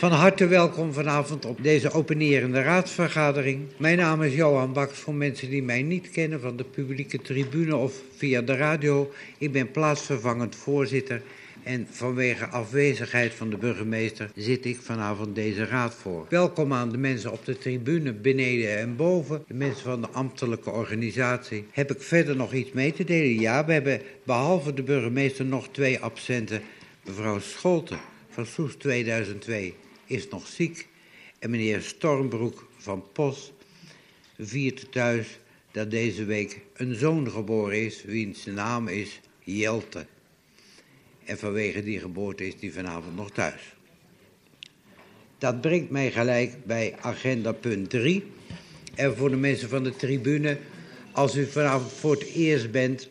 Van 0.00 0.12
harte 0.12 0.46
welkom 0.46 0.92
vanavond 0.92 1.44
op 1.44 1.62
deze 1.62 1.90
openerende 1.90 2.62
raadsvergadering. 2.62 3.66
Mijn 3.76 3.96
naam 3.96 4.22
is 4.22 4.34
Johan 4.34 4.72
Baks, 4.72 4.98
voor 4.98 5.14
mensen 5.14 5.50
die 5.50 5.62
mij 5.62 5.82
niet 5.82 6.10
kennen 6.10 6.40
van 6.40 6.56
de 6.56 6.64
publieke 6.64 7.20
tribune 7.20 7.76
of 7.76 8.02
via 8.16 8.42
de 8.42 8.56
radio. 8.56 9.12
Ik 9.38 9.52
ben 9.52 9.70
plaatsvervangend 9.70 10.56
voorzitter 10.56 11.22
en 11.62 11.86
vanwege 11.90 12.46
afwezigheid 12.46 13.34
van 13.34 13.50
de 13.50 13.56
burgemeester 13.56 14.30
zit 14.34 14.64
ik 14.64 14.78
vanavond 14.80 15.34
deze 15.34 15.64
raad 15.64 15.94
voor. 15.94 16.26
Welkom 16.28 16.72
aan 16.72 16.90
de 16.90 16.98
mensen 16.98 17.32
op 17.32 17.44
de 17.44 17.58
tribune, 17.58 18.12
beneden 18.12 18.78
en 18.78 18.96
boven, 18.96 19.44
de 19.46 19.54
mensen 19.54 19.84
van 19.84 20.00
de 20.00 20.08
ambtelijke 20.08 20.70
organisatie. 20.70 21.64
Heb 21.70 21.90
ik 21.90 22.02
verder 22.02 22.36
nog 22.36 22.52
iets 22.52 22.72
mee 22.72 22.92
te 22.92 23.04
delen? 23.04 23.40
Ja, 23.40 23.64
we 23.64 23.72
hebben 23.72 24.00
behalve 24.24 24.74
de 24.74 24.82
burgemeester 24.82 25.44
nog 25.44 25.68
twee 25.68 25.98
absenten. 25.98 26.62
Mevrouw 27.04 27.38
Scholten 27.38 27.98
van 28.28 28.46
Soes 28.46 28.74
2002 28.74 29.74
is 30.08 30.28
nog 30.28 30.46
ziek. 30.46 30.88
En 31.38 31.50
meneer 31.50 31.82
Stormbroek 31.82 32.68
van 32.76 33.04
Pos 33.12 33.52
viert 34.38 34.92
thuis 34.92 35.38
dat 35.72 35.90
deze 35.90 36.24
week 36.24 36.60
een 36.74 36.94
zoon 36.94 37.30
geboren 37.30 37.84
is, 37.84 38.02
wiens 38.02 38.44
naam 38.44 38.88
is 38.88 39.20
Jelte. 39.42 40.06
En 41.24 41.38
vanwege 41.38 41.82
die 41.82 41.98
geboorte 41.98 42.46
is 42.46 42.58
die 42.58 42.72
vanavond 42.72 43.16
nog 43.16 43.30
thuis. 43.30 43.76
Dat 45.38 45.60
brengt 45.60 45.90
mij 45.90 46.10
gelijk 46.10 46.64
bij 46.64 46.96
agenda 47.00 47.52
punt 47.52 47.90
3. 47.90 48.24
En 48.94 49.16
voor 49.16 49.30
de 49.30 49.36
mensen 49.36 49.68
van 49.68 49.84
de 49.84 49.96
tribune, 49.96 50.58
als 51.12 51.36
u 51.36 51.46
vanavond 51.46 51.92
voor 51.92 52.12
het 52.12 52.24
eerst 52.24 52.70
bent, 52.70 53.08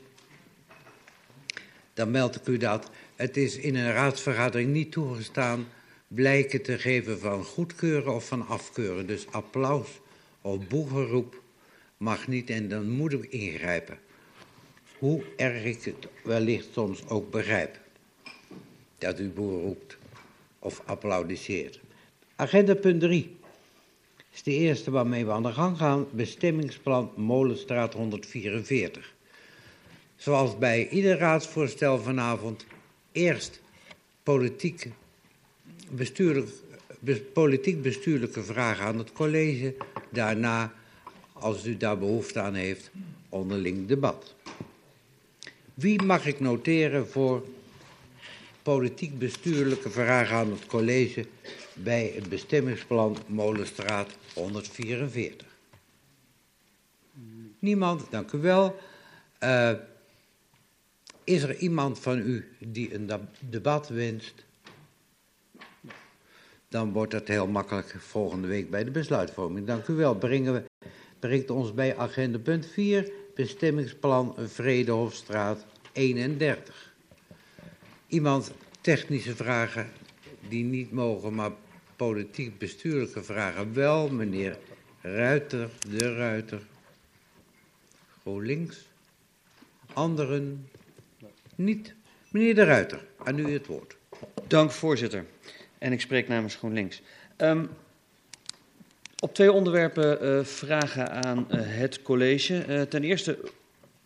dan 1.94 2.12
meld 2.12 2.36
ik 2.36 2.48
u 2.48 2.58
dat. 2.58 2.90
Het 3.16 3.38
is 3.38 3.58
in 3.58 3.76
een 3.76 3.92
raadsvergadering 3.92 4.74
niet 4.74 4.92
toegestaan 4.92 5.68
blijken 6.08 6.62
te 6.62 6.78
geven 6.78 7.20
van 7.20 7.44
goedkeuren 7.44 8.14
of 8.14 8.28
van 8.28 8.48
afkeuren. 8.48 9.08
Dus 9.08 9.28
applaus 9.32 9.88
of 10.42 10.68
boegeroep 10.68 11.42
mag 11.98 12.28
niet 12.28 12.50
en 12.50 12.70
dan 12.70 12.90
moet 12.90 13.14
ik 13.14 13.26
ingrijpen. 13.26 14.00
Hoe 14.98 15.24
erg 15.36 15.64
ik 15.64 15.84
het 15.84 16.08
wellicht 16.24 16.68
soms 16.72 17.08
ook 17.08 17.32
begrijp. 17.32 17.80
Dat 18.98 19.20
u 19.20 19.30
boer 19.30 19.62
roept 19.62 19.98
of 20.60 20.82
applaudisseert. 20.86 21.80
Agenda 22.36 22.74
punt 22.74 23.00
3 23.00 23.36
is 24.34 24.44
de 24.44 24.52
eerste 24.52 24.92
waarmee 24.92 25.26
we 25.26 25.32
aan 25.32 25.44
de 25.44 25.52
gang 25.52 25.78
gaan. 25.78 26.08
Bestemmingsplan 26.12 27.12
Molenstraat 27.16 27.94
144. 27.94 29.14
Zoals 30.16 30.58
bij 30.58 30.90
ieder 30.90 31.18
raadsvoorstel 31.18 32.00
vanavond 32.00 32.66
eerst 33.12 33.62
politiek 34.24 34.92
bestuurlijk, 35.90 36.50
politiek-bestuurlijke 37.34 38.44
vragen 38.44 38.86
aan 38.86 38.98
het 38.98 39.12
college. 39.12 39.76
Daarna, 40.10 40.74
als 41.34 41.66
u 41.66 41.78
daar 41.78 41.98
behoefte 41.98 42.40
aan 42.40 42.54
heeft, 42.54 42.92
onderling 43.30 43.88
debat. 43.88 44.36
Wie 45.74 46.02
mag 46.02 46.26
ik 46.26 46.40
noteren 46.40 47.08
voor 47.08 47.46
politiek-bestuurlijke 48.62 49.90
vragen 49.90 50.36
aan 50.36 50.52
het 50.52 50.66
college 50.66 51.26
bij 51.74 52.12
het 52.16 52.30
bestemmingsplan 52.30 53.18
Molenstraat 53.28 54.18
144? 54.34 55.48
Niemand, 57.60 58.06
dank 58.10 58.32
u 58.32 58.38
wel. 58.38 58.80
Uh, 59.44 59.72
is 61.24 61.44
er 61.44 61.56
iemand 61.58 62.00
van 62.00 62.18
u 62.18 62.56
die 62.60 62.94
een 62.94 63.10
debat 63.40 63.90
wenst? 63.90 64.46
Dan 66.70 66.92
wordt 66.92 67.12
dat 67.12 67.28
heel 67.28 67.48
makkelijk 67.48 67.96
volgende 67.98 68.48
week 68.48 68.70
bij 68.70 68.84
de 68.84 68.92
besluitvorming. 68.92 69.68
Dank 69.68 69.88
u 69.88 69.94
wel. 69.94 70.16
Brengen 70.16 70.54
we, 70.54 70.64
brengt 71.20 71.50
ons 71.50 71.74
bij 71.74 71.98
agenda 71.98 72.38
punt 72.38 72.66
4, 72.66 73.12
bestemmingsplan 73.36 74.36
Vredehofstraat 74.38 75.66
31. 75.92 76.94
Iemand 78.08 78.52
technische 78.82 79.36
vragen 79.36 79.90
die 80.50 80.64
niet 80.64 80.92
mogen, 80.92 81.36
maar 81.36 81.52
politiek-bestuurlijke 81.96 83.24
vragen 83.24 83.74
wel. 83.74 84.10
Meneer 84.10 84.58
Ruiter, 85.02 85.70
de 85.90 86.16
Ruiter. 86.16 86.62
GroenLinks. 88.22 88.88
Anderen 89.94 90.70
niet. 91.56 91.96
Meneer 92.32 92.56
de 92.56 92.64
Ruiter, 92.64 93.06
aan 93.24 93.40
u 93.40 93.52
het 93.52 93.68
woord. 93.68 93.96
Dank, 94.48 94.72
voorzitter. 94.72 95.26
En 95.78 95.92
ik 95.92 96.02
spreek 96.02 96.28
namens 96.28 96.56
GroenLinks. 96.56 97.02
Um, 97.38 97.70
op 99.20 99.34
twee 99.34 99.52
onderwerpen 99.52 100.24
uh, 100.24 100.44
vragen 100.44 101.12
aan 101.12 101.48
uh, 101.52 101.60
het 101.62 102.02
college. 102.02 102.66
Uh, 102.70 102.82
ten 102.82 103.04
eerste, 103.04 103.38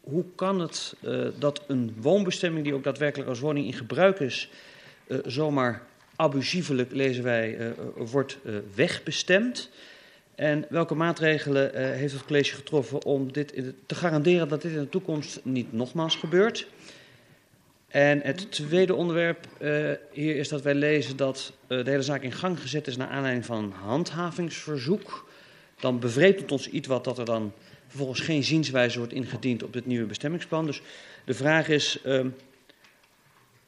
hoe 0.02 0.26
kan 0.36 0.60
het 0.60 0.96
dat 1.40 1.64
een 1.68 1.96
woonbestemming 1.98 2.64
die 2.64 2.74
ook 2.74 2.84
daadwerkelijk 2.84 3.30
als 3.30 3.40
woning 3.40 3.66
in 3.66 3.74
gebruik 3.74 4.20
is, 4.20 4.50
zomaar 5.26 5.82
abusievelijk, 6.16 6.92
lezen 6.92 7.24
wij, 7.24 7.74
wordt 7.96 8.38
wegbestemd? 8.76 9.70
En 10.36 10.66
welke 10.70 10.96
maatregelen 10.96 11.94
heeft 11.98 12.14
het 12.14 12.26
college 12.26 12.56
getroffen 12.56 13.06
om 13.06 13.32
dit 13.32 13.54
te 13.86 13.96
garanderen 13.96 14.48
dat 14.48 14.62
dit 14.62 14.72
in 14.72 14.80
de 14.80 14.90
toekomst 14.90 15.40
niet 15.44 15.74
nogmaals 15.74 16.16
gebeurt? 16.16 16.68
En 17.92 18.22
het 18.24 18.52
tweede 18.52 18.96
onderwerp 18.96 19.48
uh, 19.60 19.92
hier 20.12 20.36
is 20.36 20.50
dat 20.50 20.62
wij 20.62 20.76
lezen 20.76 21.18
dat 21.18 21.54
uh, 21.68 21.84
de 21.84 21.90
hele 21.90 22.02
zaak 22.02 22.22
in 22.22 22.32
gang 22.32 22.60
gezet 22.60 22.88
is 22.88 22.98
naar 22.98 23.08
aanleiding 23.08 23.46
van 23.46 23.64
een 23.64 23.72
handhavingsverzoek. 23.72 25.30
Dan 25.80 26.00
bevreemdt 26.00 26.40
het 26.40 26.52
ons 26.52 26.70
iets 26.70 26.88
wat 26.88 27.04
dat 27.04 27.18
er 27.18 27.26
dan 27.26 27.54
vervolgens 27.88 28.20
geen 28.20 28.44
zienswijze 28.44 28.98
wordt 28.98 29.14
ingediend 29.14 29.64
op 29.64 29.74
dit 29.74 29.86
nieuwe 29.86 30.06
bestemmingsplan. 30.06 30.66
Dus 30.66 30.82
de 31.26 31.34
vraag 31.34 31.68
is, 31.68 32.00
uh, 32.06 32.26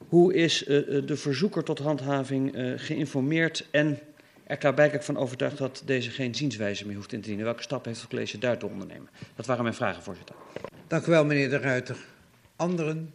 hoe 0.07 0.33
is 0.33 0.63
de 1.05 1.17
verzoeker 1.17 1.63
tot 1.63 1.79
handhaving 1.79 2.51
geïnformeerd 2.75 3.67
en 3.71 3.99
er 4.43 4.57
klaarblijkelijk 4.57 5.05
van 5.05 5.17
overtuigd 5.17 5.57
dat 5.57 5.83
deze 5.85 6.09
geen 6.09 6.35
zienswijze 6.35 6.85
meer 6.85 6.95
hoeft 6.95 7.13
in 7.13 7.21
te 7.21 7.27
dienen? 7.27 7.45
Welke 7.45 7.61
stap 7.61 7.85
heeft 7.85 8.01
het 8.01 8.09
college 8.09 8.37
daar 8.37 8.57
te 8.57 8.67
ondernemen? 8.67 9.09
Dat 9.35 9.45
waren 9.45 9.63
mijn 9.63 9.75
vragen, 9.75 10.03
voorzitter. 10.03 10.35
Dank 10.87 11.05
u 11.05 11.11
wel, 11.11 11.25
meneer 11.25 11.49
De 11.49 11.57
Ruiter. 11.57 11.97
Anderen? 12.55 13.13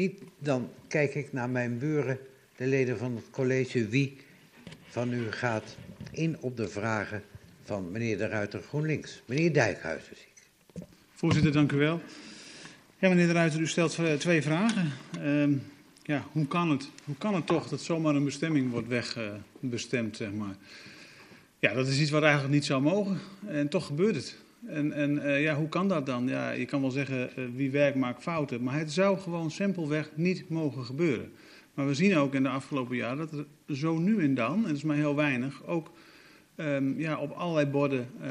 Niet, 0.00 0.22
dan 0.38 0.70
kijk 0.88 1.14
ik 1.14 1.32
naar 1.32 1.50
mijn 1.50 1.78
buren, 1.78 2.18
de 2.56 2.66
leden 2.66 2.98
van 2.98 3.16
het 3.16 3.30
college. 3.30 3.88
Wie 3.88 4.16
van 4.88 5.12
u 5.12 5.32
gaat 5.32 5.76
in 6.10 6.36
op 6.40 6.56
de 6.56 6.68
vragen 6.68 7.22
van 7.64 7.90
meneer 7.90 8.18
de 8.18 8.26
Ruiter 8.26 8.62
GroenLinks? 8.62 9.22
Meneer 9.24 9.52
Dijkhuizen, 9.52 10.16
zie 10.16 10.26
ik. 10.34 10.82
Voorzitter, 11.14 11.52
dank 11.52 11.72
u 11.72 11.76
wel. 11.76 12.00
Ja, 12.98 13.08
meneer 13.08 13.26
de 13.26 13.32
Ruiter, 13.32 13.60
u 13.60 13.66
stelt 13.66 13.98
twee 14.18 14.42
vragen. 14.42 14.92
Uh, 15.18 15.56
ja, 16.02 16.24
hoe 16.32 16.46
kan 16.46 16.70
het? 16.70 16.90
Hoe 17.04 17.16
kan 17.16 17.34
het 17.34 17.46
toch 17.46 17.68
dat 17.68 17.80
zomaar 17.80 18.14
een 18.14 18.24
bestemming 18.24 18.70
wordt 18.70 18.88
wegbestemd, 18.88 20.16
zeg 20.16 20.32
maar? 20.32 20.56
Ja, 21.58 21.74
dat 21.74 21.88
is 21.88 22.00
iets 22.00 22.10
wat 22.10 22.22
eigenlijk 22.22 22.54
niet 22.54 22.64
zou 22.64 22.82
mogen. 22.82 23.18
En 23.46 23.68
toch 23.68 23.86
gebeurt 23.86 24.14
het. 24.14 24.36
En, 24.66 24.92
en 24.92 25.16
uh, 25.16 25.42
ja, 25.42 25.56
hoe 25.56 25.68
kan 25.68 25.88
dat 25.88 26.06
dan? 26.06 26.28
Ja, 26.28 26.50
je 26.50 26.64
kan 26.64 26.80
wel 26.80 26.90
zeggen, 26.90 27.30
uh, 27.38 27.44
wie 27.54 27.70
werkt 27.70 27.96
maakt 27.96 28.22
fouten. 28.22 28.62
Maar 28.62 28.78
het 28.78 28.92
zou 28.92 29.18
gewoon 29.18 29.50
simpelweg 29.50 30.10
niet 30.14 30.48
mogen 30.48 30.84
gebeuren. 30.84 31.32
Maar 31.74 31.86
we 31.86 31.94
zien 31.94 32.16
ook 32.16 32.34
in 32.34 32.42
de 32.42 32.48
afgelopen 32.48 32.96
jaren 32.96 33.16
dat 33.16 33.32
er 33.32 33.76
zo 33.76 33.98
nu 33.98 34.22
en 34.22 34.34
dan, 34.34 34.54
en 34.54 34.62
dat 34.62 34.76
is 34.76 34.82
maar 34.82 34.96
heel 34.96 35.14
weinig, 35.14 35.66
ook 35.66 35.90
um, 36.56 36.98
ja, 36.98 37.18
op 37.18 37.30
allerlei 37.30 37.66
borden 37.66 38.08
uh, 38.22 38.28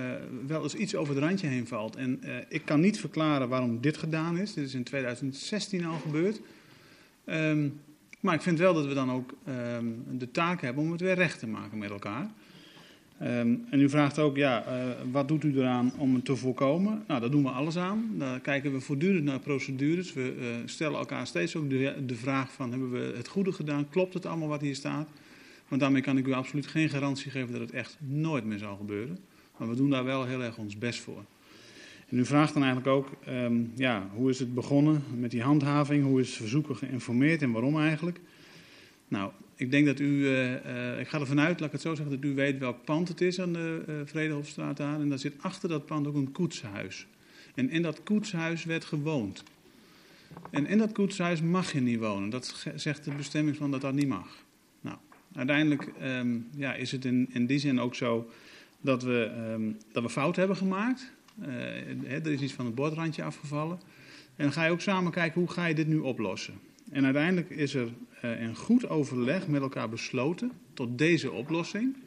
wel 0.47 0.63
eens 0.63 0.75
iets 0.75 0.95
over 0.95 1.15
het 1.15 1.23
randje 1.23 1.47
heen 1.47 1.67
valt. 1.67 1.95
En 1.95 2.21
ik 2.49 2.65
kan 2.65 2.79
niet 2.79 2.99
verklaren 2.99 3.49
waarom 3.49 3.81
dit 3.81 3.97
gedaan 3.97 4.37
is. 4.37 4.53
Dit 4.53 4.65
is 4.65 4.73
in 4.73 4.83
2016 4.83 5.85
al 5.85 5.99
gebeurd. 5.99 6.41
Um, 7.25 7.79
maar 8.19 8.35
ik 8.35 8.41
vind 8.41 8.59
wel 8.59 8.73
dat 8.73 8.85
we 8.85 8.93
dan 8.93 9.11
ook 9.11 9.33
um, 9.77 10.03
de 10.17 10.31
taak 10.31 10.61
hebben 10.61 10.83
om 10.83 10.91
het 10.91 11.01
weer 11.01 11.15
recht 11.15 11.39
te 11.39 11.47
maken 11.47 11.77
met 11.77 11.89
elkaar. 11.89 12.29
Um, 13.21 13.65
en 13.69 13.79
u 13.79 13.89
vraagt 13.89 14.19
ook, 14.19 14.35
ja, 14.35 14.65
uh, 14.67 14.83
wat 15.11 15.27
doet 15.27 15.43
u 15.43 15.57
eraan 15.57 15.91
om 15.97 16.15
het 16.15 16.25
te 16.25 16.35
voorkomen? 16.35 17.03
Nou, 17.07 17.19
daar 17.19 17.31
doen 17.31 17.43
we 17.43 17.49
alles 17.49 17.77
aan. 17.77 18.11
Daar 18.17 18.39
kijken 18.39 18.73
we 18.73 18.79
voortdurend 18.79 19.23
naar 19.23 19.39
procedures. 19.39 20.13
We 20.13 20.35
uh, 20.39 20.45
stellen 20.65 20.99
elkaar 20.99 21.27
steeds 21.27 21.55
ook 21.55 21.69
de, 21.69 21.93
de, 22.05 22.15
vraag 22.15 22.51
van, 22.51 22.71
hebben 22.71 22.91
we 22.91 23.13
het 23.17 23.27
goede 23.27 23.51
gedaan? 23.51 23.89
Klopt 23.89 24.13
het 24.13 24.25
allemaal 24.25 24.47
wat 24.47 24.61
hier 24.61 24.75
staat? 24.75 25.09
Want 25.67 25.81
daarmee 25.81 26.01
kan 26.01 26.17
ik 26.17 26.27
u 26.27 26.31
absoluut 26.31 26.67
geen 26.67 26.89
garantie 26.89 27.31
geven 27.31 27.51
dat 27.51 27.61
het 27.61 27.71
echt 27.71 27.97
nooit 27.99 28.45
meer 28.45 28.57
zal 28.57 28.75
gebeuren. 28.75 29.17
Maar 29.57 29.69
we 29.69 29.75
doen 29.75 29.89
daar 29.89 30.03
wel 30.03 30.25
heel 30.25 30.43
erg 30.43 30.57
ons 30.57 30.77
best 30.77 30.99
voor. 30.99 31.23
En 32.09 32.17
u 32.17 32.25
vraagt 32.25 32.53
dan 32.53 32.63
eigenlijk 32.63 32.95
ook, 32.95 33.11
um, 33.29 33.71
ja, 33.75 34.09
hoe 34.13 34.29
is 34.29 34.39
het 34.39 34.53
begonnen 34.53 35.03
met 35.15 35.31
die 35.31 35.41
handhaving? 35.41 36.03
Hoe 36.03 36.19
is 36.19 36.27
het 36.27 36.37
verzoeker 36.37 36.75
geïnformeerd 36.75 37.41
en 37.41 37.51
waarom 37.51 37.79
eigenlijk? 37.79 38.19
Nou, 39.07 39.31
ik 39.59 39.71
denk 39.71 39.85
dat 39.85 39.99
u, 39.99 40.05
uh, 40.05 40.51
uh, 40.51 40.99
ik 40.99 41.07
ga 41.07 41.19
ervan 41.19 41.39
uit, 41.39 41.59
laat 41.59 41.67
ik 41.67 41.71
het 41.71 41.81
zo 41.81 41.95
zeggen, 41.95 42.15
dat 42.21 42.29
u 42.31 42.33
weet 42.33 42.57
welk 42.57 42.83
pand 42.83 43.07
het 43.07 43.21
is 43.21 43.41
aan 43.41 43.53
de 43.53 43.83
uh, 43.89 43.95
Vredehofstraat 44.05 44.77
daar. 44.77 44.99
En 44.99 45.09
daar 45.09 45.19
zit 45.19 45.33
achter 45.41 45.69
dat 45.69 45.85
pand 45.85 46.07
ook 46.07 46.15
een 46.15 46.31
koetshuis. 46.31 47.07
En 47.55 47.69
in 47.69 47.81
dat 47.81 48.03
koetshuis 48.03 48.63
werd 48.63 48.85
gewoond. 48.85 49.43
En 50.51 50.67
in 50.67 50.77
dat 50.77 50.91
koetshuis 50.91 51.41
mag 51.41 51.71
je 51.71 51.81
niet 51.81 51.99
wonen. 51.99 52.29
Dat 52.29 52.65
zegt 52.75 53.03
de 53.03 53.11
bestemmingsplan 53.11 53.71
dat 53.71 53.81
dat 53.81 53.93
niet 53.93 54.07
mag. 54.07 54.45
Nou, 54.81 54.97
Uiteindelijk 55.35 55.91
ehm, 55.99 56.37
ja, 56.55 56.73
is 56.73 56.91
het 56.91 57.05
in, 57.05 57.29
in 57.31 57.45
die 57.45 57.59
zin 57.59 57.79
ook 57.79 57.95
zo 57.95 58.29
dat 58.81 59.03
we, 59.03 59.51
um, 59.53 59.77
dat 59.91 60.03
we 60.03 60.09
fouten 60.09 60.39
hebben 60.39 60.57
gemaakt. 60.57 61.11
Uh, 61.41 62.13
er 62.13 62.27
is 62.27 62.41
iets 62.41 62.53
van 62.53 62.65
het 62.65 62.75
bordrandje 62.75 63.23
afgevallen. 63.23 63.79
En 64.35 64.43
dan 64.43 64.51
ga 64.51 64.65
je 64.65 64.71
ook 64.71 64.81
samen 64.81 65.11
kijken 65.11 65.41
hoe 65.41 65.49
ga 65.49 65.65
je 65.65 65.75
dit 65.75 65.87
nu 65.87 65.97
oplossen. 65.97 66.59
En 66.91 67.03
uiteindelijk 67.05 67.49
is 67.49 67.73
er 67.73 67.87
uh, 68.25 68.41
in 68.41 68.55
goed 68.55 68.89
overleg 68.89 69.47
met 69.47 69.61
elkaar 69.61 69.89
besloten 69.89 70.51
tot 70.73 70.97
deze 70.97 71.31
oplossing. 71.31 71.97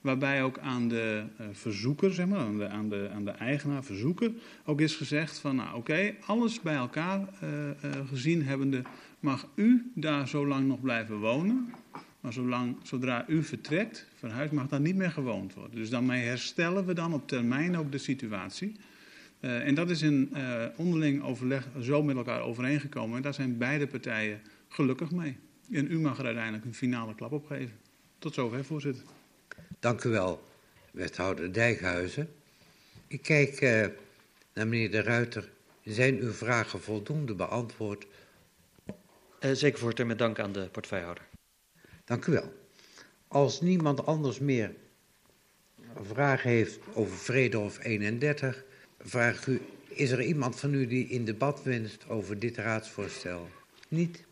Waarbij 0.00 0.42
ook 0.42 0.58
aan 0.58 0.88
de 0.88 1.24
uh, 1.40 1.46
verzoeker, 1.52 2.14
zeg 2.14 2.26
maar, 2.26 2.38
aan 2.38 2.58
de, 2.88 3.08
aan 3.08 3.24
de, 3.24 3.30
eigenaar, 3.30 3.84
verzoeker, 3.84 4.32
ook 4.64 4.80
is 4.80 4.96
gezegd 4.96 5.38
van 5.38 5.56
nou 5.56 5.76
oké, 5.76 6.14
alles 6.26 6.60
bij 6.60 6.74
elkaar 6.74 7.20
uh, 7.20 7.90
gezien 8.08 8.42
hebbende, 8.42 8.82
mag 9.20 9.48
u 9.54 9.90
daar 9.94 10.28
zo 10.28 10.46
lang 10.46 10.66
nog 10.66 10.80
blijven 10.80 11.18
wonen. 11.18 11.72
Maar 12.20 12.32
zolang, 12.32 12.76
zodra 12.82 13.24
u 13.28 13.42
vertrekt, 13.42 14.06
verhuist, 14.14 14.52
mag 14.52 14.68
daar 14.68 14.80
niet 14.80 14.96
meer 14.96 15.10
gewoond 15.10 15.54
worden. 15.54 15.76
Dus 15.76 15.90
daarmee 15.90 16.24
herstellen 16.24 16.86
we 16.86 16.94
dan 16.94 17.12
op 17.12 17.28
termijn 17.28 17.76
ook 17.76 17.92
de 17.92 17.98
situatie. 17.98 18.76
Uh, 19.46 19.66
en 19.66 19.74
dat 19.74 19.90
is 19.90 20.02
in 20.02 20.30
uh, 20.32 20.64
onderling 20.76 21.22
overleg 21.22 21.68
zo 21.80 22.02
met 22.02 22.16
elkaar 22.16 22.40
overeengekomen. 22.40 23.16
En 23.16 23.22
daar 23.22 23.34
zijn 23.34 23.58
beide 23.58 23.86
partijen 23.86 24.40
gelukkig 24.68 25.10
mee. 25.10 25.36
En 25.72 25.92
u 25.92 25.98
mag 25.98 26.18
er 26.18 26.24
uiteindelijk 26.24 26.64
een 26.64 26.74
finale 26.74 27.14
klap 27.14 27.32
op 27.32 27.46
geven. 27.46 27.76
Tot 28.18 28.34
zover, 28.34 28.64
voorzitter. 28.64 29.04
Dank 29.80 30.04
u 30.04 30.08
wel, 30.08 30.48
wethouder 30.90 31.52
Dijkhuizen. 31.52 32.28
Ik 33.06 33.22
kijk 33.22 33.60
uh, 33.60 33.86
naar 34.54 34.66
meneer 34.66 34.90
De 34.90 35.02
Ruiter. 35.02 35.50
Zijn 35.84 36.18
uw 36.18 36.32
vragen 36.32 36.80
voldoende 36.80 37.34
beantwoord? 37.34 38.06
zeker, 39.40 39.78
voorzitter, 39.78 40.06
met 40.06 40.18
dank 40.18 40.38
aan 40.38 40.52
de 40.52 40.68
portefeuillehouder. 40.72 41.24
Dank 42.04 42.26
u 42.26 42.32
wel. 42.32 42.52
Als 43.28 43.60
niemand 43.60 44.06
anders 44.06 44.38
meer 44.38 44.74
vragen 46.02 46.50
heeft 46.50 46.78
over 46.94 47.16
Vredehof 47.16 47.84
31, 47.84 48.64
vraag 49.08 49.40
ik 49.40 49.46
u, 49.46 49.60
is 49.88 50.10
er 50.10 50.22
iemand 50.22 50.60
van 50.60 50.74
u 50.74 50.86
die 50.86 51.08
in 51.08 51.24
debat 51.24 51.62
wenst 51.62 52.08
over 52.08 52.38
dit 52.38 52.56
raadsvoorstel? 52.56 53.48
Niet? 53.88 54.24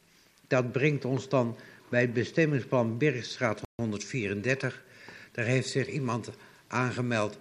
Dat 0.47 0.73
brengt 0.73 1.05
ons 1.05 1.29
dan 1.29 1.56
bij 1.88 2.00
het 2.00 2.12
bestemmingsplan 2.12 2.99
Bergstraat 2.99 3.61
134. 3.75 4.85
Daar 5.32 5.44
heeft 5.44 5.69
zich 5.69 5.88
iemand 5.88 6.31
aangemeld 6.67 7.38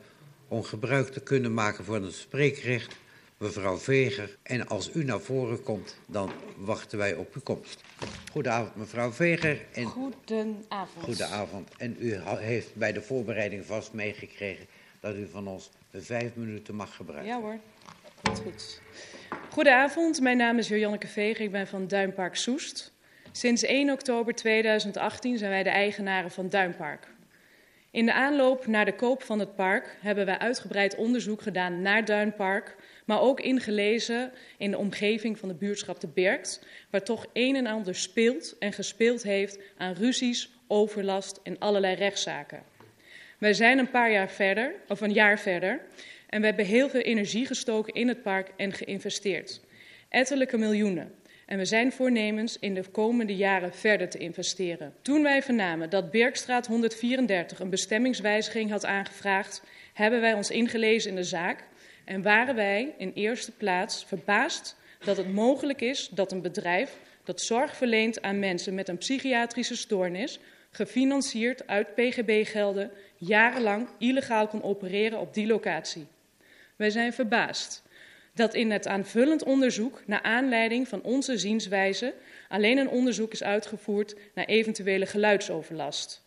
om 0.47 0.63
gebruik 0.63 1.07
te 1.07 1.19
kunnen 1.19 1.53
maken 1.53 1.85
van 1.85 2.03
het 2.03 2.13
spreekrecht, 2.13 2.95
mevrouw 3.37 3.77
Veger. 3.77 4.37
En 4.43 4.67
als 4.67 4.91
u 4.93 5.03
naar 5.03 5.19
voren 5.19 5.63
komt, 5.63 5.97
dan 6.07 6.31
wachten 6.57 6.97
wij 6.97 7.15
op 7.15 7.35
uw 7.35 7.41
komst. 7.41 7.81
Goedenavond, 8.31 8.75
mevrouw 8.75 9.11
Veger. 9.11 9.65
En 9.71 9.85
Goedenavond. 9.85 11.03
Goedenavond. 11.03 11.69
En 11.77 11.95
u 11.99 12.15
heeft 12.23 12.75
bij 12.75 12.93
de 12.93 13.01
voorbereiding 13.01 13.65
vast 13.65 13.93
meegekregen 13.93 14.65
dat 14.99 15.15
u 15.15 15.27
van 15.31 15.47
ons 15.47 15.69
vijf 16.01 16.35
minuten 16.35 16.75
mag 16.75 16.95
gebruiken. 16.95 17.33
Ja 17.33 17.41
hoor, 17.41 17.57
dat 18.21 18.39
goed. 18.39 18.81
Goedenavond, 19.49 20.21
mijn 20.21 20.37
naam 20.37 20.57
is 20.57 20.67
Jojanneke 20.67 21.07
Veger, 21.07 21.45
ik 21.45 21.51
ben 21.51 21.67
van 21.67 21.87
Duinpark 21.87 22.35
Soest. 22.35 22.93
Sinds 23.31 23.63
1 23.63 23.89
oktober 23.89 24.33
2018 24.33 25.37
zijn 25.37 25.51
wij 25.51 25.63
de 25.63 25.69
eigenaren 25.69 26.31
van 26.31 26.49
Duinpark. 26.49 27.07
In 27.91 28.05
de 28.05 28.13
aanloop 28.13 28.67
naar 28.67 28.85
de 28.85 28.95
koop 28.95 29.23
van 29.23 29.39
het 29.39 29.55
park 29.55 29.97
hebben 30.01 30.25
wij 30.25 30.37
uitgebreid 30.37 30.95
onderzoek 30.95 31.41
gedaan 31.41 31.81
naar 31.81 32.05
Duinpark, 32.05 32.75
maar 33.05 33.21
ook 33.21 33.39
ingelezen 33.39 34.31
in 34.57 34.71
de 34.71 34.77
omgeving 34.77 35.39
van 35.39 35.49
de 35.49 35.55
buurtschap 35.55 35.99
de 35.99 36.07
Berkt, 36.07 36.65
waar 36.89 37.03
toch 37.03 37.25
een 37.33 37.55
en 37.55 37.67
ander 37.67 37.95
speelt 37.95 38.57
en 38.59 38.73
gespeeld 38.73 39.23
heeft 39.23 39.59
aan 39.77 39.93
ruzies, 39.93 40.49
overlast 40.67 41.39
en 41.43 41.59
allerlei 41.59 41.95
rechtszaken. 41.95 42.63
Wij 43.43 43.53
zijn 43.53 43.77
een 43.77 43.89
paar 43.89 44.11
jaar 44.11 44.29
verder, 44.29 44.73
of 44.87 45.01
een 45.01 45.13
jaar 45.13 45.39
verder, 45.39 45.79
en 46.29 46.39
we 46.39 46.45
hebben 46.45 46.65
heel 46.65 46.89
veel 46.89 47.01
energie 47.01 47.45
gestoken 47.45 47.93
in 47.93 48.07
het 48.07 48.21
park 48.21 48.49
en 48.57 48.73
geïnvesteerd. 48.73 49.61
Ettelijke 50.09 50.57
miljoenen. 50.57 51.11
En 51.45 51.57
we 51.57 51.65
zijn 51.65 51.91
voornemens 51.91 52.59
in 52.59 52.73
de 52.73 52.83
komende 52.91 53.35
jaren 53.35 53.73
verder 53.73 54.09
te 54.09 54.17
investeren. 54.17 54.93
Toen 55.01 55.23
wij 55.23 55.41
vernamen 55.41 55.89
dat 55.89 56.11
Bergstraat 56.11 56.67
134 56.67 57.59
een 57.59 57.69
bestemmingswijziging 57.69 58.69
had 58.69 58.85
aangevraagd, 58.85 59.63
hebben 59.93 60.21
wij 60.21 60.33
ons 60.33 60.51
ingelezen 60.51 61.09
in 61.09 61.15
de 61.15 61.23
zaak 61.23 61.63
en 62.05 62.21
waren 62.21 62.55
wij 62.55 62.93
in 62.97 63.11
eerste 63.13 63.51
plaats 63.51 64.05
verbaasd 64.05 64.75
dat 64.99 65.17
het 65.17 65.33
mogelijk 65.33 65.81
is 65.81 66.09
dat 66.11 66.31
een 66.31 66.41
bedrijf 66.41 66.97
dat 67.23 67.41
zorg 67.41 67.75
verleent 67.75 68.21
aan 68.21 68.39
mensen 68.39 68.73
met 68.73 68.89
een 68.89 68.97
psychiatrische 68.97 69.75
stoornis, 69.75 70.39
gefinancierd 70.75 71.67
uit 71.67 71.95
PGB-gelden, 71.95 72.91
jarenlang 73.15 73.87
illegaal 73.97 74.47
kon 74.47 74.63
opereren 74.63 75.19
op 75.19 75.33
die 75.33 75.47
locatie. 75.47 76.07
Wij 76.75 76.89
zijn 76.89 77.13
verbaasd 77.13 77.83
dat 78.33 78.53
in 78.53 78.71
het 78.71 78.87
aanvullend 78.87 79.43
onderzoek 79.43 80.01
naar 80.05 80.21
aanleiding 80.21 80.87
van 80.87 81.01
onze 81.01 81.37
zienswijze 81.37 82.13
alleen 82.47 82.77
een 82.77 82.89
onderzoek 82.89 83.31
is 83.31 83.43
uitgevoerd 83.43 84.15
naar 84.33 84.45
eventuele 84.45 85.05
geluidsoverlast. 85.05 86.21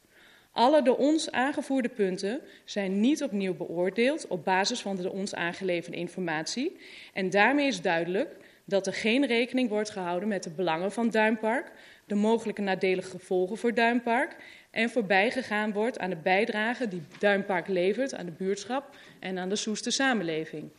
Alle 0.52 0.82
door 0.82 0.96
ons 0.96 1.31
aangevoerde 1.31 1.88
punten 1.88 2.40
zijn 2.64 3.00
niet 3.00 3.22
opnieuw 3.22 3.54
beoordeeld 3.54 4.26
op 4.26 4.44
basis 4.44 4.81
van 4.81 4.96
de 4.96 5.10
ons 5.10 5.34
aangeleverde 5.34 5.96
informatie. 5.96 6.76
En 7.12 7.31
daarmee 7.31 7.66
is 7.66 7.81
duidelijk 7.81 8.37
dat 8.64 8.87
er 8.87 8.94
geen 8.94 9.26
rekening 9.26 9.69
wordt 9.69 9.90
gehouden 9.90 10.28
met 10.28 10.43
de 10.43 10.50
belangen 10.50 10.93
van 10.93 11.10
Duinpark, 11.10 11.70
de 12.06 12.14
mogelijke 12.14 12.62
nadelige 12.62 13.11
gevolgen 13.11 13.56
voor 13.56 13.75
Duinpark 13.75 14.37
en 14.70 14.91
voorbijgegaan 14.91 15.73
wordt 15.73 15.99
aan 15.99 16.11
de 16.11 16.17
bijdrage 16.17 16.88
die 16.88 17.03
Duinpark 17.19 17.69
levert 17.69 18.14
aan 18.14 18.26
de 18.26 18.32
buurtschap 18.32 18.97
en 19.19 19.38
aan 19.38 19.49
de 19.49 19.56
Soeste 19.56 19.91
samenleving. 19.91 20.70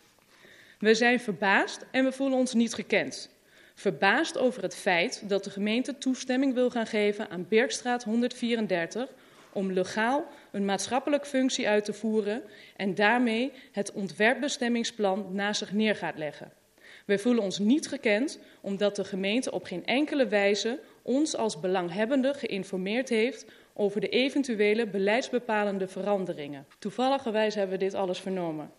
We 0.80 0.94
zijn 0.94 1.20
verbaasd 1.20 1.86
en 1.92 2.04
we 2.04 2.12
voelen 2.12 2.38
ons 2.38 2.54
niet 2.54 2.74
gekend. 2.74 3.30
Verbaasd 3.74 4.38
over 4.38 4.62
het 4.62 4.76
feit 4.76 5.30
dat 5.30 5.44
de 5.44 5.50
gemeente 5.50 5.98
toestemming 5.98 6.54
wil 6.54 6.70
gaan 6.70 6.88
geven 6.88 7.30
aan 7.30 7.46
Bergstraat 7.50 8.04
134 8.04 9.10
om 9.52 9.72
legaal 9.72 10.26
een 10.52 10.66
maatschappelijke 10.66 11.28
functie 11.28 11.68
uit 11.68 11.86
te 11.86 11.94
voeren 11.94 12.44
en 12.76 12.96
daarmee 12.96 13.52
het 13.72 13.92
ontwerpbestemmingsplan 13.92 15.28
naast 15.32 15.60
zich 15.60 15.72
neer 15.72 15.96
gaat 15.96 16.18
leggen. 16.18 16.52
Wij 17.08 17.20
voelen 17.20 17.44
ons 17.44 17.60
niet 17.60 17.88
gekend 17.88 18.40
omdat 18.62 18.96
de 18.96 19.04
gemeente 19.04 19.52
op 19.52 19.64
geen 19.64 19.86
enkele 19.86 20.28
wijze 20.28 20.80
ons 21.02 21.36
als 21.36 21.60
belanghebbende 21.60 22.34
geïnformeerd 22.34 23.10
heeft 23.10 23.46
over 23.74 24.02
de 24.02 24.10
eventuele 24.10 24.88
beleidsbepalende 24.88 25.88
veranderingen. 25.88 26.66
Toevalligerwijs 26.80 27.56
hebben 27.56 27.78
we 27.78 27.84
dit 27.84 27.94
alles 27.94 28.20
vernomen. 28.20 28.72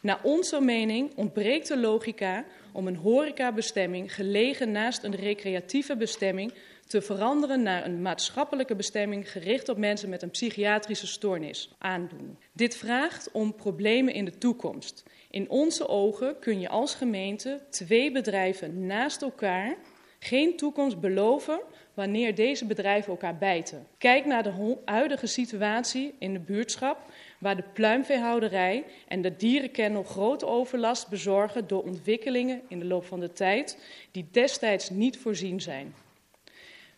Naar 0.00 0.20
onze 0.22 0.60
mening 0.60 1.16
ontbreekt 1.16 1.68
de 1.68 1.76
logica 1.78 2.44
om 2.72 2.86
een 2.86 2.96
horecabestemming 2.96 4.14
gelegen 4.14 4.72
naast 4.72 5.02
een 5.02 5.14
recreatieve 5.14 5.96
bestemming 5.96 6.52
te 6.86 7.02
veranderen 7.02 7.62
naar 7.62 7.84
een 7.84 8.02
maatschappelijke 8.02 8.74
bestemming 8.74 9.30
gericht 9.30 9.68
op 9.68 9.76
mensen 9.76 10.08
met 10.08 10.22
een 10.22 10.30
psychiatrische 10.30 11.06
stoornis 11.06 11.74
aandoen. 11.78 12.38
Dit 12.52 12.76
vraagt 12.76 13.30
om 13.32 13.54
problemen 13.54 14.14
in 14.14 14.24
de 14.24 14.38
toekomst. 14.38 15.04
In 15.36 15.50
onze 15.50 15.88
ogen 15.88 16.38
kun 16.38 16.60
je 16.60 16.68
als 16.68 16.94
gemeente 16.94 17.60
twee 17.70 18.12
bedrijven 18.12 18.86
naast 18.86 19.22
elkaar 19.22 19.76
geen 20.18 20.56
toekomst 20.56 21.00
beloven 21.00 21.60
wanneer 21.94 22.34
deze 22.34 22.66
bedrijven 22.66 23.10
elkaar 23.10 23.36
bijten. 23.36 23.86
Kijk 23.98 24.24
naar 24.24 24.42
de 24.42 24.76
huidige 24.84 25.26
situatie 25.26 26.14
in 26.18 26.32
de 26.32 26.38
buurtschap, 26.38 26.98
waar 27.38 27.56
de 27.56 27.64
pluimveehouderij 27.72 28.84
en 29.08 29.22
de 29.22 29.36
dierenkennel 29.36 30.02
grote 30.02 30.46
overlast 30.46 31.08
bezorgen 31.08 31.66
door 31.66 31.82
ontwikkelingen 31.82 32.62
in 32.68 32.78
de 32.78 32.84
loop 32.86 33.04
van 33.04 33.20
de 33.20 33.32
tijd 33.32 33.78
die 34.10 34.28
destijds 34.30 34.90
niet 34.90 35.18
voorzien 35.18 35.60
zijn. 35.60 35.94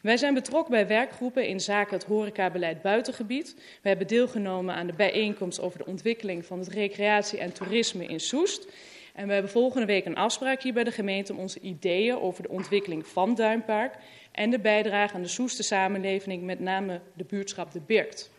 Wij 0.01 0.17
zijn 0.17 0.35
betrokken 0.35 0.71
bij 0.71 0.87
werkgroepen 0.87 1.47
in 1.47 1.61
zaken 1.61 1.95
het 1.95 2.05
horecabeleid 2.05 2.83
buitengebied. 2.83 3.55
We 3.83 3.89
hebben 3.89 4.07
deelgenomen 4.07 4.75
aan 4.75 4.87
de 4.87 4.93
bijeenkomst 4.93 5.61
over 5.61 5.79
de 5.79 5.87
ontwikkeling 5.87 6.45
van 6.45 6.59
het 6.59 6.69
recreatie 6.69 7.39
en 7.39 7.53
toerisme 7.53 8.07
in 8.07 8.21
Soest. 8.21 8.67
En 9.15 9.27
we 9.27 9.33
hebben 9.33 9.51
volgende 9.51 9.87
week 9.87 10.05
een 10.05 10.17
afspraak 10.17 10.63
hier 10.63 10.73
bij 10.73 10.85
de 10.85 10.91
gemeente 10.91 11.33
om 11.33 11.39
onze 11.39 11.61
ideeën 11.61 12.19
over 12.19 12.43
de 12.43 12.49
ontwikkeling 12.49 13.07
van 13.07 13.35
Duinpark 13.35 13.95
en 14.33 14.51
de 14.51 14.59
bijdrage 14.59 15.15
aan 15.15 15.23
de 15.23 15.29
Soeste 15.29 15.63
samenleving, 15.63 16.43
met 16.43 16.61
name 16.61 17.01
de 17.15 17.25
buurtschap 17.25 17.73
De 17.73 17.81
Birkt. 17.87 18.31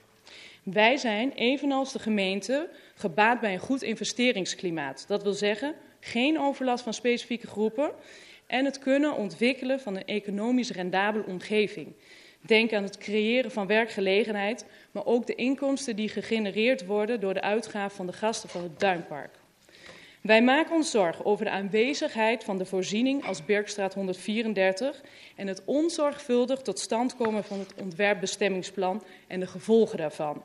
Wij 0.64 0.98
zijn, 0.98 1.32
evenals 1.32 1.94
de 1.94 2.00
gemeente, 2.00 2.70
gebaat 2.96 3.40
bij 3.40 3.54
een 3.54 3.60
goed 3.60 3.82
investeringsklimaat. 3.82 5.06
Dat 5.08 5.24
wil 5.24 5.34
zeggen, 5.34 5.76
geen 6.00 6.40
overlast 6.40 6.84
van 6.84 6.94
specifieke 6.94 7.48
groepen 7.48 7.92
en 8.50 8.66
het 8.66 8.80
kunnen 8.80 9.16
ontwikkelen 9.16 9.80
van 9.80 9.96
een 9.96 10.06
economisch 10.06 10.72
rendabele 10.72 11.26
omgeving. 11.26 11.94
Denk 12.42 12.74
aan 12.74 12.84
het 12.84 12.98
creëren 12.98 13.52
van 13.52 13.68
werkgelegenheid, 13.68 14.66
maar 14.92 15.06
ook 15.06 15.28
de 15.28 15.36
inkomsten 15.36 15.96
die 15.96 16.10
gegenereerd 16.10 16.86
worden 16.86 17.20
door 17.20 17.34
de 17.34 17.42
uitgave 17.42 17.96
van 17.96 18.06
de 18.06 18.14
gasten 18.14 18.50
van 18.50 18.64
het 18.64 18.80
Duinpark. 18.80 19.32
Wij 20.22 20.42
maken 20.44 20.76
ons 20.76 20.92
zorgen 20.92 21.26
over 21.26 21.46
de 21.46 21.52
aanwezigheid 21.52 22.44
van 22.44 22.58
de 22.58 22.66
voorziening 22.66 23.26
als 23.26 23.46
Birkstraat 23.46 23.94
134 23.94 25.02
en 25.36 25.48
het 25.48 25.62
onzorgvuldig 25.66 26.62
tot 26.62 26.80
stand 26.80 27.16
komen 27.16 27.44
van 27.44 27.60
het 27.60 27.74
ontwerpbestemmingsplan 27.82 29.04
en 29.28 29.40
de 29.40 29.48
gevolgen 29.48 29.98
daarvan. 29.98 30.44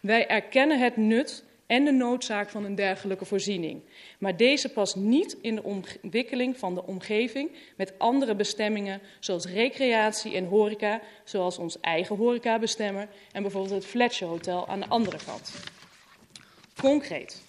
Wij 0.00 0.26
erkennen 0.26 0.80
het 0.80 0.96
nut 0.96 1.44
en 1.68 1.84
de 1.84 1.92
noodzaak 1.92 2.48
van 2.48 2.64
een 2.64 2.74
dergelijke 2.74 3.24
voorziening. 3.24 3.82
Maar 4.18 4.36
deze 4.36 4.68
past 4.68 4.96
niet 4.96 5.36
in 5.40 5.54
de 5.54 5.62
ontwikkeling 5.62 6.58
van 6.58 6.74
de 6.74 6.86
omgeving 6.86 7.50
met 7.76 7.92
andere 7.98 8.34
bestemmingen 8.34 9.00
zoals 9.20 9.46
recreatie 9.46 10.34
en 10.34 10.44
horeca, 10.44 11.00
zoals 11.24 11.58
ons 11.58 11.80
eigen 11.80 12.16
horecabestemmer 12.16 13.08
en 13.32 13.42
bijvoorbeeld 13.42 13.74
het 13.74 13.84
Fletcher 13.84 14.28
Hotel 14.28 14.68
aan 14.68 14.80
de 14.80 14.88
andere 14.88 15.18
kant. 15.26 15.52
Concreet. 16.80 17.42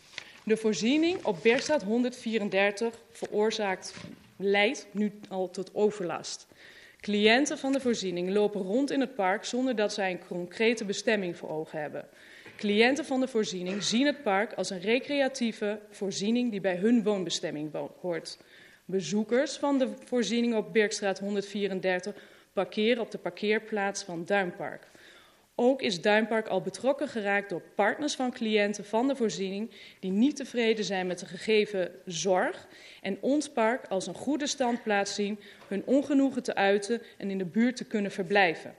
De 0.43 0.57
voorziening 0.57 1.25
op 1.25 1.37
Bergstraat 1.43 1.83
134 1.83 2.99
veroorzaakt, 3.11 3.93
leidt 4.35 4.87
nu 4.91 5.11
al 5.29 5.49
tot 5.49 5.75
overlast. 5.75 6.47
Cliënten 7.01 7.57
van 7.57 7.71
de 7.71 7.79
voorziening 7.79 8.29
lopen 8.29 8.61
rond 8.61 8.91
in 8.91 8.99
het 8.99 9.15
park 9.15 9.45
zonder 9.45 9.75
dat 9.75 9.93
zij 9.93 10.11
een 10.11 10.27
concrete 10.27 10.85
bestemming 10.85 11.37
voor 11.37 11.49
ogen 11.49 11.81
hebben. 11.81 12.07
Cliënten 12.59 13.05
van 13.05 13.19
de 13.19 13.27
voorziening 13.27 13.83
zien 13.83 14.05
het 14.05 14.23
park 14.23 14.53
als 14.53 14.69
een 14.69 14.81
recreatieve 14.81 15.79
voorziening 15.89 16.51
die 16.51 16.61
bij 16.61 16.75
hun 16.75 17.03
woonbestemming 17.03 17.71
hoort. 18.01 18.37
Bezoekers 18.85 19.57
van 19.57 19.79
de 19.79 19.89
voorziening 20.05 20.55
op 20.55 20.73
Birkstraat 20.73 21.19
134 21.19 22.15
parkeren 22.53 23.01
op 23.01 23.11
de 23.11 23.17
parkeerplaats 23.17 24.03
van 24.03 24.25
Duinpark. 24.25 24.87
Ook 25.55 25.81
is 25.81 26.01
Duinpark 26.01 26.47
al 26.47 26.61
betrokken 26.61 27.07
geraakt 27.07 27.49
door 27.49 27.61
partners 27.75 28.15
van 28.15 28.31
cliënten 28.31 28.85
van 28.85 29.07
de 29.07 29.15
voorziening 29.15 29.71
die 29.99 30.11
niet 30.11 30.35
tevreden 30.35 30.85
zijn 30.85 31.07
met 31.07 31.19
de 31.19 31.25
gegeven 31.25 31.91
zorg 32.05 32.67
en 33.01 33.17
ons 33.21 33.49
park 33.49 33.87
als 33.87 34.07
een 34.07 34.13
goede 34.13 34.47
standplaats 34.47 35.15
zien 35.15 35.39
hun 35.67 35.83
ongenoegen 35.85 36.43
te 36.43 36.55
uiten 36.55 37.01
en 37.17 37.29
in 37.29 37.37
de 37.37 37.45
buurt 37.45 37.75
te 37.75 37.85
kunnen 37.85 38.11
verblijven. 38.11 38.75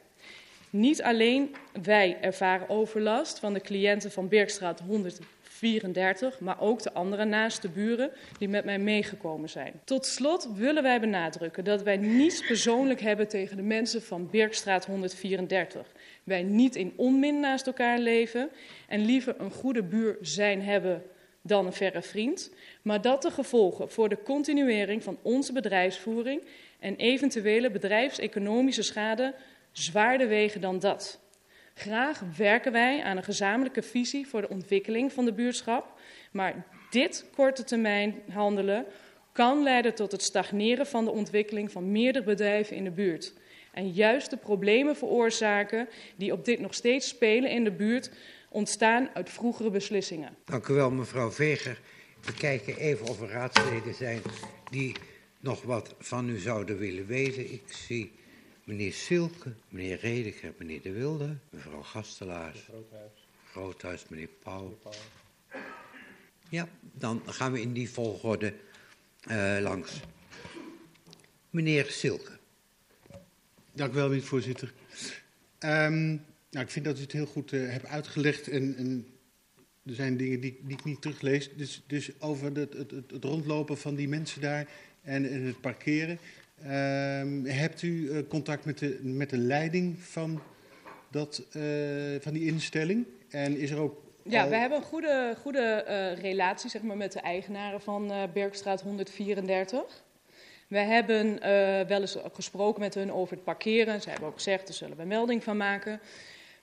Niet 0.71 1.03
alleen 1.03 1.55
wij 1.83 2.19
ervaren 2.21 2.69
overlast 2.69 3.39
van 3.39 3.53
de 3.53 3.61
cliënten 3.61 4.11
van 4.11 4.29
Birkstraat 4.29 4.81
134, 4.81 6.41
maar 6.41 6.61
ook 6.61 6.83
de 6.83 6.93
andere 6.93 7.25
naaste 7.25 7.69
buren 7.69 8.11
die 8.39 8.49
met 8.49 8.65
mij 8.65 8.79
meegekomen 8.79 9.49
zijn. 9.49 9.73
Tot 9.85 10.07
slot 10.07 10.49
willen 10.55 10.83
wij 10.83 11.01
benadrukken 11.01 11.65
dat 11.65 11.83
wij 11.83 11.97
niets 11.97 12.47
persoonlijk 12.47 13.01
hebben 13.01 13.29
tegen 13.29 13.57
de 13.57 13.63
mensen 13.63 14.03
van 14.03 14.31
Birkstraat 14.31 14.87
134. 14.87 15.87
Wij 16.25 16.43
niet 16.43 16.77
in 16.77 16.93
onmin 16.97 17.41
naast 17.41 17.67
elkaar 17.67 17.99
leven 17.99 18.51
en 18.89 19.05
liever 19.05 19.35
een 19.39 19.51
goede 19.51 19.83
buur 19.83 20.17
zijn 20.21 20.63
hebben 20.63 21.03
dan 21.43 21.67
een 21.67 21.73
verre 21.73 22.03
vriend, 22.03 22.51
maar 22.83 23.01
dat 23.01 23.23
de 23.23 23.31
gevolgen 23.31 23.91
voor 23.91 24.09
de 24.09 24.23
continuering 24.23 25.03
van 25.03 25.19
onze 25.23 25.53
bedrijfsvoering 25.53 26.43
en 26.79 26.97
eventuele 26.97 27.71
bedrijfseconomische 27.71 28.83
schade 28.83 29.35
zwaarder 29.73 30.29
wegen 30.29 30.61
dan 30.61 30.79
dat. 30.79 31.21
Graag 31.75 32.23
werken 32.37 32.73
wij 32.73 33.03
aan 33.03 33.17
een 33.17 33.25
gezamenlijke 33.25 33.83
visie 33.83 34.29
voor 34.29 34.41
de 34.41 34.49
ontwikkeling 34.49 35.13
van 35.13 35.25
de 35.25 35.33
buurtschap, 35.33 36.01
maar 36.33 36.67
dit 36.91 37.25
korte 37.35 37.65
termijn 37.65 38.15
handelen 38.31 38.87
kan 39.33 39.63
leiden 39.63 39.95
tot 39.95 40.13
het 40.13 40.23
stagneren 40.23 40.87
van 40.87 41.05
de 41.05 41.11
ontwikkeling 41.11 41.73
van 41.73 41.93
meerdere 41.93 42.25
bedrijven 42.25 42.77
in 42.77 42.85
de 42.85 42.91
buurt. 42.91 43.33
En 43.73 43.91
juist 43.91 44.31
de 44.31 44.37
problemen 44.37 44.97
veroorzaken 44.97 45.89
die 46.17 46.33
op 46.33 46.45
dit 46.45 46.61
nog 46.61 46.75
steeds 46.75 47.09
spelen 47.09 47.51
in 47.51 47.65
de 47.65 47.73
buurt 47.73 48.11
ontstaan 48.49 49.09
uit 49.15 49.31
vroegere 49.31 49.71
beslissingen. 49.71 50.37
Dank 50.45 50.67
u 50.67 50.75
wel, 50.75 50.91
mevrouw 50.91 51.31
Veger. 51.31 51.81
We 52.25 52.35
kijken 52.35 52.77
even 52.77 53.09
of 53.09 53.21
er 53.21 53.29
raadsleden 53.29 53.95
zijn 53.95 54.21
die 54.71 54.95
nog 55.41 55.63
wat 55.63 55.95
van 55.99 56.29
u 56.29 56.39
zouden 56.39 56.79
willen 56.79 57.07
weten. 57.07 57.53
Ik 57.53 57.63
zie 57.67 58.13
meneer 58.65 58.93
Silke, 58.93 59.53
meneer 59.69 59.99
Redeker, 60.01 60.55
meneer 60.59 60.83
De 60.83 60.93
Wilde, 60.93 61.37
mevrouw 61.51 61.83
Gastelaars, 61.83 62.61
Groothuis, 62.61 63.13
Groothuis 63.45 64.05
meneer 64.09 64.29
Pauw. 64.43 64.79
Ja, 66.49 66.69
dan 66.81 67.23
gaan 67.27 67.53
we 67.53 67.61
in 67.61 67.73
die 67.73 67.91
volgorde 67.91 68.55
uh, 69.31 69.59
langs. 69.61 70.01
Meneer 71.51 71.87
Silke. 71.87 72.39
Dank 73.73 73.93
u 73.93 73.95
wel, 73.95 74.09
meneer 74.09 74.25
voorzitter. 74.25 74.73
Um, 75.59 76.25
nou, 76.51 76.65
ik 76.65 76.71
vind 76.71 76.85
dat 76.85 76.99
u 76.99 77.01
het 77.01 77.13
heel 77.13 77.27
goed 77.27 77.53
uh, 77.53 77.71
hebt 77.71 77.87
uitgelegd 77.87 78.49
en, 78.49 78.77
en, 78.77 79.07
er 79.85 79.95
zijn 79.95 80.17
dingen 80.17 80.41
die, 80.41 80.61
die 80.63 80.77
ik 80.77 80.85
niet 80.85 81.01
teruglees. 81.01 81.51
Dus, 81.57 81.83
dus 81.87 82.21
over 82.21 82.57
het, 82.57 82.73
het, 82.73 82.91
het, 82.91 83.25
rondlopen 83.25 83.79
van 83.79 83.95
die 83.95 84.09
mensen 84.09 84.41
daar 84.41 84.69
en, 85.03 85.31
en 85.31 85.43
het 85.43 85.61
parkeren. 85.61 86.19
Um, 86.65 87.45
hebt 87.47 87.83
u 87.83 87.89
uh, 87.89 88.29
contact 88.29 88.65
met 88.65 88.79
de, 88.79 89.01
met 89.03 89.31
de 89.31 89.39
leiding 89.39 89.99
van, 89.99 90.41
dat, 91.11 91.43
uh, 91.57 91.63
van 92.21 92.33
die 92.33 92.47
instelling? 92.47 93.07
En 93.29 93.59
is 93.59 93.71
er 93.71 93.79
ook. 93.79 94.03
Ja, 94.23 94.49
we 94.49 94.57
hebben 94.57 94.79
een 94.79 94.85
goede, 94.85 95.35
goede 95.41 95.85
uh, 95.89 96.23
relatie 96.23 96.71
zeg 96.71 96.83
maar, 96.83 96.97
met 96.97 97.13
de 97.13 97.21
eigenaren 97.21 97.81
van 97.81 98.13
Bergstraat 98.33 98.83
134. 98.83 100.03
We 100.69 100.79
hebben 100.79 101.41
wel 101.89 102.01
eens 102.01 102.17
gesproken 102.33 102.81
met 102.81 102.95
hun 102.95 103.13
over 103.13 103.35
het 103.35 103.45
parkeren. 103.45 104.01
Ze 104.03 104.11
hebben 104.11 104.29
ook 104.29 104.35
gezegd, 104.35 104.67
daar 104.67 104.77
zullen 104.77 104.97
we 104.97 105.05
melding 105.05 105.45
van 105.45 105.57
maken. 105.57 106.01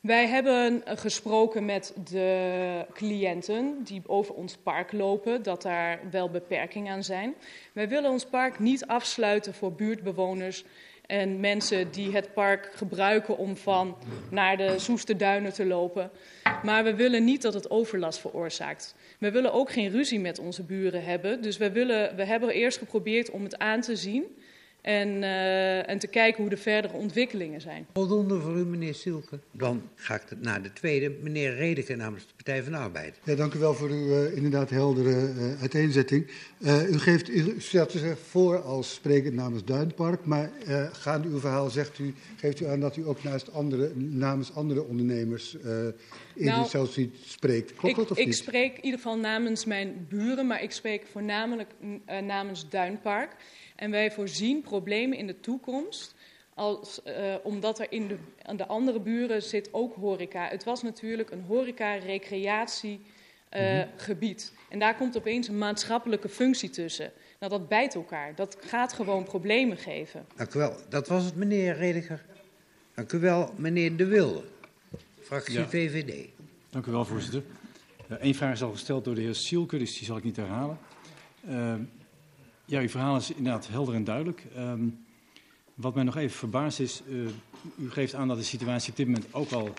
Wij 0.01 0.27
hebben 0.27 0.81
gesproken 0.85 1.65
met 1.65 1.93
de 2.09 2.85
cliënten 2.93 3.83
die 3.83 4.01
over 4.05 4.33
ons 4.33 4.57
park 4.57 4.91
lopen, 4.91 5.43
dat 5.43 5.61
daar 5.61 5.99
wel 6.11 6.29
beperkingen 6.29 6.93
aan 6.93 7.03
zijn. 7.03 7.35
Wij 7.73 7.87
willen 7.89 8.11
ons 8.11 8.25
park 8.25 8.59
niet 8.59 8.85
afsluiten 8.85 9.53
voor 9.53 9.73
buurtbewoners 9.73 10.63
en 11.05 11.39
mensen 11.39 11.91
die 11.91 12.11
het 12.11 12.33
park 12.33 12.71
gebruiken 12.75 13.37
om 13.37 13.57
van 13.57 13.97
naar 14.31 14.57
de 14.57 14.79
Soesterduinen 14.79 15.53
te 15.53 15.65
lopen. 15.65 16.11
Maar 16.63 16.83
we 16.83 16.95
willen 16.95 17.23
niet 17.23 17.41
dat 17.41 17.53
het 17.53 17.69
overlast 17.69 18.19
veroorzaakt. 18.19 18.95
We 19.19 19.31
willen 19.31 19.53
ook 19.53 19.71
geen 19.71 19.89
ruzie 19.89 20.19
met 20.19 20.39
onze 20.39 20.63
buren 20.63 21.03
hebben. 21.03 21.41
Dus 21.41 21.57
we, 21.57 21.71
willen, 21.71 22.15
we 22.15 22.25
hebben 22.25 22.49
eerst 22.49 22.77
geprobeerd 22.77 23.29
om 23.29 23.43
het 23.43 23.57
aan 23.57 23.81
te 23.81 23.95
zien. 23.95 24.37
En, 24.87 25.07
uh, 25.07 25.89
en 25.89 25.99
te 25.99 26.07
kijken 26.07 26.41
hoe 26.41 26.49
de 26.49 26.57
verdere 26.57 26.93
ontwikkelingen 26.93 27.61
zijn. 27.61 27.87
Voldoende 27.93 28.39
voor 28.39 28.57
u, 28.57 28.65
meneer 28.65 28.95
Silke. 28.95 29.39
Dan 29.51 29.89
ga 29.95 30.15
ik 30.15 30.23
naar 30.39 30.61
de 30.61 30.73
tweede, 30.73 31.15
meneer 31.21 31.55
Redeke 31.55 31.95
namens 31.95 32.27
de 32.27 32.33
Partij 32.35 32.63
van 32.63 32.71
de 32.71 32.77
Arbeid. 32.77 33.19
Ja, 33.23 33.35
dank 33.35 33.53
u 33.53 33.59
wel 33.59 33.73
voor 33.73 33.89
uw 33.89 34.07
uh, 34.07 34.35
inderdaad 34.35 34.69
heldere 34.69 35.09
uh, 35.09 35.61
uiteenzetting. 35.61 36.27
u, 36.89 36.99
geeft, 36.99 37.29
u 37.29 37.55
stelt 37.57 37.91
zich 37.91 38.19
voor 38.19 38.61
als 38.61 38.93
sprekend 38.93 39.33
namens 39.33 39.63
Duinpark, 39.63 40.25
maar 40.25 40.51
gaande 40.91 41.27
uw 41.27 41.39
verhaal 41.39 41.69
zegt 41.69 41.99
u, 41.99 42.13
geeft 42.37 42.59
u 42.59 42.65
aan 42.65 42.79
dat 42.79 42.97
u 42.97 43.07
ook 43.07 43.23
naast 43.23 43.53
andere, 43.53 43.91
namens 43.95 44.53
andere 44.53 44.83
ondernemers 44.83 45.57
in 46.35 46.45
nou, 46.45 46.67
zelfs 46.67 46.99
spreekt. 47.25 47.73
Klopt 47.73 47.89
ik, 47.89 47.95
dat 47.95 48.11
of 48.11 48.17
ik 48.17 48.25
niet? 48.25 48.35
spreek 48.35 48.77
in 48.77 48.83
ieder 48.83 48.99
geval 48.99 49.17
namens 49.17 49.65
mijn 49.65 50.05
buren, 50.09 50.47
maar 50.47 50.63
ik 50.63 50.71
spreek 50.71 51.05
voornamelijk 51.11 51.69
namens 52.21 52.69
Duinpark. 52.69 53.35
En 53.77 53.91
wij 53.91 54.11
voorzien 54.11 54.61
problemen 54.61 55.17
in 55.17 55.27
de 55.27 55.39
toekomst. 55.39 56.15
Als, 56.53 56.99
uh, 57.05 57.35
omdat 57.43 57.79
er 57.79 57.87
in 57.89 58.07
de, 58.07 58.17
aan 58.41 58.57
de 58.57 58.65
andere 58.65 58.99
buren 58.99 59.43
zit 59.43 59.69
ook 59.71 59.95
horeca. 59.95 60.47
Het 60.47 60.63
was 60.63 60.83
natuurlijk 60.83 61.31
een 61.31 61.43
horeca-recreatiegebied. 61.47 63.01
Uh, 63.51 64.09
mm 64.13 64.27
-hmm. 64.29 64.65
En 64.69 64.79
daar 64.79 64.95
komt 64.95 65.17
opeens 65.17 65.47
een 65.47 65.57
maatschappelijke 65.57 66.29
functie 66.29 66.69
tussen. 66.69 67.11
Nou, 67.39 67.51
dat 67.51 67.67
bijt 67.67 67.95
elkaar. 67.95 68.35
Dat 68.35 68.57
gaat 68.59 68.93
gewoon 68.93 69.23
problemen 69.23 69.77
geven. 69.77 70.25
Dank 70.35 70.53
u 70.53 70.59
wel. 70.59 70.75
Dat 70.89 71.07
was 71.07 71.23
het, 71.23 71.35
meneer 71.35 71.75
Rediger. 71.75 72.25
Dank 72.93 73.11
u 73.11 73.19
wel, 73.19 73.53
meneer 73.55 73.97
De 73.97 74.05
Wilde, 74.05 74.43
fractie 75.19 75.59
ja. 75.59 75.67
VVD. 75.67 76.29
Dank 76.69 76.85
u 76.85 76.91
wel, 76.91 77.05
voorzitter. 77.05 77.43
Eén 78.07 78.29
uh, 78.29 78.35
vraag 78.35 78.53
is 78.53 78.63
al 78.63 78.71
gesteld 78.71 79.05
door 79.05 79.15
de 79.15 79.21
heer 79.21 79.35
Sielke, 79.35 79.77
dus 79.77 79.97
die 79.97 80.05
zal 80.05 80.17
ik 80.17 80.23
niet 80.23 80.35
herhalen. 80.35 80.77
Ja, 82.69 82.79
uw 82.79 82.89
verhaal 82.89 83.15
is 83.15 83.31
inderdaad 83.31 83.67
helder 83.67 83.95
en 83.95 84.03
duidelijk. 84.03 84.43
Um, 84.57 85.05
wat 85.73 85.95
mij 85.95 86.03
nog 86.03 86.15
even 86.15 86.37
verbaast 86.37 86.79
is, 86.79 87.01
uh, 87.07 87.29
u 87.77 87.91
geeft 87.91 88.13
aan 88.13 88.27
dat 88.27 88.37
de 88.37 88.43
situatie 88.43 88.91
op 88.91 88.97
dit 88.97 89.05
moment 89.05 89.33
ook 89.33 89.51
al 89.51 89.69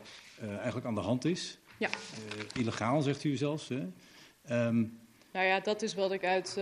uh, 0.42 0.56
eigenlijk 0.56 0.86
aan 0.86 0.94
de 0.94 1.00
hand 1.00 1.24
is. 1.24 1.58
Ja. 1.78 1.88
Uh, 1.88 2.60
illegaal, 2.60 3.02
zegt 3.02 3.24
u 3.24 3.36
zelfs. 3.36 3.68
Hè? 3.68 3.76
Um, 4.66 4.98
nou 5.32 5.46
ja, 5.46 5.60
dat 5.60 5.82
is 5.82 5.94
wat 5.94 6.12
ik 6.12 6.24
uit 6.24 6.54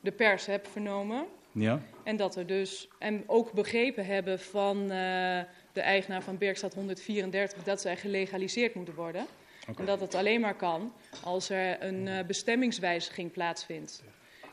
de 0.00 0.12
pers 0.16 0.46
heb 0.46 0.66
vernomen. 0.66 1.26
Ja. 1.52 1.80
En 2.04 2.16
dat 2.16 2.36
er 2.36 2.46
dus, 2.46 2.88
en 2.98 3.24
ook 3.26 3.52
begrepen 3.52 4.06
hebben 4.06 4.40
van 4.40 4.88
de 4.88 5.80
eigenaar 5.80 6.22
van 6.22 6.38
Bergstad 6.38 6.74
134, 6.74 7.62
dat 7.62 7.80
zij 7.80 7.96
gelegaliseerd 7.96 8.74
moeten 8.74 8.94
worden. 8.94 9.26
Okay. 9.60 9.74
En 9.76 9.86
dat 9.86 10.00
het 10.00 10.14
alleen 10.14 10.40
maar 10.40 10.56
kan 10.56 10.92
als 11.22 11.50
er 11.50 11.82
een 11.82 12.26
bestemmingswijziging 12.26 13.32
plaatsvindt. 13.32 14.02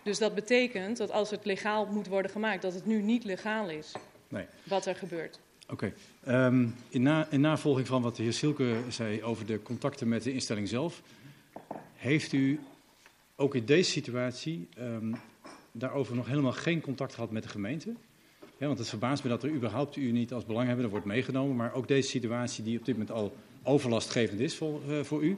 Dus 0.03 0.17
dat 0.17 0.35
betekent 0.35 0.97
dat 0.97 1.11
als 1.11 1.29
het 1.29 1.45
legaal 1.45 1.85
moet 1.85 2.07
worden 2.07 2.31
gemaakt, 2.31 2.61
dat 2.61 2.73
het 2.73 2.85
nu 2.85 3.01
niet 3.01 3.23
legaal 3.23 3.69
is. 3.69 3.91
Nee. 4.27 4.45
Wat 4.63 4.85
er 4.85 4.95
gebeurt. 4.95 5.39
Oké. 5.69 5.93
Okay. 6.23 6.45
Um, 6.45 6.75
in, 6.89 7.01
na, 7.01 7.27
in 7.29 7.41
navolging 7.41 7.87
van 7.87 8.01
wat 8.01 8.15
de 8.15 8.23
heer 8.23 8.33
Silke 8.33 8.77
zei 8.89 9.23
over 9.23 9.45
de 9.45 9.61
contacten 9.61 10.07
met 10.07 10.23
de 10.23 10.33
instelling 10.33 10.67
zelf, 10.67 11.01
heeft 11.95 12.33
u 12.33 12.59
ook 13.35 13.55
in 13.55 13.65
deze 13.65 13.91
situatie 13.91 14.67
um, 14.79 15.15
daarover 15.71 16.15
nog 16.15 16.27
helemaal 16.27 16.51
geen 16.51 16.81
contact 16.81 17.13
gehad 17.13 17.31
met 17.31 17.43
de 17.43 17.49
gemeente. 17.49 17.93
Ja, 18.57 18.67
want 18.67 18.79
het 18.79 18.89
verbaast 18.89 19.23
me 19.23 19.29
dat 19.29 19.43
er 19.43 19.49
überhaupt 19.49 19.95
u 19.95 20.11
niet 20.11 20.33
als 20.33 20.45
belanghebbende 20.45 20.89
wordt 20.89 21.05
meegenomen. 21.05 21.55
Maar 21.55 21.73
ook 21.73 21.87
deze 21.87 22.09
situatie 22.09 22.63
die 22.63 22.79
op 22.79 22.85
dit 22.85 22.97
moment 22.97 23.15
al 23.15 23.35
overlastgevend 23.63 24.39
is 24.39 24.55
voor, 24.55 24.81
uh, 24.87 25.03
voor 25.03 25.23
u. 25.23 25.37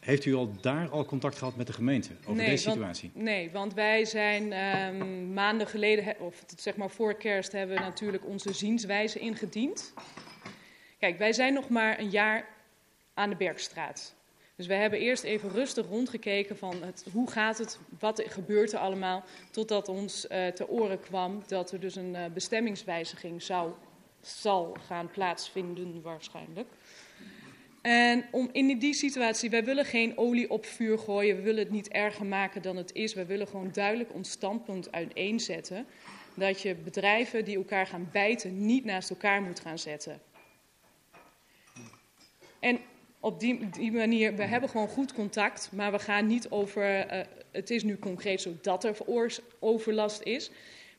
Heeft 0.00 0.24
u 0.24 0.34
al 0.34 0.50
daar 0.60 0.88
al 0.88 1.04
contact 1.04 1.38
gehad 1.38 1.56
met 1.56 1.66
de 1.66 1.72
gemeente 1.72 2.10
over 2.20 2.34
nee, 2.34 2.48
deze 2.48 2.70
situatie? 2.70 3.10
Want, 3.14 3.24
nee, 3.24 3.50
want 3.50 3.74
wij 3.74 4.04
zijn 4.04 4.52
um, 4.52 5.32
maanden 5.32 5.66
geleden, 5.66 6.20
of 6.20 6.44
zeg 6.56 6.76
maar 6.76 6.90
voor 6.90 7.14
kerst, 7.14 7.52
hebben 7.52 7.76
we 7.76 7.82
natuurlijk 7.82 8.26
onze 8.26 8.52
zienswijze 8.52 9.18
ingediend. 9.18 9.92
Kijk, 10.98 11.18
wij 11.18 11.32
zijn 11.32 11.54
nog 11.54 11.68
maar 11.68 11.98
een 11.98 12.10
jaar 12.10 12.48
aan 13.14 13.30
de 13.30 13.36
Bergstraat. 13.36 14.14
Dus 14.56 14.66
we 14.66 14.74
hebben 14.74 14.98
eerst 14.98 15.22
even 15.22 15.50
rustig 15.50 15.86
rondgekeken 15.86 16.56
van 16.56 16.82
het, 16.82 17.04
hoe 17.12 17.30
gaat 17.30 17.58
het, 17.58 17.78
wat 17.98 18.22
gebeurt 18.26 18.72
er 18.72 18.78
allemaal, 18.78 19.24
totdat 19.50 19.88
ons 19.88 20.24
uh, 20.24 20.46
te 20.46 20.68
oren 20.68 21.00
kwam 21.00 21.42
dat 21.46 21.72
er 21.72 21.80
dus 21.80 21.96
een 21.96 22.14
uh, 22.14 22.24
bestemmingswijziging 22.34 23.42
zou, 23.42 23.72
zal 24.20 24.76
gaan 24.86 25.10
plaatsvinden 25.10 26.02
waarschijnlijk. 26.02 26.68
En 27.80 28.24
om 28.30 28.48
in 28.52 28.78
die 28.78 28.94
situatie, 28.94 29.50
wij 29.50 29.64
willen 29.64 29.84
geen 29.84 30.18
olie 30.18 30.50
op 30.50 30.66
vuur 30.66 30.98
gooien, 30.98 31.36
we 31.36 31.42
willen 31.42 31.62
het 31.62 31.72
niet 31.72 31.88
erger 31.88 32.26
maken 32.26 32.62
dan 32.62 32.76
het 32.76 32.92
is. 32.92 33.14
We 33.14 33.24
willen 33.24 33.48
gewoon 33.48 33.70
duidelijk 33.72 34.14
ons 34.14 34.30
standpunt 34.30 34.92
uiteenzetten. 34.92 35.86
Dat 36.34 36.62
je 36.62 36.74
bedrijven 36.74 37.44
die 37.44 37.56
elkaar 37.56 37.86
gaan 37.86 38.08
bijten 38.12 38.66
niet 38.66 38.84
naast 38.84 39.10
elkaar 39.10 39.42
moet 39.42 39.60
gaan 39.60 39.78
zetten. 39.78 40.20
En 42.60 42.78
op 43.20 43.40
die, 43.40 43.68
die 43.68 43.92
manier, 43.92 44.34
we 44.34 44.44
hebben 44.44 44.68
gewoon 44.68 44.88
goed 44.88 45.12
contact, 45.12 45.70
maar 45.72 45.92
we 45.92 45.98
gaan 45.98 46.26
niet 46.26 46.50
over, 46.50 47.12
uh, 47.12 47.20
het 47.50 47.70
is 47.70 47.82
nu 47.82 47.98
concreet 47.98 48.40
zo 48.40 48.54
dat 48.62 48.84
er 48.84 48.96
overlast 49.58 50.22
is. 50.22 50.50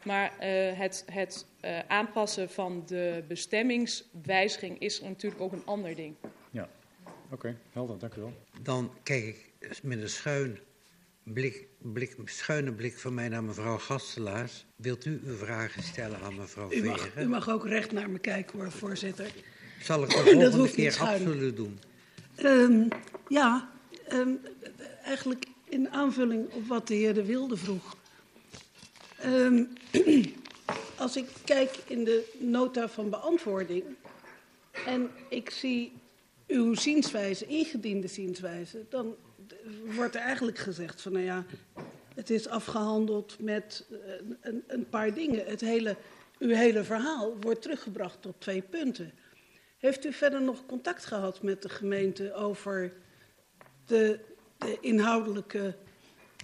Maar 0.03 0.31
uh, 0.31 0.77
het, 0.77 1.05
het 1.11 1.45
uh, 1.65 1.79
aanpassen 1.87 2.49
van 2.49 2.83
de 2.85 3.23
bestemmingswijziging 3.27 4.79
is 4.79 5.01
natuurlijk 5.01 5.41
ook 5.41 5.51
een 5.51 5.65
ander 5.65 5.95
ding. 5.95 6.15
Oké, 7.31 7.47
okay, 7.47 7.57
helder, 7.71 7.99
dank 7.99 8.15
u 8.15 8.21
wel. 8.21 8.33
Dan 8.61 8.91
kijk 9.03 9.25
ik 9.59 9.83
met 9.83 10.01
een 10.01 10.09
schuin 10.09 10.59
blik, 11.23 11.67
blik, 11.77 12.15
schuine 12.25 12.73
blik 12.73 12.97
van 12.97 13.13
mij 13.13 13.29
naar 13.29 13.43
mevrouw 13.43 13.77
Gastelaars. 13.77 14.65
Wilt 14.75 15.05
u 15.05 15.21
uw 15.23 15.35
vragen 15.35 15.83
stellen 15.83 16.19
aan 16.21 16.35
mevrouw 16.35 16.71
u 16.71 16.83
mag, 16.83 16.99
Veren? 16.99 17.23
U 17.23 17.27
mag 17.27 17.49
ook 17.49 17.67
recht 17.67 17.91
naar 17.91 18.09
me 18.09 18.19
kijken 18.19 18.59
hoor, 18.59 18.71
voorzitter. 18.71 19.31
Zal 19.81 20.03
ik 20.03 20.09
de 20.09 20.15
volgende 20.23 20.71
keer 20.71 20.99
absoluut 20.99 21.55
doen. 21.55 21.79
Um, 22.43 22.87
ja, 23.27 23.69
um, 24.11 24.39
eigenlijk 25.03 25.45
in 25.69 25.89
aanvulling 25.89 26.49
op 26.53 26.67
wat 26.67 26.87
de 26.87 26.93
heer 26.93 27.13
De 27.13 27.25
Wilde 27.25 27.57
vroeg. 27.57 27.97
Um, 29.25 29.67
als 30.95 31.15
ik 31.15 31.27
kijk 31.45 31.77
in 31.87 32.03
de 32.03 32.37
nota 32.39 32.89
van 32.89 33.09
beantwoording 33.09 33.83
en 34.85 35.09
ik 35.29 35.49
zie 35.49 35.91
uw 36.51 36.73
zienswijze, 36.73 37.45
ingediende 37.45 38.07
zienswijze, 38.07 38.85
dan 38.89 39.15
wordt 39.95 40.15
er 40.15 40.21
eigenlijk 40.21 40.57
gezegd 40.57 41.01
van 41.01 41.11
nou 41.11 41.25
ja, 41.25 41.45
het 42.15 42.29
is 42.29 42.47
afgehandeld 42.47 43.37
met 43.39 43.85
een, 44.41 44.63
een 44.67 44.89
paar 44.89 45.13
dingen. 45.13 45.45
Het 45.45 45.61
hele, 45.61 45.95
uw 46.39 46.49
hele 46.49 46.83
verhaal 46.83 47.33
wordt 47.39 47.61
teruggebracht 47.61 48.21
tot 48.21 48.35
twee 48.37 48.61
punten. 48.61 49.11
Heeft 49.77 50.05
u 50.05 50.13
verder 50.13 50.41
nog 50.41 50.65
contact 50.65 51.05
gehad 51.05 51.41
met 51.41 51.61
de 51.61 51.69
gemeente 51.69 52.33
over 52.33 52.93
de, 53.85 54.19
de 54.57 54.77
inhoudelijke 54.81 55.75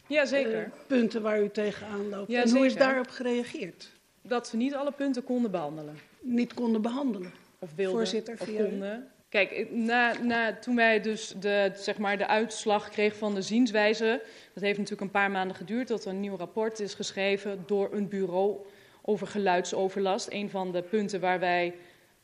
Jazeker. 0.08 0.64
Uh, 0.64 0.72
punten 0.88 1.22
waar 1.22 1.44
u 1.44 1.50
tegenaan 1.50 2.10
loopt? 2.10 2.32
Ja, 2.32 2.42
en 2.44 2.50
hoe 2.50 2.66
is 2.66 2.72
zeker. 2.72 2.88
daarop 2.88 3.10
gereageerd? 3.10 3.92
Dat 4.22 4.52
we 4.52 4.58
niet 4.58 4.74
alle 4.74 4.92
punten 4.92 5.24
konden 5.24 5.52
behandelen. 5.52 5.98
Niet 6.22 6.54
konden 6.54 6.82
behandelen? 6.82 7.32
Of 7.60 7.70
wilden, 7.76 7.96
Voorzitter, 7.96 8.36
of 8.40 8.48
via 8.48 8.64
konden. 8.64 9.12
Kijk, 9.38 9.72
na, 9.72 10.14
na, 10.22 10.54
toen 10.54 10.76
wij 10.76 11.02
dus 11.02 11.34
de, 11.40 11.72
zeg 11.76 11.98
maar, 11.98 12.18
de 12.18 12.28
uitslag 12.28 12.90
kregen 12.90 13.18
van 13.18 13.34
de 13.36 13.42
zienswijze... 13.42 14.22
dat 14.54 14.64
heeft 14.64 14.78
natuurlijk 14.78 15.02
een 15.02 15.12
paar 15.12 15.32
maanden 15.32 15.56
geduurd... 15.56 15.88
dat 15.88 16.06
er 16.06 16.12
een 16.12 16.20
nieuw 16.20 16.36
rapport 16.36 16.80
is 16.80 16.94
geschreven 16.94 17.64
door 17.66 17.90
een 17.92 18.08
bureau 18.08 18.58
over 19.02 19.28
geluidsoverlast. 19.28 20.28
Een 20.32 20.50
van 20.50 20.72
de 20.72 20.82
punten 20.82 21.20
waar 21.20 21.40
wij 21.40 21.74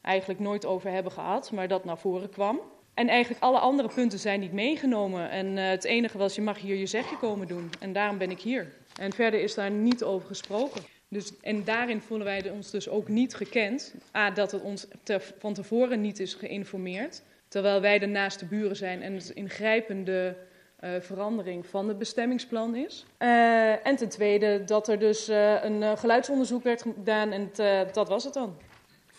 eigenlijk 0.02 0.40
nooit 0.40 0.66
over 0.66 0.92
hebben 0.92 1.12
gehad, 1.12 1.52
maar 1.52 1.68
dat 1.68 1.86
naar 1.86 1.98
voren 1.98 2.30
kwam. 2.30 2.62
En 2.94 3.08
eigenlijk 3.08 3.44
alle 3.44 3.60
andere 3.60 3.90
punten 3.96 4.20
zijn 4.20 4.40
niet 4.40 4.54
meegenomen. 4.54 5.30
En 5.30 5.58
uh, 5.58 5.70
het 5.70 5.84
enige 5.84 6.18
was, 6.18 6.36
je 6.36 6.42
mag 6.42 6.60
hier 6.60 6.76
je 6.76 6.86
zegje 6.86 7.18
komen 7.18 7.48
doen. 7.48 7.70
En 7.80 7.94
daarom 7.94 8.18
ben 8.18 8.32
ik 8.32 8.40
hier. 8.40 8.74
En 9.00 9.14
verder 9.14 9.42
is 9.42 9.54
daar 9.54 9.72
niet 9.72 10.04
over 10.04 10.28
gesproken. 10.28 10.82
Dus, 11.14 11.40
en 11.42 11.64
daarin 11.64 12.02
voelen 12.02 12.26
wij 12.26 12.50
ons 12.50 12.72
dus 12.72 12.90
ook 12.90 13.08
niet 13.08 13.36
gekend. 13.36 13.94
A, 14.16 14.32
dat 14.32 14.52
het 14.52 14.62
ons 14.62 14.88
te, 15.04 15.20
van 15.38 15.54
tevoren 15.54 16.02
niet 16.02 16.20
is 16.20 16.34
geïnformeerd. 16.34 17.22
Terwijl 17.48 17.82
wij 17.82 18.00
de 18.00 18.06
naaste 18.06 18.46
buren 18.46 18.76
zijn 18.76 19.02
en 19.02 19.14
het 19.14 19.30
ingrijpende 19.30 20.36
uh, 20.84 20.90
verandering 21.00 21.66
van 21.66 21.88
het 21.88 21.98
bestemmingsplan 21.98 22.76
is. 22.76 23.06
Uh, 23.20 23.88
en 23.88 23.96
ten 23.96 24.10
tweede 24.10 24.64
dat 24.64 24.88
er 24.88 25.00
dus 25.00 25.30
uh, 25.30 25.64
een 25.64 25.98
geluidsonderzoek 25.98 26.64
werd 26.64 26.82
gedaan 26.82 27.32
en 27.32 27.52
dat 27.94 28.08
was 28.08 28.24
het 28.24 28.34
dan. 28.34 28.58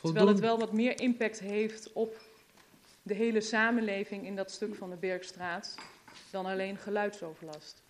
Terwijl 0.01 0.29
het 0.29 0.41
wel 0.41 0.59
wat 0.59 0.73
meer 0.73 1.01
impact 1.01 1.41
heeft 1.41 1.93
op 1.93 2.17
de 3.03 3.15
hele 3.15 3.41
samenleving 3.41 4.27
in 4.27 4.37
dat 4.37 4.51
stuk 4.51 4.75
van 4.75 4.91
de 4.91 4.97
Bergstraat 4.97 5.75
dan 6.31 6.47
alleen 6.47 6.77
geluidsoverlast. 6.77 7.84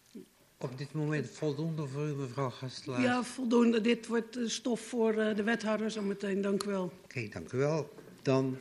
Op 0.58 0.78
dit 0.78 0.92
moment 0.92 1.30
voldoende 1.30 1.86
voor 1.86 2.08
u, 2.08 2.14
mevrouw 2.14 2.50
Gastelaar? 2.50 3.00
Ja, 3.00 3.22
voldoende. 3.22 3.80
Dit 3.80 4.06
wordt 4.06 4.38
stof 4.46 4.80
voor 4.80 5.12
de 5.12 5.42
wethouder 5.42 5.90
zometeen. 5.90 6.40
Dank 6.40 6.62
u 6.62 6.66
wel. 6.66 6.84
Oké, 6.84 6.94
okay, 7.04 7.28
dank 7.28 7.52
u 7.52 7.58
wel. 7.58 7.94
Dan 8.22 8.58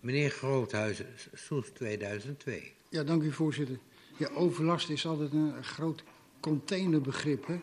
meneer 0.00 0.30
Groothuizen, 0.30 1.06
Soes 1.34 1.68
2002. 1.68 2.72
Ja, 2.88 3.04
dank 3.04 3.22
u 3.22 3.32
voorzitter. 3.32 3.78
Ja, 4.18 4.28
overlast 4.28 4.90
is 4.90 5.06
altijd 5.06 5.32
een 5.32 5.64
groot 5.64 6.02
containerbegrip. 6.40 7.46
Hè? 7.46 7.60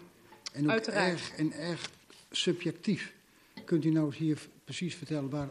En 0.53 0.63
ook 0.63 0.71
Uiteraard. 0.71 1.11
erg, 1.11 1.31
en 1.31 1.51
erg 1.51 1.89
subjectief. 2.31 3.13
Kunt 3.65 3.85
u 3.85 3.89
nou 3.89 4.15
hier 4.15 4.37
precies 4.63 4.95
vertellen 4.95 5.29
waar 5.29 5.49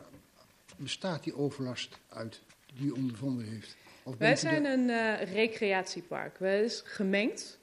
bestaat 0.76 1.24
die 1.24 1.36
overlast 1.36 1.98
uit 2.08 2.40
die 2.74 2.86
u 2.86 2.90
ondervonden 2.90 3.44
heeft? 3.44 3.76
Wij 4.18 4.36
zijn 4.36 4.62
de... 4.62 4.68
een 4.68 4.88
uh, 4.88 5.32
recreatiepark. 5.32 6.38
Wij 6.38 6.64
is 6.64 6.82
gemengd, 6.84 7.58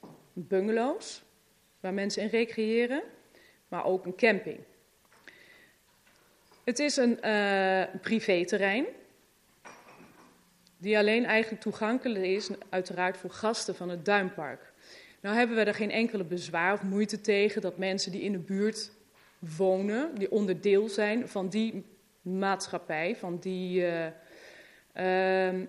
bungalows, 0.46 1.22
waar 1.80 1.94
mensen 1.94 2.22
in 2.22 2.28
recreëren, 2.28 3.02
maar 3.68 3.84
ook 3.84 4.04
een 4.04 4.16
camping. 4.16 4.58
Het 6.64 6.78
is 6.78 6.96
een 6.96 7.18
uh, 7.24 7.82
privéterrein, 8.02 8.86
die 10.76 10.98
alleen 10.98 11.24
eigenlijk 11.24 11.62
toegankelijk 11.62 12.24
is, 12.24 12.50
uiteraard 12.68 13.16
voor 13.16 13.30
gasten 13.30 13.74
van 13.74 13.88
het 13.88 14.04
Duinpark. 14.04 14.72
Nou 15.20 15.36
hebben 15.36 15.56
we 15.56 15.62
er 15.62 15.74
geen 15.74 15.90
enkele 15.90 16.24
bezwaar 16.24 16.72
of 16.72 16.82
moeite 16.82 17.20
tegen 17.20 17.60
dat 17.60 17.78
mensen 17.78 18.12
die 18.12 18.20
in 18.20 18.32
de 18.32 18.38
buurt 18.38 18.90
wonen, 19.38 20.14
die 20.14 20.30
onderdeel 20.30 20.88
zijn 20.88 21.28
van 21.28 21.48
die 21.48 21.84
maatschappij, 22.20 23.16
van 23.16 23.38
die 23.38 23.80
uh, 23.80 24.06
uh, 24.94 25.62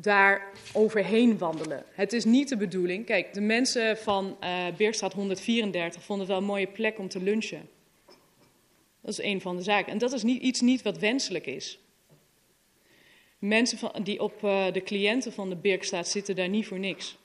daar 0.00 0.52
overheen 0.72 1.38
wandelen. 1.38 1.84
Het 1.90 2.12
is 2.12 2.24
niet 2.24 2.48
de 2.48 2.56
bedoeling. 2.56 3.06
Kijk, 3.06 3.34
de 3.34 3.40
mensen 3.40 3.96
van 3.96 4.36
uh, 4.40 4.66
Beerstraat 4.76 5.12
134 5.12 6.02
vonden 6.02 6.26
het 6.26 6.34
wel 6.34 6.42
een 6.42 6.50
mooie 6.52 6.66
plek 6.66 6.98
om 6.98 7.08
te 7.08 7.22
lunchen. 7.22 7.68
Dat 9.00 9.10
is 9.10 9.22
een 9.22 9.40
van 9.40 9.56
de 9.56 9.62
zaken. 9.62 9.92
En 9.92 9.98
dat 9.98 10.12
is 10.12 10.22
niet, 10.22 10.42
iets 10.42 10.60
niet 10.60 10.82
wat 10.82 10.98
wenselijk 10.98 11.46
is. 11.46 11.78
Mensen 13.38 13.78
van, 13.78 13.92
die 14.02 14.22
op 14.22 14.42
uh, 14.44 14.72
de 14.72 14.82
cliënten 14.82 15.32
van 15.32 15.48
de 15.48 15.56
Birkstraat 15.56 16.08
zitten 16.08 16.36
daar 16.36 16.48
niet 16.48 16.66
voor 16.66 16.78
niks. 16.78 17.16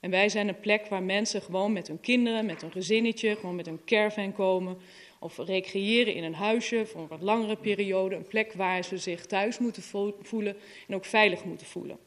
En 0.00 0.10
wij 0.10 0.28
zijn 0.28 0.48
een 0.48 0.60
plek 0.60 0.86
waar 0.86 1.02
mensen 1.02 1.42
gewoon 1.42 1.72
met 1.72 1.88
hun 1.88 2.00
kinderen, 2.00 2.46
met 2.46 2.60
hun 2.60 2.72
gezinnetje, 2.72 3.36
gewoon 3.36 3.54
met 3.54 3.66
een 3.66 3.84
caravan 3.84 4.32
komen. 4.32 4.76
Of 5.20 5.36
recreëren 5.36 6.14
in 6.14 6.24
een 6.24 6.34
huisje 6.34 6.86
voor 6.86 7.00
een 7.00 7.08
wat 7.08 7.22
langere 7.22 7.56
periode. 7.56 8.14
Een 8.14 8.26
plek 8.26 8.52
waar 8.52 8.84
ze 8.84 8.98
zich 8.98 9.26
thuis 9.26 9.58
moeten 9.58 9.82
voelen 10.22 10.56
en 10.88 10.94
ook 10.94 11.04
veilig 11.04 11.44
moeten 11.44 11.66
voelen. 11.66 11.98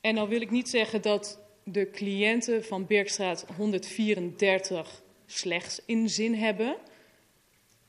En 0.00 0.14
dan 0.14 0.28
wil 0.28 0.40
ik 0.40 0.50
niet 0.50 0.68
zeggen 0.68 1.02
dat 1.02 1.40
de 1.62 1.90
cliënten 1.90 2.64
van 2.64 2.86
Birkstraat 2.86 3.46
134 3.56 5.02
slechts 5.26 5.80
in 5.86 6.08
zin 6.08 6.34
hebben. 6.34 6.76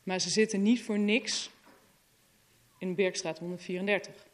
Maar 0.02 0.20
ze 0.20 0.30
zitten 0.30 0.62
niet 0.62 0.82
voor 0.82 0.98
niks 0.98 1.50
in 2.78 2.94
Birkstraat 2.94 3.38
134. 3.38 4.27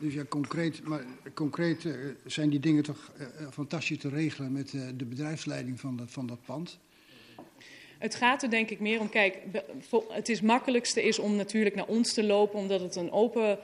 Dus 0.00 0.14
ja, 0.14 0.24
concreet, 0.24 0.84
maar 0.84 1.04
concreet 1.34 1.84
uh, 1.84 1.94
zijn 2.26 2.50
die 2.50 2.60
dingen 2.60 2.82
toch 2.82 3.12
uh, 3.20 3.48
fantastisch 3.50 3.98
te 3.98 4.08
regelen 4.08 4.52
met 4.52 4.70
de 4.96 5.04
bedrijfsleiding 5.04 5.80
van 5.80 6.00
van 6.06 6.26
dat 6.26 6.42
pand? 6.44 6.78
Het 7.98 8.14
gaat 8.14 8.42
er 8.42 8.50
denk 8.50 8.70
ik 8.70 8.80
meer 8.80 9.00
om, 9.00 9.08
kijk, 9.08 9.38
het 10.08 10.28
is 10.28 10.40
makkelijkste 10.40 11.02
is 11.02 11.18
om 11.18 11.36
natuurlijk 11.36 11.74
naar 11.74 11.86
ons 11.86 12.12
te 12.12 12.24
lopen, 12.24 12.58
omdat 12.58 12.80
het 12.80 12.96
een 12.96 13.10
open 13.10 13.58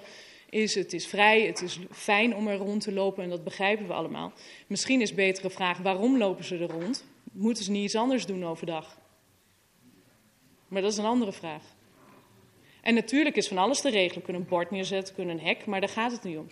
is 0.51 0.75
het 0.75 0.93
is 0.93 1.07
vrij, 1.07 1.47
het 1.47 1.63
is 1.63 1.81
fijn 1.91 2.35
om 2.35 2.49
er 2.49 2.57
rond 2.57 2.83
te 2.83 2.93
lopen 2.93 3.23
en 3.23 3.31
dat 3.31 3.45
begrijpen 3.45 3.87
we 3.87 3.93
allemaal. 3.93 4.33
Misschien 4.67 5.01
is 5.01 5.15
betere 5.15 5.51
vraag 5.51 5.79
waarom 5.79 6.19
lopen 6.19 6.45
ze 6.45 6.59
er 6.59 6.71
rond? 6.71 7.05
Moeten 7.33 7.65
ze 7.65 7.71
niet 7.71 7.85
iets 7.85 7.95
anders 7.95 8.27
doen 8.27 8.45
overdag? 8.45 8.99
Maar 10.69 10.83
dat 10.83 10.93
is 10.93 10.99
een 10.99 11.05
andere 11.05 11.33
vraag. 11.33 11.76
En 12.87 12.95
natuurlijk 12.95 13.37
is 13.37 13.49
van 13.49 13.59
alles 13.59 13.81
te 13.81 13.91
regelen. 13.91 14.19
We 14.19 14.25
kunnen 14.25 14.43
een 14.43 14.49
bord 14.49 14.71
neerzetten, 14.71 15.15
we 15.15 15.23
kunnen 15.23 15.39
een 15.39 15.47
hek, 15.47 15.67
maar 15.67 15.81
daar 15.81 15.89
gaat 15.89 16.13
het 16.13 16.23
niet 16.23 16.37
om. 16.37 16.49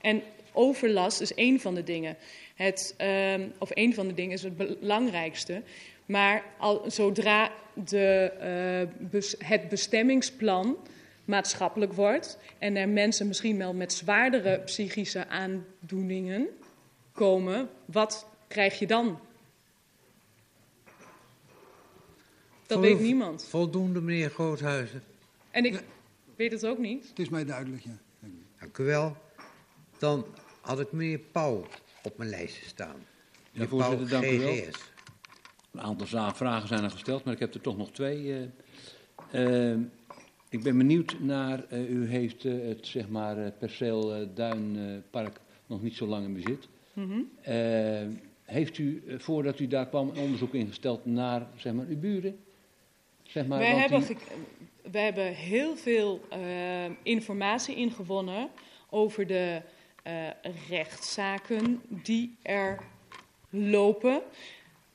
En 0.00 0.22
overlast 0.52 1.20
is 1.20 1.34
één 1.34 1.60
van 1.60 1.74
de 1.74 1.82
dingen. 1.82 2.16
Het, 2.54 2.94
um, 2.98 3.52
of 3.58 3.70
één 3.70 3.94
van 3.94 4.06
de 4.06 4.14
dingen 4.14 4.32
is 4.32 4.42
het 4.42 4.56
belangrijkste. 4.56 5.62
Maar 6.06 6.44
al, 6.58 6.84
zodra 6.86 7.52
de, 7.72 8.32
uh, 8.90 9.08
bes, 9.10 9.34
het 9.38 9.68
bestemmingsplan 9.68 10.76
maatschappelijk 11.24 11.92
wordt 11.92 12.38
en 12.58 12.76
er 12.76 12.88
mensen 12.88 13.26
misschien 13.26 13.58
wel 13.58 13.74
met 13.74 13.92
zwaardere 13.92 14.60
psychische 14.60 15.28
aandoeningen 15.28 16.48
komen, 17.12 17.68
wat 17.84 18.26
krijg 18.48 18.78
je 18.78 18.86
dan? 18.86 19.18
Dat 22.66 22.78
weet 22.78 23.00
niemand. 23.00 23.46
Voldoende, 23.48 24.00
meneer 24.00 24.30
Groothuizen. 24.30 25.02
En 25.54 25.64
ik 25.64 25.84
weet 26.36 26.52
het 26.52 26.66
ook 26.66 26.78
niet. 26.78 27.08
Het 27.08 27.18
is 27.18 27.28
mij 27.28 27.44
duidelijk, 27.44 27.82
ja. 27.82 27.98
Dank 28.60 28.78
u 28.78 28.84
wel. 28.84 29.16
Dan 29.98 30.26
had 30.60 30.80
ik 30.80 30.92
meneer 30.92 31.18
Pauw 31.18 31.66
op 32.02 32.18
mijn 32.18 32.30
lijstje 32.30 32.66
staan. 32.66 32.96
Ja, 33.50 33.66
voorzitter, 33.66 34.08
dank 34.08 34.24
u 34.24 34.38
wel. 34.38 34.54
Een 35.72 35.80
aantal 35.80 36.34
vragen 36.34 36.68
zijn 36.68 36.84
er 36.84 36.90
gesteld, 36.90 37.24
maar 37.24 37.34
ik 37.34 37.40
heb 37.40 37.54
er 37.54 37.60
toch 37.60 37.76
nog 37.76 37.90
twee. 37.90 38.50
Uh, 39.32 39.72
uh, 39.72 39.78
ik 40.48 40.62
ben 40.62 40.76
benieuwd 40.76 41.16
naar, 41.20 41.64
uh, 41.72 41.90
u 41.90 42.06
heeft 42.06 42.42
het 42.42 42.86
zeg 42.86 43.08
maar, 43.08 43.50
perceel 43.50 44.34
Duinpark 44.34 45.40
nog 45.66 45.82
niet 45.82 45.94
zo 45.94 46.06
lang 46.06 46.24
in 46.24 46.34
bezit. 46.34 46.68
Mm 46.92 47.10
-hmm. 47.10 48.20
heeft 48.42 48.78
u, 48.78 49.02
voordat 49.18 49.58
u 49.58 49.66
daar 49.66 49.88
kwam, 49.88 50.08
een 50.08 50.18
onderzoek 50.18 50.54
ingesteld 50.54 51.06
naar 51.06 51.46
zeg 51.56 51.72
maar, 51.72 51.86
uw 51.86 51.98
buren? 51.98 52.38
Zeg 53.22 53.46
maar, 53.46 53.58
Wij 53.58 53.74
hebben 53.74 54.06
die... 54.06 54.16
we 54.90 54.98
hebben 54.98 55.34
heel 55.34 55.76
veel 55.76 56.20
informatie 57.02 57.76
ingewonnen 57.76 58.48
over 58.90 59.26
de 59.26 59.62
rechtszaken 60.68 61.82
die 61.88 62.36
er 62.42 62.78
lopen 63.50 64.22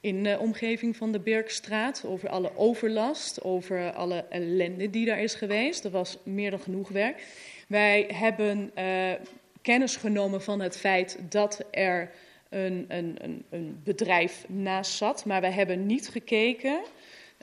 in 0.01 0.23
de 0.23 0.37
omgeving 0.39 0.95
van 0.95 1.11
de 1.11 1.19
Birkstraat. 1.19 2.03
Over 2.05 2.29
alle 2.29 2.51
overlast, 2.55 3.43
over 3.43 3.93
alle 3.93 4.25
ellende 4.29 4.89
die 4.89 5.05
daar 5.05 5.21
is 5.21 5.35
geweest. 5.35 5.83
Dat 5.83 5.91
was 5.91 6.17
meer 6.23 6.49
dan 6.49 6.59
genoeg 6.59 6.89
werk. 6.89 7.23
Wij 7.67 8.09
hebben 8.13 8.71
uh, 8.77 9.11
kennis 9.61 9.95
genomen 9.95 10.41
van 10.41 10.59
het 10.59 10.77
feit 10.77 11.19
dat 11.29 11.65
er 11.71 12.11
een, 12.49 12.85
een, 12.87 13.17
een, 13.21 13.45
een, 13.49 13.81
bedrijf 13.83 14.45
naast 14.47 14.91
zat. 14.91 15.25
Maar 15.25 15.41
wij 15.41 15.51
hebben 15.51 15.85
niet 15.85 16.09
gekeken 16.09 16.79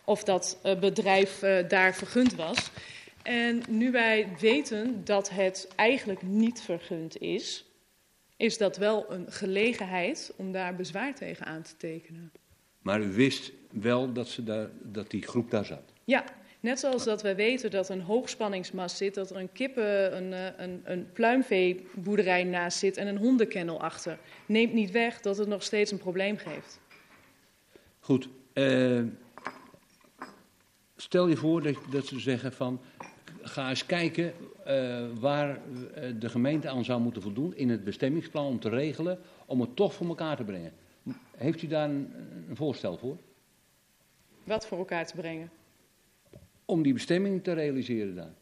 of 0.06 0.24
dat 0.24 0.58
uh, 0.64 0.78
bedrijf 0.78 1.42
uh, 1.42 1.68
daar 1.68 1.94
vergund 1.94 2.34
was. 2.34 2.70
En 3.22 3.62
nu 3.68 3.90
wij 3.90 4.28
weten 4.40 5.04
dat 5.04 5.30
het 5.30 5.68
eigenlijk 5.76 6.22
niet 6.22 6.60
vergund 6.60 7.20
is, 7.20 7.64
is 8.36 8.58
dat 8.58 8.76
wel 8.76 9.12
een 9.12 9.32
gelegenheid 9.32 10.32
om 10.36 10.52
daar 10.52 10.76
bezwaar 10.76 11.14
tegen 11.14 11.46
aan 11.46 11.62
te 11.62 11.76
tekenen. 11.76 12.32
Maar 12.82 13.00
u 13.00 13.12
wist 13.12 13.52
wel 13.70 14.12
dat, 14.12 14.28
ze 14.28 14.44
daar, 14.44 14.68
dat 14.82 15.10
die 15.10 15.22
groep 15.22 15.50
daar 15.50 15.64
zat? 15.64 15.92
Ja, 16.04 16.24
net 16.60 16.80
zoals 16.80 17.04
dat 17.04 17.22
wij 17.22 17.36
weten 17.36 17.70
dat 17.70 17.88
een 17.88 18.00
hoogspanningsmast 18.00 18.96
zit, 18.96 19.14
dat 19.14 19.30
er 19.30 19.36
een 19.36 19.52
kippen, 19.52 20.16
een, 20.16 20.32
eh, 20.32 20.64
een, 20.64 20.80
een 20.84 21.12
pluimveeboerderij 21.12 22.44
naast 22.44 22.78
zit 22.78 22.96
en 22.96 23.06
een 23.06 23.18
hondenkennel 23.18 23.80
achter. 23.80 24.18
Neemt 24.46 24.72
niet 24.72 24.90
weg 24.90 25.20
dat 25.20 25.38
het 25.38 25.48
nog 25.48 25.62
steeds 25.62 25.90
een 25.90 25.98
probleem 25.98 26.36
geeft. 26.36 26.80
Goed. 28.00 28.28
Uh, 28.54 29.02
stel 30.96 31.28
je 31.28 31.36
voor 31.36 31.62
dat, 31.62 31.76
dat 31.90 32.06
ze 32.06 32.20
zeggen 32.20 32.52
van, 32.52 32.80
ga 33.42 33.68
eens 33.68 33.86
kijken 33.86 34.32
uh, 34.66 35.06
waar 35.20 35.60
de 36.18 36.28
gemeente 36.28 36.68
aan 36.68 36.84
zou 36.84 37.00
moeten 37.00 37.22
voldoen 37.22 37.56
in 37.56 37.68
het 37.68 37.84
bestemmingsplan 37.84 38.46
om 38.46 38.60
te 38.60 38.68
regelen, 38.68 39.18
om 39.46 39.60
het 39.60 39.76
toch 39.76 39.94
voor 39.94 40.06
elkaar 40.06 40.36
te 40.36 40.44
brengen. 40.44 40.72
Heeft 41.36 41.62
u 41.62 41.66
daar 41.66 41.88
een, 41.88 42.12
een 42.48 42.56
voorstel 42.56 42.98
voor? 42.98 43.16
Wat 44.44 44.66
voor 44.66 44.78
elkaar 44.78 45.06
te 45.06 45.16
brengen? 45.16 45.50
Om 46.64 46.82
die 46.82 46.92
bestemming 46.92 47.44
te 47.44 47.52
realiseren 47.52 48.14
daar. 48.14 48.34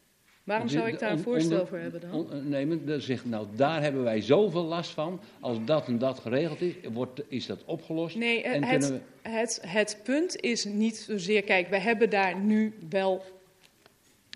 Waarom 0.45 0.67
zou 0.67 0.87
ik 0.87 0.99
daar 0.99 1.11
een 1.11 1.19
voorstel 1.19 1.67
voor 1.67 1.77
hebben 1.77 2.01
dan? 2.01 2.49
Nee, 2.49 2.65
maar 2.65 3.01
zegt, 3.01 3.25
nou, 3.25 3.47
daar 3.55 3.81
hebben 3.81 4.03
wij 4.03 4.21
zoveel 4.21 4.63
last 4.63 4.91
van. 4.91 5.21
Als 5.39 5.57
dat 5.65 5.87
en 5.87 5.97
dat 5.97 6.19
geregeld 6.19 6.61
is, 6.61 6.73
wordt, 6.93 7.21
is 7.27 7.45
dat 7.45 7.63
opgelost. 7.65 8.15
Nee, 8.15 8.43
en 8.43 8.63
het, 8.63 8.89
we... 8.89 8.99
het, 9.29 9.59
het 9.67 9.99
punt 10.03 10.39
is 10.39 10.65
niet 10.65 10.97
zozeer... 10.97 11.43
Kijk, 11.43 11.67
wij 11.67 11.79
hebben 11.79 12.09
daar 12.09 12.39
nu 12.39 12.73
wel 12.89 13.23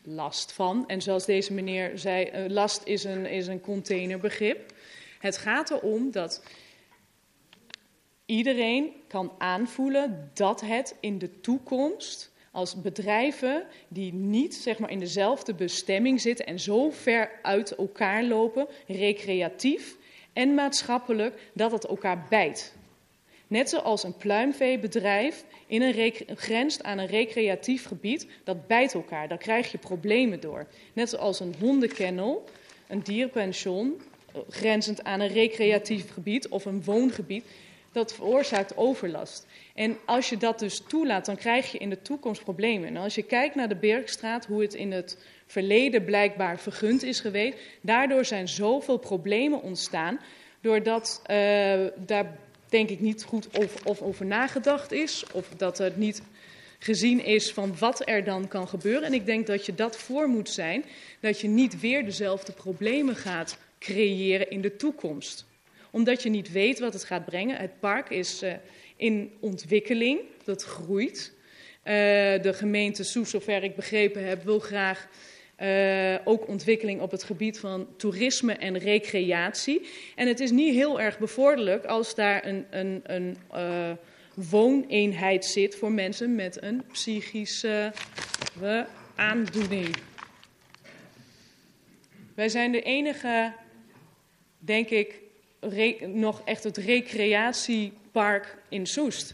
last 0.03 0.51
van. 0.51 0.87
En 0.87 1.01
zoals 1.01 1.25
deze 1.25 1.53
meneer 1.53 1.97
zei, 1.97 2.31
uh, 2.35 2.49
last 2.49 2.81
is 2.85 3.03
een, 3.03 3.25
is 3.25 3.47
een 3.47 3.61
containerbegrip. 3.61 4.73
Het 5.19 5.37
gaat 5.37 5.71
erom 5.71 6.11
dat 6.11 6.43
iedereen 8.25 8.91
kan 9.07 9.31
aanvoelen 9.37 10.31
dat 10.33 10.61
het 10.61 10.95
in 10.99 11.17
de 11.17 11.39
toekomst 11.39 12.31
als 12.59 12.81
bedrijven 12.81 13.63
die 13.87 14.13
niet 14.13 14.55
zeg 14.55 14.79
maar, 14.79 14.91
in 14.91 14.99
dezelfde 14.99 15.53
bestemming 15.53 16.21
zitten 16.21 16.45
en 16.45 16.59
zo 16.59 16.89
ver 16.89 17.31
uit 17.41 17.75
elkaar 17.75 18.23
lopen, 18.23 18.67
recreatief 18.87 19.97
en 20.33 20.53
maatschappelijk, 20.53 21.39
dat 21.53 21.71
het 21.71 21.85
elkaar 21.85 22.25
bijt. 22.29 22.73
Net 23.47 23.69
zoals 23.69 24.03
een 24.03 24.17
pluimveebedrijf 24.17 25.45
in 25.67 25.81
een 25.81 26.13
grenst 26.35 26.83
aan 26.83 26.97
een 26.97 27.07
recreatief 27.07 27.85
gebied, 27.85 28.27
dat 28.43 28.67
bijt 28.67 28.93
elkaar. 28.93 29.27
Daar 29.27 29.37
krijg 29.37 29.71
je 29.71 29.77
problemen 29.77 30.39
door. 30.39 30.67
Net 30.93 31.09
zoals 31.09 31.39
een 31.39 31.55
hondenkennel, 31.59 32.45
een 32.87 33.03
dierpension, 33.03 34.01
grenzend 34.49 35.03
aan 35.03 35.19
een 35.19 35.33
recreatief 35.33 36.11
gebied 36.11 36.47
of 36.47 36.65
een 36.65 36.83
woongebied 36.83 37.43
dat 37.91 38.13
veroorzaakt 38.13 38.77
overlast. 38.77 39.45
En 39.75 39.97
als 40.05 40.29
je 40.29 40.37
dat 40.37 40.59
dus 40.59 40.83
toelaat, 40.87 41.25
dan 41.25 41.35
krijg 41.35 41.71
je 41.71 41.77
in 41.77 41.89
de 41.89 42.01
toekomst 42.01 42.43
problemen. 42.43 42.87
En 42.87 42.97
als 42.97 43.15
je 43.15 43.23
kijkt 43.23 43.55
naar 43.55 43.69
de 43.69 43.75
Bergstraat, 43.75 44.45
hoe 44.45 44.61
het 44.61 44.73
in 44.73 44.91
het 44.91 45.17
verleden 45.45 46.03
blijkbaar 46.03 46.59
vergund 46.59 47.03
is 47.03 47.19
geweest, 47.19 47.57
daardoor 47.81 48.25
zijn 48.25 48.47
zoveel 48.47 48.97
problemen 48.97 49.61
ontstaan, 49.61 50.19
doordat 50.61 51.21
uh, 51.21 51.35
daar 51.95 52.37
denk 52.69 52.89
ik 52.89 52.99
niet 52.99 53.23
goed 53.23 53.57
of, 53.57 53.85
of 53.85 54.01
over 54.01 54.25
nagedacht 54.25 54.91
is, 54.91 55.23
of 55.33 55.49
dat 55.57 55.79
er 55.79 55.91
niet 55.95 56.21
gezien 56.79 57.25
is 57.25 57.51
van 57.51 57.77
wat 57.79 58.07
er 58.07 58.23
dan 58.23 58.47
kan 58.47 58.67
gebeuren. 58.67 59.03
En 59.03 59.13
ik 59.13 59.25
denk 59.25 59.47
dat 59.47 59.65
je 59.65 59.75
dat 59.75 59.97
voor 59.97 60.27
moet 60.27 60.49
zijn, 60.49 60.85
dat 61.19 61.39
je 61.39 61.47
niet 61.47 61.79
weer 61.79 62.05
dezelfde 62.05 62.51
problemen 62.51 63.15
gaat 63.15 63.57
creëren 63.79 64.49
in 64.49 64.61
de 64.61 64.75
toekomst 64.75 65.47
omdat 65.91 66.23
je 66.23 66.29
niet 66.29 66.51
weet 66.51 66.79
wat 66.79 66.93
het 66.93 67.03
gaat 67.03 67.25
brengen. 67.25 67.57
Het 67.57 67.79
park 67.79 68.09
is 68.09 68.43
uh, 68.43 68.53
in 68.95 69.31
ontwikkeling, 69.39 70.19
dat 70.43 70.63
groeit. 70.63 71.33
Uh, 71.79 71.93
de 72.41 72.53
gemeente 72.53 73.03
Soes, 73.03 73.29
zover 73.29 73.63
ik 73.63 73.75
begrepen 73.75 74.27
heb, 74.27 74.43
wil 74.43 74.59
graag 74.59 75.07
uh, 75.61 76.15
ook 76.23 76.47
ontwikkeling 76.47 77.01
op 77.01 77.11
het 77.11 77.23
gebied 77.23 77.59
van 77.59 77.87
toerisme 77.97 78.53
en 78.53 78.77
recreatie. 78.77 79.87
En 80.15 80.27
het 80.27 80.39
is 80.39 80.51
niet 80.51 80.73
heel 80.73 81.01
erg 81.01 81.19
bevorderlijk 81.19 81.85
als 81.85 82.15
daar 82.15 82.45
een, 82.45 82.65
een, 82.69 83.03
een 83.05 83.37
wooneenheid 84.33 85.45
zit 85.45 85.75
voor 85.75 85.91
mensen 85.91 86.35
met 86.35 86.63
een 86.63 86.83
psychische 86.91 87.93
aandoening. 89.15 89.95
Wij 92.35 92.49
zijn 92.49 92.71
de 92.71 92.81
enige, 92.81 93.53
denk 94.57 94.89
ik, 94.89 95.21
nog 96.07 96.41
echt 96.45 96.63
het 96.63 96.77
recreatiepark 96.77 98.57
in 98.69 98.85
Soest. 98.85 99.33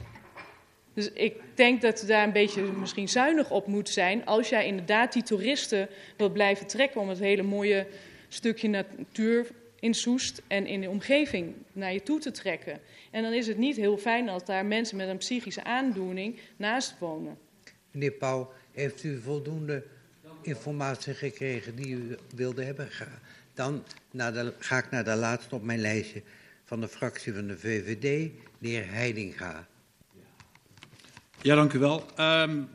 Dus 0.93 1.11
ik 1.11 1.35
denk 1.55 1.81
dat 1.81 2.01
je 2.01 2.07
daar 2.07 2.23
een 2.23 2.31
beetje 2.31 2.61
misschien 2.61 3.09
zuinig 3.09 3.51
op 3.51 3.67
moet 3.67 3.89
zijn 3.89 4.25
als 4.25 4.49
jij 4.49 4.65
inderdaad 4.65 5.13
die 5.13 5.23
toeristen 5.23 5.89
wilt 6.17 6.33
blijven 6.33 6.67
trekken 6.67 7.01
om 7.01 7.09
het 7.09 7.19
hele 7.19 7.43
mooie 7.43 7.87
stukje 8.27 8.67
natuur 8.67 9.47
in 9.79 9.93
Soest 9.93 10.41
en 10.47 10.67
in 10.67 10.81
de 10.81 10.89
omgeving 10.89 11.53
naar 11.73 11.93
je 11.93 12.03
toe 12.03 12.19
te 12.19 12.31
trekken. 12.31 12.79
En 13.11 13.23
dan 13.23 13.33
is 13.33 13.47
het 13.47 13.57
niet 13.57 13.75
heel 13.75 13.97
fijn 13.97 14.29
als 14.29 14.45
daar 14.45 14.65
mensen 14.65 14.97
met 14.97 15.07
een 15.07 15.17
psychische 15.17 15.63
aandoening 15.63 16.39
naast 16.57 16.95
wonen. 16.99 17.37
Meneer 17.91 18.11
Pauw, 18.11 18.51
heeft 18.71 19.03
u 19.03 19.21
voldoende 19.21 19.83
informatie 20.41 21.13
gekregen 21.13 21.75
die 21.75 21.95
u 21.95 22.17
wilde 22.35 22.63
hebben? 22.63 22.89
Dan 23.55 23.83
de, 24.11 24.53
ga 24.59 24.77
ik 24.77 24.91
naar 24.91 25.03
de 25.03 25.15
laatste 25.15 25.55
op 25.55 25.63
mijn 25.63 25.79
lijstje 25.79 26.21
van 26.63 26.79
de 26.79 26.87
fractie 26.87 27.33
van 27.33 27.47
de 27.47 27.57
VVD, 27.57 28.31
de 28.59 28.67
heer 28.67 28.91
Heidinga. 28.91 29.67
Ja, 31.41 31.55
dank 31.55 31.73
u 31.73 31.79
wel. 31.79 32.05
Um, 32.19 32.69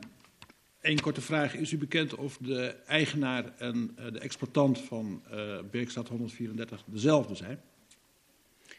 Eén 0.81 1.01
korte 1.01 1.21
vraag. 1.21 1.55
Is 1.55 1.73
u 1.73 1.79
bekend 1.79 2.15
of 2.15 2.37
de 2.37 2.77
eigenaar 2.87 3.45
en 3.59 3.97
uh, 3.99 4.13
de 4.13 4.19
exploitant 4.19 4.81
van 4.81 5.23
uh, 5.33 5.59
Beekstad 5.71 6.09
134 6.09 6.83
dezelfde 6.85 7.35
zijn? 7.35 7.61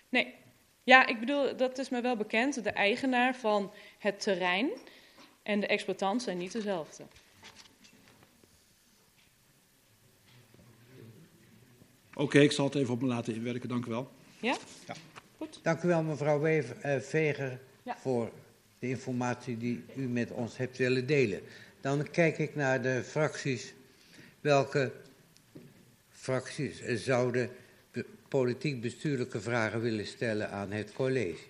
Nee. 0.09 0.33
Ja, 0.83 1.05
ik 1.05 1.19
bedoel, 1.19 1.55
dat 1.55 1.77
is 1.77 1.89
me 1.89 2.01
wel 2.01 2.15
bekend. 2.15 2.63
De 2.63 2.69
eigenaar 2.69 3.35
van 3.35 3.71
het 3.97 4.19
terrein 4.19 4.69
en 5.43 5.59
de 5.59 5.67
exploitant 5.67 6.21
zijn 6.21 6.37
niet 6.37 6.51
dezelfde. 6.51 7.03
Okay, 12.21 12.43
ik 12.43 12.51
zal 12.51 12.65
het 12.65 12.75
even 12.75 12.93
op 12.93 13.01
me 13.01 13.07
laten 13.07 13.36
inwerken. 13.36 13.69
Dank 13.69 13.86
u 13.86 13.89
wel. 13.89 14.12
Ja? 14.39 14.57
Ja. 14.88 14.95
Goed. 15.38 15.60
Dank 15.63 15.84
u 15.84 15.88
wel, 15.88 16.03
mevrouw 16.03 16.39
Wever, 16.39 16.75
uh, 16.86 17.01
Veger, 17.01 17.60
ja. 17.84 17.97
voor 17.97 18.31
de 18.79 18.89
informatie 18.89 19.57
die 19.57 19.84
u 19.95 20.07
met 20.07 20.31
ons 20.31 20.57
hebt 20.57 20.77
willen 20.77 21.07
delen. 21.07 21.41
Dan 21.81 22.12
kijk 22.12 22.38
ik 22.38 22.55
naar 22.55 22.81
de 22.81 23.03
fracties. 23.03 23.73
Welke 24.41 24.91
fracties 26.10 26.84
zouden 26.84 27.49
politiek-bestuurlijke 28.27 29.41
vragen 29.41 29.81
willen 29.81 30.07
stellen 30.07 30.51
aan 30.51 30.71
het 30.71 30.93
college? 30.93 31.43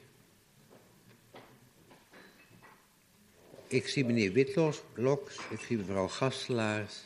Ik 3.67 3.87
zie 3.87 4.05
meneer 4.05 4.31
Witloks, 4.31 4.81
Loks, 4.93 5.37
ik 5.49 5.59
zie 5.59 5.77
mevrouw 5.77 6.07
Gastelaars, 6.07 7.03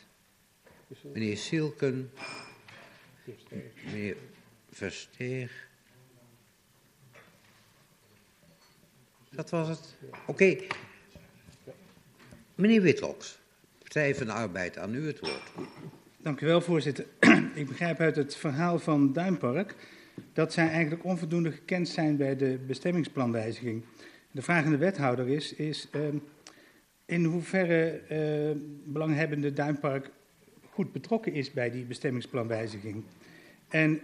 meneer 1.02 1.36
Sielken, 1.36 2.10
meneer 3.84 4.16
Versteeg. 4.70 5.68
Dat 9.30 9.50
was 9.50 9.68
het. 9.68 9.96
Oké. 10.26 10.56
Meneer 12.54 12.82
Witloks, 12.82 13.38
Partij 13.78 14.14
van 14.14 14.26
de 14.26 14.32
Arbeid, 14.32 14.78
aan 14.78 14.94
u 14.94 15.06
het 15.06 15.20
woord. 15.20 15.52
Dank 16.16 16.40
u 16.40 16.46
wel, 16.46 16.60
voorzitter. 16.60 17.06
Ik 17.54 17.66
begrijp 17.66 18.00
uit 18.00 18.16
het 18.16 18.36
verhaal 18.36 18.78
van 18.78 19.12
Duinpark 19.12 19.74
dat 20.32 20.52
zij 20.52 20.68
eigenlijk 20.68 21.04
onvoldoende 21.04 21.52
gekend 21.52 21.88
zijn 21.88 22.16
bij 22.16 22.36
de 22.36 22.58
bestemmingsplanwijziging. 22.66 23.84
De 24.30 24.42
vraag 24.42 24.64
aan 24.64 24.70
de 24.70 24.76
wethouder 24.76 25.28
is, 25.28 25.54
is 25.54 25.88
uh, 25.92 26.02
in 27.04 27.24
hoeverre 27.24 28.00
uh, 28.10 28.60
belanghebbende 28.84 29.52
Duinpark 29.52 30.10
goed 30.70 30.92
betrokken 30.92 31.32
is 31.32 31.52
bij 31.52 31.70
die 31.70 31.84
bestemmingsplanwijziging. 31.84 33.04
En 33.68 34.00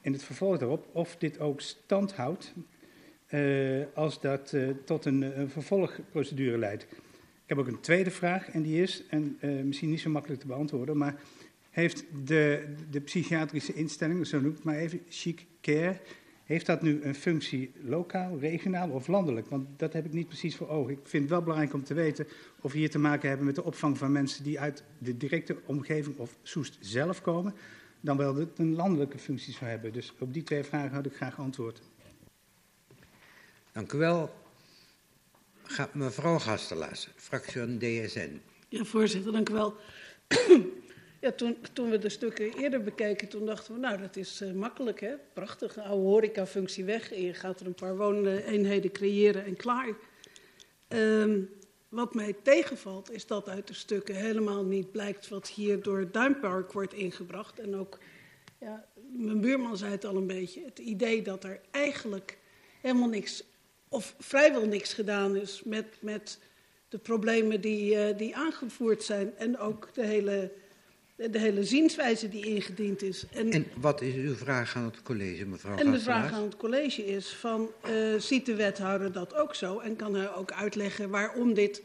in 0.00 0.12
het 0.12 0.24
vervolg 0.24 0.58
daarop 0.58 0.88
of 0.92 1.16
dit 1.16 1.40
ook 1.40 1.60
stand 1.60 2.12
houdt 2.14 2.54
uh, 3.34 3.84
als 3.94 4.20
dat 4.20 4.52
uh, 4.52 4.68
tot 4.84 5.04
een, 5.04 5.50
vervolgprocedure 5.50 6.58
leidt. 6.58 6.82
Ik 7.42 7.48
heb 7.48 7.58
ook 7.58 7.66
een 7.66 7.80
tweede 7.80 8.10
vraag 8.10 8.48
en 8.48 8.62
die 8.62 8.82
is, 8.82 9.04
en 9.08 9.38
uh, 9.40 9.62
misschien 9.62 9.90
niet 9.90 10.00
zo 10.00 10.10
makkelijk 10.10 10.40
te 10.40 10.46
beantwoorden, 10.46 10.96
maar 10.96 11.14
heeft 11.70 12.04
de, 12.24 12.74
de 12.90 13.00
psychiatrische 13.00 13.74
instelling, 13.74 14.26
zo 14.26 14.40
noem 14.40 14.52
ik 14.52 14.64
maar 14.64 14.76
even, 14.76 15.00
chic 15.08 15.46
care, 15.60 16.00
heeft 16.44 16.66
dat 16.66 16.82
nu 16.82 17.02
een 17.02 17.14
functie 17.14 17.72
lokaal, 17.82 18.38
regionaal 18.38 18.90
of 18.90 19.06
landelijk? 19.06 19.48
Want 19.48 19.66
dat 19.76 19.92
heb 19.92 20.04
ik 20.04 20.12
niet 20.12 20.26
precies 20.26 20.56
voor 20.56 20.68
ogen. 20.68 20.92
Ik 20.92 20.98
vind 21.02 21.22
het 21.22 21.32
wel 21.32 21.42
belangrijk 21.42 21.74
om 21.74 21.84
te 21.84 21.94
weten 21.94 22.26
of 22.60 22.72
we 22.72 22.78
hier 22.78 22.90
te 22.90 22.98
maken 22.98 23.28
hebben 23.28 23.46
met 23.46 23.54
de 23.54 23.64
opvang 23.64 23.98
van 23.98 24.12
mensen 24.12 24.44
die 24.44 24.60
uit 24.60 24.84
de 24.98 25.16
directe 25.16 25.56
omgeving 25.64 26.16
of 26.16 26.36
Soest 26.42 26.76
zelf 26.80 27.22
komen, 27.22 27.54
dan 28.02 28.16
wel 28.16 28.48
een 28.56 28.74
landelijke 28.74 29.18
functie 29.18 29.52
zou 29.52 29.70
hebben. 29.70 29.92
Dus 29.92 30.12
op 30.18 30.32
die 30.32 30.42
twee 30.42 30.64
vragen 30.64 30.94
had 30.94 31.06
ik 31.06 31.14
graag 31.14 31.38
antwoord. 31.38 31.80
Dank 33.72 33.92
u 33.92 33.98
wel. 33.98 34.34
Ga, 35.62 35.88
mevrouw 35.92 36.38
Gastelaars, 36.38 37.08
fractie 37.16 37.78
DSN. 37.78 38.40
Ja, 38.68 38.84
voorzitter, 38.84 39.32
dank 39.32 39.48
u 39.48 39.52
wel. 39.52 39.76
ja, 41.20 41.32
toen, 41.32 41.56
toen 41.72 41.90
we 41.90 41.98
de 41.98 42.08
stukken 42.08 42.52
eerder 42.56 42.82
bekeken, 42.82 43.28
toen 43.28 43.46
dachten 43.46 43.74
we, 43.74 43.80
nou, 43.80 43.98
dat 43.98 44.16
is 44.16 44.42
uh, 44.42 44.52
makkelijk, 44.52 45.00
hè? 45.00 45.14
Prachtig, 45.32 45.78
oude 45.78 46.02
horecafunctie 46.02 46.84
weg 46.84 47.12
en 47.12 47.22
je 47.22 47.34
gaat 47.34 47.60
er 47.60 47.66
een 47.66 47.74
paar 47.74 47.96
wooneenheden 47.96 48.92
creëren 48.92 49.44
en 49.44 49.56
klaar. 49.56 49.94
Um, 50.88 51.50
wat 51.92 52.14
mij 52.14 52.34
tegenvalt, 52.42 53.10
is 53.10 53.26
dat 53.26 53.48
uit 53.48 53.66
de 53.66 53.74
stukken 53.74 54.14
helemaal 54.14 54.64
niet 54.64 54.90
blijkt 54.90 55.28
wat 55.28 55.48
hier 55.48 55.82
door 55.82 55.98
het 55.98 56.12
Duinpark 56.12 56.72
wordt 56.72 56.94
ingebracht. 56.94 57.60
En 57.60 57.76
ook, 57.76 57.98
ja, 58.58 58.84
mijn 59.12 59.40
buurman 59.40 59.76
zei 59.76 59.90
het 59.90 60.04
al 60.04 60.16
een 60.16 60.26
beetje, 60.26 60.64
het 60.64 60.78
idee 60.78 61.22
dat 61.22 61.44
er 61.44 61.60
eigenlijk 61.70 62.38
helemaal 62.80 63.08
niks 63.08 63.44
of 63.88 64.14
vrijwel 64.18 64.66
niks 64.66 64.92
gedaan 64.92 65.36
is 65.36 65.62
met, 65.62 65.86
met 66.00 66.38
de 66.88 66.98
problemen 66.98 67.60
die, 67.60 67.94
uh, 67.94 68.16
die 68.16 68.36
aangevoerd 68.36 69.02
zijn. 69.02 69.36
En 69.36 69.58
ook 69.58 69.88
de 69.94 70.06
hele, 70.06 70.52
de 71.16 71.38
hele 71.38 71.64
zienswijze 71.64 72.28
die 72.28 72.46
ingediend 72.46 73.02
is. 73.02 73.24
En, 73.32 73.50
en 73.50 73.66
wat 73.76 74.00
is 74.00 74.14
uw 74.14 74.34
vraag 74.34 74.76
aan 74.76 74.84
het 74.84 75.02
college, 75.02 75.46
mevrouw 75.46 75.76
En 75.76 75.92
de 75.92 76.00
vraag 76.00 76.32
aan 76.32 76.42
het 76.42 76.56
college 76.56 77.06
is 77.06 77.28
van, 77.28 77.70
uh, 77.90 78.18
ziet 78.18 78.46
de 78.46 78.54
wethouder 78.54 79.12
dat 79.12 79.34
ook 79.34 79.54
zo? 79.54 79.78
En 79.78 79.96
kan 79.96 80.14
hij 80.14 80.34
ook 80.34 80.52
uitleggen 80.52 81.10
waarom 81.10 81.54
dit 81.54 81.82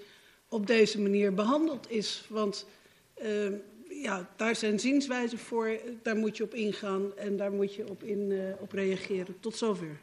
op 0.50 0.68
deze 0.68 1.02
manier 1.02 1.34
behandeld 1.34 1.92
is? 1.92 2.26
Want 2.30 2.68
uh, 3.24 3.52
ja, 3.90 4.30
daar 4.36 4.56
zijn 4.56 4.80
zienswijzen 4.80 5.38
voor, 5.38 5.80
daar 6.04 6.16
moet 6.16 6.38
je 6.38 6.44
op 6.44 6.54
ingaan 6.54 7.18
en 7.18 7.38
daar 7.38 7.52
moet 7.52 7.76
je 7.76 7.90
op, 7.90 8.04
in, 8.04 8.56
op 8.60 8.72
reageren. 8.72 9.40
Tot 9.40 9.56
zover. 9.56 10.00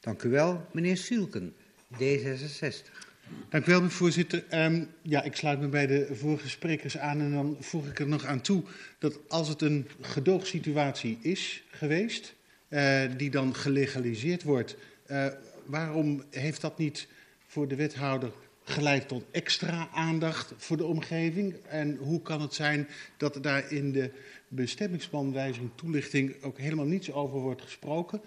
Dank 0.00 0.22
u 0.22 0.28
wel. 0.28 0.66
Meneer 0.72 0.96
Sielken, 0.96 1.54
D66. 1.94 3.11
Dank 3.48 3.66
u 3.66 3.70
wel, 3.70 3.90
voorzitter. 3.90 4.44
Um, 4.54 4.88
ja, 5.02 5.22
ik 5.22 5.36
sluit 5.36 5.60
me 5.60 5.68
bij 5.68 5.86
de 5.86 6.08
vorige 6.12 6.48
sprekers 6.48 6.98
aan 6.98 7.20
en 7.20 7.32
dan 7.32 7.56
voeg 7.60 7.86
ik 7.86 7.98
er 7.98 8.08
nog 8.08 8.24
aan 8.24 8.40
toe 8.40 8.62
dat 8.98 9.18
als 9.28 9.48
het 9.48 9.62
een 9.62 9.88
gedoogsituatie 10.00 11.18
is 11.20 11.62
geweest, 11.70 12.34
uh, 12.68 13.02
die 13.16 13.30
dan 13.30 13.54
gelegaliseerd 13.54 14.42
wordt, 14.42 14.76
uh, 15.06 15.26
waarom 15.66 16.24
heeft 16.30 16.60
dat 16.60 16.78
niet 16.78 17.08
voor 17.46 17.68
de 17.68 17.76
wethouder 17.76 18.32
geleid 18.64 19.08
tot 19.08 19.24
extra 19.30 19.88
aandacht 19.92 20.52
voor 20.56 20.76
de 20.76 20.84
omgeving? 20.84 21.54
En 21.68 21.96
hoe 21.96 22.22
kan 22.22 22.40
het 22.40 22.54
zijn 22.54 22.88
dat 23.16 23.38
daar 23.42 23.72
in 23.72 23.92
de 23.92 24.10
bestemmingsplanwijziging 24.48 25.70
toelichting 25.74 26.42
ook 26.42 26.58
helemaal 26.58 26.86
niets 26.86 27.12
over 27.12 27.38
wordt 27.38 27.62
gesproken? 27.62 28.20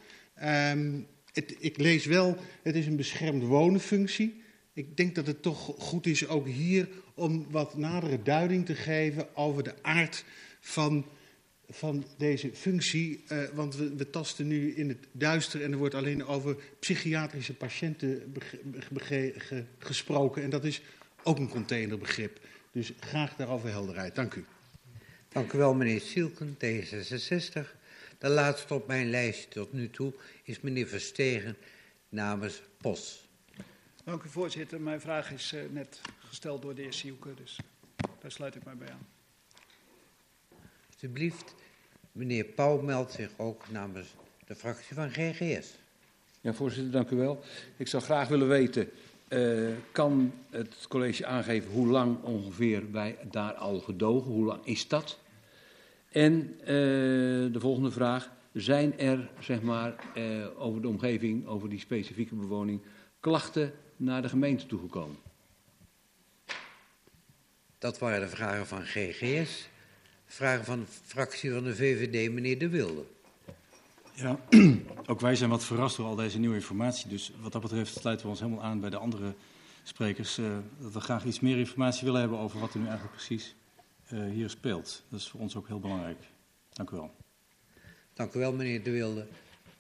Um, 0.44 1.08
het, 1.34 1.56
ik 1.60 1.78
lees 1.78 2.06
wel, 2.06 2.38
het 2.62 2.76
is 2.76 2.88
een 2.88 2.96
beschermd 2.96 3.44
wonenfunctie. 3.44 4.44
Ik 4.76 4.98
denk 4.98 5.16
dat 5.16 5.28
het 5.28 5.42
toch 5.42 5.74
goed 5.78 6.06
is 6.06 6.28
ook 6.28 6.48
hier 6.48 6.88
om 7.14 7.48
wat 7.50 7.78
nadere 7.78 8.22
duiding 8.22 8.66
te 8.66 8.76
geven 8.76 9.36
over 9.36 9.64
de 9.64 9.74
aard 9.82 10.24
van, 10.60 11.06
van 11.70 12.06
deze 12.18 12.50
functie. 12.54 13.24
Uh, 13.30 13.44
want 13.54 13.76
we, 13.76 13.96
we, 13.96 14.10
tasten 14.10 14.48
nu 14.48 14.74
in 14.76 14.90
het 14.90 15.08
duister 15.12 15.64
en 15.64 15.72
er 15.72 15.78
wordt 15.78 15.96
alleen 15.96 16.26
over 16.26 16.56
psychiatrische 16.80 17.54
patiënten 17.54 18.34
gesproken. 19.78 20.44
En 20.44 20.50
dat 20.50 20.66
is 20.66 20.82
ook 21.24 21.38
een 21.38 21.50
containerbegrip. 21.50 22.40
Dus 22.72 22.94
graag 23.00 23.36
daarover 23.36 23.70
helderheid. 23.70 24.16
Dank 24.16 24.34
u. 24.34 24.46
Dank 25.30 25.54
u 25.54 25.58
wel, 25.58 25.74
meneer 25.74 26.02
Sielken, 26.02 26.58
D66. 26.58 27.76
De 28.18 28.30
laatste 28.30 28.74
op 28.74 28.88
mijn 28.88 29.10
lijst 29.10 29.52
tot 29.52 29.74
nu 29.74 29.90
toe 29.90 30.14
is 30.44 30.62
meneer 30.62 30.88
Verstegen 30.88 31.58
namens 32.10 32.62
POS. 32.82 33.25
Dank 34.06 34.24
u 34.24 34.30
voorzitter. 34.30 34.82
Mijn 34.82 35.02
vraag 35.02 35.32
is 35.32 35.54
uh, 35.54 35.62
net 35.72 36.02
gesteld 36.20 36.62
door 36.62 36.76
de 36.76 36.82
heer 36.82 36.94
Sielke, 36.94 37.34
dus 37.34 37.60
daar 38.22 38.32
sluit 38.32 38.56
ik 38.56 38.64
mij 38.66 38.76
bij 38.76 38.90
aan. 38.90 39.08
Alsjeblieft. 40.92 41.56
Meneer 42.12 42.46
Pauw 42.46 42.82
meldt 42.82 43.12
zich 43.12 43.30
ook 43.38 43.70
namens 43.70 44.16
de 44.46 44.56
fractie 44.56 44.96
van 44.96 45.10
GGS. 45.10 45.76
Ja, 46.42 46.54
voorzitter, 46.54 46.92
dank 46.92 47.10
u 47.10 47.16
wel. 47.16 47.44
Ik 47.78 47.88
zou 47.88 48.04
graag 48.04 48.28
willen 48.28 48.48
weten, 48.48 48.90
uh, 49.30 49.74
kan 49.92 50.34
het 50.50 50.88
college 50.88 51.26
aangeven 51.26 51.72
hoe 51.72 51.88
lang 51.88 52.24
ongeveer 52.24 52.92
wij 52.92 53.18
daar 53.32 53.54
al 53.54 53.80
gedogen? 53.80 54.32
Hoe 54.32 54.46
lang 54.46 54.66
is 54.66 54.88
dat? 54.88 55.20
En 56.10 56.56
uh, 56.60 56.68
de 57.54 57.60
volgende 57.60 57.92
vraag. 57.92 58.32
Zijn 58.54 59.00
er, 59.00 59.30
zeg 59.40 59.62
maar, 59.62 59.96
uh, 60.18 60.62
over 60.62 60.82
de 60.82 60.88
omgeving, 60.88 61.48
over 61.48 61.70
die 61.70 61.80
specifieke 61.80 62.36
bewoning, 62.36 62.82
klachten 63.20 63.74
naar 63.98 64.22
de 64.22 64.30
gemeente 64.30 64.66
toegekomen? 64.66 65.18
Dat 67.78 68.00
waren 68.00 68.20
de 68.20 68.36
vragen 68.36 68.68
van 68.68 68.86
GGS. 68.86 69.70
Vragen 70.26 70.66
van 70.66 70.80
de 70.80 70.86
fractie 71.06 71.52
van 71.52 71.64
de 71.64 71.76
VVD, 71.76 72.32
meneer 72.32 72.60
De 72.60 72.70
Wilde. 72.70 73.06
Ja, 74.14 74.40
ook 75.10 75.20
wij 75.20 75.36
zijn 75.36 75.50
wat 75.50 75.66
verrast 75.66 75.98
door 75.98 76.06
al 76.06 76.16
deze 76.16 76.40
nieuwe 76.40 76.56
informatie. 76.56 77.10
Dus 77.10 77.32
wat 77.42 77.52
dat 77.52 77.62
betreft 77.62 77.94
sluiten 77.94 78.26
we 78.26 78.32
ons 78.32 78.42
helemaal 78.42 78.64
aan 78.64 78.80
bij 78.80 78.90
de 78.90 78.98
andere 78.98 79.34
sprekers. 79.84 80.38
Uh, 80.38 80.58
dat 80.78 80.94
we 80.94 81.00
graag 81.00 81.26
iets 81.26 81.40
meer 81.40 81.58
informatie 81.58 82.06
willen 82.06 82.20
hebben 82.20 82.40
over 82.40 82.60
wat 82.60 82.74
er 82.74 82.80
nu 82.80 82.86
eigenlijk 82.86 83.16
precies 83.16 83.56
uh, 84.14 84.32
hier 84.32 84.50
speelt. 84.50 85.04
Dat 85.10 85.20
is 85.20 85.28
voor 85.28 85.40
ons 85.40 85.56
ook 85.56 85.68
heel 85.68 85.80
belangrijk. 85.80 86.20
Dank 86.70 86.90
u 86.90 86.96
wel. 86.96 87.12
Dank 88.14 88.34
u 88.34 88.40
wel, 88.40 88.54
meneer 88.54 88.84
De 88.84 88.92
Wilde. 88.92 89.28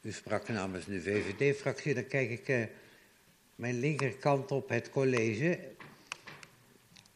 U 0.01 0.12
sprak 0.12 0.47
namens 0.47 0.86
de 0.86 1.01
VVD-fractie. 1.01 1.93
Dan 1.93 2.08
kijk 2.08 2.30
ik 2.30 2.47
uh, 2.47 2.65
mijn 3.56 3.80
linkerkant 3.80 4.52
op 4.52 4.70
het 4.70 4.89
college. 4.89 5.60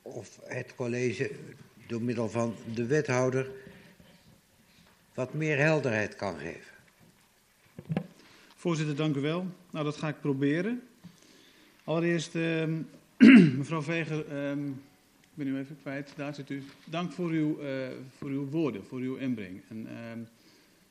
of 0.01 0.39
het 0.43 0.75
college 0.75 1.31
door 1.87 2.01
middel 2.01 2.29
van 2.29 2.55
de 2.73 2.85
wethouder 2.85 3.49
wat 5.13 5.33
meer 5.33 5.57
helderheid 5.57 6.15
kan 6.15 6.37
geven. 6.37 6.73
Voorzitter, 8.55 8.95
dank 8.95 9.15
u 9.15 9.21
wel. 9.21 9.45
Nou, 9.69 9.85
dat 9.85 9.97
ga 9.97 10.07
ik 10.07 10.21
proberen. 10.21 10.81
Allereerst, 11.83 12.35
uh, 12.35 12.63
mevrouw 13.57 13.81
Veger, 13.81 14.25
uh, 14.31 14.65
ik 15.21 15.33
ben 15.33 15.47
u 15.47 15.57
even 15.57 15.77
kwijt, 15.81 16.13
daar 16.15 16.35
zit 16.35 16.49
u. 16.49 16.63
Dank 16.85 17.11
voor 17.11 17.29
uw, 17.29 17.61
uh, 17.61 17.87
voor 18.17 18.29
uw 18.29 18.49
woorden, 18.49 18.85
voor 18.85 18.99
uw 18.99 19.15
inbreng. 19.15 19.61
En, 19.69 19.87
ehm, 19.87 20.19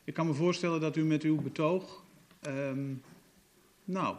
ik 0.04 0.14
kan 0.14 0.26
me 0.26 0.34
voorstellen 0.34 0.80
dat 0.80 0.96
u 0.96 1.04
met 1.04 1.22
uw 1.22 1.40
betoog, 1.40 2.04
ehm, 2.40 2.94
nou, 3.84 4.16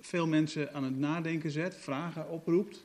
veel 0.00 0.26
mensen 0.26 0.74
aan 0.74 0.84
het 0.84 0.98
nadenken 0.98 1.50
zet, 1.50 1.76
vragen 1.76 2.28
oproept, 2.28 2.84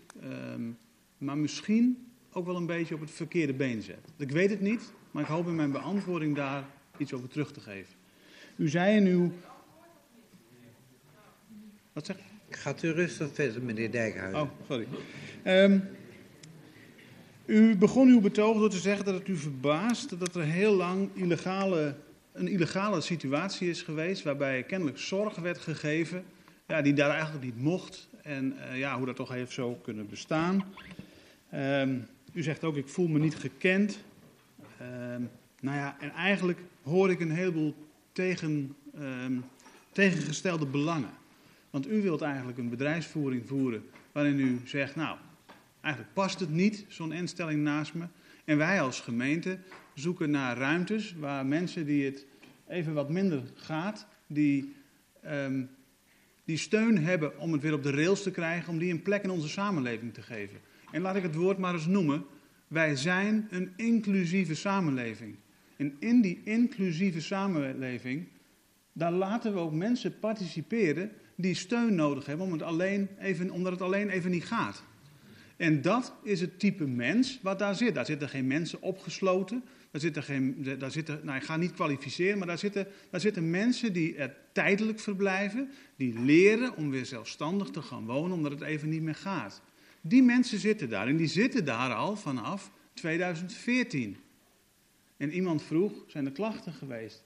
maar 1.18 1.38
misschien 1.38 2.08
ook 2.32 2.46
wel 2.46 2.56
een 2.56 2.66
beetje 2.66 2.96
op 2.96 3.02
het 3.02 3.12
verkeerde 3.12 3.54
been 3.54 3.82
zet. 3.82 4.12
Ik 4.18 4.32
weet 4.32 4.50
het 4.50 4.62
niet, 4.62 4.94
maar 5.12 5.24
ik 5.24 5.30
hoop 5.30 5.48
in 5.48 5.56
mijn 5.56 5.72
beantwoording 5.72 6.36
daar 6.36 6.64
iets 6.98 7.14
over 7.14 7.30
terug 7.30 7.52
te 7.52 7.60
geven. 7.60 7.94
U 8.56 8.70
zei 8.70 8.96
in 8.96 9.06
uw. 9.06 9.32
Wat 11.94 12.06
zegt 12.06 12.20
Gaat 12.50 12.84
u 12.84 12.92
rustig 12.92 13.30
verder, 13.34 13.62
meneer 13.62 13.92
Dijkhuizen. 13.92 14.42
Oh, 14.42 14.50
sorry. 14.68 14.88
Um, 15.46 15.84
u 17.46 17.76
begon 17.76 18.08
uw 18.08 18.22
betoog 18.22 18.58
door 18.58 18.70
te 18.70 18.78
zeggen 18.78 19.06
dat 19.06 19.14
het 19.14 19.28
u 19.28 19.36
verbaast 19.36 20.20
dat 20.20 20.36
er 20.36 20.44
heel 20.44 20.76
lang 20.76 21.10
illegale, 21.14 21.96
een 22.32 22.48
illegale 22.48 23.02
situatie 23.02 23.70
is 23.70 23.82
geweest. 23.82 24.24
waarbij 24.24 24.64
kennelijk 24.64 24.98
zorg 24.98 25.36
werd 25.36 25.58
gegeven. 25.58 26.24
Ja, 26.68 26.82
die 26.82 26.94
daar 26.94 27.10
eigenlijk 27.10 27.46
niet 27.46 27.62
mocht. 27.62 28.10
En 28.22 28.54
uh, 28.54 28.78
ja, 28.78 28.98
hoe 28.98 29.06
dat 29.06 29.16
toch 29.16 29.30
heeft 29.30 29.52
zo 29.52 29.74
kunnen 29.74 30.10
bestaan. 30.10 30.64
Um, 31.54 32.08
u 32.34 32.44
zegt 32.44 32.64
ook: 32.64 32.76
ik 32.76 32.88
voel 32.88 33.08
me 33.08 33.20
niet 33.20 33.36
gekend. 33.36 34.00
Um, 34.82 35.30
nou 35.62 35.78
ja, 35.78 35.98
en 36.00 36.12
eigenlijk 36.12 36.60
hoor 36.84 37.12
ik 37.12 37.20
een 37.20 37.32
heleboel 37.32 37.76
tegen, 38.12 38.76
tegengestelde 39.92 40.66
belangen. 40.66 41.10
Want 41.70 41.88
u 41.88 42.02
wilt 42.02 42.22
eigenlijk 42.22 42.58
een 42.58 42.70
bedrijfsvoering 42.70 43.48
voeren 43.48 43.84
waarin 44.12 44.40
u 44.40 44.62
zegt, 44.64 44.96
nou, 44.96 45.18
eigenlijk 45.82 46.14
past 46.14 46.40
het 46.40 46.50
niet, 46.50 46.86
zo'n 46.88 47.12
instelling 47.12 47.64
naast 47.64 47.94
me. 47.94 48.06
En 48.46 48.58
wij 48.58 48.82
als 48.82 49.00
gemeente 49.00 49.58
zoeken 49.94 50.30
naar 50.30 50.58
ruimtes 50.58 51.16
waar 51.20 51.46
mensen 51.46 51.86
die 51.86 52.06
het 52.06 52.26
even 52.68 52.94
wat 52.94 53.10
minder 53.10 53.42
gaat, 53.56 54.08
die, 54.28 54.76
die 56.46 56.58
steun 56.58 56.98
hebben 56.98 57.40
om 57.40 57.52
het 57.52 57.62
weer 57.62 57.74
op 57.74 57.84
de 57.84 57.92
rails 57.92 58.24
te 58.24 58.32
krijgen, 58.32 58.74
om 58.74 58.80
die 58.80 58.92
een 58.92 59.02
plek 59.02 59.24
in 59.24 59.30
onze 59.30 59.50
samenleving 59.50 60.14
te 60.14 60.22
geven. 60.22 60.60
En 60.92 61.02
laat 61.02 61.16
ik 61.16 61.24
het 61.24 61.36
woord 61.36 61.58
maar 61.58 61.74
eens 61.74 61.88
noemen. 61.88 62.26
Wij 62.68 62.96
zijn 62.96 63.48
een 63.50 63.74
inclusieve 63.76 64.56
samenleving. 64.56 65.36
En 65.78 65.96
in 66.00 66.22
die 66.22 66.42
inclusieve 66.44 67.22
samenleving, 67.22 68.28
daar 68.94 69.12
laten 69.12 69.54
we 69.54 69.60
ook 69.60 69.74
mensen 69.74 70.20
participeren 70.20 71.12
die 71.36 71.56
steun 71.56 71.96
nodig 71.96 72.26
hebben, 72.26 72.46
om 72.46 72.52
het 72.52 72.62
alleen 72.62 73.10
even, 73.20 73.50
omdat 73.50 73.72
het 73.72 73.82
alleen 73.82 74.10
even 74.10 74.32
niet 74.32 74.46
gaat. 74.46 74.84
En 75.58 75.82
dat 75.82 76.14
is 76.24 76.42
het 76.42 76.60
type 76.60 76.88
mens 76.88 77.40
wat 77.42 77.60
daar 77.60 77.76
zit. 77.76 77.96
Daar 77.96 78.06
zitten 78.06 78.30
geen 78.30 78.48
mensen 78.48 78.82
opgesloten. 78.82 79.64
Daar 79.96 80.04
zitten 80.04 80.24
geen, 80.24 80.76
daar 80.80 80.92
zitten, 80.92 81.20
nou, 81.24 81.38
ik 81.38 81.44
ga 81.44 81.58
niet 81.58 81.74
kwalificeren, 81.74 82.38
maar 82.38 82.48
daar 82.48 82.58
zitten, 82.58 82.88
daar 83.10 83.22
zitten 83.22 83.50
mensen 83.50 83.94
die 83.94 84.16
er 84.16 84.36
tijdelijk 84.52 85.00
verblijven, 85.00 85.72
die 85.96 86.20
leren 86.20 86.76
om 86.76 86.90
weer 86.90 87.06
zelfstandig 87.06 87.70
te 87.70 87.82
gaan 87.82 88.06
wonen, 88.06 88.32
omdat 88.32 88.52
het 88.52 88.62
even 88.62 88.90
niet 88.90 89.02
meer 89.02 89.16
gaat. 89.16 89.62
Die 90.02 90.24
mensen 90.24 90.60
zitten 90.60 90.90
daar 90.90 91.08
en 91.08 91.18
die 91.18 91.28
zitten 91.28 91.66
daar 91.66 91.94
al 91.94 92.16
vanaf 92.16 92.72
2014. 92.94 94.18
En 95.18 95.32
iemand 95.32 95.64
vroeg, 95.64 95.94
zijn 96.08 96.26
er 96.26 96.32
klachten 96.32 96.74
geweest? 96.74 97.24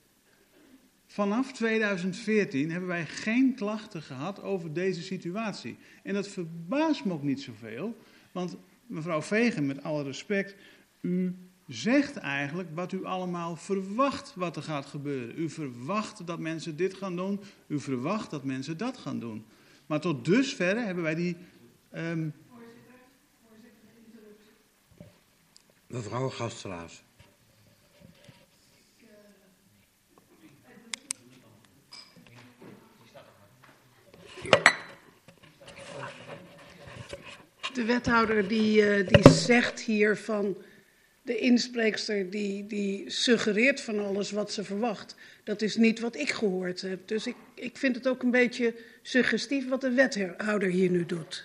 Vanaf 1.06 1.54
2014 1.54 2.72
hebben 2.72 2.90
wij 2.90 3.06
geen 3.06 3.56
klachten 3.56 4.02
gehad 4.02 4.42
over 4.42 4.74
deze 4.74 5.02
situatie. 5.02 5.78
En 6.04 6.14
dat 6.14 6.28
verbaast 6.28 7.06
me 7.06 7.14
ook 7.14 7.24
niet 7.24 7.42
zoveel, 7.42 7.98
want 8.32 8.58
mevrouw 8.88 9.22
Vegen, 9.22 9.66
met 9.66 9.84
alle 9.84 10.04
respect, 10.04 10.56
u 11.02 11.36
zegt 11.70 12.18
eigenlijk 12.18 12.70
wat 12.74 12.92
u 12.92 13.06
allemaal 13.06 13.56
verwacht 13.56 14.34
wat 14.36 14.56
er 14.56 14.64
gaat 14.64 14.86
gebeuren. 14.86 15.40
U 15.40 15.50
verwacht 15.50 16.28
dat 16.28 16.40
mensen 16.40 16.76
dit 16.76 16.94
gaan 16.94 17.16
doen, 17.16 17.40
u 17.68 17.80
verwacht 17.80 18.30
dat 18.30 18.44
mensen 18.44 18.78
dat 18.78 18.98
gaan 18.98 19.20
doen. 19.20 19.46
Maar 19.86 20.00
tot 20.00 20.26
dusver 20.26 20.86
hebben 20.86 21.04
wij 21.04 21.16
die. 21.16 21.38
Um... 21.96 22.34
Mevrouw 25.88 26.30
Gastelaars. 26.30 27.04
De 37.74 37.86
wethouder 37.86 38.48
die, 38.48 38.82
uh, 38.82 39.08
die 39.08 39.32
zegt 39.32 39.80
hier 39.80 40.18
van 40.18 40.58
de 41.30 41.38
inspreekster 41.38 42.30
die, 42.30 42.68
die 42.68 43.10
suggereert 43.10 43.82
van 43.82 44.06
alles 44.06 44.32
wat 44.32 44.52
ze 44.52 44.64
verwacht. 44.64 45.16
Dat 45.44 45.62
is 45.62 45.76
niet 45.76 46.00
wat 46.00 46.16
ik 46.16 46.30
gehoord 46.30 46.82
heb. 46.82 47.08
Dus 47.08 47.28
ik, 47.28 47.36
ik 47.54 47.78
vind 47.78 47.96
het 47.96 48.08
ook 48.08 48.24
een 48.24 48.32
beetje 48.32 48.76
suggestief 49.02 49.70
wat 49.70 49.82
de 49.82 49.90
wethouder 49.90 50.70
hier 50.70 50.90
nu 50.90 51.06
doet. 51.06 51.44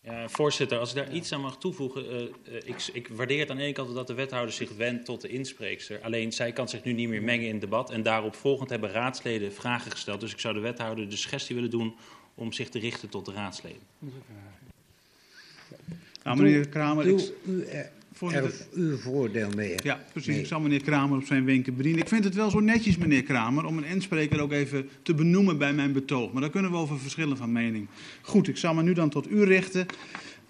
Ja, 0.00 0.28
voorzitter, 0.28 0.78
als 0.78 0.90
ik 0.90 0.96
daar 0.96 1.12
iets 1.12 1.32
aan 1.32 1.40
mag 1.40 1.58
toevoegen. 1.58 2.04
Uh, 2.48 2.56
ik, 2.64 2.88
ik, 2.92 3.08
waardeer 3.08 3.40
het 3.40 3.50
aan 3.50 3.56
de 3.56 3.62
ene 3.62 3.72
kant 3.72 3.94
dat 3.94 4.06
de 4.06 4.14
wethouder 4.14 4.54
zich 4.54 4.76
wendt 4.76 5.04
tot 5.04 5.20
de 5.20 5.28
inspreekster. 5.28 6.00
Alleen 6.02 6.32
zij 6.32 6.52
kan 6.52 6.68
zich 6.68 6.84
nu 6.84 6.92
niet 6.92 7.08
meer 7.08 7.22
mengen 7.22 7.46
in 7.46 7.52
het 7.52 7.60
debat. 7.60 7.90
En 7.90 8.02
daarop 8.02 8.34
volgend 8.34 8.70
hebben 8.70 8.90
raadsleden 8.90 9.52
vragen 9.52 9.90
gesteld. 9.90 10.20
Dus 10.20 10.32
ik 10.32 10.40
zou 10.40 10.54
de 10.54 10.60
wethouder 10.60 11.08
de 11.08 11.16
suggestie 11.16 11.54
willen 11.54 11.70
doen 11.70 11.94
om 12.34 12.52
zich 12.52 12.68
te 12.68 12.78
richten 12.78 13.08
tot 13.08 13.24
de 13.24 13.32
raadsleden. 13.32 13.82
Nou, 16.22 16.36
meneer 16.36 16.68
Kramer, 16.68 17.04
doe, 17.04 17.20
ik, 17.20 17.32
u 17.44 17.64
er, 18.30 18.52
uw 18.74 18.96
voordeel 18.96 19.48
mee. 19.56 19.74
Ja, 19.82 20.00
precies. 20.12 20.36
Ik 20.36 20.46
zal 20.46 20.60
meneer 20.60 20.82
Kramer 20.82 21.16
op 21.16 21.24
zijn 21.24 21.44
wenken 21.44 21.76
bedienen. 21.76 22.00
Ik 22.00 22.08
vind 22.08 22.24
het 22.24 22.34
wel 22.34 22.50
zo 22.50 22.60
netjes, 22.60 22.96
meneer 22.96 23.22
Kramer, 23.22 23.64
om 23.64 23.78
een 23.78 23.84
inspreker 23.84 24.40
ook 24.40 24.52
even 24.52 24.88
te 25.02 25.14
benoemen 25.14 25.58
bij 25.58 25.72
mijn 25.72 25.92
betoog. 25.92 26.32
Maar 26.32 26.42
daar 26.42 26.50
kunnen 26.50 26.70
we 26.70 26.76
over 26.76 26.98
verschillen 26.98 27.36
van 27.36 27.52
mening. 27.52 27.88
Goed, 28.22 28.48
ik 28.48 28.56
zal 28.56 28.74
me 28.74 28.82
nu 28.82 28.92
dan 28.92 29.08
tot 29.08 29.30
u 29.30 29.42
richten. 29.42 29.86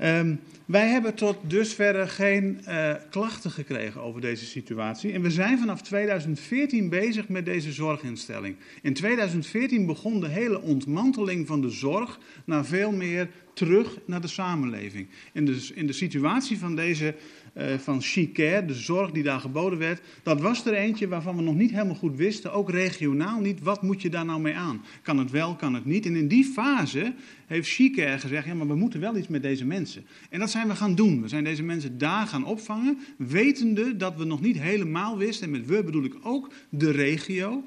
Um, 0.03 0.41
wij 0.67 0.89
hebben 0.89 1.15
tot 1.15 1.37
dusver 1.47 2.09
geen 2.09 2.61
uh, 2.69 2.95
klachten 3.11 3.51
gekregen 3.51 4.01
over 4.01 4.21
deze 4.21 4.45
situatie. 4.45 5.13
En 5.13 5.23
we 5.23 5.31
zijn 5.31 5.59
vanaf 5.59 5.83
2014 5.83 6.89
bezig 6.89 7.29
met 7.29 7.45
deze 7.45 7.73
zorginstelling. 7.73 8.57
In 8.83 8.95
2014 8.95 9.87
begon 9.87 10.21
de 10.21 10.29
hele 10.29 10.61
ontmanteling 10.61 11.47
van 11.47 11.61
de 11.61 11.71
zorg 11.71 12.19
naar 12.45 12.65
veel 12.65 12.93
meer 12.93 13.29
terug 13.55 13.99
naar 14.05 14.21
de 14.21 14.29
samenleving. 14.29 15.09
In 15.33 15.45
de, 15.45 15.71
in 15.75 15.87
de 15.87 15.93
situatie 15.93 16.59
van 16.59 16.77
deze 16.77 17.15
uh, 17.55 17.79
van 17.79 18.03
Chicare, 18.03 18.65
de 18.65 18.75
zorg 18.75 19.11
die 19.11 19.23
daar 19.23 19.41
geboden 19.41 19.79
werd, 19.79 20.01
dat 20.23 20.41
was 20.41 20.67
er 20.67 20.75
eentje 20.75 21.09
waarvan 21.09 21.37
we 21.37 21.43
nog 21.43 21.55
niet 21.55 21.71
helemaal 21.71 21.95
goed 21.95 22.17
wisten, 22.17 22.53
ook 22.53 22.71
regionaal 22.71 23.41
niet, 23.41 23.61
wat 23.61 23.83
moet 23.83 24.03
je 24.03 24.11
daar 24.11 24.25
nou 24.25 24.41
mee 24.41 24.55
aan? 24.55 24.85
Kan 25.03 25.19
het 25.19 25.31
wel, 25.31 25.57
kan 25.57 25.75
het 25.75 25.85
niet? 25.85 26.07
En 26.07 26.17
in 26.17 26.29
die 26.29 26.45
fase 26.45 27.15
heeft 27.47 27.69
Chicare 27.69 28.19
gezegd, 28.19 28.47
ja, 28.47 28.55
maar 28.55 28.67
we 28.67 28.75
moeten 28.75 29.01
wel 29.01 29.17
iets 29.17 29.29
met 29.29 29.43
deze 29.43 29.65
mensen. 29.65 30.07
En 30.31 30.39
dat 30.39 30.51
zijn 30.51 30.69
we 30.69 30.75
gaan 30.75 30.95
doen. 30.95 31.23
We 31.23 31.29
zijn 31.29 31.45
deze 31.45 31.63
mensen 31.63 31.99
daar 31.99 32.27
gaan 32.27 32.45
opvangen, 32.45 32.99
wetende 33.17 33.97
dat 33.97 34.17
we 34.17 34.25
nog 34.25 34.41
niet 34.41 34.59
helemaal 34.59 35.19
wisten, 35.19 35.47
en 35.47 35.53
met 35.53 35.67
we 35.67 35.85
bedoel 35.85 36.05
ik 36.05 36.15
ook 36.23 36.53
de 36.69 36.91
regio, 36.91 37.65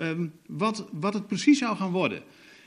um, 0.00 0.32
wat, 0.46 0.88
wat 0.92 1.14
het 1.14 1.26
precies 1.26 1.58
zou 1.58 1.76
gaan 1.76 1.92
worden. 1.92 2.22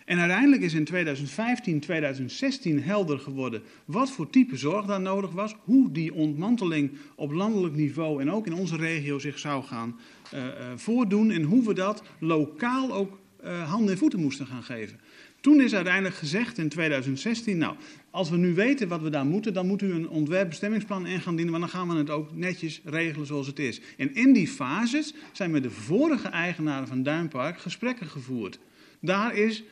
En 0.10 0.19
uiteindelijk 0.19 0.62
is 0.62 0.74
in 0.74 0.84
2015, 0.84 1.80
2016 1.80 2.84
helder 2.84 3.19
geworden 3.19 3.62
wat 3.86 4.12
voor 4.12 4.30
type 4.30 4.58
zorg 4.58 4.86
daar 4.86 5.02
nodig 5.02 5.32
was, 5.32 5.56
hoe 5.63 5.91
die 5.91 6.13
ontmanteling 6.13 6.91
op 7.15 7.32
landelijk 7.32 7.76
niveau 7.76 8.22
en 8.22 8.32
ook 8.32 8.45
in 8.45 8.54
onze 8.54 8.76
regio 8.76 9.19
zich 9.19 9.39
zou 9.39 9.63
gaan 9.63 10.00
uh, 10.34 10.43
uh, 10.43 10.50
voordoen 10.76 11.32
en 11.32 11.43
hoe 11.43 11.63
we 11.63 11.74
dat 11.74 12.04
lokaal 12.19 12.93
ook 12.93 13.19
uh, 13.43 13.69
handen 13.69 13.91
en 13.91 13.98
voeten 13.98 14.19
moesten 14.19 14.48
gaan 14.48 14.63
geven. 14.63 15.00
Toen 15.41 15.62
is 15.62 15.76
uiteindelijk 15.76 16.15
gezegd 16.15 16.58
in 16.58 16.69
2016, 16.69 17.58
nou, 17.58 17.75
als 18.10 18.29
we 18.29 18.38
nu 18.38 18.54
weten 18.54 18.88
wat 18.88 19.02
we 19.02 19.10
daar 19.10 19.25
moeten, 19.25 19.54
dan 19.54 19.67
moet 19.67 19.81
u 19.81 19.92
een 19.92 20.10
ontwerpbestemmingsplan 20.10 21.06
in 21.06 21.21
gaan 21.21 21.36
dienen, 21.36 21.60
want 21.60 21.71
dan 21.71 21.79
gaan 21.79 21.90
we 21.90 21.96
het 21.96 22.10
ook 22.10 22.36
netjes 22.36 22.81
regelen 22.84 23.27
zoals 23.27 23.48
het 23.48 23.60
is. 23.60 23.81
En 23.98 24.15
in 24.15 24.34
die 24.34 24.48
fases 24.48 25.13
zijn 25.31 25.52
met 25.52 25.63
de 25.63 25.71
vorige 25.71 26.27
eigenaren 26.27 26.88
van 26.88 27.04
Duinpark 27.04 27.60
gesprekken 27.60 28.08
gevoerd. 28.08 28.60
Daar 29.00 29.36
is 29.36 29.63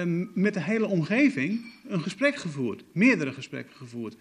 um, 0.00 0.30
met 0.34 0.54
de 0.54 0.62
hele 0.62 0.86
omgeving 0.86 1.64
een 1.88 2.02
gesprek 2.02 2.36
gevoerd, 2.36 2.84
meerdere 2.92 3.32
gesprekken 3.32 3.76
gevoerd. 3.76 4.16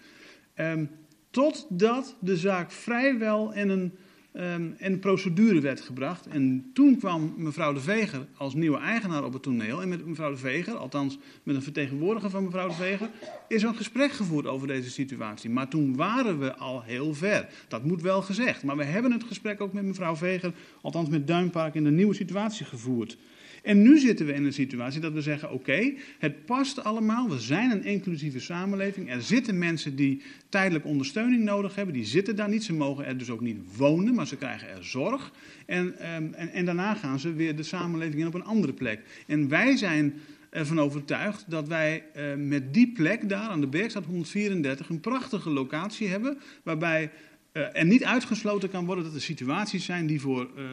Um, 0.55 0.89
totdat 1.29 2.17
de 2.19 2.37
zaak 2.37 2.71
vrijwel 2.71 3.53
in 3.53 3.69
een 3.69 3.93
en 4.33 4.77
de 4.91 4.97
procedure 4.99 5.59
werd 5.59 5.81
gebracht. 5.81 6.27
En 6.27 6.69
toen 6.73 6.97
kwam 6.97 7.33
mevrouw 7.37 7.73
De 7.73 7.79
Veger 7.79 8.25
als 8.37 8.53
nieuwe 8.53 8.77
eigenaar 8.77 9.23
op 9.23 9.33
het 9.33 9.43
toneel. 9.43 9.81
En 9.81 9.89
met 9.89 10.05
mevrouw 10.05 10.31
De 10.31 10.37
Veger, 10.37 10.75
althans 10.75 11.17
met 11.43 11.55
een 11.55 11.61
vertegenwoordiger 11.61 12.29
van 12.29 12.43
mevrouw 12.43 12.67
De 12.67 12.73
Veger, 12.73 13.09
is 13.47 13.63
een 13.63 13.75
gesprek 13.75 14.11
gevoerd 14.11 14.47
over 14.47 14.67
deze 14.67 14.89
situatie. 14.89 15.49
Maar 15.49 15.67
toen 15.67 15.95
waren 15.95 16.39
we 16.39 16.55
al 16.55 16.81
heel 16.81 17.13
ver. 17.13 17.49
Dat 17.67 17.83
moet 17.83 18.01
wel 18.01 18.21
gezegd. 18.21 18.63
Maar 18.63 18.77
we 18.77 18.83
hebben 18.83 19.11
het 19.11 19.23
gesprek 19.23 19.61
ook 19.61 19.73
met 19.73 19.85
mevrouw 19.85 20.15
Veger, 20.15 20.53
althans 20.81 21.09
met 21.09 21.27
Duinpark, 21.27 21.75
in 21.75 21.83
de 21.83 21.91
nieuwe 21.91 22.13
situatie 22.13 22.65
gevoerd. 22.65 23.17
En 23.63 23.81
nu 23.81 23.99
zitten 23.99 24.25
we 24.25 24.33
in 24.33 24.45
een 24.45 24.53
situatie 24.53 25.01
dat 25.01 25.13
we 25.13 25.21
zeggen: 25.21 25.51
oké, 25.51 25.93
het 26.19 26.45
past 26.45 26.83
allemaal. 26.83 27.29
We 27.29 27.39
zijn 27.39 27.71
een 27.71 27.83
inclusieve 27.83 28.39
samenleving. 28.39 29.11
Er 29.11 29.21
zitten 29.21 29.57
mensen 29.57 29.95
die 29.95 30.21
tijdelijk 30.49 30.85
ondersteuning 30.85 31.43
nodig 31.43 31.75
hebben. 31.75 31.93
Die 31.93 32.05
zitten 32.05 32.35
daar 32.35 32.49
niet. 32.49 32.63
Ze 32.63 32.73
mogen 32.73 33.05
er 33.05 33.17
dus 33.17 33.29
ook 33.29 33.41
niet 33.41 33.77
wonen, 33.77 34.13
maar 34.13 34.27
ze 34.27 34.37
krijgen 34.37 34.69
er 34.69 34.83
zorg. 34.83 35.31
En, 35.65 35.85
um, 36.15 36.33
en, 36.33 36.49
en 36.49 36.65
daarna 36.65 36.93
gaan 36.93 37.19
ze 37.19 37.33
weer 37.33 37.55
de 37.55 37.63
samenleving 37.63 38.21
in 38.21 38.27
op 38.27 38.33
een 38.33 38.43
andere 38.43 38.73
plek. 38.73 39.01
En 39.27 39.47
wij 39.47 39.77
zijn 39.77 40.13
ervan 40.49 40.79
overtuigd 40.79 41.45
dat 41.47 41.67
wij 41.67 42.03
uh, 42.17 42.23
met 42.37 42.73
die 42.73 42.91
plek 42.91 43.29
daar 43.29 43.49
aan 43.49 43.61
de 43.61 43.67
Bergstad 43.67 44.05
134 44.05 44.89
een 44.89 44.99
prachtige 44.99 45.49
locatie 45.49 46.07
hebben. 46.07 46.37
Waarbij 46.63 47.11
uh, 47.53 47.63
er 47.73 47.85
niet 47.85 48.03
uitgesloten 48.03 48.69
kan 48.69 48.85
worden 48.85 49.03
dat 49.03 49.13
er 49.13 49.21
situaties 49.21 49.85
zijn 49.85 50.07
die 50.07 50.21
voor, 50.21 50.49
uh, 50.57 50.63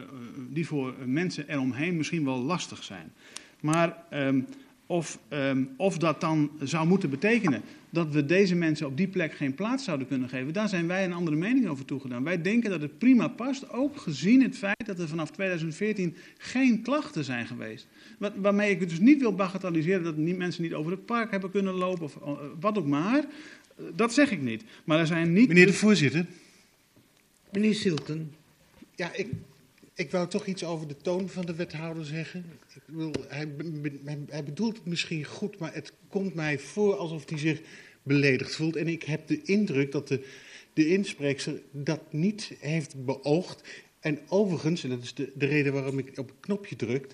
die 0.49 0.67
voor 0.67 0.93
mensen 1.05 1.49
eromheen 1.49 1.97
misschien 1.97 2.25
wel 2.25 2.37
lastig 2.37 2.83
zijn. 2.83 3.11
Maar 3.59 4.03
um, 4.13 4.47
of, 4.85 5.19
um, 5.29 5.69
of 5.77 5.97
dat 5.97 6.21
dan 6.21 6.51
zou 6.59 6.87
moeten 6.87 7.09
betekenen 7.09 7.61
dat 7.89 8.13
we 8.13 8.25
deze 8.25 8.55
mensen 8.55 8.87
op 8.87 8.97
die 8.97 9.07
plek 9.07 9.33
geen 9.33 9.53
plaats 9.53 9.83
zouden 9.83 10.07
kunnen 10.07 10.29
geven, 10.29 10.53
daar 10.53 10.69
zijn 10.69 10.87
wij 10.87 11.05
een 11.05 11.13
andere 11.13 11.37
mening 11.37 11.67
over 11.67 11.85
toegedaan. 11.85 12.23
Wij 12.23 12.41
denken 12.41 12.69
dat 12.69 12.81
het 12.81 12.97
prima 12.97 13.27
past, 13.27 13.69
ook 13.69 13.97
gezien 13.97 14.41
het 14.41 14.57
feit 14.57 14.85
dat 14.85 14.99
er 14.99 15.07
vanaf 15.07 15.31
2014 15.31 16.15
geen 16.37 16.81
klachten 16.81 17.23
zijn 17.23 17.47
geweest. 17.47 17.87
Wat, 18.17 18.31
waarmee 18.35 18.71
ik 18.71 18.89
dus 18.89 18.99
niet 18.99 19.19
wil 19.19 19.35
bagatelliseren 19.35 20.03
dat 20.03 20.17
niet, 20.17 20.37
mensen 20.37 20.63
niet 20.63 20.73
over 20.73 20.91
het 20.91 21.05
park 21.05 21.31
hebben 21.31 21.51
kunnen 21.51 21.73
lopen 21.73 22.03
of 22.03 22.15
uh, 22.15 22.31
wat 22.59 22.77
ook 22.77 22.87
maar. 22.87 23.25
Dat 23.95 24.13
zeg 24.13 24.31
ik 24.31 24.41
niet. 24.41 24.63
Maar 24.83 24.99
er 24.99 25.07
zijn 25.07 25.33
niet. 25.33 25.47
Meneer 25.47 25.65
de 25.65 25.73
voorzitter. 25.73 26.25
Meneer 27.51 27.75
Silten. 27.75 28.35
Ja, 28.95 29.13
ik, 29.13 29.27
ik 29.93 30.11
wou 30.11 30.27
toch 30.27 30.45
iets 30.45 30.63
over 30.63 30.87
de 30.87 30.97
toon 30.97 31.29
van 31.29 31.45
de 31.45 31.55
wethouder 31.55 32.05
zeggen. 32.05 32.45
Ik 32.73 33.15
hij, 33.27 33.47
hij 34.29 34.43
bedoelt 34.43 34.75
het 34.75 34.85
misschien 34.85 35.23
goed, 35.23 35.57
maar 35.57 35.73
het 35.73 35.93
komt 36.09 36.33
mij 36.33 36.59
voor 36.59 36.95
alsof 36.95 37.29
hij 37.29 37.37
zich 37.37 37.61
beledigd 38.03 38.55
voelt. 38.55 38.75
En 38.75 38.87
ik 38.87 39.03
heb 39.03 39.27
de 39.27 39.41
indruk 39.41 39.91
dat 39.91 40.07
de, 40.07 40.25
de 40.73 40.87
inspreekster 40.87 41.61
dat 41.71 42.13
niet 42.13 42.51
heeft 42.59 43.05
beoogd. 43.05 43.63
En 43.99 44.19
overigens, 44.27 44.83
en 44.83 44.89
dat 44.89 45.03
is 45.03 45.13
de, 45.13 45.31
de 45.35 45.45
reden 45.45 45.73
waarom 45.73 45.97
ik 45.97 46.17
op 46.17 46.27
het 46.27 46.39
knopje 46.39 46.75
druk, 46.75 47.07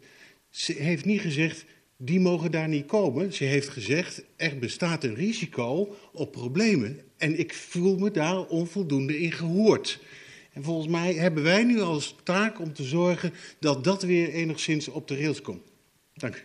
ze 0.50 0.74
heeft 0.74 1.06
niet 1.06 1.22
gezegd, 1.22 1.66
die 1.98 2.20
mogen 2.20 2.52
daar 2.52 2.68
niet 2.68 2.86
komen. 2.86 3.34
Ze 3.34 3.44
heeft 3.44 3.70
gezegd, 3.70 4.24
er 4.36 4.60
bestaat 4.60 5.04
een 5.04 5.16
risico 5.16 5.96
op 6.14 6.32
problemen. 6.32 7.00
En 7.18 7.40
ik 7.40 7.54
voel 7.54 7.98
me 7.98 8.12
daar 8.12 8.46
onvoldoende 8.46 9.20
in 9.20 9.32
gehoord. 9.32 10.00
En 10.58 10.64
volgens 10.64 10.88
mij 10.88 11.14
hebben 11.14 11.44
wij 11.44 11.64
nu 11.64 11.82
als 11.82 12.16
taak 12.24 12.60
om 12.60 12.74
te 12.74 12.84
zorgen 12.84 13.34
dat 13.60 13.84
dat 13.84 14.04
weer 14.04 14.30
enigszins 14.30 14.88
op 14.88 15.08
de 15.08 15.16
rails 15.16 15.42
komt. 15.42 15.72
Dank 16.14 16.36
u. 16.36 16.40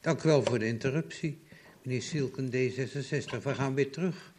Dank 0.00 0.22
u 0.22 0.28
wel 0.28 0.42
voor 0.44 0.58
de 0.58 0.66
interruptie. 0.66 1.42
Meneer 1.82 2.02
Sielken, 2.02 2.46
D66. 2.46 3.42
We 3.42 3.54
gaan 3.54 3.74
weer 3.74 3.90
terug 3.90 4.32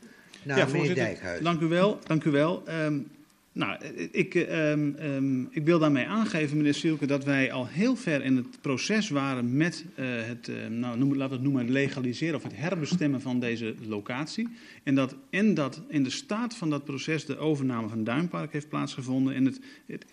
naar 0.44 0.58
ja, 0.58 0.66
meneer 0.66 0.96
Dijkhuis. 0.96 1.42
Dank 1.42 1.62
u 1.62 1.66
wel. 1.66 2.00
Dank 2.04 2.24
u 2.24 2.32
wel. 2.32 2.64
Um, 2.70 3.12
nou, 3.58 3.78
ik, 4.12 4.36
um, 4.36 4.96
um, 5.02 5.48
ik, 5.52 5.66
wil 5.66 5.80
daarmee 5.80 6.06
aangeven, 6.06 6.58
meneer 6.58 6.74
Sielke, 6.74 7.06
dat 7.06 7.24
wij 7.24 7.52
al 7.52 7.68
heel 7.68 7.96
ver 7.96 8.24
in 8.24 8.36
het 8.36 8.62
proces 8.62 9.10
waren 9.10 9.58
met 9.58 9.86
uh, 9.96 10.06
het, 10.06 10.52
nou, 10.70 10.98
noem, 10.98 11.16
laten 11.16 11.30
we 11.30 11.36
het 11.36 11.44
noemen, 11.44 11.72
legaliseren 11.72 12.36
of 12.36 12.44
het 12.44 12.56
herbestemmen 12.56 13.22
van 13.22 13.40
deze 13.40 13.76
locatie. 13.88 14.48
En 14.84 14.96
dat 14.96 15.16
in, 15.30 15.54
dat 15.54 15.82
in 15.88 16.04
de 16.04 16.10
staat 16.10 16.56
van 16.56 16.70
dat 16.70 16.84
proces 16.84 17.26
de 17.26 17.38
overname 17.38 17.88
van 17.88 18.04
Duinpark 18.04 18.54
heeft 18.54 18.70
plaatsgevonden. 18.70 19.34
En, 19.34 19.46
het, 19.46 19.60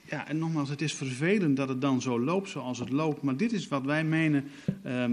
ja, 0.03 0.29
en 0.29 0.39
nogmaals, 0.39 0.69
het 0.69 0.83
is 0.83 0.95
vervelend 0.95 1.57
dat 1.57 1.69
het 1.69 1.81
dan 1.81 2.03
zo 2.03 2.21
loopt 2.21 2.49
zoals 2.49 2.79
het 2.79 2.91
loopt. 2.91 3.23
Maar 3.23 3.37
dit 3.37 3.53
is 3.53 3.69
wat 3.69 3.85
wij 3.85 4.05
menen 4.05 4.45
uh, 4.87 5.05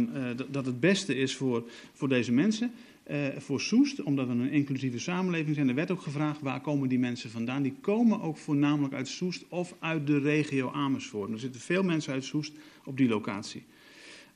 dat 0.50 0.66
het 0.66 0.80
beste 0.80 1.16
is 1.16 1.36
voor, 1.36 1.70
voor 1.94 2.10
deze 2.10 2.32
mensen. 2.32 2.72
Uh, 3.12 3.18
voor 3.38 3.62
Soest, 3.62 4.04
omdat 4.04 4.28
we 4.28 4.34
een 4.34 4.52
inclusieve 4.52 5.00
samenleving 5.00 5.56
zijn. 5.56 5.70
Er 5.70 5.76
werd 5.76 5.92
ook 5.92 6.02
gevraagd 6.02 6.42
waar 6.42 6.62
komen 6.62 6.90
die 6.90 7.00
mensen 7.00 7.30
vandaan. 7.30 7.62
Die 7.62 7.76
komen 7.82 8.22
ook 8.22 8.38
voornamelijk 8.38 8.94
uit 8.94 9.08
Soest 9.08 9.46
of 9.50 9.76
uit 9.80 10.08
de 10.08 10.20
regio 10.20 10.72
Amersfoort. 10.72 11.32
Er 11.32 11.40
zitten 11.40 11.62
veel 11.62 11.84
mensen 11.84 12.14
uit 12.14 12.24
Soest 12.24 12.54
op 12.86 12.98
die 12.98 13.08
locatie. 13.08 13.64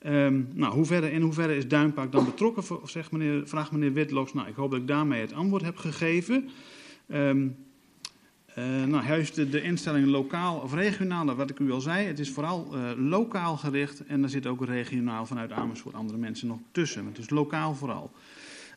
Um, 0.05 0.47
nou, 0.53 0.73
hoe 0.73 1.11
in 1.11 1.21
hoeverre 1.21 1.55
is 1.55 1.67
Duinpark 1.67 2.11
dan 2.11 2.26
betrokken, 2.26 2.63
voor, 2.63 2.89
zegt 2.89 3.11
meneer, 3.11 3.47
vraagt 3.47 3.71
meneer 3.71 3.93
Witloks. 3.93 4.34
Nou, 4.34 4.47
ik 4.47 4.55
hoop 4.55 4.71
dat 4.71 4.80
ik 4.80 4.88
daarmee 4.88 5.21
het 5.21 5.34
antwoord 5.34 5.63
heb 5.63 5.78
gegeven. 5.78 6.49
Um, 7.07 7.55
nou, 8.55 9.03
heeft 9.03 9.36
de, 9.36 9.49
de 9.49 9.61
instelling 9.61 10.07
lokaal 10.07 10.59
of 10.59 10.73
regionaal, 10.73 11.36
wat 11.36 11.49
ik 11.49 11.59
u 11.59 11.71
al 11.71 11.82
zei. 11.82 12.07
Het 12.07 12.19
is 12.19 12.30
vooral 12.30 12.67
uh, 12.73 13.09
lokaal 13.09 13.57
gericht 13.57 14.05
en 14.05 14.23
er 14.23 14.30
zit 14.30 14.47
ook 14.47 14.65
regionaal 14.65 15.26
vanuit 15.26 15.51
Amersfoort 15.51 15.95
andere 15.95 16.17
mensen 16.17 16.47
nog 16.47 16.59
tussen. 16.71 17.05
Het 17.05 17.17
is 17.17 17.30
lokaal 17.30 17.76
vooral. 17.76 18.11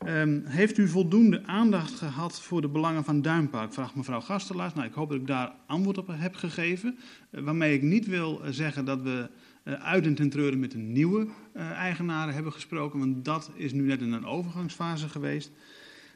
Um, 0.07 0.43
heeft 0.45 0.79
u 0.79 0.89
voldoende 0.89 1.47
aandacht 1.47 1.95
gehad 1.95 2.41
voor 2.41 2.61
de 2.61 2.69
belangen 2.69 3.05
van 3.05 3.23
Duinpark? 3.23 3.73
Vraagt 3.73 3.95
mevrouw 3.95 4.21
Gastelaars. 4.21 4.75
Nou, 4.75 4.87
ik 4.87 4.95
hoop 4.95 5.11
dat 5.11 5.21
ik 5.21 5.27
daar 5.27 5.53
antwoord 5.67 5.99
op 5.99 6.09
heb 6.11 6.35
gegeven. 6.35 6.99
Uh, 7.31 7.41
waarmee 7.43 7.75
ik 7.75 7.83
niet 7.83 8.07
wil 8.07 8.41
zeggen 8.51 8.85
dat 8.85 9.03
we 9.03 9.31
uh, 9.65 9.75
uit 9.75 10.07
en 10.07 10.15
ten 10.15 10.31
treuren 10.31 10.59
met 10.59 10.75
een 10.75 10.93
nieuwe 10.93 11.27
eigenaren 11.55 12.35
hebben 12.35 12.53
gesproken. 12.53 12.99
Want 12.99 13.25
dat 13.25 13.51
is 13.55 13.73
nu 13.73 13.83
net 13.83 14.01
in 14.01 14.13
een 14.13 14.27
overgangsfase 14.27 15.09
geweest. 15.09 15.51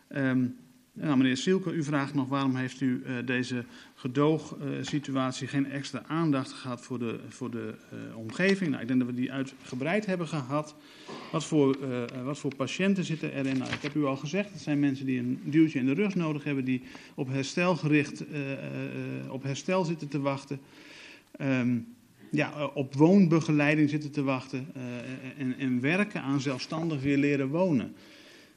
Um, 0.09 0.57
nou, 0.95 1.17
meneer 1.17 1.37
Sielke, 1.37 1.73
u 1.73 1.83
vraagt 1.83 2.15
nog 2.15 2.29
waarom 2.29 2.57
heeft 2.57 2.81
u 2.81 3.03
uh, 3.07 3.27
deze 3.27 3.65
gedoogsituatie 3.95 5.47
uh, 5.47 5.53
geen 5.53 5.71
extra 5.71 6.03
aandacht 6.07 6.53
gehad 6.53 6.81
voor 6.81 6.99
de, 6.99 7.21
voor 7.29 7.51
de 7.51 7.75
uh, 7.93 8.17
omgeving. 8.17 8.71
Nou, 8.71 8.83
ik 8.83 8.89
denk 8.89 9.01
dat 9.01 9.09
we 9.09 9.15
die 9.15 9.33
uitgebreid 9.33 10.07
hebben 10.07 10.29
gehad. 10.29 10.75
Wat 11.31 11.45
voor, 11.45 11.77
wat 12.25 12.39
voor 12.39 12.55
patiënten 12.55 13.05
zitten 13.05 13.33
erin? 13.33 13.59
Nou, 13.59 13.73
ik 13.73 13.83
heb 13.83 13.95
u 13.95 14.05
al 14.05 14.17
gezegd, 14.17 14.53
het 14.53 14.61
zijn 14.61 14.81
mensen 14.81 15.07
die 15.07 15.19
een 15.19 15.41
duwtje 15.45 15.79
in 15.79 15.87
de 15.87 15.95
rug 15.95 16.15
nodig 16.15 16.45
hebben, 16.45 16.65
die 16.65 16.83
op 17.15 17.29
herstel 17.29 17.77
gericht 17.77 18.25
op 19.29 19.43
herstel 19.43 19.85
zitten 19.85 20.09
te 20.09 20.21
wachten. 20.21 20.61
Um, 21.41 21.87
ja, 22.31 22.67
op 22.75 22.95
woonbegeleiding 22.95 23.91
zitten 23.91 24.11
te 24.11 24.23
wachten 24.23 24.67
en, 25.37 25.59
en 25.59 25.81
werken 25.81 26.23
aan 26.23 26.41
zelfstandig 26.41 27.03
weer 27.03 27.19
leren 27.19 27.49
wonen. 27.49 27.95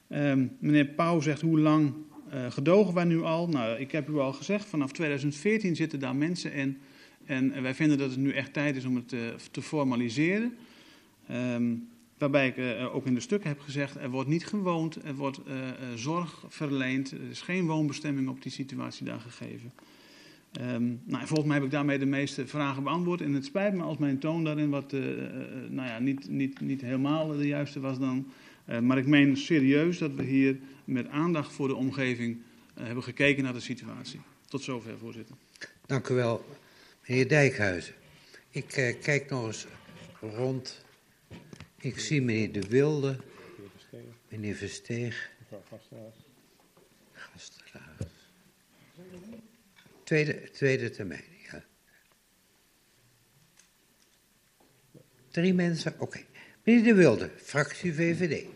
Um, 0.10 0.52
meneer 0.60 0.86
Pauw 0.86 1.20
zegt 1.20 1.42
hoe 1.42 1.60
lang 1.60 1.94
gedogen 2.50 2.94
wij 2.94 3.04
nu 3.04 3.22
al? 3.22 3.48
Nou, 3.48 3.80
ik 3.80 3.92
heb 3.92 4.10
u 4.10 4.20
al 4.20 4.34
gezegd, 4.34 4.66
vanaf 4.66 4.92
2014 4.92 5.76
zitten 5.76 6.00
daar 6.00 6.16
mensen 6.16 6.54
in. 6.54 6.78
En, 7.26 7.62
wij 7.62 7.76
vinden 7.76 7.98
dat 7.98 8.10
het 8.10 8.20
nu 8.20 8.32
echt 8.32 8.54
tijd 8.54 8.76
is 8.76 8.86
om 8.86 8.96
het 8.96 9.14
uh, 9.14 9.20
te 9.52 9.62
formaliseren. 9.62 10.56
Um, 11.32 11.88
waarbij 12.18 12.48
ik 12.48 12.58
uh, 12.58 12.96
ook 12.96 13.06
in 13.06 13.14
de 13.14 13.20
stukken 13.20 13.50
heb 13.50 13.60
gezegd, 13.60 13.96
er 13.96 14.10
wordt 14.10 14.30
niet 14.30 14.46
gewoond, 14.46 15.04
er 15.04 15.16
wordt 15.16 15.40
zorg 15.96 16.44
verleend. 16.48 17.12
Er 17.12 17.30
is 17.30 17.42
geen 17.42 17.66
woonbestemming 17.66 18.28
op 18.28 18.42
die 18.42 18.52
situatie 18.52 19.06
daar 19.06 19.20
gegeven. 19.20 19.72
Um, 20.62 21.02
nou, 21.04 21.28
volgens 21.28 21.48
mij 21.48 21.56
heb 21.56 21.66
ik 21.66 21.72
daarmee 21.72 22.00
de 22.00 22.06
meeste 22.06 22.48
vragen 22.48 22.84
beantwoord. 22.84 23.22
En 23.22 23.34
het 23.34 23.46
spijt 23.46 23.74
me 23.74 23.84
als 23.84 23.98
mijn 23.98 24.20
toon 24.20 24.44
daarin 24.44 24.70
wat, 24.70 24.92
nou 25.70 25.88
ja, 25.88 26.00
niet, 26.00 26.30
niet, 26.30 26.60
niet 26.60 26.82
helemaal 26.82 27.28
de 27.28 27.48
juiste 27.48 27.80
was 27.80 28.00
dan... 28.00 28.26
Uh, 28.70 28.80
maar 28.80 28.98
ik 28.98 29.08
meen 29.08 29.38
serieus 29.38 29.98
dat 29.98 30.12
we 30.14 30.24
hier 30.24 30.58
met 30.86 31.08
aandacht 31.08 31.54
voor 31.54 31.68
de 31.68 31.76
omgeving 31.76 32.38
uh, 32.78 32.86
hebben 32.86 33.04
gekeken 33.04 33.44
naar 33.44 33.54
de 33.54 33.60
situatie. 33.60 34.22
Tot 34.48 34.64
zover, 34.64 34.98
voorzitter. 34.98 35.36
Dank 35.86 36.08
u 36.08 36.14
wel, 36.14 36.46
meneer 37.08 37.28
Dijkhuizen. 37.28 37.94
Ik 38.50 38.78
uh, 38.78 39.02
kijk 39.02 39.30
nog 39.30 39.46
eens 39.46 39.66
rond. 40.20 40.86
Ik 41.80 42.00
zie 42.00 42.22
meneer 42.22 42.52
De 42.52 42.68
Wilde, 42.68 43.18
meneer 44.30 44.56
Versteeg. 44.56 45.30
Gastelaars. 47.14 48.06
Tweede, 50.04 50.50
tweede 50.52 50.90
termijn, 50.90 51.24
ja. 51.52 51.64
Drie 55.32 55.54
mensen, 55.54 55.96
oké. 55.98 56.20
Meneer 56.64 56.84
De 56.84 56.94
Wilde, 56.94 57.32
fractie 57.38 57.94
VVD. 57.94 58.55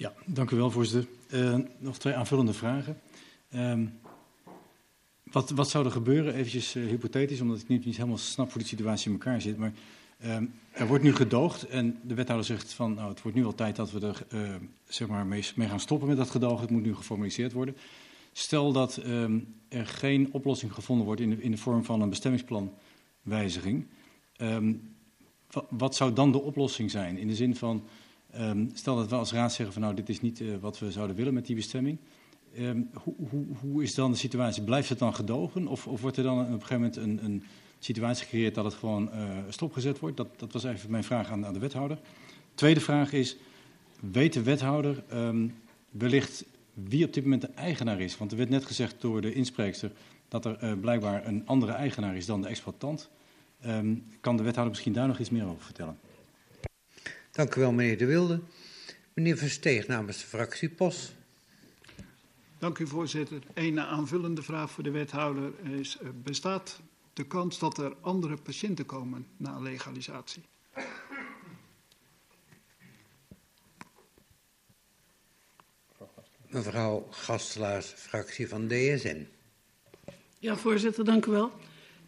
Ja, 0.00 0.12
dank 0.26 0.50
u 0.50 0.56
wel, 0.56 0.70
voorzitter. 0.70 1.10
Uh, 1.32 1.58
nog 1.78 1.98
twee 1.98 2.14
aanvullende 2.14 2.52
vragen. 2.52 3.00
Um, 3.54 3.98
wat, 5.22 5.50
wat 5.50 5.68
zou 5.68 5.84
er 5.84 5.90
gebeuren, 5.90 6.34
eventjes 6.34 6.74
uh, 6.74 6.88
hypothetisch, 6.88 7.40
omdat 7.40 7.60
ik 7.60 7.68
niet, 7.68 7.84
niet 7.84 7.96
helemaal 7.96 8.18
snap 8.18 8.52
hoe 8.52 8.58
die 8.58 8.70
situatie 8.70 9.06
in 9.06 9.12
elkaar 9.12 9.40
zit, 9.40 9.58
maar 9.58 9.72
um, 10.24 10.52
er 10.72 10.86
wordt 10.86 11.04
nu 11.04 11.14
gedoogd 11.14 11.66
en 11.66 12.00
de 12.02 12.14
wethouder 12.14 12.46
zegt 12.46 12.72
van, 12.72 12.94
nou, 12.94 13.08
het 13.08 13.22
wordt 13.22 13.36
nu 13.36 13.44
al 13.44 13.54
tijd 13.54 13.76
dat 13.76 13.90
we 13.90 14.06
er 14.06 14.26
uh, 14.34 14.54
zeg 14.88 15.08
maar 15.08 15.26
mee, 15.26 15.44
mee 15.54 15.68
gaan 15.68 15.80
stoppen 15.80 16.08
met 16.08 16.16
dat 16.16 16.30
gedoog, 16.30 16.60
het 16.60 16.70
moet 16.70 16.82
nu 16.82 16.94
geformaliseerd 16.94 17.52
worden. 17.52 17.76
Stel 18.32 18.72
dat 18.72 18.96
ehm, 18.96 19.38
er 19.68 19.86
geen 19.86 20.28
oplossing 20.32 20.72
gevonden 20.72 21.06
wordt 21.06 21.20
in 21.20 21.30
de, 21.30 21.42
in 21.42 21.50
de 21.50 21.56
vorm 21.56 21.84
van 21.84 22.00
een 22.00 22.10
bestemmingsplanwijziging. 22.10 23.86
Ehm, 24.36 24.72
wat 25.68 25.96
zou 25.96 26.12
dan 26.12 26.32
de 26.32 26.40
oplossing 26.40 26.90
zijn? 26.90 27.18
In 27.18 27.26
de 27.26 27.34
zin 27.34 27.56
van, 27.56 27.84
ehm, 28.32 28.66
stel 28.74 28.96
dat 28.96 29.08
we 29.08 29.14
als 29.14 29.32
raad 29.32 29.52
zeggen 29.52 29.72
van 29.72 29.82
nou 29.82 29.94
dit 29.94 30.08
is 30.08 30.20
niet 30.20 30.40
uh, 30.40 30.56
wat 30.60 30.78
we 30.78 30.92
zouden 30.92 31.16
willen 31.16 31.34
met 31.34 31.46
die 31.46 31.56
bestemming. 31.56 31.98
Hoe, 32.92 33.14
hoe, 33.30 33.44
hoe, 33.60 33.82
is 33.82 33.94
dan 33.94 34.10
de 34.10 34.16
situatie? 34.16 34.62
Blijft 34.62 34.88
het 34.88 34.98
dan 34.98 35.14
gedogen? 35.14 35.66
Of, 35.66 35.86
of 35.86 36.00
wordt 36.00 36.16
er 36.16 36.22
dan 36.22 36.40
op 36.40 36.46
een 36.46 36.52
gegeven 36.52 36.76
moment 36.76 36.96
een, 36.96 37.24
een 37.24 37.42
situatie 37.78 38.24
gecreëerd 38.24 38.54
dat 38.54 38.64
het 38.64 38.74
gewoon 38.74 39.10
uh, 39.14 39.38
stopgezet 39.48 39.98
wordt? 39.98 40.16
Dat, 40.16 40.28
dat 40.36 40.52
was 40.52 40.64
even 40.64 40.90
mijn 40.90 41.04
vraag 41.04 41.30
aan, 41.30 41.46
aan 41.46 41.52
de 41.52 41.58
wethouder. 41.58 41.98
Tweede 42.54 42.80
vraag 42.80 43.12
is, 43.12 43.36
weet 44.12 44.32
de 44.32 44.42
wethouder 44.42 45.02
um, 45.12 45.54
wellicht 45.90 46.44
wie 46.74 47.04
op 47.04 47.12
dit 47.12 47.24
moment 47.24 47.42
de 47.42 47.50
eigenaar 47.54 48.00
is? 48.00 48.18
Want 48.18 48.30
er 48.30 48.36
werd 48.36 48.50
net 48.50 48.64
gezegd 48.64 49.00
door 49.00 49.20
de 49.20 49.32
inspreekster 49.32 49.92
dat 50.28 50.44
er 50.44 50.64
uh, 50.64 50.72
blijkbaar 50.80 51.26
een 51.26 51.46
andere 51.46 51.72
eigenaar 51.72 52.16
is 52.16 52.26
dan 52.26 52.42
de 52.42 52.48
exploitant. 52.48 53.10
Kan 54.20 54.36
de 54.36 54.42
wethouder 54.42 54.68
misschien 54.68 54.92
daar 54.92 55.06
nog 55.06 55.18
iets 55.18 55.30
meer 55.30 55.46
over 55.46 55.62
vertellen? 55.62 55.98
Dank 57.40 57.54
u 57.54 57.60
wel, 57.60 57.72
meneer 57.72 57.98
De 57.98 58.06
Wilde. 58.06 58.40
Meneer 59.14 59.36
Versteeg 59.36 59.86
namens 59.86 60.18
de 60.18 60.26
fractie 60.26 60.68
POS. 60.68 61.12
Dank 62.58 62.78
u, 62.78 62.86
voorzitter. 62.86 63.42
Een 63.54 63.80
aanvullende 63.80 64.42
vraag 64.42 64.70
voor 64.70 64.82
de 64.82 64.90
wethouder 64.90 65.52
is: 65.78 65.98
eh, 65.98 66.08
bestaat 66.14 66.80
de 67.12 67.26
kans 67.26 67.58
dat 67.58 67.78
er 67.78 67.96
andere 68.00 68.36
patiënten 68.36 68.86
komen 68.86 69.26
na 69.36 69.58
legalisatie? 69.58 70.42
Mevrouw 76.46 77.06
Gastelaars, 77.10 77.86
fractie 77.86 78.48
van 78.48 78.68
DSN. 78.68 79.26
Ja, 80.38 80.56
voorzitter, 80.56 81.04
dank 81.04 81.26
u 81.26 81.30
wel. 81.30 81.52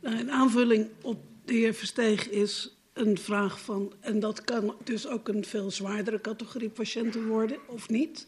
Een 0.00 0.30
aanvulling 0.30 0.88
op 1.02 1.24
de 1.44 1.54
heer 1.54 1.74
Versteeg 1.74 2.28
is 2.28 2.76
een 2.92 3.18
vraag 3.18 3.60
van, 3.60 3.92
en 4.00 4.20
dat 4.20 4.44
kan 4.44 4.74
dus 4.84 5.06
ook 5.06 5.28
een 5.28 5.44
veel 5.44 5.70
zwaardere 5.70 6.20
categorie 6.20 6.70
patiënten 6.70 7.26
worden, 7.26 7.58
of 7.66 7.88
niet? 7.88 8.26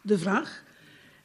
De 0.00 0.18
vraag. 0.18 0.64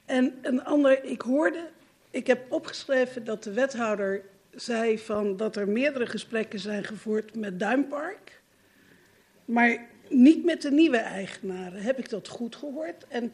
En 0.06 0.34
een 0.42 0.64
ander, 0.64 1.04
ik 1.04 1.22
hoorde, 1.22 1.70
ik 2.12 2.28
heb 2.28 2.52
opgeschreven 2.52 3.24
dat 3.24 3.44
de 3.44 3.54
wethouder 3.54 4.24
zei 4.52 5.00
van 5.00 5.38
dat 5.38 5.56
er 5.56 5.68
meerdere 5.68 6.06
gesprekken 6.06 6.60
zijn 6.60 6.84
gevoerd 6.84 7.36
met 7.36 7.60
Duinpark, 7.60 8.42
maar 9.46 9.88
niet 10.10 10.44
met 10.44 10.62
de 10.62 10.72
nieuwe 10.72 10.98
eigenaren. 10.98 11.82
Heb 11.82 12.00
ik 12.00 12.10
dat 12.10 12.28
goed 12.28 12.56
gehoord? 12.56 13.06
En 13.08 13.32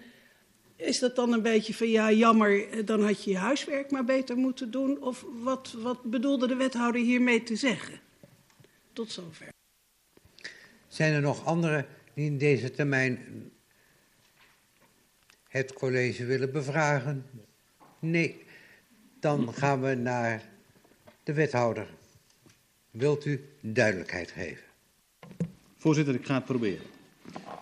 is 0.75 0.99
dat 0.99 1.15
dan 1.15 1.33
een 1.33 1.41
beetje 1.41 1.73
van 1.73 1.89
ja, 1.89 2.11
jammer, 2.11 2.85
dan 2.85 3.03
had 3.03 3.23
je 3.23 3.31
je 3.31 3.37
huiswerk 3.37 3.91
maar 3.91 4.05
beter 4.05 4.37
moeten 4.37 4.71
doen? 4.71 5.01
Of 5.01 5.25
wat, 5.41 5.75
wat 5.77 6.03
bedoelde 6.03 6.47
de 6.47 6.55
wethouder 6.55 7.01
hiermee 7.01 7.43
te 7.43 7.55
zeggen? 7.55 7.99
Tot 8.93 9.11
zover. 9.11 9.47
Zijn 10.87 11.13
er 11.13 11.21
nog 11.21 11.45
anderen 11.45 11.85
die 12.13 12.25
in 12.25 12.37
deze 12.37 12.71
termijn 12.71 13.19
het 15.47 15.73
college 15.73 16.25
willen 16.25 16.51
bevragen? 16.51 17.25
Nee. 17.99 18.43
Dan 19.19 19.53
gaan 19.53 19.81
we 19.81 19.95
naar 19.95 20.49
de 21.23 21.33
wethouder. 21.33 21.87
Wilt 22.91 23.25
u 23.25 23.49
duidelijkheid 23.61 24.31
geven? 24.31 24.65
Voorzitter, 25.77 26.15
ik 26.15 26.25
ga 26.25 26.33
het 26.33 26.45
proberen. 26.45 26.85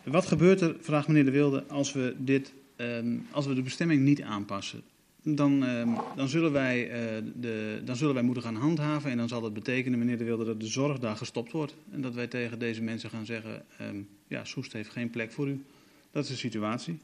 Wat 0.03 0.25
gebeurt 0.25 0.61
er, 0.61 0.75
vraagt 0.79 1.07
meneer 1.07 1.25
De 1.25 1.31
Wilde, 1.31 1.65
als 1.67 1.93
we 1.93 2.15
dit 2.17 2.53
Um, 2.81 3.27
als 3.31 3.45
we 3.45 3.53
de 3.53 3.61
bestemming 3.61 4.01
niet 4.01 4.21
aanpassen, 4.21 4.83
dan, 5.23 5.63
um, 5.63 5.95
dan, 6.15 6.27
zullen 6.27 6.51
wij, 6.51 6.87
uh, 6.87 7.31
de, 7.35 7.81
dan 7.85 7.95
zullen 7.95 8.13
wij 8.13 8.23
moeten 8.23 8.43
gaan 8.43 8.55
handhaven. 8.55 9.11
En 9.11 9.17
dan 9.17 9.27
zal 9.27 9.41
dat 9.41 9.53
betekenen, 9.53 9.99
meneer 9.99 10.17
De 10.17 10.23
Wilde, 10.23 10.45
dat 10.45 10.59
de 10.59 10.67
zorg 10.67 10.99
daar 10.99 11.17
gestopt 11.17 11.51
wordt. 11.51 11.75
En 11.91 12.01
dat 12.01 12.13
wij 12.13 12.27
tegen 12.27 12.59
deze 12.59 12.81
mensen 12.81 13.09
gaan 13.09 13.25
zeggen, 13.25 13.63
um, 13.81 14.07
ja, 14.27 14.43
Soest 14.43 14.73
heeft 14.73 14.89
geen 14.89 15.09
plek 15.09 15.31
voor 15.31 15.47
u. 15.47 15.63
Dat 16.11 16.23
is 16.23 16.29
de 16.29 16.35
situatie. 16.35 16.99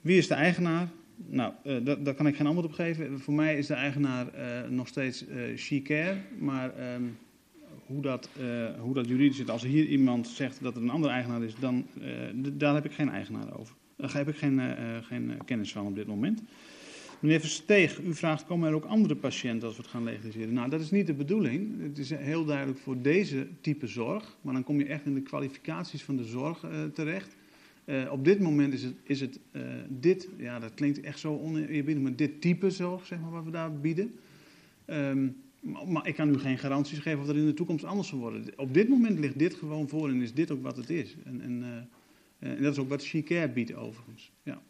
wie 0.00 0.18
is 0.18 0.28
de 0.28 0.34
eigenaar? 0.34 0.88
Nou, 1.26 1.52
uh, 1.64 1.76
daar 1.84 2.14
kan 2.14 2.26
ik 2.26 2.36
geen 2.36 2.46
antwoord 2.46 2.66
op 2.66 2.72
geven. 2.72 3.20
Voor 3.20 3.34
mij 3.34 3.58
is 3.58 3.66
de 3.66 3.74
eigenaar 3.74 4.26
uh, 4.34 4.68
nog 4.68 4.88
steeds 4.88 5.24
Chicare, 5.56 6.16
maar 6.38 6.72
hoe 7.86 8.02
dat, 8.02 8.28
hoe 8.78 8.94
dat 8.94 9.08
juridisch 9.08 9.36
zit. 9.36 9.50
Als 9.50 9.62
er 9.62 9.68
hier 9.68 9.86
iemand 9.86 10.28
zegt 10.28 10.62
dat 10.62 10.76
er 10.76 10.82
een 10.82 10.90
andere 10.90 11.12
eigenaar 11.12 11.42
is, 11.42 11.54
dan 11.60 11.86
daar 12.52 12.74
heb 12.74 12.84
ik 12.84 12.92
geen 12.92 13.10
eigenaar 13.10 13.58
over. 13.58 13.74
Daar 14.02 14.16
heb 14.16 14.28
ik 14.28 14.36
geen, 14.36 14.58
uh, 14.58 14.96
geen 15.02 15.38
kennis 15.44 15.72
van 15.72 15.86
op 15.86 15.94
dit 15.94 16.06
moment. 16.06 16.42
Meneer 17.20 17.40
Versteeg, 17.40 18.00
u 18.00 18.14
vraagt, 18.14 18.46
komen 18.46 18.68
er 18.68 18.74
ook 18.74 18.84
andere 18.84 19.16
patiënten 19.16 19.68
als 19.68 19.76
we 19.76 19.82
het 19.82 19.90
gaan 19.90 20.04
legaliseren? 20.04 20.54
Nou, 20.54 20.70
dat 20.70 20.80
is 20.80 20.90
niet 20.90 21.06
de 21.06 21.14
bedoeling. 21.14 21.82
Het 21.82 21.98
is 21.98 22.10
heel 22.10 22.44
duidelijk 22.44 22.78
voor 22.78 23.02
deze 23.02 23.46
type 23.60 23.86
zorg. 23.86 24.36
Maar 24.40 24.54
dan 24.54 24.64
kom 24.64 24.78
je 24.78 24.84
echt 24.84 25.04
in 25.04 25.14
de 25.14 25.20
kwalificaties 25.20 26.02
van 26.02 26.16
de 26.16 26.24
zorg 26.24 26.66
terecht. 26.94 27.36
op 28.10 28.24
dit 28.24 28.40
moment 28.40 28.72
is 28.72 28.82
het, 28.82 28.94
is 29.02 29.20
het 29.20 29.38
dit, 29.88 30.28
ja 30.36 30.58
dat 30.58 30.74
klinkt 30.74 31.00
echt 31.00 31.18
zo 31.18 31.38
oneerbiedig, 31.38 32.02
maar 32.02 32.16
dit 32.16 32.40
type 32.40 32.70
zorg, 32.70 33.06
zeg 33.06 33.20
maar, 33.20 33.30
wat 33.30 33.44
we 33.44 33.50
daar 33.50 33.80
bieden. 33.80 34.14
Um, 34.86 35.36
maar 35.86 36.06
ik 36.06 36.14
kan 36.14 36.28
u 36.28 36.38
geen 36.38 36.58
garanties 36.58 36.98
geven 36.98 37.20
of 37.20 37.26
dat 37.26 37.36
in 37.36 37.46
de 37.46 37.54
toekomst 37.54 37.84
anders 37.84 38.08
zal 38.08 38.18
worden. 38.18 38.44
Op 38.56 38.74
dit 38.74 38.88
moment 38.88 39.18
ligt 39.18 39.38
dit 39.38 39.54
gewoon 39.54 39.88
voor 39.88 40.08
en 40.08 40.22
is 40.22 40.34
dit 40.34 40.50
ook 40.50 40.62
wat 40.62 40.76
het 40.76 40.90
is. 40.90 41.16
En, 41.24 41.40
en, 41.40 41.88
en 42.42 42.62
dat 42.62 42.72
is 42.72 42.78
ook 42.78 42.88
wat 42.88 43.04
Chicare 43.04 43.48
biedt 43.48 43.74
overigens. 43.74 44.30
Ja. 44.42 44.62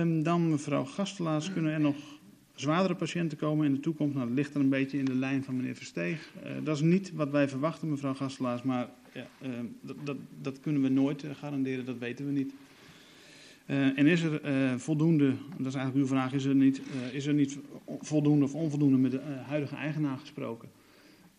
Um, 0.00 0.22
dan 0.22 0.50
mevrouw 0.50 0.84
Gastelaars, 0.84 1.52
kunnen 1.52 1.72
er 1.72 1.80
nog 1.80 1.96
zwaardere 2.54 2.94
patiënten 2.94 3.38
komen 3.38 3.66
in 3.66 3.74
de 3.74 3.80
toekomst? 3.80 4.14
Nou, 4.14 4.26
dat 4.26 4.36
ligt 4.36 4.54
er 4.54 4.60
een 4.60 4.68
beetje 4.68 4.98
in 4.98 5.04
de 5.04 5.14
lijn 5.14 5.44
van 5.44 5.56
meneer 5.56 5.74
Versteeg. 5.74 6.32
Uh, 6.44 6.50
dat 6.64 6.76
is 6.76 6.82
niet 6.82 7.12
wat 7.12 7.30
wij 7.30 7.48
verwachten, 7.48 7.90
mevrouw 7.90 8.14
Gastelaars, 8.14 8.62
maar 8.62 8.88
ja, 9.12 9.26
uh, 9.42 9.48
dat, 9.80 9.96
dat, 10.04 10.16
dat, 10.40 10.60
kunnen 10.60 10.82
we 10.82 10.88
nooit 10.88 11.24
garanderen, 11.32 11.84
dat 11.84 11.98
weten 11.98 12.26
we 12.26 12.32
niet. 12.32 12.52
En 13.66 14.06
is 14.06 14.22
er 14.22 14.80
voldoende, 14.80 15.34
dat 15.56 15.66
is 15.66 15.74
eigenlijk 15.74 15.94
uw 15.94 16.06
vraag, 16.06 16.32
is 16.32 16.44
er 16.44 16.54
niet, 16.54 16.80
is 17.12 17.26
er 17.26 17.34
niet 17.34 17.58
voldoende 18.00 18.44
of 18.44 18.54
onvoldoende 18.54 18.96
met 18.96 19.10
de 19.10 19.20
huidige 19.46 19.74
eigenaar 19.74 20.18
gesproken? 20.18 20.68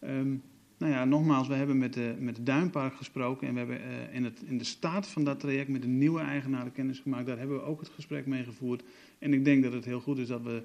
Um, 0.04 0.42
nou 0.78 0.92
ja, 0.92 1.06
nogmaals, 1.06 1.48
we 1.48 1.54
hebben 1.54 1.78
met 1.78 1.94
de, 1.94 2.16
met 2.20 2.36
de 2.36 2.44
Duinpark 2.44 2.96
gesproken 2.96 3.48
en 3.48 3.54
we 3.54 3.60
hebben 3.60 3.80
in, 4.12 4.24
het, 4.24 4.44
in 4.46 4.58
de 4.58 4.64
staat 4.64 5.08
van 5.08 5.24
dat 5.24 5.40
traject 5.40 5.70
met 5.70 5.82
de 5.82 5.88
nieuwe 5.88 6.22
eigenaren 6.22 6.72
kennis 6.72 7.00
gemaakt. 7.00 7.26
Daar 7.26 7.38
hebben 7.38 7.58
we 7.58 7.64
ook 7.64 7.80
het 7.80 7.90
gesprek 7.90 8.26
mee 8.26 8.44
gevoerd. 8.44 8.84
En 9.20 9.34
ik 9.34 9.46
denk 9.46 9.64
dat 9.64 9.74
het 9.74 9.86
heel 9.86 10.00
goed 10.00 10.18
is 10.18 10.28
dat 10.28 10.42
we 10.42 10.64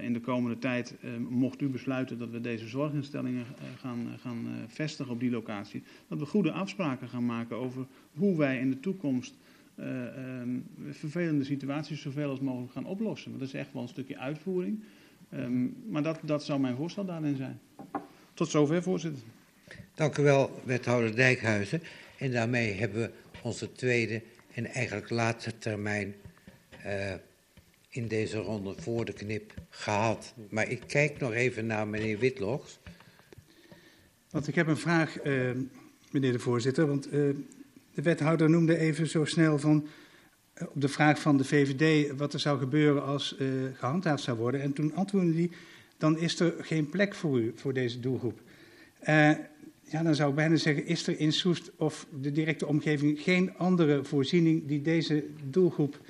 in 0.00 0.12
de 0.12 0.20
komende 0.20 0.58
tijd, 0.58 0.94
mocht 1.28 1.60
u 1.60 1.68
besluiten 1.68 2.18
dat 2.18 2.30
we 2.30 2.40
deze 2.40 2.68
zorginstellingen 2.68 3.44
gaan, 3.78 4.06
gaan 4.20 4.46
vestigen 4.66 5.12
op 5.12 5.20
die 5.20 5.30
locatie, 5.30 5.82
dat 6.08 6.18
we 6.18 6.26
goede 6.26 6.52
afspraken 6.52 7.08
gaan 7.08 7.26
maken 7.26 7.56
over 7.56 7.86
hoe 8.14 8.36
wij 8.36 8.58
in 8.58 8.70
de 8.70 8.80
toekomst 8.80 9.34
um, 9.78 10.64
vervelende 10.90 11.44
situaties 11.44 12.02
zoveel 12.02 12.30
als 12.30 12.40
mogelijk 12.40 12.72
gaan 12.72 12.86
oplossen. 12.86 13.32
Dat 13.32 13.40
is 13.40 13.54
echt 13.54 13.72
wel 13.72 13.82
een 13.82 13.88
stukje 13.88 14.18
uitvoering. 14.18 14.82
Um, 15.34 15.76
maar 15.88 16.02
dat, 16.02 16.18
dat 16.22 16.44
zou 16.44 16.60
mijn 16.60 16.76
voorstel 16.76 17.04
daarin 17.04 17.36
zijn. 17.36 17.60
Tot 18.34 18.48
zover, 18.48 18.82
voorzitter. 18.82 19.22
Dank 19.94 20.18
u 20.18 20.22
wel, 20.22 20.60
wethouder 20.64 21.16
Dijkhuizen. 21.16 21.82
En 22.18 22.30
daarmee 22.30 22.72
hebben 22.72 23.00
we 23.00 23.10
onze 23.42 23.72
tweede 23.72 24.22
en 24.54 24.66
eigenlijk 24.66 25.10
laatste 25.10 25.58
termijn 25.58 26.14
uh, 26.86 27.12
in 27.88 28.08
deze 28.08 28.38
ronde 28.38 28.74
voor 28.78 29.04
de 29.04 29.12
knip 29.12 29.54
gehad. 29.70 30.34
Maar 30.50 30.70
ik 30.70 30.82
kijk 30.86 31.18
nog 31.18 31.32
even 31.32 31.66
naar 31.66 31.88
meneer 31.88 32.18
Witlogs. 32.18 32.78
Want 34.30 34.48
ik 34.48 34.54
heb 34.54 34.66
een 34.66 34.76
vraag, 34.76 35.24
uh, 35.24 35.50
meneer 36.10 36.32
de 36.32 36.38
voorzitter. 36.38 36.86
Want 36.86 37.06
uh, 37.06 37.12
de 37.94 38.02
wethouder 38.02 38.50
noemde 38.50 38.78
even 38.78 39.06
zo 39.06 39.24
snel 39.24 39.58
van, 39.58 39.86
op 40.60 40.80
de 40.80 40.88
vraag 40.88 41.20
van 41.20 41.36
de 41.36 41.44
VVD 41.44 42.16
wat 42.16 42.32
er 42.32 42.40
zou 42.40 42.58
gebeuren 42.58 43.04
als 43.04 43.36
gehandhaafd 43.74 44.22
zou 44.22 44.38
worden. 44.38 44.60
En 44.62 44.72
toen 44.72 44.94
antwoordde 44.94 45.34
hij, 45.34 45.50
dan 45.98 46.18
is 46.18 46.40
er 46.40 46.54
geen 46.60 46.90
plek 46.90 47.14
voor 47.14 47.40
u, 47.40 47.52
voor 47.56 47.72
deze 47.72 48.00
doelgroep. 48.00 48.40
Ja, 49.90 50.02
dan 50.02 50.14
zou 50.14 50.30
ik 50.30 50.36
bijna 50.36 50.56
zeggen, 50.56 50.86
is 50.86 51.06
er 51.06 51.20
in 51.20 51.32
Soest 51.32 51.70
of 51.76 52.06
de 52.20 52.32
directe 52.32 52.66
omgeving 52.66 53.20
geen 53.20 53.56
andere 53.56 54.04
voorziening 54.04 54.66
die 54.66 54.82
deze 54.82 55.24
doelgroep 55.50 56.00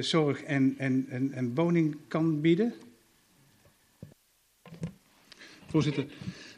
zorg 0.00 0.42
en, 0.42 0.74
en, 0.78 1.06
en, 1.08 1.32
en 1.32 1.54
woning 1.54 1.96
kan 2.08 2.40
bieden? 2.40 2.74
Voorzitter, 5.66 6.06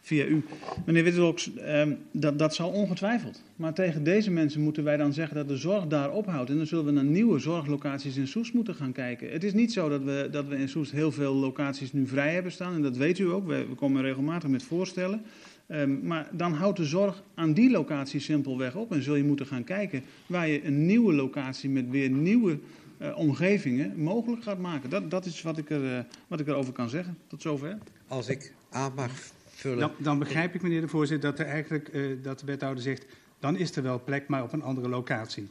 via 0.07 0.25
u. 0.25 0.45
Meneer 0.85 1.05
Witteloks, 1.05 1.55
eh, 1.55 1.89
dat, 2.13 2.39
dat 2.39 2.55
zal 2.55 2.71
ongetwijfeld. 2.71 3.43
Maar 3.57 3.75
tegen 3.75 4.05
deze 4.05 4.31
mensen 4.31 4.61
moeten 4.61 4.85
wij 4.85 4.97
dan 4.97 5.13
zeggen 5.13 5.37
dat 5.37 5.49
de 5.49 5.57
zorg 5.57 5.87
daar 5.87 6.13
ophoudt. 6.13 6.51
En 6.51 6.57
dan 6.57 6.67
zullen 6.67 6.85
we 6.85 6.91
naar 6.91 7.05
nieuwe 7.05 7.39
zorglocaties 7.39 8.17
in 8.17 8.27
Soest 8.27 8.53
moeten 8.53 8.75
gaan 8.75 8.93
kijken. 8.93 9.31
Het 9.31 9.45
is 9.45 9.53
niet 9.53 9.73
zo 9.73 9.89
dat 9.89 10.03
we, 10.03 10.29
dat 10.31 10.47
we 10.47 10.57
in 10.57 10.69
Soest 10.69 10.93
heel 10.93 11.13
veel 11.13 11.35
locaties 11.35 11.93
nu 11.93 12.07
vrij 12.07 12.35
hebben 12.35 12.53
staan. 12.53 12.75
En 12.75 12.83
dat 12.83 12.97
weet 12.97 13.19
u 13.19 13.31
ook. 13.31 13.47
We 13.47 13.67
komen 13.77 14.03
regelmatig 14.03 14.49
met 14.49 14.63
voorstellen. 14.63 15.23
Um, 15.69 16.07
maar 16.07 16.29
dan 16.33 16.53
houdt 16.53 16.77
de 16.77 16.85
zorg 16.85 17.23
aan 17.35 17.53
die 17.53 17.71
locatie 17.71 18.21
simpelweg 18.21 18.75
op. 18.75 18.93
En 18.93 19.03
zul 19.03 19.15
je 19.15 19.25
moeten 19.25 19.47
gaan 19.47 19.65
kijken 19.65 20.03
waar 20.27 20.49
je 20.49 20.65
een 20.65 20.87
nieuwe 20.87 21.13
locatie 21.13 21.71
met 21.71 21.91
weer 21.91 22.11
nieuwe 22.11 22.59
uh, 22.99 23.19
omgevingen 23.19 24.03
mogelijk 24.03 24.43
gaat 24.43 24.59
maken. 24.59 24.91
Dat, 24.91 25.11
dat 25.11 25.25
is 25.27 25.43
wat 25.43 25.59
ik, 25.59 25.71
er, 25.71 25.83
uh, 25.83 25.99
wat 26.27 26.41
ik 26.41 26.47
erover 26.47 26.73
kan 26.73 26.89
zeggen. 26.89 27.19
Tot 27.27 27.43
zover. 27.43 27.79
Als 28.09 28.29
ik 28.29 28.53
aan 28.71 28.93
mag 28.95 29.11
vullen. 29.47 29.79
Dan, 29.79 29.91
dan 29.99 30.19
begrijp 30.19 30.55
ik, 30.55 30.63
meneer 30.63 30.81
de 30.81 30.89
voorzitter, 30.89 31.31
dat, 31.31 31.39
er 31.39 31.47
eigenlijk, 31.47 31.89
uh, 31.93 32.17
dat 32.23 32.41
de 32.41 32.47
wethouder 32.47 32.83
zegt... 32.83 33.07
dan 33.39 33.57
is 33.57 33.77
er 33.77 33.83
wel 33.83 34.03
plek, 34.05 34.29
maar 34.29 34.43
op 34.43 34.53
een 34.53 34.63
andere 34.63 34.89
locatie. 34.89 35.49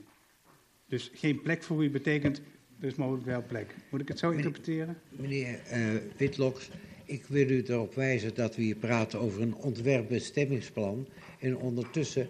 Dus 0.87 1.11
geen 1.13 1.41
plek 1.41 1.63
voor 1.63 1.83
u 1.83 1.89
betekent, 1.89 2.41
er 2.79 2.87
is 2.87 2.95
mogelijk 2.95 3.25
wel 3.25 3.43
plek. 3.47 3.75
Moet 3.89 4.01
ik 4.01 4.07
het 4.07 4.19
zo 4.19 4.29
meneer, 4.29 4.45
interpreteren? 4.45 4.97
Meneer 5.09 5.59
Witloks, 6.17 6.69
ik 7.05 7.25
wil 7.27 7.49
u 7.49 7.63
erop 7.67 7.95
wijzen 7.95 8.35
dat 8.35 8.55
we 8.55 8.61
hier 8.61 8.75
praten 8.75 9.19
over 9.19 9.41
een 9.41 9.55
ontwerpbestemmingsplan. 9.55 11.07
En 11.39 11.57
ondertussen 11.57 12.29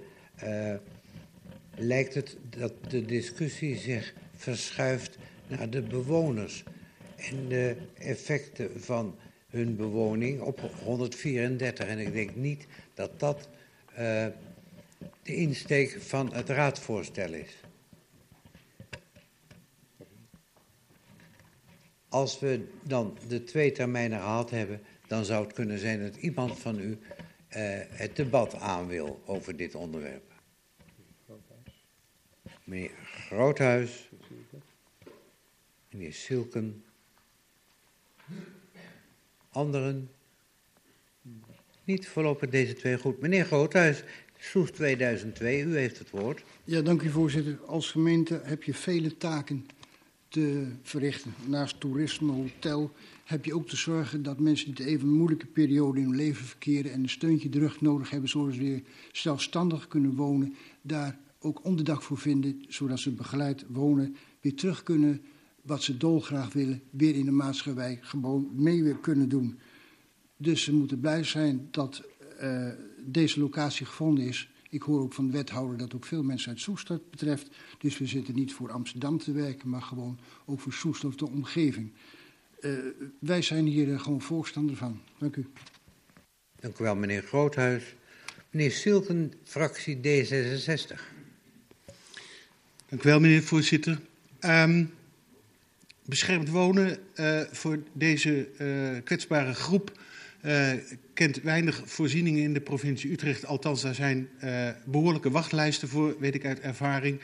lijkt 1.75 2.13
het 2.13 2.37
dat 2.49 2.73
de 2.87 3.05
discussie 3.05 3.77
zich 3.77 4.13
verschuift 4.35 5.17
naar 5.47 5.69
de 5.69 5.81
bewoners 5.81 6.63
en 7.15 7.47
de 7.47 7.75
effecten 7.93 8.81
van 8.81 9.15
hun 9.49 9.75
bewoning 9.75 10.41
op 10.41 10.59
134. 10.83 11.87
En 11.87 11.99
ik 11.99 12.13
denk 12.13 12.35
niet 12.35 12.67
dat 12.93 13.19
dat 13.19 13.49
uh, 13.91 13.97
de 15.23 15.35
insteek 15.35 16.01
van 16.01 16.33
het 16.33 16.49
raadvoorstel 16.49 17.33
is. 17.33 17.64
Als 22.15 22.39
we 22.39 22.67
dan 22.83 23.17
de 23.27 23.43
twee 23.43 23.71
termijnen 23.71 24.19
gehad 24.19 24.49
hebben, 24.49 24.81
dan 25.07 25.25
zou 25.25 25.45
het 25.45 25.53
kunnen 25.53 25.79
zijn 25.79 26.01
dat 26.01 26.15
iemand 26.15 26.59
van 26.59 26.79
u 26.79 26.89
uh, 26.89 26.97
het 27.89 28.15
debat 28.15 28.55
aan 28.55 28.87
wil 28.87 29.21
over 29.25 29.57
dit 29.57 29.75
onderwerp. 29.75 30.31
Meneer 32.63 32.91
Groothuis. 33.03 34.09
Meneer 35.89 36.13
Silken. 36.13 36.83
Anderen? 39.49 40.09
Niet 41.83 42.07
voorlopig 42.07 42.49
deze 42.49 42.73
twee 42.73 42.97
goed. 42.97 43.19
Meneer 43.19 43.45
Groothuis, 43.45 44.03
Soes 44.37 44.71
2002, 44.71 45.61
u 45.61 45.77
heeft 45.77 45.99
het 45.99 46.09
woord. 46.09 46.43
Ja, 46.63 46.81
dank 46.81 47.01
u 47.01 47.09
voorzitter. 47.09 47.59
Als 47.65 47.91
gemeente 47.91 48.41
heb 48.43 48.63
je 48.63 48.73
vele 48.73 49.17
taken 49.17 49.65
te 50.35 50.67
verrichten. 50.81 51.33
Naast 51.47 51.79
toerisme, 51.79 52.31
hotel, 52.31 52.91
heb 53.23 53.45
je 53.45 53.55
ook 53.55 53.67
te 53.67 53.75
zorgen 53.75 54.23
dat 54.23 54.39
mensen 54.39 54.75
die 54.75 54.85
even 54.85 55.07
een 55.07 55.13
moeilijke 55.13 55.45
periode 55.45 55.99
in 55.99 56.05
hun 56.05 56.15
leven 56.15 56.45
verkeren 56.45 56.91
en 56.91 57.03
een 57.03 57.09
steuntje 57.09 57.49
terug 57.49 57.81
nodig 57.81 58.09
hebben, 58.09 58.29
zodat 58.29 58.53
ze 58.53 58.59
weer 58.59 58.81
zelfstandig 59.11 59.87
kunnen 59.87 60.15
wonen, 60.15 60.55
daar 60.81 61.19
ook 61.39 61.63
onderdak 61.63 62.01
voor 62.01 62.17
vinden, 62.17 62.65
zodat 62.67 62.99
ze 62.99 63.11
begeleid 63.11 63.65
wonen, 63.67 64.15
weer 64.41 64.55
terug 64.55 64.83
kunnen 64.83 65.21
wat 65.61 65.83
ze 65.83 65.97
dolgraag 65.97 66.53
willen, 66.53 66.81
weer 66.89 67.15
in 67.15 67.25
de 67.25 67.31
maatschappij 67.31 67.99
gewoon 68.01 68.49
mee 68.53 68.83
weer 68.83 68.97
kunnen 68.97 69.29
doen. 69.29 69.59
Dus 70.37 70.63
ze 70.63 70.73
moeten 70.73 70.99
blij 70.99 71.23
zijn 71.23 71.67
dat 71.71 72.03
uh, 72.41 72.69
deze 73.05 73.39
locatie 73.39 73.85
gevonden 73.85 74.27
is. 74.27 74.49
Ik 74.75 74.81
hoor 74.81 75.01
ook 75.01 75.13
van 75.13 75.25
de 75.25 75.31
wethouder 75.31 75.77
dat 75.77 75.93
ook 75.93 76.05
veel 76.05 76.23
mensen 76.23 76.49
uit 76.49 76.59
Soest 76.59 76.87
dat 76.87 77.09
betreft. 77.09 77.47
Dus 77.77 77.97
we 77.97 78.05
zitten 78.05 78.35
niet 78.35 78.53
voor 78.53 78.71
Amsterdam 78.71 79.17
te 79.17 79.31
werken, 79.31 79.69
maar 79.69 79.81
gewoon 79.81 80.19
ook 80.45 80.59
voor 80.59 80.73
Soest 80.73 81.03
of 81.03 81.15
de 81.15 81.27
omgeving. 81.27 81.91
Uh, 82.59 82.79
wij 83.19 83.41
zijn 83.41 83.65
hier 83.65 83.87
uh, 83.87 83.99
gewoon 83.99 84.21
voorstander 84.21 84.75
van. 84.75 85.01
Dank 85.17 85.35
u. 85.35 85.47
Dank 86.59 86.79
u 86.79 86.83
wel, 86.83 86.95
meneer 86.95 87.21
Groothuis. 87.21 87.95
Meneer 88.49 88.71
Silken, 88.71 89.33
fractie 89.43 89.97
D66. 89.97 91.01
Dank 92.87 93.03
u 93.03 93.09
wel, 93.09 93.19
meneer 93.19 93.43
voorzitter. 93.43 93.99
Um, 94.39 94.93
beschermd 96.05 96.49
wonen 96.49 96.97
uh, 97.15 97.41
voor 97.51 97.79
deze 97.93 98.47
uh, 98.57 99.03
kwetsbare 99.03 99.53
groep 99.53 99.99
uh, 100.45 100.73
kent 101.15 101.41
weinig 101.41 101.81
voorzieningen 101.85 102.43
in 102.43 102.53
de 102.53 102.61
provincie 102.61 103.11
Utrecht. 103.11 103.45
Althans, 103.45 103.81
daar 103.81 103.95
zijn 103.95 104.29
behoorlijke 104.85 105.29
wachtlijsten 105.29 105.87
voor, 105.87 106.15
weet 106.19 106.35
ik 106.35 106.45
uit 106.45 106.59
ervaring. 106.59 107.19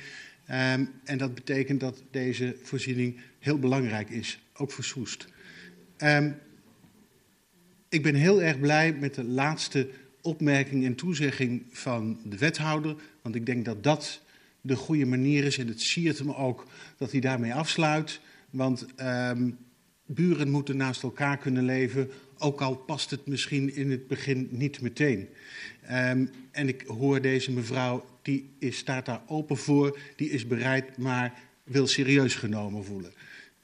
Um, 0.49 0.89
en 1.03 1.17
dat 1.17 1.35
betekent 1.35 1.79
dat 1.79 2.03
deze 2.11 2.55
voorziening 2.63 3.19
heel 3.39 3.59
belangrijk 3.59 4.09
is, 4.09 4.39
ook 4.53 4.71
voor 4.71 4.83
Soest. 4.83 5.27
Um, 5.97 6.35
ik 7.89 8.03
ben 8.03 8.15
heel 8.15 8.41
erg 8.41 8.59
blij 8.59 8.93
met 8.93 9.15
de 9.15 9.23
laatste 9.23 9.89
opmerking 10.21 10.85
en 10.85 10.95
toezegging 10.95 11.63
van 11.71 12.19
de 12.25 12.37
wethouder. 12.37 12.95
Want 13.21 13.35
ik 13.35 13.45
denk 13.45 13.65
dat 13.65 13.83
dat 13.83 14.21
de 14.61 14.75
goede 14.75 15.05
manier 15.05 15.43
is. 15.43 15.57
En 15.57 15.67
het 15.67 15.81
siert 15.81 16.23
me 16.23 16.35
ook 16.35 16.67
dat 16.97 17.11
hij 17.11 17.21
daarmee 17.21 17.53
afsluit. 17.53 18.19
Want 18.49 18.85
um, 19.01 19.57
buren 20.05 20.49
moeten 20.49 20.77
naast 20.77 21.03
elkaar 21.03 21.37
kunnen 21.37 21.65
leven, 21.65 22.09
ook 22.41 22.61
al 22.61 22.75
past 22.75 23.09
het 23.09 23.25
misschien 23.25 23.75
in 23.75 23.91
het 23.91 24.07
begin 24.07 24.47
niet 24.51 24.81
meteen. 24.81 25.27
Um, 25.91 26.29
en 26.51 26.67
ik 26.67 26.81
hoor 26.81 27.21
deze 27.21 27.51
mevrouw, 27.51 28.05
die 28.21 28.49
is, 28.59 28.77
staat 28.77 29.05
daar 29.05 29.21
open 29.27 29.57
voor, 29.57 29.99
die 30.15 30.29
is 30.29 30.47
bereid, 30.47 30.97
maar 30.97 31.33
wil 31.63 31.87
serieus 31.87 32.35
genomen 32.35 32.85
voelen. 32.85 33.13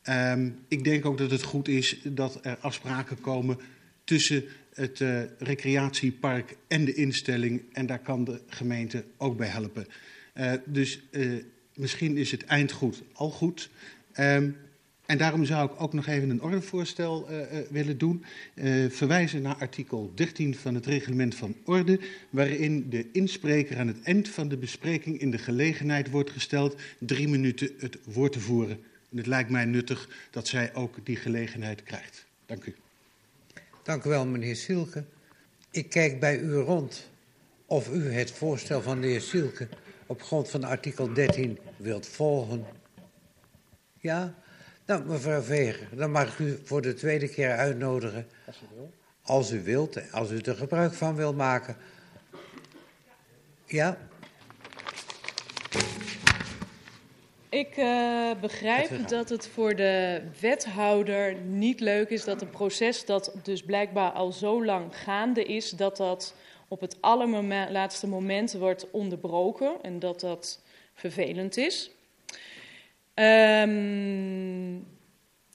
Um, 0.09 0.59
ik 0.67 0.84
denk 0.84 1.05
ook 1.05 1.17
dat 1.17 1.32
het 1.32 1.43
goed 1.43 1.67
is 1.67 1.97
dat 2.03 2.39
er 2.45 2.57
afspraken 2.57 3.21
komen 3.21 3.57
tussen 4.03 4.43
het 4.73 4.99
uh, 4.99 5.21
recreatiepark 5.38 6.57
en 6.67 6.86
de 6.86 6.93
instelling. 6.93 7.61
En 7.71 7.86
daar 7.86 7.99
kan 7.99 8.23
de 8.23 8.41
gemeente 8.47 9.05
ook 9.17 9.38
bij 9.38 9.47
helpen. 9.47 9.88
Uh, 10.36 10.53
dus 10.65 11.01
uh, 11.11 11.43
misschien 11.75 12.17
is 12.17 12.32
het 12.32 12.45
eindgoed 12.45 13.03
al 13.13 13.30
goed. 13.30 13.69
Um, 14.19 14.55
en 15.07 15.17
daarom 15.17 15.45
zou 15.45 15.71
ik 15.71 15.81
ook 15.81 15.93
nog 15.93 16.07
even 16.07 16.29
een 16.29 16.41
ordevoorstel 16.41 17.31
uh, 17.31 17.37
uh, 17.39 17.45
willen 17.69 17.97
doen. 17.97 18.25
Uh, 18.53 18.89
verwijzen 18.89 19.41
naar 19.41 19.55
artikel 19.55 20.11
13 20.15 20.55
van 20.55 20.75
het 20.75 20.85
reglement 20.85 21.35
van 21.35 21.55
orde, 21.65 21.99
waarin 22.29 22.89
de 22.89 23.11
inspreker 23.11 23.77
aan 23.77 23.87
het 23.87 24.01
eind 24.03 24.29
van 24.29 24.47
de 24.47 24.57
bespreking 24.57 25.19
in 25.19 25.31
de 25.31 25.37
gelegenheid 25.37 26.09
wordt 26.09 26.31
gesteld 26.31 26.75
drie 26.99 27.27
minuten 27.27 27.71
het 27.77 27.97
woord 28.03 28.31
te 28.31 28.39
voeren. 28.39 28.79
En 29.11 29.17
het 29.17 29.25
lijkt 29.25 29.49
mij 29.49 29.65
nuttig 29.65 30.09
dat 30.31 30.47
zij 30.47 30.73
ook 30.73 30.95
die 31.03 31.15
gelegenheid 31.15 31.83
krijgt. 31.83 32.25
Dank 32.45 32.65
u. 32.65 32.75
Dank 33.83 34.03
u 34.03 34.09
wel, 34.09 34.25
meneer 34.25 34.55
Silke. 34.55 35.03
Ik 35.71 35.89
kijk 35.89 36.19
bij 36.19 36.39
u 36.39 36.53
rond 36.53 37.09
of 37.65 37.93
u 37.93 38.11
het 38.11 38.31
voorstel 38.31 38.81
van 38.81 39.01
de 39.01 39.07
heer 39.07 39.21
Silke 39.21 39.67
op 40.05 40.21
grond 40.21 40.49
van 40.49 40.63
artikel 40.63 41.13
13 41.13 41.59
wilt 41.77 42.07
volgen. 42.07 42.65
Ja? 43.99 44.35
Nou, 44.88 45.05
mevrouw 45.05 45.41
Veger, 45.41 45.88
dan 45.95 46.11
mag 46.11 46.31
ik 46.31 46.39
u 46.39 46.59
voor 46.63 46.81
de 46.81 46.93
tweede 46.93 47.27
keer 47.29 47.51
uitnodigen. 47.51 48.27
Als 48.45 48.55
u, 48.61 48.65
wil. 48.75 48.91
als 49.21 49.51
u 49.51 49.63
wilt, 49.63 50.11
als 50.11 50.31
u 50.31 50.39
er 50.39 50.55
gebruik 50.55 50.93
van 50.93 51.15
wilt 51.15 51.35
maken. 51.35 51.77
Ja? 53.65 53.97
Ik 57.49 57.77
uh, 57.77 58.31
begrijp 58.41 59.07
dat 59.07 59.29
het 59.29 59.47
voor 59.47 59.75
de 59.75 60.21
wethouder 60.39 61.35
niet 61.35 61.79
leuk 61.79 62.09
is 62.09 62.23
dat 62.23 62.41
een 62.41 62.49
proces 62.49 63.05
dat 63.05 63.33
dus 63.43 63.63
blijkbaar 63.63 64.11
al 64.11 64.31
zo 64.31 64.65
lang 64.65 64.97
gaande 64.97 65.45
is, 65.45 65.69
dat 65.69 65.97
dat 65.97 66.35
op 66.67 66.81
het 66.81 66.97
allerlaatste 67.01 68.07
moment 68.07 68.53
wordt 68.53 68.91
onderbroken 68.91 69.75
en 69.81 69.99
dat 69.99 70.19
dat 70.19 70.61
vervelend 70.93 71.57
is. 71.57 71.91
Um, 73.20 74.88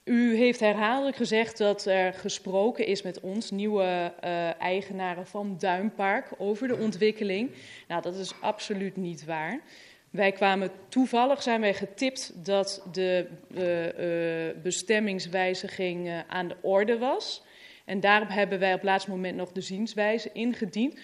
u 0.04 0.36
heeft 0.36 0.60
herhaaldelijk 0.60 1.16
gezegd 1.16 1.58
dat 1.58 1.86
er 1.86 2.12
gesproken 2.12 2.86
is 2.86 3.02
met 3.02 3.20
ons, 3.20 3.50
nieuwe 3.50 4.12
uh, 4.24 4.60
eigenaren 4.60 5.26
van 5.26 5.56
Duinpark, 5.58 6.28
over 6.38 6.68
de 6.68 6.76
ontwikkeling. 6.76 7.50
Nou, 7.88 8.02
dat 8.02 8.14
is 8.14 8.34
absoluut 8.40 8.96
niet 8.96 9.24
waar. 9.24 9.60
Wij 10.10 10.32
kwamen 10.32 10.70
toevallig, 10.88 11.42
zijn 11.42 11.60
wij 11.60 11.74
getipt 11.74 12.44
dat 12.44 12.86
de 12.92 13.26
uh, 13.54 14.48
uh, 14.48 14.62
bestemmingswijziging 14.62 16.24
aan 16.28 16.48
de 16.48 16.56
orde 16.60 16.98
was. 16.98 17.42
En 17.84 18.00
daarop 18.00 18.28
hebben 18.28 18.58
wij 18.58 18.72
op 18.72 18.80
het 18.80 18.88
laatste 18.88 19.10
moment 19.10 19.36
nog 19.36 19.52
de 19.52 19.60
zienswijze 19.60 20.30
ingediend. 20.32 20.98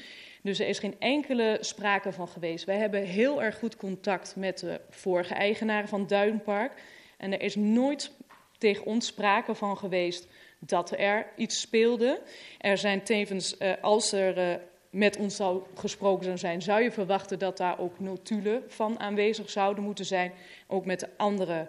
Dus 0.49 0.59
er 0.59 0.69
is 0.69 0.79
geen 0.79 0.97
enkele 0.99 1.59
sprake 1.61 2.13
van 2.13 2.29
geweest. 2.29 2.65
Wij 2.65 2.77
hebben 2.77 3.03
heel 3.03 3.43
erg 3.43 3.59
goed 3.59 3.77
contact 3.77 4.37
met 4.37 4.59
de 4.59 4.81
vorige 4.91 5.35
eigenaren 5.35 5.89
van 5.89 6.07
Duinpark. 6.07 6.83
En 7.17 7.33
er 7.33 7.41
is 7.41 7.55
nooit 7.55 8.11
tegen 8.59 8.85
ons 8.85 9.07
sprake 9.07 9.55
van 9.55 9.77
geweest 9.77 10.27
dat 10.59 10.99
er 10.99 11.27
iets 11.37 11.61
speelde. 11.61 12.21
Er 12.59 12.79
zijn 12.79 13.03
tevens, 13.03 13.57
uh, 13.59 13.73
als 13.81 14.13
er 14.13 14.39
uh, 14.39 14.55
met 14.91 15.17
ons 15.17 15.37
zou 15.37 15.63
gesproken 15.75 16.25
zou 16.25 16.39
zijn, 16.39 16.63
zou 16.63 16.83
je 16.83 16.93
verwachten 16.93 17.39
dat 17.39 17.57
daar 17.57 17.79
ook 17.79 18.01
notulen 18.01 18.63
van 18.69 19.01
aanwezig 19.01 19.51
zouden 19.51 19.85
moeten 19.85 20.05
zijn. 20.05 20.33
Ook 20.67 20.85
met 20.85 21.01
de 21.01 21.09
andere 21.17 21.69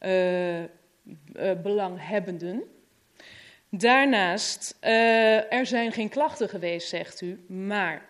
uh, 0.00 1.52
belanghebbenden. 1.62 2.62
Daarnaast, 3.78 4.76
uh, 4.82 5.52
er 5.52 5.66
zijn 5.66 5.92
geen 5.92 6.08
klachten 6.08 6.48
geweest, 6.48 6.88
zegt 6.88 7.20
u, 7.20 7.44
maar 7.48 8.02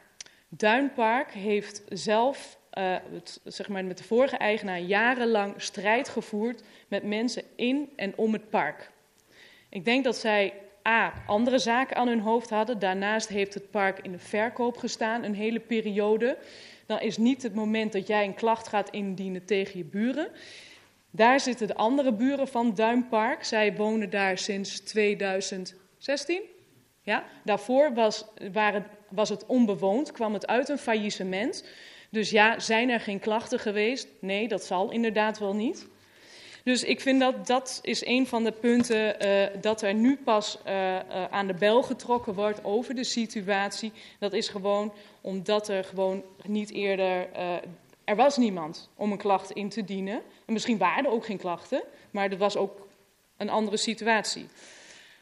Duinpark 0.48 1.32
heeft 1.32 1.82
zelf 1.88 2.58
het, 2.70 3.40
zeg 3.44 3.68
maar 3.68 3.84
met 3.84 3.98
de 3.98 4.04
vorige 4.04 4.36
eigenaar 4.36 4.80
jarenlang 4.80 5.54
strijd 5.56 6.08
gevoerd 6.08 6.62
met 6.88 7.02
mensen 7.02 7.42
in 7.56 7.88
en 7.96 8.12
om 8.16 8.32
het 8.32 8.50
park. 8.50 8.90
Ik 9.68 9.84
denk 9.84 10.04
dat 10.04 10.16
zij 10.16 10.52
A, 10.88 11.12
andere 11.26 11.58
zaken 11.58 11.96
aan 11.96 12.08
hun 12.08 12.20
hoofd 12.20 12.50
hadden. 12.50 12.78
Daarnaast 12.78 13.28
heeft 13.28 13.54
het 13.54 13.70
park 13.70 13.98
in 14.02 14.12
de 14.12 14.18
verkoop 14.18 14.76
gestaan 14.76 15.22
een 15.22 15.34
hele 15.34 15.60
periode. 15.60 16.38
Dan 16.86 17.00
is 17.00 17.16
niet 17.16 17.42
het 17.42 17.54
moment 17.54 17.92
dat 17.92 18.06
jij 18.06 18.24
een 18.24 18.34
klacht 18.34 18.68
gaat 18.68 18.90
indienen 18.90 19.44
tegen 19.44 19.78
je 19.78 19.84
buren. 19.84 20.28
Daar 21.16 21.40
zitten 21.40 21.66
de 21.66 21.74
andere 21.74 22.12
buren 22.12 22.48
van 22.48 22.74
Duinpark. 22.74 23.44
Zij 23.44 23.76
wonen 23.76 24.10
daar 24.10 24.38
sinds 24.38 24.80
2016. 24.80 26.40
Ja? 27.02 27.24
Daarvoor 27.44 27.94
was, 27.94 28.24
waren, 28.52 28.86
was 29.08 29.28
het 29.28 29.46
onbewoond, 29.46 30.12
kwam 30.12 30.32
het 30.32 30.46
uit 30.46 30.68
een 30.68 30.78
faillissement. 30.78 31.64
Dus 32.10 32.30
ja, 32.30 32.58
zijn 32.58 32.90
er 32.90 33.00
geen 33.00 33.18
klachten 33.18 33.58
geweest? 33.58 34.08
Nee, 34.20 34.48
dat 34.48 34.64
zal 34.64 34.90
inderdaad 34.90 35.38
wel 35.38 35.54
niet. 35.54 35.86
Dus 36.64 36.84
ik 36.84 37.00
vind 37.00 37.20
dat 37.20 37.46
dat 37.46 37.78
is 37.82 38.06
een 38.06 38.26
van 38.26 38.44
de 38.44 38.52
punten 38.52 39.26
uh, 39.26 39.46
dat 39.60 39.82
er 39.82 39.94
nu 39.94 40.16
pas 40.16 40.58
uh, 40.66 40.94
uh, 40.94 41.00
aan 41.30 41.46
de 41.46 41.54
bel 41.54 41.82
getrokken 41.82 42.34
wordt 42.34 42.64
over 42.64 42.94
de 42.94 43.04
situatie. 43.04 43.92
Dat 44.18 44.32
is 44.32 44.48
gewoon 44.48 44.92
omdat 45.20 45.68
er 45.68 45.84
gewoon 45.84 46.22
niet 46.46 46.72
eerder. 46.72 47.28
Er 48.06 48.16
was 48.16 48.36
niemand 48.36 48.90
om 48.94 49.12
een 49.12 49.18
klacht 49.18 49.50
in 49.50 49.68
te 49.68 49.84
dienen. 49.84 50.22
En 50.46 50.52
misschien 50.52 50.78
waren 50.78 51.04
er 51.04 51.10
ook 51.10 51.24
geen 51.24 51.38
klachten, 51.38 51.82
maar 52.10 52.30
er 52.30 52.38
was 52.38 52.56
ook 52.56 52.86
een 53.36 53.50
andere 53.50 53.76
situatie. 53.76 54.46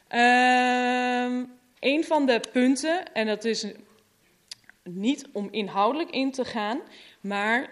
Ehm, 0.08 1.44
een 1.80 2.04
van 2.04 2.26
de 2.26 2.40
punten, 2.52 3.12
en 3.12 3.26
dat 3.26 3.44
is 3.44 3.66
niet 4.82 5.28
om 5.32 5.48
inhoudelijk 5.50 6.10
in 6.10 6.30
te 6.30 6.44
gaan, 6.44 6.80
maar 7.20 7.70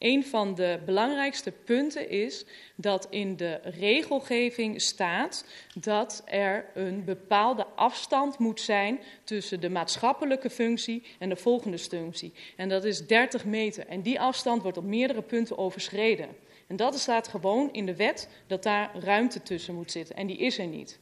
een 0.00 0.24
van 0.24 0.54
de 0.54 0.78
belangrijkste 0.84 1.50
punten 1.50 2.10
is 2.10 2.44
dat 2.74 3.06
in 3.10 3.36
de 3.36 3.60
regelgeving 3.62 4.80
staat 4.80 5.44
dat 5.74 6.22
er 6.24 6.66
een 6.74 7.04
bepaalde 7.04 7.66
afstand 7.66 8.38
moet 8.38 8.60
zijn 8.60 9.00
tussen 9.24 9.60
de 9.60 9.70
maatschappelijke 9.70 10.50
functie 10.50 11.02
en 11.18 11.28
de 11.28 11.36
volgende 11.36 11.78
functie. 11.78 12.32
En 12.56 12.68
dat 12.68 12.84
is 12.84 13.06
30 13.06 13.44
meter. 13.44 13.86
En 13.86 14.02
die 14.02 14.20
afstand 14.20 14.62
wordt 14.62 14.78
op 14.78 14.84
meerdere 14.84 15.22
punten 15.22 15.58
overschreden. 15.58 16.28
En 16.66 16.76
dat 16.76 16.98
staat 16.98 17.28
gewoon 17.28 17.72
in 17.72 17.86
de 17.86 17.96
wet 17.96 18.28
dat 18.46 18.62
daar 18.62 18.90
ruimte 18.94 19.42
tussen 19.42 19.74
moet 19.74 19.90
zitten. 19.90 20.16
En 20.16 20.26
die 20.26 20.38
is 20.38 20.58
er 20.58 20.66
niet. 20.66 20.98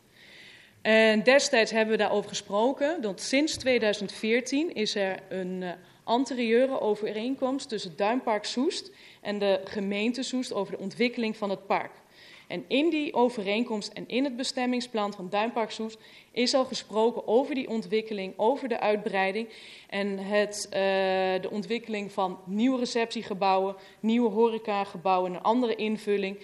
En 0.83 1.23
destijds 1.23 1.71
hebben 1.71 1.97
we 1.97 2.03
daarover 2.03 2.29
gesproken, 2.29 3.01
dat 3.01 3.21
sinds 3.21 3.57
2014 3.57 4.75
is 4.75 4.95
er 4.95 5.19
een 5.29 5.63
uh, 5.63 5.71
anterieure 6.09 6.81
overeenkomst 6.81 7.69
tussen 7.69 7.97
Duinpark 7.97 8.45
Soest 8.45 8.91
en 9.21 9.39
de 9.39 9.61
gemeente 9.65 10.23
Soest 10.23 10.53
over 10.53 10.73
de 10.73 10.83
ontwikkeling 10.83 11.37
van 11.37 11.51
het 11.51 11.67
park. 11.67 11.91
En 12.47 12.65
in 12.69 12.91
die 12.91 13.15
overeenkomst 13.15 13.93
en 13.93 14.05
in 14.07 14.25
het 14.25 14.37
bestemmingsplan 14.37 15.13
van 15.13 15.29
Duinpark 15.29 15.71
Soest 15.71 15.99
is 16.33 16.55
al 16.55 16.65
gesproken 16.65 17.27
over 17.27 17.55
die 17.55 17.69
ontwikkeling, 17.69 18.35
over 18.37 18.69
de 18.69 18.81
uitbreiding 18.81 19.49
en 19.89 20.19
het, 20.19 20.67
uh, 20.67 20.73
de 21.43 21.49
ontwikkeling 21.51 22.13
van 22.13 22.39
nieuwe 22.45 22.79
receptiegebouwen, 22.79 23.77
nieuwe 24.01 24.31
horecagebouwen, 24.31 25.35
een 25.35 25.43
andere 25.43 25.75
invulling 25.75 26.39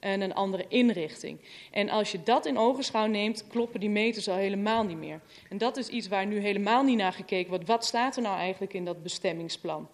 en 0.00 0.20
een 0.20 0.34
andere 0.34 0.64
inrichting. 0.68 1.38
En 1.70 1.88
als 1.88 2.12
je 2.12 2.22
dat 2.22 2.46
in 2.46 2.58
ogenschouw 2.58 3.06
neemt, 3.06 3.44
kloppen 3.48 3.80
die 3.80 3.90
meters 3.90 4.28
al 4.28 4.36
helemaal 4.36 4.84
niet 4.84 4.98
meer. 4.98 5.20
En 5.48 5.58
dat 5.58 5.76
is 5.76 5.88
iets 5.88 6.08
waar 6.08 6.26
nu 6.26 6.38
helemaal 6.38 6.82
niet 6.82 6.96
naar 6.96 7.12
gekeken 7.12 7.48
wordt. 7.48 7.66
Wat 7.66 7.84
staat 7.84 8.16
er 8.16 8.22
nou 8.22 8.36
eigenlijk 8.36 8.72
in 8.72 8.84
dat 8.84 9.02
bestemmingsplan? 9.02 9.88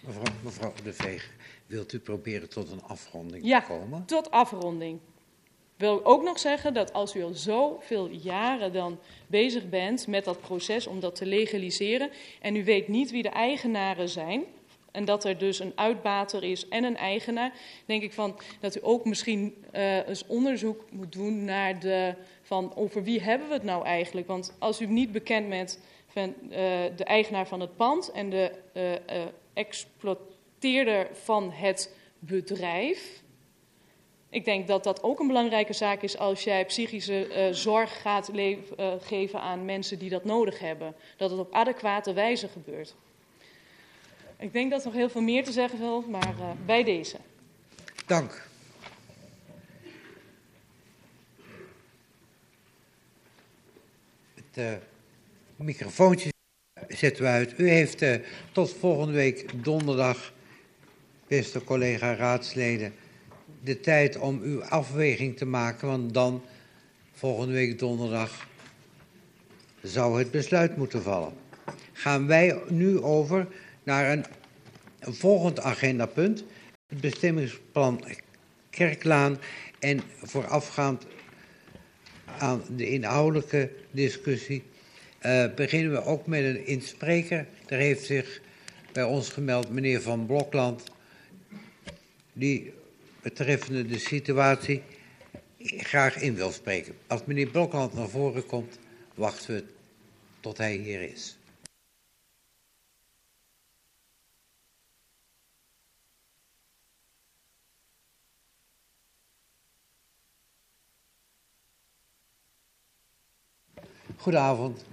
Mevrouw, 0.00 0.34
mevrouw 0.42 0.72
De 0.82 0.92
Veeg, 0.92 1.30
wilt 1.66 1.92
u 1.92 1.98
proberen 1.98 2.48
tot 2.48 2.70
een 2.70 2.82
afronding 2.82 3.44
ja, 3.44 3.60
te 3.60 3.66
komen? 3.66 4.04
tot 4.06 4.30
afronding. 4.30 5.00
Wil 5.76 6.04
ook 6.04 6.22
nog 6.22 6.38
zeggen 6.38 6.74
dat 6.74 6.92
als 6.92 7.14
u 7.14 7.22
al 7.22 7.34
zoveel 7.34 8.08
jaren 8.08 8.72
dan 8.72 8.98
bezig 9.26 9.68
bent 9.68 10.06
met 10.06 10.24
dat 10.24 10.40
proces 10.40 10.86
om 10.86 11.00
dat 11.00 11.14
te 11.14 11.26
legaliseren 11.26 12.10
en 12.40 12.56
u 12.56 12.64
weet 12.64 12.88
niet 12.88 13.10
wie 13.10 13.22
de 13.22 13.28
eigenaren 13.28 14.08
zijn, 14.08 14.44
en 14.96 15.04
dat 15.04 15.24
er 15.24 15.38
dus 15.38 15.58
een 15.58 15.72
uitbater 15.74 16.44
is 16.44 16.68
en 16.68 16.84
een 16.84 16.96
eigenaar, 16.96 17.52
denk 17.86 18.02
ik 18.02 18.12
van 18.12 18.38
dat 18.60 18.76
u 18.76 18.80
ook 18.82 19.04
misschien 19.04 19.64
uh, 19.74 20.08
eens 20.08 20.26
onderzoek 20.26 20.90
moet 20.90 21.12
doen 21.12 21.44
naar 21.44 21.80
de, 21.80 22.14
van 22.42 22.72
over 22.76 23.02
wie 23.02 23.22
hebben 23.22 23.48
we 23.48 23.54
het 23.54 23.62
nou 23.62 23.84
eigenlijk. 23.84 24.26
Want 24.26 24.56
als 24.58 24.80
u 24.80 24.86
niet 24.86 25.12
bekend 25.12 25.48
bent 25.48 25.80
van 26.06 26.34
uh, 26.42 26.58
de 26.96 27.04
eigenaar 27.04 27.46
van 27.46 27.60
het 27.60 27.76
pand 27.76 28.10
en 28.10 28.30
de 28.30 28.52
uh, 28.76 29.22
exploiteerder 29.52 31.08
van 31.12 31.50
het 31.50 31.94
bedrijf. 32.18 33.22
Ik 34.30 34.44
denk 34.44 34.66
dat 34.66 34.84
dat 34.84 35.02
ook 35.02 35.20
een 35.20 35.26
belangrijke 35.26 35.72
zaak 35.72 36.02
is 36.02 36.18
als 36.18 36.44
jij 36.44 36.64
psychische 36.64 37.48
zorg 37.52 38.00
gaat 38.00 38.30
geven 39.00 39.40
aan 39.40 39.64
mensen 39.64 39.98
die 39.98 40.10
dat 40.10 40.24
nodig 40.24 40.58
hebben. 40.58 40.94
Dat 41.16 41.30
het 41.30 41.40
op 41.40 41.52
adequate 41.52 42.12
wijze 42.12 42.48
gebeurt. 42.48 42.94
Ik 44.38 44.52
denk 44.52 44.70
dat 44.70 44.80
er 44.80 44.86
nog 44.86 44.94
heel 44.94 45.08
veel 45.08 45.20
meer 45.20 45.44
te 45.44 45.52
zeggen 45.52 45.78
wil, 45.78 46.00
maar 46.00 46.34
uh, 46.38 46.50
bij 46.66 46.84
deze. 46.84 47.16
Dank. 48.06 48.48
Het 54.34 54.56
uh, 54.58 54.72
microfoontje 55.56 56.32
zetten 56.88 57.22
we 57.22 57.28
uit. 57.28 57.58
U 57.58 57.68
heeft 57.68 58.02
uh, 58.02 58.14
tot 58.52 58.72
volgende 58.72 59.12
week 59.12 59.64
donderdag, 59.64 60.32
beste 61.26 61.64
collega 61.64 62.14
raadsleden, 62.14 62.94
de 63.62 63.80
tijd 63.80 64.18
om 64.18 64.40
uw 64.42 64.64
afweging 64.64 65.36
te 65.36 65.44
maken, 65.44 65.88
want 65.88 66.14
dan, 66.14 66.42
volgende 67.12 67.52
week 67.52 67.78
donderdag, 67.78 68.48
zou 69.82 70.18
het 70.18 70.30
besluit 70.30 70.76
moeten 70.76 71.02
vallen. 71.02 71.32
Gaan 71.92 72.26
wij 72.26 72.60
nu 72.68 73.00
over 73.00 73.48
naar 73.86 74.12
een, 74.12 74.24
volgend 75.00 75.60
agendapunt. 75.60 76.44
Het 76.86 77.00
bestemmingsplan 77.00 78.04
Kerklaan 78.70 79.38
en 79.78 80.00
voorafgaand 80.22 81.06
aan 82.38 82.62
de 82.76 82.88
inhoudelijke 82.88 83.70
discussie 83.90 84.62
uh, 85.22 85.54
beginnen 85.54 85.92
we 85.92 86.02
ook 86.02 86.26
met 86.26 86.44
een 86.44 86.66
inspreker. 86.66 87.46
Er 87.66 87.78
heeft 87.78 88.04
zich 88.04 88.40
bij 88.92 89.04
ons 89.04 89.28
gemeld 89.28 89.70
meneer 89.70 90.02
Van 90.02 90.26
Blokland, 90.26 90.84
die 92.32 92.72
betreffende 93.22 93.86
de 93.86 93.98
situatie 93.98 94.82
graag 95.60 96.16
in 96.16 96.34
wil 96.34 96.50
spreken. 96.50 96.94
Als 97.06 97.24
meneer 97.24 97.48
Blokland 97.48 97.94
naar 97.94 98.08
voren 98.08 98.46
komt, 98.46 98.78
wachten 99.14 99.54
we 99.54 99.64
tot 100.40 100.58
hij 100.58 100.74
hier 100.74 101.02
is. 101.02 101.35
Goedenavond. 114.16 114.84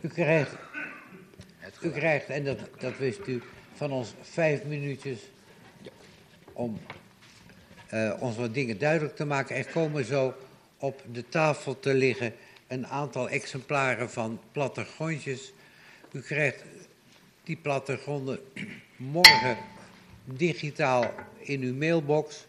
U 0.00 0.08
krijgt, 0.08 0.54
u 1.82 1.90
krijgt 1.90 2.26
en 2.26 2.44
dat, 2.44 2.58
dat 2.78 2.96
wist 2.98 3.26
u, 3.26 3.42
van 3.74 3.92
ons 3.92 4.14
vijf 4.20 4.64
minuutjes 4.64 5.18
om 6.52 6.80
uh, 7.92 8.12
ons 8.18 8.36
wat 8.36 8.54
dingen 8.54 8.78
duidelijk 8.78 9.16
te 9.16 9.24
maken. 9.24 9.56
Er 9.56 9.66
komen 9.66 10.04
zo 10.04 10.34
op 10.78 11.02
de 11.12 11.28
tafel 11.28 11.80
te 11.80 11.94
liggen 11.94 12.34
een 12.66 12.86
aantal 12.86 13.28
exemplaren 13.28 14.10
van 14.10 14.40
plattegrondjes. 14.52 15.52
U 16.12 16.20
krijgt 16.20 16.64
die 17.44 17.56
plattegronden 17.56 18.38
morgen 18.96 19.56
digitaal 20.24 21.14
in 21.38 21.62
uw 21.62 21.74
mailbox 21.74 22.46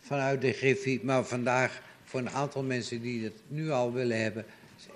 vanuit 0.00 0.40
de 0.40 0.52
Griffie, 0.52 1.00
maar 1.02 1.24
vandaag 1.24 1.82
voor 2.04 2.20
een 2.20 2.30
aantal 2.30 2.62
mensen 2.62 3.00
die 3.00 3.24
het 3.24 3.40
nu 3.48 3.70
al 3.70 3.92
willen 3.92 4.22
hebben, 4.22 4.44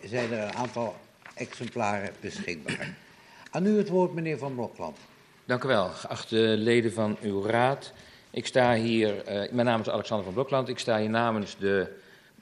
zijn 0.05 0.33
er 0.33 0.43
een 0.43 0.55
aantal 0.55 0.97
exemplaren 1.35 2.11
beschikbaar. 2.21 2.95
Aan 3.51 3.67
u 3.67 3.77
het 3.77 3.89
woord, 3.89 4.13
meneer 4.13 4.39
Van 4.39 4.55
Blokland. 4.55 4.97
Dank 5.45 5.65
u 5.65 5.69
wel, 5.69 5.89
geachte 5.89 6.37
leden 6.37 6.93
van 6.93 7.17
uw 7.23 7.43
raad. 7.43 7.93
Ik 8.31 8.47
sta 8.47 8.75
hier, 8.75 9.17
uh, 9.17 9.53
mijn 9.53 9.67
naam 9.67 9.81
is 9.81 9.89
Alexander 9.89 10.25
van 10.25 10.35
Blokland. 10.35 10.69
Ik 10.69 10.79
sta 10.79 10.99
hier 10.99 11.11
namens 11.11 11.57
de 11.59 11.97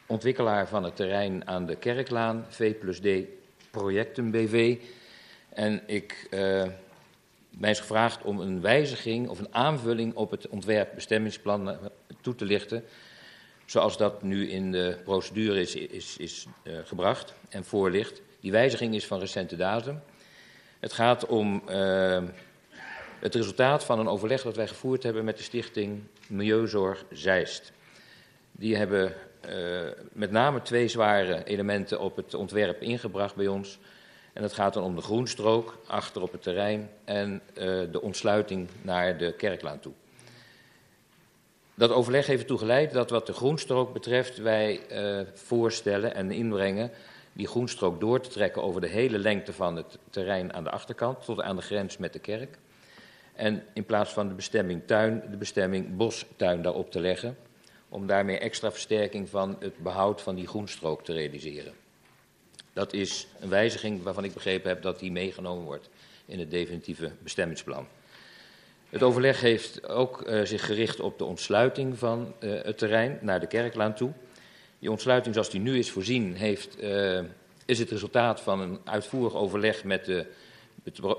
ontwikkelaar 0.06 0.68
van 0.68 0.84
het 0.84 0.96
terrein 0.96 1.46
aan 1.46 1.66
de 1.66 1.76
Kerklaan, 1.76 2.46
V 2.48 2.78
plus 2.78 3.00
D 3.00 3.06
Projecten 3.70 4.30
BV. 4.30 4.78
En 5.48 5.82
ik, 5.86 6.28
uh, 6.30 6.64
mij 7.50 7.70
is 7.70 7.80
gevraagd 7.80 8.22
om 8.22 8.40
een 8.40 8.60
wijziging 8.60 9.28
of 9.28 9.38
een 9.38 9.54
aanvulling 9.54 10.14
op 10.14 10.30
het 10.30 10.48
ontwerpbestemmingsplan 10.48 11.78
toe 12.20 12.34
te 12.34 12.44
lichten 12.44 12.84
zoals 13.70 13.96
dat 13.96 14.22
nu 14.22 14.50
in 14.50 14.72
de 14.72 14.96
procedure 15.04 15.60
is, 15.60 15.74
is, 15.74 16.16
is 16.16 16.46
uh, 16.64 16.78
gebracht 16.84 17.34
en 17.48 17.64
voorligt. 17.64 18.22
Die 18.40 18.50
wijziging 18.50 18.94
is 18.94 19.06
van 19.06 19.18
recente 19.18 19.56
datum. 19.56 20.00
Het 20.80 20.92
gaat 20.92 21.26
om 21.26 21.62
uh, 21.68 22.22
het 23.20 23.34
resultaat 23.34 23.84
van 23.84 23.98
een 23.98 24.08
overleg 24.08 24.42
dat 24.42 24.56
wij 24.56 24.68
gevoerd 24.68 25.02
hebben 25.02 25.24
met 25.24 25.36
de 25.36 25.42
stichting 25.42 26.02
Milieuzorg 26.28 27.04
Zeist. 27.10 27.72
Die 28.52 28.76
hebben 28.76 29.14
uh, 29.48 29.88
met 30.12 30.30
name 30.30 30.62
twee 30.62 30.88
zware 30.88 31.44
elementen 31.44 32.00
op 32.00 32.16
het 32.16 32.34
ontwerp 32.34 32.82
ingebracht 32.82 33.34
bij 33.34 33.46
ons. 33.46 33.78
En 34.32 34.42
dat 34.42 34.52
gaat 34.52 34.74
dan 34.74 34.82
om 34.82 34.96
de 34.96 35.02
groenstrook 35.02 35.78
achter 35.86 36.22
op 36.22 36.32
het 36.32 36.42
terrein 36.42 36.90
en 37.04 37.42
de 37.90 38.00
ontsluiting 38.02 38.68
naar 38.82 39.18
de 39.18 39.32
kerklaan 39.32 39.80
toe. 39.80 39.92
Dat 41.80 41.90
overleg 41.90 42.26
heeft 42.26 42.40
ertoe 42.40 42.58
geleid 42.58 42.92
dat 42.92 43.10
wat 43.10 43.26
de 43.26 43.32
groenstrook 43.32 43.92
betreft 43.92 44.38
wij 44.38 44.80
uh, 44.92 45.26
voorstellen 45.34 46.14
en 46.14 46.30
inbrengen 46.30 46.90
die 47.32 47.46
groenstrook 47.46 48.00
door 48.00 48.20
te 48.20 48.28
trekken 48.28 48.62
over 48.62 48.80
de 48.80 48.86
hele 48.86 49.18
lengte 49.18 49.52
van 49.52 49.76
het 49.76 49.98
terrein 50.10 50.52
aan 50.52 50.64
de 50.64 50.70
achterkant 50.70 51.24
tot 51.24 51.40
aan 51.40 51.56
de 51.56 51.62
grens 51.62 51.96
met 51.96 52.12
de 52.12 52.18
kerk. 52.18 52.58
En 53.34 53.62
in 53.72 53.84
plaats 53.84 54.12
van 54.12 54.28
de 54.28 54.34
bestemming 54.34 54.82
tuin, 54.86 55.22
de 55.30 55.36
bestemming 55.36 55.96
bostuin 55.96 56.62
daarop 56.62 56.90
te 56.90 57.00
leggen. 57.00 57.36
Om 57.88 58.06
daarmee 58.06 58.38
extra 58.38 58.70
versterking 58.70 59.28
van 59.28 59.56
het 59.60 59.78
behoud 59.78 60.20
van 60.20 60.34
die 60.34 60.46
groenstrook 60.46 61.04
te 61.04 61.12
realiseren. 61.12 61.72
Dat 62.72 62.92
is 62.92 63.26
een 63.38 63.48
wijziging 63.48 64.02
waarvan 64.02 64.24
ik 64.24 64.34
begrepen 64.34 64.68
heb 64.68 64.82
dat 64.82 64.98
die 64.98 65.12
meegenomen 65.12 65.64
wordt 65.64 65.88
in 66.26 66.38
het 66.38 66.50
definitieve 66.50 67.12
bestemmingsplan. 67.22 67.86
Het 68.90 69.02
overleg 69.02 69.40
heeft 69.40 69.88
ook 69.88 70.28
uh, 70.28 70.44
zich 70.44 70.66
gericht 70.66 71.00
op 71.00 71.18
de 71.18 71.24
ontsluiting 71.24 71.98
van 71.98 72.34
uh, 72.40 72.62
het 72.62 72.78
terrein 72.78 73.18
naar 73.20 73.40
de 73.40 73.46
kerklaan 73.46 73.94
toe. 73.94 74.12
Die 74.78 74.90
ontsluiting 74.90 75.34
zoals 75.34 75.50
die 75.50 75.60
nu 75.60 75.78
is 75.78 75.90
voorzien 75.90 76.34
heeft, 76.34 76.82
uh, 76.82 77.20
is 77.64 77.78
het 77.78 77.90
resultaat 77.90 78.40
van 78.40 78.60
een 78.60 78.80
uitvoerig 78.84 79.34
overleg 79.34 79.84
met 79.84 80.04
de 80.04 80.26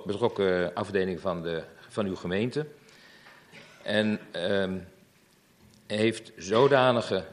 betrokken 0.05 0.73
afdeling 0.73 1.19
van, 1.19 1.41
de, 1.41 1.63
van 1.89 2.05
uw 2.05 2.15
gemeente. 2.15 2.65
En 3.83 4.19
um, 4.35 4.87
heeft 5.87 6.31
zodanige 6.37 7.23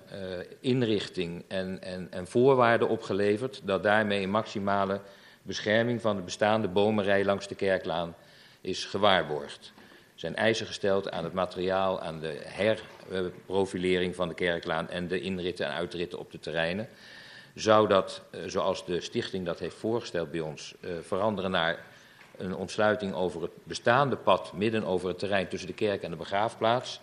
inrichting 0.60 1.44
en, 1.48 1.82
en, 1.82 2.08
en 2.10 2.26
voorwaarden 2.26 2.88
opgeleverd 2.88 3.60
dat 3.64 3.82
daarmee 3.82 4.22
een 4.22 4.30
maximale 4.30 5.00
bescherming 5.42 6.00
van 6.00 6.16
de 6.16 6.22
bestaande 6.22 6.68
bomenrij 6.68 7.24
langs 7.24 7.48
de 7.48 7.54
kerklaan 7.54 8.14
is 8.60 8.84
gewaarborgd. 8.84 9.72
Zijn 10.18 10.36
eisen 10.36 10.66
gesteld 10.66 11.10
aan 11.10 11.24
het 11.24 11.32
materiaal, 11.32 12.00
aan 12.00 12.20
de 12.20 12.40
herprofilering 12.44 14.14
van 14.14 14.28
de 14.28 14.34
kerklaan 14.34 14.88
en 14.88 15.08
de 15.08 15.20
inritten 15.20 15.66
en 15.66 15.72
uitritten 15.72 16.18
op 16.18 16.32
de 16.32 16.38
terreinen. 16.38 16.88
Zou 17.54 17.88
dat, 17.88 18.22
uh, 18.30 18.40
zoals 18.46 18.86
de 18.86 19.00
stichting 19.00 19.46
dat 19.46 19.58
heeft 19.58 19.76
voorgesteld 19.76 20.30
bij 20.30 20.40
ons, 20.40 20.74
uh, 20.80 20.90
veranderen 21.02 21.50
naar 21.50 21.84
een 22.36 22.54
ontsluiting 22.54 23.14
over 23.14 23.42
het 23.42 23.50
bestaande 23.64 24.16
pad 24.16 24.52
midden 24.52 24.84
over 24.84 25.08
het 25.08 25.18
terrein 25.18 25.48
tussen 25.48 25.68
de 25.68 25.74
kerk 25.74 26.02
en 26.02 26.10
de 26.10 26.16
begraafplaats, 26.16 27.00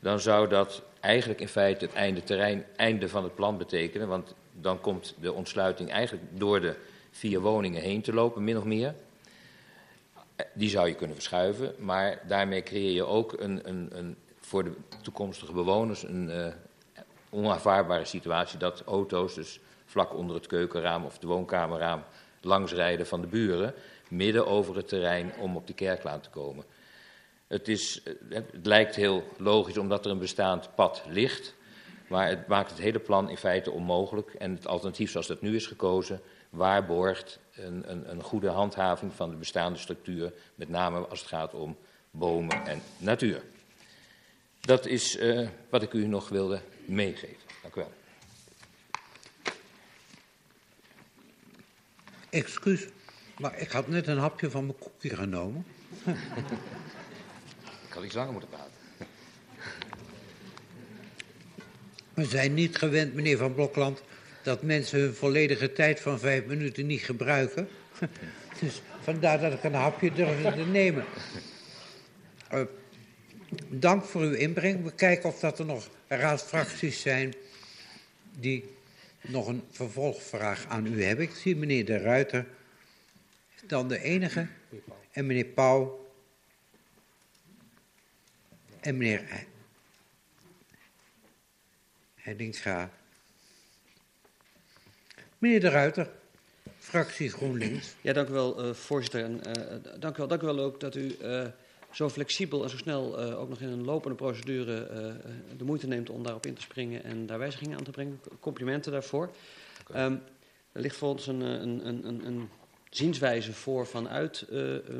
dan 0.00 0.20
zou 0.20 0.48
dat 0.48 0.82
eigenlijk 1.00 1.40
in 1.40 1.48
feite 1.48 1.84
het 1.84 1.94
einde 1.94 2.22
terrein, 2.22 2.66
einde 2.76 3.08
van 3.08 3.24
het 3.24 3.34
plan 3.34 3.58
betekenen. 3.58 4.08
Want 4.08 4.34
dan 4.52 4.80
komt 4.80 5.14
de 5.20 5.32
ontsluiting 5.32 5.90
eigenlijk 5.90 6.24
door 6.32 6.60
de 6.60 6.76
vier 7.10 7.40
woningen 7.40 7.82
heen 7.82 8.02
te 8.02 8.12
lopen, 8.12 8.44
min 8.44 8.56
of 8.56 8.64
meer. 8.64 8.94
Die 10.52 10.68
zou 10.68 10.88
je 10.88 10.94
kunnen 10.94 11.16
verschuiven, 11.16 11.74
maar 11.78 12.22
daarmee 12.26 12.62
creëer 12.62 12.92
je 12.92 13.04
ook 13.04 13.32
een, 13.38 13.68
een, 13.68 13.88
een 13.92 14.16
voor 14.40 14.64
de 14.64 14.72
toekomstige 15.02 15.52
bewoners 15.52 16.02
een 16.02 16.28
uh, 16.28 16.46
onaanvaardbare 17.30 18.04
situatie 18.04 18.58
dat 18.58 18.82
auto's 18.86 19.34
dus 19.34 19.60
vlak 19.84 20.14
onder 20.14 20.36
het 20.36 20.46
keukenraam 20.46 21.04
of 21.04 21.12
het 21.12 21.22
woonkamerraam 21.22 22.02
langsrijden 22.40 23.06
van 23.06 23.20
de 23.20 23.26
buren, 23.26 23.74
midden 24.08 24.46
over 24.46 24.76
het 24.76 24.88
terrein 24.88 25.32
om 25.38 25.56
op 25.56 25.66
de 25.66 25.72
kerklaan 25.72 26.20
te 26.20 26.30
komen. 26.30 26.64
Het, 27.46 27.68
is, 27.68 28.02
het 28.28 28.66
lijkt 28.66 28.96
heel 28.96 29.24
logisch 29.36 29.78
omdat 29.78 30.04
er 30.04 30.10
een 30.10 30.18
bestaand 30.18 30.74
pad 30.74 31.02
ligt, 31.08 31.54
maar 32.08 32.28
het 32.28 32.46
maakt 32.46 32.70
het 32.70 32.80
hele 32.80 32.98
plan 32.98 33.30
in 33.30 33.36
feite 33.36 33.70
onmogelijk. 33.70 34.34
En 34.34 34.54
het 34.54 34.66
alternatief 34.66 35.10
zoals 35.10 35.26
dat 35.26 35.40
nu 35.40 35.54
is 35.54 35.66
gekozen, 35.66 36.20
waarborgt 36.50 37.38
een, 37.66 37.90
een, 37.90 38.10
een 38.10 38.22
goede 38.22 38.48
handhaving 38.48 39.12
van 39.14 39.30
de 39.30 39.36
bestaande 39.36 39.78
structuur, 39.78 40.32
met 40.54 40.68
name 40.68 40.98
als 40.98 41.20
het 41.20 41.28
gaat 41.28 41.54
om 41.54 41.76
bomen 42.10 42.66
en 42.66 42.82
natuur. 42.98 43.42
Dat 44.60 44.86
is 44.86 45.16
uh, 45.16 45.48
wat 45.68 45.82
ik 45.82 45.92
u 45.92 46.06
nog 46.06 46.28
wilde 46.28 46.60
meegeven. 46.84 47.48
Dank 47.62 47.74
u 47.74 47.80
wel. 47.80 47.92
Excuus, 52.30 52.86
maar 53.38 53.58
ik 53.58 53.70
had 53.70 53.88
net 53.88 54.06
een 54.06 54.18
hapje 54.18 54.50
van 54.50 54.66
mijn 54.66 54.78
koekje 54.78 55.16
genomen. 55.16 55.66
Ik 57.90 57.96
had 57.96 58.04
iets 58.04 58.14
langer 58.14 58.32
moeten 58.32 58.50
praten. 58.50 58.72
We 62.14 62.24
zijn 62.24 62.54
niet 62.54 62.76
gewend, 62.76 63.14
meneer 63.14 63.36
Van 63.36 63.54
Blokland, 63.54 64.02
dat 64.42 64.62
mensen 64.62 65.00
hun 65.00 65.14
volledige 65.14 65.72
tijd 65.72 66.00
van 66.00 66.18
vijf 66.18 66.44
minuten 66.44 66.86
niet 66.86 67.02
gebruiken. 67.02 67.68
Dus 68.60 68.82
vandaar 69.00 69.40
dat 69.40 69.52
ik 69.52 69.64
een 69.64 69.74
hapje 69.74 70.12
durfde 70.12 70.52
te 70.52 70.66
nemen. 70.66 71.04
Uh, 72.54 72.62
dank 73.68 74.04
voor 74.04 74.20
uw 74.20 74.32
inbreng. 74.32 74.84
We 74.84 74.92
kijken 74.92 75.28
of 75.28 75.40
dat 75.40 75.58
er 75.58 75.64
nog 75.64 75.88
raadsfracties 76.08 77.00
zijn 77.00 77.34
die 78.38 78.64
nog 79.20 79.46
een 79.46 79.62
vervolgvraag 79.70 80.66
aan 80.68 80.86
u 80.86 81.04
hebben. 81.04 81.24
Ik 81.24 81.34
zie 81.34 81.56
meneer 81.56 81.84
De 81.84 81.98
Ruiter, 81.98 82.46
dan 83.66 83.88
de 83.88 84.02
enige, 84.02 84.46
en 85.12 85.26
meneer 85.26 85.44
Pauw 85.44 86.10
en 88.80 88.96
meneer 88.96 89.46
Heidinga. 92.14 92.90
Meneer 95.40 95.60
De 95.60 95.68
Ruiter, 95.68 96.08
fractie 96.78 97.30
GroenLinks. 97.30 97.94
Ja, 98.00 98.12
dank 98.12 98.28
u 98.28 98.32
wel, 98.32 98.64
uh, 98.64 98.74
voorzitter. 98.74 99.24
En 99.24 99.40
uh, 99.46 99.74
dank, 99.98 100.14
u 100.14 100.18
wel, 100.18 100.28
dank 100.28 100.42
u 100.42 100.46
wel 100.46 100.58
ook 100.58 100.80
dat 100.80 100.94
u 100.94 101.16
uh, 101.22 101.42
zo 101.90 102.08
flexibel 102.08 102.62
en 102.62 102.70
zo 102.70 102.76
snel 102.76 103.18
ook 103.18 103.48
nog 103.48 103.60
in 103.60 103.68
een 103.68 103.84
lopende 103.84 104.16
procedure 104.16 104.86
de 105.56 105.64
moeite 105.64 105.86
neemt 105.86 106.10
om 106.10 106.22
daarop 106.22 106.46
in 106.46 106.54
te 106.54 106.60
springen 106.60 107.04
en 107.04 107.26
daar 107.26 107.38
wijzigingen 107.38 107.78
aan 107.78 107.84
te 107.84 107.90
brengen. 107.90 108.20
Complimenten 108.40 108.92
daarvoor. 108.92 109.30
Um, 109.96 110.22
er 110.72 110.80
ligt 110.80 110.96
voor 110.96 111.08
ons 111.08 111.26
een, 111.26 111.40
een, 111.40 111.86
een, 111.86 112.26
een 112.26 112.48
zienswijze 112.90 113.52
voor 113.52 113.86
vanuit 113.86 114.46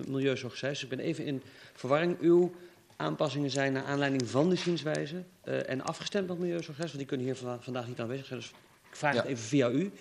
Milieuzorg 0.06 0.56
Zeist. 0.56 0.80
Dus 0.80 0.90
ik 0.90 0.96
ben 0.96 1.06
even 1.06 1.24
in 1.24 1.42
verwarring. 1.74 2.20
Uw 2.20 2.54
aanpassingen 2.96 3.50
zijn 3.50 3.72
naar 3.72 3.84
aanleiding 3.84 4.28
van 4.28 4.48
de 4.48 4.56
zienswijze 4.56 5.22
uh, 5.44 5.68
en 5.68 5.80
afgestemd 5.80 6.28
met 6.28 6.38
Milieuzorgres, 6.38 6.86
want 6.86 6.98
die 6.98 7.06
kunnen 7.06 7.26
hier 7.26 7.36
vanda 7.36 7.58
vandaag 7.60 7.86
niet 7.86 8.00
aanwezig 8.00 8.26
zijn. 8.26 8.40
Dus 8.40 8.48
ik 8.90 8.96
vraag 8.96 9.14
ja. 9.14 9.20
het 9.20 9.30
even 9.30 9.44
via 9.44 9.70
u. 9.70 9.92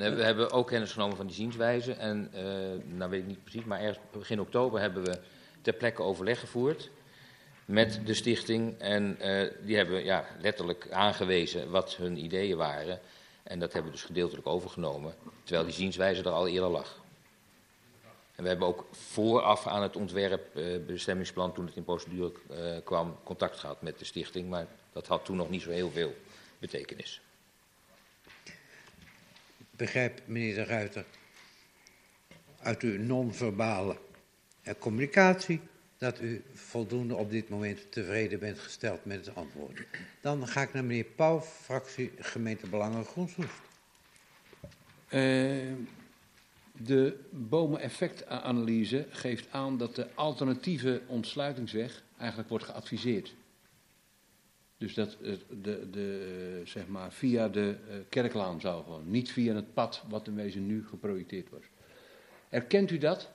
We 0.00 0.22
hebben 0.22 0.50
ook 0.50 0.66
kennis 0.66 0.92
genomen 0.92 1.16
van 1.16 1.26
die 1.26 1.34
zienswijze 1.34 1.92
en, 1.92 2.30
uh, 2.34 2.96
nou 2.96 3.10
weet 3.10 3.20
ik 3.20 3.26
niet 3.26 3.42
precies, 3.42 3.64
maar 3.64 3.80
ergens 3.80 3.98
begin 4.12 4.40
oktober 4.40 4.80
hebben 4.80 5.04
we 5.04 5.18
ter 5.62 5.72
plekke 5.72 6.02
overleg 6.02 6.40
gevoerd 6.40 6.90
met 7.64 8.00
de 8.04 8.14
stichting 8.14 8.78
en 8.78 9.18
uh, 9.20 9.50
die 9.62 9.76
hebben 9.76 10.04
ja, 10.04 10.24
letterlijk 10.40 10.90
aangewezen 10.90 11.70
wat 11.70 11.96
hun 11.96 12.24
ideeën 12.24 12.56
waren. 12.56 13.00
En 13.42 13.58
dat 13.58 13.72
hebben 13.72 13.90
we 13.90 13.96
dus 13.96 14.06
gedeeltelijk 14.06 14.46
overgenomen, 14.46 15.14
terwijl 15.42 15.66
die 15.66 15.74
zienswijze 15.74 16.22
er 16.22 16.30
al 16.30 16.48
eerder 16.48 16.70
lag. 16.70 16.98
En 18.34 18.42
we 18.42 18.48
hebben 18.48 18.68
ook 18.68 18.86
vooraf 18.90 19.66
aan 19.66 19.82
het 19.82 19.96
ontwerp, 19.96 20.56
uh, 20.56 20.86
bestemmingsplan, 20.86 21.52
toen 21.52 21.66
het 21.66 21.76
in 21.76 21.84
procedure 21.84 22.32
kwam, 22.84 23.16
contact 23.24 23.58
gehad 23.58 23.82
met 23.82 23.98
de 23.98 24.04
stichting. 24.04 24.48
Maar 24.48 24.66
dat 24.92 25.06
had 25.06 25.24
toen 25.24 25.36
nog 25.36 25.50
niet 25.50 25.62
zo 25.62 25.70
heel 25.70 25.90
veel 25.90 26.14
betekenis. 26.58 27.20
Begrijp, 29.80 30.20
meneer 30.24 30.54
de 30.54 30.64
Ruiter, 30.64 31.04
uit 32.62 32.82
uw 32.82 32.98
non-verbale 32.98 33.96
communicatie 34.78 35.60
dat 35.98 36.20
u 36.20 36.44
voldoende 36.52 37.14
op 37.14 37.30
dit 37.30 37.48
moment 37.48 37.92
tevreden 37.92 38.38
bent 38.38 38.58
gesteld 38.58 39.04
met 39.04 39.26
het 39.26 39.34
antwoord. 39.34 39.86
Dan 40.20 40.48
ga 40.48 40.62
ik 40.62 40.72
naar 40.72 40.84
meneer 40.84 41.04
Pauw, 41.04 41.40
fractie 41.40 42.12
gemeente 42.18 42.66
Belangen 42.66 43.04
Groensoest. 43.04 43.60
Uh, 45.10 45.72
de 46.72 47.18
bomeneffectanalyse 47.30 49.06
geeft 49.10 49.46
aan 49.50 49.78
dat 49.78 49.94
de 49.94 50.06
alternatieve 50.14 51.02
ontsluitingsweg 51.06 52.02
eigenlijk 52.18 52.48
wordt 52.48 52.64
geadviseerd. 52.64 53.34
Dus 54.80 54.94
dat 54.94 55.16
de, 55.62 55.90
de, 55.90 56.62
zeg 56.64 56.86
maar 56.86 57.12
via 57.12 57.48
de 57.48 57.76
kerklaan 58.08 58.60
zou 58.60 58.84
gewoon, 58.84 59.10
niet 59.10 59.32
via 59.32 59.54
het 59.54 59.74
pad 59.74 60.02
wat 60.08 60.26
in 60.26 60.34
wezen 60.34 60.66
nu 60.66 60.86
geprojecteerd 60.86 61.48
wordt. 61.50 61.66
Erkent 62.48 62.90
u 62.90 62.98
dat? 62.98 63.30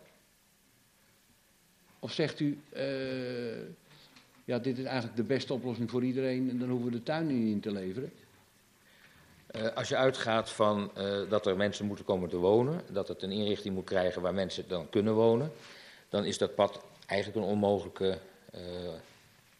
Of 1.99 2.11
zegt 2.11 2.39
u, 2.39 2.59
uh, 2.75 2.81
ja, 4.45 4.59
dit 4.59 4.77
is 4.77 4.83
eigenlijk 4.83 5.15
de 5.15 5.23
beste 5.23 5.53
oplossing 5.53 5.89
voor 5.89 6.03
iedereen 6.03 6.49
en 6.49 6.59
dan 6.59 6.69
hoeven 6.69 6.91
we 6.91 6.97
de 6.97 7.03
tuin 7.03 7.27
niet 7.27 7.53
in 7.53 7.59
te 7.59 7.71
leveren? 7.71 8.11
Als 9.75 9.89
je 9.89 9.95
uitgaat 9.95 10.51
van 10.51 10.91
dat 11.29 11.45
er 11.45 11.55
mensen 11.57 11.85
moeten 11.85 12.05
komen 12.05 12.29
te 12.29 12.37
wonen, 12.37 12.81
dat 12.91 13.07
het 13.07 13.21
een 13.21 13.31
inrichting 13.31 13.75
moet 13.75 13.85
krijgen 13.85 14.21
waar 14.21 14.33
mensen 14.33 14.67
dan 14.67 14.89
kunnen 14.89 15.13
wonen, 15.13 15.51
dan 16.09 16.25
is 16.25 16.37
dat 16.37 16.55
pad 16.55 16.83
eigenlijk 17.05 17.39
een 17.39 17.51
onmogelijke 17.51 18.19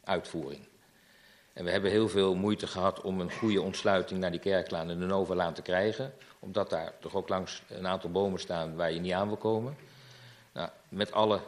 uitvoering. 0.04 0.68
En 1.56 1.64
we 1.64 1.72
hebben 1.72 1.92
heel 1.92 2.10
veel 2.10 2.36
moeite 2.36 2.68
gehad 2.68 3.02
om 3.02 3.20
een 3.20 3.32
goede 3.32 3.62
ontsluiting 3.62 4.20
naar 4.20 4.32
die 4.32 4.40
kerklaan 4.40 4.90
en 4.90 5.00
de 5.00 5.06
Novalaan 5.06 5.54
te 5.54 5.62
krijgen. 5.62 6.14
Omdat 6.40 6.70
daar 6.70 6.94
toch 7.00 7.16
ook 7.16 7.30
langs 7.30 7.64
een 7.68 7.88
aantal 7.88 8.12
bomen 8.12 8.40
staan 8.40 8.76
waar 8.76 8.92
je 8.92 9.00
niet 9.00 9.12
aan 9.12 9.28
wil 9.28 9.38
komen. 9.38 9.76
Nou, 10.54 10.70
met 10.90 11.12
alle 11.12 11.40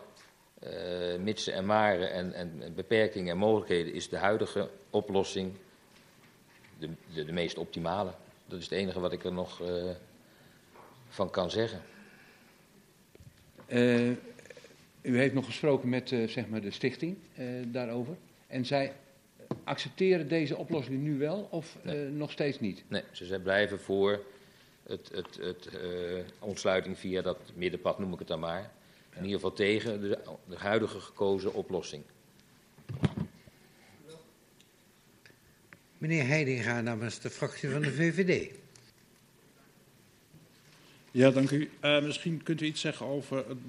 uh, 0.63 1.19
mitsen 1.19 1.53
en 1.53 1.65
maren 1.65 2.11
en, 2.11 2.33
en, 2.33 2.73
beperkingen 2.75 3.31
en 3.31 3.37
mogelijkheden 3.37 3.93
is 3.93 4.09
de 4.09 4.17
huidige 4.17 4.69
oplossing 4.89 5.53
de, 6.79 6.89
de, 7.13 7.33
meest 7.33 7.57
optimale. 7.57 8.11
Dat 8.45 8.59
is 8.59 8.63
het 8.63 8.73
enige 8.73 8.99
wat 8.99 9.11
ik 9.11 9.23
er 9.23 9.33
nog 9.33 9.61
uh, 9.61 9.89
van 11.07 11.29
kan 11.29 11.51
zeggen. 11.51 11.81
Uh, 13.67 14.09
u 15.01 15.17
heeft 15.17 15.33
nog 15.33 15.45
gesproken 15.45 15.89
met 15.89 16.09
zeg 16.09 16.47
maar 16.47 16.61
de 16.61 16.71
stichting 16.71 17.17
daarover. 17.71 18.15
En 18.47 18.65
zij 18.65 18.93
accepteren 19.63 20.27
deze 20.27 20.57
oplossing 20.57 21.01
nu 21.01 21.17
wel 21.17 21.47
of 21.51 21.77
nee. 21.81 22.09
nog 22.09 22.31
steeds 22.31 22.59
niet? 22.59 22.83
Nee, 22.87 23.03
ze 23.11 23.39
blijven 23.43 23.79
voor 23.79 24.23
het, 24.83 25.09
het, 25.13 25.37
het 25.41 25.69
ontsluiting 26.39 26.97
via 26.97 27.21
dat 27.21 27.37
middenpad, 27.55 27.99
noem 27.99 28.13
ik 28.13 28.19
het 28.19 28.27
dan 28.27 28.39
maar 28.39 28.71
in 29.17 29.23
ieder 29.23 29.39
geval 29.39 29.55
tegen 29.55 30.01
de, 30.01 30.19
de 30.45 30.57
huidige 30.57 30.99
gekozen 30.99 31.53
oplossing. 31.53 32.03
Meneer 35.97 36.27
Heidinga 36.27 36.81
namens 36.81 37.19
de 37.19 37.29
fractie 37.29 37.69
van 37.69 37.81
de 37.81 37.91
VVD. 37.91 38.53
Ja, 41.11 41.31
dank 41.31 41.51
u. 41.51 41.69
Uh, 41.81 42.01
misschien 42.03 42.43
kunt 42.43 42.61
u 42.61 42.65
iets 42.65 42.81
zeggen 42.81 43.05
over 43.05 43.47
het 43.47 43.67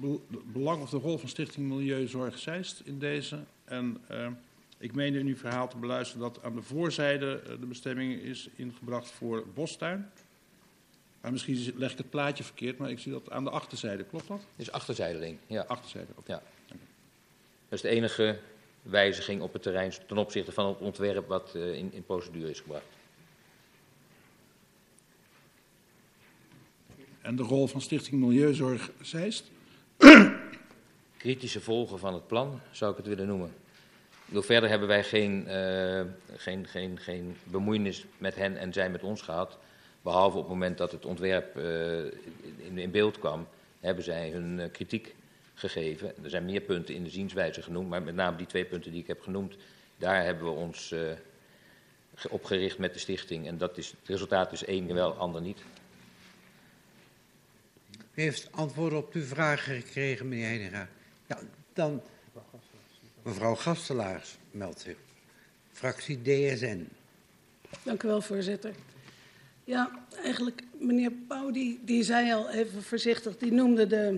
belang 0.53 0.81
of 0.81 0.89
de 0.89 0.97
rol 0.97 1.17
van 1.17 1.29
Stichting 1.29 1.67
Milieuzorg 1.67 2.37
Zeist 2.37 2.81
in 2.85 2.99
deze. 2.99 3.43
En 3.65 3.97
uh, 4.11 4.27
ik 4.79 4.95
meende 4.95 5.19
in 5.19 5.27
uw 5.27 5.35
verhaal 5.35 5.67
te 5.67 5.77
beluisteren 5.77 6.21
dat 6.21 6.43
aan 6.43 6.55
de 6.55 6.61
voorzijde 6.61 7.41
uh, 7.43 7.49
de 7.59 7.65
bestemming 7.65 8.21
is 8.21 8.49
ingebracht 8.55 9.11
voor 9.11 9.47
bostuin. 9.53 10.11
Maar 11.21 11.31
misschien 11.31 11.73
leg 11.75 11.91
ik 11.91 11.97
het 11.97 12.09
plaatje 12.09 12.43
verkeerd, 12.43 12.77
maar 12.77 12.89
ik 12.89 12.99
zie 12.99 13.11
dat 13.11 13.31
aan 13.31 13.43
de 13.43 13.49
achterzijde. 13.49 14.03
Klopt 14.03 14.27
dat? 14.27 14.37
Het 14.37 14.67
is 14.67 14.71
achterzijdeling, 14.71 15.37
ja. 15.47 15.61
Achterzijde, 15.67 16.11
oké. 16.15 16.31
Ja. 16.31 16.41
Dat 17.69 17.77
is 17.77 17.81
de 17.81 17.89
enige 17.89 18.39
wijziging 18.81 19.41
op 19.41 19.53
het 19.53 19.61
terrein 19.61 19.93
ten 20.07 20.17
opzichte 20.17 20.51
van 20.51 20.67
het 20.67 20.79
ontwerp 20.79 21.27
wat 21.27 21.53
uh, 21.55 21.73
in, 21.73 21.93
in 21.93 22.05
procedure 22.05 22.49
is 22.49 22.59
gebracht. 22.59 22.85
En 27.21 27.35
de 27.35 27.43
rol 27.43 27.67
van 27.67 27.81
Stichting 27.81 28.21
Milieuzorg 28.21 28.91
Zeist? 29.01 29.51
Kritische 31.17 31.61
volgen 31.61 31.99
van 31.99 32.13
het 32.13 32.27
plan, 32.27 32.59
zou 32.71 32.91
ik 32.91 32.97
het 32.97 33.07
willen 33.07 33.27
noemen. 33.27 33.53
Door 34.31 34.43
verder 34.43 34.69
hebben 34.69 34.87
wij 34.87 35.03
geen, 35.03 35.45
uh, 35.47 36.01
geen, 36.35 36.67
geen, 36.67 36.99
geen 36.99 37.37
bemoeienis 37.43 38.05
met 38.17 38.35
hen 38.35 38.57
en 38.57 38.73
zij 38.73 38.89
met 38.89 39.03
ons 39.03 39.21
gehad. 39.21 39.57
Behalve 40.01 40.37
op 40.37 40.43
het 40.43 40.51
moment 40.51 40.77
dat 40.77 40.91
het 40.91 41.05
ontwerp 41.05 41.57
uh, 41.57 42.03
in, 42.57 42.91
beeld 42.91 43.19
kwam, 43.19 43.47
hebben 43.79 44.03
zij 44.03 44.29
hun 44.29 44.59
uh, 44.59 44.65
kritiek 44.71 45.15
gegeven. 45.53 46.23
Er 46.23 46.29
zijn 46.29 46.45
meer 46.45 46.61
punten 46.61 46.95
in 46.95 47.03
de 47.03 47.09
zienswijze 47.09 47.61
genoemd, 47.61 47.89
maar 47.89 48.01
met 48.01 48.15
name 48.15 48.37
die 48.37 48.47
twee 48.47 48.65
punten 48.65 48.91
die 48.91 49.01
ik 49.01 49.07
heb 49.07 49.21
genoemd, 49.21 49.55
daar 49.97 50.23
hebben 50.23 50.43
we 50.43 50.51
ons 50.51 50.93
op 52.29 52.43
gericht 52.43 52.77
met 52.77 52.93
de 52.93 52.99
stichting. 52.99 53.47
En 53.47 53.57
dat 53.57 53.77
is, 53.77 53.89
het 53.89 54.07
resultaat 54.07 54.51
is 54.51 54.65
één 54.65 54.93
wel, 54.93 55.13
ander 55.13 55.41
niet. 55.41 55.59
U 58.13 58.21
heeft 58.21 58.47
antwoorden 58.51 58.99
op 58.99 59.13
uw 59.13 59.23
vragen 59.23 59.81
gekregen, 59.81 60.27
meneer 60.27 60.45
Heinega. 60.45 60.87
Ja, 61.27 61.39
dan 61.73 62.01
mevrouw 63.23 63.55
Gastelaars 63.55 64.37
meldt 64.51 64.79
zich. 64.79 64.97
Fractie 65.71 66.21
DSN. 66.21 66.87
Dank 67.83 68.03
u 68.03 68.07
wel, 68.07 68.21
voorzitter. 68.21 68.73
Ja, 69.63 70.05
eigenlijk, 70.23 70.63
meneer 70.79 71.11
Pauw, 71.11 71.51
die, 71.51 71.79
die 71.83 72.03
zei 72.03 72.33
al 72.33 72.49
even 72.49 72.83
voorzichtig, 72.83 73.37
die 73.37 73.51
noemde 73.51 73.87
de 73.87 74.15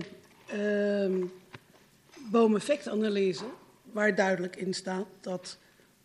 uh, 0.54 1.26
waar 3.92 4.14
duidelijk 4.14 4.56
in 4.56 4.74
staat 4.74 5.06
dat 5.20 5.58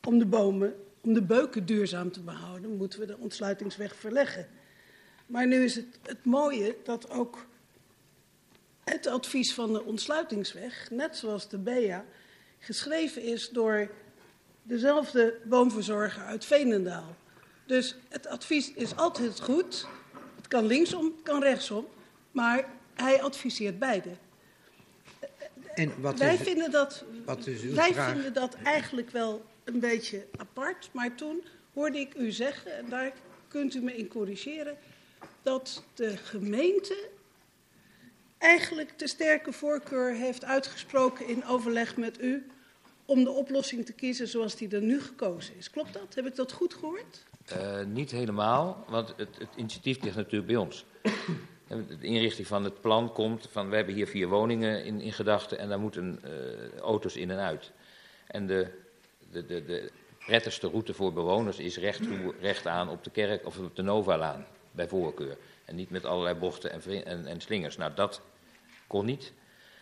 om 0.03 0.19
de 0.19 0.25
bomen, 0.25 0.75
om 1.01 1.13
de 1.13 1.21
beuken 1.21 1.65
duurzaam 1.65 2.11
te 2.11 2.21
behouden, 2.21 2.77
moeten 2.77 2.99
we 2.99 3.05
de 3.05 3.17
ontsluitingsweg 3.17 3.95
verleggen. 3.95 4.47
Maar 5.25 5.47
nu 5.47 5.63
is 5.63 5.75
het, 5.75 5.99
het 6.01 6.25
mooie 6.25 6.75
dat 6.83 7.09
ook 7.09 7.47
het 8.83 9.07
advies 9.07 9.53
van 9.53 9.73
de 9.73 9.83
ontsluitingsweg, 9.83 10.89
net 10.91 11.17
zoals 11.17 11.49
de 11.49 11.57
BEA, 11.57 12.05
geschreven 12.59 13.21
is 13.21 13.49
door 13.49 13.89
dezelfde 14.63 15.39
boomverzorger 15.43 16.23
uit 16.23 16.45
Veenendaal. 16.45 17.15
Dus 17.65 17.95
het 18.09 18.27
advies 18.27 18.73
is 18.73 18.95
altijd 18.95 19.39
goed. 19.39 19.87
Het 20.35 20.47
kan 20.47 20.65
linksom, 20.65 21.05
het 21.05 21.23
kan 21.23 21.41
rechtsom. 21.41 21.87
Maar 22.31 22.65
hij 22.93 23.21
adviseert 23.21 23.79
beide. 23.79 24.09
En 25.73 26.01
wat 26.01 26.19
wij 26.19 26.33
is, 26.33 26.41
vinden 26.41 26.71
dat, 26.71 27.03
wat 27.25 27.47
is 27.47 27.61
uw 27.61 27.73
wij 27.73 27.93
vraag? 27.93 28.11
vinden 28.11 28.33
dat 28.33 28.55
eigenlijk 28.63 29.09
wel 29.09 29.45
een 29.63 29.79
beetje 29.79 30.25
apart. 30.37 30.89
Maar 30.91 31.15
toen 31.15 31.43
hoorde 31.73 31.99
ik 31.99 32.15
u 32.15 32.31
zeggen, 32.31 32.77
en 32.77 32.89
daar 32.89 33.13
kunt 33.47 33.75
u 33.75 33.81
me 33.81 33.97
in 33.97 34.07
corrigeren, 34.07 34.77
dat 35.43 35.83
de 35.93 36.17
gemeente 36.17 37.09
eigenlijk 38.37 38.99
de 38.99 39.07
sterke 39.07 39.51
voorkeur 39.51 40.13
heeft 40.13 40.45
uitgesproken 40.45 41.27
in 41.27 41.45
overleg 41.45 41.97
met 41.97 42.21
u 42.21 42.47
om 43.05 43.23
de 43.23 43.31
oplossing 43.31 43.85
te 43.85 43.93
kiezen 43.93 44.27
zoals 44.27 44.55
die 44.55 44.75
er 44.75 44.81
nu 44.81 45.01
gekozen 45.01 45.55
is. 45.57 45.69
Klopt 45.69 45.93
dat? 45.93 46.15
Heb 46.15 46.25
ik 46.25 46.35
dat 46.35 46.51
goed 46.51 46.73
gehoord? 46.73 47.23
Uh, 47.57 47.83
niet 47.85 48.11
helemaal, 48.11 48.85
want 48.87 49.13
het, 49.17 49.37
het, 49.37 49.49
initiatief 49.55 50.01
ligt 50.01 50.15
natuurlijk 50.15 50.47
bij 50.47 50.55
ons. 50.55 50.85
De 51.67 51.97
inrichting 52.07 52.47
van 52.47 52.63
het 52.63 52.81
plan 52.81 53.13
komt 53.13 53.47
van 53.51 53.69
we 53.69 53.75
hebben 53.75 53.93
hier 53.93 54.07
vier 54.07 54.27
woningen 54.27 54.85
in, 54.85 55.01
in 55.01 55.13
gedachten 55.13 55.57
en 55.57 55.69
daar 55.69 55.79
moeten 55.79 56.19
uh, 56.25 56.79
auto's 56.79 57.15
in 57.15 57.31
en 57.31 57.37
uit. 57.37 57.71
En 58.27 58.47
de, 58.47 58.67
de, 59.31 59.45
de, 59.45 59.65
de 59.65 59.91
prettigste 60.25 60.67
route 60.67 60.93
voor 60.93 61.13
bewoners 61.13 61.59
is 61.59 61.77
recht, 61.77 62.03
toe, 62.03 62.33
recht 62.39 62.67
aan 62.67 62.89
op 62.89 63.03
de 63.03 63.09
kerk 63.09 63.45
of 63.45 63.57
op 63.57 63.75
de 63.75 63.81
Novalaan 63.81 64.45
bij 64.71 64.87
voorkeur. 64.87 65.37
En 65.65 65.75
niet 65.75 65.89
met 65.89 66.05
allerlei 66.05 66.35
bochten 66.35 66.71
en, 66.71 67.05
en, 67.05 67.25
en 67.25 67.41
slingers. 67.41 67.77
Nou, 67.77 67.91
dat 67.95 68.21
kon 68.87 69.05
niet. 69.05 69.33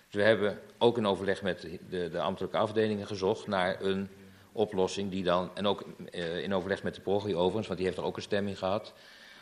Dus 0.05 0.15
we 0.15 0.21
hebben 0.21 0.59
ook 0.77 0.97
in 0.97 1.07
overleg 1.07 1.41
met 1.41 1.67
de, 1.89 2.09
de 2.09 2.21
ambtelijke 2.21 2.57
afdelingen 2.57 3.07
gezocht 3.07 3.47
naar 3.47 3.81
een 3.81 4.09
oplossing 4.51 5.11
die 5.11 5.23
dan, 5.23 5.51
en 5.53 5.67
ook 5.67 5.85
uh, 6.11 6.43
in 6.43 6.53
overleg 6.53 6.83
met 6.83 6.95
de 6.95 7.01
proggie 7.01 7.35
overigens, 7.35 7.67
want 7.67 7.79
die 7.79 7.87
heeft 7.87 7.99
er 7.99 8.05
ook 8.05 8.15
een 8.15 8.21
stemming 8.21 8.57
gehad, 8.57 8.93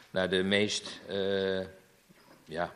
naar 0.10 0.30
de 0.30 0.44
meest 0.44 1.02
uh, 1.10 1.66
ja, 2.46 2.74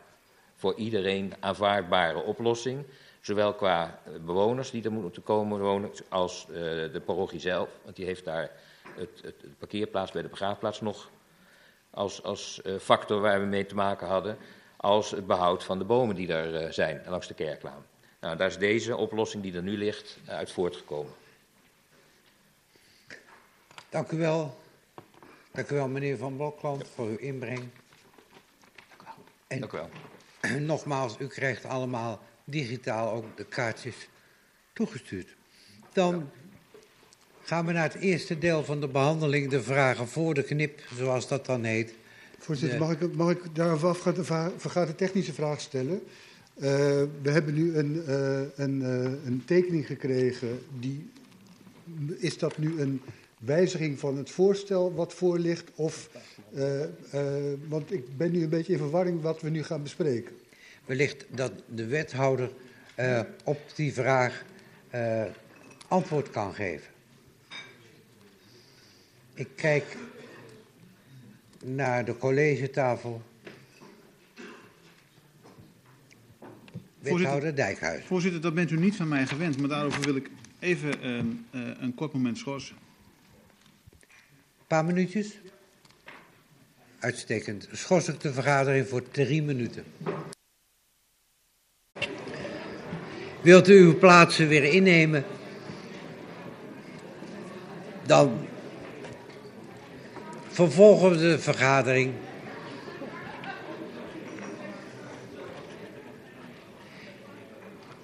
voor 0.54 0.74
iedereen 0.74 1.34
aanvaardbare 1.40 2.22
oplossing. 2.22 2.86
Zowel 3.20 3.54
qua 3.54 4.00
bewoners 4.20 4.70
die 4.70 4.84
er 4.84 4.92
moeten 4.92 5.22
komen 5.22 5.60
wonen, 5.60 5.90
als 6.08 6.46
de 6.46 7.02
parochie 7.04 7.40
zelf. 7.40 7.68
Want 7.84 7.96
die 7.96 8.04
heeft 8.04 8.24
daar 8.24 8.50
het, 8.82 9.20
het, 9.22 9.42
het 9.42 9.58
parkeerplaats 9.58 10.12
bij 10.12 10.22
de 10.22 10.28
begraafplaats 10.28 10.80
nog 10.80 11.10
als, 11.90 12.22
als 12.22 12.60
factor 12.80 13.20
waar 13.20 13.40
we 13.40 13.46
mee 13.46 13.66
te 13.66 13.74
maken 13.74 14.06
hadden. 14.06 14.38
Als 14.80 15.10
het 15.10 15.26
behoud 15.26 15.64
van 15.64 15.78
de 15.78 15.84
bomen 15.84 16.14
die 16.16 16.26
daar 16.26 16.72
zijn 16.72 17.02
langs 17.06 17.26
de 17.28 17.34
kerklaan. 17.34 17.86
Nou, 18.20 18.36
daar 18.36 18.48
is 18.48 18.58
deze 18.58 18.96
oplossing 18.96 19.42
die 19.42 19.54
er 19.54 19.62
nu 19.62 19.76
ligt 19.76 20.18
uit 20.26 20.52
voortgekomen. 20.52 21.12
Dank 23.88 24.10
u 24.10 24.18
wel. 24.18 24.56
Dank 25.52 25.70
u 25.70 25.74
wel, 25.74 25.88
meneer 25.88 26.16
Van 26.16 26.36
Blokland, 26.36 26.88
voor 26.94 27.06
uw 27.06 27.16
inbreng. 27.16 27.68
En 29.46 29.60
Dank 29.60 29.72
u 29.72 29.76
wel. 29.76 30.60
Nogmaals, 30.60 31.16
u 31.18 31.26
krijgt 31.26 31.64
allemaal 31.64 32.20
digitaal 32.44 33.12
ook 33.12 33.36
de 33.36 33.44
kaartjes 33.44 34.08
toegestuurd. 34.72 35.36
Dan 35.92 36.30
gaan 37.42 37.66
we 37.66 37.72
naar 37.72 37.92
het 37.92 38.02
eerste 38.02 38.38
deel 38.38 38.64
van 38.64 38.80
de 38.80 38.88
behandeling, 38.88 39.50
de 39.50 39.62
vragen 39.62 40.08
voor 40.08 40.34
de 40.34 40.42
knip, 40.42 40.80
zoals 40.94 41.28
dat 41.28 41.46
dan 41.46 41.64
heet. 41.64 41.94
Voorzitter, 42.38 42.78
mag 42.78 42.90
ik, 43.00 43.14
mag 43.14 43.30
ik 43.30 43.54
daarof 43.54 43.98
vergaat 44.56 44.86
de 44.86 44.94
technische 44.94 45.32
vraag 45.32 45.60
stellen? 45.60 46.02
Uh, 46.58 46.64
we 47.22 47.30
hebben 47.30 47.54
nu 47.54 47.76
een, 47.76 48.02
uh, 48.08 48.40
een, 48.54 48.80
uh, 48.80 49.26
een 49.26 49.42
tekening 49.44 49.86
gekregen. 49.86 50.60
Die, 50.78 51.10
is 52.16 52.38
dat 52.38 52.58
nu 52.58 52.80
een 52.80 53.00
wijziging 53.38 53.98
van 53.98 54.16
het 54.16 54.30
voorstel 54.30 54.94
wat 54.94 55.14
voor 55.14 55.38
ligt? 55.38 55.70
Of, 55.74 56.10
want 57.68 57.92
ik 57.92 58.16
ben 58.16 58.30
nu 58.32 58.42
een 58.42 58.48
beetje 58.48 58.72
in 58.72 58.78
verwarring 58.78 59.20
wat 59.22 59.40
we 59.40 59.50
nu 59.50 59.62
gaan 59.62 59.82
bespreken. 59.82 60.32
Wellicht 60.84 61.24
dat 61.30 61.52
de 61.74 61.86
wethouder 61.86 62.50
op 63.44 63.60
die 63.74 63.92
vraag 63.92 64.44
antwoord 65.88 66.30
kan 66.30 66.54
geven. 66.54 66.90
Ik 69.34 69.48
kijk 69.54 69.96
naar 71.64 72.04
de 72.04 72.16
collegetafel. 72.16 73.22
Wethouder 76.98 77.54
Dijkhuis. 77.54 78.04
Voorzitter, 78.04 78.40
dat 78.40 78.54
bent 78.54 78.70
u 78.70 78.76
niet 78.76 78.96
van 78.96 79.08
mij 79.08 79.26
gewend, 79.26 79.58
maar 79.58 79.68
daarover 79.68 80.00
wil 80.00 80.16
ik 80.16 80.30
even 80.58 81.06
uh, 81.06 81.16
uh, 81.16 81.70
een 81.80 81.94
kort 81.94 82.12
moment 82.12 82.38
schorsen. 82.38 82.76
Een 84.00 84.66
paar 84.66 84.84
minuutjes? 84.84 85.38
Uitstekend. 86.98 87.68
Schors 87.72 88.08
ik 88.08 88.20
de 88.20 88.32
vergadering 88.32 88.88
voor 88.88 89.10
drie 89.10 89.42
minuten. 89.42 89.84
Wilt 93.42 93.68
u 93.68 93.78
uw 93.78 93.98
plaatsen 93.98 94.48
weer 94.48 94.64
innemen? 94.64 95.24
Dan 98.06 98.47
vervolgen 100.58 101.10
we 101.10 101.16
de 101.16 101.38
vergadering. 101.38 102.12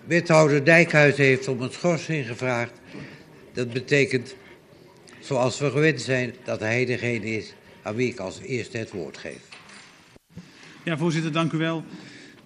Wethouder 0.04 0.64
Dijkhuis 0.64 1.16
heeft 1.16 1.48
om 1.48 1.62
een 1.62 1.72
schorsing 1.72 2.26
gevraagd. 2.26 2.72
Dat 3.52 3.72
betekent, 3.72 4.34
zoals 5.20 5.58
we 5.58 5.70
gewend 5.70 6.00
zijn, 6.00 6.34
dat 6.44 6.60
hij 6.60 6.84
degene 6.84 7.36
is 7.36 7.54
aan 7.82 7.94
wie 7.94 8.08
ik 8.08 8.18
als 8.18 8.40
eerste 8.40 8.78
het 8.78 8.90
woord 8.90 9.18
geef. 9.18 9.40
Ja, 10.84 10.96
voorzitter, 10.96 11.32
dank 11.32 11.52
u 11.52 11.58
wel. 11.58 11.84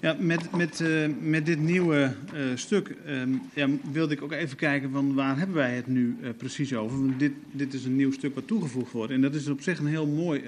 Ja, 0.01 0.17
met, 0.19 0.57
met, 0.57 0.81
uh, 0.81 1.07
met 1.21 1.47
dit 1.47 1.61
nieuwe 1.61 2.15
uh, 2.35 2.41
stuk 2.55 2.97
uh, 3.07 3.23
ja, 3.55 3.69
wilde 3.93 4.15
ik 4.15 4.23
ook 4.23 4.33
even 4.33 4.57
kijken 4.57 4.91
van 4.91 5.15
waar 5.15 5.39
hebben 5.39 5.57
wij 5.57 5.75
het 5.75 5.87
nu 5.87 6.17
uh, 6.23 6.29
precies 6.37 6.75
over. 6.75 6.99
Want 6.99 7.19
dit, 7.19 7.33
dit 7.53 7.75
is 7.75 7.85
een 7.85 7.97
nieuw 7.97 8.13
stuk 8.13 8.35
wat 8.35 8.47
toegevoegd 8.47 8.93
wordt. 8.93 9.13
En 9.13 9.21
dat 9.21 9.35
is 9.35 9.49
op 9.49 9.63
zich 9.63 9.79
een 9.79 9.87
heel 9.87 10.07
mooi, 10.07 10.43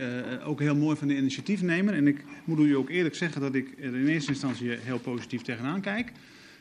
ook 0.45 0.61
heel 0.61 0.77
mooi 0.77 0.97
van 0.97 1.09
de 1.09 1.17
initiatiefnemer. 1.17 1.95
En 1.95 2.07
ik 2.07 2.25
moet 2.45 2.59
u 2.59 2.77
ook 2.77 2.91
eerlijk 2.91 3.15
zeggen 3.15 3.41
dat 3.41 3.55
ik 3.55 3.75
er 3.79 3.95
in 3.95 4.07
eerste 4.07 4.31
instantie 4.31 4.71
heel 4.71 4.99
positief 4.99 5.43
tegenaan 5.43 5.81
kijk. 5.81 6.13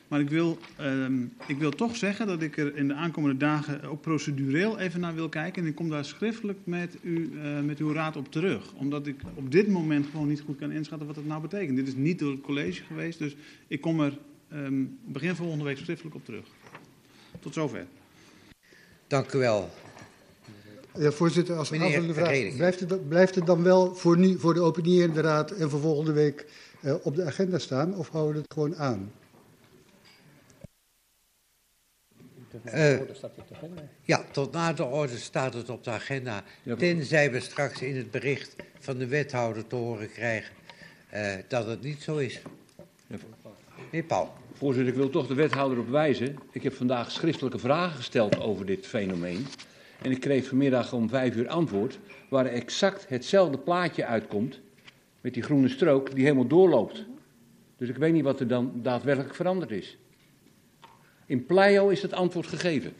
Maar 0.09 0.19
ik 0.19 0.29
wil, 0.29 0.57
um, 0.81 1.33
ik 1.47 1.57
wil 1.57 1.71
toch 1.71 1.95
zeggen 1.95 2.27
dat 2.27 2.41
ik 2.41 2.57
er 2.57 2.75
in 2.75 2.87
de 2.87 2.93
aankomende 2.93 3.37
dagen 3.37 3.83
ook 3.83 4.01
procedureel 4.01 4.79
even 4.79 4.99
naar 4.99 5.15
wil 5.15 5.29
kijken. 5.29 5.61
En 5.61 5.67
ik 5.67 5.75
kom 5.75 5.89
daar 5.89 6.05
schriftelijk 6.05 6.59
met, 6.63 6.97
u, 7.01 7.31
uh, 7.33 7.59
met 7.59 7.79
uw 7.79 7.93
raad 7.93 8.15
op 8.15 8.31
terug. 8.31 8.73
Omdat 8.73 9.07
ik 9.07 9.21
op 9.35 9.51
dit 9.51 9.67
moment 9.67 10.05
gewoon 10.11 10.27
niet 10.27 10.41
goed 10.41 10.57
kan 10.57 10.71
inschatten 10.71 11.07
wat 11.07 11.15
dat 11.15 11.25
nou 11.25 11.41
betekent. 11.41 11.77
Dit 11.77 11.87
is 11.87 11.95
niet 11.95 12.19
door 12.19 12.31
het 12.31 12.41
college 12.41 12.83
geweest, 12.83 13.19
dus 13.19 13.35
ik 13.67 13.81
kom 13.81 13.99
er 13.99 14.17
um, 14.53 14.97
begin 15.05 15.35
volgende 15.35 15.63
week 15.63 15.77
schriftelijk 15.77 16.15
op 16.15 16.25
terug. 16.25 16.45
Tot 17.39 17.53
zover. 17.53 17.85
Dank 19.07 19.33
u 19.33 19.37
wel. 19.37 19.69
Ja, 20.97 21.11
voorzitter, 21.11 21.55
als 21.55 21.73
aanvullende 21.73 22.13
vraag, 22.13 22.55
blijft 22.55 22.79
het, 22.79 23.07
blijft 23.07 23.35
het 23.35 23.45
dan 23.45 23.63
wel 23.63 23.95
voor, 23.95 24.17
nu, 24.17 24.39
voor 24.39 24.53
de 24.53 24.61
opinierende 24.61 25.21
raad 25.21 25.51
en 25.51 25.69
voor 25.69 25.79
volgende 25.79 26.11
week 26.11 26.45
uh, 26.81 26.93
op 27.03 27.15
de 27.15 27.23
agenda 27.23 27.59
staan 27.59 27.95
of 27.95 28.09
houden 28.09 28.33
we 28.33 28.39
het 28.41 28.53
gewoon 28.53 28.75
aan? 28.75 29.11
Uh, 32.65 32.99
ja, 34.01 34.23
tot 34.31 34.51
na 34.51 34.73
de 34.73 34.83
orde 34.83 35.17
staat 35.17 35.53
het 35.53 35.69
op 35.69 35.83
de 35.83 35.89
agenda. 35.89 36.43
Tenzij 36.77 37.31
we 37.31 37.39
straks 37.39 37.81
in 37.81 37.95
het 37.95 38.11
bericht 38.11 38.55
van 38.79 38.97
de 38.97 39.07
wethouder 39.07 39.67
te 39.67 39.75
horen 39.75 40.11
krijgen 40.11 40.53
uh, 41.13 41.33
dat 41.47 41.67
het 41.67 41.81
niet 41.81 42.01
zo 42.01 42.17
is. 42.17 42.41
Meneer 43.85 44.03
Paul. 44.03 44.33
Voorzitter, 44.53 44.93
ik 44.93 44.99
wil 44.99 45.09
toch 45.09 45.27
de 45.27 45.33
wethouder 45.33 45.79
op 45.79 45.89
wijzen. 45.89 46.35
Ik 46.51 46.63
heb 46.63 46.73
vandaag 46.73 47.11
schriftelijke 47.11 47.59
vragen 47.59 47.95
gesteld 47.95 48.39
over 48.39 48.65
dit 48.65 48.87
fenomeen. 48.87 49.45
En 50.01 50.11
ik 50.11 50.19
kreeg 50.19 50.47
vanmiddag 50.47 50.93
om 50.93 51.09
vijf 51.09 51.35
uur 51.35 51.47
antwoord, 51.47 51.99
waar 52.29 52.45
exact 52.45 53.09
hetzelfde 53.09 53.57
plaatje 53.57 54.05
uitkomt. 54.05 54.59
Met 55.21 55.33
die 55.33 55.43
groene 55.43 55.69
strook 55.69 56.15
die 56.15 56.23
helemaal 56.23 56.47
doorloopt. 56.47 57.05
Dus 57.77 57.89
ik 57.89 57.97
weet 57.97 58.13
niet 58.13 58.23
wat 58.23 58.39
er 58.39 58.47
dan 58.47 58.71
daadwerkelijk 58.75 59.35
veranderd 59.35 59.71
is. 59.71 59.97
In 61.29 61.45
Pleio 61.45 61.89
is 61.89 62.01
het 62.01 62.13
antwoord 62.13 62.47
gegeven. 62.47 62.93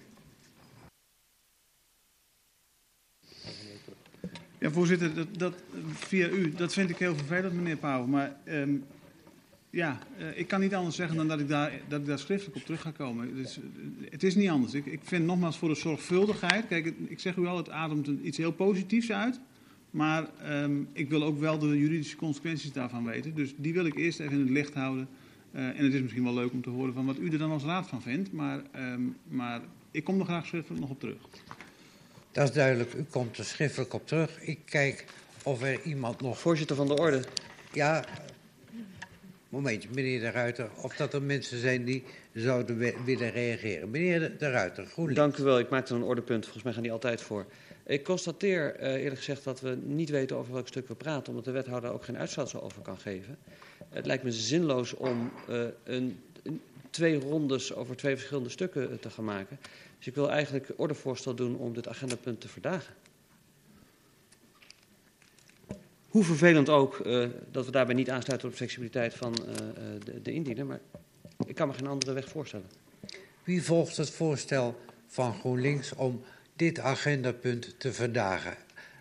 Ja, 4.60 4.72
voorzitter, 4.72 5.16
dat, 5.16 5.28
dat, 5.38 5.54
via 5.94 6.30
u, 6.30 6.52
dat 6.52 6.74
vind 6.74 6.90
ik 6.90 6.98
heel 6.98 7.16
vervelend, 7.16 7.54
meneer 7.54 7.78
Pauw. 7.78 8.06
Maar 8.06 8.38
um, 8.46 8.86
ja, 9.70 10.00
uh, 10.20 10.38
ik 10.38 10.48
kan 10.48 10.60
niet 10.60 10.76
anders 10.76 10.96
zeggen 10.96 11.16
dan 11.16 11.28
dat 11.28 11.40
ik 11.40 11.48
daar, 11.48 11.72
dat 11.88 12.00
ik 12.00 12.06
daar 12.06 12.20
schriftelijk 12.20 12.56
op 12.58 12.64
terug 12.64 12.82
ga 12.82 12.92
komen. 12.92 13.36
Dus, 13.36 13.58
uh, 13.58 13.64
het 14.10 14.24
is 14.24 14.36
niet 14.36 14.50
anders. 14.50 14.74
Ik, 14.74 14.86
ik 14.86 15.00
vind 15.04 15.26
nogmaals 15.26 15.58
voor 15.58 15.70
de 15.70 15.76
zorgvuldigheid, 15.76 16.68
kijk, 16.68 16.94
ik 17.08 17.20
zeg 17.20 17.36
u 17.36 17.46
al, 17.46 17.58
het 17.58 17.70
ademt 17.70 18.08
iets 18.08 18.38
heel 18.38 18.54
positiefs 18.54 19.12
uit. 19.12 19.40
Maar 19.92 20.30
um, 20.64 20.88
ik 20.94 21.10
wil 21.10 21.24
ook 21.24 21.40
wel 21.40 21.60
de 21.60 21.80
juridische 21.80 22.16
consequenties 22.16 22.74
daarvan 22.74 23.06
weten. 23.06 23.36
Dus 23.36 23.54
die 23.58 23.74
wil 23.74 23.86
ik 23.86 23.96
eerst 23.96 24.20
even 24.20 24.34
in 24.34 24.40
het 24.40 24.50
licht 24.50 24.74
houden. 24.74 25.08
Uh, 25.52 25.62
en 25.62 25.84
het 25.84 25.94
is 25.94 26.02
misschien 26.02 26.24
wel 26.24 26.34
leuk 26.34 26.52
om 26.52 26.62
te 26.62 26.70
horen 26.70 26.94
van 26.94 27.06
wat 27.06 27.18
u 27.18 27.32
er 27.32 27.38
dan 27.38 27.52
als 27.52 27.64
raad 27.64 27.88
van 27.88 28.02
vindt. 28.02 28.32
Maar, 28.32 28.62
um, 28.76 29.18
maar 29.28 29.62
ik 29.92 30.04
kom 30.04 30.20
er 30.20 30.26
graag 30.26 30.46
schriftelijk 30.46 30.82
nog 30.82 30.90
op 30.90 31.00
terug. 31.00 31.18
Dat 32.32 32.50
is 32.50 32.56
duidelijk. 32.56 32.94
U 32.94 33.04
komt 33.04 33.38
er 33.38 33.46
schriftelijk 33.46 33.94
op 33.94 34.08
terug. 34.08 34.42
Ik 34.42 34.60
kijk 34.66 35.06
of 35.44 35.62
er 35.62 35.82
iemand 35.82 36.22
nog... 36.22 36.40
Voorzitter 36.40 36.76
van 36.76 36.88
de 36.88 36.98
orde. 36.98 37.24
Ja, 37.74 38.06
momentje, 39.50 39.90
meneer 39.94 40.20
De 40.20 40.30
Ruiter. 40.30 40.70
Of 40.82 40.96
dat 40.96 41.14
er 41.14 41.22
mensen 41.22 41.60
zijn 41.60 41.86
die 41.86 42.04
zouden 42.34 42.78
willen 43.06 43.32
reageren. 43.32 43.90
Meneer 43.90 44.38
De 44.38 44.50
Ruiter, 44.50 44.86
GroenLinks. 44.86 45.22
Dank 45.22 45.38
u 45.38 45.44
wel. 45.44 45.60
Ik 45.60 45.70
maakte 45.70 45.96
een 45.96 46.04
ordepunt. 46.04 46.44
Volgens 46.44 46.64
mij 46.64 46.74
gaan 46.74 46.84
die 46.84 46.92
altijd 46.92 47.22
voor. 47.22 47.46
Ik 47.86 48.04
constateer 48.04 48.82
uh, 48.82 48.94
eerlijk 48.94 49.18
gezegd 49.18 49.44
dat 49.44 49.62
we 49.62 49.78
niet 49.84 50.10
weten 50.10 50.38
over 50.38 50.54
welk 50.54 50.68
stuk 50.68 50.88
we 50.88 50.96
praten... 50.96 51.30
omdat 51.30 51.46
de 51.46 51.52
wethouder 51.52 51.92
ook 51.92 52.04
geen 52.04 52.18
uitsluitsel 52.18 52.64
over 52.64 52.82
kan 52.82 52.98
geven. 52.98 53.38
Het 53.90 54.06
lijkt 54.06 54.24
me 54.24 54.32
zinloos 54.32 54.94
om 54.94 55.32
uh, 55.50 55.66
een, 55.84 56.20
twee 56.90 57.20
rondes 57.20 57.74
over 57.74 57.96
twee 57.96 58.16
verschillende 58.16 58.50
stukken 58.50 59.00
te 59.00 59.10
gaan 59.10 59.26
maken. 59.26 59.60
Dus 59.98 60.08
ik 60.08 60.16
wil 60.16 60.32
eigenlijk 60.32 60.72
ordevoorstel 60.76 61.36
doen 61.36 61.58
om 61.58 61.74
dit 61.74 61.88
agendapunt 61.88 62.42
te 62.42 62.48
verdagen. 62.48 62.94
Hoe 66.10 66.24
vervelend 66.24 66.70
ook 66.70 67.00
uh, 67.06 67.28
dat 67.52 67.66
we 67.66 67.72
daarbij 67.72 67.96
niet 67.96 68.10
aansluiten 68.10 68.48
op 68.48 68.54
de 68.54 68.60
flexibiliteit 68.60 69.14
van 69.14 69.36
uh, 69.48 69.56
de, 70.06 70.22
de 70.22 70.32
indiener, 70.32 70.66
maar 70.66 70.80
ik 71.46 71.56
kan 71.56 71.68
me 71.68 71.74
geen 71.74 71.88
andere 71.88 72.14
weg 72.14 72.30
voorstellen. 72.30 72.66
Wie 73.44 73.64
volgt 73.64 73.98
het 73.98 74.10
voorstel 74.10 74.80
van 75.08 75.34
GroenLinks 75.34 75.94
om 75.96 76.24
dit 76.56 76.80
agendapunt 76.80 77.80
te 77.80 77.94
verdagen? 77.94 78.56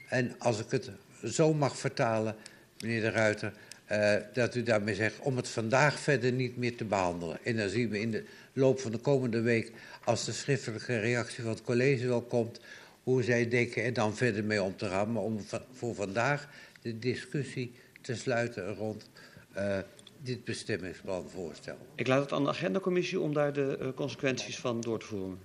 En 0.09 0.35
als 0.39 0.61
ik 0.61 0.71
het 0.71 0.91
zo 1.25 1.55
mag 1.55 1.77
vertalen, 1.77 2.37
meneer 2.81 3.01
De 3.01 3.11
Ruiter, 3.11 3.53
uh, 3.93 4.15
dat 4.33 4.55
u 4.55 4.63
daarmee 4.63 4.95
zegt 4.95 5.19
om 5.19 5.37
het 5.37 5.49
vandaag 5.49 5.99
verder 5.99 6.33
niet 6.33 6.57
meer 6.57 6.77
te 6.77 6.85
behandelen. 6.85 7.39
En 7.45 7.57
dan 7.57 7.69
zien 7.69 7.89
we 7.89 8.01
in 8.01 8.11
de 8.11 8.25
loop 8.53 8.81
van 8.81 8.91
de 8.91 8.99
komende 8.99 9.41
week, 9.41 9.73
als 10.05 10.25
de 10.25 10.33
schriftelijke 10.33 10.99
reactie 10.99 11.43
van 11.43 11.53
het 11.53 11.63
college 11.63 12.07
wel 12.07 12.23
komt, 12.23 12.61
hoe 13.03 13.23
zij 13.23 13.49
denken 13.49 13.85
er 13.85 13.93
dan 13.93 14.17
verder 14.17 14.45
mee 14.45 14.63
om 14.63 14.77
te 14.77 14.87
gaan. 14.87 15.13
Maar 15.13 15.23
om 15.23 15.41
voor 15.73 15.95
vandaag 15.95 16.49
de 16.83 16.99
discussie 16.99 17.73
te 18.01 18.15
sluiten 18.15 18.75
rond 18.75 19.11
uh, 19.57 19.79
dit 20.23 20.45
bestemmingsplanvoorstel. 20.45 21.77
Ik 21.95 22.07
laat 22.07 22.21
het 22.21 22.33
aan 22.33 22.43
de 22.43 22.49
agendacommissie 22.49 23.21
om 23.21 23.33
daar 23.35 23.53
de 23.53 23.79
uh, 23.81 23.89
consequenties 23.95 24.59
van 24.59 24.81
door 24.81 24.99
te 24.99 25.07
voeren. 25.07 25.39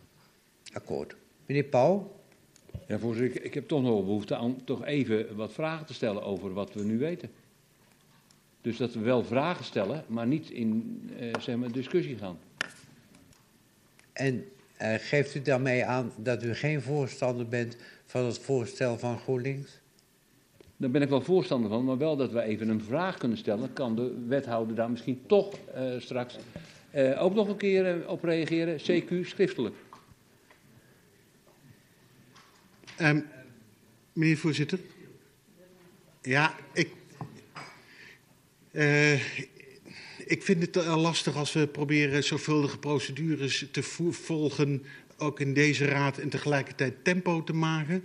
Akkoord. 0.73 1.15
Meneer 1.45 1.63
Pauw? 1.63 2.21
Ja, 2.87 2.99
voorzitter, 2.99 3.39
ik, 3.39 3.45
ik 3.45 3.53
heb 3.53 3.67
toch 3.67 3.81
nog 3.81 4.05
behoefte 4.05 4.35
aan 4.35 4.63
toch 4.63 4.85
even 4.85 5.35
wat 5.35 5.53
vragen 5.53 5.85
te 5.85 5.93
stellen 5.93 6.23
over 6.23 6.53
wat 6.53 6.73
we 6.73 6.83
nu 6.83 6.97
weten. 6.97 7.29
Dus 8.63 8.77
dat 8.77 8.93
we 8.93 8.99
wel 8.99 9.23
vragen 9.23 9.65
stellen, 9.65 10.03
maar 10.07 10.27
niet 10.27 10.49
in 10.49 11.01
uh, 11.19 11.33
zeg 11.39 11.55
maar 11.55 11.71
discussie 11.71 12.17
gaan. 12.17 12.37
En 14.13 14.45
uh, 14.81 14.93
geeft 14.97 15.35
u 15.35 15.41
daarmee 15.41 15.85
aan 15.85 16.11
dat 16.17 16.43
u 16.43 16.53
geen 16.53 16.81
voorstander 16.81 17.47
bent 17.47 17.77
van 18.05 18.25
het 18.25 18.39
voorstel 18.39 18.97
van 18.97 19.19
GroenLinks? 19.19 19.79
Daar 20.77 20.89
ben 20.89 21.01
ik 21.01 21.09
wel 21.09 21.21
voorstander 21.21 21.69
van, 21.69 21.85
maar 21.85 21.97
wel 21.97 22.15
dat 22.15 22.31
we 22.31 22.41
even 22.41 22.69
een 22.69 22.81
vraag 22.81 23.17
kunnen 23.17 23.37
stellen. 23.37 23.73
Kan 23.73 23.95
de 23.95 24.25
wethouder 24.27 24.75
daar 24.75 24.91
misschien 24.91 25.21
toch 25.27 25.53
uh, 25.75 25.99
straks 25.99 26.37
ook 27.17 27.33
nog 27.33 27.47
een 27.47 27.57
keer 27.57 28.09
op 28.09 28.23
reageren, 28.23 28.79
CQ 28.79 29.27
schriftelijk? 29.27 29.75
Um, 33.01 33.25
meneer 34.13 34.37
voorzitter. 34.37 34.79
Ja, 36.21 36.55
ik 36.73 37.02
Uh, 38.73 39.13
ik 40.25 40.43
vind 40.43 40.61
het 40.61 40.85
lastig 40.85 41.35
als 41.35 41.53
we 41.53 41.67
proberen 41.67 42.23
zorgvuldige 42.23 42.77
procedures 42.77 43.65
te 43.71 43.83
volgen, 44.11 44.85
ook 45.17 45.39
in 45.39 45.53
deze 45.53 45.85
raad, 45.85 46.17
en 46.17 46.29
tegelijkertijd 46.29 47.03
tempo 47.03 47.43
te 47.43 47.53
maken. 47.53 48.03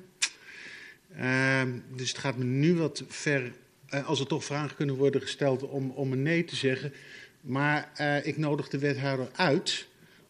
Uh, 1.16 1.62
dus 1.96 2.08
het 2.08 2.18
gaat 2.18 2.36
me 2.36 2.44
nu 2.44 2.74
wat 2.74 3.04
ver, 3.08 3.52
uh, 3.90 4.08
als 4.08 4.20
er 4.20 4.26
toch 4.26 4.44
vragen 4.44 4.76
kunnen 4.76 4.96
worden 4.96 5.20
gesteld, 5.20 5.62
om, 5.62 5.90
om 5.90 6.12
een 6.12 6.22
nee 6.22 6.44
te 6.44 6.56
zeggen. 6.56 6.92
Maar 7.40 7.92
uh, 8.00 8.26
ik 8.26 8.36
nodig 8.36 8.68
de 8.68 8.78
wethouder 8.78 9.28
uit 9.32 9.86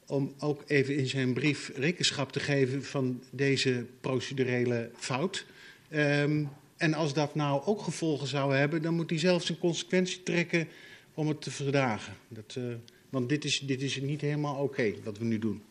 om 0.07 0.35
ook 0.39 0.63
even 0.67 0.97
in 0.97 1.07
zijn 1.07 1.33
brief 1.33 1.71
rekenschap 1.75 2.33
te 2.33 2.41
geven 2.41 2.85
van 2.85 3.23
deze 3.31 3.87
procedurele 4.01 4.91
fout. 4.97 5.47
Um, 5.95 6.49
En 6.79 6.95
als 6.95 7.13
dat 7.15 7.35
nou 7.35 7.63
ook 7.65 7.83
gevolgen 7.83 8.27
zou 8.27 8.55
hebben, 8.57 8.83
dan 8.83 8.95
moet 8.95 9.11
hij 9.11 9.19
zelf 9.19 9.43
zijn 9.43 9.59
consequentie 9.59 10.23
trekken 10.23 10.69
om 11.15 11.29
het 11.29 11.41
te 11.43 11.51
verdragen. 11.51 12.13
Dat 12.29 12.55
uh, 12.59 12.65
Want 13.11 13.29
dit 13.29 13.45
is, 13.45 13.61
dit 13.61 13.83
is 13.83 14.01
niet 14.01 14.21
helemaal 14.21 14.57
oké 14.63 14.93
wat 15.05 15.19
we 15.19 15.25
nu 15.25 15.39
doen. 15.39 15.63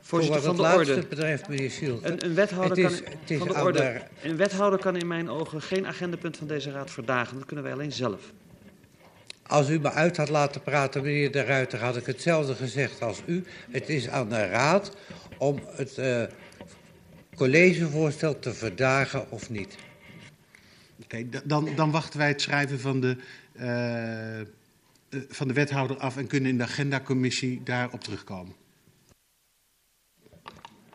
Voorzitter 0.00 0.40
Voor 0.42 0.54
van 0.54 0.56
wat 0.56 0.66
de 0.66 0.78
het 0.78 0.78
orde. 0.78 0.90
laatste 0.92 1.08
betreft, 1.16 1.48
meneer. 1.48 1.98
Een, 2.02 2.24
een, 2.24 2.34
wethouder 2.34 2.82
kan, 2.82 2.92
is- 2.92 2.98
het 2.98 3.30
is 3.30 3.38
van 3.38 3.48
de 3.48 3.54
orde, 3.54 3.78
de- 4.22 4.28
een 4.28 4.36
wethouder 4.36 4.78
kan 4.78 4.96
in 4.96 5.06
mijn 5.06 5.30
ogen 5.30 5.62
geen 5.62 5.86
agendapunt 5.86 6.36
van 6.36 6.46
deze 6.46 6.70
raad 6.70 6.90
verdagen. 6.90 7.36
Dat 7.36 7.46
kunnen 7.46 7.64
wij 7.64 7.74
alleen 7.74 7.92
zelf. 7.92 8.32
Als 9.46 9.68
u 9.68 9.78
me 9.80 9.90
uit 9.90 10.16
had 10.16 10.28
laten 10.28 10.62
praten, 10.62 11.02
meneer 11.02 11.32
De 11.32 11.42
Ruiter, 11.44 11.78
had 11.78 11.96
ik 11.96 12.06
hetzelfde 12.06 12.54
gezegd 12.54 13.02
als 13.02 13.22
u. 13.26 13.44
Het 13.70 13.88
is 13.88 14.08
aan 14.08 14.28
de 14.28 14.46
Raad 14.46 14.96
om 15.38 15.60
het 15.66 15.98
eh, 15.98 16.22
collegevoorstel 17.34 18.38
te 18.38 18.54
verdagen 18.54 19.30
of 19.30 19.50
niet. 19.50 19.76
Oké, 21.02 21.28
da- 21.28 21.42
dan, 21.44 21.68
dan 21.76 21.90
wachten 21.90 22.18
wij 22.18 22.28
het 22.28 22.40
schrijven 22.40 22.80
van 22.80 23.00
de, 23.00 23.16
eh, 23.52 24.40
eh, 24.40 24.46
van 25.28 25.48
de 25.48 25.54
wethouder 25.54 25.96
af 25.96 26.16
en 26.16 26.26
kunnen 26.26 26.50
in 26.50 26.56
de 26.58 26.62
agendacommissie 26.64 27.62
daarop 27.62 28.00
terugkomen. 28.00 28.54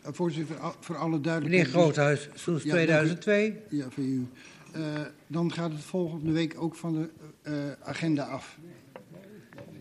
Eh, 0.03 0.11
Voorzitter, 0.11 0.57
voor 0.79 0.95
alle 0.97 1.21
duidelijkheid... 1.21 1.67
Meneer 1.67 1.81
Groothuis, 1.83 2.29
Ja, 2.45 2.57
2002. 2.71 3.51
dank 3.51 3.63
u. 3.71 3.77
Ja, 3.77 3.89
voor 3.89 4.03
u. 4.03 4.27
Eh, 4.73 4.81
dan 5.27 5.51
gaat 5.53 5.71
het 5.71 5.81
volgende 5.81 6.31
week 6.31 6.55
ook 6.57 6.75
van 6.75 6.93
de 6.93 7.09
eh, 7.41 7.53
agenda 7.89 8.23
af. 8.23 8.57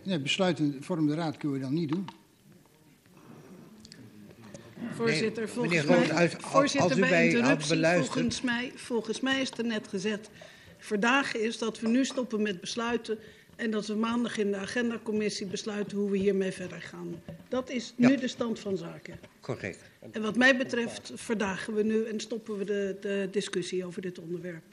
Nee, 0.04 0.20
besluiten 0.20 0.76
vormende 0.80 1.14
raad 1.14 1.36
kunnen 1.36 1.58
we 1.58 1.64
dan 1.64 1.74
niet 1.74 1.88
doen. 1.88 2.04
Voorzitter, 4.96 5.42
Nee, 5.44 5.52
volgens 5.52 5.84
mij, 5.84 5.96
Groothuis, 5.96 6.34
als- 6.36 6.44
voorzitter 6.44 6.80
als 6.90 6.96
u 6.96 7.00
bij 7.00 7.10
mij 7.10 7.24
had 7.26 7.34
interruptie, 7.34 7.68
beluisterd- 7.74 8.12
volgens 8.12 8.40
mij, 8.40 8.72
volgens 8.74 9.20
mij 9.20 9.40
is 9.40 9.50
er 9.56 9.64
net 9.64 9.88
gezet... 9.88 10.30
verdagen 10.78 11.40
is 11.40 11.58
dat 11.58 11.80
we 11.80 11.88
nu 11.88 12.04
stoppen 12.04 12.42
met 12.42 12.60
besluiten... 12.60 13.18
en 13.56 13.70
dat 13.70 13.86
we 13.86 13.94
maandag 13.94 14.38
in 14.38 14.50
de 14.50 14.56
agendacommissie 14.56 15.46
besluiten 15.46 15.98
hoe 15.98 16.10
we 16.10 16.16
hiermee 16.16 16.52
verder 16.52 16.82
gaan. 16.82 17.22
Dat 17.48 17.70
is 17.70 17.92
nu 17.96 18.08
Ja. 18.10 18.16
de 18.16 18.28
stand 18.28 18.58
van 18.58 18.76
zaken. 18.76 19.18
Correct. 19.40 19.78
En 20.10 20.22
wat 20.22 20.36
mij 20.36 20.56
betreft 20.56 21.12
verdagen 21.14 21.74
we 21.74 21.82
nu 21.82 22.04
en 22.04 22.20
stoppen 22.20 22.58
we 22.58 22.64
de, 22.64 22.96
de 23.00 23.28
discussie 23.30 23.84
over 23.86 24.02
dit 24.02 24.18
onderwerp. 24.18 24.64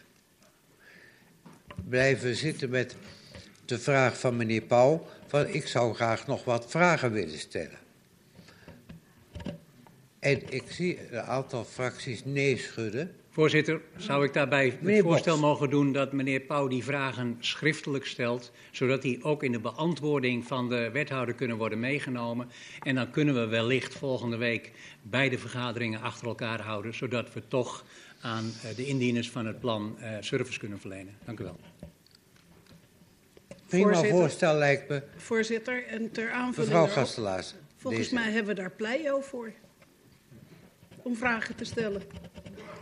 Blijven 1.89 2.35
zitten 2.35 2.69
met 2.69 2.95
de 3.65 3.79
vraag 3.79 4.19
van 4.19 4.37
meneer 4.37 4.61
Pauw. 4.61 5.05
Van 5.27 5.47
ik 5.47 5.67
zou 5.67 5.93
graag 5.95 6.27
nog 6.27 6.43
wat 6.43 6.65
vragen 6.69 7.11
willen 7.11 7.39
stellen. 7.39 7.77
En 10.19 10.41
ik 10.49 10.63
zie 10.71 10.99
een 11.11 11.21
aantal 11.21 11.63
fracties 11.63 12.25
nee 12.25 12.57
schudden. 12.57 13.15
Voorzitter, 13.29 13.81
zou 13.97 14.25
ik 14.25 14.33
daarbij 14.33 14.77
Meneer 14.81 14.95
het 14.95 15.05
voorstel 15.05 15.37
mogen 15.37 15.69
doen 15.69 15.93
dat 15.93 16.13
meneer 16.13 16.39
Pauw 16.39 16.67
die 16.67 16.83
vragen 16.83 17.37
schriftelijk 17.39 18.05
stelt, 18.05 18.51
zodat 18.71 19.01
die 19.01 19.23
ook 19.23 19.43
in 19.43 19.51
de 19.51 19.59
beantwoording 19.59 20.45
van 20.45 20.69
de 20.69 20.89
wethouder 20.93 21.35
kunnen 21.35 21.57
worden 21.57 21.79
meegenomen. 21.79 22.49
En 22.83 22.95
dan 22.95 23.11
kunnen 23.11 23.33
we 23.33 23.45
wellicht 23.45 23.93
volgende 23.93 24.37
week 24.37 24.71
beide 25.01 25.37
vergaderingen 25.37 26.01
achter 26.01 26.27
elkaar 26.27 26.61
houden, 26.61 26.93
zodat 26.93 27.33
we 27.33 27.47
toch 27.47 27.85
aan 28.21 28.51
eh, 28.63 28.75
de 28.75 28.85
indieners 28.85 29.29
van 29.29 29.45
het 29.45 29.59
plan 29.59 29.99
eh, 29.99 30.15
service 30.19 30.59
kunnen 30.59 30.79
verlenen. 30.79 31.17
Dank 31.25 31.39
u 31.39 31.43
wel. 31.43 31.59
Prima 33.67 33.85
Voorzitter. 33.85 34.19
voorstel 34.19 34.55
lijkt 34.55 34.89
me. 34.89 35.03
Voorzitter, 35.15 35.85
en 35.87 36.11
ter 36.11 36.31
aanvulling 36.31 36.73
Mevrouw 36.73 36.93
Gastelaars. 36.93 37.53
Volgens 37.77 38.03
deze. 38.03 38.13
mij 38.13 38.31
hebben 38.31 38.55
we 38.55 38.61
daar 38.61 38.71
pleio 38.71 39.21
voor. 39.21 39.53
Om 41.03 41.15
vragen 41.15 41.55
te 41.55 41.65
stellen. 41.65 42.01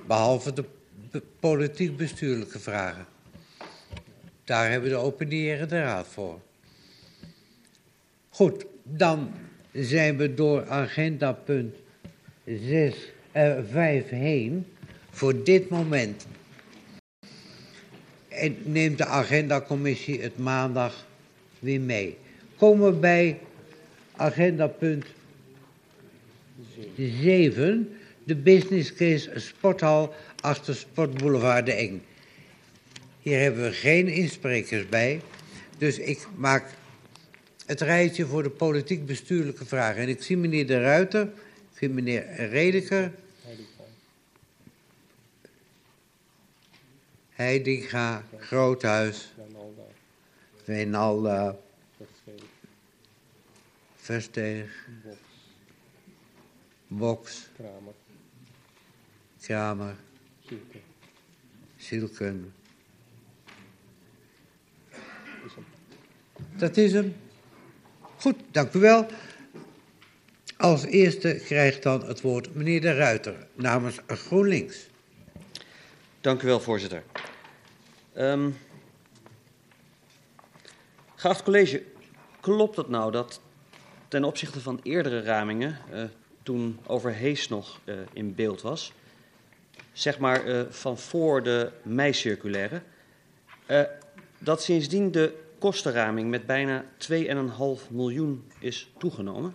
Behalve 0.07 0.53
de 0.53 0.63
be- 1.11 1.21
politiek-bestuurlijke 1.39 2.59
vragen. 2.59 3.05
Daar 4.43 4.69
hebben 4.71 4.89
we 4.89 4.95
de 4.95 5.01
opinierende 5.01 5.79
raad 5.81 6.07
voor. 6.07 6.39
Goed, 8.29 8.65
dan 8.83 9.31
zijn 9.71 10.17
we 10.17 10.33
door 10.33 10.67
agenda 10.67 11.31
punt 11.33 11.75
6, 12.45 12.95
eh, 13.31 13.57
5 13.71 14.09
heen 14.09 14.65
voor 15.09 15.43
dit 15.43 15.69
moment. 15.69 16.27
En 18.27 18.57
neemt 18.63 18.97
de 18.97 19.05
agendacommissie 19.05 20.21
het 20.21 20.37
maandag 20.37 21.05
weer 21.59 21.81
mee. 21.81 22.17
Komen 22.55 22.93
we 22.93 22.99
bij 22.99 23.39
agenda 24.15 24.67
punt 24.67 25.05
7, 26.97 27.97
de 28.27 28.35
business 28.35 28.93
case 28.93 29.39
sporthal 29.39 30.13
achter 30.41 30.75
Sportboulevard 30.75 31.65
de 31.65 31.71
Eng. 31.71 32.05
Hier 33.21 33.39
hebben 33.39 33.63
we 33.63 33.71
geen 33.71 34.07
insprekers 34.07 34.89
bij, 34.89 35.21
dus 35.77 35.97
ik 35.97 36.27
maak 36.35 36.65
het 37.65 37.81
rijtje 37.81 38.25
voor 38.25 38.43
de 38.43 38.49
politiek-bestuurlijke 38.49 39.65
vragen. 39.65 40.01
En 40.01 40.09
ik 40.09 40.23
zie 40.23 40.37
meneer 40.37 40.67
De 40.67 40.81
Ruiter, 40.81 41.21
ik 41.71 41.77
zie 41.77 41.89
meneer 41.89 42.49
Redeker, 42.49 43.11
Heidinga, 47.29 48.23
Groothuis, 48.39 49.33
Wijnalda, 50.65 51.55
Versteeg, 53.95 54.87
Boks, 56.87 57.49
Kramer. 57.55 57.96
Kramer, 59.47 59.95
Zielke. 60.47 60.77
Zielken. 61.77 62.53
Dat 66.57 66.77
is 66.77 66.93
hem. 66.93 67.15
Goed, 67.99 68.35
dank 68.51 68.73
u 68.73 68.79
wel. 68.79 69.05
Als 70.57 70.83
eerste 70.83 71.41
krijgt 71.45 71.83
dan 71.83 72.05
het 72.05 72.21
woord 72.21 72.55
meneer 72.55 72.81
De 72.81 72.93
Ruiter 72.93 73.47
namens 73.53 73.99
GroenLinks. 74.07 74.87
Dank 76.21 76.41
u 76.41 76.47
wel, 76.47 76.59
voorzitter. 76.59 77.03
Ehm 78.13 78.49
geacht 81.15 81.43
college, 81.43 81.83
klopt 82.39 82.75
het 82.75 82.89
nou 82.89 83.11
dat 83.11 83.41
ten 84.07 84.23
opzichte 84.23 84.61
van 84.61 84.79
eerdere 84.83 85.21
ramingen, 85.21 85.77
eh, 85.91 86.03
toen 86.43 86.79
Overhees 86.85 87.47
nog 87.47 87.79
eh, 87.83 87.95
in 88.13 88.35
beeld 88.35 88.61
was, 88.61 88.93
zeg 89.97 90.19
maar 90.19 90.45
eh, 90.45 90.61
van 90.69 90.97
voor 90.97 91.43
de 91.43 91.71
mei-circulaire, 91.83 92.81
eh, 93.65 93.81
dat 94.37 94.61
sindsdien 94.61 95.11
de 95.11 95.33
kostenraming 95.59 96.29
met 96.29 96.45
bijna 96.45 96.85
2,5 96.97 97.89
miljoen 97.89 98.51
is 98.59 98.91
toegenomen? 98.97 99.53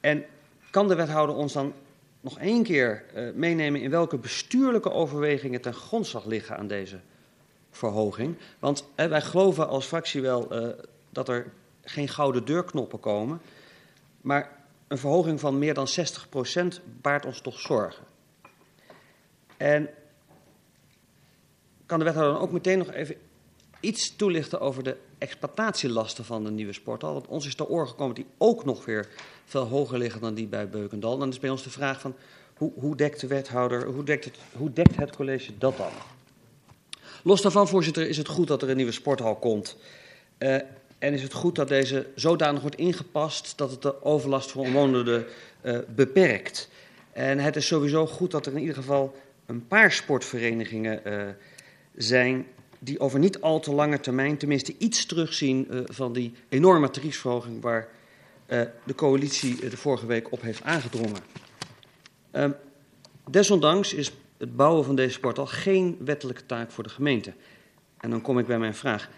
En 0.00 0.24
kan 0.70 0.88
de 0.88 0.94
wethouder 0.94 1.36
ons 1.36 1.52
dan 1.52 1.72
nog 2.20 2.38
één 2.38 2.62
keer 2.62 3.04
eh, 3.14 3.32
meenemen 3.32 3.80
in 3.80 3.90
welke 3.90 4.18
bestuurlijke 4.18 4.90
overwegingen 4.90 5.60
ten 5.60 5.74
grondslag 5.74 6.24
liggen 6.24 6.56
aan 6.56 6.66
deze 6.66 7.00
verhoging? 7.70 8.36
Want 8.58 8.84
wij 8.96 9.20
geloven 9.20 9.68
als 9.68 9.86
fractie 9.86 10.22
wel 10.22 10.52
dat 11.10 11.28
er 11.28 11.52
geen 11.82 12.08
gouden 12.08 12.44
deurknoppen 12.44 13.00
komen, 13.00 13.40
maar 14.20 14.50
een 14.88 14.98
verhoging 14.98 15.40
van 15.40 15.58
meer 15.58 15.74
dan 15.74 15.88
60% 15.88 16.80
baart 17.00 17.26
ons 17.26 17.40
toch 17.40 17.60
zorgen. 17.60 18.13
En 19.56 19.88
kan 21.86 21.98
de 21.98 22.04
wethouder 22.04 22.34
dan 22.34 22.42
ook 22.42 22.52
meteen 22.52 22.78
nog 22.78 22.92
even 22.92 23.16
iets 23.80 24.16
toelichten 24.16 24.60
over 24.60 24.82
de 24.82 24.96
exploitatielasten 25.18 26.24
van 26.24 26.44
de 26.44 26.50
nieuwe 26.50 26.72
sporthal? 26.72 27.12
Want 27.12 27.26
ons 27.26 27.46
is 27.46 27.54
ter 27.54 27.66
oor 27.66 27.88
gekomen 27.88 28.14
die 28.14 28.26
ook 28.38 28.64
nog 28.64 28.84
weer 28.84 29.08
veel 29.44 29.64
hoger 29.64 29.98
liggen 29.98 30.20
dan 30.20 30.34
die 30.34 30.46
bij 30.46 30.68
Beukendal. 30.68 31.18
Dan 31.18 31.28
is 31.28 31.38
bij 31.38 31.50
ons 31.50 31.62
de 31.62 31.70
vraag 31.70 32.00
van 32.00 32.14
hoe, 32.56 32.72
hoe 32.74 32.96
dekt 32.96 33.20
de 33.20 33.26
wethouder, 33.26 33.86
hoe 33.86 34.04
dekt, 34.04 34.24
het, 34.24 34.36
hoe 34.56 34.72
dekt 34.72 34.96
het 34.96 35.16
college 35.16 35.58
dat 35.58 35.76
dan? 35.76 35.90
Los 37.22 37.42
daarvan, 37.42 37.68
voorzitter, 37.68 38.08
is 38.08 38.16
het 38.16 38.28
goed 38.28 38.48
dat 38.48 38.62
er 38.62 38.70
een 38.70 38.76
nieuwe 38.76 38.92
sporthal 38.92 39.36
komt. 39.36 39.76
Uh, 40.38 40.54
en 40.98 41.12
is 41.12 41.22
het 41.22 41.32
goed 41.32 41.54
dat 41.54 41.68
deze 41.68 42.06
zodanig 42.14 42.60
wordt 42.60 42.76
ingepast 42.76 43.58
dat 43.58 43.70
het 43.70 43.82
de 43.82 44.02
overlast 44.02 44.50
voor 44.50 44.64
omwonenden 44.64 45.26
uh, 45.62 45.78
beperkt. 45.94 46.68
En 47.12 47.38
het 47.38 47.56
is 47.56 47.66
sowieso 47.66 48.06
goed 48.06 48.30
dat 48.30 48.46
er 48.46 48.52
in 48.52 48.60
ieder 48.60 48.74
geval 48.74 49.14
een 49.46 49.66
paar 49.66 49.92
sportverenigingen 49.92 51.00
uh, 51.06 51.28
zijn 51.96 52.46
die 52.78 53.00
over 53.00 53.18
niet 53.18 53.40
al 53.40 53.60
te 53.60 53.72
lange 53.72 54.00
termijn 54.00 54.36
tenminste 54.36 54.74
iets 54.78 55.06
terugzien 55.06 55.66
uh, 55.70 55.80
van 55.84 56.12
die 56.12 56.32
enorme 56.48 56.90
tariefsverhoging 56.90 57.62
waar 57.62 57.88
uh, 58.46 58.62
de 58.84 58.94
coalitie 58.94 59.68
de 59.68 59.76
vorige 59.76 60.06
week 60.06 60.32
op 60.32 60.40
heeft 60.40 60.62
aangedrongen. 60.62 61.20
Uh, 62.32 62.50
desondanks 63.30 63.94
is 63.94 64.12
het 64.38 64.56
bouwen 64.56 64.84
van 64.84 64.96
deze 64.96 65.12
sporthal 65.12 65.46
geen 65.46 65.96
wettelijke 66.04 66.46
taak 66.46 66.70
voor 66.70 66.84
de 66.84 66.90
gemeente. 66.90 67.32
En 68.00 68.10
dan 68.10 68.22
kom 68.22 68.38
ik 68.38 68.46
bij 68.46 68.58
mijn 68.58 68.74
vraag. 68.74 69.08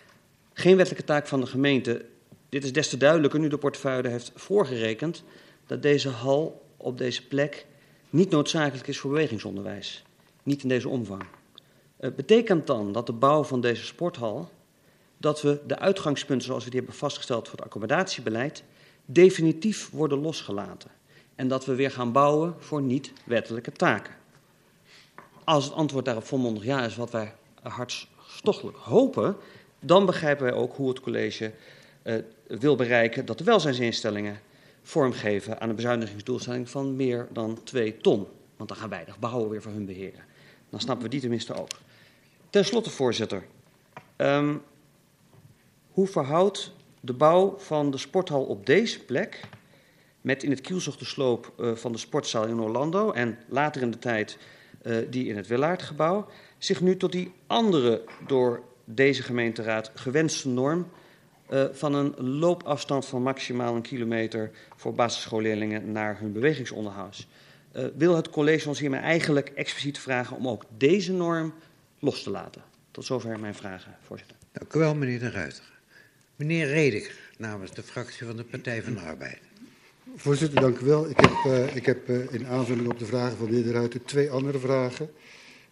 Geen 0.53 0.77
wettelijke 0.77 1.07
taak 1.07 1.27
van 1.27 1.41
de 1.41 1.47
gemeente. 1.47 2.05
Dit 2.49 2.65
is 2.65 2.73
des 2.73 2.89
te 2.89 2.97
duidelijker 2.97 3.41
nu 3.41 3.49
de 3.49 3.59
portefeuille 3.59 4.09
heeft 4.09 4.33
voorgerekend 4.35 5.25
dat 5.67 5.83
deze 5.83 6.09
hal 6.09 6.67
op 6.77 6.99
deze 6.99 7.27
plek 7.27 7.67
niet 8.11 8.31
noodzakelijk 8.31 8.89
is 8.89 8.99
voor 8.99 9.11
bewegingsonderwijs. 9.11 10.05
Niet 10.47 10.63
in 10.63 10.69
deze 10.69 10.89
omvang. 10.89 11.23
Het 11.97 12.17
betekent 12.17 12.67
dan 12.67 12.93
dat 12.93 13.07
de 13.07 13.13
bouw 13.13 13.45
van 13.45 13.61
deze 13.61 13.85
sporthal 13.85 14.51
dat 15.17 15.43
we 15.43 15.61
de 15.67 15.79
uitgangspunten 15.79 16.47
zoals 16.47 16.65
we 16.65 16.71
die 16.71 16.79
hebben 16.79 16.99
vastgesteld 16.99 17.49
voor 17.49 17.57
het 17.57 17.67
accommodatiebeleid 17.67 18.63
definitief 19.05 19.91
worden 19.91 20.19
losgelaten. 20.19 20.91
En 21.35 21.49
dat 21.49 21.65
we 21.65 21.75
weer 21.75 21.91
gaan 21.91 22.13
bouwen 22.13 22.55
voor 22.59 22.83
niet-wettelijke 22.83 23.73
taken. 23.73 24.15
Als 25.45 25.65
het 25.65 25.75
antwoord 25.75 26.05
daarop 26.05 26.25
volmondig 26.25 26.65
ja 26.65 26.85
is, 26.85 26.97
wat 26.97 27.11
wij 27.11 27.35
hartstochtelijk 27.63 28.77
hopen, 28.77 29.37
dan 29.81 30.07
begrijpen 30.07 30.45
wij 30.45 30.55
ook 30.55 30.77
hoe 30.77 30.89
het 30.89 31.01
college 31.01 31.53
uh, 32.03 32.15
wil 32.47 32.77
bereiken 32.77 33.27
dat 33.27 33.39
de 33.39 33.45
welzijnsinstellingen 33.45 34.41
vormgeven 34.83 35.61
aan 35.61 35.69
een 35.69 35.77
bezuinigingsdoelstelling 35.77 36.71
van 36.71 36.97
meer 36.97 37.29
dan 37.33 37.63
2 37.63 37.97
ton. 37.97 38.27
Want 38.57 38.69
dan 38.69 38.79
gaan 38.79 38.89
wij 38.89 39.05
de 39.05 39.49
weer 39.49 39.63
voor 39.63 39.73
hun 39.73 39.87
beheren. 39.87 40.35
Dan 40.71 40.81
snappen 40.81 41.05
we 41.05 41.11
die 41.11 41.21
tenminste 41.21 41.55
ook. 41.55 41.71
Ten 42.51 42.65
slotte, 42.65 42.91
voorzitter. 42.91 43.47
Um, 44.17 44.63
hoe 45.91 46.07
verhoudt 46.07 46.73
de 47.01 47.13
bouw 47.13 47.59
van 47.59 47.91
de 47.91 47.99
sporthal 47.99 48.45
op 48.45 48.67
deze 48.67 49.05
plek 49.05 49.41
met 50.21 50.43
in 50.43 50.51
het 50.51 50.61
kielzog 50.61 50.97
de 50.97 51.05
sloop 51.05 51.53
uh, 51.61 51.75
van 51.75 51.93
de 51.93 51.99
sportzaal 51.99 52.47
in 52.47 52.61
Orlando 52.61 53.13
en 53.13 53.39
later 53.49 53.83
in 53.83 53.91
de 53.91 53.99
tijd 53.99 54.39
uh, 54.83 54.97
die 55.11 55.29
in 55.29 55.37
het 55.37 55.47
Willaardgebouw 55.47 56.27
zich 56.59 56.81
nu 56.81 56.97
tot 56.97 57.13
die 57.13 57.33
andere 57.47 58.05
door 58.27 58.63
deze 58.85 59.23
gemeenteraad 59.23 59.91
gewenste 59.95 60.49
norm 60.49 60.91
uh, 61.51 61.65
van 61.73 61.95
een 61.95 62.29
loopafstand 62.29 63.07
van 63.07 63.23
maximaal 63.23 63.75
een 63.75 63.83
kilometer 63.83 64.51
voor 64.77 64.95
basisschoolleerlingen 64.95 65.93
naar 65.93 66.19
hun 66.19 66.33
bewegingsonderhoud. 66.33 67.27
Uh, 67.77 67.85
wil 67.97 68.17
het 68.17 68.31
college 68.31 68.69
ons 68.69 68.79
hiermee 68.79 69.01
eigenlijk 69.01 69.49
expliciet 69.49 69.99
vragen 69.99 70.37
om 70.37 70.49
ook 70.49 70.65
deze 70.77 71.13
norm 71.13 71.55
los 71.99 72.23
te 72.23 72.31
laten? 72.31 72.63
Tot 72.91 73.05
zover 73.05 73.41
mijn 73.41 73.55
vragen, 73.55 73.97
voorzitter. 74.03 74.37
Dank 74.53 74.75
u 74.75 74.79
wel, 74.79 74.95
meneer 74.95 75.19
de 75.19 75.31
Ruiter. 75.31 75.65
Meneer 76.37 76.67
Rediger, 76.67 77.19
namens 77.39 77.75
de 77.75 77.83
fractie 77.83 78.27
van 78.27 78.37
de 78.37 78.45
Partij 78.45 78.83
van 78.83 78.95
de 78.95 79.01
Arbeid. 79.01 79.39
Voorzitter, 80.17 80.61
dank 80.61 80.79
u 80.79 80.85
wel. 80.85 81.11
Ik 81.11 81.21
heb, 81.21 81.45
uh, 81.47 81.77
ik 81.77 81.87
heb 81.87 82.09
uh, 82.09 82.33
in 82.33 82.47
aanvulling 82.47 82.89
op 82.89 82.99
de 82.99 83.07
vragen 83.07 83.37
van 83.37 83.47
de 83.47 83.55
heer 83.55 83.63
De 83.63 83.73
Ruiter 83.73 84.05
twee 84.05 84.31
andere 84.31 84.59
vragen. 84.59 85.11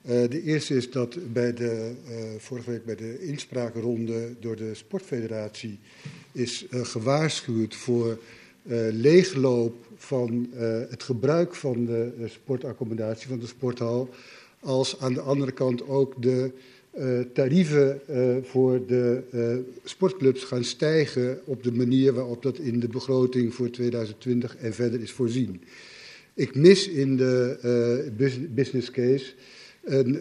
Uh, 0.02 0.10
de 0.30 0.42
eerste 0.42 0.76
is 0.76 0.90
dat 0.90 1.32
bij 1.32 1.54
de, 1.54 1.94
vorige 2.38 2.70
week 2.70 2.84
bij 2.84 2.96
de 2.96 3.26
inspraakronde 3.26 4.34
door 4.40 4.56
de 4.56 4.74
Sportfederatie 4.74 5.78
is 6.32 6.66
gewaarschuwd 6.70 7.74
voor 7.74 8.18
leegloop 8.92 9.74
van 9.96 10.48
het 10.90 11.02
gebruik 11.02 11.54
van 11.54 11.84
de 11.84 12.12
sportaccommodatie, 12.26 13.28
van 13.28 13.38
de 13.38 13.46
sporthal, 13.46 14.08
als 14.60 15.00
aan 15.00 15.14
de 15.14 15.20
andere 15.20 15.52
kant 15.52 15.88
ook 15.88 16.22
de 16.22 16.50
uh, 16.98 17.20
tarieven 17.32 18.00
voor 18.42 18.86
de 18.86 19.22
sportclubs 19.84 20.44
gaan 20.44 20.64
stijgen 20.64 21.40
op 21.44 21.62
de 21.62 21.72
manier 21.72 22.12
waarop 22.12 22.42
dat 22.42 22.58
in 22.58 22.80
de 22.80 22.88
begroting 22.88 23.54
voor 23.54 23.70
2020 23.70 24.56
en 24.56 24.74
verder 24.74 25.00
is 25.00 25.12
voorzien. 25.12 25.62
Ik 26.34 26.54
mis 26.54 26.88
in 26.88 27.16
de 27.16 28.46
business 28.54 28.90
case 28.90 29.32
een, 29.84 30.20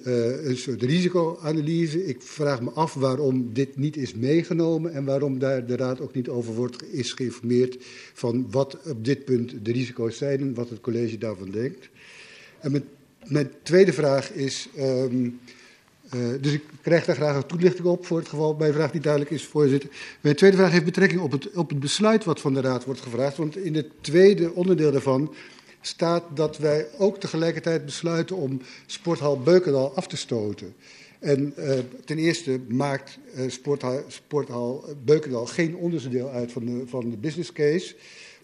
een 0.49 0.57
soort 0.57 0.81
risicoanalyse. 0.81 2.05
Ik 2.05 2.21
vraag 2.21 2.61
me 2.61 2.69
af 2.69 2.93
waarom 2.93 3.53
dit 3.53 3.77
niet 3.77 3.97
is 3.97 4.13
meegenomen 4.13 4.93
en 4.93 5.05
waarom 5.05 5.39
daar 5.39 5.65
de 5.65 5.75
Raad 5.75 6.01
ook 6.01 6.13
niet 6.13 6.29
over 6.29 6.53
wordt, 6.53 6.93
is 6.93 7.11
geïnformeerd 7.11 7.77
van 8.13 8.47
wat 8.51 8.77
op 8.89 9.05
dit 9.05 9.25
punt 9.25 9.65
de 9.65 9.71
risico's 9.71 10.17
zijn 10.17 10.39
en 10.39 10.53
wat 10.53 10.69
het 10.69 10.81
college 10.81 11.17
daarvan 11.17 11.49
denkt. 11.51 11.89
En 12.59 12.83
mijn, 13.27 13.51
tweede 13.63 13.93
vraag 13.93 14.31
is. 14.31 14.69
Um, 14.79 15.39
uh, 16.15 16.21
dus 16.41 16.53
ik 16.53 16.63
krijg 16.81 17.05
daar 17.05 17.15
graag 17.15 17.35
een 17.35 17.45
toelichting 17.45 17.87
op 17.87 18.05
voor 18.05 18.17
het 18.17 18.27
geval 18.27 18.55
mijn 18.59 18.73
vraag 18.73 18.93
niet 18.93 19.03
duidelijk 19.03 19.31
is, 19.31 19.45
voorzitter. 19.45 19.89
Mijn 20.21 20.35
tweede 20.35 20.57
vraag 20.57 20.71
heeft 20.71 20.85
betrekking 20.85 21.21
op 21.21 21.31
het, 21.31 21.51
op 21.51 21.69
het 21.69 21.79
besluit 21.79 22.23
wat 22.23 22.39
van 22.39 22.53
de 22.53 22.61
Raad 22.61 22.85
wordt 22.85 23.01
gevraagd. 23.01 23.37
Want 23.37 23.57
in 23.57 23.75
het 23.75 23.87
tweede 24.01 24.53
onderdeel 24.53 24.91
daarvan 24.91 25.33
staat 25.85 26.23
dat 26.33 26.57
wij 26.57 26.87
ook 26.97 27.19
tegelijkertijd 27.19 27.85
besluiten 27.85 28.35
om 28.35 28.61
sporthal 28.85 29.39
Beukendal 29.39 29.95
af 29.95 30.07
te 30.07 30.17
stoten. 30.17 30.75
En 31.19 31.53
uh, 31.57 31.73
ten 32.05 32.17
eerste 32.17 32.59
maakt 32.67 33.19
uh, 33.35 33.49
sporthal, 33.49 34.03
sporthal 34.07 34.85
Beukendal 35.03 35.45
geen 35.45 35.75
onderdeel 35.75 36.29
uit 36.29 36.51
van 36.51 36.65
de, 36.65 36.83
van 36.85 37.09
de 37.09 37.17
business 37.17 37.51
case. 37.51 37.95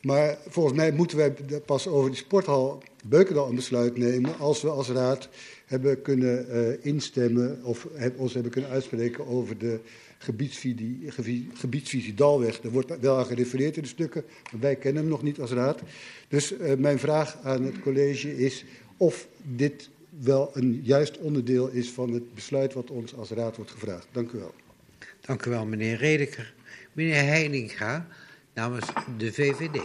Maar 0.02 0.38
volgens 0.48 0.76
mij 0.76 0.92
moeten 0.92 1.18
wij 1.18 1.32
pas 1.66 1.88
over 1.88 2.10
die 2.10 2.20
sporthal 2.20 2.84
Beukendal 3.06 3.50
een 3.50 3.56
besluit 3.56 3.98
nemen 3.98 4.38
als 4.38 4.62
we 4.62 4.70
als 4.70 4.90
raad 4.90 5.30
hebben 5.66 6.02
kunnen 6.02 6.46
uh, 6.50 6.86
instemmen 6.86 7.64
of 7.64 7.88
ons 8.16 8.34
hebben 8.34 8.52
kunnen 8.52 8.70
uitspreken 8.70 9.28
over 9.28 9.58
de 9.58 9.80
gebiedsvisie, 10.22 11.12
gebiedsvisie 11.54 12.14
Dalweg. 12.14 12.64
Er 12.64 12.72
wordt 12.72 13.00
wel 13.00 13.18
aan 13.18 13.26
gerefereerd 13.26 13.76
in 13.76 13.82
de 13.82 13.88
stukken, 13.88 14.24
maar 14.52 14.62
wij 14.62 14.76
kennen 14.76 15.02
hem 15.02 15.12
nog 15.12 15.24
niet 15.24 15.40
als 15.40 15.52
raad. 15.52 15.82
Dus 16.28 16.52
uh, 16.52 16.74
mijn 16.74 17.00
vraag 17.00 17.38
aan 17.44 17.64
het 17.64 17.80
college 17.80 18.38
is 18.38 18.66
of 18.98 19.28
dit 19.44 19.90
wel 20.10 20.52
een 20.54 20.82
juist 20.84 21.18
onderdeel 21.18 21.68
is 21.68 21.90
van 21.90 22.14
het 22.14 22.34
besluit 22.34 22.74
wat 22.74 22.90
ons 22.90 23.16
als 23.16 23.30
raad 23.30 23.56
wordt 23.56 23.72
gevraagd. 23.72 24.08
Dank 24.12 24.32
u 24.32 24.38
wel. 24.38 24.54
Dank 25.22 25.46
u 25.46 25.50
wel, 25.50 25.66
meneer 25.66 25.98
Redeker. 25.98 26.54
Meneer 26.94 27.24
Heininga, 27.24 28.08
namens 28.54 28.86
de 29.18 29.34
VVD. 29.34 29.82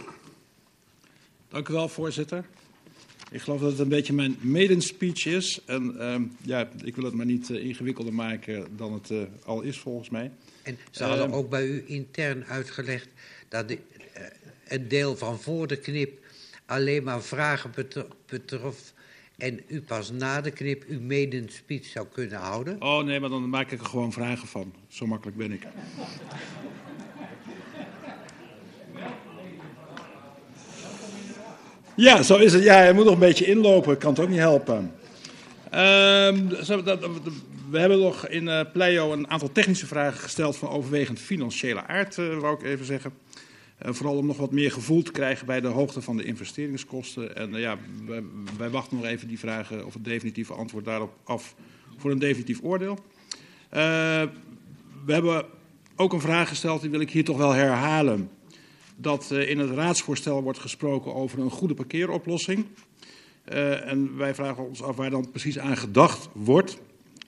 Dank 1.49 1.69
u 1.69 1.73
wel, 1.73 1.89
voorzitter. 1.89 2.45
Ik 3.35 3.41
geloof 3.41 3.59
dat 3.59 3.71
het 3.71 3.79
een 3.79 3.87
beetje 3.87 4.13
mijn 4.13 4.37
maiden 4.41 4.81
speech 4.81 5.25
is. 5.25 5.61
En 5.65 5.95
uh, 5.97 6.15
ja, 6.41 6.69
ik 6.83 6.95
wil 6.95 7.05
het 7.05 7.13
maar 7.13 7.25
niet 7.25 7.49
uh, 7.49 7.65
ingewikkelder 7.65 8.13
maken 8.13 8.67
dan 8.77 8.93
het 8.93 9.09
uh, 9.09 9.21
al 9.45 9.61
is 9.61 9.77
volgens 9.77 10.09
mij. 10.09 10.31
En 10.63 10.77
ze 10.91 11.03
hadden 11.03 11.31
ook 11.31 11.49
bij 11.49 11.67
u 11.67 11.83
intern 11.87 12.45
uitgelegd 12.45 13.07
dat 13.49 13.67
de, 13.67 13.73
uh, 13.73 14.23
het 14.63 14.89
deel 14.89 15.17
van 15.17 15.39
voor 15.39 15.67
de 15.67 15.77
knip 15.77 16.25
alleen 16.65 17.03
maar 17.03 17.21
vragen 17.21 17.71
betrof 18.25 18.93
en 19.37 19.61
u 19.67 19.81
pas 19.81 20.11
na 20.11 20.41
de 20.41 20.51
knip 20.51 20.83
uw 20.87 21.01
maiden 21.01 21.49
speech 21.49 21.85
zou 21.85 22.07
kunnen 22.11 22.39
houden? 22.39 22.81
Oh 22.81 23.03
nee, 23.03 23.19
maar 23.19 23.29
dan 23.29 23.49
maak 23.49 23.71
ik 23.71 23.79
er 23.79 23.85
gewoon 23.85 24.11
vragen 24.11 24.47
van. 24.47 24.73
Zo 24.87 25.07
makkelijk 25.07 25.37
ben 25.37 25.51
ik. 25.51 25.63
Ja, 31.95 32.23
zo 32.23 32.37
is 32.37 32.53
het. 32.53 32.63
Ja, 32.63 32.75
hij 32.75 32.93
moet 32.93 33.03
nog 33.03 33.13
een 33.13 33.19
beetje 33.19 33.45
inlopen. 33.45 33.97
Kan 33.97 34.09
het 34.09 34.19
ook 34.19 34.29
niet 34.29 34.37
helpen. 34.37 34.91
Uh, 35.65 35.79
we 37.69 37.79
hebben 37.79 37.99
nog 37.99 38.27
in 38.27 38.43
uh, 38.43 38.61
Pleio 38.73 39.11
een 39.11 39.29
aantal 39.29 39.51
technische 39.51 39.85
vragen 39.85 40.19
gesteld 40.19 40.57
van 40.57 40.69
overwegend 40.69 41.19
financiële 41.19 41.87
aard, 41.87 42.17
uh, 42.17 42.37
wou 42.37 42.55
ik 42.55 42.63
even 42.63 42.85
zeggen. 42.85 43.13
Uh, 43.85 43.93
vooral 43.93 44.17
om 44.17 44.25
nog 44.25 44.37
wat 44.37 44.51
meer 44.51 44.71
gevoel 44.71 45.01
te 45.01 45.11
krijgen 45.11 45.45
bij 45.45 45.61
de 45.61 45.67
hoogte 45.67 46.01
van 46.01 46.17
de 46.17 46.23
investeringskosten. 46.23 47.35
En 47.35 47.53
ja, 47.53 47.77
wij, 48.05 48.23
wij, 48.57 48.69
wachten 48.69 48.97
nog 48.97 49.05
even 49.05 49.27
die 49.27 49.39
vragen 49.39 49.85
of 49.85 49.93
het 49.93 50.03
definitieve 50.03 50.53
antwoord 50.53 50.85
daarop 50.85 51.13
af 51.23 51.55
voor 51.97 52.11
een 52.11 52.19
definitief 52.19 52.59
oordeel. 52.63 52.99
we 53.69 55.13
hebben 55.13 55.45
ook 55.95 56.13
een 56.13 56.21
vraag 56.21 56.47
gesteld, 56.47 56.81
die 56.81 56.89
wil 56.89 56.99
ik 56.99 57.11
hier 57.11 57.23
toch 57.23 57.37
wel 57.37 57.51
herhalen 57.51 58.29
dat 58.95 59.29
uh, 59.31 59.49
in 59.49 59.59
het 59.59 59.69
raadsvoorstel 59.69 60.43
wordt 60.43 60.59
gesproken 60.59 61.13
over 61.13 61.39
een 61.39 61.49
goede 61.49 61.73
parkeeroplossing. 61.73 62.65
Uh, 63.49 63.91
en 63.91 64.17
wij 64.17 64.35
vragen 64.35 64.67
ons 64.67 64.81
af 64.83 64.95
waar 64.95 65.09
dan 65.09 65.31
precies 65.31 65.59
aan 65.59 65.77
gedacht 65.77 66.29
wordt. 66.33 66.79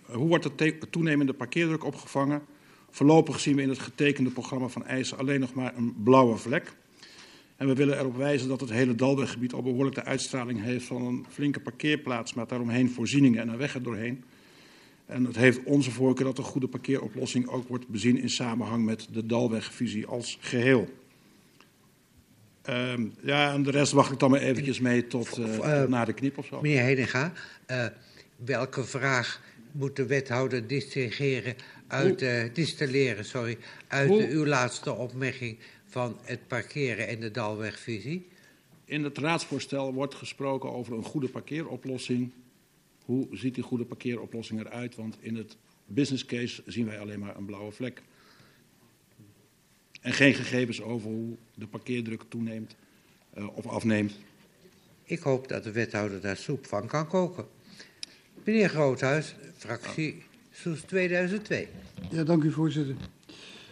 Uh, 0.10 0.16
hoe 0.16 0.28
wordt 0.28 0.58
de 0.58 0.78
toenemende 0.90 1.34
parkeerdruk 1.34 1.84
opgevangen? 1.84 2.42
Voorlopig 2.90 3.40
zien 3.40 3.56
we 3.56 3.62
in 3.62 3.70
het 3.70 3.80
getekende 3.80 4.30
programma 4.30 4.68
van 4.68 4.86
eisen 4.86 5.18
alleen 5.18 5.40
nog 5.40 5.54
maar 5.54 5.78
een 5.78 5.96
blauwe 6.04 6.38
vlek. 6.38 6.76
En 7.56 7.68
we 7.68 7.74
willen 7.74 8.00
erop 8.00 8.16
wijzen 8.16 8.48
dat 8.48 8.60
het 8.60 8.70
hele 8.70 8.96
Dalweggebied 8.96 9.54
al 9.54 9.62
behoorlijk 9.62 9.96
de 9.96 10.04
uitstraling 10.04 10.62
heeft 10.62 10.86
van 10.86 11.02
een 11.02 11.26
flinke 11.30 11.60
parkeerplaats 11.60 12.34
met 12.34 12.50
daaromheen 12.50 12.90
voorzieningen 12.90 13.42
en 13.42 13.50
een 13.50 13.58
weg 13.58 13.76
erdoorheen. 13.76 14.24
En 15.06 15.26
het 15.26 15.36
heeft 15.36 15.64
onze 15.64 15.92
voorkeur 15.92 16.26
dat 16.26 16.38
een 16.38 16.44
goede 16.44 16.68
parkeeroplossing 16.68 17.48
ook 17.48 17.68
wordt 17.68 17.88
bezien 17.88 18.18
in 18.18 18.30
samenhang 18.30 18.86
met 18.86 19.08
de 19.12 19.26
Dalwegvisie 19.26 20.06
als 20.06 20.38
geheel. 20.42 20.90
Um, 22.70 23.14
ja, 23.22 23.54
en 23.54 23.64
de 23.64 23.72
rest 23.72 23.92
wacht 23.92 24.12
ik 24.12 24.20
dan 24.20 24.30
maar 24.32 24.40
eventjes 24.40 24.80
mee 24.80 25.08
tot, 25.08 25.38
uh, 25.38 25.56
tot 25.56 25.90
na 25.90 26.06
de 26.06 26.14
knip 26.14 26.38
of 26.38 26.46
zo. 26.46 26.62
Meneer 26.62 26.82
Hedinga, 26.82 27.34
uh, 27.72 27.86
welke 28.36 28.84
vraag 28.84 29.42
moet 29.72 29.96
de 29.96 30.06
wethouder 30.06 30.68
distilleren 30.68 31.56
uit, 31.88 32.26
distilleren, 32.54 33.26
sorry, 33.26 33.58
uit 33.88 34.10
de, 34.10 34.28
uw 34.30 34.46
laatste 34.46 34.94
opmerking 34.94 35.58
van 35.86 36.18
het 36.22 36.48
parkeren 36.48 37.08
en 37.08 37.20
de 37.20 37.32
Dalwegvisie? 37.32 38.28
In 38.86 39.04
het 39.04 39.18
raadsvoorstel 39.18 39.94
wordt 39.94 40.16
gesproken 40.16 40.72
over 40.72 40.94
een 40.94 41.04
goede 41.04 41.28
parkeeroplossing. 41.28 42.32
Hoe 43.06 43.28
ziet 43.32 43.56
die 43.56 43.64
goede 43.64 43.86
parkeeroplossing 43.86 44.60
eruit? 44.60 44.96
Want 44.96 45.18
in 45.20 45.36
het 45.36 45.58
business 45.86 46.26
case 46.26 46.64
zien 46.66 46.86
wij 46.86 47.00
alleen 47.00 47.20
maar 47.20 47.36
een 47.38 47.46
blauwe 47.46 47.72
vlek. 47.72 48.02
En 50.02 50.14
geen 50.14 50.34
gegevens 50.34 50.82
over 50.82 51.10
hoe 51.10 51.36
de 51.54 51.68
parkeerdruk 51.68 52.24
toeneemt 52.28 52.76
uh, 53.38 53.58
of 53.58 53.68
afneemt. 53.68 54.14
Ik 55.04 55.20
hoop 55.20 55.48
dat 55.48 55.64
de 55.64 55.72
wethouder 55.72 56.22
daar 56.22 56.38
soep 56.38 56.66
van 56.66 56.88
kan 56.88 57.08
koken. 57.08 57.46
Meneer 58.44 58.70
Groothuis, 58.70 59.36
fractie 59.58 60.24
Soes 60.52 60.82
2002. 60.82 61.68
Ja, 62.10 62.24
dank 62.24 62.44
u 62.44 62.52
voorzitter. 62.52 62.96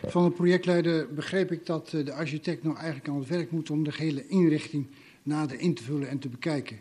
Van 0.03 0.23
de 0.23 0.31
projectleider 0.31 1.13
begreep 1.13 1.51
ik 1.51 1.65
dat 1.65 1.89
de 1.89 2.13
architect 2.13 2.63
nou 2.63 2.75
eigenlijk 2.75 3.07
aan 3.07 3.19
het 3.19 3.27
werk 3.27 3.51
moet 3.51 3.69
om 3.69 3.83
de 3.83 3.91
hele 3.93 4.27
inrichting 4.27 4.87
nader 5.23 5.59
in 5.59 5.73
te 5.73 5.83
vullen 5.83 6.09
en 6.09 6.19
te 6.19 6.29
bekijken. 6.29 6.79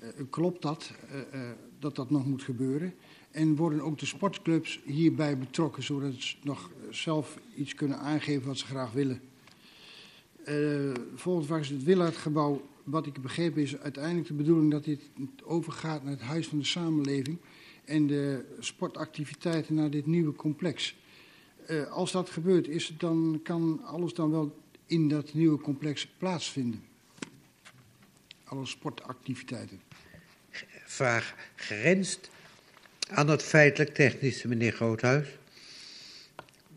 Uh, 0.00 0.08
klopt 0.30 0.62
dat, 0.62 0.92
uh, 1.10 1.40
uh, 1.40 1.50
dat 1.78 1.96
dat 1.96 2.10
nog 2.10 2.26
moet 2.26 2.42
gebeuren? 2.42 2.94
En 3.38 3.56
worden 3.56 3.80
ook 3.80 3.98
de 3.98 4.06
sportclubs 4.06 4.80
hierbij 4.84 5.38
betrokken, 5.38 5.82
zodat 5.82 6.12
ze 6.18 6.36
nog 6.42 6.70
zelf 6.90 7.38
iets 7.56 7.74
kunnen 7.74 7.98
aangeven 7.98 8.46
wat 8.46 8.58
ze 8.58 8.66
graag 8.66 8.92
willen? 8.92 9.20
volgens 11.14 11.46
was 11.46 11.68
het 11.68 11.84
Willardgebouw, 11.84 12.68
wat 12.84 13.06
ik 13.06 13.22
begreep 13.22 13.56
is 13.58 13.78
uiteindelijk 13.78 14.26
de 14.26 14.34
bedoeling 14.34 14.70
dat 14.70 14.84
dit 14.84 15.00
overgaat 15.44 16.02
naar 16.02 16.12
het 16.12 16.20
Huis 16.20 16.48
van 16.48 16.58
de 16.58 16.64
Samenleving 16.64 17.38
en 17.84 18.06
de 18.06 18.44
sportactiviteiten 18.58 19.74
naar 19.74 19.90
dit 19.90 20.06
nieuwe 20.06 20.34
complex. 20.34 20.96
als 21.90 22.12
dat 22.12 22.30
gebeurt, 22.30 22.68
is 22.68 22.88
het 22.88 23.00
dan, 23.00 23.40
kan 23.42 23.80
alles 23.84 24.14
dan 24.14 24.30
wel 24.30 24.56
in 24.86 25.08
dat 25.08 25.34
nieuwe 25.34 25.60
complex 25.60 26.06
plaatsvinden? 26.18 26.82
alle 28.44 28.66
sportactiviteiten. 28.66 29.80
Vraag 30.84 31.34
grenst 31.54 32.30
aan 33.10 33.28
het 33.28 33.42
feitelijk 33.42 33.94
technische, 33.94 34.48
meneer 34.48 34.72
Groothuis. 34.72 35.26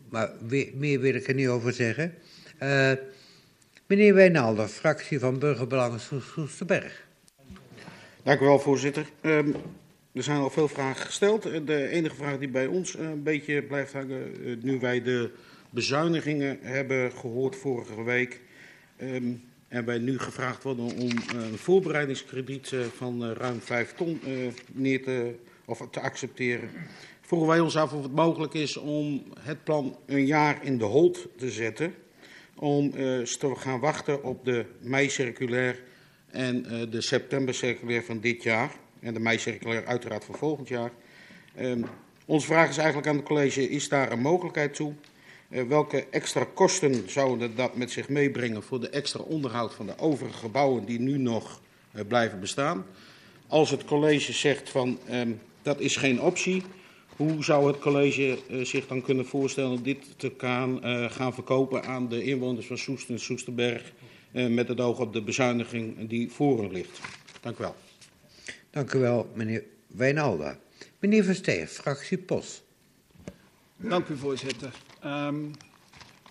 Maar 0.08 0.30
meer 0.74 1.00
wil 1.00 1.14
ik 1.14 1.28
er 1.28 1.34
niet 1.34 1.48
over 1.48 1.72
zeggen. 1.72 2.14
Uh, 2.62 2.92
meneer 3.86 4.14
Wijnalder, 4.14 4.68
fractie 4.68 5.18
van 5.18 5.38
Burgerbelangen 5.38 6.00
Soesterberg. 6.00 7.06
Dank 8.22 8.40
u 8.40 8.44
wel, 8.44 8.58
voorzitter. 8.58 9.06
Um, 9.22 9.54
er 10.12 10.22
zijn 10.22 10.38
al 10.38 10.50
veel 10.50 10.68
vragen 10.68 11.06
gesteld. 11.06 11.42
De 11.42 11.88
enige 11.88 12.14
vraag 12.14 12.38
die 12.38 12.48
bij 12.48 12.66
ons 12.66 12.98
een 12.98 13.22
beetje 13.22 13.62
blijft 13.62 13.92
hangen, 13.92 14.32
nu 14.62 14.78
wij 14.80 15.02
de 15.02 15.30
bezuinigingen 15.70 16.58
hebben 16.60 17.12
gehoord 17.12 17.56
vorige 17.56 18.02
week. 18.02 18.40
Um, 19.02 19.42
en 19.68 19.84
wij 19.84 19.98
nu 19.98 20.18
gevraagd 20.18 20.62
worden 20.62 20.84
om 20.84 21.10
een 21.36 21.58
voorbereidingskrediet 21.58 22.74
van 22.96 23.32
ruim 23.32 23.60
5 23.60 23.92
ton 23.92 24.20
neer 24.72 25.02
te, 25.02 25.34
of 25.64 25.86
te 25.90 26.00
accepteren. 26.00 26.70
Vroegen 27.20 27.48
wij 27.48 27.60
ons 27.60 27.76
af 27.76 27.92
of 27.92 28.02
het 28.02 28.14
mogelijk 28.14 28.54
is 28.54 28.76
om 28.76 29.24
het 29.40 29.64
plan 29.64 29.96
een 30.06 30.26
jaar 30.26 30.64
in 30.64 30.78
de 30.78 30.84
hold 30.84 31.26
te 31.36 31.50
zetten. 31.50 31.94
Om 32.54 32.90
te 32.90 33.52
gaan 33.56 33.80
wachten 33.80 34.24
op 34.24 34.44
de 34.44 34.64
mei-circulair 34.80 35.82
en 36.30 36.62
de 36.90 37.00
september-circulair 37.00 38.04
van 38.04 38.20
dit 38.20 38.42
jaar. 38.42 38.70
En 39.00 39.14
de 39.14 39.20
mei-circulair 39.20 39.86
uiteraard 39.86 40.24
van 40.24 40.34
volgend 40.34 40.68
jaar. 40.68 40.90
Um, 41.60 41.84
onze 42.26 42.46
vraag 42.46 42.68
is 42.68 42.76
eigenlijk 42.76 43.08
aan 43.08 43.16
het 43.16 43.24
college, 43.24 43.68
is 43.68 43.88
daar 43.88 44.12
een 44.12 44.20
mogelijkheid 44.20 44.74
toe? 44.74 44.92
Uh, 45.48 45.62
welke 45.62 46.06
extra 46.10 46.46
kosten 46.54 47.10
zouden 47.10 47.56
dat 47.56 47.76
met 47.76 47.90
zich 47.90 48.08
meebrengen 48.08 48.62
voor 48.62 48.80
de 48.80 48.88
extra 48.88 49.20
onderhoud 49.20 49.74
van 49.74 49.86
de 49.86 49.98
overige 49.98 50.38
gebouwen 50.38 50.84
die 50.84 51.00
nu 51.00 51.18
nog 51.18 51.60
uh, 51.94 52.02
blijven 52.08 52.40
bestaan? 52.40 52.86
Als 53.46 53.70
het 53.70 53.84
college 53.84 54.32
zegt 54.32 54.70
van 54.70 54.98
um, 55.10 55.40
dat 55.62 55.80
is 55.80 55.96
geen 55.96 56.20
optie, 56.20 56.62
hoe 57.16 57.44
zou 57.44 57.66
het 57.66 57.78
college 57.78 58.38
uh, 58.50 58.64
zich 58.64 58.86
dan 58.86 59.02
kunnen 59.02 59.26
voorstellen 59.26 59.82
dit 59.82 60.18
te 60.18 60.32
gaan, 60.36 60.80
gaan 61.10 61.34
verkopen 61.34 61.84
aan 61.84 62.08
de 62.08 62.22
inwoners 62.22 62.66
van 62.66 62.78
Soest 62.78 63.08
en 63.08 63.20
Soesterberg 63.20 63.92
met 64.32 64.68
het 64.68 64.80
oog 64.80 64.98
op 64.98 65.12
de 65.12 65.22
bezuiniging 65.22 66.08
die 66.08 66.30
voor 66.30 66.62
hen 66.62 66.72
ligt? 66.72 67.00
Dank 67.40 67.58
u 67.58 67.62
wel. 67.62 67.76
Dank 68.70 68.92
u 68.92 68.98
wel, 68.98 69.30
meneer 69.34 69.64
Wijnalda. 69.86 70.58
Meneer 70.98 71.24
Versteeg, 71.24 71.70
fractie 71.70 72.18
POS. 72.18 72.62
Dank 73.76 74.08
u, 74.08 74.16
voorzitter. 74.16 74.72
Um, 75.04 75.50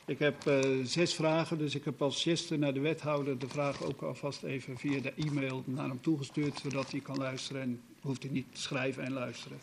ik 0.05 0.19
heb 0.19 0.47
uh, 0.47 0.85
zes 0.85 1.13
vragen, 1.13 1.57
dus 1.57 1.75
ik 1.75 1.85
heb 1.85 2.01
als 2.01 2.21
geste 2.21 2.57
naar 2.57 2.73
de 2.73 2.79
wethouder 2.79 3.39
de 3.39 3.47
vraag 3.47 3.83
ook 3.83 4.01
alvast 4.01 4.43
even 4.43 4.77
via 4.77 4.99
de 4.99 5.13
e-mail 5.15 5.63
naar 5.65 5.87
hem 5.87 6.01
toegestuurd, 6.01 6.59
zodat 6.63 6.91
hij 6.91 6.99
kan 6.99 7.17
luisteren 7.17 7.61
en 7.61 7.81
hoeft 8.01 8.23
hij 8.23 8.31
niet 8.31 8.45
te 8.51 8.61
schrijven 8.61 9.03
en 9.03 9.13
luisteren. 9.13 9.57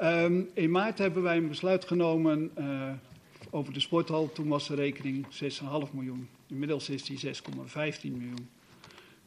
Um, 0.00 0.50
in 0.54 0.70
maart 0.70 0.98
hebben 0.98 1.22
wij 1.22 1.36
een 1.36 1.48
besluit 1.48 1.84
genomen 1.84 2.50
uh, 2.58 2.90
over 3.50 3.72
de 3.72 3.80
sporthal. 3.80 4.32
Toen 4.32 4.48
was 4.48 4.68
de 4.68 4.74
rekening 4.74 5.26
6,5 5.26 5.92
miljoen. 5.92 6.28
Inmiddels 6.46 6.88
is 6.88 7.04
die 7.04 7.20
6,15 7.26 7.32
miljoen. 8.02 8.48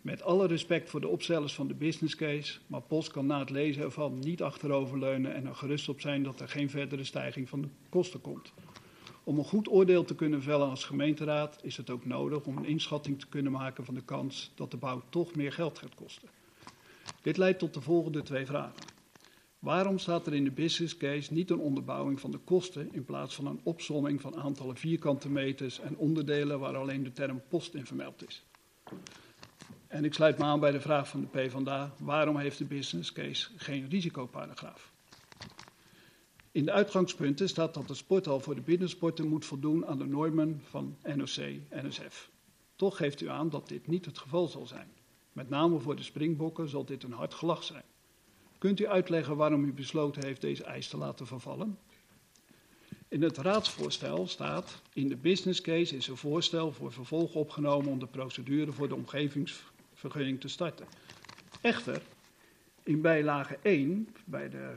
Met 0.02 0.22
alle 0.22 0.48
respect 0.48 0.90
voor 0.90 1.02
de 1.02 1.08
opstellers 1.08 1.54
van 1.54 1.68
de 1.68 1.74
business 1.74 2.16
case, 2.16 2.60
maar 2.68 2.82
POS 2.82 3.12
kan 3.12 3.26
na 3.26 3.40
het 3.40 3.50
lezen 3.50 3.84
ervan 3.84 4.20
niet 4.20 4.42
achteroverleunen 4.42 5.36
en 5.36 5.46
er 5.46 5.56
gerust 5.56 5.90
op 5.90 6.02
zijn 6.02 6.24
dat 6.24 6.40
er 6.40 6.50
geen 6.50 6.70
verdere 6.70 7.04
stijging 7.04 7.50
van 7.50 7.62
de 7.62 7.68
kosten 7.90 8.22
komt. 8.22 8.54
Om 9.26 9.38
een 9.38 9.46
goed 9.46 9.70
oordeel 9.70 10.04
te 10.04 10.16
kunnen 10.16 10.42
vellen 10.42 10.70
als 10.70 10.84
gemeenteraad 10.84 11.60
is 11.62 11.78
het 11.78 11.90
ook 11.90 12.06
nodig 12.06 12.46
om 12.46 12.58
een 12.58 12.66
inschatting 12.66 13.20
te 13.20 13.28
kunnen 13.28 13.52
maken 13.52 13.86
van 13.86 13.94
de 13.94 14.04
kans 14.04 14.52
dat 14.56 14.72
de 14.72 14.78
bouw 14.78 15.04
toch 15.10 15.36
meer 15.36 15.52
geld 15.52 15.78
gaat 15.78 15.96
kosten. 15.96 16.30
Dit 17.22 17.38
leidt 17.38 17.60
tot 17.60 17.74
de 17.74 17.82
volgende 17.82 18.22
twee 18.22 18.46
vragen. 18.46 18.84
Waarom 19.60 19.98
staat 19.98 20.28
er 20.28 20.34
in 20.34 20.44
de 20.44 20.52
business 20.52 20.98
case 20.98 21.34
niet 21.34 21.50
een 21.50 21.60
onderbouwing 21.60 22.20
van 22.20 22.32
de 22.32 22.38
kosten 22.38 22.94
in 22.94 23.06
plaats 23.06 23.36
van 23.36 23.46
een 23.46 23.60
opsomming 23.64 24.22
van 24.22 24.36
aantallen 24.36 24.78
vierkante 24.78 25.30
meters 25.30 25.80
en 25.80 25.98
onderdelen 25.98 26.60
waar 26.60 26.78
alleen 26.78 27.04
de 27.04 27.12
term 27.12 27.42
post 27.48 27.74
in 27.74 27.86
vermeld 27.86 28.28
is? 28.28 28.46
En 29.88 30.06
ik 30.06 30.14
sluit 30.14 30.38
me 30.38 30.44
aan 30.44 30.60
bij 30.60 30.72
de 30.72 30.82
vraag 30.82 31.08
van 31.08 31.22
de 31.22 31.28
PvdA: 31.28 31.94
waarom 31.98 32.38
heeft 32.38 32.58
de 32.58 32.66
business 32.66 33.12
case 33.12 33.50
geen 33.56 33.90
risicoparagraaf? 33.90 34.94
In 36.56 36.66
de 36.66 36.72
uitgangspunten 36.72 37.50
staat 37.50 37.74
dat 37.74 37.88
de 37.88 37.94
sporthal 37.94 38.40
voor 38.40 38.56
de 38.56 38.62
binnensporten 38.62 39.28
moet 39.28 39.46
voldoen 39.46 39.86
aan 39.86 39.98
de 39.98 40.06
normen 40.06 40.62
van 40.64 40.98
NOC-NSF. 41.16 42.30
Toch 42.76 42.98
geeft 42.98 43.22
u 43.22 43.30
aan 43.30 43.50
dat 43.50 43.68
dit 43.68 43.88
niet 43.88 44.06
het 44.06 44.18
geval 44.18 44.48
zal 44.48 44.66
zijn. 44.66 44.88
Met 45.34 45.50
name 45.50 45.80
voor 45.80 45.96
de 45.96 46.04
springbokken 46.04 46.70
zal 46.70 46.86
dit 46.86 47.04
een 47.04 47.12
hard 47.12 47.34
gelach 47.34 47.64
zijn. 47.64 47.84
Kunt 48.58 48.80
u 48.80 48.88
uitleggen 48.88 49.36
waarom 49.36 49.64
u 49.64 49.74
besloten 49.74 50.26
heeft 50.26 50.42
deze 50.42 50.64
eis 50.64 50.88
te 50.88 50.98
laten 50.98 51.28
vervallen? 51.28 51.78
In 53.08 53.22
het 53.22 53.38
raadsvoorstel 53.38 54.28
staat: 54.28 54.82
in 54.94 55.08
de 55.08 55.18
business 55.18 55.62
case 55.62 55.96
is 55.96 56.08
een 56.08 56.18
voorstel 56.18 56.72
voor 56.72 56.92
vervolg 56.92 57.36
opgenomen 57.36 57.92
om 57.92 58.00
de 58.00 58.08
procedure 58.08 58.72
voor 58.72 58.88
de 58.88 58.96
omgevings 58.96 59.64
vergunning 59.94 60.42
te 60.42 60.48
starten. 60.48 60.86
Echter, 61.62 62.02
in 62.84 63.02
bijlage 63.02 63.58
1 63.62 64.08
bij 64.26 64.50
de, 64.50 64.76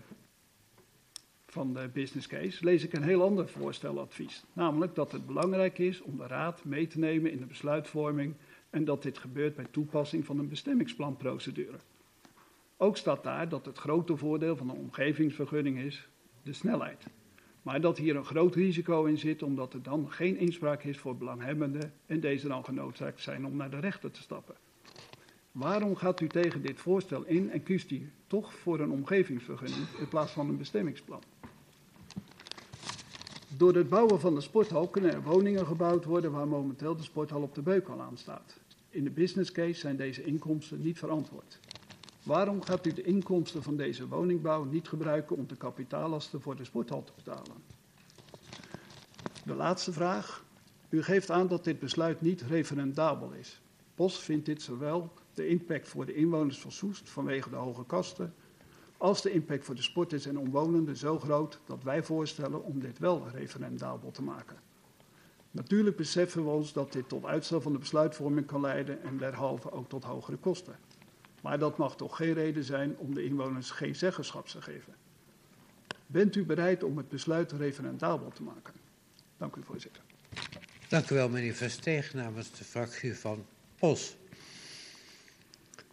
van 1.58 1.72
de 1.72 1.88
business 1.92 2.26
case 2.26 2.64
lees 2.64 2.84
ik 2.84 2.92
een 2.92 3.02
heel 3.02 3.22
ander 3.22 3.48
voorsteladvies. 3.48 4.44
Namelijk 4.52 4.94
dat 4.94 5.12
het 5.12 5.26
belangrijk 5.26 5.78
is 5.78 6.00
om 6.00 6.16
de 6.16 6.26
raad 6.26 6.64
mee 6.64 6.86
te 6.86 6.98
nemen 6.98 7.30
in 7.30 7.38
de 7.38 7.46
besluitvorming 7.46 8.34
en 8.70 8.84
dat 8.84 9.02
dit 9.02 9.18
gebeurt 9.18 9.54
bij 9.54 9.66
toepassing 9.70 10.24
van 10.24 10.38
een 10.38 10.48
bestemmingsplanprocedure. 10.48 11.76
Ook 12.76 12.96
staat 12.96 13.22
daar 13.22 13.48
dat 13.48 13.66
het 13.66 13.78
grote 13.78 14.16
voordeel 14.16 14.56
van 14.56 14.68
een 14.68 14.76
omgevingsvergunning 14.76 15.78
is 15.78 16.08
de 16.42 16.52
snelheid. 16.52 17.06
Maar 17.62 17.80
dat 17.80 17.98
hier 17.98 18.16
een 18.16 18.24
groot 18.24 18.54
risico 18.54 19.04
in 19.04 19.18
zit, 19.18 19.42
omdat 19.42 19.74
er 19.74 19.82
dan 19.82 20.12
geen 20.12 20.36
inspraak 20.36 20.82
is 20.84 20.98
voor 20.98 21.16
belanghebbenden 21.16 21.92
en 22.06 22.20
deze 22.20 22.48
dan 22.48 22.64
genoodzaakt 22.64 23.20
zijn 23.20 23.46
om 23.46 23.56
naar 23.56 23.70
de 23.70 23.80
rechter 23.80 24.10
te 24.10 24.22
stappen. 24.22 24.54
Waarom 25.58 25.96
gaat 25.96 26.20
u 26.20 26.26
tegen 26.26 26.62
dit 26.62 26.80
voorstel 26.80 27.24
in 27.24 27.50
en 27.50 27.62
kiest 27.62 27.90
u 27.90 28.10
toch 28.26 28.54
voor 28.54 28.80
een 28.80 28.90
omgevingsvergunning 28.90 29.86
in 29.98 30.08
plaats 30.08 30.32
van 30.32 30.48
een 30.48 30.56
bestemmingsplan? 30.56 31.22
Door 33.56 33.74
het 33.74 33.88
bouwen 33.88 34.20
van 34.20 34.34
de 34.34 34.40
sporthal 34.40 34.88
kunnen 34.88 35.12
er 35.12 35.22
woningen 35.22 35.66
gebouwd 35.66 36.04
worden 36.04 36.32
waar 36.32 36.48
momenteel 36.48 36.96
de 36.96 37.02
sporthal 37.02 37.42
op 37.42 37.54
de 37.54 37.62
beukel 37.62 38.00
aan 38.00 38.16
staat. 38.16 38.60
In 38.90 39.04
de 39.04 39.10
business 39.10 39.52
case 39.52 39.80
zijn 39.80 39.96
deze 39.96 40.24
inkomsten 40.24 40.82
niet 40.82 40.98
verantwoord. 40.98 41.58
Waarom 42.22 42.62
gaat 42.62 42.86
u 42.86 42.92
de 42.92 43.02
inkomsten 43.02 43.62
van 43.62 43.76
deze 43.76 44.08
woningbouw 44.08 44.64
niet 44.64 44.88
gebruiken 44.88 45.36
om 45.36 45.46
de 45.46 45.56
kapitaallasten 45.56 46.40
voor 46.40 46.56
de 46.56 46.64
sporthal 46.64 47.04
te 47.04 47.12
betalen? 47.16 47.62
De 49.44 49.54
laatste 49.54 49.92
vraag. 49.92 50.44
U 50.88 51.02
geeft 51.02 51.30
aan 51.30 51.48
dat 51.48 51.64
dit 51.64 51.78
besluit 51.78 52.20
niet 52.20 52.42
referendabel 52.42 53.32
is. 53.32 53.60
POS 53.94 54.18
vindt 54.18 54.46
dit 54.46 54.62
zowel 54.62 55.12
de 55.38 55.48
impact 55.48 55.88
voor 55.88 56.06
de 56.06 56.14
inwoners 56.14 56.58
van 56.58 56.72
Soest 56.72 57.08
vanwege 57.08 57.50
de 57.50 57.56
hoge 57.56 57.82
kosten, 57.82 58.34
als 58.96 59.22
de 59.22 59.30
impact 59.30 59.64
voor 59.64 59.74
de 59.74 59.82
sporters 59.82 60.26
en 60.26 60.38
omwonenden 60.38 60.96
zo 60.96 61.18
groot 61.18 61.60
dat 61.66 61.82
wij 61.82 62.02
voorstellen 62.02 62.64
om 62.64 62.80
dit 62.80 62.98
wel 62.98 63.28
referendabel 63.28 64.10
te 64.10 64.22
maken. 64.22 64.56
Natuurlijk 65.50 65.96
beseffen 65.96 66.44
we 66.44 66.50
ons 66.50 66.72
dat 66.72 66.92
dit 66.92 67.08
tot 67.08 67.24
uitstel 67.24 67.60
van 67.60 67.72
de 67.72 67.78
besluitvorming 67.78 68.46
kan 68.46 68.60
leiden 68.60 69.02
en 69.02 69.18
derhalve 69.18 69.72
ook 69.72 69.88
tot 69.88 70.04
hogere 70.04 70.36
kosten. 70.36 70.76
Maar 71.42 71.58
dat 71.58 71.78
mag 71.78 71.96
toch 71.96 72.16
geen 72.16 72.32
reden 72.32 72.64
zijn 72.64 72.96
om 72.96 73.14
de 73.14 73.24
inwoners 73.24 73.70
geen 73.70 73.96
zeggenschap 73.96 74.46
te 74.46 74.62
geven. 74.62 74.94
Bent 76.06 76.36
u 76.36 76.44
bereid 76.44 76.82
om 76.82 76.96
het 76.96 77.08
besluit 77.08 77.52
referendabel 77.52 78.30
te 78.30 78.42
maken? 78.42 78.74
Dank 79.36 79.56
u, 79.56 79.62
voorzitter. 79.62 80.02
Dank 80.88 81.10
u 81.10 81.14
wel, 81.14 81.28
meneer 81.28 81.54
Versteeg, 81.54 82.14
namens 82.14 82.50
de 82.50 82.64
fractie 82.64 83.16
van 83.16 83.46
POS. 83.78 84.16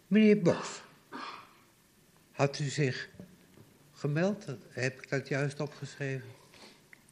Meneer 0.06 0.42
Bos, 0.42 0.82
had 2.32 2.58
u 2.58 2.64
zich 2.64 3.08
gemeld? 3.92 4.44
Heb 4.68 5.02
ik 5.02 5.10
dat 5.10 5.28
juist 5.28 5.60
opgeschreven? 5.60 6.28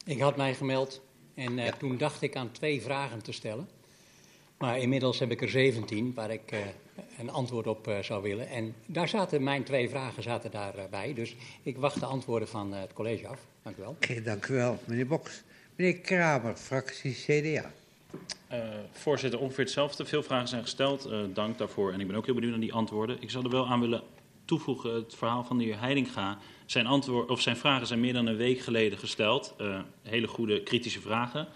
Ik 0.05 0.19
had 0.19 0.37
mij 0.37 0.55
gemeld 0.55 1.01
en 1.33 1.57
uh, 1.57 1.67
toen 1.67 1.97
dacht 1.97 2.21
ik 2.21 2.35
aan 2.35 2.51
twee 2.51 2.81
vragen 2.81 3.21
te 3.21 3.31
stellen. 3.31 3.69
Maar 4.57 4.79
inmiddels 4.79 5.19
heb 5.19 5.31
ik 5.31 5.41
er 5.41 5.49
17 5.49 6.13
waar 6.13 6.31
ik 6.31 6.51
uh, 6.51 6.59
een 7.19 7.29
antwoord 7.29 7.67
op 7.67 7.87
uh, 7.87 7.99
zou 7.99 8.23
willen. 8.23 8.49
En 8.49 8.75
daar 8.85 9.07
zaten 9.07 9.43
mijn 9.43 9.63
twee 9.63 9.89
vragen 9.89 10.23
zaten 10.23 10.51
daarbij. 10.51 11.13
dus 11.13 11.35
ik 11.63 11.77
wacht 11.77 11.99
de 11.99 12.05
antwoorden 12.05 12.47
van 12.47 12.73
het 12.73 12.93
college 12.93 13.27
af. 13.27 13.39
Dank 13.63 13.77
u 13.77 13.81
wel. 13.81 13.89
Oké, 13.89 14.11
okay, 14.11 14.23
dank 14.23 14.47
u 14.47 14.53
wel, 14.53 14.79
meneer 14.85 15.07
Boks. 15.07 15.43
Meneer 15.75 15.99
Kramer, 15.99 16.55
fractie 16.55 17.13
CDA. 17.13 17.71
Voorzitter, 18.91 19.39
ongeveer 19.39 19.63
hetzelfde. 19.63 20.05
Veel 20.05 20.23
vragen 20.23 20.47
zijn 20.47 20.61
gesteld. 20.61 21.09
dank 21.33 21.57
daarvoor. 21.57 21.91
En 21.91 21.99
ik 21.99 22.07
ben 22.07 22.15
ook 22.15 22.25
heel 22.25 22.33
benieuwd 22.33 22.51
naar 22.51 22.61
die 22.61 22.73
antwoorden. 22.73 23.21
Ik 23.21 23.29
zou 23.29 23.43
er 23.43 23.49
wel 23.49 23.67
aan 23.67 23.79
willen 23.79 24.01
toevoegen 24.45 24.93
het 24.93 25.15
verhaal 25.15 25.43
van 25.43 25.57
de 25.57 25.63
heer 25.63 25.79
Heidinga. 25.79 26.37
Zijn, 26.65 26.85
antwoord, 26.85 27.29
of 27.29 27.41
zijn 27.41 27.57
vragen 27.57 27.87
zijn 27.87 27.99
meer 27.99 28.13
dan 28.13 28.25
een 28.25 28.35
week 28.35 28.59
geleden 28.59 28.97
gesteld. 28.97 29.55
Uh, 29.61 29.79
hele 30.01 30.27
goede 30.27 30.63
kritische 30.63 31.01
vragen. 31.01 31.47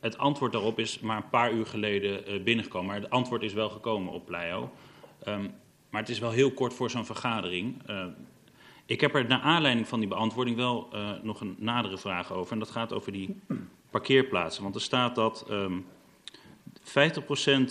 Het 0.00 0.18
antwoord 0.18 0.52
daarop 0.52 0.78
is 0.78 1.00
maar 1.00 1.16
een 1.16 1.28
paar 1.28 1.52
uur 1.52 1.66
geleden 1.66 2.44
binnengekomen. 2.44 2.86
Maar 2.86 3.00
het 3.00 3.10
antwoord 3.10 3.42
is 3.42 3.52
wel 3.52 3.68
gekomen 3.68 4.12
op 4.12 4.26
Pleio. 4.26 4.70
Um, 5.28 5.54
maar 5.90 6.00
het 6.00 6.10
is 6.10 6.18
wel 6.18 6.30
heel 6.30 6.50
kort 6.50 6.74
voor 6.74 6.90
zo'n 6.90 7.06
vergadering. 7.06 7.82
ik 8.86 9.00
heb 9.00 9.14
er 9.14 9.26
naar 9.26 9.40
aanleiding 9.40 9.88
van 9.88 9.98
die 9.98 10.08
beantwoording 10.08 10.56
wel 10.56 10.88
nog 11.22 11.40
een 11.40 11.56
nadere 11.58 11.98
vraag 11.98 12.32
over. 12.32 12.52
En 12.52 12.58
dat 12.58 12.70
gaat 12.70 12.92
over 12.92 13.12
die 13.12 13.40
parkeerplaatsen. 13.96 14.62
Want 14.62 14.74
er 14.74 14.80
staat 14.80 15.14
dat... 15.14 15.46
Um, 15.50 15.86
50% 16.86 16.88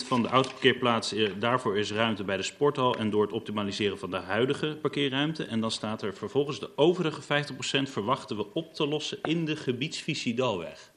van 0.06 0.22
de 0.22 0.28
autoparkeerplaatsen, 0.28 1.40
daarvoor 1.40 1.78
is 1.78 1.92
ruimte 1.92 2.24
bij 2.24 2.36
de 2.36 2.42
sporthal 2.42 2.96
en 2.96 3.10
door 3.10 3.22
het 3.22 3.32
optimaliseren 3.32 3.98
van 3.98 4.10
de 4.10 4.16
huidige 4.16 4.78
parkeerruimte. 4.80 5.44
En 5.44 5.60
dan 5.60 5.70
staat 5.70 6.02
er 6.02 6.14
vervolgens 6.14 6.60
de 6.60 6.70
overige 6.76 7.22
50% 7.22 7.26
verwachten 7.82 8.36
we 8.36 8.46
op 8.52 8.74
te 8.74 8.86
lossen 8.86 9.18
in 9.22 9.44
de 9.44 9.56
gebiedsvisie 9.56 10.34
Dalweg. 10.34 10.92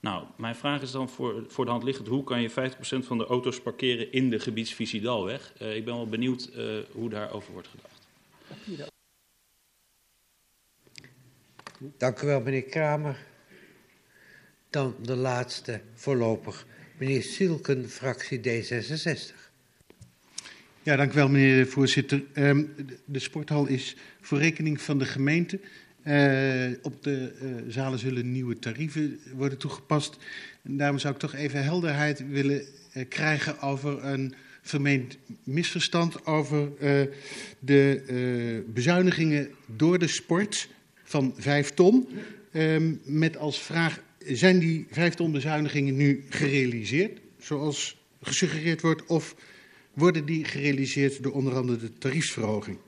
Nou, 0.00 0.24
mijn 0.36 0.54
vraag 0.54 0.82
is 0.82 0.90
dan 0.90 1.08
voor, 1.08 1.44
voor 1.48 1.64
de 1.64 1.70
hand 1.70 1.82
liggend, 1.82 2.08
hoe 2.08 2.24
kan 2.24 2.42
je 2.42 2.50
50% 2.50 2.54
van 2.82 3.18
de 3.18 3.26
auto's 3.26 3.60
parkeren 3.60 4.12
in 4.12 4.30
de 4.30 4.38
gebiedsvisie 4.38 5.00
Dalweg? 5.00 5.52
Uh, 5.62 5.76
ik 5.76 5.84
ben 5.84 5.94
wel 5.94 6.06
benieuwd 6.06 6.50
uh, 6.56 6.78
hoe 6.92 7.08
daarover 7.08 7.52
wordt 7.52 7.68
gedacht. 7.68 8.00
Dank 11.98 12.22
u 12.22 12.26
wel, 12.26 12.40
meneer 12.40 12.62
Kramer. 12.62 13.30
Dan 14.72 14.94
de 15.02 15.16
laatste 15.16 15.80
voorlopig. 15.94 16.66
Meneer 16.98 17.22
Silken, 17.22 17.88
fractie 17.88 18.38
D66. 18.38 19.34
Ja, 20.82 20.96
dank 20.96 21.12
u 21.12 21.14
wel, 21.14 21.28
meneer 21.28 21.64
de 21.64 21.70
voorzitter. 21.70 22.22
Um, 22.34 22.74
de, 23.04 23.18
sporthal 23.18 23.66
is 23.66 23.96
voor 24.20 24.38
rekening 24.38 24.80
van 24.80 24.98
de 24.98 25.04
gemeente. 25.04 25.60
Uh, 26.04 26.78
op 26.82 27.02
de 27.02 27.32
uh, 27.42 27.72
zalen 27.72 27.98
zullen 27.98 28.32
nieuwe 28.32 28.58
tarieven 28.58 29.20
worden 29.34 29.58
toegepast. 29.58 30.16
Daarom 30.62 30.98
zou 30.98 31.14
ik 31.14 31.20
toch 31.20 31.34
even 31.34 31.64
helderheid 31.64 32.28
willen 32.28 32.62
uh, 32.94 33.04
krijgen 33.08 33.60
over 33.60 34.04
een 34.04 34.34
vermeend 34.62 35.18
misverstand 35.44 36.26
over 36.26 36.70
de 37.58 38.64
bezuinigingen 38.66 39.50
door 39.66 39.98
de 39.98 40.08
sport 40.08 40.68
van 41.04 41.34
vijf 41.36 41.70
ton. 41.70 42.08
Um, 42.54 43.00
met 43.04 43.36
als 43.36 43.62
vraag 43.62 44.00
zijn 44.26 44.58
die 44.58 44.86
vijf 44.90 45.14
ton 45.14 45.32
bezuinigingen 45.32 45.96
nu 45.96 46.24
gerealiseerd, 46.28 47.20
zoals 47.38 47.96
gesuggereerd 48.22 48.80
wordt, 48.80 49.06
of 49.06 49.34
worden 49.92 50.24
die 50.24 50.44
gerealiseerd 50.44 51.22
door 51.22 51.32
onder 51.32 51.54
andere 51.54 51.78
de 51.78 51.98
tariefsverhoging? 51.98 52.78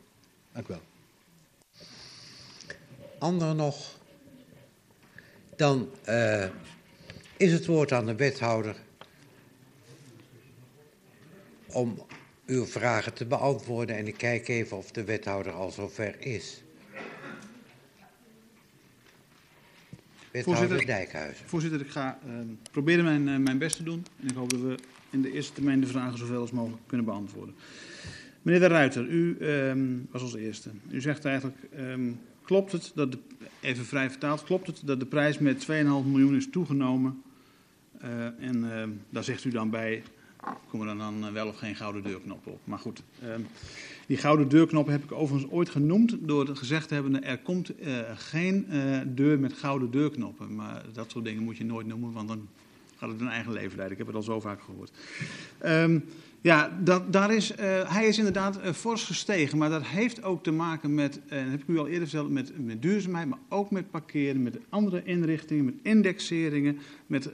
Dank 0.52 0.69
u 0.69 0.73
wel. 0.73 0.82
Anderen 3.19 3.56
nog? 3.56 3.98
Dan 5.56 5.90
uh, 6.09 6.47
is 7.36 7.52
het 7.52 7.66
woord 7.66 7.93
aan 7.93 8.06
de 8.06 8.15
wethouder 8.15 8.77
om 11.66 12.06
uw 12.47 12.66
vragen 12.66 13.15
te 13.15 13.27
beantwoorden. 13.27 13.97
En 13.97 14.06
ik 14.06 14.16
kijk 14.16 14.48
even 14.48 14.77
of 14.77 14.90
de 14.90 15.05
wethouder 15.05 15.52
al 15.52 15.70
zover 15.70 16.20
is. 16.20 16.64
Voorzitter, 20.43 20.86
Dijkhuizen. 20.86 21.48
Voorzitter, 21.48 21.81
ik 21.81 21.89
ga 21.89 22.19
uh, 22.27 22.32
proberen 22.70 23.05
mijn, 23.05 23.28
uh, 23.28 23.36
mijn 23.36 23.59
best 23.59 23.77
te 23.77 23.82
doen. 23.82 24.06
En 24.20 24.28
ik 24.28 24.35
hoop 24.35 24.51
dat 24.51 24.61
we 24.61 24.78
in 25.11 25.23
de 25.23 25.32
eerste 25.32 25.52
termijn 25.52 25.81
de 25.81 25.86
vragen 25.86 26.19
zoveel 26.19 26.40
als 26.40 26.51
mogelijk 26.51 26.82
kunnen 26.86 27.06
beantwoorden. 27.06 27.55
Meneer 28.43 28.61
De 28.61 28.66
Ruiter, 28.66 29.06
u 29.06 29.36
um, 29.40 30.09
was 30.11 30.23
als 30.23 30.35
eerste. 30.35 30.70
U 30.90 31.01
zegt 31.01 31.24
eigenlijk, 31.24 31.56
um, 31.78 32.20
klopt 32.43 32.73
het 32.73 32.93
dat, 32.94 33.12
de, 33.12 33.19
even 33.61 33.85
vrij 33.85 34.11
vertaald, 34.11 34.44
klopt 34.44 34.66
het 34.66 34.81
dat 34.85 35.01
de 35.01 35.06
prijs 35.06 35.39
met 35.39 35.62
2,5 35.62 35.66
miljoen 36.05 36.36
is 36.36 36.51
toegenomen? 36.51 37.23
Uh, 38.05 38.24
en 38.24 39.01
daar 39.11 39.24
zegt 39.24 39.44
u 39.44 39.51
dan 39.51 39.70
bij, 39.70 40.02
komen 40.69 40.89
er 40.89 40.97
dan 40.97 41.32
wel 41.32 41.48
of 41.48 41.56
geen 41.56 41.77
gouden 41.77 42.02
deurknop 42.02 42.47
op. 42.47 42.61
Maar 42.65 42.78
goed, 42.78 43.02
um, 43.24 43.47
die 44.06 44.16
gouden 44.16 44.48
deurknop 44.48 44.86
heb 44.86 45.05
ik 45.05 45.12
overigens 45.12 45.52
ooit 45.52 45.68
genoemd 45.68 46.16
door 46.20 46.56
gezegd 46.56 46.89
te 46.89 46.94
hebben, 46.94 47.24
er 47.24 47.39
komt 47.39 47.81
uh, 47.81 47.98
geen 48.14 48.66
uh, 48.70 48.98
deur 49.06 49.39
met 49.39 49.52
gouden 49.52 49.90
deurknoppen. 49.90 50.55
Maar 50.55 50.85
dat 50.93 51.10
soort 51.10 51.24
dingen 51.24 51.43
moet 51.43 51.56
je 51.56 51.64
nooit 51.64 51.86
noemen, 51.86 52.12
want 52.12 52.28
dan 52.28 52.48
gaat 52.97 53.10
het 53.10 53.20
een 53.20 53.28
eigen 53.28 53.52
leven 53.52 53.76
leiden. 53.76 53.98
Ik 53.98 53.98
heb 53.98 54.06
het 54.06 54.16
al 54.16 54.32
zo 54.32 54.40
vaak 54.40 54.62
gehoord. 54.62 54.90
Um, 55.64 56.05
ja, 56.40 56.78
dat, 56.82 57.12
daar 57.12 57.35
is, 57.35 57.51
uh, 57.51 57.56
hij 57.93 58.06
is 58.06 58.18
inderdaad 58.18 58.60
fors 58.74 59.05
gestegen, 59.05 59.59
maar 59.59 59.70
dat 59.70 59.82
heeft 59.82 60.22
ook 60.22 60.43
te 60.43 60.52
maken 60.52 60.94
met, 60.94 61.20
dat 61.28 61.39
heb 61.39 61.60
ik 61.60 61.68
u 61.68 61.78
al 61.78 61.86
eerder 61.86 62.09
verteld, 62.09 62.31
met, 62.31 62.52
met 62.64 62.82
duurzaamheid, 62.82 63.28
maar 63.28 63.39
ook 63.48 63.70
met 63.70 63.90
parkeren, 63.90 64.43
met 64.43 64.59
andere 64.68 65.02
inrichtingen, 65.05 65.64
met 65.64 65.74
indexeringen, 65.82 66.78
met, 67.06 67.31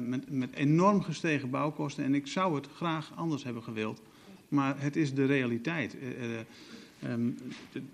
met, 0.00 0.30
met 0.30 0.54
enorm 0.54 1.02
gestegen 1.02 1.50
bouwkosten. 1.50 2.04
En 2.04 2.14
ik 2.14 2.26
zou 2.26 2.54
het 2.54 2.68
graag 2.76 3.12
anders 3.14 3.44
hebben 3.44 3.62
gewild 3.62 4.00
maar 4.48 4.74
het 4.78 4.96
is 4.96 5.14
de 5.14 5.24
realiteit. 5.24 5.96
Uh, 7.02 7.10
um, 7.12 7.38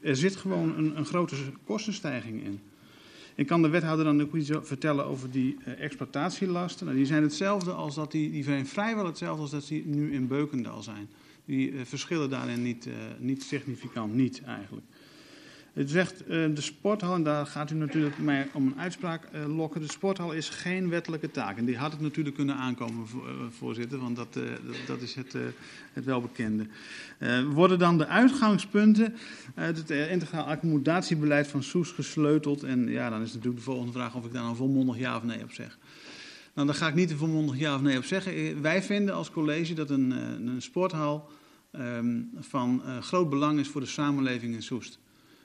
er 0.00 0.16
zit 0.16 0.36
gewoon 0.36 0.76
een, 0.76 0.96
een, 0.96 1.04
grote 1.04 1.36
kostenstijging 1.64 2.44
in. 2.44 2.60
Ik 3.34 3.46
kan 3.46 3.62
de 3.62 3.68
wethouder 3.68 4.04
dan 4.04 4.22
ook 4.22 4.34
iets 4.34 4.50
vertellen 4.62 5.04
over 5.04 5.30
die 5.30 5.56
uh, 5.66 5.80
exploitatielasten. 5.80 6.86
Nou, 6.86 6.98
die 6.98 7.06
zijn 7.06 7.22
hetzelfde 7.22 7.72
als 7.72 7.94
dat 7.94 8.12
die, 8.12 8.30
die 8.30 8.64
vrijwel 8.64 9.06
hetzelfde 9.06 9.42
als 9.42 9.50
dat 9.50 9.66
die 9.66 9.86
nu 9.86 10.12
in 10.12 10.26
Beukendal 10.26 10.82
zijn. 10.82 11.08
Die 11.44 11.74
verschillen 11.84 12.30
daarin 12.30 12.62
niet, 12.62 12.88
niet 13.18 13.42
significant, 13.42 14.14
niet 14.14 14.42
eigenlijk. 14.42 14.86
Het 15.72 15.90
zegt 15.90 16.22
uh, 16.22 16.28
de 16.28 16.60
sporthal, 16.60 17.14
en 17.14 17.22
daar 17.22 17.46
gaat 17.46 17.70
u 17.70 17.74
natuurlijk 17.74 18.18
mij 18.18 18.48
om 18.52 18.66
een 18.66 18.80
uitspraak 18.80 19.28
uh, 19.34 19.56
lokken. 19.56 19.80
De 19.80 19.90
sporthal 19.90 20.32
is 20.32 20.48
geen 20.48 20.88
wettelijke 20.88 21.30
taak. 21.30 21.56
En 21.56 21.64
die 21.64 21.76
had 21.76 21.92
het 21.92 22.00
natuurlijk 22.00 22.36
kunnen 22.36 22.56
aankomen, 22.56 23.06
uh, 23.14 23.22
voorzitter, 23.50 23.98
want 23.98 24.16
dat, 24.16 24.38
dat, 24.86 25.02
is 25.02 25.14
het, 25.14 25.36
het 25.92 26.04
welbekende. 26.04 26.66
worden 27.52 27.78
dan 27.78 27.98
de 27.98 28.06
uitgangspunten 28.06 29.14
uit 29.54 29.76
het 29.76 29.90
integraal 29.90 30.44
accommodatiebeleid 30.44 31.46
van 31.46 31.62
Soes 31.62 31.90
gesleuteld? 31.90 32.62
En 32.62 32.88
ja, 32.88 33.10
dan 33.10 33.22
is 33.22 33.32
natuurlijk 33.32 33.56
de 33.56 33.70
volgende 33.70 33.92
vraag 33.92 34.14
of 34.14 34.24
ik 34.24 34.32
daar 34.32 34.44
een 34.44 34.56
volmondig 34.56 34.98
ja 34.98 35.16
of 35.16 35.22
nee 35.22 35.42
op 35.42 35.52
zeg. 35.52 35.78
Nou, 36.54 36.66
daar 36.66 36.76
ga 36.76 36.88
ik 36.88 36.94
niet 36.94 37.10
een 37.10 37.16
volmondig 37.16 37.58
ja 37.58 37.74
of 37.74 37.80
nee 37.80 37.98
op 37.98 38.04
zeggen. 38.04 38.62
Wij 38.62 38.82
vinden 38.82 39.14
als 39.14 39.30
college 39.30 39.74
dat 39.74 39.90
een, 39.90 40.10
een 40.46 40.62
sporthal 40.62 41.30
um, 41.72 42.30
van 42.38 42.82
groot 43.00 43.30
belang 43.30 43.58
is 43.58 43.68
voor 43.68 43.80
de 43.80 43.86
samenleving 43.86 44.54
in 44.54 44.62
Soest. 44.62 45.00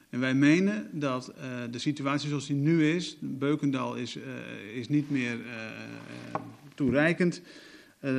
En 0.10 0.20
wij 0.20 0.34
menen 0.34 0.90
dat 0.92 1.34
uh, 1.38 1.44
de 1.72 1.80
situatie 1.80 2.30
zoals 2.30 2.48
die 2.48 2.56
nu 2.56 2.90
is, 2.90 3.18
Beukendal 3.20 3.96
is, 3.96 4.16
uh, 4.16 4.24
is 4.76 4.90
niet 4.90 5.10
meer 5.10 5.38
uh, 5.40 5.46
toereikend, 6.76 7.42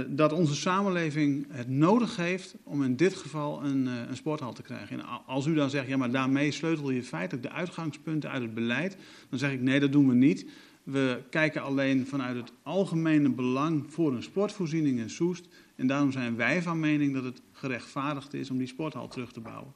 dat 0.06 0.32
onze 0.32 0.55
samenleving 0.55 1.47
het 1.51 1.69
nodig 1.69 2.16
heeft 2.16 2.55
om 2.62 2.82
in 2.82 2.97
dit 2.97 3.15
geval 3.15 3.65
een, 3.65 3.86
een 3.86 4.16
sporthal 4.16 4.52
te 4.52 4.62
krijgen. 4.62 4.98
En 4.98 5.06
als 5.27 5.47
u 5.47 5.55
dan 5.55 5.70
zegt, 5.70 5.89
ja 5.89 5.97
maar 5.97 6.10
daarmee 6.10 6.51
sleutel 6.51 6.90
je 6.90 7.02
feitelijk 7.02 7.47
de 7.47 7.52
uitgangspunten 7.52 8.31
uit 8.31 8.43
het 8.43 8.55
beleid, 8.55 8.97
dan 9.28 9.39
zeg 9.39 9.52
ik 9.52 9.60
nee, 9.60 9.81
dat 9.81 9.93
doen 9.93 10.09
we 10.09 10.15
niet. 10.15 10.47
We 10.82 11.23
kijken 11.31 11.62
alleen 11.62 12.06
vanuit 12.06 12.36
het 12.36 12.52
algemene 12.62 13.31
belang 13.31 13.85
voor 13.89 14.12
een 14.12 14.23
sportvoorziening 14.23 14.98
in 14.98 15.10
Soest. 15.10 15.48
En 15.77 15.86
daarom 15.86 16.12
zijn 16.12 16.36
wij 16.36 16.62
van 16.62 16.81
mening 16.81 17.15
dat 17.15 17.24
het 17.24 17.40
gerechtvaardigd 17.52 18.35
is 18.35 18.51
om 18.51 18.59
die 18.59 18.66
sporthal 18.66 19.09
terug 19.09 19.32
te 19.32 19.40
bouwen. 19.40 19.73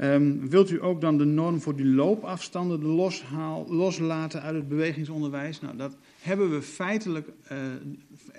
Um, 0.00 0.48
wilt 0.48 0.70
u 0.70 0.82
ook 0.82 1.00
dan 1.00 1.18
de 1.18 1.24
norm 1.24 1.60
voor 1.60 1.76
die 1.76 1.86
loopafstanden 1.86 2.84
loshaal, 2.84 3.66
loslaten 3.68 4.42
uit 4.42 4.54
het 4.54 4.68
bewegingsonderwijs? 4.68 5.60
Nou, 5.60 5.76
dat 5.76 5.96
hebben 6.20 6.50
we 6.50 6.62
feitelijk. 6.62 7.28
Uh, 7.52 7.58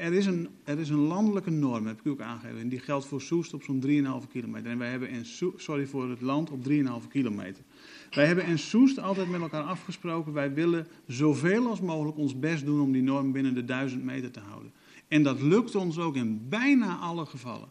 er, 0.06 0.14
is 0.14 0.26
een, 0.26 0.48
er 0.64 0.80
is 0.80 0.90
een 0.90 1.08
landelijke 1.08 1.50
norm, 1.50 1.88
heb 1.88 2.00
ik 2.00 2.06
u 2.06 2.10
ook 2.10 2.22
aangegeven. 2.22 2.60
En 2.60 2.70
die 2.70 2.80
geldt 2.80 3.06
voor 3.06 3.22
Soest 3.22 3.54
op 3.54 3.64
zo'n 3.64 3.84
3,5 3.88 4.32
kilometer. 4.32 4.72
En 4.72 4.78
wij 4.78 4.90
hebben 4.90 5.10
in 5.10 5.26
sorry 5.56 5.86
voor 5.86 6.10
het 6.10 6.22
land 6.22 6.50
op 6.52 6.60
3,5 6.70 7.08
kilometer. 7.10 7.64
Wij 8.12 8.26
hebben 8.26 8.46
in 8.46 8.60
Soest 8.60 9.00
altijd 9.00 9.30
met 9.30 9.42
elkaar 9.42 9.64
afgesproken. 9.64 10.34
Wij 10.34 10.54
willen 10.54 10.88
zoveel 11.08 11.68
als 11.68 11.82
mogelijk 11.82 12.18
ons 12.18 12.40
best 12.40 12.66
doen 12.66 12.82
om 12.82 12.92
die 12.92 13.04
norm 13.04 13.32
binnen 13.32 13.54
de 13.54 13.66
1000 13.66 14.04
meter 14.04 14.32
te 14.32 14.40
houden. 14.40 14.72
En 15.08 15.24
dat 15.24 15.42
lukt 15.42 15.76
ons 15.76 16.00
ook 16.00 16.16
in 16.16 16.46
bijna 16.50 16.98
alle 16.98 17.26
gevallen. 17.26 17.70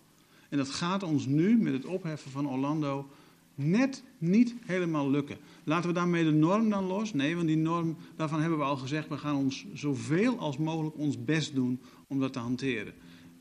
En 0.49 0.59
dat 0.59 0.71
gaat 0.71 1.03
ons 1.03 1.27
nu 1.27 1.57
met 1.57 1.73
het 1.73 1.85
opheffen 1.85 2.31
van 2.31 2.49
Orlando 2.49 3.09
net 3.57 4.03
niet 4.19 4.55
helemaal 4.65 5.11
lukken. 5.11 5.37
Laten 5.65 5.89
we 5.89 5.95
daarmee 5.95 6.25
de 6.25 6.33
norm 6.33 6.71
dan 6.71 6.85
los? 6.85 7.13
Nee, 7.13 7.37
want 7.37 7.47
die 7.47 7.57
norm, 7.57 7.97
daarvan 8.17 8.41
hebben 8.41 8.59
we 8.59 8.65
al 8.65 8.77
gezegd, 8.77 9.09
we 9.09 9.19
gaan 9.19 9.37
ons 9.37 9.67
zoveel 9.73 10.39
als 10.39 10.59
mogelijk 10.59 10.97
ons 10.99 11.25
best 11.25 11.55
doen 11.55 11.81
om 12.09 12.21
dat 12.21 12.33
te 12.33 12.39
hanteren. 12.39 12.93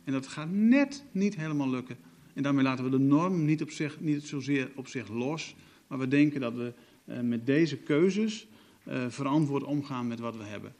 En 0.04 0.14
dat 0.14 0.28
gaat 0.28 0.52
net 0.52 1.04
niet 1.12 1.36
helemaal 1.36 1.70
lukken. 1.70 1.98
En 2.34 2.44
daarmee 2.44 2.64
laten 2.64 2.84
we 2.84 2.90
de 2.90 3.00
norm 3.00 3.46
niet, 3.46 3.62
op 3.62 3.70
zich, 3.72 4.00
niet 4.00 4.24
zozeer 4.24 4.72
op 4.76 4.88
zich 4.88 5.10
los, 5.10 5.56
maar 5.88 6.00
we 6.00 6.08
denken 6.08 6.42
dat 6.42 6.54
we 6.54 6.74
uh, 7.06 7.20
met 7.20 7.46
deze 7.46 7.78
keuzes 7.78 8.48
uh, 8.88 9.06
verantwoord 9.08 9.64
omgaan 9.64 10.08
met 10.08 10.20
wat 10.20 10.38
we 10.38 10.44
hebben. 10.44 10.74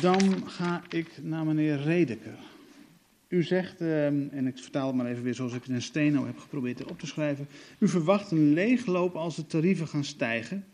Dan 0.00 0.48
ga 0.48 0.82
ik 0.88 1.22
naar 1.22 1.44
meneer 1.44 1.80
Redeker. 1.80 2.38
U 3.30 3.42
zegt, 3.42 3.80
uh, 3.80 4.06
en 4.06 4.46
ik 4.46 4.58
vertaal 4.58 4.86
het 4.86 4.96
maar 4.96 5.06
even 5.06 5.22
weer 5.22 5.34
zoals 5.34 5.54
ik 5.54 5.62
het 5.62 5.70
in 5.70 5.82
steno 5.82 6.26
heb 6.26 6.38
geprobeerd 6.38 6.84
op 6.84 6.98
te 6.98 7.06
schrijven. 7.06 7.48
U 7.78 7.88
verwacht 7.88 8.30
een 8.30 8.52
leegloop 8.52 9.14
als 9.14 9.36
de 9.36 9.46
tarieven 9.46 9.88
gaan 9.88 10.04
stijgen. 10.04 10.64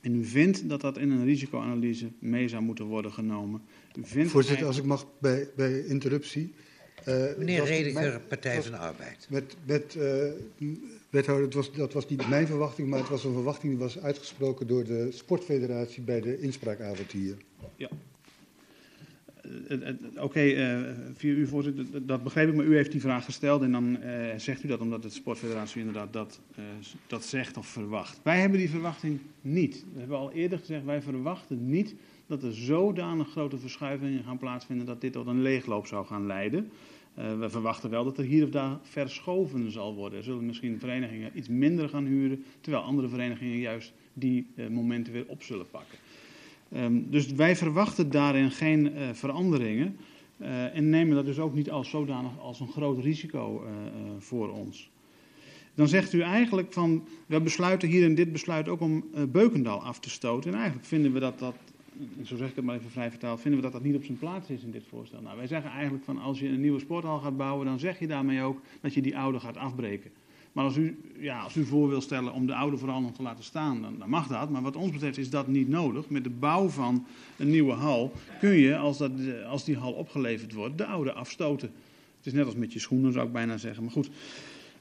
En 0.00 0.14
u 0.14 0.24
vindt 0.24 0.68
dat 0.68 0.80
dat 0.80 0.98
in 0.98 1.10
een 1.10 1.24
risicoanalyse 1.24 2.10
mee 2.18 2.48
zou 2.48 2.62
moeten 2.62 2.84
worden 2.84 3.12
genomen. 3.12 3.62
U 3.98 4.00
vindt 4.04 4.30
Voorzitter, 4.30 4.66
als 4.66 4.78
ik 4.78 4.84
mag 4.84 5.06
bij, 5.18 5.48
bij 5.56 5.80
interruptie. 5.80 6.54
Uh, 7.08 7.24
Meneer 7.38 7.64
Redeker, 7.64 8.20
Partij 8.20 8.62
van 8.62 8.72
de 8.72 8.78
Arbeid. 8.78 9.26
Met, 9.30 9.56
met 9.64 9.96
uh, 9.98 10.74
wethouder, 11.10 11.44
het 11.44 11.54
was, 11.54 11.72
dat 11.72 11.92
was 11.92 12.08
niet 12.08 12.28
mijn 12.28 12.46
verwachting, 12.46 12.88
maar 12.88 12.98
het 12.98 13.08
was 13.08 13.24
een 13.24 13.32
verwachting 13.32 13.72
die 13.72 13.82
was 13.82 13.98
uitgesproken 13.98 14.66
door 14.66 14.84
de 14.84 15.08
Sportfederatie 15.10 16.02
bij 16.02 16.20
de 16.20 16.40
inspraakavond 16.40 17.12
hier. 17.12 17.36
Ja. 17.76 17.88
Oké, 19.68 20.20
okay, 20.20 20.76
uh, 20.76 20.90
via 21.14 21.32
u 21.32 21.46
voorzitter, 21.46 22.06
dat 22.06 22.22
begreep 22.22 22.48
ik, 22.48 22.54
maar 22.54 22.64
u 22.64 22.76
heeft 22.76 22.92
die 22.92 23.00
vraag 23.00 23.24
gesteld 23.24 23.62
en 23.62 23.72
dan 23.72 23.98
zegt 24.36 24.64
u 24.64 24.68
dat 24.68 24.80
omdat 24.80 25.02
de 25.02 25.10
Sportfederatie 25.10 25.78
inderdaad 25.78 26.12
dat, 26.12 26.40
dat 27.06 27.24
zegt 27.24 27.56
of 27.56 27.66
verwacht. 27.66 28.20
Wij 28.22 28.40
hebben 28.40 28.58
die 28.58 28.70
verwachting 28.70 29.20
niet. 29.40 29.84
We 29.92 29.98
hebben 29.98 30.18
al 30.18 30.32
eerder 30.32 30.58
gezegd, 30.58 30.84
wij 30.84 31.02
verwachten 31.02 31.68
niet 31.70 31.94
dat 32.26 32.42
er 32.42 32.54
zodanig 32.54 33.30
grote 33.30 33.58
verschuivingen 33.58 34.24
gaan 34.24 34.38
plaatsvinden 34.38 34.86
dat 34.86 35.00
dit 35.00 35.12
tot 35.12 35.26
een 35.26 35.42
leegloop 35.42 35.86
zou 35.86 36.06
gaan 36.06 36.26
leiden. 36.26 36.70
we 37.14 37.46
verwachten 37.50 37.90
wel 37.90 38.04
dat 38.04 38.18
er 38.18 38.24
hier 38.24 38.44
of 38.44 38.50
daar 38.50 38.78
verschoven 38.82 39.70
zal 39.70 39.94
worden. 39.94 40.18
Er 40.18 40.24
zullen 40.24 40.46
misschien 40.46 40.78
verenigingen 40.78 41.30
iets 41.34 41.48
minder 41.48 41.88
gaan 41.88 42.06
huren, 42.06 42.44
terwijl 42.60 42.82
andere 42.82 43.08
verenigingen 43.08 43.58
juist 43.58 43.92
die 44.12 44.46
momenten 44.70 45.12
weer 45.12 45.24
op 45.26 45.42
zullen 45.42 45.70
pakken. 45.70 45.98
Um, 46.76 47.06
dus 47.10 47.26
wij 47.26 47.56
verwachten 47.56 48.10
daarin 48.10 48.50
geen 48.50 48.92
uh, 48.92 49.08
veranderingen 49.12 49.96
uh, 50.40 50.76
en 50.76 50.90
nemen 50.90 51.14
dat 51.14 51.24
dus 51.24 51.38
ook 51.38 51.54
niet 51.54 51.70
als 51.70 51.90
zodanig 51.90 52.38
als 52.40 52.60
een 52.60 52.68
groot 52.68 52.98
risico 52.98 53.64
uh, 53.64 53.70
voor 54.18 54.50
ons. 54.50 54.90
Dan 55.74 55.88
zegt 55.88 56.12
u 56.12 56.20
eigenlijk 56.20 56.72
van, 56.72 57.04
we 57.26 57.40
besluiten 57.40 57.88
hier 57.88 58.02
in 58.02 58.14
dit 58.14 58.32
besluit 58.32 58.68
ook 58.68 58.80
om 58.80 59.04
Beukendal 59.28 59.82
af 59.82 60.00
te 60.00 60.10
stoten. 60.10 60.50
En 60.50 60.56
eigenlijk 60.56 60.86
vinden 60.86 61.12
we 61.12 61.20
dat 61.20 61.38
dat, 61.38 61.54
zo 62.22 62.36
zeg 62.36 62.48
ik 62.48 62.56
het 62.56 62.64
maar 62.64 62.76
even 62.76 62.90
vrij 62.90 63.10
vertaald, 63.10 63.40
vinden 63.40 63.60
we 63.60 63.66
dat 63.66 63.74
dat 63.74 63.82
niet 63.82 63.96
op 63.96 64.04
zijn 64.04 64.18
plaats 64.18 64.50
is 64.50 64.62
in 64.62 64.70
dit 64.70 64.84
voorstel. 64.88 65.22
Nou, 65.22 65.36
wij 65.36 65.46
zeggen 65.46 65.70
eigenlijk 65.70 66.04
van, 66.04 66.18
als 66.18 66.40
je 66.40 66.48
een 66.48 66.60
nieuwe 66.60 66.80
sporthal 66.80 67.18
gaat 67.18 67.36
bouwen, 67.36 67.66
dan 67.66 67.78
zeg 67.78 67.98
je 67.98 68.06
daarmee 68.06 68.42
ook 68.42 68.60
dat 68.80 68.94
je 68.94 69.02
die 69.02 69.18
oude 69.18 69.40
gaat 69.40 69.56
afbreken. 69.56 70.10
Maar 70.52 70.64
als 70.64 70.76
u, 70.76 70.98
ja, 71.18 71.40
als 71.40 71.56
u 71.56 71.64
voor 71.64 71.88
wil 71.88 72.00
stellen 72.00 72.32
om 72.32 72.46
de 72.46 72.54
oude 72.54 72.76
vooral 72.76 73.00
nog 73.00 73.14
te 73.14 73.22
laten 73.22 73.44
staan, 73.44 73.82
dan, 73.82 73.98
dan, 73.98 74.08
mag 74.08 74.26
dat. 74.26 74.50
Maar 74.50 74.62
wat 74.62 74.76
ons 74.76 74.92
betreft 74.92 75.18
is 75.18 75.30
dat 75.30 75.46
niet 75.46 75.68
nodig. 75.68 76.08
Met 76.08 76.24
de 76.24 76.30
bouw 76.30 76.68
van 76.68 77.06
een 77.36 77.50
nieuwe 77.50 77.72
hal 77.72 78.12
kun 78.40 78.52
je, 78.52 78.76
als, 78.76 78.98
dat, 78.98 79.12
als 79.48 79.64
die 79.64 79.76
hal 79.76 79.92
opgeleverd 79.92 80.52
wordt, 80.52 80.78
de 80.78 80.86
oude 80.86 81.12
afstoten. 81.12 81.70
Het 82.16 82.26
is 82.26 82.32
net 82.32 82.44
als 82.46 82.54
met 82.54 82.72
je 82.72 82.78
schoenen, 82.78 83.12
zou 83.12 83.26
ik 83.26 83.32
bijna 83.32 83.56
zeggen. 83.56 83.82
Maar 83.82 83.92
goed. 83.92 84.10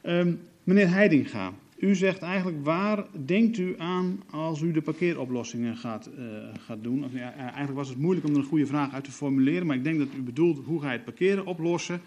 Um, 0.06 0.40
meneer 0.64 0.90
Heidinga, 0.90 1.54
u 1.78 1.96
zegt 1.96 2.22
eigenlijk 2.22 2.66
waar 2.66 3.06
denkt 3.26 3.58
u 3.58 3.76
aan 3.78 4.24
als 4.30 4.62
u 4.62 4.72
de 4.72 4.82
parkeeroplossingen 4.82 5.78
gaat, 5.78 6.10
uh, 6.20 6.26
gaat 6.66 6.84
doen? 6.84 7.06
Ja, 7.14 7.34
eigenlijk 7.34 7.74
was 7.74 7.90
het 7.90 7.98
moeilijk 7.98 8.28
om 8.28 8.34
er 8.34 8.40
een 8.40 8.46
goede 8.46 8.66
vraag 8.66 8.94
uit 8.94 9.04
te 9.04 9.12
formuleren, 9.12 9.68
maar 9.68 9.76
ik 9.76 9.84
denk 9.84 10.00
dat 10.00 10.08
u 10.18 10.22
bedoelt 10.22 10.66
hoe 10.66 10.82
ga 10.82 10.88
je 10.88 10.96
het 10.96 11.06
parkeren 11.06 11.46
oplossen? 11.46 12.02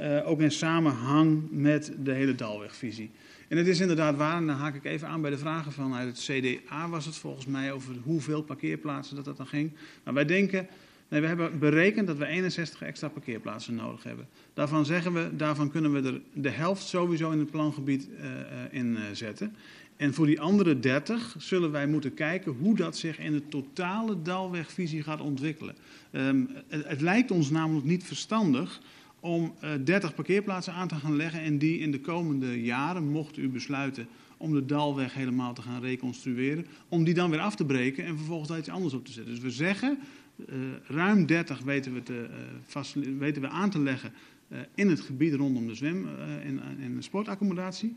Uh, 0.00 0.28
ook 0.28 0.40
in 0.40 0.50
samenhang 0.50 1.42
met 1.50 1.92
de 2.02 2.12
hele 2.12 2.34
Dalwegvisie. 2.34 3.10
En 3.48 3.56
het 3.56 3.66
is 3.66 3.80
inderdaad 3.80 4.16
waar, 4.16 4.36
en 4.36 4.46
dan 4.46 4.56
haak 4.56 4.74
ik 4.74 4.84
even 4.84 5.08
aan 5.08 5.20
bij 5.20 5.30
de 5.30 5.38
vragen 5.38 5.72
vanuit 5.72 6.06
het 6.06 6.18
CDA 6.18 6.88
was 6.88 7.06
het 7.06 7.16
volgens 7.16 7.46
mij 7.46 7.72
over 7.72 7.94
hoeveel 8.02 8.42
parkeerplaatsen 8.42 9.16
dat 9.16 9.24
dat 9.24 9.36
dan 9.36 9.46
ging. 9.46 9.72
Nou, 10.04 10.14
wij 10.14 10.24
denken, 10.24 10.66
nee, 11.08 11.20
we 11.20 11.26
hebben 11.26 11.58
berekend 11.58 12.06
dat 12.06 12.16
we 12.16 12.26
61 12.26 12.82
extra 12.82 13.08
parkeerplaatsen 13.08 13.74
nodig 13.74 14.02
hebben. 14.02 14.28
Daarvan 14.54 14.84
zeggen 14.84 15.12
we, 15.12 15.36
daarvan 15.36 15.70
kunnen 15.70 15.92
we 15.92 16.08
er 16.08 16.20
de 16.32 16.50
helft 16.50 16.86
sowieso 16.86 17.30
in 17.30 17.38
het 17.38 17.50
plangebied 17.50 18.08
uh, 18.08 18.24
in 18.70 18.98
zetten. 19.12 19.56
En 19.96 20.14
voor 20.14 20.26
die 20.26 20.40
andere 20.40 20.80
30 20.80 21.34
zullen 21.38 21.70
wij 21.70 21.86
moeten 21.86 22.14
kijken 22.14 22.52
hoe 22.52 22.76
dat 22.76 22.96
zich 22.96 23.18
in 23.18 23.32
de 23.32 23.48
totale 23.48 24.22
Dalwegvisie 24.22 25.02
gaat 25.02 25.20
ontwikkelen. 25.20 25.74
Het, 26.10 26.86
het 26.86 27.00
lijkt 27.00 27.30
ons 27.30 27.50
namelijk 27.50 27.86
niet 27.86 28.04
verstandig 28.04 28.80
om 29.20 29.54
uh, 29.64 29.70
30 29.84 30.14
parkeerplaatsen 30.14 30.72
aan 30.72 30.88
te 30.88 30.94
gaan 30.94 31.16
leggen 31.16 31.40
en 31.40 31.58
die 31.58 31.78
in 31.78 31.90
de 31.90 32.00
komende 32.00 32.62
jaren, 32.62 33.08
mocht 33.08 33.36
u 33.36 33.48
besluiten 33.48 34.06
om 34.36 34.52
de 34.52 34.66
Dalweg 34.66 35.14
helemaal 35.14 35.54
te 35.54 35.62
gaan 35.62 35.80
reconstrueren, 35.80 36.66
om 36.88 37.04
die 37.04 37.14
dan 37.14 37.30
weer 37.30 37.40
af 37.40 37.56
te 37.56 37.64
breken 37.64 38.04
en 38.04 38.16
vervolgens 38.16 38.48
daar 38.48 38.58
iets 38.58 38.68
anders 38.68 38.94
op 38.94 39.04
te 39.04 39.12
zetten. 39.12 39.34
Dus 39.34 39.42
we 39.42 39.50
zeggen, 39.50 39.98
uh, 40.36 40.56
ruim 40.86 41.26
30 41.26 41.60
weten 41.60 41.94
we, 41.94 42.02
te, 42.02 42.28
vast, 42.66 42.94
weten 43.18 43.42
we 43.42 43.48
aan 43.48 43.70
te 43.70 43.80
leggen 43.80 44.12
in 44.74 44.88
het 44.88 45.00
gebied 45.00 45.34
rondom 45.34 45.66
de 45.66 45.74
zwem- 45.74 46.08
en, 46.42 46.96
sportaccommodatie. 46.98 47.94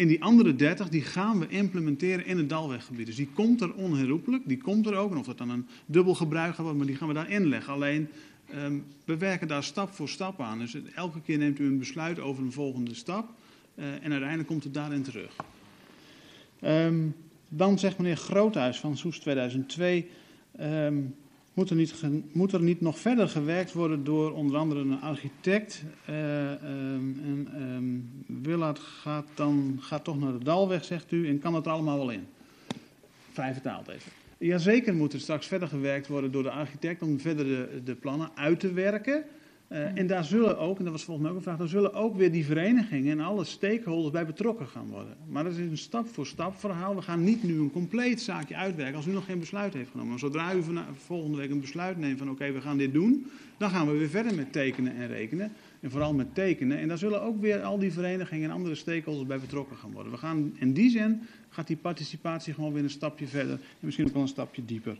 En 0.00 0.08
die 0.08 0.22
andere 0.22 0.56
30 0.56 0.88
die 0.88 1.02
gaan 1.02 1.38
we 1.38 1.48
implementeren 1.48 2.26
in 2.26 2.38
het 2.38 2.48
Dalweggebied. 2.48 3.06
Dus 3.06 3.16
die 3.16 3.28
komt 3.34 3.60
er 3.60 3.74
onherroepelijk, 3.74 4.42
die 4.46 4.58
komt 4.58 4.86
er 4.86 4.94
ook. 4.94 5.10
En 5.10 5.16
of 5.16 5.26
dat 5.26 5.38
dan 5.38 5.50
een 5.50 5.66
dubbel 5.86 6.14
gebruik 6.14 6.48
gaat 6.48 6.58
worden, 6.58 6.76
maar 6.76 6.86
die 6.86 6.96
gaan 6.96 7.08
we 7.08 7.14
daar 7.14 7.30
inleggen. 7.30 7.72
Alleen 7.72 8.08
Um, 8.54 8.86
we 9.04 9.16
werken 9.16 9.48
daar 9.48 9.62
stap 9.62 9.92
voor 9.92 10.08
stap 10.08 10.40
aan. 10.40 10.58
Dus 10.58 10.76
elke 10.94 11.20
keer 11.20 11.38
neemt 11.38 11.58
u 11.58 11.66
een 11.66 11.78
besluit 11.78 12.20
over 12.20 12.42
een 12.42 12.52
volgende 12.52 12.94
stap. 12.94 13.28
Uh, 13.74 13.84
en 13.86 14.10
uiteindelijk 14.10 14.48
komt 14.48 14.64
het 14.64 14.74
daarin 14.74 15.02
terug. 15.02 15.36
Um, 16.60 17.14
dan 17.48 17.78
zegt 17.78 17.98
meneer 17.98 18.16
Groothuis 18.16 18.78
van 18.78 18.96
Soes 18.96 19.18
2002. 19.18 20.10
Um, 20.60 21.14
moet, 21.54 21.70
er 21.70 21.76
niet, 21.76 21.94
moet 22.32 22.52
er 22.52 22.62
niet 22.62 22.80
nog 22.80 22.98
verder 22.98 23.28
gewerkt 23.28 23.72
worden 23.72 24.04
door 24.04 24.32
onder 24.32 24.56
andere 24.56 24.80
een 24.80 25.00
architect? 25.00 25.82
Uh, 26.08 26.62
en 26.62 28.24
Willard 28.26 28.78
gaat, 28.78 29.26
dan, 29.34 29.78
gaat 29.80 30.04
toch 30.04 30.18
naar 30.18 30.32
de 30.32 30.44
Dalweg, 30.44 30.84
zegt 30.84 31.12
u. 31.12 31.28
En 31.28 31.38
kan 31.38 31.54
het 31.54 31.66
allemaal 31.66 31.98
wel 31.98 32.10
in? 32.10 32.26
Vrij 33.32 33.52
vertaald 33.52 33.88
even. 33.88 34.19
Jazeker 34.46 34.94
moet 34.94 35.12
er 35.12 35.20
straks 35.20 35.46
verder 35.46 35.68
gewerkt 35.68 36.06
worden 36.06 36.32
door 36.32 36.42
de 36.42 36.50
architect 36.50 37.02
om 37.02 37.20
verder 37.20 37.44
de, 37.44 37.80
de 37.84 37.94
plannen 37.94 38.30
uit 38.34 38.60
te 38.60 38.72
werken. 38.72 39.24
Uh, 39.68 39.98
en 39.98 40.06
daar 40.06 40.24
zullen 40.24 40.58
ook, 40.58 40.78
en 40.78 40.84
dat 40.84 40.92
was 40.92 41.04
volgens 41.04 41.26
mij 41.26 41.30
ook 41.30 41.38
een 41.38 41.44
vraag, 41.44 41.58
daar 41.58 41.68
zullen 41.68 41.94
ook 41.94 42.16
weer 42.16 42.32
die 42.32 42.44
verenigingen 42.44 43.18
en 43.18 43.24
alle 43.24 43.44
stakeholders 43.44 44.12
bij 44.12 44.26
betrokken 44.26 44.66
gaan 44.66 44.88
worden. 44.88 45.16
Maar 45.28 45.44
dat 45.44 45.52
is 45.52 45.58
een 45.58 45.78
stap 45.78 46.08
voor 46.08 46.26
stap 46.26 46.56
verhaal. 46.56 46.94
We 46.94 47.02
gaan 47.02 47.24
niet 47.24 47.42
nu 47.42 47.58
een 47.58 47.70
compleet 47.70 48.20
zaakje 48.20 48.56
uitwerken 48.56 48.96
als 48.96 49.06
u 49.06 49.12
nog 49.12 49.24
geen 49.24 49.38
besluit 49.38 49.74
heeft 49.74 49.90
genomen. 49.90 50.18
Zodra 50.18 50.54
u 50.54 50.62
volgende 50.94 51.36
week 51.36 51.50
een 51.50 51.60
besluit 51.60 51.98
neemt 51.98 52.18
van 52.18 52.30
oké, 52.30 52.52
we 52.52 52.60
gaan 52.60 52.78
dit 52.78 52.92
doen, 52.92 53.26
dan 53.58 53.70
gaan 53.70 53.86
we 53.86 53.98
weer 53.98 54.08
verder 54.08 54.34
met 54.34 54.52
tekenen 54.52 54.94
en 54.94 55.08
rekenen. 55.08 55.52
En 55.80 55.90
vooral 55.90 56.14
met 56.14 56.34
tekenen. 56.34 56.78
En 56.78 56.88
daar 56.88 56.98
zullen 56.98 57.22
ook 57.22 57.40
weer 57.40 57.62
al 57.62 57.78
die 57.78 57.92
verenigingen 57.92 58.48
en 58.48 58.54
andere 58.54 58.74
stakeholders 58.74 59.28
bij 59.28 59.38
betrokken 59.38 59.76
gaan 59.76 59.92
worden. 59.92 60.12
We 60.12 60.18
gaan 60.18 60.52
in 60.58 60.72
die 60.72 60.90
zin 60.90 61.20
gaat 61.50 61.66
die 61.66 61.76
participatie 61.76 62.54
gewoon 62.54 62.72
weer 62.72 62.82
een 62.82 62.90
stapje 62.90 63.26
verder 63.26 63.52
en 63.52 63.60
misschien 63.80 64.06
ook 64.06 64.12
wel 64.12 64.22
een 64.22 64.28
stapje 64.28 64.64
dieper. 64.64 64.98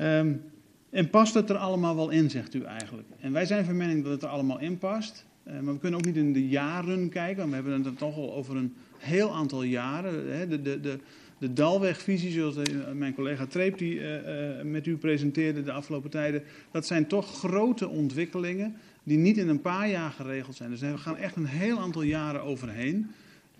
Um, 0.00 0.42
en 0.90 1.10
past 1.10 1.34
het 1.34 1.50
er 1.50 1.56
allemaal 1.56 1.96
wel 1.96 2.10
in, 2.10 2.30
zegt 2.30 2.54
u 2.54 2.62
eigenlijk? 2.62 3.08
En 3.20 3.32
wij 3.32 3.46
zijn 3.46 3.64
van 3.64 3.76
mening 3.76 4.02
dat 4.02 4.12
het 4.12 4.22
er 4.22 4.28
allemaal 4.28 4.60
in 4.60 4.78
past. 4.78 5.26
Uh, 5.46 5.60
maar 5.60 5.74
we 5.74 5.80
kunnen 5.80 5.98
ook 5.98 6.06
niet 6.06 6.16
in 6.16 6.32
de 6.32 6.48
jaren 6.48 7.08
kijken, 7.08 7.36
want 7.36 7.48
we 7.48 7.54
hebben 7.54 7.72
het 7.72 7.84
dan 7.84 7.94
toch 7.94 8.16
al 8.16 8.34
over 8.34 8.56
een 8.56 8.74
heel 8.98 9.34
aantal 9.34 9.62
jaren. 9.62 10.32
Hè. 10.32 10.48
De, 10.48 10.62
de, 10.62 10.80
de, 10.80 10.98
de 11.38 11.52
Dalwegvisie, 11.52 12.30
zoals 12.30 12.54
de, 12.54 12.92
mijn 12.94 13.14
collega 13.14 13.46
Treep 13.46 13.78
die 13.78 14.00
uh, 14.00 14.62
met 14.62 14.86
u 14.86 14.96
presenteerde 14.96 15.62
de 15.62 15.72
afgelopen 15.72 16.10
tijden, 16.10 16.42
dat 16.70 16.86
zijn 16.86 17.06
toch 17.06 17.38
grote 17.38 17.88
ontwikkelingen 17.88 18.76
die 19.02 19.18
niet 19.18 19.36
in 19.36 19.48
een 19.48 19.60
paar 19.60 19.88
jaar 19.88 20.10
geregeld 20.10 20.56
zijn. 20.56 20.70
Dus 20.70 20.80
we 20.80 20.98
gaan 20.98 21.16
echt 21.16 21.36
een 21.36 21.46
heel 21.46 21.78
aantal 21.78 22.02
jaren 22.02 22.42
overheen. 22.42 23.10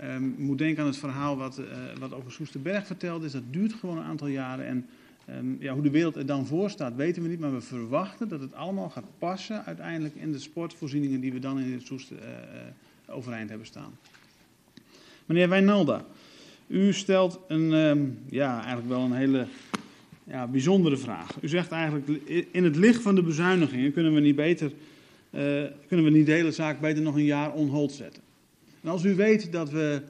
Um, 0.05 0.35
moet 0.39 0.59
denken 0.59 0.83
aan 0.83 0.89
het 0.89 0.99
verhaal 0.99 1.37
wat, 1.37 1.59
uh, 1.59 1.67
wat 1.99 2.13
over 2.13 2.33
Soesterberg 2.33 2.87
vertelde. 2.87 3.27
Is 3.27 3.33
dat 3.33 3.43
duurt 3.51 3.73
gewoon 3.73 3.99
een 3.99 4.05
aantal 4.05 4.27
jaren. 4.27 4.67
En 4.67 4.87
um, 5.39 5.57
ja, 5.61 5.73
hoe 5.73 5.83
de 5.83 5.91
wereld 5.91 6.17
er 6.17 6.27
dan 6.27 6.47
voor 6.47 6.71
staat, 6.71 6.97
weten 6.97 7.23
we 7.23 7.29
niet. 7.29 7.41
Maar 7.41 7.55
we 7.55 7.61
verwachten 7.61 8.29
dat 8.29 8.41
het 8.41 8.55
allemaal 8.55 8.89
gaat 8.89 9.05
passen 9.19 9.65
uiteindelijk 9.65 10.15
in 10.15 10.33
de 10.33 10.39
sportvoorzieningen 10.39 11.21
die 11.21 11.33
we 11.33 11.39
dan 11.39 11.61
in 11.61 11.73
het 11.73 11.87
Soester 11.87 12.17
uh, 12.17 12.29
uh, 12.29 13.17
overeind 13.17 13.49
hebben 13.49 13.67
staan. 13.67 13.93
Meneer 15.27 15.49
Wijnalda, 15.49 16.05
u 16.67 16.93
stelt 16.93 17.41
een, 17.49 17.73
um, 17.73 18.19
ja, 18.29 18.59
eigenlijk 18.59 18.89
wel 18.89 19.01
een 19.01 19.13
hele 19.13 19.47
ja, 20.25 20.47
bijzondere 20.47 20.97
vraag. 20.97 21.43
U 21.43 21.49
zegt 21.49 21.71
eigenlijk, 21.71 22.07
in 22.51 22.65
het 22.65 22.77
licht 22.77 23.03
van 23.03 23.15
de 23.15 23.23
bezuinigingen 23.23 23.93
kunnen 23.93 24.15
we 24.15 24.21
niet 24.21 24.37
beter, 24.37 24.73
kunnen 25.87 26.05
we 26.05 26.11
niet 26.11 26.27
de 26.27 26.33
hele 26.33 26.53
zaak 26.53 26.81
beter 26.81 27.03
nog 27.03 27.15
een 27.15 27.25
jaar 27.25 27.53
on 27.53 27.69
hold 27.69 27.93
zetten. 27.93 28.23
Als 28.85 29.05
u 29.05 29.15
weet 29.15 29.53
dat 29.53 29.71
we 29.71 30.03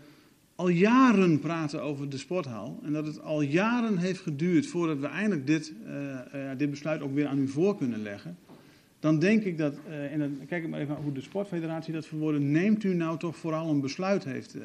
al 0.54 0.68
jaren 0.68 1.38
praten 1.38 1.82
over 1.82 2.08
de 2.08 2.18
sporthal. 2.18 2.80
En 2.82 2.92
dat 2.92 3.06
het 3.06 3.22
al 3.22 3.40
jaren 3.42 3.98
heeft 3.98 4.20
geduurd 4.20 4.66
voordat 4.66 4.98
we 4.98 5.06
eindelijk 5.06 5.46
dit, 5.46 5.72
uh, 5.86 6.50
dit 6.56 6.70
besluit 6.70 7.00
ook 7.00 7.14
weer 7.14 7.26
aan 7.26 7.38
u 7.38 7.48
voor 7.48 7.76
kunnen 7.76 8.02
leggen. 8.02 8.36
Dan 8.98 9.18
denk 9.18 9.44
ik 9.44 9.58
dat, 9.58 9.74
uh, 9.88 10.12
en 10.12 10.18
dan 10.18 10.38
kijk 10.46 10.64
ik 10.64 10.70
maar 10.70 10.80
even 10.80 10.94
hoe 10.94 11.12
de 11.12 11.20
sportfederatie 11.20 11.92
dat 11.92 12.06
verwoordt. 12.06 12.40
Neemt 12.40 12.84
u 12.84 12.94
nou 12.94 13.18
toch 13.18 13.36
vooral 13.36 13.70
een 13.70 13.80
besluit, 13.80 14.24
heeft, 14.24 14.56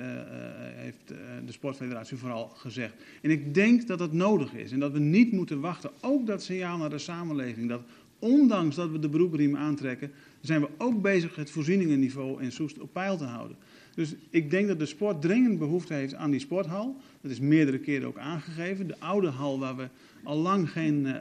heeft 0.76 1.08
de 1.46 1.52
sportfederatie 1.52 2.18
vooral 2.18 2.48
gezegd. 2.48 2.94
En 3.22 3.30
ik 3.30 3.54
denk 3.54 3.88
dat 3.88 4.00
dat 4.00 4.14
nodig 4.14 4.54
is. 4.54 4.72
En 4.72 4.80
dat 4.80 4.92
we 4.92 5.00
niet 5.00 5.32
moeten 5.32 5.60
wachten. 5.60 5.92
Ook 6.02 6.28
dat 6.28 6.44
signaal 6.44 6.78
naar 6.78 6.90
de 6.90 6.98
samenleving. 6.98 7.70
Dat 7.70 7.82
ondanks 8.20 8.76
dat 8.76 8.92
we 8.92 9.00
de 9.00 9.10
broekriem 9.10 9.58
aantrekken, 9.58 10.12
zijn 10.42 10.62
we 10.62 10.68
ook 10.78 11.02
bezig 11.02 11.36
het 11.36 11.52
voorzieningenniveau 11.52 12.44
in 12.44 12.52
Soest 12.52 12.80
op 12.80 12.94
peil 12.94 13.18
te 13.18 13.24
houden. 13.24 13.58
Dus 13.96 14.16
ik 14.30 14.50
denk 14.50 14.68
dat 14.68 14.80
de 14.80 14.86
sport 14.86 15.22
dringend 15.22 15.60
behoefte 15.60 15.94
heeft 15.94 16.14
aan 16.14 16.32
die 16.32 16.40
sporthal. 16.40 16.96
Dat 17.22 17.32
is 17.32 17.40
meerdere 17.40 17.80
keren 17.80 18.08
ook 18.08 18.18
aangegeven. 18.18 18.88
De 18.88 19.00
oude 19.00 19.28
hal 19.28 19.60
waar 19.60 19.76
we 19.76 19.88
al 20.24 20.38
lang 20.38 20.72
geen 20.72 21.06
uh, 21.06 21.16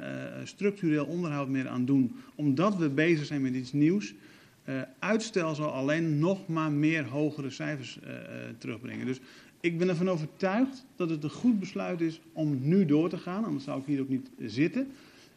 structureel 0.44 1.04
onderhoud 1.04 1.48
meer 1.48 1.68
aan 1.68 1.84
doen, 1.84 2.16
omdat 2.34 2.76
we 2.76 2.88
bezig 2.88 3.26
zijn 3.26 3.42
met 3.42 3.54
iets 3.54 3.72
nieuws. 3.72 4.14
Uh, 4.68 4.82
uitstel 4.98 5.54
zal 5.54 5.70
alleen 5.70 6.18
nog 6.18 6.48
maar 6.48 6.72
meer 6.72 7.04
hogere 7.04 7.50
cijfers 7.50 7.98
terugbrengen. 8.58 9.06
Dus 9.06 9.20
ik 9.60 9.78
ben 9.78 9.88
ervan 9.88 10.10
overtuigd 10.10 10.86
dat 10.96 11.10
het 11.10 11.24
een 11.24 11.30
goed 11.30 11.60
besluit 11.60 12.00
is 12.00 12.20
om 12.32 12.58
nu 12.62 12.84
door 12.84 13.08
te 13.08 13.18
gaan, 13.18 13.44
anders 13.44 13.64
zou 13.64 13.80
ik 13.80 13.86
hier 13.86 14.00
ook 14.00 14.08
niet 14.08 14.30
zitten. 14.38 14.86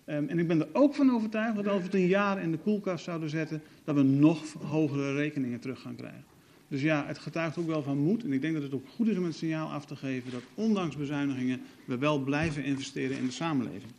Um, 0.09 0.27
en 0.27 0.39
ik 0.39 0.47
ben 0.47 0.59
er 0.59 0.67
ook 0.73 0.95
van 0.95 1.11
overtuigd 1.11 1.55
dat 1.55 1.67
als 1.67 1.77
we 1.77 1.83
het 1.83 1.93
een 1.93 2.07
jaar 2.07 2.41
in 2.41 2.51
de 2.51 2.57
koelkast 2.57 3.03
zouden 3.03 3.29
zetten, 3.29 3.61
dat 3.83 3.95
we 3.95 4.03
nog 4.03 4.53
hogere 4.53 5.13
rekeningen 5.13 5.59
terug 5.59 5.81
gaan 5.81 5.95
krijgen. 5.95 6.23
Dus 6.67 6.81
ja, 6.81 7.05
het 7.05 7.17
getuigt 7.17 7.57
ook 7.57 7.67
wel 7.67 7.83
van 7.83 7.97
moed. 7.97 8.23
En 8.23 8.33
ik 8.33 8.41
denk 8.41 8.53
dat 8.53 8.63
het 8.63 8.73
ook 8.73 8.87
goed 8.95 9.07
is 9.07 9.17
om 9.17 9.23
het 9.23 9.35
signaal 9.35 9.71
af 9.71 9.85
te 9.85 9.95
geven 9.95 10.31
dat 10.31 10.41
ondanks 10.53 10.95
bezuinigingen 10.95 11.61
we 11.85 11.97
wel 11.97 12.19
blijven 12.19 12.63
investeren 12.63 13.17
in 13.17 13.25
de 13.25 13.31
samenleving. 13.31 13.91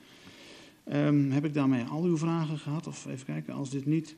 Um, 0.93 1.31
heb 1.31 1.45
ik 1.45 1.55
daarmee 1.55 1.85
al 1.85 2.03
uw 2.03 2.16
vragen 2.16 2.59
gehad? 2.59 2.86
Of 2.86 3.07
even 3.07 3.27
kijken, 3.27 3.55
als 3.55 3.70
dit 3.70 3.86
niet. 3.86 4.15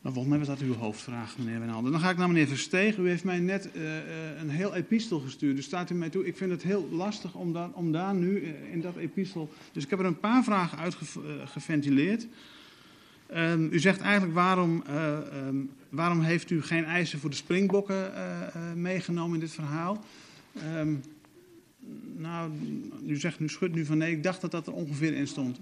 Nou, 0.00 0.14
volgens 0.14 0.36
mij 0.36 0.38
was 0.38 0.58
dat 0.58 0.68
uw 0.68 0.74
hoofdvraag, 0.74 1.38
meneer 1.38 1.58
Wijnalden. 1.58 1.92
Dan 1.92 2.00
ga 2.00 2.10
ik 2.10 2.16
naar 2.16 2.28
meneer 2.28 2.46
Versteeg. 2.46 2.96
U 2.96 3.08
heeft 3.08 3.24
mij 3.24 3.38
net 3.38 3.70
uh, 3.74 3.82
uh, 3.82 4.00
een 4.40 4.50
heel 4.50 4.74
epistel 4.74 5.20
gestuurd. 5.20 5.56
Dus 5.56 5.64
staat 5.64 5.90
u 5.90 5.94
mij 5.94 6.10
toe. 6.10 6.26
Ik 6.26 6.36
vind 6.36 6.50
het 6.50 6.62
heel 6.62 6.88
lastig 6.90 7.34
om, 7.34 7.52
daar, 7.52 7.70
om 7.72 7.92
daar 7.92 8.14
nu 8.14 8.40
uh, 8.40 8.72
in 8.72 8.80
dat 8.80 8.96
epistel. 8.96 9.50
Dus 9.72 9.84
ik 9.84 9.90
heb 9.90 9.98
er 9.98 10.04
een 10.04 10.20
paar 10.20 10.44
vragen 10.44 10.78
uitgeventileerd. 10.78 12.20
Uit 12.20 12.28
Um, 13.34 13.68
u 13.72 13.78
zegt 13.78 14.00
eigenlijk 14.00 14.34
waarom, 14.34 14.82
um, 15.46 15.70
waarom 15.96 16.20
heeft 16.20 16.50
u 16.50 16.62
geen 16.62 16.84
eisen 16.84 17.18
voor 17.18 17.30
de 17.30 17.36
springbokken 17.36 18.12
uh, 18.12 18.40
uh, 18.56 18.72
meegenomen 18.72 19.34
in 19.34 19.40
dit 19.40 19.52
verhaal? 19.52 20.04
Um, 20.76 21.02
nou, 22.16 22.52
u 23.06 23.16
zegt 23.16 23.40
nu 23.40 23.48
schudt 23.48 23.74
nu 23.74 23.84
van 23.84 23.98
nee, 23.98 24.12
ik 24.12 24.22
dacht 24.22 24.40
dat 24.40 24.50
dat 24.50 24.66
er 24.66 24.72
ongeveer 24.72 25.14
in 25.14 25.26
stond. 25.26 25.60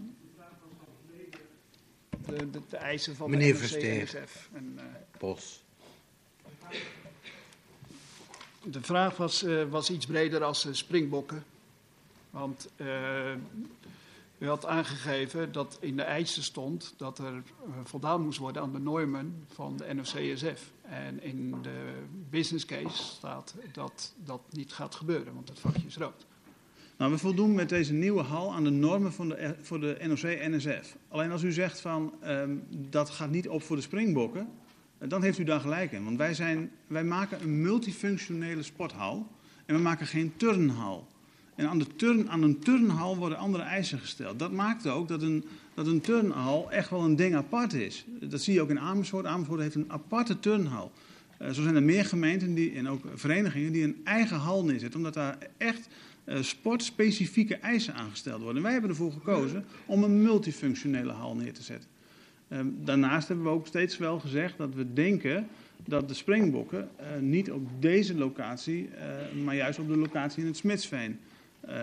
De, 2.27 2.51
de, 2.51 2.61
de 2.69 2.77
eisen 2.77 3.16
van 3.16 3.31
Meneer 3.31 3.52
de 3.52 3.59
Versteeg, 3.59 4.15
En, 4.52 4.78
Bos. 5.19 5.62
De 8.62 8.82
vraag 8.82 9.16
was, 9.16 9.44
was 9.70 9.90
iets 9.90 10.06
breder 10.06 10.43
als 10.43 10.69
springbokken. 10.70 11.44
Want 12.31 12.69
u 14.44 14.48
had 14.48 14.66
aangegeven 14.66 15.52
dat 15.52 15.78
in 15.80 15.96
de 15.96 16.02
eisen 16.02 16.42
stond 16.42 16.94
dat 16.96 17.18
er 17.18 17.42
voldaan 17.84 18.22
moest 18.22 18.38
worden 18.38 18.62
aan 18.62 18.72
de 18.72 18.78
normen 18.78 19.44
van 19.52 19.76
de 19.76 19.94
NOC-SF. 19.94 20.72
En 20.82 21.22
in 21.22 21.54
de 21.62 21.92
business 22.30 22.64
case 22.64 23.02
staat 23.02 23.54
dat 23.72 24.14
dat 24.24 24.40
niet 24.50 24.72
gaat 24.72 24.94
gebeuren, 24.94 25.34
want 25.34 25.48
het 25.48 25.58
vakje 25.58 25.86
is 25.86 25.96
rood. 25.96 26.26
Nou, 26.96 27.12
we 27.12 27.18
voldoen 27.18 27.54
met 27.54 27.68
deze 27.68 27.92
nieuwe 27.92 28.22
hal 28.22 28.52
aan 28.52 28.64
de 28.64 28.70
normen 28.70 29.12
van 29.12 29.28
de, 29.28 29.54
voor 29.60 29.80
de 29.80 29.98
NOC-NSF. 30.02 30.96
Alleen 31.08 31.30
als 31.30 31.42
u 31.42 31.52
zegt 31.52 31.80
van 31.80 32.12
um, 32.24 32.64
dat 32.70 33.10
gaat 33.10 33.30
niet 33.30 33.48
op 33.48 33.62
voor 33.62 33.76
de 33.76 33.82
springbokken, 33.82 34.48
dan 34.98 35.22
heeft 35.22 35.38
u 35.38 35.44
daar 35.44 35.60
gelijk 35.60 35.92
in. 35.92 36.04
Want 36.04 36.18
wij, 36.18 36.34
zijn, 36.34 36.70
wij 36.86 37.04
maken 37.04 37.42
een 37.42 37.62
multifunctionele 37.62 38.62
sporthal 38.62 39.26
en 39.66 39.74
we 39.74 39.80
maken 39.80 40.06
geen 40.06 40.32
turnhal. 40.36 41.06
En 41.55 41.68
aan, 41.68 41.78
de 41.78 41.86
turn, 41.97 42.31
aan 42.31 42.43
een 42.43 42.59
turnhal 42.59 43.16
worden 43.16 43.39
andere 43.39 43.64
eisen 43.64 43.98
gesteld. 43.98 44.39
Dat 44.39 44.52
maakt 44.52 44.86
ook 44.86 45.09
dat 45.09 45.22
een, 45.22 45.44
dat 45.74 45.86
een 45.86 46.01
turnhal 46.01 46.70
echt 46.70 46.90
wel 46.90 47.01
een 47.01 47.16
ding 47.16 47.35
apart 47.35 47.72
is. 47.72 48.05
Dat 48.20 48.43
zie 48.43 48.55
je 48.55 48.60
ook 48.60 48.70
in 48.70 48.81
Amersfoort. 48.81 49.26
Amersfoort 49.26 49.60
heeft 49.60 49.74
een 49.74 49.93
aparte 49.93 50.40
turnhal. 50.40 50.93
Uh, 51.43 51.51
zo 51.51 51.62
zijn 51.62 51.74
er 51.74 51.82
meer 51.82 52.05
gemeenten 52.05 52.55
die, 52.55 52.72
en 52.72 52.89
ook 52.89 53.05
verenigingen 53.14 53.72
die 53.72 53.85
een 53.85 54.01
eigen 54.05 54.36
hal 54.36 54.64
neerzetten. 54.64 54.98
Omdat 54.98 55.14
daar 55.14 55.39
echt 55.56 55.89
uh, 56.24 56.43
sportspecifieke 56.43 57.56
eisen 57.56 57.94
aangesteld 57.94 58.39
worden. 58.39 58.56
En 58.56 58.62
wij 58.62 58.72
hebben 58.72 58.90
ervoor 58.90 59.12
gekozen 59.12 59.64
om 59.86 60.02
een 60.02 60.22
multifunctionele 60.22 61.12
hal 61.12 61.35
neer 61.35 61.52
te 61.52 61.62
zetten. 61.62 61.89
Uh, 62.48 62.59
daarnaast 62.85 63.28
hebben 63.28 63.47
we 63.47 63.52
ook 63.52 63.66
steeds 63.66 63.98
wel 63.98 64.18
gezegd 64.20 64.59
dat 64.59 64.74
we 64.74 64.93
denken 64.93 65.47
dat 65.86 66.09
de 66.09 66.14
springbokken 66.14 66.89
uh, 67.01 67.06
niet 67.20 67.51
op 67.51 67.68
deze 67.78 68.14
locatie, 68.14 68.89
maar 69.44 69.55
juist 69.55 69.78
op 69.78 69.89
de 69.89 69.97
locatie 69.97 70.40
in 70.43 70.48
het 70.48 70.56
Smitsveen 70.56 71.18
uh, 71.69 71.74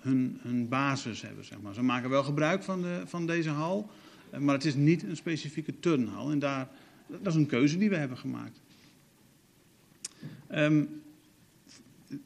hun, 0.00 0.38
hun 0.42 0.68
basis 0.68 1.22
hebben. 1.22 1.44
Zeg 1.44 1.60
maar. 1.60 1.74
Ze 1.74 1.82
maken 1.82 2.10
wel 2.10 2.22
gebruik 2.22 2.62
van, 2.62 2.82
de, 2.82 3.02
van 3.06 3.26
deze 3.26 3.50
hal, 3.50 3.90
maar 4.38 4.54
het 4.54 4.64
is 4.64 4.74
niet 4.74 5.02
een 5.02 5.16
specifieke 5.16 5.80
turnhal. 5.80 6.30
En 6.30 6.38
daar, 6.38 6.68
dat 7.06 7.26
is 7.26 7.34
een 7.34 7.46
keuze 7.46 7.78
die 7.78 7.88
we 7.88 7.96
hebben 7.96 8.18
gemaakt. 8.18 8.60
Um, 10.54 10.88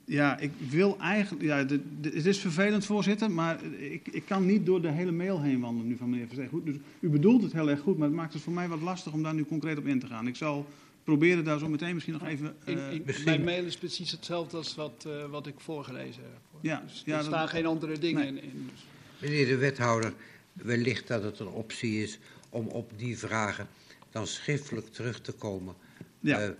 ja, 0.05 0.39
ik 0.39 0.51
wil 0.69 0.99
eigenlijk. 1.01 1.45
Ja, 1.45 1.57
het 2.01 2.27
is 2.27 2.39
vervelend, 2.39 2.87
voorzitter, 2.87 3.31
maar 3.31 3.65
ik, 3.65 4.09
ik 4.09 4.25
kan 4.27 4.47
niet 4.47 4.67
door 4.67 4.83
de 4.83 4.91
hele 4.91 5.13
mail 5.13 5.41
heen 5.41 5.61
wandelen 5.61 5.89
nu 5.89 5.97
van 5.97 6.11
meneer 6.11 6.27
Versteeg. 6.27 6.51
Dus 6.65 6.77
u 7.01 7.09
bedoelt 7.09 7.43
het 7.43 7.53
heel 7.53 7.71
erg 7.71 7.81
goed, 7.81 7.99
maar 7.99 8.07
het 8.07 8.17
maakt 8.17 8.33
het 8.33 8.43
voor 8.43 8.53
mij 8.53 8.69
wat 8.69 8.81
lastig 8.81 9.13
om 9.13 9.23
daar 9.23 9.35
nu 9.35 9.45
concreet 9.45 9.79
op 9.79 9.87
in 9.87 9.99
te 9.99 10.07
gaan. 10.07 10.27
Ik 10.27 10.37
zal 10.37 10.67
proberen 11.05 11.45
daar 11.45 11.59
zo 11.59 11.69
meteen 11.69 11.95
misschien 11.95 12.15
nog 12.15 12.27
even. 12.27 12.57
Uh, 12.67 12.93
ik, 12.93 13.05
misschien... 13.05 13.25
Mijn 13.25 13.45
mail 13.45 13.65
is 13.65 13.77
precies 13.77 14.11
hetzelfde 14.11 14.57
als 14.57 14.75
wat, 14.75 15.05
uh, 15.07 15.25
wat 15.25 15.47
ik 15.47 15.55
voorgelezen 15.57 16.23
heb. 16.23 16.41
Ja, 16.61 16.83
dus 16.87 17.03
ja, 17.05 17.17
er 17.17 17.25
staan 17.25 17.41
dat... 17.41 17.51
geen 17.51 17.67
andere 17.67 17.99
dingen 17.99 18.35
nee. 18.35 18.43
in. 18.43 18.71
Dus. 18.73 18.87
Meneer 19.19 19.47
de 19.47 19.57
wethouder, 19.57 20.13
wellicht 20.53 21.07
dat 21.07 21.23
het 21.23 21.39
een 21.39 21.49
optie 21.49 22.03
is 22.03 22.19
om 22.49 22.67
op 22.67 22.91
die 22.97 23.19
vragen 23.19 23.69
dan 24.11 24.27
schriftelijk 24.27 24.93
terug 24.93 25.21
te 25.21 25.33
komen. 25.33 25.75
Ja. 26.21 26.47
Uh, 26.47 26.51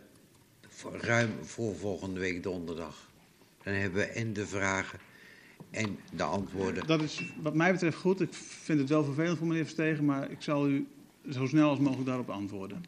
voor, 0.69 0.97
ruim 0.97 1.31
voor 1.43 1.77
volgende 1.77 2.21
week 2.21 2.43
donderdag. 2.43 3.09
Dan 3.63 3.75
hebben 3.75 3.99
we 3.99 4.07
en 4.07 4.33
de 4.33 4.47
vragen 4.47 4.99
en 5.71 5.99
de 6.13 6.23
antwoorden. 6.23 6.87
Dat 6.87 7.03
is 7.03 7.33
wat 7.43 7.55
mij 7.55 7.73
betreft 7.73 7.97
goed. 7.97 8.21
Ik 8.21 8.35
vind 8.35 8.79
het 8.79 8.89
wel 8.89 9.05
vervelend 9.05 9.39
voor 9.39 9.47
meneer 9.47 9.63
Verstegen, 9.63 10.05
maar 10.05 10.31
ik 10.31 10.43
zal 10.43 10.69
u 10.69 10.87
zo 11.31 11.47
snel 11.47 11.69
als 11.69 11.79
mogelijk 11.79 12.07
daarop 12.07 12.31
antwoorden. 12.31 12.85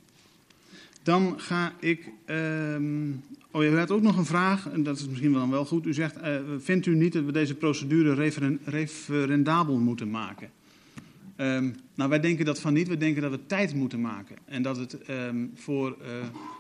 Dan 1.06 1.40
ga 1.40 1.72
ik. 1.80 2.10
Um, 2.26 3.22
oh, 3.50 3.64
u 3.64 3.78
had 3.78 3.90
ook 3.90 4.02
nog 4.02 4.16
een 4.16 4.24
vraag, 4.24 4.68
en 4.68 4.82
dat 4.82 4.98
is 4.98 5.08
misschien 5.08 5.30
wel 5.30 5.40
dan 5.40 5.50
wel 5.50 5.64
goed. 5.64 5.86
U 5.86 5.94
zegt: 5.94 6.16
uh, 6.16 6.36
Vindt 6.58 6.86
u 6.86 6.94
niet 6.94 7.12
dat 7.12 7.24
we 7.24 7.32
deze 7.32 7.54
procedure 7.54 8.14
referen 8.14 8.60
referendabel 8.64 9.78
moeten 9.78 10.10
maken? 10.10 10.50
Um, 11.36 11.74
nou, 11.94 12.10
wij 12.10 12.20
denken 12.20 12.44
dat 12.44 12.60
van 12.60 12.72
niet. 12.72 12.88
We 12.88 12.96
denken 12.96 13.22
dat 13.22 13.30
we 13.30 13.46
tijd 13.46 13.74
moeten 13.74 14.00
maken. 14.00 14.36
En 14.44 14.62
dat 14.62 14.76
het 14.76 14.98
um, 15.10 15.52
voor, 15.54 15.96
uh, 16.00 16.06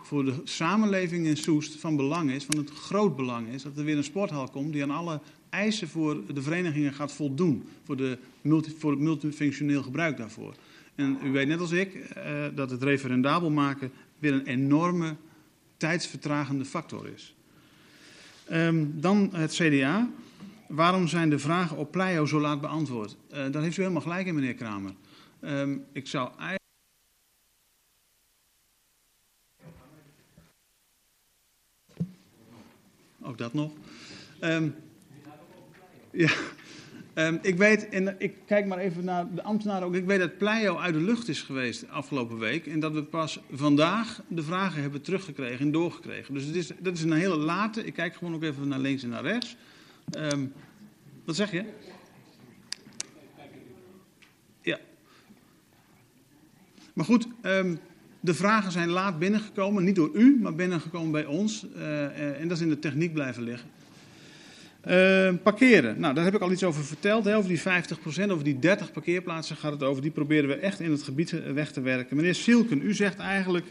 voor 0.02 0.24
de 0.24 0.34
samenleving 0.44 1.26
in 1.26 1.36
Soest 1.36 1.76
van 1.76 1.96
belang 1.96 2.30
is, 2.30 2.44
van 2.44 2.58
het 2.58 2.70
groot 2.70 3.16
belang 3.16 3.48
is, 3.48 3.62
dat 3.62 3.78
er 3.78 3.84
weer 3.84 3.96
een 3.96 4.04
sporthal 4.04 4.48
komt 4.48 4.72
die 4.72 4.82
aan 4.82 4.90
alle 4.90 5.20
eisen 5.50 5.88
voor 5.88 6.34
de 6.34 6.42
verenigingen 6.42 6.92
gaat 6.92 7.12
voldoen. 7.12 7.64
Voor, 7.84 7.96
de 7.96 8.18
voor 8.78 8.90
het 8.90 9.00
multifunctioneel 9.00 9.82
gebruik 9.82 10.16
daarvoor. 10.16 10.54
En 10.96 11.18
u 11.24 11.30
weet 11.30 11.48
net 11.48 11.60
als 11.60 11.72
ik 11.72 11.94
uh, 11.94 12.44
dat 12.54 12.70
het 12.70 12.82
referendabel 12.82 13.50
maken 13.50 13.90
weer 14.18 14.32
een 14.32 14.46
enorme 14.46 15.16
tijdsvertragende 15.76 16.64
factor 16.64 17.08
is. 17.08 17.34
Um, 18.52 19.00
dan 19.00 19.34
het 19.34 19.52
CDA. 19.52 20.10
Waarom 20.68 21.08
zijn 21.08 21.30
de 21.30 21.38
vragen 21.38 21.76
op 21.76 21.90
Pleio 21.90 22.26
zo 22.26 22.40
laat 22.40 22.60
beantwoord? 22.60 23.16
Uh, 23.30 23.50
daar 23.50 23.62
heeft 23.62 23.76
u 23.76 23.80
helemaal 23.80 24.02
gelijk 24.02 24.26
in, 24.26 24.34
meneer 24.34 24.54
Kramer. 24.54 24.94
Um, 25.40 25.84
ik 25.92 26.06
zou 26.06 26.28
eigenlijk. 26.28 26.60
Ook 33.22 33.38
dat 33.38 33.54
nog. 33.54 33.72
Um, 34.40 34.74
ja. 36.10 36.30
Um, 37.18 37.38
ik 37.42 37.56
weet, 37.56 37.88
en 37.88 38.14
ik 38.18 38.34
kijk 38.46 38.66
maar 38.66 38.78
even 38.78 39.04
naar 39.04 39.34
de 39.34 39.42
ambtenaren 39.42 39.86
ook. 39.86 39.94
Ik 39.94 40.04
weet 40.04 40.18
dat 40.18 40.38
Pleio 40.38 40.76
uit 40.78 40.94
de 40.94 41.00
lucht 41.00 41.28
is 41.28 41.42
geweest 41.42 41.88
afgelopen 41.88 42.38
week. 42.38 42.66
En 42.66 42.80
dat 42.80 42.92
we 42.92 43.02
pas 43.02 43.40
vandaag 43.50 44.22
de 44.28 44.42
vragen 44.42 44.82
hebben 44.82 45.02
teruggekregen 45.02 45.58
en 45.58 45.72
doorgekregen. 45.72 46.34
Dus 46.34 46.44
het 46.44 46.54
is, 46.54 46.70
dat 46.78 46.96
is 46.96 47.02
een 47.02 47.12
hele 47.12 47.36
late. 47.36 47.84
Ik 47.84 47.92
kijk 47.92 48.14
gewoon 48.14 48.34
ook 48.34 48.42
even 48.42 48.68
naar 48.68 48.78
links 48.78 49.02
en 49.02 49.08
naar 49.08 49.22
rechts. 49.22 49.56
Um, 50.18 50.52
wat 51.24 51.36
zeg 51.36 51.50
je? 51.50 51.64
Ja. 54.60 54.78
Maar 56.92 57.04
goed, 57.04 57.26
um, 57.42 57.78
de 58.20 58.34
vragen 58.34 58.72
zijn 58.72 58.88
laat 58.88 59.18
binnengekomen, 59.18 59.84
niet 59.84 59.96
door 59.96 60.10
u, 60.14 60.38
maar 60.40 60.54
binnengekomen 60.54 61.10
bij 61.10 61.26
ons. 61.26 61.66
Uh, 61.76 62.40
en 62.40 62.48
dat 62.48 62.56
is 62.56 62.62
in 62.62 62.68
de 62.68 62.78
techniek 62.78 63.12
blijven 63.12 63.42
liggen. 63.42 63.70
Uh, 64.86 65.32
parkeren. 65.42 66.00
Nou, 66.00 66.14
daar 66.14 66.24
heb 66.24 66.34
ik 66.34 66.40
al 66.40 66.52
iets 66.52 66.64
over 66.64 66.84
verteld. 66.84 67.24
Hè, 67.24 67.36
over 67.36 67.48
die 67.48 67.60
50%, 67.60 67.62
over 68.30 68.44
die 68.44 68.58
30 68.58 68.92
parkeerplaatsen 68.92 69.56
gaat 69.56 69.72
het 69.72 69.82
over. 69.82 70.02
Die 70.02 70.10
proberen 70.10 70.48
we 70.48 70.54
echt 70.54 70.80
in 70.80 70.90
het 70.90 71.02
gebied 71.02 71.52
weg 71.52 71.72
te 71.72 71.80
werken. 71.80 72.16
Meneer 72.16 72.34
Silken, 72.34 72.82
u 72.82 72.94
zegt 72.94 73.18
eigenlijk 73.18 73.66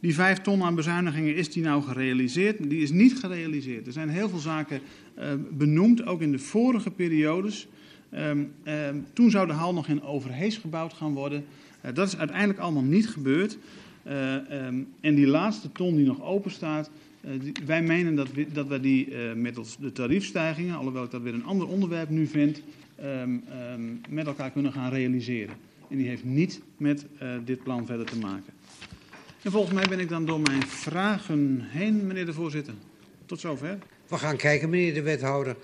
die 0.00 0.14
5 0.14 0.38
ton 0.38 0.62
aan 0.62 0.74
bezuinigingen, 0.74 1.34
is 1.34 1.50
die 1.50 1.62
nou 1.62 1.82
gerealiseerd? 1.82 2.70
Die 2.70 2.82
is 2.82 2.90
niet 2.90 3.18
gerealiseerd. 3.18 3.86
Er 3.86 3.92
zijn 3.92 4.08
heel 4.08 4.28
veel 4.28 4.38
zaken 4.38 4.80
uh, 5.18 5.24
benoemd, 5.50 6.06
ook 6.06 6.20
in 6.20 6.32
de 6.32 6.38
vorige 6.38 6.90
periodes. 6.90 7.68
Um, 8.14 8.52
um, 8.64 9.06
toen 9.12 9.30
zou 9.30 9.46
de 9.46 9.52
hal 9.52 9.74
nog 9.74 9.88
in 9.88 10.02
Overhees 10.02 10.56
gebouwd 10.56 10.92
gaan 10.92 11.14
worden. 11.14 11.44
Uh, 11.84 11.94
dat 11.94 12.06
is 12.06 12.16
uiteindelijk 12.16 12.58
allemaal 12.58 12.82
niet 12.82 13.08
gebeurd. 13.08 13.58
Um, 14.06 14.88
en 15.00 15.14
die 15.14 15.26
laatste 15.26 15.72
ton 15.72 15.96
die 15.96 16.06
nog 16.06 16.22
open 16.22 16.50
staat, 16.50 16.90
wij 17.66 17.82
menen 17.82 18.14
dat 18.14 18.32
we, 18.32 18.52
dat 18.52 18.82
die 18.82 19.10
uh, 19.10 19.32
middels 19.32 19.76
de 19.76 19.92
tariefstijgingen, 19.92 20.76
alhoewel 20.76 21.04
ik 21.04 21.10
dat 21.10 21.22
weer 21.22 21.34
een 21.34 21.44
ander 21.44 21.68
onderwerp 21.68 22.08
nu 22.08 22.26
vind, 22.26 22.62
um, 23.00 23.44
um, 23.72 24.00
met 24.08 24.26
elkaar 24.26 24.50
kunnen 24.50 24.72
gaan 24.72 24.90
realiseren. 24.90 25.56
En 25.90 25.96
die 25.96 26.08
heeft 26.08 26.24
niet 26.24 26.60
met 26.76 27.06
uh, 27.22 27.34
dit 27.44 27.62
plan 27.62 27.86
verder 27.86 28.06
te 28.06 28.18
maken. 28.18 28.52
En 29.42 29.50
volgens 29.50 29.74
mij 29.74 29.88
ben 29.88 29.98
ik 29.98 30.08
dan 30.08 30.26
door 30.26 30.40
mijn 30.40 30.62
vragen 30.62 31.60
heen, 31.60 32.06
meneer 32.06 32.26
de 32.26 32.32
voorzitter. 32.32 32.74
Tot 33.26 33.40
zover. 33.40 33.78
We 34.08 34.18
gaan 34.18 34.36
kijken, 34.36 34.70
meneer 34.70 34.94
de 34.94 35.02
wethouder. 35.02 35.56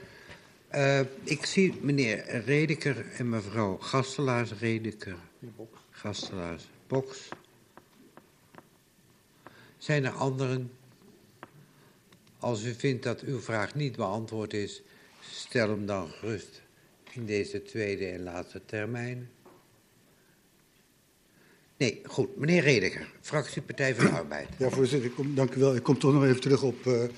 Ik 1.22 1.44
zie 1.44 1.74
meneer 1.80 2.42
Redeker 2.44 3.06
en 3.18 3.28
mevrouw 3.28 3.76
Gastelaars 3.76 4.52
Redeker. 4.52 5.16
Gastelaars 5.90 6.64
Boks. 6.86 7.28
Zijn 9.78 10.04
er 10.04 10.12
anderen? 10.12 10.70
Als 12.44 12.64
u 12.64 12.74
vindt 12.74 13.02
dat 13.02 13.20
uw 13.20 13.40
vraag 13.40 13.74
niet 13.74 13.96
beantwoord 13.96 14.52
is, 14.52 14.82
stel 15.30 15.68
hem 15.68 15.86
dan 15.86 16.08
gerust 16.08 16.62
in 17.12 17.26
deze 17.26 17.62
tweede 17.62 18.06
en 18.06 18.22
laatste 18.22 18.60
termijn. 18.64 19.30
Nee, 21.76 22.00
goed. 22.06 22.36
Meneer 22.36 22.62
Redeker, 22.62 23.12
fractie 23.20 23.62
Partij 23.62 23.94
van 23.94 24.04
de 24.04 24.10
Arbeid. 24.22 24.48
Ja, 24.58 24.70
voorzitter, 24.70 25.10
ik 25.10 25.14
kom, 25.14 25.34
dank 25.34 25.54
u 25.54 25.60
wel. 25.60 25.74
Ik 25.74 25.82
kom 25.82 25.98
toch 25.98 26.12
nog 26.12 26.24
even 26.24 26.40
terug 26.40 26.62
op 26.62 26.84
uh, 26.84 27.02
uh, 27.02 27.08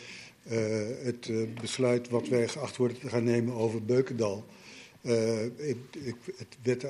het 1.05 1.29
uh, 1.29 1.49
besluit 1.61 2.09
wat 2.09 2.29
wij 2.29 2.49
geacht 2.49 2.77
worden 2.77 2.99
te 2.99 3.09
gaan 3.09 3.25
nemen 3.25 3.55
over 3.55 3.85
Beukendal. 3.85 4.45
Uh, 5.07 5.45
ik, 5.45 6.15
het 6.63 6.87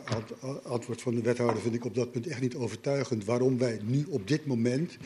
antwoord 0.62 1.02
van 1.02 1.14
de 1.14 1.20
wethouder 1.20 1.62
vind 1.62 1.74
ik 1.74 1.84
op 1.84 1.94
dat 1.94 2.12
punt 2.12 2.26
echt 2.26 2.40
niet 2.40 2.54
overtuigend. 2.54 3.24
Waarom 3.24 3.58
wij 3.58 3.80
nu 3.84 4.06
op 4.08 4.28
dit 4.28 4.46
moment 4.46 4.96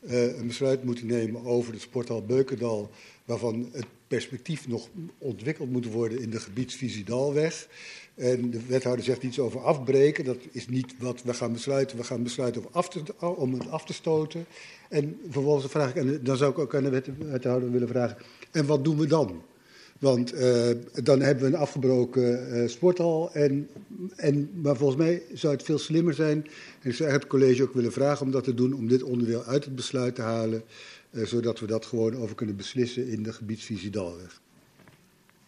uh, 0.00 0.38
een 0.38 0.46
besluit 0.46 0.84
moeten 0.84 1.06
nemen 1.06 1.44
over 1.44 1.72
de 1.72 1.78
sporthal 1.78 2.24
Beukendal, 2.24 2.90
waarvan 3.24 3.68
het 3.72 3.86
perspectief 4.08 4.68
nog 4.68 4.88
ontwikkeld 5.18 5.70
moet 5.70 5.92
worden 5.92 6.20
in 6.20 6.30
de 6.30 6.40
gebiedsvisie 6.40 7.04
Dalweg. 7.04 7.68
En 8.14 8.50
de 8.50 8.66
wethouder 8.66 9.04
zegt 9.04 9.22
iets 9.22 9.38
over 9.38 9.60
afbreken. 9.60 10.24
Dat 10.24 10.38
is 10.50 10.68
niet 10.68 10.94
wat 10.98 11.22
we 11.22 11.34
gaan 11.34 11.52
besluiten. 11.52 11.96
We 11.96 12.04
gaan 12.04 12.22
besluiten 12.22 12.62
om, 12.62 12.68
af 12.72 12.88
om 13.20 13.52
het 13.52 13.70
af 13.70 13.84
te 13.84 13.92
stoten. 13.92 14.46
En 14.88 15.20
vervolgens 15.30 15.70
vraag 15.70 15.90
ik, 15.90 15.96
en 15.96 16.20
dan 16.22 16.36
zou 16.36 16.50
ik 16.50 16.58
ook 16.58 16.74
aan 16.74 16.84
de 16.84 17.02
wethouder 17.18 17.70
willen 17.70 17.88
vragen: 17.88 18.16
en 18.50 18.66
wat 18.66 18.84
doen 18.84 18.98
we 18.98 19.06
dan? 19.06 19.42
Want 19.98 20.34
uh, 20.34 20.70
dan 21.02 21.20
hebben 21.20 21.44
we 21.44 21.50
een 21.50 21.60
afgebroken 21.60 22.56
uh, 22.56 22.68
sporthal. 22.68 23.32
En, 23.32 23.68
en, 24.16 24.50
maar 24.62 24.76
volgens 24.76 24.98
mij 24.98 25.22
zou 25.32 25.52
het 25.52 25.62
veel 25.62 25.78
slimmer 25.78 26.14
zijn. 26.14 26.46
En 26.82 26.90
ik 26.90 26.94
zou 26.94 27.10
het 27.10 27.26
college 27.26 27.62
ook 27.62 27.74
willen 27.74 27.92
vragen 27.92 28.26
om 28.26 28.32
dat 28.32 28.44
te 28.44 28.54
doen. 28.54 28.72
Om 28.72 28.88
dit 28.88 29.02
onderdeel 29.02 29.44
uit 29.44 29.64
het 29.64 29.74
besluit 29.74 30.14
te 30.14 30.22
halen. 30.22 30.62
Uh, 31.10 31.26
zodat 31.26 31.60
we 31.60 31.66
dat 31.66 31.86
gewoon 31.86 32.16
over 32.16 32.34
kunnen 32.34 32.56
beslissen 32.56 33.08
in 33.08 33.22
de 33.22 33.32
gebiedsvisie 33.32 33.90
Dalweg. 33.90 34.40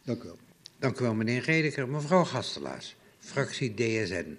Dank 0.02 0.22
u 0.22 0.26
wel. 0.26 0.38
Dank 0.78 0.98
u 1.00 1.02
wel, 1.02 1.14
meneer 1.14 1.42
Redeker. 1.42 1.88
Mevrouw 1.88 2.24
Gastelaars, 2.24 2.96
fractie 3.18 3.74
DSN. 3.74 4.36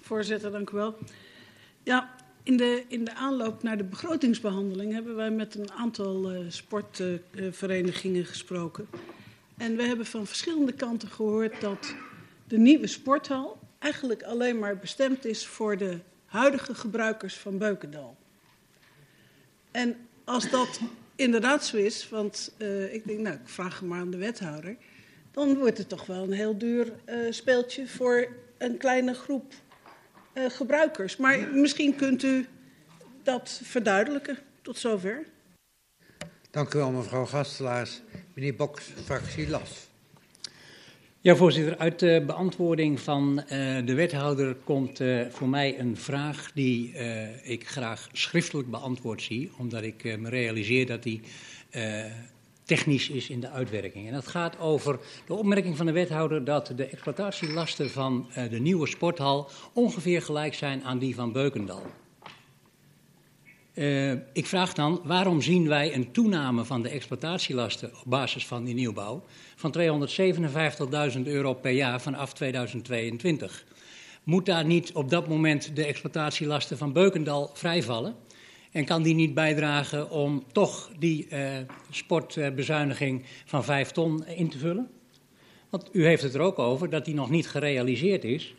Voorzitter, 0.00 0.50
dank 0.50 0.70
u 0.70 0.76
wel. 0.76 0.96
Ja, 1.82 2.16
in 2.42 2.56
de, 2.56 2.84
in 2.88 3.04
de 3.04 3.14
aanloop 3.14 3.62
naar 3.62 3.76
de 3.76 3.84
begrotingsbehandeling 3.84 4.92
hebben 4.92 5.16
wij 5.16 5.30
met 5.30 5.54
een 5.54 5.72
aantal 5.72 6.34
uh, 6.34 6.38
sportverenigingen 6.48 8.24
gesproken. 8.24 8.88
En 9.56 9.76
we 9.76 9.82
hebben 9.82 10.06
van 10.06 10.26
verschillende 10.26 10.72
kanten 10.72 11.08
gehoord 11.08 11.60
dat 11.60 11.94
de 12.44 12.58
nieuwe 12.58 12.86
sporthal 12.86 13.58
eigenlijk 13.78 14.22
alleen 14.22 14.58
maar 14.58 14.78
bestemd 14.78 15.24
is 15.24 15.46
voor 15.46 15.76
de 15.76 15.98
huidige 16.26 16.74
gebruikers 16.74 17.36
van 17.36 17.58
Beukendal. 17.58 18.16
En 19.70 19.96
als 20.24 20.50
dat 20.50 20.80
inderdaad 21.16 21.66
zo 21.66 21.76
is, 21.76 22.08
want 22.08 22.54
uh, 22.58 22.94
ik 22.94 23.06
denk, 23.06 23.18
nou, 23.18 23.34
ik 23.34 23.48
vraag 23.48 23.78
hem 23.78 23.88
maar 23.88 24.00
aan 24.00 24.10
de 24.10 24.16
wethouder, 24.16 24.76
dan 25.30 25.56
wordt 25.56 25.78
het 25.78 25.88
toch 25.88 26.06
wel 26.06 26.22
een 26.22 26.32
heel 26.32 26.58
duur 26.58 26.92
uh, 27.06 27.16
speeltje 27.30 27.86
voor 27.86 28.28
een 28.58 28.76
kleine 28.76 29.14
groep 29.14 29.52
uh, 30.34 30.50
gebruikers. 30.50 31.16
Maar 31.16 31.48
misschien 31.52 31.96
kunt 31.96 32.22
u 32.22 32.46
dat 33.22 33.60
verduidelijken. 33.62 34.38
Tot 34.62 34.78
zover. 34.78 35.26
Dank 36.50 36.74
u 36.74 36.78
wel, 36.78 36.90
mevrouw 36.90 37.26
Gastelaars. 37.26 38.02
Meneer 38.34 38.54
Boks, 38.54 38.84
fractie 39.04 39.48
LAS. 39.48 39.90
Ja, 41.20 41.36
voorzitter. 41.36 41.78
Uit 41.78 41.98
de 41.98 42.22
beantwoording 42.26 43.00
van 43.00 43.38
uh, 43.38 43.46
de 43.86 43.94
wethouder 43.94 44.54
komt 44.64 45.00
uh, 45.00 45.26
voor 45.28 45.48
mij 45.48 45.78
een 45.78 45.96
vraag 45.96 46.52
die 46.54 46.92
uh, 46.92 47.50
ik 47.50 47.68
graag 47.68 48.08
schriftelijk 48.12 48.70
beantwoord 48.70 49.22
zie, 49.22 49.50
omdat 49.58 49.82
ik 49.82 50.18
me 50.18 50.28
realiseer 50.28 50.86
dat 50.86 51.02
die 51.02 51.20
technisch 52.76 53.08
is 53.08 53.28
in 53.28 53.40
de 53.40 53.50
uitwerking. 53.50 54.06
En 54.06 54.12
dat 54.12 54.26
gaat 54.26 54.58
over 54.58 54.98
de 55.26 55.34
opmerking 55.34 55.76
van 55.76 55.86
de 55.86 55.92
wethouder 55.92 56.44
dat 56.44 56.72
de 56.76 56.86
exploitatielasten 56.86 57.90
van 57.90 58.26
de 58.50 58.58
nieuwe 58.58 58.86
sporthal 58.86 59.50
ongeveer 59.72 60.22
gelijk 60.22 60.54
zijn 60.54 60.84
aan 60.84 60.98
die 60.98 61.14
van 61.14 61.32
Beukendal. 61.32 61.82
Uh, 63.74 64.12
ik 64.32 64.46
vraag 64.46 64.72
dan, 64.72 65.00
waarom 65.04 65.40
zien 65.40 65.68
wij 65.68 65.94
een 65.94 66.12
toename 66.12 66.64
van 66.64 66.82
de 66.82 66.88
exploitatielasten 66.88 67.88
op 67.88 68.10
basis 68.10 68.46
van 68.46 68.64
die 68.64 68.74
nieuwbouw 68.74 69.24
van 69.56 69.74
257.000 71.16 71.22
euro 71.22 71.54
per 71.54 71.72
jaar 71.72 72.00
vanaf 72.00 72.32
2022? 72.32 73.64
Moet 74.22 74.46
daar 74.46 74.64
niet 74.64 74.92
op 74.92 75.10
dat 75.10 75.28
moment 75.28 75.76
de 75.76 75.84
exploitatielasten 75.84 76.78
van 76.78 76.92
Beukendal 76.92 77.50
vrijvallen? 77.54 78.14
En 78.72 78.84
kan 78.84 79.02
die 79.02 79.14
niet 79.14 79.34
bijdragen 79.34 80.10
om 80.10 80.44
toch 80.52 80.90
die 80.98 81.26
uh, 81.30 81.38
sportbezuiniging 81.90 83.24
van 83.44 83.64
5 83.64 83.90
ton 83.90 84.26
in 84.26 84.48
te 84.48 84.58
vullen? 84.58 84.90
Want 85.70 85.88
u 85.92 86.06
heeft 86.06 86.22
het 86.22 86.34
er 86.34 86.40
ook 86.40 86.58
over 86.58 86.90
dat 86.90 87.04
die 87.04 87.14
nog 87.14 87.30
niet 87.30 87.48
gerealiseerd 87.48 88.24
is. 88.24 88.54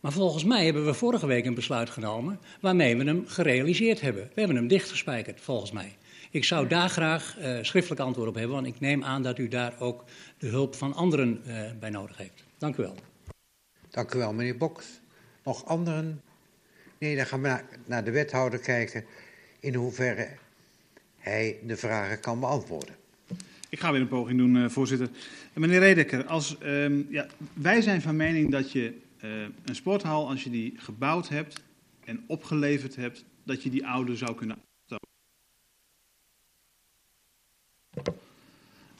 Maar 0.00 0.12
volgens 0.12 0.44
mij 0.44 0.64
hebben 0.64 0.84
we 0.84 0.94
vorige 0.94 1.26
week 1.26 1.44
een 1.44 1.54
besluit 1.54 1.90
genomen 1.90 2.40
waarmee 2.60 2.96
we 2.96 3.04
hem 3.04 3.24
gerealiseerd 3.26 4.00
hebben. 4.00 4.22
We 4.22 4.40
hebben 4.40 4.56
hem 4.56 4.68
dichtgespijkerd, 4.68 5.40
volgens 5.40 5.72
mij. 5.72 5.96
Ik 6.30 6.44
zou 6.44 6.66
daar 6.66 6.88
graag 6.88 7.36
uh, 7.38 7.58
schriftelijk 7.62 8.00
antwoord 8.00 8.28
op 8.28 8.34
hebben, 8.34 8.54
want 8.54 8.66
ik 8.66 8.80
neem 8.80 9.04
aan 9.04 9.22
dat 9.22 9.38
u 9.38 9.48
daar 9.48 9.74
ook 9.78 10.04
de 10.38 10.46
hulp 10.46 10.74
van 10.74 10.94
anderen 10.94 11.42
uh, 11.46 11.60
bij 11.80 11.90
nodig 11.90 12.16
heeft. 12.16 12.44
Dank 12.58 12.76
u 12.76 12.82
wel. 12.82 12.94
Dank 13.90 14.14
u 14.14 14.18
wel, 14.18 14.32
meneer 14.32 14.56
Boks. 14.56 15.00
Nog 15.44 15.64
anderen? 15.64 16.22
Nee, 16.98 17.16
dan 17.16 17.26
gaan 17.26 17.42
we 17.42 17.48
naar, 17.48 17.64
naar 17.86 18.04
de 18.04 18.10
wethouder 18.10 18.58
kijken 18.58 19.04
in 19.60 19.74
hoeverre 19.74 20.28
hij 21.16 21.58
de 21.66 21.76
vragen 21.76 22.20
kan 22.20 22.40
beantwoorden. 22.40 22.94
Ik 23.68 23.80
ga 23.80 23.92
weer 23.92 24.00
een 24.00 24.08
poging 24.08 24.38
doen, 24.38 24.54
uh, 24.54 24.68
voorzitter. 24.68 25.08
Meneer 25.52 25.78
Redeker, 25.78 26.26
als, 26.26 26.56
um, 26.62 27.06
ja, 27.10 27.26
wij 27.52 27.80
zijn 27.80 28.02
van 28.02 28.16
mening 28.16 28.50
dat 28.50 28.72
je 28.72 29.00
uh, 29.24 29.42
een 29.64 29.74
sporthal, 29.74 30.28
als 30.28 30.44
je 30.44 30.50
die 30.50 30.74
gebouwd 30.76 31.28
hebt 31.28 31.62
en 32.04 32.24
opgeleverd 32.26 32.96
hebt, 32.96 33.24
dat 33.44 33.62
je 33.62 33.70
die 33.70 33.86
oude 33.86 34.16
zou 34.16 34.34
kunnen 34.34 34.56
afstoten. 34.56 35.08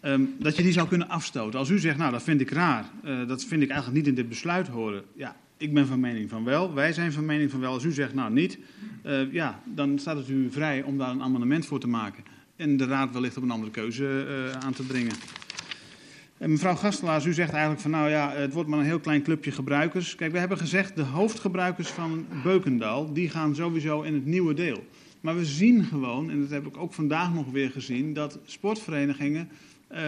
Um, 0.03 0.37
dat 0.39 0.57
je 0.57 0.63
die 0.63 0.73
zou 0.73 0.89
kunnen 0.89 1.09
afstoten. 1.09 1.59
Als 1.59 1.69
u 1.69 1.79
zegt, 1.79 1.99
nou 1.99 2.13
dat 2.13 2.23
vind 2.23 2.41
ik 2.41 2.51
raar, 2.51 2.91
dat 3.03 3.45
vind 3.45 3.63
ik 3.63 3.71
eigenlijk 3.71 3.99
niet 3.99 4.07
in 4.07 4.15
dit 4.15 4.29
besluit 4.29 4.69
horen. 4.69 5.05
Ja, 5.15 5.37
ik 5.59 5.75
ben 5.75 5.87
van 5.87 6.01
mening 6.01 6.31
van 6.31 6.45
wel, 6.45 6.75
wij 6.75 6.93
zijn 6.93 7.13
van 7.13 7.25
mening 7.25 7.51
van 7.51 7.61
wel. 7.61 7.73
Als 7.73 7.85
u 7.85 7.93
zegt, 7.93 8.15
nou 8.15 8.33
niet, 8.33 8.59
uh, 9.07 9.33
ja, 9.33 9.63
dan 9.65 9.99
staat 9.99 10.17
het 10.17 10.29
u 10.29 10.51
vrij 10.51 10.83
om 10.83 10.99
daar 10.99 11.11
een 11.11 11.23
amendement 11.23 11.67
voor 11.67 11.81
te 11.81 11.89
maken. 11.89 12.25
En 12.57 12.77
de 12.77 12.87
raad 12.87 13.13
wellicht 13.13 13.37
op 13.37 13.43
een 13.43 13.51
andere 13.51 13.71
keuze 13.71 14.27
uh, 14.29 14.53
aan 14.53 14.73
te 14.73 14.87
dringen. 14.87 15.13
En 16.39 16.51
mevrouw 16.51 16.75
Gastelaars, 16.75 17.25
u 17.25 17.33
zegt 17.33 17.51
eigenlijk 17.51 17.81
van 17.81 17.91
nou 17.91 18.09
ja, 18.09 18.33
het 18.33 18.53
wordt 18.53 18.69
maar 18.69 18.79
een 18.79 18.85
heel 18.85 19.01
klein 19.01 19.23
clubje 19.23 19.51
gebruikers. 19.51 20.15
Kijk, 20.15 20.33
we 20.33 20.39
hebben 20.39 20.59
gezegd 20.59 20.97
de 20.97 21.03
hoofdgebruikers 21.03 21.89
van 21.89 22.27
Beukendal, 22.43 23.13
die 23.13 23.31
gaan 23.31 23.55
sowieso 23.55 24.03
in 24.03 24.15
het 24.15 24.27
nieuwe 24.27 24.55
deel. 24.55 24.87
Maar 25.21 25.37
we 25.37 25.45
zien 25.45 25.85
gewoon, 25.85 26.31
en 26.31 26.41
dat 26.41 26.51
heb 26.51 26.67
ik 26.67 26.77
ook 26.77 26.93
vandaag 26.93 27.35
nog 27.35 27.51
weer 27.51 27.71
gezien, 27.71 28.13
dat 28.13 28.39
sportverenigingen 28.45 29.49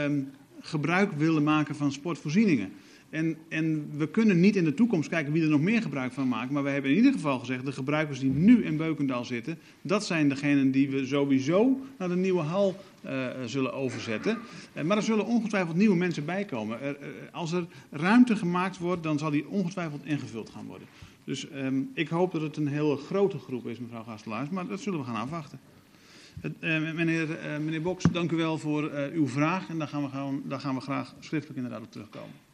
um, 0.05 0.31
gebruik 0.60 1.12
willen 1.12 1.43
maken 1.43 1.77
van 1.77 1.93
sportvoorzieningen. 1.93 2.72
En, 3.11 3.37
en 3.49 3.91
we 3.97 4.09
kunnen 4.09 4.41
niet 4.41 4.57
in 4.57 4.65
de 4.65 4.74
toekomst 4.74 5.09
kijken 5.09 5.32
wie 5.32 5.43
er 5.43 5.49
nog 5.49 5.61
meer 5.61 5.82
gebruik 5.82 6.12
van 6.12 6.28
maakt. 6.28 6.51
Maar 6.51 6.62
we 6.62 6.70
hebben 6.70 6.91
in 6.91 6.97
ieder 6.97 7.12
geval 7.12 7.39
gezegd, 7.39 7.65
de 7.65 7.73
gebruikers 7.73 8.20
die 8.20 8.31
nu 8.31 8.65
in 8.65 8.77
Beukendaal 8.77 9.24
zitten, 9.24 9.59
dat 9.82 10.07
zijn 10.07 10.28
degenen 10.28 10.70
die 10.70 10.91
we 10.91 11.07
sowieso 11.07 11.81
naar 11.99 12.09
de 12.09 12.16
nieuwe 12.16 12.41
hal 12.41 12.77
uh, 13.05 13.27
zullen 13.47 13.73
overzetten. 13.73 14.39
Uh, 14.74 14.82
maar 14.82 14.97
er 14.97 15.03
zullen 15.03 15.27
ongetwijfeld 15.27 15.77
nieuwe 15.77 15.97
mensen 15.97 16.24
bij 16.24 16.45
komen. 16.45 16.78
Uh, 16.82 16.91
als 17.32 17.53
er 17.53 17.66
ruimte 17.91 18.37
gemaakt 18.37 18.78
wordt, 18.78 19.03
dan 19.03 19.19
zal 19.19 19.31
die 19.31 19.49
ongetwijfeld 19.49 20.05
ingevuld 20.05 20.51
gaan 20.51 20.66
worden. 20.66 20.89
Dus 21.24 21.47
um, 21.55 21.91
ik 21.95 22.09
hoop 22.09 22.32
dat 22.32 22.43
het 22.43 22.57
een 22.57 22.69
hele 22.69 22.97
grote 22.97 23.39
groep 23.39 23.66
is, 23.66 23.78
mevrouw 23.78 24.03
Gastelaars, 24.03 24.49
maar 24.49 24.66
dat 24.66 24.81
zullen 24.81 24.99
we 24.99 25.05
gaan 25.05 25.23
afwachten. 25.23 25.61
meneer, 26.95 27.39
meneer 27.65 27.82
Boks, 27.82 28.05
dank 28.12 28.31
u 28.31 28.37
wel 28.37 28.59
voor 28.59 28.91
uw 29.12 29.28
vraag 29.28 29.69
en 29.69 29.78
daar 29.78 29.89
gaan, 29.89 30.03
we 30.03 30.09
gaan, 30.09 30.43
daar 30.45 30.61
gaan 30.61 30.74
we 30.74 30.81
graag 30.81 31.15
schriftelijk 31.20 31.57
inderdaad 31.57 31.82
op 31.82 31.93
terugkomen. 31.93 32.49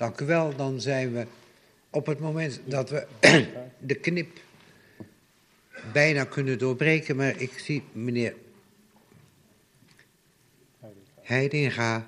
Dank 0.00 0.20
u 0.20 0.26
wel. 0.26 0.56
Dan 0.56 0.80
zijn 0.80 1.12
we 1.12 1.26
op 1.90 2.06
het 2.06 2.18
moment 2.18 2.60
dat 2.64 2.90
we 2.90 3.06
de 3.78 3.94
knip 3.94 4.38
bijna 5.92 6.24
kunnen 6.24 6.58
doorbreken. 6.58 7.16
Maar 7.16 7.40
ik 7.40 7.58
zie 7.58 7.82
meneer 7.92 8.34
Heidinga. 11.20 12.06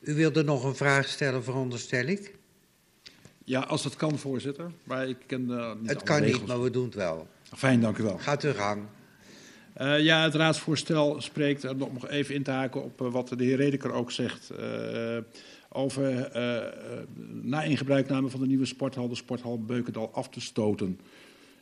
U 0.00 0.14
wilde 0.14 0.44
nog 0.44 0.64
een 0.64 0.76
vraag 0.76 1.08
stellen, 1.08 1.44
veronderstel 1.44 2.04
ik? 2.04 2.34
Ja, 3.44 3.60
als 3.60 3.84
het 3.84 3.96
kan, 3.96 4.18
voorzitter. 4.18 4.70
Maar 4.84 5.08
ik 5.08 5.18
ken 5.26 5.48
uh, 5.48 5.72
niet 5.80 5.90
Het 5.90 6.02
kan 6.02 6.22
niet, 6.22 6.46
maar 6.46 6.62
we 6.62 6.70
doen 6.70 6.84
het 6.84 6.94
wel. 6.94 7.28
Fijn, 7.42 7.80
dank 7.80 7.98
u 7.98 8.02
wel. 8.02 8.18
Gaat 8.18 8.42
uw 8.42 8.52
gang. 8.52 8.82
Uh, 9.80 10.00
ja, 10.00 10.22
het 10.22 10.34
raadsvoorstel 10.34 11.20
spreekt, 11.20 11.64
uh, 11.64 11.70
nog 11.70 12.08
even 12.08 12.34
in 12.34 12.42
te 12.42 12.50
haken 12.50 12.82
op 12.82 12.98
wat 12.98 13.28
de 13.28 13.44
heer 13.44 13.56
Redeker 13.56 13.92
ook 13.92 14.10
zegt, 14.10 14.50
over 15.76 16.30
na 17.42 17.62
ingebruikname 17.62 18.28
van 18.28 18.40
de 18.40 18.46
nieuwe 18.46 18.64
sporthal, 18.64 19.08
de 19.08 19.14
sporthal 19.14 19.64
Beukendal 19.64 20.12
af 20.12 20.28
te 20.28 20.40
stoten. 20.40 21.00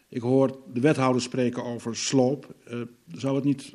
Ik 0.09 0.21
hoor 0.21 0.59
de 0.73 0.81
wethouder 0.81 1.23
spreken 1.23 1.65
over 1.65 1.97
sloop. 1.97 2.55
zou 3.13 3.35
het 3.35 3.45
niet 3.45 3.75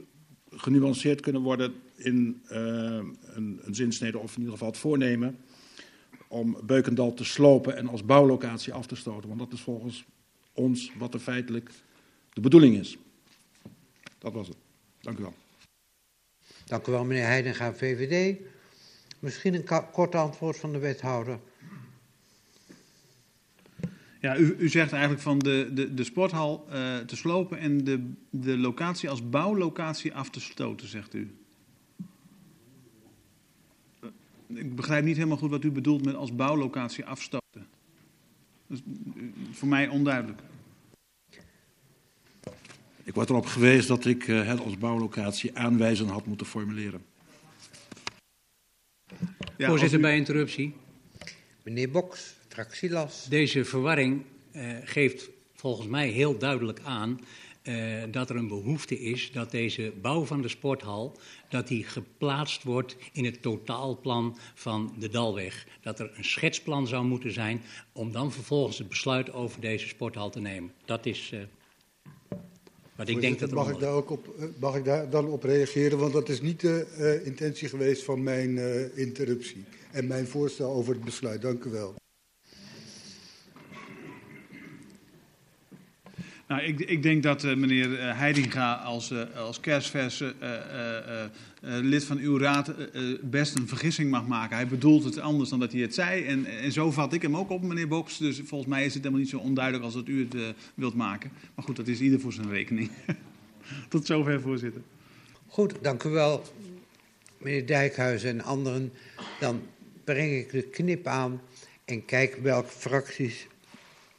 genuanceerd 0.51 1.21
kunnen 1.21 1.41
worden 1.41 1.73
in 1.95 2.41
een, 2.47 3.59
een 3.63 3.75
zinsnede 3.75 4.17
of 4.17 4.31
in 4.31 4.37
ieder 4.37 4.53
geval 4.53 4.67
het 4.67 4.77
voornemen 4.77 5.37
om 6.27 6.57
Beukendal 6.63 7.13
te 7.13 7.23
slopen 7.23 7.77
en 7.77 7.87
als 7.87 8.05
bouwlocatie 8.05 8.73
af 8.73 8.87
te 8.87 8.95
stoten? 8.95 9.27
Want 9.27 9.39
dat 9.39 9.53
is 9.53 9.61
volgens 9.61 10.05
ons 10.53 10.91
wat 10.97 11.13
er 11.13 11.19
feitelijk 11.19 11.71
de 12.33 12.41
bedoeling 12.41 12.77
is. 12.77 12.97
Dat 14.17 14.33
was 14.33 14.47
het. 14.47 14.57
Dank 15.01 15.17
u 15.17 15.21
wel. 15.21 15.33
Dank 16.65 16.87
u 16.87 16.91
wel, 16.91 17.05
meneer 17.05 17.25
Heidenga, 17.25 17.73
VVD. 17.73 18.37
Misschien 19.19 19.53
een 19.53 19.87
kort 19.91 20.15
antwoord 20.15 20.57
van 20.57 20.71
de 20.71 20.77
wethouder. 20.77 21.39
Ja, 24.21 24.37
u, 24.37 24.55
u 24.57 24.69
zegt 24.69 24.91
eigenlijk 24.91 25.21
van 25.21 25.39
de, 25.39 25.69
de, 25.73 25.93
de 25.93 26.03
sporthal 26.03 26.67
uh, 26.67 26.97
te 26.97 27.15
slopen 27.15 27.59
en 27.59 27.83
de, 27.83 28.11
de 28.29 28.57
locatie 28.57 29.09
als 29.09 29.29
bouwlocatie 29.29 30.15
af 30.15 30.29
te 30.29 30.39
stoten, 30.39 30.87
zegt 30.87 31.13
u. 31.13 31.35
Ik 34.47 34.75
begrijp 34.75 35.03
niet 35.03 35.15
helemaal 35.15 35.37
goed 35.37 35.49
wat 35.49 35.63
u 35.63 35.71
bedoelt 35.71 36.05
met 36.05 36.15
als 36.15 36.35
bouwlocatie 36.35 37.05
afstoten. 37.05 37.67
Dat 38.67 38.77
is 38.77 38.81
voor 39.51 39.67
mij 39.67 39.87
onduidelijk. 39.87 40.41
Ik 43.03 43.13
word 43.13 43.29
erop 43.29 43.45
gewezen 43.45 43.87
dat 43.87 44.05
ik 44.05 44.27
uh, 44.27 44.47
het 44.47 44.59
als 44.59 44.77
bouwlocatie 44.77 45.57
aanwijzen 45.57 46.07
had 46.07 46.25
moeten 46.25 46.47
formuleren. 46.47 47.01
Ja, 49.57 49.67
Voorzitter, 49.67 49.99
u... 49.99 50.01
bij 50.01 50.15
interruptie. 50.17 50.75
Meneer 51.63 51.91
Boks, 51.91 52.33
fractielas. 52.47 53.25
Deze 53.29 53.65
verwarring 53.65 54.23
uh, 54.51 54.71
geeft 54.83 55.29
volgens 55.53 55.87
mij 55.87 56.07
heel 56.07 56.37
duidelijk 56.37 56.79
aan 56.83 57.19
uh, 57.63 58.03
dat 58.11 58.29
er 58.29 58.35
een 58.35 58.47
behoefte 58.47 58.99
is 58.99 59.31
dat 59.31 59.51
deze 59.51 59.93
bouw 60.01 60.25
van 60.25 60.41
de 60.41 60.47
sporthal 60.47 61.17
dat 61.49 61.67
die 61.67 61.83
geplaatst 61.83 62.63
wordt 62.63 62.95
in 63.11 63.25
het 63.25 63.41
totaalplan 63.41 64.37
van 64.53 64.95
de 64.99 65.09
Dalweg. 65.09 65.65
Dat 65.81 65.99
er 65.99 66.11
een 66.15 66.23
schetsplan 66.23 66.87
zou 66.87 67.05
moeten 67.05 67.31
zijn 67.31 67.61
om 67.91 68.11
dan 68.11 68.31
vervolgens 68.31 68.77
het 68.77 68.89
besluit 68.89 69.33
over 69.33 69.61
deze 69.61 69.87
sporthal 69.87 70.29
te 70.29 70.39
nemen. 70.39 70.71
Dat 70.85 71.05
is 71.05 71.31
uh, 71.33 71.39
ik 73.07 73.21
denk 73.21 73.39
dat 73.39 73.51
mag, 73.51 73.69
ik 73.69 73.79
daar 73.79 73.93
ook 73.93 74.09
op, 74.09 74.35
mag 74.59 74.75
ik 74.75 74.85
daar 74.85 75.09
dan 75.09 75.27
op 75.27 75.43
reageren? 75.43 75.97
Want 75.97 76.13
dat 76.13 76.29
is 76.29 76.41
niet 76.41 76.59
de 76.59 76.85
uh, 76.99 77.25
intentie 77.25 77.69
geweest 77.69 78.03
van 78.03 78.23
mijn 78.23 78.49
uh, 78.49 78.97
interruptie 78.97 79.65
en 79.91 80.07
mijn 80.07 80.27
voorstel 80.27 80.71
over 80.71 80.93
het 80.93 81.03
besluit. 81.03 81.41
Dank 81.41 81.63
u 81.63 81.69
wel. 81.69 81.95
Nou, 86.49 86.61
ik, 86.61 86.79
ik, 86.79 87.03
denk 87.03 87.23
dat 87.23 87.43
uh, 87.43 87.55
meneer 87.55 88.15
Heidinga 88.15 88.73
als, 88.73 89.11
uh, 89.11 89.21
als 89.35 89.59
kerstverse 89.59 90.35
uh, 90.41 91.25
lid 91.61 92.03
van 92.03 92.17
uw 92.17 92.37
raad 92.37 92.73
best 93.21 93.55
een 93.55 93.67
vergissing 93.67 94.09
mag 94.11 94.27
maken. 94.27 94.55
Hij 94.55 94.67
bedoelt 94.67 95.03
het 95.03 95.19
anders 95.19 95.49
dan 95.49 95.59
dat 95.59 95.71
hij 95.71 95.81
het 95.81 95.93
zei. 95.93 96.25
En, 96.25 96.45
en 96.45 96.71
zo 96.71 96.91
vat 96.91 97.13
ik 97.13 97.21
hem 97.21 97.37
ook 97.37 97.49
op, 97.49 97.61
meneer 97.61 97.87
Boks. 97.87 98.17
Dus 98.17 98.41
volgens 98.45 98.69
mij 98.69 98.85
is 98.85 98.93
het 98.93 99.03
helemaal 99.03 99.19
niet 99.19 99.29
zo 99.29 99.37
onduidelijk 99.37 99.83
als 99.85 99.93
dat 99.93 100.07
u 100.07 100.27
het 100.29 100.55
wilt 100.73 100.95
maken. 100.95 101.31
Maar 101.55 101.65
goed, 101.65 101.75
dat 101.75 101.87
is 101.87 101.99
ieder 101.99 102.19
voor 102.19 102.33
zijn 102.33 102.49
rekening. 102.49 102.91
Tot 103.89 104.05
zover, 104.05 104.41
voorzitter. 104.41 104.81
Goed, 105.47 105.73
dank 105.81 106.03
u 106.03 106.09
wel, 106.09 106.43
meneer 107.37 107.67
Dijkhuizen 107.67 108.29
en 108.29 108.43
anderen. 108.43 108.93
Dan 109.39 109.61
breng 110.03 110.31
ik 110.31 110.51
de 110.51 110.63
knip 110.63 111.07
aan 111.07 111.41
en 111.85 112.05
kijk 112.05 112.35
welke 112.41 112.69
fracties 112.69 113.47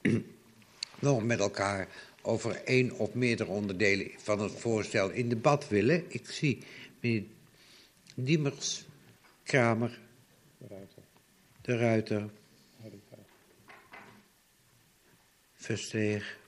nog 0.99 1.25
met 1.25 1.39
elkaar 1.39 1.89
over 2.23 2.65
één 2.65 2.93
of 2.93 3.15
meerdere 3.15 3.51
onderdelen 3.51 4.11
van 4.17 4.41
het 4.41 4.53
voorstel 4.53 5.11
in 5.11 5.29
debat 5.29 5.69
willen. 5.69 6.05
Ik 6.09 6.31
zie 6.31 6.59
meneer 7.01 7.25
Diemers, 8.15 8.85
Kramer, 9.43 9.99
de 10.59 10.67
Ruiter, 10.69 11.03
de 11.61 11.77
Ruiter 11.77 12.31
Versteeg, 15.61 16.39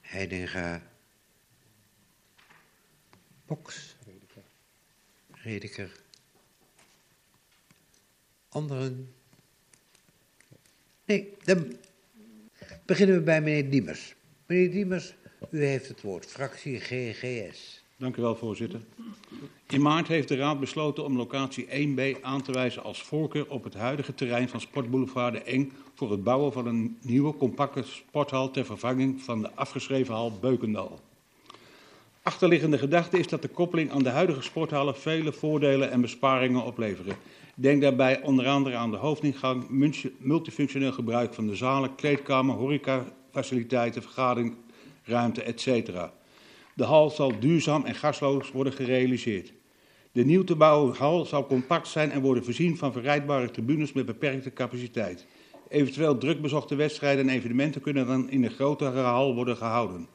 Heidinga, 0.00 0.82
Boks, 3.46 3.96
Redeker. 4.06 4.42
Redeker. 5.30 5.92
Anderen? 8.48 9.14
Nee, 11.04 11.34
dan 11.44 11.76
beginnen 12.88 13.16
we 13.16 13.22
bij 13.22 13.40
meneer 13.40 13.70
Diemers. 13.70 14.14
Meneer 14.46 14.70
Diemers, 14.70 15.14
u 15.50 15.64
heeft 15.64 15.88
het 15.88 16.02
woord, 16.02 16.26
fractie 16.26 16.80
GGS. 16.80 17.84
Dank 17.96 18.16
u 18.16 18.22
wel, 18.22 18.36
voorzitter. 18.36 18.80
In 19.68 19.82
maart 19.82 20.08
heeft 20.08 20.28
de 20.28 20.36
Raad 20.36 20.60
besloten 20.60 21.04
om 21.04 21.16
locatie 21.16 21.66
1B 21.66 22.20
aan 22.22 22.42
te 22.42 22.52
wijzen 22.52 22.82
als 22.82 23.02
voorkeur 23.02 23.50
op 23.50 23.64
het 23.64 23.74
huidige 23.74 24.14
terrein 24.14 24.48
van 24.48 24.60
Sportboulevard 24.60 25.32
de 25.32 25.42
Eng 25.42 25.72
voor 25.94 26.10
het 26.10 26.22
bouwen 26.24 26.52
van 26.52 26.66
een 26.66 26.98
nieuwe 27.00 27.36
compacte 27.36 27.82
sporthal 27.82 28.50
ter 28.50 28.64
vervanging 28.64 29.22
van 29.22 29.40
de 29.40 29.50
afgeschreven 29.54 30.14
hal 30.14 30.38
Beukendal. 30.40 31.00
Achterliggende 32.22 32.78
gedachte 32.78 33.18
is 33.18 33.28
dat 33.28 33.42
de 33.42 33.48
koppeling 33.48 33.90
aan 33.90 34.02
de 34.02 34.08
huidige 34.08 34.42
sporthallen 34.42 34.96
vele 34.96 35.32
voordelen 35.32 35.90
en 35.90 36.00
besparingen 36.00 36.64
opleveren. 36.64 37.16
Denk 37.60 37.82
daarbij 37.82 38.22
onder 38.22 38.46
andere 38.46 38.76
aan 38.76 38.90
de 38.90 38.96
hoofdingang, 38.96 39.66
multifunctioneel 40.18 40.92
gebruik 40.92 41.34
van 41.34 41.46
de 41.46 41.56
zalen, 41.56 41.94
kleedkamer, 41.94 42.54
horecafaciliteiten, 42.54 44.02
vergaderingruimte, 44.02 45.42
etc. 45.42 45.90
De 46.74 46.84
hal 46.84 47.10
zal 47.10 47.38
duurzaam 47.40 47.84
en 47.84 47.94
gasloos 47.94 48.50
worden 48.50 48.72
gerealiseerd. 48.72 49.52
De 50.12 50.24
nieuw 50.24 50.44
te 50.44 50.56
bouwen 50.56 50.96
hal 50.96 51.24
zal 51.24 51.46
compact 51.46 51.88
zijn 51.88 52.10
en 52.10 52.20
worden 52.20 52.44
voorzien 52.44 52.76
van 52.76 52.92
verrijdbare 52.92 53.50
tribunes 53.50 53.92
met 53.92 54.06
beperkte 54.06 54.52
capaciteit. 54.52 55.26
Eventueel 55.68 56.18
drukbezochte 56.18 56.74
wedstrijden 56.74 57.28
en 57.28 57.34
evenementen 57.34 57.80
kunnen 57.80 58.06
dan 58.06 58.30
in 58.30 58.44
een 58.44 58.50
grotere 58.50 59.00
hal 59.00 59.34
worden 59.34 59.56
gehouden. 59.56 60.08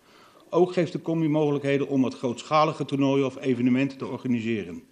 Ook 0.50 0.74
geeft 0.74 0.92
de 0.92 1.02
combi 1.02 1.28
mogelijkheden 1.28 1.88
om 1.88 2.02
wat 2.02 2.18
grootschalige 2.18 2.86
toernooien 2.86 3.26
of 3.26 3.42
evenementen 3.42 3.98
te 3.98 4.08
organiseren. 4.08 4.84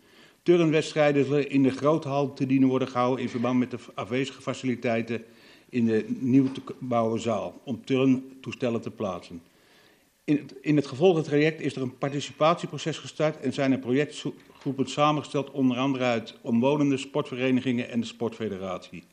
Turnwedstrijden 0.44 1.50
in 1.50 1.64
de 1.64 1.72
grote 1.72 2.08
hal 2.08 2.34
te 2.34 2.46
dienen 2.46 2.70
worden 2.70 2.88
gehouden 2.88 3.24
in 3.24 3.30
verband 3.30 3.60
met 3.60 3.72
de 3.72 3.78
afwezige 3.94 4.42
faciliteiten 4.42 5.24
in 5.70 5.86
de 5.86 6.06
nieuw 6.08 6.52
te 6.52 6.62
bouwen 6.80 7.22
zaal 7.22 7.62
om 7.64 7.86
turntoestellen 7.86 8.82
te 8.82 8.92
plaatsen. 8.92 9.42
In 10.24 10.36
het, 10.36 10.56
in 10.62 10.76
het 10.76 10.88
gevolgtraject 10.88 11.62
is 11.62 11.76
er 11.76 11.82
een 11.82 11.98
participatieproces 11.98 12.98
gestart 12.98 13.40
en 13.40 13.54
zijn 13.54 13.72
er 13.72 13.80
projectgroepen 13.80 14.90
samengesteld, 14.90 15.52
onder 15.52 15.78
andere 15.78 16.04
uit 16.04 16.38
omwonende 16.42 16.98
sportverenigingen 16.98 17.90
en 17.90 18.00
de 18.00 18.06
sportfederatie. 18.06 19.04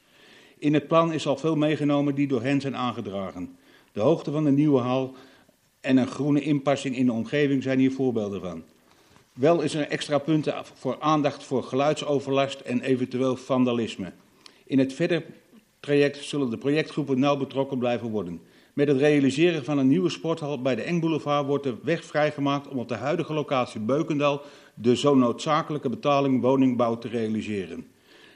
In 0.58 0.74
het 0.74 0.88
plan 0.88 1.12
is 1.12 1.26
al 1.26 1.36
veel 1.36 1.56
meegenomen 1.56 2.14
die 2.14 2.26
door 2.26 2.42
hen 2.42 2.60
zijn 2.60 2.76
aangedragen. 2.76 3.56
De 3.92 4.00
hoogte 4.00 4.30
van 4.30 4.44
de 4.44 4.50
nieuwe 4.50 4.80
hal 4.80 5.14
en 5.80 5.96
een 5.96 6.06
groene 6.06 6.40
inpassing 6.40 6.96
in 6.96 7.06
de 7.06 7.12
omgeving 7.12 7.62
zijn 7.62 7.78
hier 7.78 7.92
voorbeelden 7.92 8.40
van. 8.40 8.62
Wel 9.38 9.62
is 9.62 9.74
er 9.74 9.88
extra 9.88 10.18
punten 10.18 10.54
voor 10.74 10.96
aandacht 11.00 11.44
voor 11.44 11.62
geluidsoverlast 11.62 12.60
en 12.60 12.80
eventueel 12.80 13.36
vandalisme. 13.36 14.12
In 14.64 14.78
het 14.78 14.92
verder 14.92 15.24
traject 15.80 16.24
zullen 16.24 16.50
de 16.50 16.58
projectgroepen 16.58 17.18
nauw 17.18 17.36
betrokken 17.36 17.78
blijven 17.78 18.08
worden. 18.08 18.40
Met 18.72 18.88
het 18.88 18.96
realiseren 18.96 19.64
van 19.64 19.78
een 19.78 19.88
nieuwe 19.88 20.08
sporthal 20.08 20.62
bij 20.62 20.74
de 20.74 20.82
Engboulevard 20.82 21.46
wordt 21.46 21.64
de 21.64 21.74
weg 21.82 22.04
vrijgemaakt 22.04 22.68
om 22.68 22.78
op 22.78 22.88
de 22.88 22.94
huidige 22.94 23.32
locatie 23.32 23.80
Beukendal 23.80 24.42
de 24.74 24.96
zo 24.96 25.14
noodzakelijke 25.14 25.88
betaling 25.88 26.40
woningbouw 26.40 26.98
te 26.98 27.08
realiseren. 27.08 27.86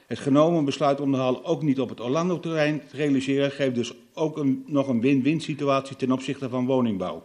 Het 0.07 0.19
genomen 0.19 0.65
besluit 0.65 1.01
om 1.01 1.11
de 1.11 1.17
hal 1.17 1.45
ook 1.45 1.61
niet 1.61 1.79
op 1.79 1.89
het 1.89 2.01
Orlando-terrein 2.01 2.81
te 2.87 2.95
realiseren 2.95 3.51
geeft 3.51 3.75
dus 3.75 3.93
ook 4.13 4.37
een, 4.37 4.63
nog 4.67 4.87
een 4.87 5.01
win-win 5.01 5.41
situatie 5.41 5.95
ten 5.95 6.11
opzichte 6.11 6.49
van 6.49 6.65
woningbouw. 6.65 7.23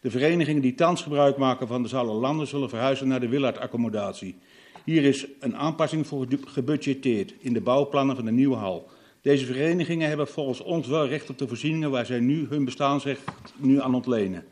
De 0.00 0.10
verenigingen 0.10 0.62
die 0.62 0.74
thans 0.74 1.02
gebruik 1.02 1.36
maken 1.36 1.66
van 1.66 1.82
de 1.82 1.88
zaal 1.88 2.08
Orlando 2.08 2.44
zullen 2.44 2.68
verhuizen 2.68 3.08
naar 3.08 3.20
de 3.20 3.28
Willard-accommodatie. 3.28 4.38
Hier 4.84 5.04
is 5.04 5.26
een 5.40 5.56
aanpassing 5.56 6.06
voor 6.06 6.26
gebudgeteerd 6.46 7.34
in 7.38 7.52
de 7.52 7.60
bouwplannen 7.60 8.16
van 8.16 8.24
de 8.24 8.30
nieuwe 8.30 8.56
hal. 8.56 8.88
Deze 9.22 9.44
verenigingen 9.44 10.08
hebben 10.08 10.28
volgens 10.28 10.60
ons 10.60 10.86
wel 10.86 11.06
recht 11.06 11.30
op 11.30 11.38
de 11.38 11.48
voorzieningen 11.48 11.90
waar 11.90 12.06
zij 12.06 12.20
nu 12.20 12.46
hun 12.48 12.64
bestaansrecht 12.64 13.22
nu 13.56 13.80
aan 13.80 13.94
ontlenen. 13.94 14.44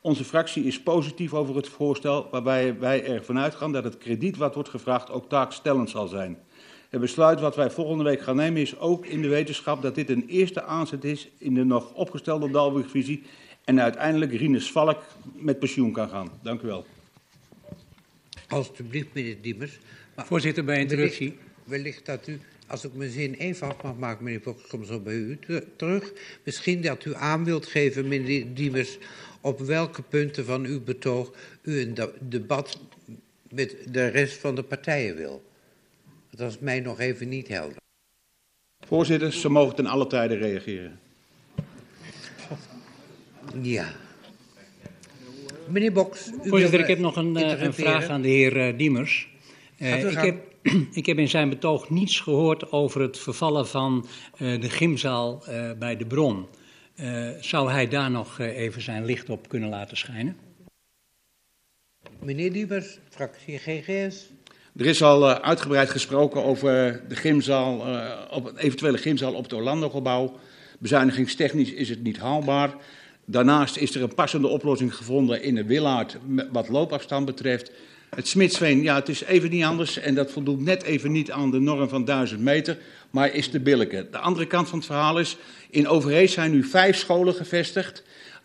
Onze 0.00 0.24
fractie 0.24 0.64
is 0.64 0.82
positief 0.82 1.34
over 1.34 1.56
het 1.56 1.68
voorstel, 1.68 2.28
waarbij 2.30 2.78
wij 2.78 3.04
ervan 3.04 3.38
uitgaan 3.38 3.72
dat 3.72 3.84
het 3.84 3.98
krediet 3.98 4.36
wat 4.36 4.54
wordt 4.54 4.68
gevraagd 4.68 5.10
ook 5.10 5.28
taakstellend 5.28 5.90
zal 5.90 6.08
zijn. 6.08 6.38
Het 6.88 7.00
besluit 7.00 7.40
wat 7.40 7.56
wij 7.56 7.70
volgende 7.70 8.04
week 8.04 8.20
gaan 8.20 8.36
nemen 8.36 8.60
is 8.60 8.78
ook 8.78 9.06
in 9.06 9.22
de 9.22 9.28
wetenschap 9.28 9.82
dat 9.82 9.94
dit 9.94 10.10
een 10.10 10.26
eerste 10.26 10.62
aanzet 10.62 11.04
is 11.04 11.28
in 11.38 11.54
de 11.54 11.64
nog 11.64 11.92
opgestelde 11.94 12.50
Dalburgvisie 12.50 13.22
en 13.64 13.80
uiteindelijk 13.80 14.32
Rinus 14.32 14.70
Valk 14.72 15.02
met 15.34 15.58
pensioen 15.58 15.92
kan 15.92 16.08
gaan. 16.08 16.30
Dank 16.42 16.62
u 16.62 16.66
wel. 16.66 16.86
Alsjeblieft, 18.48 19.08
meneer 19.12 19.36
Diemers. 19.40 19.78
Maar 20.14 20.26
Voorzitter, 20.26 20.64
bij 20.64 20.80
interruptie. 20.80 21.28
Wellicht, 21.28 21.64
wellicht 21.64 22.06
dat 22.06 22.26
u 22.26 22.40
als 22.70 22.84
ik 22.84 22.94
mijn 22.94 23.10
zin 23.10 23.34
even 23.34 23.68
af 23.68 23.82
mag 23.82 23.96
maken, 23.96 24.24
meneer 24.24 24.40
Fox, 24.40 24.66
kom 24.66 24.84
zo 24.84 25.00
bij 25.00 25.14
u 25.14 25.38
terug. 25.76 26.12
Misschien 26.42 26.82
dat 26.82 27.04
u 27.04 27.14
aan 27.14 27.44
wilt 27.44 27.66
geven, 27.66 28.08
meneer 28.08 28.54
Diemers, 28.54 28.98
op 29.40 29.60
welke 29.60 30.02
punten 30.02 30.44
van 30.44 30.64
uw 30.64 30.82
betoog 30.82 31.32
u 31.62 31.80
een 31.80 31.96
debat 32.20 32.80
met 33.50 33.76
de 33.88 34.06
rest 34.06 34.36
van 34.36 34.54
de 34.54 34.62
partijen 34.62 35.16
wil. 35.16 35.42
Dat 36.30 36.50
is 36.50 36.58
mij 36.58 36.80
nog 36.80 37.00
even 37.00 37.28
niet 37.28 37.48
helder. 37.48 37.76
Voorzitter, 38.86 39.32
ze 39.32 39.48
mogen 39.48 39.74
ten 39.74 39.86
alle 39.86 40.06
tijden 40.06 40.38
reageren. 40.38 41.00
Ja. 43.62 43.92
Meneer 45.68 45.92
Boks. 45.92 46.30
Voorzitter, 46.42 46.80
ik 46.80 46.86
heb 46.86 46.98
nog 46.98 47.16
een, 47.16 47.36
eh, 47.36 47.62
een 47.62 47.74
vraag 47.74 48.08
aan 48.08 48.22
de 48.22 48.28
heer 48.28 48.56
uh, 48.56 48.78
Diemers. 48.78 49.28
Uh, 49.78 50.10
ik 50.10 50.18
heb 50.18 50.50
ik 50.92 51.06
heb 51.06 51.18
in 51.18 51.28
zijn 51.28 51.48
betoog 51.48 51.90
niets 51.90 52.20
gehoord 52.20 52.72
over 52.72 53.00
het 53.00 53.18
vervallen 53.18 53.68
van 53.68 54.06
uh, 54.38 54.60
de 54.60 54.70
gymzaal 54.70 55.42
uh, 55.48 55.70
bij 55.78 55.96
de 55.96 56.06
bron. 56.06 56.46
Uh, 56.96 57.28
zou 57.40 57.70
hij 57.70 57.88
daar 57.88 58.10
nog 58.10 58.38
even 58.38 58.82
zijn 58.82 59.04
licht 59.04 59.30
op 59.30 59.48
kunnen 59.48 59.68
laten 59.68 59.96
schijnen? 59.96 60.36
Meneer 62.18 62.52
Diebers, 62.52 62.98
fractie 63.08 63.58
GGS. 63.58 64.30
Er 64.76 64.86
is 64.86 65.02
al 65.02 65.28
uitgebreid 65.28 65.90
gesproken 65.90 66.44
over 66.44 67.02
de 67.08 67.16
gymzaal, 67.16 67.84
op 68.30 68.52
eventuele 68.56 68.98
gymzaal 68.98 69.34
op 69.34 69.42
het 69.42 69.52
Orlando-gebouw. 69.52 70.38
Bezuinigingstechnisch 70.78 71.72
is 71.72 71.88
het 71.88 72.02
niet 72.02 72.18
haalbaar. 72.18 72.74
Daarnaast 73.30 73.76
is 73.76 73.94
er 73.94 74.02
een 74.02 74.14
passende 74.14 74.48
oplossing 74.48 74.94
gevonden 74.94 75.42
in 75.42 75.54
de 75.54 75.64
Willaard 75.64 76.16
wat 76.52 76.68
loopafstand 76.68 77.26
betreft. 77.26 77.70
Het 78.14 78.28
Smitsveen, 78.28 78.82
ja, 78.82 78.94
het 78.94 79.08
is 79.08 79.24
even 79.24 79.50
niet 79.50 79.64
anders 79.64 79.98
en 79.98 80.14
dat 80.14 80.30
voldoet 80.30 80.60
net 80.60 80.82
even 80.82 81.12
niet 81.12 81.30
aan 81.30 81.50
de 81.50 81.58
norm 81.58 81.88
van 81.88 82.04
1000 82.04 82.40
meter, 82.40 82.78
maar 83.10 83.34
is 83.34 83.50
de 83.50 83.60
billijke. 83.60 84.06
De 84.10 84.18
andere 84.18 84.46
kant 84.46 84.68
van 84.68 84.78
het 84.78 84.86
verhaal 84.86 85.18
is, 85.18 85.36
in 85.70 85.88
Overhees 85.88 86.32
zijn 86.32 86.50
nu 86.50 86.64
vijf 86.64 86.96
scholen 86.96 87.34
gevestigd. 87.34 88.02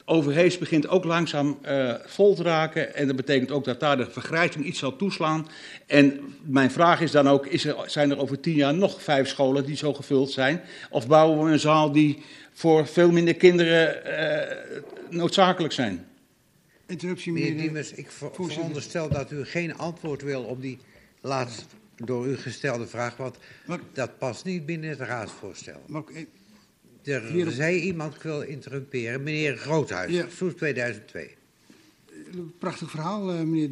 Overhees 0.08 0.58
begint 0.58 0.88
ook 0.88 1.04
langzaam 1.04 1.58
uh, 1.66 1.94
vol 2.06 2.36
te 2.36 2.44
raken 2.44 2.96
en 2.96 3.08
dat 3.08 3.16
betekent 3.16 3.52
ook 3.52 3.66
dat 3.66 3.80
daar 3.80 3.98
de 3.98 4.12
vergrijzing 4.12 4.66
iets 4.66 4.80
zal 4.80 4.96
toeslaan. 4.96 5.48
En 5.86 6.20
mijn 6.42 6.72
vraag 6.72 7.02
is 7.02 7.12
dan 7.12 7.30
ook, 7.30 7.46
is 7.46 7.66
er, 7.66 7.76
zijn 7.86 8.12
er 8.12 8.20
over 8.20 8.40
tien 8.40 8.56
jaar 8.56 8.74
nog 8.74 9.02
vijf 9.02 9.28
scholen 9.28 9.66
die 9.66 9.78
zo 9.78 9.94
gevuld 9.94 10.32
zijn? 10.32 10.62
Of 10.90 11.08
bouwen 11.08 11.46
we 11.46 11.52
een 11.52 11.60
zaal 11.60 11.92
die 11.92 12.24
voor 12.56 12.88
veel 12.88 13.12
minder 13.12 13.36
kinderen 13.36 14.02
uh, 14.06 14.82
noodzakelijk 15.10 15.74
zijn? 15.74 16.08
Interruptie, 16.86 17.32
meneer 17.32 17.58
Diemers. 17.58 17.92
Ik 17.92 18.12
veronderstel 18.12 19.10
dat 19.10 19.32
u 19.32 19.46
geen 19.46 19.78
antwoord 19.78 20.22
wil 20.22 20.44
op 20.44 20.62
die 20.62 20.78
laatst 21.22 21.66
door 21.96 22.28
u 22.28 22.38
gestelde 22.38 22.88
vraag, 22.88 23.18
want 23.18 23.38
dat 23.94 24.18
past 24.18 24.46
niet 24.46 24.66
binnen 24.66 24.90
het 24.90 25.00
raadsvoorstel. 25.00 25.82
er 27.04 27.52
zei 27.52 27.80
iemand, 27.80 28.16
ik 28.16 28.22
wil 28.22 28.42
interrumperen, 28.42 29.24
meneer 29.24 29.58
Groothuis, 29.58 30.12
ja. 30.12 30.26
2002. 30.56 31.36
Prachtig 32.60 32.90
verhaal, 32.90 33.34
uh, 33.34 33.42
meneer 33.42 33.70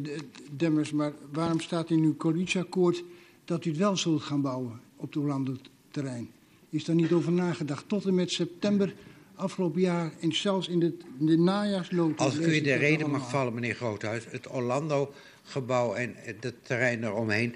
Demmers, 0.50 0.92
maar 0.92 1.12
waarom 1.32 1.60
staat 1.60 1.90
in 1.90 2.02
uw 2.02 2.16
coalitieakkoord 2.16 3.04
dat 3.44 3.64
u 3.64 3.68
het 3.68 3.78
wel 3.78 3.96
zult 3.96 4.22
gaan 4.22 4.40
bouwen 4.40 4.80
op 4.96 5.06
het 5.06 5.16
Orlando-terrein? 5.16 6.30
Is 6.74 6.84
daar 6.84 6.94
niet 6.94 7.12
over 7.12 7.32
nagedacht? 7.32 7.88
Tot 7.88 8.04
en 8.04 8.14
met 8.14 8.30
september 8.30 8.94
afgelopen 9.34 9.80
jaar 9.80 10.12
en 10.20 10.32
zelfs 10.32 10.68
in 10.68 10.80
de, 10.80 10.96
in 11.18 11.26
de 11.26 11.38
najaarsloop. 11.38 12.18
Als 12.18 12.38
ik 12.38 12.46
u 12.46 12.60
de 12.60 12.74
reden 12.74 13.10
mag 13.10 13.30
vallen, 13.30 13.54
meneer 13.54 13.74
Groothuis, 13.74 14.24
het 14.30 14.50
Orlando-gebouw 14.50 15.94
en 15.94 16.14
het 16.16 16.54
terrein 16.62 17.04
eromheen 17.04 17.54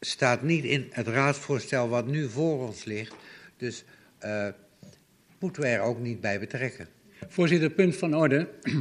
staat 0.00 0.42
niet 0.42 0.64
in 0.64 0.86
het 0.90 1.06
raadsvoorstel 1.06 1.88
wat 1.88 2.06
nu 2.06 2.28
voor 2.28 2.66
ons 2.66 2.84
ligt. 2.84 3.14
Dus 3.56 3.84
uh, 4.24 4.46
moeten 5.38 5.62
we 5.62 5.68
er 5.68 5.80
ook 5.80 5.98
niet 5.98 6.20
bij 6.20 6.38
betrekken. 6.38 6.88
Voorzitter, 7.28 7.70
punt 7.70 7.96
van 7.96 8.14
orde. 8.14 8.48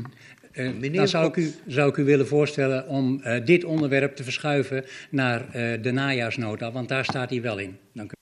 Uh, 0.53 0.93
dan 0.93 1.07
zou 1.07 1.27
ik, 1.27 1.35
u, 1.35 1.53
zou 1.67 1.89
ik 1.89 1.97
u 1.97 2.03
willen 2.03 2.27
voorstellen 2.27 2.87
om 2.87 3.21
uh, 3.23 3.45
dit 3.45 3.63
onderwerp 3.63 4.15
te 4.15 4.23
verschuiven 4.23 4.85
naar 5.09 5.45
uh, 5.45 5.83
de 5.83 5.91
najaarsnota, 5.91 6.71
want 6.71 6.89
daar 6.89 7.05
staat 7.05 7.29
hij 7.29 7.41
wel 7.41 7.57
in. 7.57 7.77
Dank 7.93 8.11
u. 8.11 8.18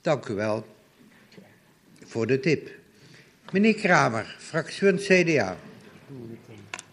Dank 0.00 0.26
u 0.26 0.34
wel 0.34 0.66
voor 2.04 2.26
de 2.26 2.40
tip. 2.40 2.70
Meneer 3.50 3.74
Kramer, 3.74 4.36
fractie 4.38 4.94
CDA. 4.94 5.56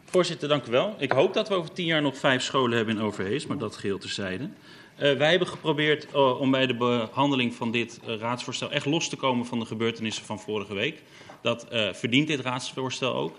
Voorzitter, 0.05 0.47
dank 0.47 0.65
u 0.67 0.71
wel. 0.71 0.95
Ik 0.97 1.11
hoop 1.11 1.33
dat 1.33 1.47
we 1.47 1.55
over 1.55 1.71
tien 1.71 1.85
jaar 1.85 2.01
nog 2.01 2.17
vijf 2.17 2.41
scholen 2.41 2.77
hebben 2.77 2.95
in 2.95 3.01
Overhees, 3.01 3.45
maar 3.45 3.57
dat 3.57 3.75
geheel 3.75 3.97
terzijde. 3.97 4.43
Uh, 4.43 5.17
wij 5.17 5.29
hebben 5.29 5.47
geprobeerd 5.47 6.07
uh, 6.13 6.39
om 6.39 6.51
bij 6.51 6.67
de 6.67 6.75
behandeling 6.75 7.53
van 7.53 7.71
dit 7.71 7.99
uh, 8.07 8.15
raadsvoorstel 8.15 8.71
echt 8.71 8.85
los 8.85 9.09
te 9.09 9.15
komen 9.15 9.45
van 9.45 9.59
de 9.59 9.65
gebeurtenissen 9.65 10.25
van 10.25 10.39
vorige 10.39 10.73
week. 10.73 11.01
Dat 11.41 11.67
verdient 11.91 12.27
dit 12.27 12.39
raadsvoorstel 12.39 13.13
ook. 13.13 13.37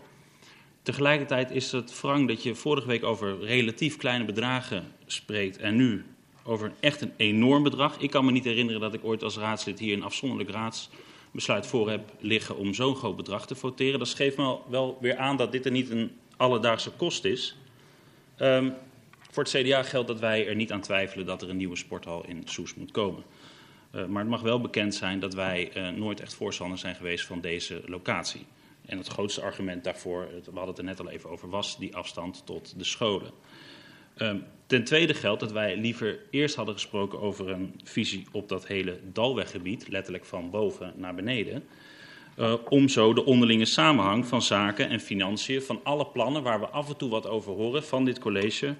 Tegelijkertijd 0.82 1.50
is 1.50 1.72
het 1.72 2.00
wrang 2.00 2.28
dat 2.28 2.42
je 2.42 2.54
vorige 2.54 2.86
week 2.86 3.04
over 3.04 3.38
relatief 3.40 3.96
kleine 3.96 4.24
bedragen 4.24 4.92
spreekt 5.06 5.56
en 5.56 5.76
nu 5.76 6.04
over 6.48 6.72
echt 6.80 7.00
een 7.00 7.12
enorm 7.16 7.62
bedrag. 7.62 7.98
Ik 7.98 8.10
kan 8.10 8.24
me 8.24 8.30
niet 8.30 8.44
herinneren 8.44 8.80
dat 8.80 8.94
ik 8.94 9.04
ooit 9.04 9.22
als 9.22 9.36
raadslid 9.36 9.78
hier 9.78 9.96
een 9.96 10.02
afzonderlijk 10.02 10.50
raads 10.50 10.90
besluit 11.30 11.66
voor 11.66 11.90
heb 11.90 12.12
liggen 12.20 12.56
om 12.56 12.74
zo'n 12.74 12.96
groot 12.96 13.16
bedrag 13.16 13.46
te 13.46 13.54
voteren. 13.54 13.98
Dat 13.98 14.08
geeft 14.08 14.36
me 14.36 14.56
wel 14.68 14.98
weer 15.00 15.16
aan 15.16 15.36
dat 15.36 15.52
dit 15.52 15.64
er 15.64 15.70
niet 15.70 15.90
een 15.90 16.10
alledaagse 16.36 16.90
kost 16.90 17.24
is. 17.24 17.56
Um, 18.38 18.74
voor 19.30 19.42
het 19.42 19.52
CDA 19.52 19.82
geldt 19.82 20.08
dat 20.08 20.20
wij 20.20 20.48
er 20.48 20.54
niet 20.54 20.72
aan 20.72 20.80
twijfelen 20.80 21.26
dat 21.26 21.42
er 21.42 21.50
een 21.50 21.56
nieuwe 21.56 21.76
sporthal 21.76 22.24
in 22.26 22.42
Soes 22.44 22.74
moet 22.74 22.90
komen. 22.90 23.22
Uh, 23.94 24.06
maar 24.06 24.22
het 24.22 24.30
mag 24.30 24.40
wel 24.40 24.60
bekend 24.60 24.94
zijn 24.94 25.20
dat 25.20 25.34
wij 25.34 25.70
uh, 25.76 25.88
nooit 25.88 26.20
echt 26.20 26.34
voorstander 26.34 26.78
zijn 26.78 26.94
geweest 26.94 27.24
van 27.24 27.40
deze 27.40 27.82
locatie. 27.86 28.46
En 28.86 28.98
het 28.98 29.06
grootste 29.06 29.42
argument 29.42 29.84
daarvoor, 29.84 30.28
we 30.30 30.40
hadden 30.44 30.68
het 30.68 30.78
er 30.78 30.84
net 30.84 31.00
al 31.00 31.08
even 31.08 31.30
over, 31.30 31.48
was 31.48 31.78
die 31.78 31.96
afstand 31.96 32.42
tot 32.46 32.78
de 32.78 32.84
scholen. 32.84 33.30
Um, 34.18 34.44
ten 34.66 34.84
tweede 34.84 35.14
geldt 35.14 35.40
dat 35.40 35.52
wij 35.52 35.76
liever 35.76 36.18
eerst 36.30 36.54
hadden 36.54 36.74
gesproken 36.74 37.20
over 37.20 37.48
een 37.48 37.80
visie 37.84 38.26
op 38.32 38.48
dat 38.48 38.66
hele 38.66 39.00
dalweggebied, 39.12 39.88
letterlijk 39.88 40.24
van 40.24 40.50
boven 40.50 40.92
naar 40.96 41.14
beneden. 41.14 41.64
Uh, 42.38 42.54
om 42.68 42.88
zo 42.88 43.12
de 43.12 43.24
onderlinge 43.24 43.64
samenhang 43.64 44.26
van 44.26 44.42
zaken 44.42 44.88
en 44.88 45.00
financiën 45.00 45.62
van 45.62 45.80
alle 45.82 46.06
plannen 46.06 46.42
waar 46.42 46.60
we 46.60 46.66
af 46.66 46.88
en 46.88 46.96
toe 46.96 47.10
wat 47.10 47.26
over 47.26 47.52
horen 47.52 47.84
van 47.84 48.04
dit 48.04 48.18
college 48.18 48.74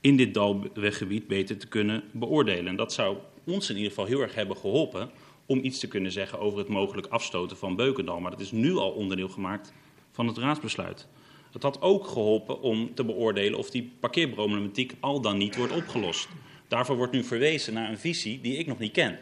in 0.00 0.16
dit 0.16 0.34
dalweggebied 0.34 1.26
beter 1.26 1.58
te 1.58 1.68
kunnen 1.68 2.02
beoordelen. 2.12 2.66
En 2.66 2.76
dat 2.76 2.92
zou 2.92 3.16
ons 3.46 3.70
in 3.70 3.76
ieder 3.76 3.90
geval 3.90 4.06
heel 4.06 4.20
erg 4.20 4.34
hebben 4.34 4.56
geholpen 4.56 5.10
om 5.46 5.58
iets 5.62 5.78
te 5.78 5.88
kunnen 5.88 6.12
zeggen 6.12 6.38
over 6.38 6.58
het 6.58 6.68
mogelijk 6.68 7.06
afstoten 7.06 7.56
van 7.56 7.76
Beukendal. 7.76 8.20
Maar 8.20 8.30
dat 8.30 8.40
is 8.40 8.52
nu 8.52 8.76
al 8.76 8.90
onderdeel 8.90 9.28
gemaakt 9.28 9.72
van 10.10 10.26
het 10.26 10.38
raadsbesluit. 10.38 11.08
Het 11.54 11.62
had 11.62 11.80
ook 11.80 12.06
geholpen 12.06 12.60
om 12.60 12.94
te 12.94 13.04
beoordelen 13.04 13.58
of 13.58 13.70
die 13.70 13.92
parkeerproblematiek 14.00 14.94
al 15.00 15.20
dan 15.20 15.36
niet 15.36 15.56
wordt 15.56 15.72
opgelost. 15.72 16.28
Daarvoor 16.68 16.96
wordt 16.96 17.12
nu 17.12 17.24
verwezen 17.24 17.74
naar 17.74 17.90
een 17.90 17.98
visie 17.98 18.40
die 18.40 18.56
ik 18.56 18.66
nog 18.66 18.78
niet 18.78 18.92
ken. 18.92 19.18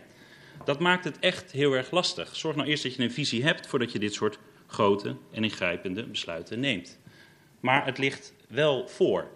Dat 0.64 0.80
maakt 0.80 1.04
het 1.04 1.18
echt 1.18 1.52
heel 1.52 1.72
erg 1.72 1.90
lastig. 1.90 2.36
Zorg 2.36 2.56
nou 2.56 2.68
eerst 2.68 2.82
dat 2.82 2.94
je 2.94 3.02
een 3.02 3.12
visie 3.12 3.42
hebt 3.42 3.66
voordat 3.66 3.92
je 3.92 3.98
dit 3.98 4.14
soort 4.14 4.38
grote 4.66 5.16
en 5.30 5.44
ingrijpende 5.44 6.06
besluiten 6.06 6.60
neemt. 6.60 6.98
Maar 7.60 7.84
het 7.84 7.98
ligt 7.98 8.34
wel 8.48 8.88
voor. 8.88 9.30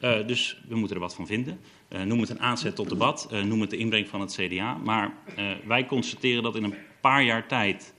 Uh, 0.00 0.26
dus 0.26 0.60
we 0.68 0.76
moeten 0.76 0.96
er 0.96 1.02
wat 1.02 1.14
van 1.14 1.26
vinden. 1.26 1.60
Uh, 1.88 2.02
noem 2.02 2.20
het 2.20 2.30
een 2.30 2.40
aanzet 2.40 2.74
tot 2.74 2.88
debat, 2.88 3.28
uh, 3.32 3.42
noem 3.42 3.60
het 3.60 3.70
de 3.70 3.76
inbreng 3.76 4.08
van 4.08 4.20
het 4.20 4.38
CDA. 4.40 4.74
Maar 4.74 5.14
wij 5.66 5.86
constateren 5.86 6.42
dat 6.42 6.56
in 6.56 6.64
een 6.64 6.76
paar 7.00 7.22
jaar 7.22 7.46
tijd 7.46 7.94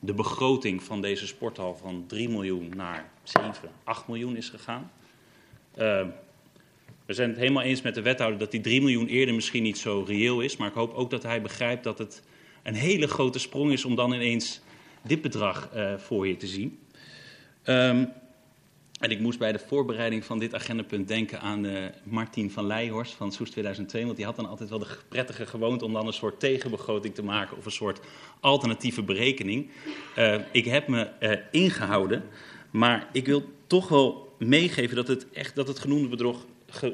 de 0.00 0.14
begroting 0.14 0.82
van 0.82 1.00
deze 1.00 1.26
sporthal 1.26 1.76
van 1.76 2.04
3 2.06 2.28
miljoen 2.28 2.72
naar 2.76 3.10
7, 3.22 3.52
8 3.84 4.08
miljoen 4.08 4.36
is 4.36 4.48
gegaan. 4.48 4.90
we 7.06 7.14
zijn 7.14 7.28
het 7.28 7.38
helemaal 7.38 7.62
eens 7.62 7.82
met 7.82 7.94
de 7.94 8.02
wethouder 8.02 8.38
dat 8.38 8.50
die 8.50 8.60
3 8.60 8.80
miljoen 8.80 9.06
eerder 9.06 9.34
misschien 9.34 9.62
niet 9.62 9.78
zo 9.78 10.04
reëel 10.06 10.40
is. 10.40 10.56
Maar 10.56 10.68
ik 10.68 10.74
hoop 10.74 10.94
ook 10.94 11.10
dat 11.10 11.22
hij 11.22 11.42
begrijpt 11.42 11.84
dat 11.84 11.98
het 11.98 12.22
een 12.62 12.74
hele 12.74 13.06
grote 13.06 13.38
sprong 13.38 13.72
is 13.72 13.84
om 13.84 13.94
dan 13.94 14.12
ineens 14.12 14.60
dit 15.02 15.22
bedrag 15.22 15.70
voor 15.96 16.26
je 16.26 16.36
te 16.36 16.46
zien. 16.46 16.78
Um, 17.64 18.12
en 19.00 19.10
ik 19.10 19.20
moest 19.20 19.38
bij 19.38 19.52
de 19.52 19.58
voorbereiding 19.58 20.24
van 20.24 20.38
dit 20.38 20.54
agendapunt 20.54 21.08
denken 21.08 21.40
aan 21.40 21.64
uh, 21.64 21.84
Martin 22.02 22.50
van 22.50 22.66
Leijhorst 22.66 23.12
van 23.12 23.32
Soes 23.32 23.50
2002. 23.50 24.04
Want 24.04 24.16
die 24.16 24.24
had 24.24 24.36
dan 24.36 24.46
altijd 24.46 24.70
wel 24.70 24.78
de 24.78 24.96
prettige 25.08 25.46
gewoonte 25.46 25.84
om 25.84 25.92
dan 25.92 26.06
een 26.06 26.12
soort 26.12 26.40
tegenbegroting 26.40 27.14
te 27.14 27.22
maken 27.22 27.56
of 27.56 27.64
een 27.64 27.70
soort 27.70 28.00
alternatieve 28.40 29.02
berekening. 29.02 29.70
Uh, 30.18 30.34
ik 30.52 30.64
heb 30.64 30.88
me 30.88 31.10
uh, 31.20 31.32
ingehouden, 31.50 32.22
maar 32.70 33.08
ik 33.12 33.26
wil 33.26 33.42
toch 33.66 33.88
wel 33.88 34.34
meegeven 34.38 34.96
dat 34.96 35.08
het, 35.08 35.30
echt, 35.30 35.54
dat 35.54 35.68
het 35.68 35.78
genoemde 35.78 36.36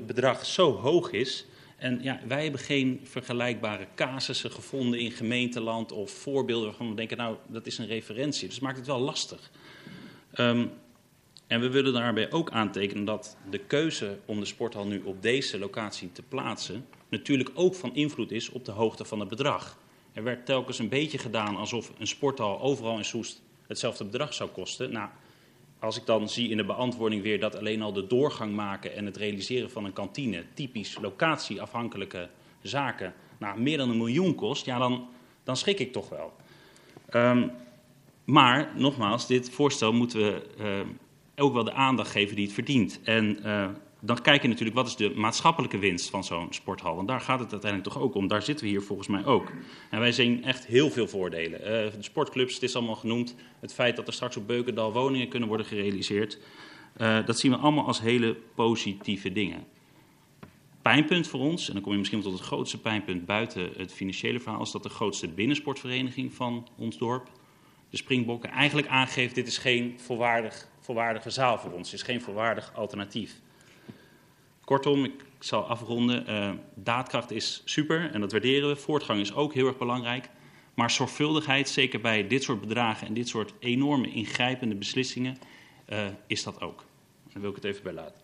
bedrag 0.07 0.47
zo 0.47 0.73
hoog 0.73 1.11
is. 1.11 1.47
En 1.77 2.03
ja, 2.03 2.20
wij 2.27 2.43
hebben 2.43 2.61
geen 2.61 3.01
vergelijkbare 3.03 3.87
casussen 3.95 4.51
gevonden 4.51 5.01
in 5.01 5.11
gemeenteland 5.11 5.93
of 5.93 6.11
voorbeelden 6.11 6.66
waarvan 6.66 6.89
we 6.89 6.95
denken, 6.95 7.16
nou, 7.16 7.37
dat 7.47 7.66
is 7.66 7.78
een 7.78 7.87
referentie. 7.87 8.49
Dus 8.49 8.61
maakt 8.61 8.77
het 8.77 8.87
wel 8.87 9.01
lastig. 9.01 9.51
Um, 10.39 10.70
en 11.47 11.60
we 11.60 11.70
willen 11.70 11.93
daarbij 11.93 12.32
ook 12.32 12.51
aantekenen 12.51 13.05
dat 13.05 13.36
de 13.51 13.59
keuze 13.59 14.18
om 14.24 14.40
de 14.40 14.47
sporthal 14.47 14.86
nu 14.86 15.02
op 15.05 15.23
deze 15.23 15.59
locatie 15.59 16.12
te 16.12 16.23
plaatsen 16.23 16.86
natuurlijk 17.09 17.51
ook 17.55 17.74
van 17.74 17.94
invloed 17.94 18.31
is 18.31 18.51
op 18.51 18.64
de 18.64 18.73
hoogte 18.73 19.05
van 19.05 19.20
het 19.20 19.28
bedrag. 19.28 19.78
Er 20.12 20.23
werd 20.23 20.47
telkens 20.47 20.78
een 20.78 20.89
beetje 20.89 21.18
gedaan 21.18 21.56
alsof 21.56 21.93
een 21.98 22.06
sporthal 22.06 22.60
overal 22.60 22.97
in 22.97 23.05
Soest 23.05 23.43
hetzelfde 23.66 24.05
bedrag 24.05 24.35
zou 24.35 24.51
kosten. 24.51 24.93
Nou, 24.93 25.09
als 25.78 25.97
ik 25.97 26.06
dan 26.06 26.28
zie 26.28 26.51
in 26.51 26.56
de 26.56 26.64
beantwoording 26.64 27.23
weer 27.23 27.40
dat 27.40 27.56
alleen 27.56 27.82
al 27.82 27.93
de 27.93 28.06
doorgang 28.06 28.55
maken 28.55 28.94
en 28.94 29.06
het 29.06 29.16
realiseren 29.16 29.70
van 29.70 29.85
een 29.85 29.93
kantine, 29.93 30.44
typisch 30.55 30.98
locatieafhankelijke 31.01 32.28
zaken, 32.62 33.14
nou, 33.39 33.60
meer 33.60 33.78
dan 33.78 33.90
een 33.90 33.97
miljoen 33.97 34.35
kost, 34.35 34.66
ja, 34.66 34.78
dan, 34.78 35.09
dan 35.44 35.56
schrik 35.56 35.78
ik 35.78 35.93
toch 35.93 36.09
wel. 36.09 36.32
Um, 37.14 37.51
maar 38.24 38.73
nogmaals, 38.77 39.27
dit 39.27 39.51
voorstel 39.51 39.93
moeten 39.93 40.20
we 40.20 40.43
uh, 40.59 40.81
ook 41.37 41.53
wel 41.53 41.65
de 41.65 41.73
aandacht 41.73 42.11
geven 42.11 42.37
die 42.37 42.45
het 42.45 42.55
verdient. 42.55 43.01
En 43.05 43.39
uh, 43.45 43.69
dan 44.01 44.23
kijk 44.23 44.43
je 44.43 44.49
natuurlijk 44.49 44.77
wat 44.77 44.87
is 44.87 44.97
de 44.97 45.13
maatschappelijke 45.15 45.79
winst 45.79 46.11
van 46.11 46.25
zo'n 46.25 46.47
sporthal. 46.51 46.97
Want 46.97 47.09
daar 47.09 47.21
gaat 47.21 47.41
het 47.41 47.53
uiteindelijk 47.53 47.93
toch 47.93 48.03
ook 48.03 48.15
om. 48.15 48.29
Daar 48.29 48.43
zitten 48.43 48.65
we 48.65 48.71
hier 48.71 48.83
volgens 48.83 49.09
mij 49.09 49.25
ook. 49.25 49.53
En 49.91 50.01
wij 50.01 50.13
zien 50.13 50.45
echt 50.45 50.67
heel 50.67 50.91
veel 50.91 51.09
voordelen. 51.09 51.61
Uh, 51.61 51.67
de 51.67 51.93
sportclubs, 52.01 52.55
het 52.55 52.63
is 52.63 52.77
allemaal 52.77 52.95
genoemd. 52.95 53.35
Het 53.61 53.75
feit 53.75 53.97
dat 53.97 54.07
er 54.07 54.13
straks 54.13 54.37
op 54.37 54.47
Beukendal 54.47 54.93
woningen 54.93 55.29
kunnen 55.29 55.49
worden 55.49 55.67
gerealiseerd. 55.67 56.39
Uh, 57.01 57.27
dat 57.27 57.39
zien 57.39 57.51
we 57.51 57.57
allemaal 57.57 57.87
als 57.87 58.01
hele 58.01 58.37
positieve 58.55 59.33
dingen. 59.33 59.65
Pijnpunt 60.83 61.29
voor 61.29 61.41
ons, 61.41 61.67
en 61.67 61.73
dan 61.73 61.83
kom 61.83 61.93
je 61.93 61.99
misschien 61.99 62.21
tot 62.21 62.33
het 62.33 62.43
grootste 62.43 62.81
pijnpunt 62.81 63.27
buiten 63.27 63.71
het 63.77 63.93
financiële 63.93 64.41
verhaal, 64.41 64.63
is 64.63 64.71
dat 64.71 64.83
de 64.83 64.89
grootste 64.89 65.29
binnensportvereniging 65.29 66.35
van 66.35 66.69
ons 66.77 66.99
dorp, 66.99 67.31
de 67.91 67.97
Springbokken, 67.97 68.51
eigenlijk 68.51 68.89
aangeeft: 68.89 69.35
dit 69.35 69.47
is 69.47 69.59
geen 69.59 69.95
volwaardig 70.01 70.69
volwaardige 70.87 71.31
zaal 71.31 71.59
voor 71.59 71.73
ons. 71.73 71.91
Het 71.91 72.01
is 72.01 72.07
geen 72.07 72.21
volwaardig 72.21 72.73
alternatief. 72.75 73.35
Kortom, 74.65 75.05
ik 75.05 75.25
zal 75.39 75.69
afronden. 75.69 76.31
Uh, 76.31 76.51
daadkracht 76.75 77.31
is 77.31 77.63
super 77.65 78.11
en 78.13 78.21
dat 78.21 78.33
waarderen 78.33 78.69
we. 78.69 78.77
Voortgang 78.77 79.21
is 79.21 79.35
ook 79.35 79.55
heel 79.55 79.67
erg 79.67 79.79
belangrijk. 79.79 80.29
Maar 80.75 80.91
zorgvuldigheid, 80.91 81.69
zeker 81.69 82.01
bij 82.01 82.27
dit 82.27 82.43
soort 82.43 82.61
bedragen 82.61 83.07
en 83.07 83.15
dit 83.15 83.29
soort 83.29 83.53
enorme 83.59 84.11
ingrijpende 84.11 84.75
beslissingen, 84.75 85.39
uh, 85.89 86.07
is 86.27 86.43
dat 86.43 86.61
ook. 86.61 86.85
Daar 87.33 87.41
wil 87.41 87.51
ik 87.51 87.57
het 87.57 87.65
even 87.65 87.83
bij 87.83 87.93
laten. 87.93 88.21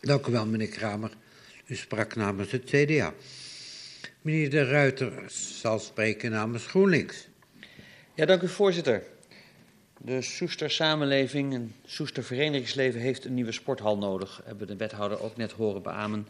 Dank 0.00 0.26
u 0.26 0.32
wel, 0.32 0.46
meneer 0.46 0.68
Kramer. 0.68 1.10
U 1.66 1.74
sprak 1.74 2.14
namens 2.14 2.50
het 2.50 2.64
CDA. 2.64 3.14
Meneer 4.20 4.50
De 4.50 4.64
Ruiter 4.64 5.24
zal 5.28 5.78
spreken 5.78 6.30
namens 6.30 6.66
GroenLinks. 6.66 7.28
Ja, 8.14 8.26
dank 8.26 8.42
u, 8.42 8.48
voorzitter. 8.48 9.11
De 10.04 10.22
Soester 10.22 10.70
samenleving 10.70 11.54
en 11.54 11.74
Soester 11.84 12.24
verenigingsleven 12.24 13.00
heeft 13.00 13.24
een 13.24 13.34
nieuwe 13.34 13.52
sporthal 13.52 13.98
nodig. 13.98 14.40
Hebben 14.44 14.66
de 14.66 14.76
wethouder 14.76 15.22
ook 15.22 15.36
net 15.36 15.52
horen 15.52 15.82
beamen. 15.82 16.26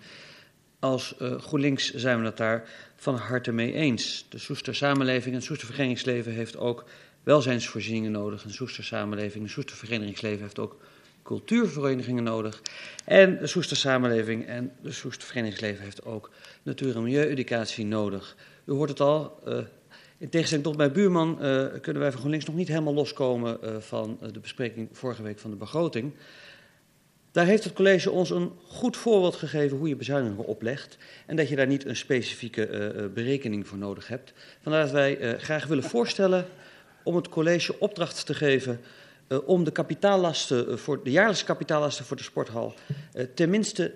Als 0.78 1.15
uh, 1.23 1.40
GroenLinks 1.40 1.94
zijn 1.94 2.19
we 2.19 2.24
het 2.24 2.36
daar 2.36 2.69
van 2.97 3.15
harte 3.15 3.53
mee 3.53 3.73
eens. 3.73 4.27
De 4.28 4.39
Soester 4.39 4.74
samenleving 4.74 5.35
en 5.35 5.43
Soester 5.43 5.66
verenigingsleven 5.66 6.32
heeft 6.32 6.57
ook 6.57 6.85
welzijnsvoorzieningen 7.23 8.12
nodig. 8.12 8.44
En 8.44 8.51
Soester 8.51 8.85
samenleving 8.85 9.44
en 9.44 9.51
Soester 9.51 9.77
verenigingsleven 9.77 10.43
heeft 10.43 10.59
ook 10.59 10.81
cultuurverenigingen 11.23 12.24
nodig. 12.24 12.62
En 13.05 13.39
de 13.39 13.47
Soester 13.47 13.77
samenleving 13.77 14.47
en 14.47 14.73
de 14.82 14.93
Soester 14.93 15.27
verenigingsleven 15.27 15.82
heeft 15.82 16.05
ook 16.05 16.31
natuur- 16.62 16.97
en 16.97 17.03
milieueducatie 17.03 17.85
nodig. 17.85 18.36
U 18.65 18.73
hoort 18.73 18.89
het 18.89 19.01
al, 19.01 19.40
uh, 19.49 19.59
in 20.23 20.28
tegenstelling 20.28 20.66
tot 20.66 20.77
mijn 20.77 20.93
buurman 20.93 21.39
uh, 21.40 21.66
kunnen 21.81 22.03
wij 22.03 22.11
van 22.11 22.19
GroenLinks 22.19 22.47
nog 22.47 22.55
niet 22.55 22.69
helemaal 22.69 22.94
loskomen 22.94 23.59
uh, 23.65 23.77
van 23.78 24.19
uh, 24.23 24.28
de 24.32 24.40
bespreking 24.40 24.89
vorige 24.93 25.23
week 25.23 25.39
van 25.39 25.51
de 25.51 25.57
begroting. 25.57 26.12
Daar 27.32 27.47
heeft 27.47 27.65
het 27.65 27.73
college 27.73 28.11
ons 28.11 28.31
een 28.31 28.53
goed 28.66 28.97
voorbeeld 28.97 29.35
gegeven 29.35 29.77
hoe 29.77 29.89
je 29.89 29.97
bezuinigingen 29.97 30.44
oplegt. 30.44 30.99
En 31.27 31.36
dat 31.36 31.49
je 31.49 31.57
daar 31.57 31.66
niet 31.66 31.85
een 31.85 31.97
specifieke 31.97 33.11
berekening 33.15 33.66
voor 33.69 33.78
nodig 33.78 34.09
hebt. 34.09 34.32
Vandaar 34.62 34.82
dat 34.82 34.90
wij 34.90 35.39
graag 35.39 35.66
willen 35.66 35.85
voorstellen 35.85 36.47
om 37.05 37.16
het 37.16 37.28
college 37.28 37.78
opdracht 37.78 38.27
te 38.27 38.35
geven 38.35 38.81
om 39.44 39.65
de 39.65 39.70
kapitaallasten 39.70 40.78
voor 40.78 41.03
de 41.05 41.11
jaarlijkse 41.11 41.44
kapitaallasten 41.44 42.05
voor 42.05 42.16
de 42.16 42.23
sporthal 42.23 42.74
tenminste 43.35 43.94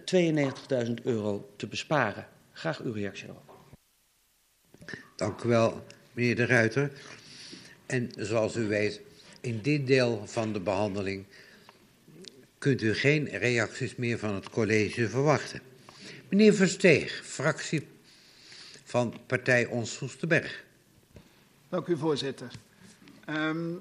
92.000 0.86 0.92
euro 1.02 1.50
te 1.56 1.66
besparen. 1.66 2.26
Graag 2.52 2.82
uw 2.82 2.92
reactie 2.92 3.26
daarop. 3.26 3.54
Dank 5.16 5.42
u 5.42 5.48
wel, 5.48 5.82
meneer 6.16 6.36
De 6.36 6.46
Ruiter. 6.46 6.90
En 7.86 8.10
zoals 8.16 8.56
u 8.56 8.66
weet, 8.68 9.00
in 9.40 9.60
dit 9.62 9.86
deel 9.86 10.26
van 10.26 10.52
de 10.52 10.60
behandeling 10.60 11.24
kunt 12.58 12.82
u 12.82 12.94
geen 12.94 13.28
reacties 13.28 13.96
meer 13.96 14.18
van 14.18 14.34
het 14.34 14.50
college 14.50 15.08
verwachten. 15.08 15.60
Meneer 16.28 16.54
Versteeg, 16.54 17.20
fractie 17.24 17.86
van 18.84 19.14
partij 19.26 19.66
Ons 19.66 19.94
Soesterberg. 19.94 20.64
Dank 21.68 21.86
u, 21.86 21.96
voorzitter. 21.96 22.50
Um, 23.28 23.80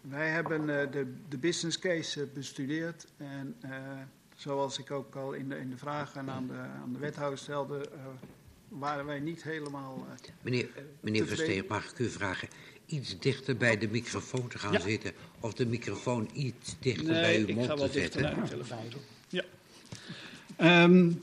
wij 0.00 0.28
hebben 0.28 0.60
uh, 0.60 0.66
de, 0.66 1.12
de 1.28 1.38
business 1.38 1.78
case 1.78 2.20
uh, 2.20 2.26
bestudeerd 2.34 3.06
en 3.16 3.56
uh, 3.64 3.70
zoals 4.36 4.78
ik 4.78 4.90
ook 4.90 5.14
al 5.14 5.32
in 5.32 5.48
de, 5.48 5.58
in 5.58 5.70
de 5.70 5.76
vragen 5.76 6.30
aan 6.30 6.46
de, 6.46 6.58
aan 6.82 6.92
de 6.92 6.98
wethouder 6.98 7.38
stelde, 7.38 7.88
waren 8.68 9.06
wij 9.06 9.20
niet 9.20 9.42
helemaal. 9.42 10.06
Uh, 10.08 10.28
meneer 10.42 10.68
meneer 11.00 11.26
Versteeg, 11.26 11.66
mag 11.66 11.90
ik 11.90 11.98
u 11.98 12.10
vragen 12.10 12.48
iets 12.86 13.18
dichter 13.18 13.56
bij 13.56 13.78
de 13.78 13.88
microfoon 13.88 14.48
te 14.48 14.58
gaan 14.58 14.72
ja. 14.72 14.80
zitten? 14.80 15.12
Of 15.40 15.54
de 15.54 15.66
microfoon 15.66 16.28
iets 16.32 16.76
dichter 16.80 17.12
nee, 17.12 17.20
bij 17.20 17.38
uw 17.38 17.54
mond 17.54 17.76
te 17.76 17.76
zetten? 17.76 17.76
Ik 17.76 17.78
ga 17.78 17.84
wat 17.84 17.92
dichter 17.92 18.20
naar 18.22 18.42
de 18.42 18.48
telefoon. 18.48 18.78
Ja. 19.28 19.44
Um, 20.84 21.20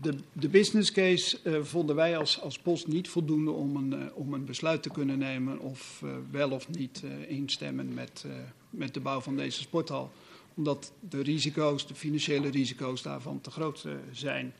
de, 0.00 0.14
de 0.32 0.48
business 0.48 0.92
case 0.92 1.38
uh, 1.44 1.62
vonden 1.62 1.96
wij 1.96 2.16
als, 2.16 2.40
als 2.40 2.58
post 2.58 2.86
niet 2.86 3.08
voldoende 3.08 3.50
om 3.50 3.76
een, 3.76 3.92
uh, 3.92 4.06
om 4.14 4.34
een 4.34 4.44
besluit 4.44 4.82
te 4.82 4.90
kunnen 4.90 5.18
nemen 5.18 5.58
of 5.58 6.00
uh, 6.04 6.10
wel 6.30 6.50
of 6.50 6.68
niet 6.68 7.02
instemmen 7.28 7.94
met, 7.94 8.24
met 8.70 8.94
de 8.94 9.00
bouw 9.00 9.20
van 9.20 9.36
deze 9.36 9.60
sporthal. 9.60 10.12
Omdat 10.54 10.92
de 11.00 11.22
risico's, 11.22 11.86
de 11.86 11.94
financiële 11.94 12.50
risico's 12.50 13.02
daarvan 13.02 13.40
te 13.40 13.50
groot 13.50 13.86
zijn. 14.12 14.52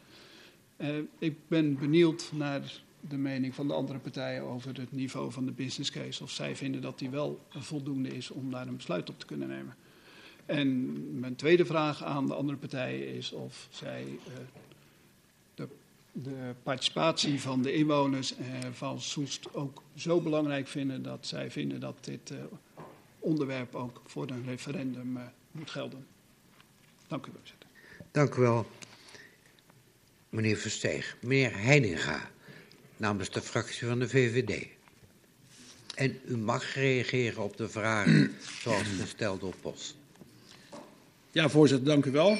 Uh, 0.81 0.99
ik 1.19 1.37
ben 1.49 1.79
benieuwd 1.79 2.31
naar 2.35 2.81
de 3.01 3.17
mening 3.17 3.55
van 3.55 3.69
de 3.69 3.75
andere 3.75 3.99
partijen 3.99 4.43
over 4.43 4.77
het 4.81 4.93
niveau 4.93 5.33
van 5.33 5.45
de 5.45 5.53
business 5.53 5.91
case. 5.91 6.23
Of 6.23 6.31
zij 6.31 6.57
vinden 6.57 6.81
dat 6.81 6.99
die 6.99 7.11
wel 7.11 7.41
voldoende 7.51 8.17
is 8.17 8.31
om 8.31 8.51
daar 8.51 8.67
een 8.67 8.77
besluit 8.77 9.09
op 9.09 9.19
te 9.19 9.27
kunnen 9.27 9.49
nemen. 9.49 9.77
En 10.47 11.21
mijn 11.21 11.37
tweede 11.37 11.65
vraag 11.65 12.05
aan 12.05 12.27
de 12.27 12.35
andere 12.35 12.59
partijen 12.59 13.15
is 13.15 13.33
of 13.33 13.69
zij 13.71 14.05
uh, 14.05 14.35
de, 15.55 15.69
de, 16.13 16.55
participatie 16.63 17.41
van 17.41 17.63
de 17.63 17.73
inwoners 17.73 18.39
uh, 18.39 18.47
van 18.73 19.01
Soest 19.01 19.55
ook 19.55 19.83
zo 19.95 20.21
belangrijk 20.21 20.69
vinden 20.69 21.03
dat 21.03 21.27
zij 21.27 21.51
vinden 21.51 21.81
dat 21.81 22.05
dit 22.05 22.33
onderwerp 23.19 23.75
ook 23.75 24.03
voor 24.07 24.31
een 24.31 24.45
referendum 24.45 25.19
moet 25.51 25.71
gelden. 25.71 26.07
Dank 27.07 27.27
u, 27.27 27.31
voorzitter. 27.37 27.69
Dank 28.11 28.35
u 28.35 28.41
wel 28.41 28.67
meneer 30.31 30.57
Versteeg. 30.57 31.17
Meneer 31.21 31.57
Heininga, 31.57 32.31
namens 32.97 33.31
de 33.31 33.41
fractie 33.41 33.87
van 33.87 33.99
de 33.99 34.09
VVD. 34.09 34.67
En 35.95 36.21
u 36.27 36.37
mag 36.37 36.75
reageren 36.75 37.43
op 37.43 37.57
de 37.57 37.69
vragen 37.69 38.35
zoals 38.63 38.83
gesteld 39.01 39.41
door 39.41 39.55
Post. 39.61 39.97
Ja, 41.33 41.49
voorzitter, 41.49 41.89
dank 41.89 42.05
u 42.05 42.11
wel. 42.11 42.39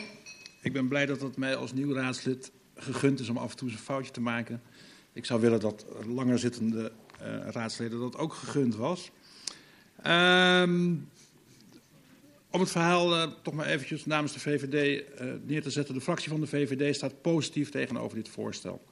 Ik 0.63 0.73
ben 0.73 0.89
blij 0.89 1.07
dat 1.07 1.21
het 1.21 1.37
mij 1.37 1.57
als 1.57 1.73
nieuw 1.73 1.95
raadslid 1.95 2.51
gegund 2.75 3.21
is 3.21 3.29
om 3.29 3.37
af 3.37 3.51
en 3.51 3.57
toe 3.57 3.69
eens 3.69 3.77
een 3.77 3.85
foutje 3.85 4.13
te 4.13 4.21
maken. 4.21 4.63
Ik 5.13 5.25
zou 5.25 5.41
willen 5.41 5.61
dat 5.61 5.87
langer 6.07 6.39
zittende 6.39 6.93
uh, 7.23 7.27
raadsleden 7.51 8.01
dat 8.01 8.17
ook 8.17 8.35
gegund 8.35 8.75
was. 8.77 9.11
Um, 10.07 11.09
om 12.51 12.61
het 12.61 12.71
verhaal 12.71 13.17
uh, 13.17 13.33
toch 13.43 13.55
maar 13.55 13.67
eventjes 13.67 14.07
namens 14.07 14.33
de 14.33 14.41
VVD 14.41 15.03
uh, 15.21 15.33
neer 15.47 15.63
te 15.63 15.71
zetten. 15.71 15.95
De 15.95 16.01
fractie 16.01 16.31
van 16.31 16.41
de 16.41 16.47
VVD 16.47 16.97
staat 16.97 17.21
positief 17.21 17.71
tegenover 17.71 18.17
dit 18.17 18.29
voorstel. 18.29 18.85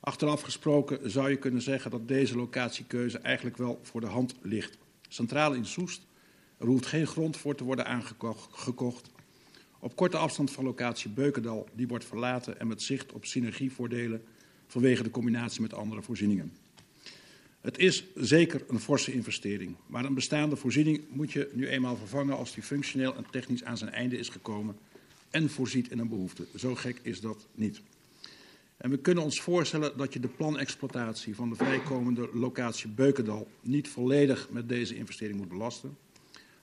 Achteraf 0.00 0.40
gesproken 0.40 1.10
zou 1.10 1.30
je 1.30 1.36
kunnen 1.36 1.62
zeggen 1.62 1.90
dat 1.90 2.08
deze 2.08 2.36
locatiekeuze 2.36 3.18
eigenlijk 3.18 3.56
wel 3.56 3.80
voor 3.82 4.00
de 4.00 4.06
hand 4.06 4.34
ligt. 4.42 4.78
Centraal 5.08 5.52
in 5.52 5.64
Soest, 5.64 6.06
er 6.58 6.66
hoeft 6.66 6.86
geen 6.86 7.06
grond 7.06 7.36
voor 7.36 7.54
te 7.54 7.64
worden 7.64 7.86
aangekocht. 7.86 9.10
Op 9.78 9.96
korte 9.96 10.16
afstand 10.16 10.50
van 10.50 10.64
locatie 10.64 11.10
Beukendal, 11.10 11.68
die 11.72 11.88
wordt 11.88 12.04
verlaten 12.04 12.60
en 12.60 12.66
met 12.66 12.82
zicht 12.82 13.12
op 13.12 13.24
synergievoordelen 13.24 14.22
vanwege 14.66 15.02
de 15.02 15.10
combinatie 15.10 15.60
met 15.60 15.74
andere 15.74 16.02
voorzieningen. 16.02 16.52
Het 17.60 17.78
is 17.78 18.04
zeker 18.14 18.64
een 18.68 18.80
forse 18.80 19.12
investering, 19.12 19.76
maar 19.86 20.04
een 20.04 20.14
bestaande 20.14 20.56
voorziening 20.56 21.00
moet 21.08 21.32
je 21.32 21.50
nu 21.52 21.68
eenmaal 21.68 21.96
vervangen 21.96 22.36
als 22.36 22.54
die 22.54 22.62
functioneel 22.62 23.14
en 23.16 23.26
technisch 23.30 23.64
aan 23.64 23.78
zijn 23.78 23.90
einde 23.90 24.18
is 24.18 24.28
gekomen 24.28 24.76
en 25.30 25.50
voorziet 25.50 25.90
in 25.90 25.98
een 25.98 26.08
behoefte. 26.08 26.46
Zo 26.56 26.74
gek 26.74 27.00
is 27.02 27.20
dat 27.20 27.46
niet. 27.54 27.80
En 28.76 28.90
we 28.90 28.98
kunnen 28.98 29.24
ons 29.24 29.40
voorstellen 29.40 29.96
dat 29.96 30.12
je 30.12 30.20
de 30.20 30.28
planexploitatie 30.28 31.34
van 31.34 31.48
de 31.48 31.54
vrijkomende 31.54 32.28
locatie 32.32 32.88
Beukendal 32.88 33.48
niet 33.60 33.88
volledig 33.88 34.48
met 34.50 34.68
deze 34.68 34.96
investering 34.96 35.38
moet 35.38 35.48
belasten. 35.48 35.96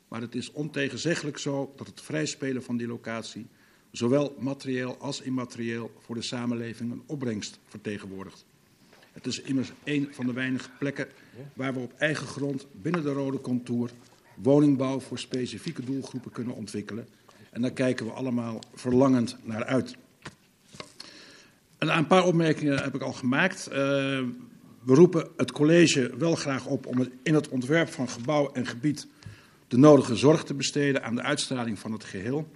Maar 0.07 0.21
het 0.21 0.35
is 0.35 0.51
ontegenzeggelijk 0.51 1.37
zo 1.37 1.73
dat 1.75 1.87
het 1.87 2.01
vrijspelen 2.01 2.63
van 2.63 2.77
die 2.77 2.87
locatie 2.87 3.47
zowel 3.91 4.35
materieel 4.39 4.97
als 4.97 5.21
immaterieel 5.21 5.91
voor 5.99 6.15
de 6.15 6.21
samenleving 6.21 6.91
een 6.91 7.03
opbrengst 7.05 7.59
vertegenwoordigt. 7.67 8.44
Het 9.15 9.25
is 9.25 9.41
immers 9.41 9.71
een 9.83 10.07
van 10.11 10.25
de 10.25 10.33
weinige 10.33 10.69
plekken 10.79 11.07
waar 11.53 11.73
we 11.73 11.79
op 11.79 11.93
eigen 11.97 12.27
grond 12.27 12.67
binnen 12.71 13.03
de 13.03 13.11
rode 13.11 13.41
contour 13.41 13.89
woningbouw 14.35 14.99
voor 14.99 15.19
specifieke 15.19 15.83
doelgroepen 15.83 16.31
kunnen 16.31 16.55
ontwikkelen. 16.55 17.07
En 17.51 17.61
daar 17.61 17.71
kijken 17.71 18.05
we 18.05 18.11
allemaal 18.11 18.59
verlangend 18.73 19.37
naar 19.43 19.65
uit. 19.65 19.95
Een 21.77 22.07
paar 22.07 22.25
opmerkingen 22.25 22.83
heb 22.83 22.95
ik 22.95 23.01
al 23.01 23.13
gemaakt. 23.13 23.67
Uh, 23.69 23.75
we 23.75 24.93
roepen 24.93 25.27
het 25.37 25.51
college 25.51 26.13
wel 26.17 26.35
graag 26.35 26.65
op 26.65 26.85
om 26.85 27.07
in 27.23 27.33
het 27.33 27.49
ontwerp 27.49 27.89
van 27.89 28.09
gebouw 28.09 28.51
en 28.51 28.65
gebied 28.65 29.07
de 29.67 29.77
nodige 29.77 30.15
zorg 30.15 30.43
te 30.43 30.53
besteden 30.53 31.03
aan 31.03 31.15
de 31.15 31.21
uitstraling 31.21 31.79
van 31.79 31.91
het 31.91 32.03
geheel. 32.03 32.47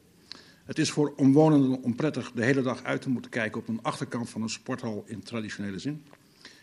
Het 0.66 0.80
is 0.80 0.92
voor 0.92 1.14
omwonenden 1.16 1.82
onprettig 1.84 2.32
de 2.32 2.44
hele 2.44 2.62
dag 2.62 2.84
uit 2.84 3.02
te 3.02 3.10
moeten 3.10 3.32
kijken 3.32 3.62
op 3.62 3.68
een 3.68 3.82
achterkant 3.82 4.30
van 4.30 4.42
een 4.42 4.50
sporthal 4.50 5.04
in 5.08 5.24
traditionele 5.24 5.80
zin. 5.80 6.04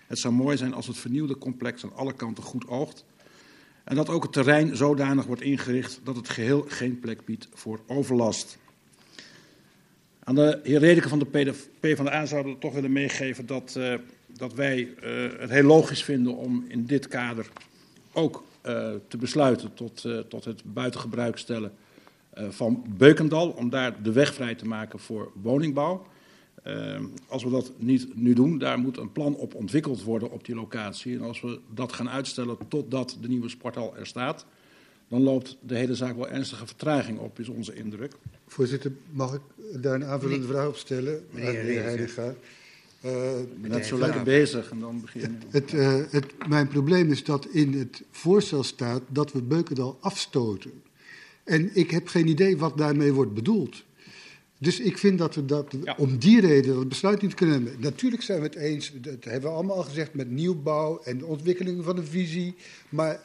Het 0.07 0.19
zou 0.19 0.35
mooi 0.35 0.57
zijn 0.57 0.75
als 0.75 0.87
het 0.87 0.97
vernieuwde 0.97 1.39
complex 1.39 1.85
aan 1.85 1.95
alle 1.95 2.13
kanten 2.13 2.45
goed 2.45 2.69
oogt. 2.69 3.05
En 3.85 3.97
dat 3.97 4.09
ook 4.09 4.23
het 4.23 4.33
terrein 4.33 4.77
zodanig 4.77 5.25
wordt 5.25 5.43
ingericht 5.43 6.01
dat 6.05 6.17
het 6.17 6.29
geheel 6.29 6.65
geen 6.69 7.01
plek 7.01 7.25
biedt 7.25 7.49
voor 7.55 7.81
overlast. 7.87 8.59
Aan 10.25 10.35
de 10.35 10.61
heer 10.63 10.79
Redeke 10.79 11.09
van 11.09 11.19
de 11.19 11.53
PvdA 11.81 12.27
zouden 12.27 12.53
we 12.53 12.59
toch 12.59 12.75
willen 12.75 12.93
meegeven 12.93 13.47
dat, 13.47 13.75
uh, 13.79 13.95
dat 14.27 14.55
wij 14.55 14.79
uh, 14.79 15.39
het 15.39 15.51
heel 15.51 15.63
logisch 15.63 16.05
vinden 16.05 16.37
om 16.37 16.65
in 16.69 16.87
dit 16.87 17.09
kader 17.09 17.49
ook 18.13 18.45
uh, 18.67 18.91
te 19.09 19.17
besluiten 19.17 19.75
tot, 19.75 20.05
tot 20.29 20.45
het 20.45 20.63
buitengebruik 20.65 21.39
stellen 21.39 21.73
van 22.49 22.85
Beukendal. 22.97 23.51
Om 23.51 23.71
daar 23.71 24.03
de 24.03 24.13
weg 24.13 24.35
vrij 24.35 24.55
te 24.55 24.67
maken 24.67 24.99
voor 24.99 25.31
woningbouw. 25.43 26.07
Uh, 26.67 27.01
als 27.29 27.45
we 27.45 27.51
dat 27.51 27.73
niet 27.77 28.17
nu 28.17 28.33
doen, 28.33 28.59
daar 28.59 28.79
moet 28.79 28.97
een 28.97 29.13
plan 29.13 29.35
op 29.35 29.55
ontwikkeld 29.55 30.03
worden 30.03 30.31
op 30.31 30.45
die 30.45 30.55
locatie. 30.55 31.17
En 31.17 31.23
als 31.23 31.41
we 31.41 31.59
dat 31.75 31.93
gaan 31.93 32.11
uitstellen 32.11 32.57
totdat 32.69 33.17
de 33.21 33.29
nieuwe 33.29 33.49
sporthal 33.49 33.97
er 33.97 34.07
staat, 34.07 34.47
dan 35.09 35.23
loopt 35.23 35.57
de 35.61 35.77
hele 35.77 35.95
zaak 35.95 36.17
wel 36.17 36.29
ernstige 36.29 36.67
vertraging 36.67 37.19
op, 37.19 37.39
is 37.39 37.49
onze 37.49 37.75
indruk. 37.75 38.13
Voorzitter, 38.47 38.93
mag 39.11 39.35
ik 39.35 39.41
daar 39.83 39.95
een 39.95 40.05
aanvullende 40.05 40.47
vraag 40.47 40.69
op 40.69 40.77
stellen? 40.77 41.25
Meneer, 41.31 41.53
meneer 41.53 41.83
Heidegaard. 41.83 42.37
Uh, 43.05 43.41
ik 43.41 43.63
ben 43.63 43.71
net 43.71 43.87
zo 43.87 43.99
lekker 43.99 44.23
bezig 44.23 44.71
en 44.71 44.79
dan 44.79 45.01
begin 45.01 45.21
je. 45.21 45.29
Het, 45.51 45.73
uh, 45.73 46.01
het, 46.11 46.49
mijn 46.49 46.69
probleem 46.69 47.11
is 47.11 47.25
dat 47.25 47.47
in 47.47 47.73
het 47.73 48.03
voorstel 48.11 48.63
staat 48.63 49.03
dat 49.09 49.33
we 49.33 49.43
Beukendal 49.43 49.99
afstoten. 50.01 50.71
En 51.45 51.71
ik 51.77 51.91
heb 51.91 52.09
geen 52.09 52.29
idee 52.29 52.57
wat 52.57 52.79
daarmee 52.79 53.13
wordt 53.13 53.35
bedoeld. 53.35 53.85
Dus 54.59 54.81
ik 54.81 54.99
vind 54.99 55.19
dat 55.19 55.35
we 55.35 55.45
dat 55.45 55.75
ja. 55.85 55.95
om 55.99 56.19
die 56.19 56.41
reden 56.41 56.75
dat 56.75 56.89
besluit 56.89 57.23
niet 57.23 57.35
kunnen 57.35 57.63
nemen. 57.63 57.81
Natuurlijk 57.81 58.23
zijn 58.23 58.39
we 58.39 58.47
het 58.47 58.55
eens, 58.55 58.93
dat 58.95 59.25
hebben 59.25 59.51
we 59.51 59.57
allemaal 59.57 59.77
al 59.77 59.83
gezegd, 59.83 60.15
met 60.15 60.31
nieuwbouw 60.31 61.01
en 61.05 61.19
de 61.19 61.27
ontwikkeling 61.27 61.85
van 61.85 61.97
een 61.97 62.07
visie. 62.07 62.55
Maar 62.89 63.21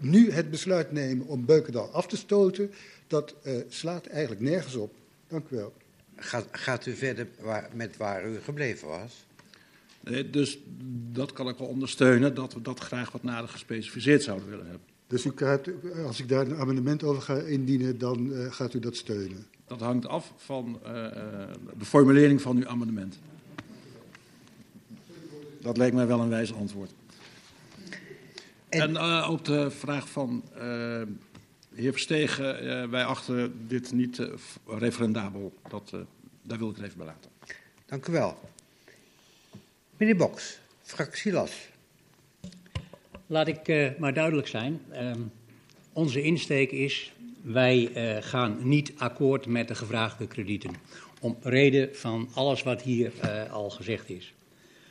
nu 0.00 0.30
het 0.30 0.50
besluit 0.50 0.92
nemen 0.92 1.26
om 1.26 1.44
Beukendal 1.44 1.90
af 1.90 2.06
te 2.06 2.16
stoten, 2.16 2.70
dat 3.06 3.34
uh, 3.46 3.52
slaat 3.68 4.06
eigenlijk 4.06 4.40
nergens 4.40 4.74
op. 4.74 4.94
Dank 5.28 5.48
u 5.48 5.56
wel. 5.56 5.72
Gaat, 6.16 6.46
gaat 6.50 6.86
u 6.86 6.94
verder 6.94 7.26
waar, 7.40 7.70
met 7.74 7.96
waar 7.96 8.28
u 8.28 8.38
gebleven 8.40 8.88
was? 8.88 9.26
Nee, 10.00 10.30
dus 10.30 10.58
dat 11.12 11.32
kan 11.32 11.48
ik 11.48 11.58
wel 11.58 11.68
ondersteunen, 11.68 12.34
dat 12.34 12.54
we 12.54 12.62
dat 12.62 12.78
graag 12.78 13.12
wat 13.12 13.22
nader 13.22 13.48
gespecificeerd 13.48 14.22
zouden 14.22 14.48
willen 14.48 14.66
hebben. 14.66 14.86
Dus 15.06 15.24
u 15.24 15.32
gaat, 15.34 15.68
als 16.06 16.20
ik 16.20 16.28
daar 16.28 16.46
een 16.46 16.56
amendement 16.56 17.02
over 17.02 17.22
ga 17.22 17.36
indienen, 17.36 17.98
dan 17.98 18.26
uh, 18.26 18.52
gaat 18.52 18.74
u 18.74 18.78
dat 18.78 18.96
steunen? 18.96 19.46
Dat 19.66 19.80
hangt 19.80 20.06
af 20.06 20.32
van 20.36 20.80
uh, 20.82 20.92
de 21.78 21.84
formulering 21.84 22.42
van 22.42 22.56
uw 22.56 22.66
amendement. 22.66 23.18
Dat 25.60 25.76
leek 25.76 25.92
mij 25.92 26.06
wel 26.06 26.20
een 26.20 26.28
wijs 26.28 26.54
antwoord. 26.54 26.90
En, 28.68 28.80
en 28.80 28.90
uh, 28.90 29.28
op 29.30 29.44
de 29.44 29.70
vraag 29.70 30.08
van 30.08 30.42
uh, 30.56 31.02
heer 31.74 31.92
Verstegen, 31.92 32.64
uh, 32.64 32.88
wij 32.88 33.04
achten 33.04 33.66
dit 33.68 33.92
niet 33.92 34.28
referendabel. 34.66 35.52
Dat, 35.68 35.90
daar 36.42 36.58
wil 36.58 36.70
ik 36.70 36.76
het 36.76 36.84
even 36.84 36.98
bij 36.98 37.06
laten. 37.06 37.30
Dank 37.86 38.06
u 38.06 38.12
wel. 38.12 38.38
Meneer 39.96 40.16
Boks, 40.16 40.58
fractie 40.82 41.32
LAS. 41.32 41.68
Laat 43.26 43.48
ik 43.48 43.98
maar 43.98 44.14
duidelijk 44.14 44.48
zijn. 44.48 44.80
Um, 44.92 45.32
onze 45.92 46.22
insteek 46.22 46.70
is 46.70 47.12
wij 47.44 47.90
uh, 47.96 48.22
gaan 48.22 48.56
niet 48.62 48.92
akkoord 48.96 49.46
met 49.46 49.68
de 49.68 49.74
gevraagde 49.74 50.26
kredieten. 50.26 50.70
Om 51.20 51.36
reden 51.42 51.88
van 51.92 52.28
alles 52.34 52.62
wat 52.62 52.82
hier 52.82 53.12
uh, 53.24 53.52
al 53.52 53.70
gezegd 53.70 54.10
is. 54.10 54.34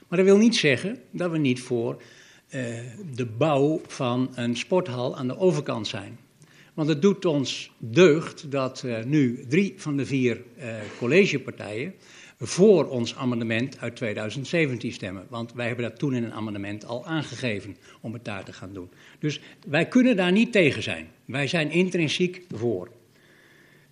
Maar 0.07 0.17
dat 0.17 0.27
wil 0.27 0.37
niet 0.37 0.55
zeggen 0.55 0.99
dat 1.11 1.31
we 1.31 1.37
niet 1.37 1.61
voor 1.61 2.01
uh, 2.49 2.61
de 3.15 3.25
bouw 3.25 3.81
van 3.87 4.31
een 4.35 4.57
sporthal 4.57 5.17
aan 5.17 5.27
de 5.27 5.37
overkant 5.37 5.87
zijn. 5.87 6.17
Want 6.73 6.89
het 6.89 7.01
doet 7.01 7.25
ons 7.25 7.71
deugd 7.77 8.51
dat 8.51 8.85
nu 9.05 9.45
drie 9.47 9.73
van 9.77 9.97
de 9.97 10.05
vier 10.05 10.41
collegepartijen 10.97 11.93
voor 12.45 12.89
ons 12.89 13.15
amendement 13.15 13.79
uit 13.79 13.95
2017 13.95 14.91
stemmen. 14.91 15.25
Want 15.29 15.53
wij 15.53 15.67
hebben 15.67 15.89
dat 15.89 15.99
toen 15.99 16.13
in 16.13 16.23
een 16.23 16.33
amendement 16.33 16.85
al 16.85 17.05
aangegeven 17.05 17.77
om 18.01 18.13
het 18.13 18.25
daar 18.25 18.43
te 18.43 18.53
gaan 18.53 18.73
doen. 18.73 18.91
Dus 19.19 19.41
wij 19.67 19.87
kunnen 19.87 20.15
daar 20.15 20.31
niet 20.31 20.51
tegen 20.51 20.83
zijn. 20.83 21.07
Wij 21.25 21.47
zijn 21.47 21.71
intrinsiek 21.71 22.45
voor. 22.49 22.89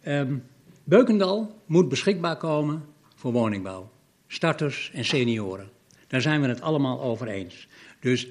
Um, 0.08 0.44
Beukendal 0.84 1.62
moet 1.66 1.90
beschikbaar 1.90 2.38
komen 2.38 2.84
voor 3.16 3.32
woningbouw. 3.32 3.92
Starters 4.28 4.92
en 4.94 5.06
senioren. 5.06 5.70
Daar 6.08 6.22
zijn 6.22 6.42
we 6.42 6.48
het 6.48 6.62
allemaal 6.62 7.02
over 7.02 7.28
eens. 7.28 7.68
Dus 8.00 8.28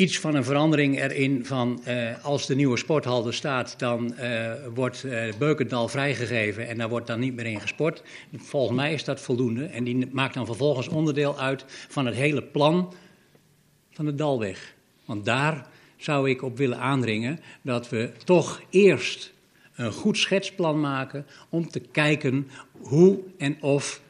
iets 0.00 0.18
van 0.18 0.34
een 0.34 0.44
verandering 0.44 1.00
erin 1.00 1.46
van 1.46 1.82
uh, 1.88 2.24
als 2.24 2.46
de 2.46 2.54
nieuwe 2.54 2.76
sporthal 2.76 3.26
er 3.26 3.34
staat, 3.34 3.78
dan 3.78 4.14
uh, 4.20 4.52
wordt 4.74 5.04
uh, 5.04 5.22
Beukendal 5.38 5.88
vrijgegeven 5.88 6.68
en 6.68 6.78
daar 6.78 6.88
wordt 6.88 7.06
dan 7.06 7.20
niet 7.20 7.34
meer 7.34 7.46
in 7.46 7.60
gesport. 7.60 8.02
Volgens 8.36 8.76
mij 8.76 8.92
is 8.92 9.04
dat 9.04 9.20
voldoende 9.20 9.64
en 9.64 9.84
die 9.84 10.08
maakt 10.12 10.34
dan 10.34 10.46
vervolgens 10.46 10.88
onderdeel 10.88 11.38
uit 11.38 11.64
van 11.88 12.06
het 12.06 12.14
hele 12.14 12.42
plan 12.42 12.94
van 13.90 14.04
de 14.04 14.14
Dalweg. 14.14 14.74
Want 15.04 15.24
daar 15.24 15.66
zou 15.96 16.30
ik 16.30 16.42
op 16.42 16.56
willen 16.56 16.78
aandringen 16.78 17.40
dat 17.62 17.88
we 17.88 18.12
toch 18.24 18.62
eerst 18.70 19.32
een 19.74 19.92
goed 19.92 20.18
schetsplan 20.18 20.80
maken 20.80 21.26
om 21.48 21.68
te 21.68 21.80
kijken 21.80 22.48
hoe 22.80 23.18
en 23.38 23.62
of 23.62 24.00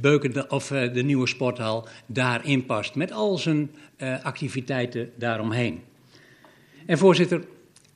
Beukendal, 0.00 0.44
of 0.48 0.70
uh, 0.70 0.92
de 0.92 1.02
nieuwe 1.02 1.26
sporthal 1.26 1.88
daarin 2.06 2.66
past. 2.66 2.94
Met 2.94 3.12
al 3.12 3.38
zijn 3.38 3.70
uh, 3.98 4.24
activiteiten 4.24 5.10
daaromheen. 5.16 5.80
En 6.86 6.98
voorzitter, 6.98 7.44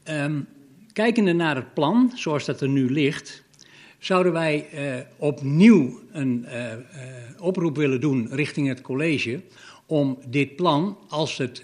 um, 0.09 0.47
kijkende 0.93 1.33
naar 1.33 1.57
het 1.57 1.75
plan 1.75 2.13
zoals 2.15 2.45
dat 2.45 2.61
er 2.61 2.69
nu 2.69 2.91
ligt, 2.91 3.43
zouden 3.99 4.33
wij 4.33 4.69
uh, 4.75 4.95
opnieuw 5.17 6.01
een 6.13 6.47
oproep 7.39 7.77
willen 7.77 8.01
doen 8.01 8.29
richting 8.31 8.69
het 8.69 8.81
college 8.81 9.41
om 9.87 10.19
dit 10.27 10.57
plan, 10.57 10.99
als 11.09 11.39
het, 11.39 11.63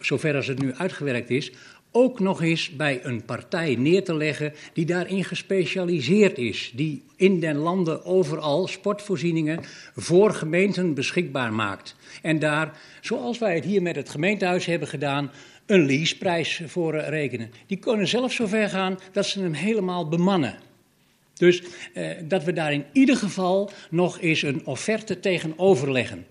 zover 0.00 0.34
als 0.34 0.46
het 0.46 0.58
nu 0.58 0.74
uitgewerkt 0.74 1.30
is, 1.30 1.52
ook 1.92 2.20
nog 2.20 2.42
eens 2.42 2.70
bij 2.70 3.00
een 3.02 3.24
partij 3.24 3.74
neer 3.74 4.04
te 4.04 4.14
leggen 4.14 4.52
die 4.72 4.86
daarin 4.86 5.24
gespecialiseerd 5.24 6.38
is, 6.38 6.72
die 6.74 7.02
in 7.16 7.40
den 7.40 7.56
landen 7.56 8.04
overal 8.04 8.66
sportvoorzieningen 8.66 9.60
voor 9.96 10.34
gemeenten 10.34 10.94
beschikbaar 10.94 11.52
maakt. 11.52 11.96
En 12.22 12.38
daar, 12.38 12.78
zoals 13.00 13.38
wij 13.38 13.54
het 13.54 13.64
hier 13.64 13.82
met 13.82 13.96
het 13.96 14.08
gemeentehuis 14.08 14.66
hebben 14.66 14.88
gedaan, 14.88 15.30
een 15.66 15.86
leaseprijs 15.86 16.62
voor 16.66 16.96
rekenen. 16.96 17.50
Die 17.66 17.78
kunnen 17.78 18.08
zelfs 18.08 18.34
zover 18.34 18.68
gaan 18.68 18.98
dat 19.12 19.26
ze 19.26 19.40
hem 19.40 19.52
helemaal 19.52 20.08
bemannen. 20.08 20.58
Dus 21.34 21.62
eh, 21.94 22.10
dat 22.24 22.44
we 22.44 22.52
daar 22.52 22.72
in 22.72 22.84
ieder 22.92 23.16
geval 23.16 23.70
nog 23.90 24.20
eens 24.20 24.42
een 24.42 24.66
offerte 24.66 25.20
tegenover 25.20 25.92
leggen. 25.92 26.26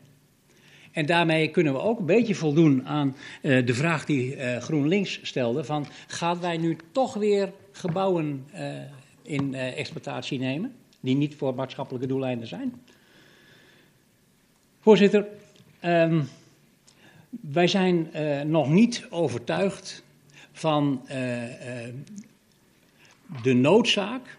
En 0.92 1.06
daarmee 1.06 1.48
kunnen 1.48 1.74
we 1.74 1.80
ook 1.80 2.00
een 2.00 2.06
beetje 2.06 2.36
voldoen 2.36 2.88
aan 2.88 3.16
uh, 3.42 3.66
de 3.66 3.74
vraag 3.74 4.06
die 4.06 4.36
uh, 4.36 4.58
GroenLinks 4.58 5.20
stelde: 5.24 5.64
van 5.64 5.86
gaan 6.08 6.40
wij 6.40 6.58
nu 6.58 6.78
toch 6.92 7.14
weer 7.14 7.52
gebouwen 7.72 8.46
uh, 8.54 8.74
in 9.22 9.54
exploitatie 9.54 10.40
nemen 10.40 10.76
die 11.00 11.16
niet 11.16 11.36
voor 11.36 11.56
maatschappelijke 11.56 12.08
doeleinden 12.08 12.48
zijn? 12.48 12.82
Voorzitter, 14.80 15.28
um, 15.86 16.28
wij 17.30 17.68
zijn 17.68 18.10
nog 18.52 18.70
niet 18.70 19.08
overtuigd 19.10 20.04
van 20.52 21.02
de 23.44 23.54
noodzaak 23.54 24.38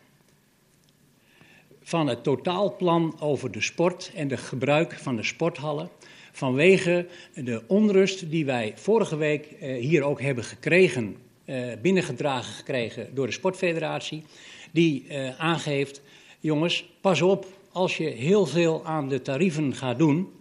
van 1.82 2.06
het 2.06 2.22
totaalplan 2.22 3.16
over 3.20 3.50
de 3.50 3.60
sport 3.60 4.12
en 4.14 4.28
de 4.28 4.36
gebruik 4.36 4.92
van 4.92 5.16
de 5.16 5.22
sporthallen 5.22 5.88
vanwege 6.32 7.06
de 7.34 7.62
onrust 7.66 8.30
die 8.30 8.44
wij 8.44 8.72
vorige 8.76 9.16
week 9.16 9.46
eh, 9.46 9.80
hier 9.80 10.02
ook 10.02 10.20
hebben 10.20 10.44
gekregen, 10.44 11.16
eh, 11.44 11.66
binnengedragen 11.82 12.52
gekregen 12.52 13.14
door 13.14 13.26
de 13.26 13.32
Sportfederatie, 13.32 14.24
die 14.70 15.06
eh, 15.08 15.40
aangeeft, 15.40 16.02
jongens, 16.40 16.88
pas 17.00 17.22
op 17.22 17.46
als 17.72 17.96
je 17.96 18.08
heel 18.08 18.46
veel 18.46 18.84
aan 18.84 19.08
de 19.08 19.22
tarieven 19.22 19.74
gaat 19.74 19.98
doen, 19.98 20.32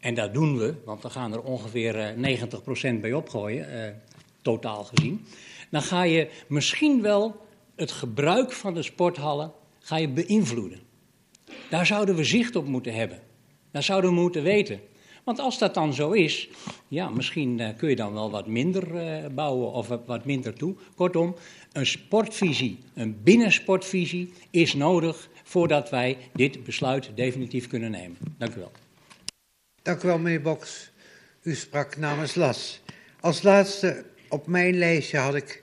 en 0.00 0.14
dat 0.14 0.34
doen 0.34 0.58
we, 0.58 0.74
want 0.84 1.02
we 1.02 1.10
gaan 1.10 1.32
er 1.32 1.42
ongeveer 1.42 2.14
90% 2.16 3.00
bij 3.00 3.12
opgooien, 3.12 4.00
totaal 4.42 4.84
gezien, 4.84 5.24
dan 5.70 5.82
ga 5.82 6.02
je 6.02 6.28
misschien 6.48 7.02
wel 7.02 7.36
het 7.76 7.92
gebruik 7.92 8.52
van 8.52 8.74
de 8.74 8.82
sporthallen 8.82 9.52
ga 9.78 9.96
je 9.96 10.08
beïnvloeden. 10.08 10.80
Daar 11.70 11.86
zouden 11.86 12.14
we 12.14 12.24
zicht 12.24 12.56
op 12.56 12.66
moeten 12.66 12.94
hebben. 12.94 13.20
Daar 13.70 13.82
zouden 13.82 14.10
we 14.10 14.20
moeten 14.20 14.42
weten. 14.42 14.80
Want 15.24 15.38
als 15.38 15.58
dat 15.58 15.74
dan 15.74 15.94
zo 15.94 16.10
is, 16.10 16.48
ja, 16.88 17.08
misschien 17.08 17.58
uh, 17.58 17.68
kun 17.76 17.88
je 17.88 17.96
dan 17.96 18.12
wel 18.12 18.30
wat 18.30 18.46
minder 18.46 18.94
uh, 18.94 19.26
bouwen 19.34 19.72
of 19.72 19.88
wat 19.88 20.24
minder 20.24 20.54
toe. 20.54 20.74
Kortom, 20.94 21.36
een 21.72 21.86
sportvisie, 21.86 22.78
een 22.94 23.22
binnensportvisie 23.22 24.32
is 24.50 24.74
nodig 24.74 25.28
voordat 25.42 25.90
wij 25.90 26.18
dit 26.32 26.64
besluit 26.64 27.10
definitief 27.14 27.68
kunnen 27.68 27.90
nemen. 27.90 28.16
Dank 28.38 28.54
u 28.54 28.58
wel. 28.58 28.72
Dank 29.82 30.02
u 30.02 30.06
wel, 30.06 30.18
meneer 30.18 30.42
Boks. 30.42 30.90
U 31.42 31.54
sprak 31.54 31.96
namens 31.96 32.34
LAS. 32.34 32.82
Als 33.20 33.42
laatste 33.42 34.04
op 34.28 34.46
mijn 34.46 34.78
lijstje 34.78 35.18
had 35.18 35.34
ik 35.34 35.62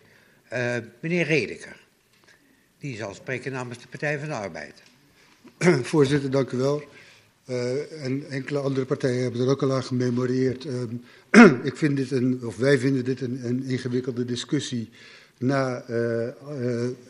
uh, 0.53 0.76
meneer 0.99 1.26
Redeker. 1.26 1.77
Die 2.77 2.98
zal 2.98 3.14
spreken 3.14 3.52
namens 3.52 3.80
de 3.80 3.88
Partij 3.88 4.19
van 4.19 4.27
de 4.27 4.34
Arbeid. 4.34 4.84
Voorzitter, 5.91 6.31
dank 6.31 6.52
u 6.52 6.57
wel. 6.57 6.84
Uh, 7.50 8.04
en 8.04 8.30
enkele 8.30 8.60
andere 8.60 8.86
partijen 8.86 9.22
hebben 9.22 9.42
er 9.42 9.48
ook 9.48 9.64
al 9.64 9.74
aan 9.74 9.84
gememoreerd. 9.84 10.66
Uh, 10.66 11.52
ik 11.64 11.78
vind 11.78 11.98
dit 11.98 12.12
een, 12.12 12.40
of 12.44 12.58
wij 12.58 12.78
vinden 12.78 13.04
dit 13.04 13.22
een, 13.22 13.40
een 13.46 13.64
ingewikkelde 13.64 14.26
discussie 14.26 14.90
na 15.38 15.90
uh, 15.90 16.28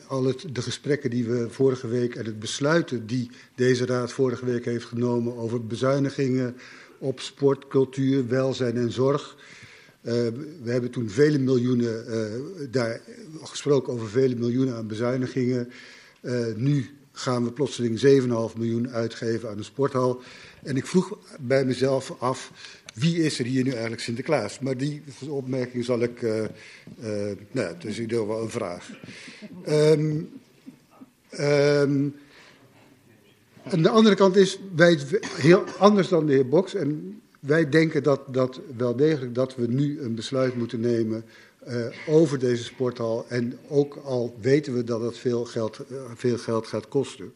al 0.08 0.26
het, 0.26 0.46
de 0.52 0.62
gesprekken 0.62 1.10
die 1.10 1.26
we 1.26 1.50
vorige 1.50 1.88
week 1.88 2.16
en 2.16 2.26
het 2.26 2.40
besluiten 2.40 3.08
die 3.08 3.30
deze 3.56 3.86
raad 3.86 4.12
vorige 4.12 4.46
week 4.46 4.66
heeft 4.66 4.86
genomen 4.86 5.38
over 5.38 5.66
bezuinigingen 5.66 6.56
op 6.98 7.20
sport, 7.20 7.68
cultuur, 7.68 8.28
welzijn 8.28 8.78
en 8.78 8.92
zorg. 8.92 9.38
we 10.02 10.66
hebben 10.66 10.90
toen 10.90 11.10
vele 11.10 11.38
miljoenen, 11.38 12.06
daar 12.72 13.02
gesproken 13.42 13.94
over 13.94 14.10
vele 14.10 14.36
miljoenen 14.36 14.76
aan 14.76 14.88
bezuinigingen. 14.88 15.70
nu 16.56 16.99
gaan 17.20 17.44
we 17.44 17.52
plotseling 17.52 18.00
7,5 18.52 18.58
miljoen 18.58 18.90
uitgeven 18.90 19.50
aan 19.50 19.58
een 19.58 19.64
sporthal. 19.64 20.22
En 20.64 20.78
ik 20.78 20.88
vroeg 20.88 21.18
bij 21.40 21.66
mezelf 21.66 22.16
af, 22.20 22.52
wie 22.94 23.24
is 23.24 23.40
er 23.40 23.46
hier 23.46 23.64
nu 23.64 23.72
eigenlijk 23.72 24.02
Sinterklaas? 24.02 24.60
Maar 24.60 24.78
die 24.78 25.04
opmerking 25.28 25.86
zal 25.86 26.00
ik, 26.00 26.22
uh, 26.22 26.44
nou, 27.52 27.68
het 27.68 27.86
is 27.86 27.96
in 27.96 28.02
ieder 28.02 28.20
geval 28.20 28.42
een 28.42 28.50
vraag. 28.50 28.90
Um, 29.68 30.30
um, 31.40 32.16
aan 33.64 33.82
de 33.82 33.90
andere 33.90 34.16
kant 34.16 34.36
is, 34.36 34.60
wij 34.76 35.00
heel 35.36 35.64
anders 35.78 36.08
dan 36.08 36.26
de 36.26 36.34
heer 36.34 36.50
Boks, 36.50 36.74
en 36.74 37.22
wij 37.40 37.70
denken 37.70 38.04
dat, 38.04 38.34
dat 38.34 38.62
wel 38.78 38.96
degelijk 38.96 39.36
dat 39.36 39.56
we 39.56 39.68
nu 39.68 40.02
een 40.02 40.16
besluit 40.16 40.56
moeten 40.56 40.80
nemen 40.80 41.24
uh, 41.68 41.86
over 42.08 42.40
deze 42.40 42.64
sporthal. 42.64 43.26
En 43.30 43.58
ook 43.68 43.96
al 43.96 44.38
weten 44.42 44.74
we 44.74 44.84
dat 44.84 45.02
het 45.02 45.18
veel 45.18 45.46
geld, 45.46 45.80
uh, 45.92 45.98
veel 46.16 46.38
geld 46.38 46.68
gaat 46.68 46.88
kosten. 46.88 47.34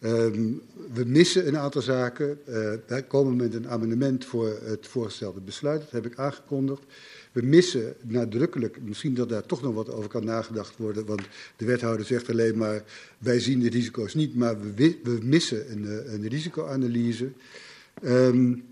Um, 0.00 0.60
we 0.92 1.04
missen 1.04 1.46
een 1.46 1.58
aantal 1.58 1.82
zaken. 1.82 2.38
Uh, 2.48 2.72
wij 2.86 3.02
komen 3.02 3.36
met 3.36 3.54
een 3.54 3.68
amendement 3.68 4.24
voor 4.24 4.58
het 4.64 4.86
voorgestelde 4.86 5.40
besluit. 5.40 5.80
Dat 5.80 5.90
heb 5.90 6.06
ik 6.06 6.18
aangekondigd. 6.18 6.82
We 7.32 7.42
missen 7.42 7.94
nadrukkelijk, 8.02 8.78
misschien 8.82 9.14
dat 9.14 9.28
daar 9.28 9.46
toch 9.46 9.62
nog 9.62 9.74
wat 9.74 9.92
over 9.92 10.10
kan 10.10 10.24
nagedacht 10.24 10.76
worden, 10.76 11.06
want 11.06 11.22
de 11.56 11.64
wethouder 11.64 12.06
zegt 12.06 12.30
alleen 12.30 12.56
maar, 12.56 12.82
wij 13.18 13.40
zien 13.40 13.60
de 13.60 13.68
risico's 13.68 14.14
niet, 14.14 14.34
maar 14.34 14.60
we, 14.60 14.98
we 15.02 15.18
missen 15.22 15.72
een, 15.72 16.12
een 16.14 16.28
risicoanalyse. 16.28 17.30
Um, 18.04 18.64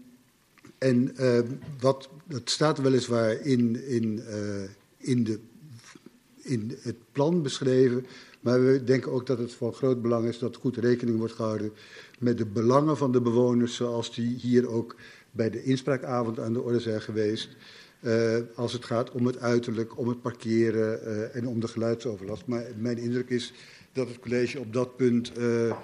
en 0.79 1.15
uh, 1.21 1.39
wat, 1.81 2.09
dat 2.29 2.51
staat 2.51 2.79
weliswaar 2.79 3.41
in, 3.41 3.85
in, 3.85 4.21
uh, 4.29 4.63
in, 4.97 5.25
de, 5.25 5.39
in 6.43 6.77
het 6.81 6.97
plan 7.13 7.43
beschreven. 7.43 8.07
Maar 8.41 8.65
we 8.65 8.85
denken 8.85 9.13
ook 9.13 9.27
dat 9.27 9.39
het 9.39 9.53
van 9.53 9.73
groot 9.73 10.03
belang 10.03 10.29
is 10.29 10.39
dat 10.39 10.57
goed 10.57 10.77
rekening 10.77 11.19
wordt 11.19 11.33
gehouden 11.33 11.73
met 12.19 12.39
de 12.39 12.47
belangen 12.47 12.97
van 12.97 13.13
de 13.13 13.21
bewoners, 13.21 13.75
zoals 13.75 14.15
die 14.15 14.37
hier 14.37 14.69
ook 14.69 14.97
bij 15.31 15.51
de 15.51 15.63
inspraakavond 15.63 16.41
aan 16.41 16.53
de 16.53 16.61
orde 16.61 16.81
zijn 16.81 17.01
geweest. 17.01 17.57
Uh, 18.01 18.37
als 18.55 18.73
het 18.73 18.85
gaat 18.85 19.11
om 19.11 19.27
het 19.27 19.39
uiterlijk, 19.39 19.99
om 19.99 20.09
het 20.09 20.21
parkeren 20.21 21.01
uh, 21.05 21.37
en 21.37 21.47
om 21.47 21.61
de 21.61 21.69
geluidsoverlast. 21.69 22.47
Maar 22.47 22.65
mijn 22.77 22.99
indruk 22.99 23.29
is 23.29 23.53
dat 23.93 24.09
het 24.09 24.19
college 24.19 24.59
op 24.59 24.73
dat 24.73 24.97
punt 24.97 25.29
uh, 25.39 25.75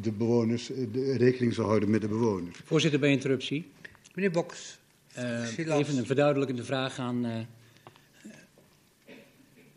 de 0.00 0.12
bewoners 0.18 0.70
de 0.92 1.16
rekening 1.16 1.54
zal 1.54 1.66
houden 1.66 1.90
met 1.90 2.00
de 2.00 2.08
bewoners. 2.08 2.60
Voorzitter, 2.64 3.00
bij 3.00 3.10
interruptie. 3.10 3.70
Meneer 4.14 4.30
Boks. 4.30 4.78
Uh, 5.18 5.58
even 5.58 5.96
een 5.96 6.06
verduidelijkende 6.06 6.64
vraag 6.64 6.98
aan 6.98 7.26
uh, 7.26 7.38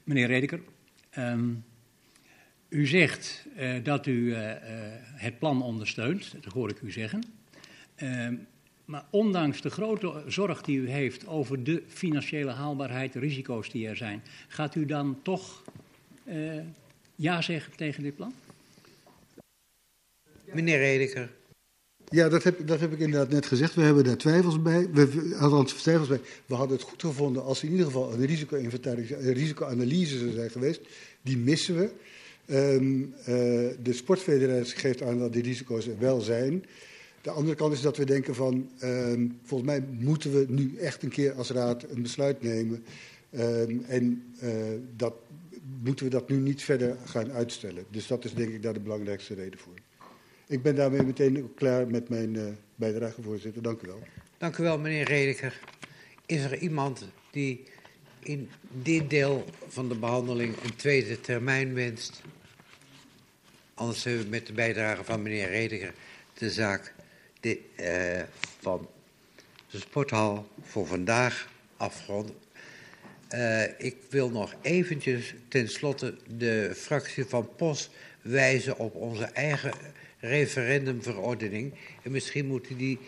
meneer 0.03 0.27
Redeker. 0.27 0.61
Um, 1.18 1.65
u 2.69 2.88
zegt 2.88 3.45
uh, 3.57 3.84
dat 3.84 4.05
u 4.05 4.34
het 5.15 5.39
plan 5.39 5.61
ondersteunt, 5.61 6.35
dat 6.41 6.53
hoor 6.53 6.69
ik 6.69 6.81
u 6.81 6.91
zeggen. 6.91 7.23
Um, 8.01 8.47
maar 8.85 9.05
ondanks 9.09 9.61
de 9.61 9.69
grote 9.69 10.23
zorg 10.27 10.61
die 10.61 10.77
u 10.77 10.89
heeft 10.89 11.27
over 11.27 11.64
de 11.64 11.84
financiële 11.88 12.51
haalbaarheid, 12.51 13.14
de 13.14 13.19
risico's 13.19 13.69
die 13.72 13.88
er 13.88 13.95
zijn, 13.95 14.23
gaat 14.47 14.76
u 14.76 14.85
dan 14.85 15.19
toch 15.23 15.64
ja 17.15 17.41
zeggen 17.41 17.76
tegen 17.76 18.03
dit 18.03 18.15
plan? 18.15 18.34
Meneer 20.53 20.77
Redeker. 20.77 21.30
Ja, 22.09 22.29
dat 22.29 22.43
heb, 22.43 22.67
dat 22.67 22.79
heb 22.79 22.93
ik 22.93 22.99
inderdaad 22.99 23.29
net 23.29 23.45
gezegd. 23.45 23.73
We 23.75 23.81
hebben 23.81 24.03
daar 24.03 24.17
twijfels 24.17 24.61
bij. 24.61 24.89
We, 24.91 25.35
althans, 25.39 25.73
twijfels 25.73 26.07
bij. 26.07 26.21
We 26.45 26.55
hadden 26.55 26.77
het 26.77 26.85
goed 26.85 27.01
gevonden 27.01 27.43
als 27.43 27.63
in 27.63 27.71
ieder 27.71 27.85
geval 27.85 28.13
een 28.13 28.25
risico-inventaris, 28.25 29.09
een 29.09 29.34
risicoanalyse 29.34 30.17
zou 30.17 30.31
zijn 30.31 30.49
geweest. 30.49 30.81
Die 31.21 31.38
missen 31.38 31.75
we. 31.75 31.89
Um, 32.49 33.13
uh, 33.19 33.25
de 33.84 33.93
sportfederatie 33.93 34.77
geeft 34.77 35.01
aan 35.01 35.19
dat 35.19 35.34
die 35.34 35.43
risico's 35.43 35.88
er 35.88 35.99
wel 35.99 36.21
zijn. 36.21 36.65
De 37.21 37.29
andere 37.29 37.55
kant 37.55 37.73
is 37.73 37.81
dat 37.81 37.97
we 37.97 38.05
denken 38.05 38.35
van, 38.35 38.69
um, 38.84 39.39
volgens 39.43 39.69
mij 39.69 39.84
moeten 39.99 40.31
we 40.31 40.45
nu 40.49 40.75
echt 40.77 41.03
een 41.03 41.09
keer 41.09 41.34
als 41.34 41.49
raad 41.49 41.84
een 41.89 42.01
besluit 42.01 42.41
nemen. 42.41 42.84
Um, 43.31 43.84
en 43.88 44.23
uh, 44.43 44.51
dat, 44.95 45.13
moeten 45.84 46.05
we 46.05 46.11
dat 46.11 46.29
nu 46.29 46.38
niet 46.38 46.63
verder 46.63 46.97
gaan 47.05 47.31
uitstellen. 47.31 47.84
Dus 47.91 48.07
dat 48.07 48.25
is 48.25 48.34
denk 48.34 48.53
ik 48.53 48.63
daar 48.63 48.73
de 48.73 48.79
belangrijkste 48.79 49.34
reden 49.34 49.59
voor. 49.59 49.73
Ik 50.48 50.61
ben 50.61 50.76
daarmee 50.76 51.03
meteen 51.03 51.53
klaar 51.56 51.88
met 51.88 52.10
mijn 52.10 52.34
uh, 52.34 52.44
bijdrage, 52.76 53.22
voorzitter. 53.22 53.61
Dank 53.61 53.82
u 53.82 53.88
wel. 53.88 54.03
Dank 54.38 54.57
u 54.57 54.64
wel, 54.64 54.80
meneer 54.80 55.06
Redeker. 55.06 55.60
Is 56.26 56.44
er 56.44 56.57
iemand 56.57 57.06
die 57.32 57.64
in 58.19 58.49
dit 58.72 59.10
deel 59.10 59.45
van 59.68 59.90
de 59.90 59.95
behandeling 59.95 60.56
een 60.64 60.76
tweede 60.76 61.22
termijn 61.22 61.74
wenst? 61.74 62.22
Anders 63.74 64.03
hebben 64.03 64.24
we 64.24 64.30
met 64.30 64.48
de 64.48 64.53
bijdrage 64.53 65.03
van 65.03 65.22
meneer 65.22 65.49
Redeker 65.49 65.94
de 66.34 66.52
zaak 66.52 66.94
de, 67.40 67.60
uh, 67.80 68.24
van 68.60 68.90
de 69.69 69.80
sporthal 69.80 70.48
voor 70.61 70.88
vandaag 70.88 71.49
afgerond. 71.78 72.32
Uh, 73.34 73.64
ik 73.80 73.95
wil 74.10 74.30
nog 74.30 74.53
eventjes 74.61 75.34
tenslotte 75.48 76.18
de 76.38 76.72
fractie 76.76 77.26
van 77.26 77.56
POS 77.56 77.90
wijzen 78.22 78.78
op 78.78 78.95
onze 78.95 79.26
eigen 79.26 79.72
referendumverordening. 80.19 81.73
En 82.03 82.11
misschien 82.11 82.45
moet 82.45 82.69
u 82.69 82.76
die 82.76 82.99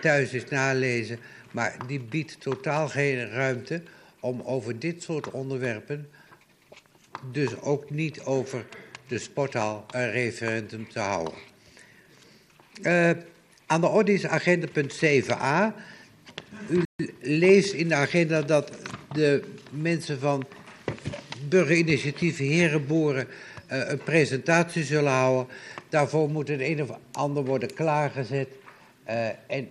thuis 0.00 0.32
eens 0.32 0.48
nalezen. 0.50 1.18
Maar 1.50 1.76
die 1.86 2.00
biedt 2.00 2.40
totaal 2.40 2.88
geen 2.88 3.30
ruimte 3.30 3.82
om 4.20 4.40
over 4.40 4.78
dit 4.78 5.02
soort 5.02 5.30
onderwerpen, 5.30 6.08
dus 7.32 7.60
ook 7.60 7.90
niet 7.90 8.20
over 8.20 8.66
de 9.08 9.18
sporthal, 9.18 9.86
een 9.90 10.10
referendum 10.10 10.88
te 10.88 10.98
houden. 10.98 11.34
Uh, 12.82 13.10
aan 13.66 13.80
de 13.80 13.86
orde 13.86 14.12
is 14.12 14.26
agenda 14.26 14.66
punt 14.66 14.94
7a. 15.04 15.74
U 16.68 16.82
leest 17.20 17.72
in 17.72 17.88
de 17.88 17.94
agenda 17.94 18.42
dat 18.42 18.70
de 19.12 19.42
mensen 19.70 20.18
van 20.20 20.46
burgerinitiatief 21.48 22.38
Herenboeren 22.38 23.26
uh, 23.72 23.88
een 23.88 24.02
presentatie 24.02 24.84
zullen 24.84 25.12
houden. 25.12 25.54
Daarvoor 25.94 26.30
moet 26.30 26.48
het 26.48 26.60
een 26.60 26.82
of 26.82 26.90
ander 27.12 27.44
worden 27.44 27.74
klaargezet. 27.74 28.48
Uh, 29.08 29.26
en 29.46 29.68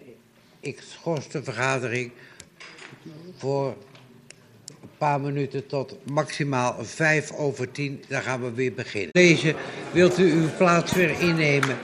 ik 0.59 0.81
schors 0.81 1.27
de 1.27 1.43
vergadering 1.43 2.11
voor 3.37 3.67
een 4.67 4.89
paar 4.97 5.21
minuten 5.21 5.67
tot 5.67 5.97
maximaal 6.03 6.75
vijf 6.85 7.31
over 7.31 7.71
tien. 7.71 8.03
Dan 8.07 8.21
gaan 8.21 8.41
we 8.41 8.51
weer 8.51 8.73
beginnen. 8.73 9.09
Deze, 9.11 9.55
wilt 9.91 10.17
u 10.17 10.31
uw 10.31 10.49
plaats 10.57 10.91
weer 10.91 11.19
innemen? 11.19 11.77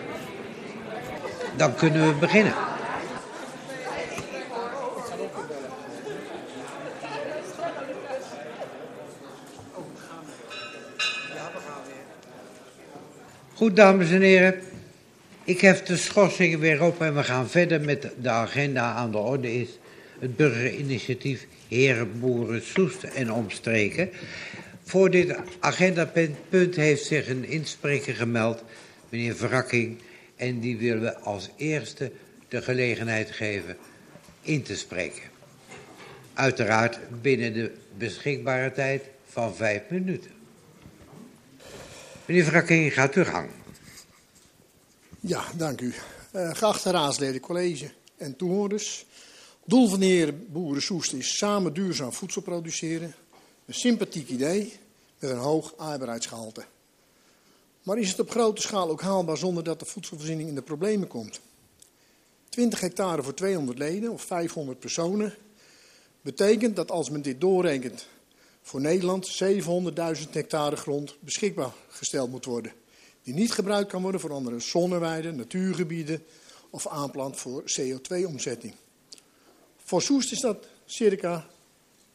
Dan 1.57 1.76
kunnen 1.76 2.07
we 2.07 2.20
beginnen. 2.20 2.53
Goed, 13.60 13.76
dames 13.76 14.11
en 14.11 14.22
heren. 14.22 14.60
Ik 15.44 15.61
heb 15.61 15.86
de 15.86 15.98
schorsing 15.98 16.60
weer 16.60 16.84
op 16.84 17.02
en 17.02 17.15
we 17.15 17.23
gaan 17.23 17.49
verder 17.49 17.81
met 17.81 18.10
de 18.22 18.30
agenda. 18.30 18.94
Aan 18.94 19.11
de 19.11 19.18
orde 19.18 19.53
is 19.53 19.80
het 20.19 20.36
burgerinitiatief 20.36 21.48
Herenboeren 21.68 22.61
Soest 22.61 23.03
en 23.03 23.31
omstreken. 23.31 24.10
Voor 24.84 25.10
dit 25.10 25.36
agendapunt 25.60 26.76
heeft 26.76 27.06
zich 27.06 27.30
een 27.30 27.45
inspreker 27.45 28.15
gemeld, 28.15 28.64
meneer 29.10 29.38
Wrakking. 29.38 29.98
En 30.36 30.60
die 30.60 30.77
willen 30.77 31.02
we 31.02 31.18
als 31.18 31.49
eerste 31.57 32.11
de 32.48 32.61
gelegenheid 32.61 33.31
geven 33.31 33.77
in 34.41 34.61
te 34.61 34.76
spreken. 34.76 35.23
Uiteraard 36.34 36.99
binnen 37.22 37.53
de 37.53 37.72
beschikbare 37.98 38.72
tijd 38.72 39.03
van 39.26 39.56
vijf 39.56 39.81
minuten. 39.90 40.39
Meneer 42.30 42.45
Wrakking, 42.45 42.93
gaat 42.93 43.14
uw 43.14 43.23
gang. 43.23 43.49
Ja, 45.19 45.43
dank 45.57 45.81
u. 45.81 45.93
Uh, 46.35 46.53
geachte 46.53 46.91
raadsleden, 46.91 47.41
college 47.41 47.91
en 48.18 48.35
toehoorders. 48.35 49.06
Doel 49.65 49.88
van 49.88 49.99
de 49.99 50.06
heer 50.06 50.38
Boeren 50.38 50.81
Soest 50.81 51.14
is 51.14 51.38
samen 51.38 51.73
duurzaam 51.73 52.14
voedsel 52.14 52.41
produceren. 52.41 53.14
Een 53.65 53.73
sympathiek 53.73 54.30
idee 54.30 54.73
met 55.19 55.30
een 55.30 55.38
hoog 55.38 55.77
arbeidsgehalte. 55.77 56.64
Maar 57.84 57.97
is 57.97 58.10
het 58.10 58.19
op 58.19 58.31
grote 58.31 58.61
schaal 58.61 58.89
ook 58.89 59.01
haalbaar 59.01 59.38
zonder 59.38 59.64
dat 59.64 59.80
de 59.80 59.85
voedselvoorziening 59.85 60.49
in 60.49 60.56
de 60.56 60.61
problemen 60.61 61.07
komt? 61.07 61.39
20 62.49 62.80
hectare 62.80 63.23
voor 63.23 63.34
200 63.34 63.77
leden 63.77 64.11
of 64.11 64.22
500 64.22 64.80
personen 64.80 65.34
betekent 66.22 66.76
dat 66.76 66.91
als 66.91 67.10
men 67.10 67.22
dit 67.22 67.41
doorrekent 67.41 68.07
voor 68.70 68.82
Nederland 68.82 69.44
700.000 69.44 70.30
hectare 70.32 70.76
grond 70.76 71.16
beschikbaar 71.20 71.72
gesteld 71.90 72.30
moet 72.30 72.46
worden 72.46 72.72
die 73.24 73.34
niet 73.34 73.52
gebruikt 73.52 73.90
kan 73.90 74.02
worden 74.02 74.22
voor 74.22 74.32
andere 74.32 74.60
zonneweiden, 74.60 75.36
natuurgebieden 75.36 76.24
of 76.70 76.88
aanplant 76.88 77.38
voor 77.38 77.64
CO2-omzetting. 77.64 78.74
Voor 79.78 80.02
Soest 80.02 80.32
is 80.32 80.40
dat 80.40 80.68
circa 80.86 81.48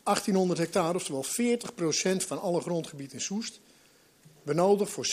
1800 0.02 0.58
hectare, 0.58 0.94
oftewel 0.94 1.24
40% 1.24 2.26
van 2.26 2.40
alle 2.40 2.60
grondgebied 2.60 3.12
in 3.12 3.20
Soest, 3.20 3.60
benodigd 4.42 4.90
voor 4.90 5.06
60% 5.06 5.10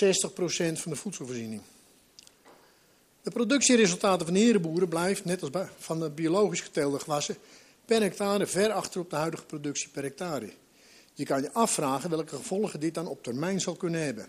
van 0.74 0.92
de 0.92 0.96
voedselvoorziening. 0.96 1.62
De 3.22 3.32
productieresultaten 3.32 4.26
van 4.26 4.34
de 4.34 4.40
herenboeren 4.40 4.90
blijft, 4.90 5.26
net 5.26 5.42
als 5.42 5.66
van 5.78 6.00
de 6.00 6.10
biologisch 6.10 6.62
geteelde 6.62 7.00
gewassen, 7.00 7.38
per 7.86 8.02
hectare 8.02 8.48
ver 8.48 8.72
achter 8.72 9.02
op 9.02 9.10
de 9.10 9.16
huidige 9.16 9.46
productie 9.46 9.90
per 9.90 10.04
hectare. 10.04 10.50
Je 11.14 11.26
kan 11.26 11.42
je 11.42 11.54
afvragen 11.54 12.10
welke 12.10 12.36
gevolgen 12.36 12.80
dit 12.80 12.94
dan 12.94 13.08
op 13.08 13.24
termijn 13.24 13.62
zal 13.62 13.76
kunnen 13.76 14.04
hebben. 14.04 14.28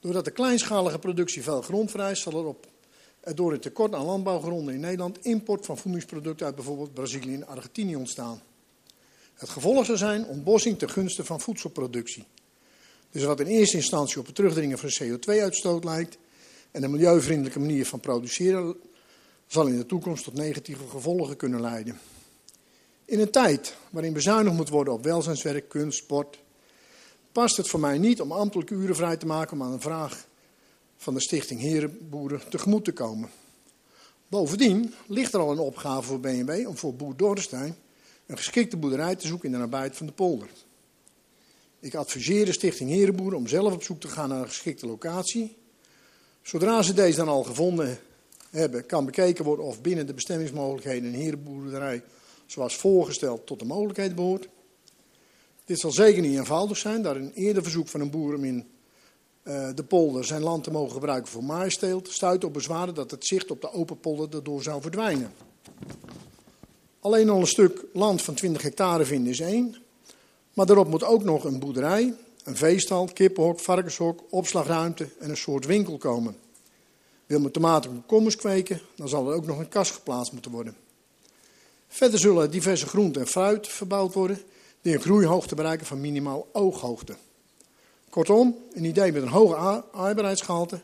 Doordat 0.00 0.24
de 0.24 0.30
kleinschalige 0.30 0.98
productie 0.98 1.42
veel 1.42 1.62
grond 1.62 1.90
vereist, 1.90 2.22
zal 2.22 2.32
er 2.32 2.44
op, 2.44 2.66
door 3.34 3.52
het 3.52 3.62
tekort 3.62 3.94
aan 3.94 4.04
landbouwgronden 4.04 4.74
in 4.74 4.80
Nederland 4.80 5.24
import 5.24 5.66
van 5.66 5.78
voedingsproducten 5.78 6.46
uit 6.46 6.54
bijvoorbeeld 6.54 6.94
Brazilië 6.94 7.34
en 7.34 7.46
Argentinië 7.46 7.96
ontstaan. 7.96 8.42
Het 9.34 9.48
gevolg 9.48 9.84
zou 9.84 9.98
zijn 9.98 10.26
ontbossing 10.26 10.78
ten 10.78 10.90
gunste 10.90 11.24
van 11.24 11.40
voedselproductie. 11.40 12.24
Dus 13.10 13.24
wat 13.24 13.40
in 13.40 13.46
eerste 13.46 13.76
instantie 13.76 14.18
op 14.18 14.26
het 14.26 14.34
terugdringen 14.34 14.78
van 14.78 14.90
CO2-uitstoot 15.02 15.84
lijkt 15.84 16.18
en 16.70 16.82
een 16.82 16.90
milieuvriendelijke 16.90 17.58
manier 17.58 17.86
van 17.86 18.00
produceren, 18.00 18.76
zal 19.46 19.66
in 19.66 19.76
de 19.76 19.86
toekomst 19.86 20.24
tot 20.24 20.34
negatieve 20.34 20.88
gevolgen 20.88 21.36
kunnen 21.36 21.60
leiden. 21.60 21.98
In 23.10 23.20
een 23.20 23.30
tijd 23.30 23.76
waarin 23.90 24.12
bezuinigd 24.12 24.56
moet 24.56 24.68
worden 24.68 24.94
op 24.94 25.04
welzijnswerk, 25.04 25.68
kunst, 25.68 25.98
sport, 25.98 26.38
past 27.32 27.56
het 27.56 27.68
voor 27.68 27.80
mij 27.80 27.98
niet 27.98 28.20
om 28.20 28.32
ambtelijke 28.32 28.74
uren 28.74 28.96
vrij 28.96 29.16
te 29.16 29.26
maken 29.26 29.52
om 29.52 29.62
aan 29.62 29.72
een 29.72 29.80
vraag 29.80 30.26
van 30.96 31.14
de 31.14 31.20
stichting 31.20 31.60
Herenboeren 31.60 32.40
tegemoet 32.48 32.84
te 32.84 32.92
komen. 32.92 33.30
Bovendien 34.28 34.94
ligt 35.06 35.34
er 35.34 35.40
al 35.40 35.50
een 35.50 35.58
opgave 35.58 36.02
voor 36.02 36.20
BNB 36.20 36.64
om 36.66 36.76
voor 36.76 36.94
boer 36.94 37.16
Dorrestein 37.16 37.76
een 38.26 38.36
geschikte 38.36 38.76
boerderij 38.76 39.16
te 39.16 39.26
zoeken 39.26 39.46
in 39.46 39.52
de 39.52 39.58
nabijheid 39.58 39.96
van 39.96 40.06
de 40.06 40.12
polder. 40.12 40.48
Ik 41.80 41.94
adviseer 41.94 42.44
de 42.44 42.52
stichting 42.52 42.90
Herenboeren 42.90 43.38
om 43.38 43.46
zelf 43.46 43.72
op 43.72 43.82
zoek 43.82 44.00
te 44.00 44.08
gaan 44.08 44.28
naar 44.28 44.40
een 44.40 44.48
geschikte 44.48 44.86
locatie. 44.86 45.56
Zodra 46.42 46.82
ze 46.82 46.92
deze 46.92 47.16
dan 47.16 47.28
al 47.28 47.42
gevonden 47.42 47.98
hebben, 48.50 48.86
kan 48.86 49.04
bekeken 49.04 49.44
worden 49.44 49.64
of 49.64 49.80
binnen 49.80 50.06
de 50.06 50.14
bestemmingsmogelijkheden 50.14 51.08
een 51.08 51.20
herenboerderij 51.20 52.02
zoals 52.50 52.76
voorgesteld 52.76 53.46
tot 53.46 53.58
de 53.58 53.64
mogelijkheid 53.64 54.14
behoort. 54.14 54.48
Dit 55.64 55.78
zal 55.78 55.90
zeker 55.90 56.22
niet 56.22 56.36
eenvoudig 56.36 56.76
zijn, 56.76 57.02
daar 57.02 57.16
een 57.16 57.32
eerder 57.32 57.62
verzoek 57.62 57.88
van 57.88 58.00
een 58.00 58.10
boer 58.10 58.34
om 58.34 58.44
in 58.44 58.68
uh, 59.42 59.68
de 59.74 59.84
polder 59.84 60.24
zijn 60.24 60.42
land 60.42 60.64
te 60.64 60.70
mogen 60.70 60.92
gebruiken 60.92 61.32
voor 61.32 61.44
maaisteelt, 61.44 62.08
stuit 62.08 62.44
op 62.44 62.52
bezwaren 62.52 62.94
dat 62.94 63.10
het 63.10 63.26
zicht 63.26 63.50
op 63.50 63.60
de 63.60 63.72
open 63.72 64.00
polder 64.00 64.30
daardoor 64.30 64.62
zou 64.62 64.82
verdwijnen. 64.82 65.32
Alleen 67.00 67.30
al 67.30 67.40
een 67.40 67.46
stuk 67.46 67.84
land 67.92 68.22
van 68.22 68.34
20 68.34 68.62
hectare 68.62 69.04
vinden 69.04 69.32
is 69.32 69.40
één, 69.40 69.76
maar 70.52 70.66
daarop 70.66 70.88
moet 70.88 71.04
ook 71.04 71.24
nog 71.24 71.44
een 71.44 71.58
boerderij, 71.58 72.14
een 72.44 72.56
veestal, 72.56 73.08
kippenhok, 73.12 73.60
varkenshok, 73.60 74.20
opslagruimte 74.30 75.08
en 75.18 75.30
een 75.30 75.36
soort 75.36 75.66
winkel 75.66 75.98
komen. 75.98 76.36
Wil 77.26 77.40
men 77.40 77.52
tomaten 77.52 77.90
en 77.90 77.96
komkommers 77.96 78.36
kweken, 78.36 78.80
dan 78.96 79.08
zal 79.08 79.28
er 79.28 79.36
ook 79.36 79.46
nog 79.46 79.58
een 79.58 79.68
kast 79.68 79.92
geplaatst 79.92 80.32
moeten 80.32 80.50
worden. 80.50 80.76
Verder 81.92 82.18
zullen 82.18 82.50
diverse 82.50 82.86
groenten 82.86 83.22
en 83.22 83.28
fruit 83.28 83.68
verbouwd 83.68 84.14
worden 84.14 84.42
die 84.80 84.94
een 84.94 85.00
groeihoogte 85.00 85.54
bereiken 85.54 85.86
van 85.86 86.00
minimaal 86.00 86.48
ooghoogte. 86.52 87.14
Kortom, 88.10 88.56
een 88.72 88.84
idee 88.84 89.12
met 89.12 89.22
een 89.22 89.28
hoge 89.28 89.54
arbeidsgehalte, 89.92 90.80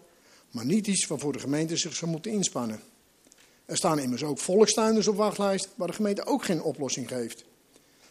maar 0.51 0.65
niet 0.65 0.87
iets 0.87 1.07
waarvoor 1.07 1.33
de 1.33 1.39
gemeente 1.39 1.77
zich 1.77 1.95
zou 1.95 2.11
moeten 2.11 2.33
inspannen. 2.33 2.81
Er 3.65 3.77
staan 3.77 3.99
immers 3.99 4.25
ook 4.25 4.39
volkstuinders 4.39 5.09
op 5.09 5.17
wachtlijst 5.17 5.69
waar 5.75 5.89
de 5.89 5.95
gemeente 5.95 6.27
ook 6.27 6.45
geen 6.45 6.63
oplossing 6.63 7.09
geeft. 7.09 7.45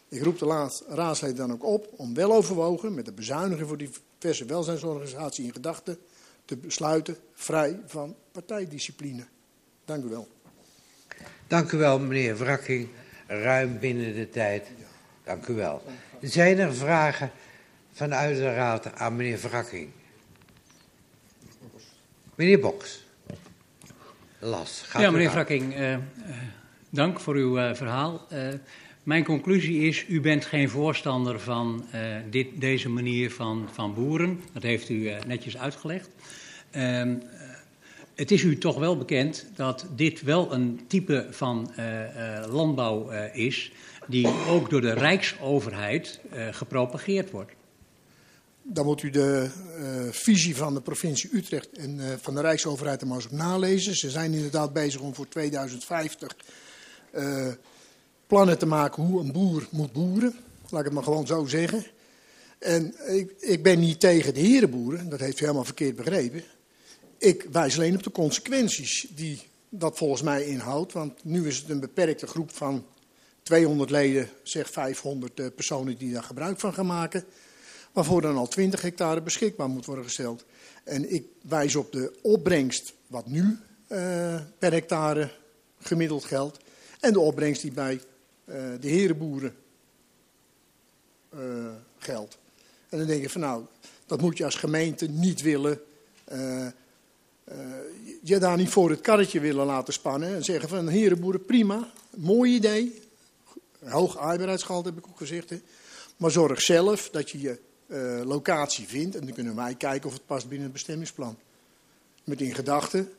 Ik 0.10 0.24
roep 0.24 0.40
de 0.40 0.70
raadsleden 0.88 1.36
dan 1.36 1.52
ook 1.52 1.64
op 1.64 1.88
om 1.96 2.14
wel 2.14 2.34
overwogen 2.34 2.94
met 2.94 3.06
de 3.06 3.12
bezuiniging 3.12 3.68
voor 3.68 3.78
diverse 3.78 4.46
welzijnsorganisatie 4.46 5.46
in 5.46 5.54
gedachten 5.54 5.98
te 6.46 6.58
besluiten 6.58 7.18
vrij 7.34 7.80
van 7.86 8.16
partijdiscipline. 8.32 9.26
Dank 9.86 10.04
u 10.04 10.10
wel. 10.10 10.28
Dank 11.48 11.72
u 11.72 11.78
wel, 11.78 12.00
meneer 12.00 12.38
Wrakking. 12.38 12.88
Ruim 13.28 13.80
binnen 13.80 14.16
de 14.16 14.30
tijd. 14.30 14.68
Dank 15.24 15.48
u 15.48 15.54
wel. 15.54 15.84
Zijn 16.22 16.60
er 16.60 16.76
vragen 16.76 17.32
vanuit 17.94 18.38
de 18.38 18.54
raad 18.54 18.96
aan 18.96 19.16
meneer 19.16 19.40
Wrakking? 19.40 19.90
Meneer 22.36 22.60
Boks. 22.60 23.04
Las. 24.40 24.84
Gaat 24.88 25.02
ja, 25.02 25.12
meneer 25.12 25.32
Wrakking, 25.32 25.74
uh, 25.74 25.92
uh, 25.92 25.98
dank 26.90 27.20
voor 27.20 27.36
uw 27.36 27.60
uh, 27.60 27.74
verhaal. 27.74 28.28
mijn 29.04 29.24
conclusie 29.24 29.88
is, 29.88 30.06
u 30.08 30.22
bent 30.22 30.46
geen 30.46 30.70
voorstander 30.70 31.40
van 31.40 31.86
dit, 32.30 32.48
deze 32.62 32.90
manier 32.90 33.32
van, 33.32 33.70
van 33.74 33.94
boeren. 33.94 34.42
Dat 34.54 34.64
heeft 34.64 34.90
u 34.90 35.12
netjes 35.28 35.58
uitgelegd. 35.58 36.10
Het 38.16 38.32
is 38.32 38.44
u 38.44 38.58
toch 38.58 38.78
wel 38.78 38.98
bekend 38.98 39.46
dat 39.56 39.86
dit 39.96 40.22
wel 40.22 40.54
een 40.54 40.80
type 40.88 41.28
van 41.32 41.72
landbouw 42.50 43.10
is 43.34 43.72
die 44.08 44.28
ook 44.48 44.70
door 44.70 44.82
de 44.82 44.94
Rijksoverheid 44.94 46.20
gepropageerd 46.52 47.32
wordt. 47.32 47.52
Dan 48.62 48.86
moet 48.86 49.04
u 49.04 49.10
de 49.10 49.50
visie 50.12 50.56
van 50.56 50.74
de 50.74 50.82
provincie 50.82 51.30
Utrecht 51.34 51.78
en 51.78 52.00
van 52.22 52.36
de 52.36 52.42
Rijksoverheid 52.42 53.02
er 53.02 53.08
maar 53.08 53.16
eens 53.16 53.26
op 53.26 53.32
nalezen. 53.32 53.96
Ze 53.96 54.10
zijn 54.10 54.34
inderdaad 54.34 54.74
bezig 54.74 55.02
om 55.02 55.16
voor 55.16 55.28
2050 55.28 56.36
plannen 58.28 58.58
te 58.58 58.66
maken 58.66 59.04
hoe 59.04 59.22
een 59.22 59.32
boer 59.32 59.68
moet 59.72 59.92
boeren. 59.92 60.36
Laat 60.70 60.80
ik 60.80 60.86
het 60.86 60.94
maar 60.94 61.04
gewoon 61.04 61.28
zo 61.28 61.46
zeggen. 61.46 61.86
En 62.60 62.96
ik, 63.08 63.32
ik 63.40 63.64
ben 63.64 63.80
niet 63.80 64.00
tegen 64.00 64.34
de 64.34 64.40
herenboeren, 64.40 65.10
dat 65.10 65.20
heeft 65.20 65.40
u 65.40 65.42
helemaal 65.42 65.66
verkeerd 65.66 65.96
begrepen. 65.96 66.44
Ik 67.18 67.48
wijs 67.52 67.76
alleen 67.76 67.96
op 67.96 68.04
de 68.04 68.12
consequenties 68.12 69.08
die 69.16 69.42
dat 69.70 69.98
volgens 69.98 70.22
mij 70.22 70.46
inhoudt. 70.46 70.94
Want 70.94 71.24
nu 71.24 71.48
is 71.48 71.58
het 71.58 71.70
een 71.70 71.80
beperkte 71.80 72.28
groep 72.28 72.52
van 72.52 72.86
200 73.44 73.90
leden, 73.90 74.30
zeg 74.44 74.70
500 74.70 75.40
uh, 75.40 75.48
personen 75.56 75.98
die 75.98 76.14
daar 76.14 76.24
gebruik 76.24 76.60
van 76.60 76.74
gaan 76.74 76.86
maken. 76.86 77.24
Waarvoor 77.92 78.22
dan 78.22 78.38
al 78.38 78.48
20 78.48 78.82
hectare 78.82 79.22
beschikbaar 79.22 79.70
moet 79.70 79.86
worden 79.86 80.04
gesteld. 80.04 80.46
En 80.84 81.14
ik 81.14 81.26
wijs 81.42 81.76
op 81.76 81.92
de 81.92 82.14
opbrengst 82.22 82.94
wat 83.08 83.28
nu 83.28 83.42
uh, 83.42 84.42
per 84.58 84.72
hectare 84.72 85.32
gemiddeld 85.80 86.24
geldt. 86.24 86.58
En 87.00 87.14
de 87.14 87.20
opbrengst 87.20 87.62
die 87.62 87.72
bij 87.72 87.94
uh, 87.94 88.56
de 88.80 88.88
herenboeren 88.88 89.56
geldt. 91.98 92.38
En 92.90 92.98
dan 92.98 93.08
denk 93.08 93.22
je 93.22 93.30
van 93.30 93.42
nou, 93.42 93.66
dat 94.06 94.22
moet 94.22 94.38
je 94.38 94.46
als 94.46 94.56
gemeente 94.56 95.08
niet 95.08 95.42
willen. 95.42 95.82
Uh, 97.52 97.58
je 98.22 98.38
daar 98.38 98.58
niet 98.58 98.70
voor 98.70 98.90
het 98.90 99.02
karretje 99.02 99.40
willen 99.40 99.66
laten 99.66 99.94
spannen. 99.94 100.36
En 100.36 100.44
zeggen 100.44 100.70
van 100.70 100.88
herenboeren, 100.88 101.46
prima, 101.46 101.92
mooi 102.16 102.54
idee. 102.54 103.02
Hoog 103.84 104.18
arbeidsgehalte 104.18 104.90
heb 104.90 104.98
ik 104.98 105.08
ook 105.08 105.18
gezegd. 105.18 105.54
Maar 106.18 106.32
zorg 106.32 106.62
zelf 106.62 107.10
dat 107.10 107.30
je 107.30 107.42
je 107.42 107.60
uh, 107.88 108.22
locatie 108.26 108.88
vindt. 108.88 109.16
En 109.16 109.26
dan 109.26 109.34
kunnen 109.34 109.56
wij 109.56 109.76
kijken 109.76 110.08
of 110.08 110.14
het 110.14 110.26
past 110.26 110.48
binnen 110.48 110.64
het 110.64 110.74
bestemmingsplan. 110.74 111.38
Met 112.24 112.42
in 112.42 112.56
gedachten. 112.56 113.12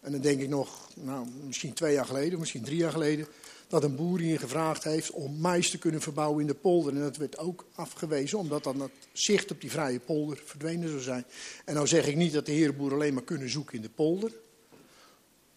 En 0.00 0.12
dan 0.12 0.20
denk 0.20 0.40
ik 0.40 0.48
nog, 0.48 0.88
nou, 0.94 1.26
misschien 1.46 1.72
twee 1.72 1.92
jaar 1.92 2.04
geleden, 2.04 2.38
misschien 2.38 2.62
drie 2.62 2.78
jaar 2.78 2.92
geleden 2.92 3.26
dat 3.70 3.84
een 3.84 3.96
boer 3.96 4.18
hier 4.18 4.38
gevraagd 4.38 4.84
heeft 4.84 5.10
om 5.10 5.40
mais 5.40 5.70
te 5.70 5.78
kunnen 5.78 6.00
verbouwen 6.00 6.40
in 6.40 6.46
de 6.46 6.54
polder. 6.54 6.94
En 6.94 7.00
dat 7.00 7.16
werd 7.16 7.38
ook 7.38 7.66
afgewezen, 7.74 8.38
omdat 8.38 8.64
dan 8.64 8.80
het 8.80 8.90
zicht 9.12 9.50
op 9.50 9.60
die 9.60 9.70
vrije 9.70 10.00
polder 10.00 10.42
verdwenen 10.44 10.88
zou 10.88 11.00
zijn. 11.00 11.24
En 11.64 11.74
nou 11.74 11.86
zeg 11.86 12.06
ik 12.06 12.16
niet 12.16 12.32
dat 12.32 12.46
de 12.46 12.52
herenboeren 12.52 12.96
alleen 12.96 13.14
maar 13.14 13.22
kunnen 13.22 13.50
zoeken 13.50 13.76
in 13.76 13.82
de 13.82 13.88
polder. 13.88 14.32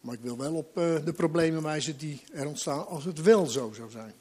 Maar 0.02 0.14
ik 0.14 0.20
wil 0.22 0.38
wel 0.38 0.54
op 0.54 0.78
uh, 0.78 0.96
de 1.06 1.14
problemen 1.14 1.64
wijzen 1.64 1.98
die 1.98 2.22
er 2.34 2.48
ontstaan 2.48 2.88
als 2.88 3.06
het 3.06 3.22
wel 3.22 3.46
zo 3.46 3.72
zou 3.76 3.92
zijn. 3.92 4.14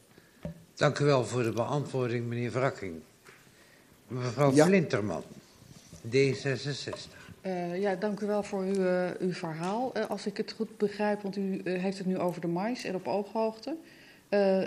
Dank 0.74 0.98
u 0.98 1.04
wel 1.04 1.26
voor 1.26 1.42
de 1.42 1.52
beantwoording, 1.52 2.26
meneer 2.26 2.50
Wrakking. 2.50 3.00
Mevrouw 4.08 4.52
ja. 4.52 4.66
Flinterman, 4.66 5.24
D66. 6.08 7.21
Uh, 7.46 7.80
ja, 7.80 7.94
dank 7.94 8.20
u 8.20 8.26
wel 8.26 8.42
voor 8.42 8.62
uw, 8.62 8.74
uh, 8.74 9.10
uw 9.18 9.32
verhaal. 9.32 9.92
Uh, 9.96 10.10
als 10.10 10.26
ik 10.26 10.36
het 10.36 10.52
goed 10.52 10.76
begrijp, 10.76 11.22
want 11.22 11.36
u 11.36 11.60
heeft 11.64 11.98
het 11.98 12.06
nu 12.06 12.18
over 12.18 12.40
de 12.40 12.46
mais 12.46 12.84
en 12.84 12.94
op 12.94 13.08
ooghoogte. 13.08 13.76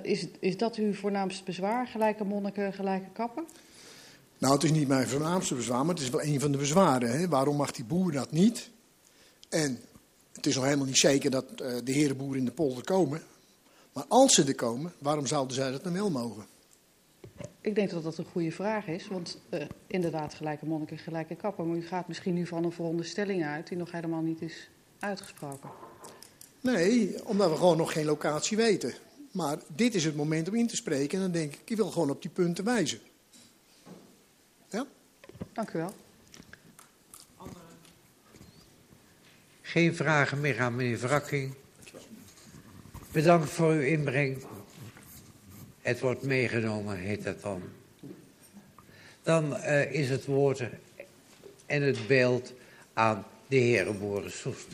is, 0.02 0.28
is 0.40 0.58
dat 0.58 0.76
uw 0.76 0.94
voornaamste 0.94 1.44
bezwaar, 1.44 1.88
gelijke 1.88 2.24
monniken, 2.24 2.74
gelijke 2.74 3.10
kappen? 3.14 3.46
Nou, 4.38 4.54
het 4.54 4.64
is 4.64 4.72
niet 4.72 4.88
mijn 4.88 5.08
voornaamste 5.08 5.56
bezwaar, 5.56 5.86
maar 5.86 5.96
het 5.96 6.04
is 6.04 6.10
wel 6.10 6.24
een 6.24 6.40
van 6.40 6.52
de 6.52 6.58
bezwaren. 6.58 7.20
Hè? 7.20 7.28
Waarom 7.28 7.56
mag 7.56 7.72
die 7.72 7.86
boer 7.86 8.12
dat 8.12 8.32
niet? 8.32 8.70
En 9.50 9.80
het 10.34 10.46
is 10.46 10.56
nog 10.56 10.64
helemaal 10.64 10.86
niet 10.86 10.98
zeker 10.98 11.32
dat 11.32 11.58
de 11.58 11.92
herenboeren 11.92 12.40
in 12.40 12.46
de 12.46 12.52
polder 12.52 12.84
komen. 12.84 13.22
Maar 13.94 14.06
als 14.08 14.34
ze 14.34 14.44
er 14.44 14.56
komen, 14.56 14.94
waarom 14.98 15.26
zouden 15.26 15.56
zij 15.56 15.72
dat 15.72 15.84
dan 15.84 15.94
wel 15.94 16.12
mogen? 16.12 16.46
Ik 17.62 17.76
denk 17.76 17.90
dat 17.90 18.04
dat 18.04 18.18
een 18.18 18.26
goede 18.26 18.52
vraag 18.52 18.88
is, 18.88 19.08
want 19.08 19.40
uh, 19.50 19.62
inderdaad 19.88 20.34
gelijke 20.34 20.66
monniken, 20.66 20.98
gelijke 20.98 21.36
kappen. 21.36 21.68
Maar 21.68 21.78
u 21.78 21.86
gaat 21.86 22.08
misschien 22.08 22.34
nu 22.34 22.46
van 22.46 22.64
een 22.64 22.72
veronderstelling 22.72 23.46
uit 23.46 23.68
die 23.68 23.78
nog 23.78 23.92
helemaal 23.92 24.22
niet 24.22 24.42
is 24.42 24.70
uitgesproken. 25.00 25.70
Nee, 26.62 27.26
omdat 27.26 27.50
we 27.50 27.56
gewoon 27.56 27.78
nog 27.78 27.92
geen 27.92 28.06
locatie 28.06 28.58
weten. 28.58 28.94
Maar 29.32 29.58
dit 29.68 29.96
is 29.96 30.06
het 30.06 30.16
moment 30.16 30.48
om 30.48 30.56
in 30.56 30.68
te 30.68 30.76
spreken 30.76 31.18
en 31.18 31.24
dan 31.24 31.32
denk 31.32 31.54
ik, 31.54 31.62
ik 31.66 31.78
wil 31.78 31.92
gewoon 31.92 32.10
op 32.10 32.22
die 32.22 32.32
punten 32.32 32.64
wijzen. 32.64 33.00
Ja? 34.70 34.86
Dank 35.54 35.70
u 35.70 35.78
wel. 35.78 35.94
Geen 39.62 39.96
vragen 39.96 40.42
meer 40.42 40.62
aan 40.62 40.76
meneer 40.76 41.00
Wrakking. 41.00 41.54
Bedankt 43.12 43.50
voor 43.50 43.72
uw 43.72 43.82
inbreng. 43.82 44.44
Het 45.86 46.00
wordt 46.00 46.22
meegenomen, 46.22 46.98
heet 46.98 47.24
dat 47.24 47.42
dan. 47.42 47.62
Dan 49.24 49.58
uh, 49.58 49.92
is 49.92 50.10
het 50.10 50.26
woord 50.26 50.62
en 51.66 51.82
het 51.82 52.08
beeld 52.08 52.54
aan 52.94 53.26
de 53.48 53.56
heer 53.56 53.98
Boris 53.98 54.40
Soest. 54.40 54.68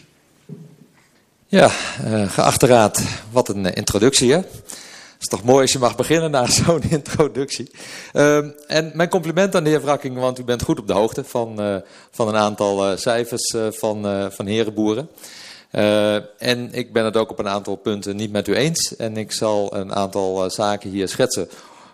Ja, 1.47 1.71
uh, 2.05 2.29
geachte 2.29 2.65
raad, 2.65 3.03
wat 3.31 3.49
een 3.49 3.65
uh, 3.65 3.71
introductie 3.73 4.31
hè. 4.31 4.37
Het 4.37 5.19
is 5.19 5.27
toch 5.27 5.43
mooi 5.43 5.61
als 5.61 5.71
je 5.71 5.79
mag 5.79 5.95
beginnen 5.95 6.31
na 6.31 6.45
zo'n 6.65 6.83
introductie. 6.89 7.71
Uh, 8.13 8.37
en 8.67 8.91
mijn 8.93 9.09
compliment 9.09 9.55
aan 9.55 9.63
de 9.63 9.69
heer 9.69 9.81
Wrakking, 9.81 10.17
want 10.17 10.39
u 10.39 10.43
bent 10.43 10.63
goed 10.63 10.79
op 10.79 10.87
de 10.87 10.93
hoogte 10.93 11.23
van, 11.23 11.83
van 12.11 12.27
een 12.27 12.37
aantal 12.37 12.97
cijfers 12.97 13.55
van, 13.69 14.31
van 14.31 14.45
herenboeren. 14.45 15.09
Uh, 15.71 16.15
en 16.41 16.73
ik 16.73 16.93
ben 16.93 17.05
het 17.05 17.17
ook 17.17 17.29
op 17.29 17.39
een 17.39 17.47
aantal 17.47 17.75
punten 17.75 18.15
niet 18.15 18.31
met 18.31 18.47
u 18.47 18.55
eens. 18.55 18.95
En 18.95 19.17
ik 19.17 19.31
zal 19.31 19.75
een 19.75 19.93
aantal 19.93 20.43
uh, 20.43 20.49
zaken 20.49 20.89
hier 20.89 21.07
schetsen 21.07 21.49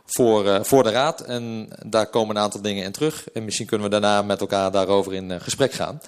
voor, 0.05 0.45
uh, 0.45 0.63
voor 0.63 0.83
de 0.83 0.89
raad. 0.89 1.21
En 1.21 1.67
daar 1.85 2.07
komen 2.07 2.35
een 2.35 2.41
aantal 2.41 2.61
dingen 2.61 2.83
in 2.83 2.91
terug. 2.91 3.29
En 3.33 3.45
misschien 3.45 3.65
kunnen 3.65 3.85
we 3.85 3.99
daarna 3.99 4.21
met 4.21 4.41
elkaar 4.41 4.71
daarover 4.71 5.13
in 5.13 5.41
gesprek 5.41 5.71
gaan. 5.71 6.01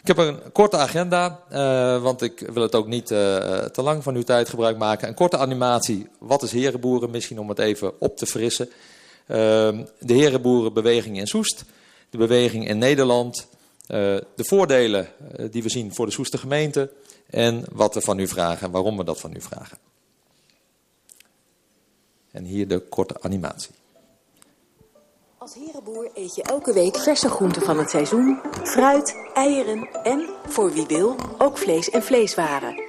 Ik 0.00 0.06
heb 0.06 0.16
een 0.16 0.38
korte 0.52 0.76
agenda, 0.76 1.38
want 2.02 2.22
ik 2.22 2.48
wil 2.52 2.62
het 2.62 2.74
ook 2.74 2.86
niet 2.86 3.06
te 3.06 3.70
lang 3.74 4.02
van 4.02 4.14
uw 4.14 4.22
tijd 4.22 4.48
gebruik 4.48 4.78
maken. 4.78 5.08
Een 5.08 5.14
korte 5.14 5.38
animatie, 5.38 6.08
wat 6.18 6.42
is 6.42 6.52
herenboeren? 6.52 7.10
Misschien 7.10 7.38
om 7.38 7.48
het 7.48 7.58
even 7.58 8.00
op 8.00 8.16
te 8.16 8.26
frissen. 8.26 8.70
Ehm, 9.26 9.84
de 9.98 10.14
herenboerenbeweging 10.14 11.18
in 11.18 11.26
Soest, 11.26 11.64
de 12.10 12.18
beweging 12.18 12.68
in 12.68 12.78
Nederland... 12.78 13.46
Uh, 13.90 13.96
de 14.34 14.44
voordelen 14.44 15.08
uh, 15.38 15.46
die 15.50 15.62
we 15.62 15.68
zien 15.68 15.94
voor 15.94 16.06
de 16.06 16.12
Soester 16.12 16.38
gemeente 16.38 16.92
en 17.26 17.64
wat 17.72 17.94
we 17.94 18.00
van 18.00 18.18
u 18.18 18.28
vragen 18.28 18.66
en 18.66 18.72
waarom 18.72 18.96
we 18.96 19.04
dat 19.04 19.20
van 19.20 19.34
u 19.36 19.40
vragen. 19.40 19.78
En 22.30 22.44
hier 22.44 22.68
de 22.68 22.78
korte 22.78 23.16
animatie. 23.20 23.70
Als 25.38 25.54
herenboer 25.54 26.10
eet 26.14 26.34
je 26.34 26.42
elke 26.42 26.72
week 26.72 26.96
verse 26.96 27.28
groenten 27.28 27.62
van 27.62 27.78
het 27.78 27.90
seizoen, 27.90 28.40
fruit, 28.62 29.14
eieren 29.34 29.88
en, 30.02 30.28
voor 30.46 30.72
wie 30.72 30.86
wil, 30.86 31.16
ook 31.38 31.58
vlees 31.58 31.90
en 31.90 32.02
vleeswaren. 32.02 32.82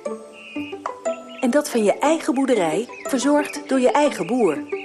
En 1.40 1.52
dat 1.52 1.70
van 1.70 1.84
je 1.84 2.00
eigen 2.00 2.34
boerderij, 2.34 2.88
verzorgd 3.04 3.70
door 3.70 3.80
je 3.80 3.92
eigen 3.92 4.28
boer. 4.28 4.80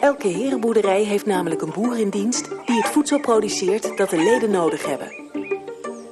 Elke 0.00 0.28
herenboerderij 0.28 1.02
heeft 1.02 1.26
namelijk 1.26 1.62
een 1.62 1.72
boer 1.72 1.98
in 1.98 2.10
dienst 2.10 2.48
die 2.70 2.82
het 2.82 2.92
voedsel 2.92 3.20
produceert 3.20 3.96
dat 3.96 4.10
de 4.10 4.16
leden 4.16 4.50
nodig 4.50 4.86
hebben. 4.86 5.12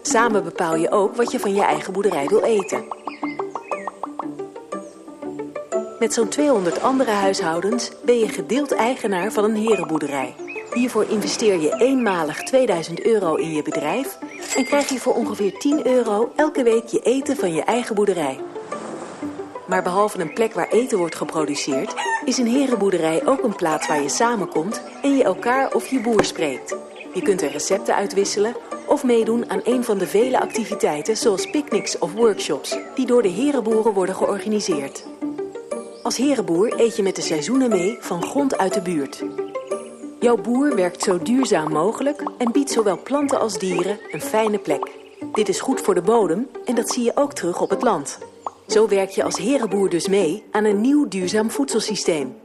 Samen 0.02 0.44
bepaal 0.44 0.76
je 0.76 0.90
ook 0.90 1.16
wat 1.16 1.32
je 1.32 1.40
van 1.40 1.54
je 1.54 1.62
eigen 1.62 1.92
boerderij 1.92 2.26
wil 2.26 2.42
eten. 2.42 2.84
Met 5.98 6.14
zo'n 6.14 6.28
200 6.28 6.82
andere 6.82 7.10
huishoudens 7.10 7.90
ben 8.04 8.18
je 8.18 8.28
gedeeld 8.28 8.72
eigenaar 8.72 9.32
van 9.32 9.44
een 9.44 9.56
herenboerderij. 9.56 10.34
Hiervoor 10.72 11.04
investeer 11.08 11.60
je 11.60 11.76
eenmalig 11.78 12.42
2000 12.42 13.02
euro 13.02 13.34
in 13.34 13.52
je 13.52 13.62
bedrijf 13.62 14.18
en 14.56 14.64
krijg 14.64 14.88
je 14.88 14.98
voor 14.98 15.14
ongeveer 15.14 15.58
10 15.58 15.86
euro 15.86 16.32
elke 16.36 16.62
week 16.62 16.86
je 16.86 17.00
eten 17.00 17.36
van 17.36 17.52
je 17.52 17.62
eigen 17.62 17.94
boerderij. 17.94 18.40
Maar 19.66 19.82
behalve 19.82 20.20
een 20.20 20.32
plek 20.32 20.54
waar 20.54 20.68
eten 20.68 20.98
wordt 20.98 21.14
geproduceerd, 21.14 21.94
is 22.28 22.38
een 22.38 22.46
herenboerderij 22.46 23.26
ook 23.26 23.42
een 23.42 23.56
plaats 23.56 23.86
waar 23.86 24.02
je 24.02 24.08
samenkomt 24.08 24.82
en 25.02 25.16
je 25.16 25.24
elkaar 25.24 25.74
of 25.74 25.86
je 25.86 26.00
boer 26.00 26.24
spreekt. 26.24 26.76
Je 27.14 27.22
kunt 27.22 27.42
er 27.42 27.50
recepten 27.50 27.94
uitwisselen 27.94 28.54
of 28.86 29.04
meedoen 29.04 29.50
aan 29.50 29.60
een 29.64 29.84
van 29.84 29.98
de 29.98 30.06
vele 30.06 30.40
activiteiten 30.40 31.16
zoals 31.16 31.50
picknicks 31.50 31.98
of 31.98 32.12
workshops 32.12 32.78
die 32.94 33.06
door 33.06 33.22
de 33.22 33.28
herenboeren 33.28 33.92
worden 33.92 34.14
georganiseerd. 34.14 35.04
Als 36.02 36.16
herenboer 36.16 36.80
eet 36.80 36.96
je 36.96 37.02
met 37.02 37.16
de 37.16 37.22
seizoenen 37.22 37.68
mee 37.68 37.96
van 38.00 38.22
grond 38.22 38.58
uit 38.58 38.74
de 38.74 38.82
buurt. 38.82 39.24
Jouw 40.20 40.36
boer 40.36 40.74
werkt 40.74 41.02
zo 41.02 41.18
duurzaam 41.18 41.72
mogelijk 41.72 42.22
en 42.38 42.52
biedt 42.52 42.70
zowel 42.70 43.02
planten 43.02 43.40
als 43.40 43.58
dieren 43.58 43.98
een 44.10 44.22
fijne 44.22 44.58
plek. 44.58 44.90
Dit 45.32 45.48
is 45.48 45.60
goed 45.60 45.80
voor 45.80 45.94
de 45.94 46.02
bodem 46.02 46.48
en 46.64 46.74
dat 46.74 46.90
zie 46.90 47.04
je 47.04 47.12
ook 47.16 47.32
terug 47.32 47.60
op 47.60 47.70
het 47.70 47.82
land. 47.82 48.18
Zo 48.68 48.88
werk 48.88 49.10
je 49.10 49.22
als 49.22 49.38
herenboer 49.38 49.90
dus 49.90 50.08
mee 50.08 50.44
aan 50.50 50.64
een 50.64 50.80
nieuw 50.80 51.08
duurzaam 51.08 51.50
voedselsysteem. 51.50 52.36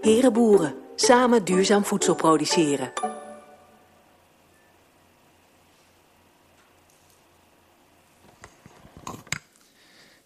Herenboeren, 0.00 0.74
samen 0.94 1.44
duurzaam 1.44 1.84
voedsel 1.84 2.14
produceren. 2.14 2.92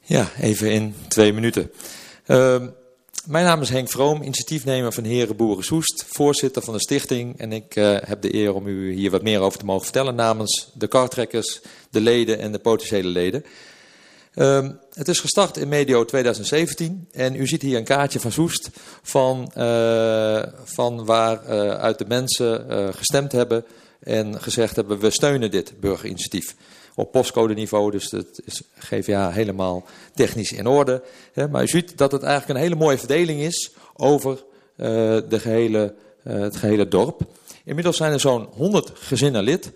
Ja, 0.00 0.28
even 0.40 0.72
in 0.72 0.94
twee 1.08 1.32
minuten. 1.32 1.70
Uh, 2.26 2.62
mijn 3.26 3.44
naam 3.44 3.60
is 3.60 3.68
Henk 3.68 3.88
Vroom, 3.88 4.22
initiatiefnemer 4.22 4.92
van 4.92 5.04
Heren 5.04 5.36
Boeren 5.36 5.64
Soest, 5.64 6.04
voorzitter 6.08 6.62
van 6.62 6.74
de 6.74 6.80
stichting. 6.80 7.38
En 7.38 7.52
ik 7.52 7.76
uh, 7.76 7.96
heb 8.00 8.22
de 8.22 8.34
eer 8.34 8.54
om 8.54 8.66
u 8.66 8.92
hier 8.92 9.10
wat 9.10 9.22
meer 9.22 9.40
over 9.40 9.58
te 9.58 9.64
mogen 9.64 9.84
vertellen 9.84 10.14
namens 10.14 10.70
de 10.74 10.86
kartrekkers, 10.86 11.60
de 11.90 12.00
leden 12.00 12.38
en 12.38 12.52
de 12.52 12.58
potentiële 12.58 13.08
leden. 13.08 13.44
Uh, 14.34 14.68
het 14.94 15.08
is 15.08 15.20
gestart 15.20 15.56
in 15.56 15.68
medio 15.68 16.04
2017 16.04 17.08
en 17.12 17.34
u 17.34 17.46
ziet 17.46 17.62
hier 17.62 17.78
een 17.78 17.84
kaartje 17.84 18.20
van 18.20 18.32
Soest 18.32 18.70
van, 19.02 19.52
uh, 19.56 20.42
van 20.64 21.04
waaruit 21.04 21.98
de 21.98 22.04
mensen 22.08 22.94
gestemd 22.94 23.32
hebben 23.32 23.64
en 24.00 24.42
gezegd 24.42 24.76
hebben 24.76 24.98
we 24.98 25.10
steunen 25.10 25.50
dit 25.50 25.80
burgerinitiatief 25.80 26.54
op 26.94 27.12
postcode 27.12 27.54
niveau. 27.54 27.90
Dus 27.90 28.08
dat 28.08 28.40
is 28.44 28.62
GVA 28.78 29.30
helemaal 29.30 29.84
technisch 30.14 30.52
in 30.52 30.66
orde. 30.66 31.02
Maar 31.50 31.62
u 31.62 31.68
ziet 31.68 31.98
dat 31.98 32.12
het 32.12 32.22
eigenlijk 32.22 32.58
een 32.58 32.64
hele 32.64 32.80
mooie 32.80 32.98
verdeling 32.98 33.40
is 33.40 33.70
over 33.96 34.44
de 34.76 35.38
gehele, 35.40 35.94
het 36.22 36.56
gehele 36.56 36.88
dorp. 36.88 37.20
Inmiddels 37.64 37.96
zijn 37.96 38.12
er 38.12 38.20
zo'n 38.20 38.48
100 38.52 38.90
gezinnen 38.94 39.42
lid. 39.42 39.72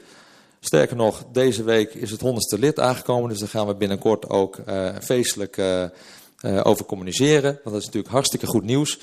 Sterker 0.61 0.97
nog, 0.97 1.25
deze 1.33 1.63
week 1.63 1.95
is 1.95 2.11
het 2.11 2.21
honderdste 2.21 2.59
lid 2.59 2.81
aangekomen. 2.81 3.29
Dus 3.29 3.39
daar 3.39 3.49
gaan 3.49 3.67
we 3.67 3.75
binnenkort 3.75 4.29
ook 4.29 4.59
uh, 4.69 4.91
feestelijk 5.01 5.61
over 6.63 6.85
communiceren. 6.85 7.53
Want 7.53 7.65
dat 7.65 7.77
is 7.77 7.85
natuurlijk 7.85 8.13
hartstikke 8.13 8.47
goed 8.47 8.65
nieuws. 8.65 8.99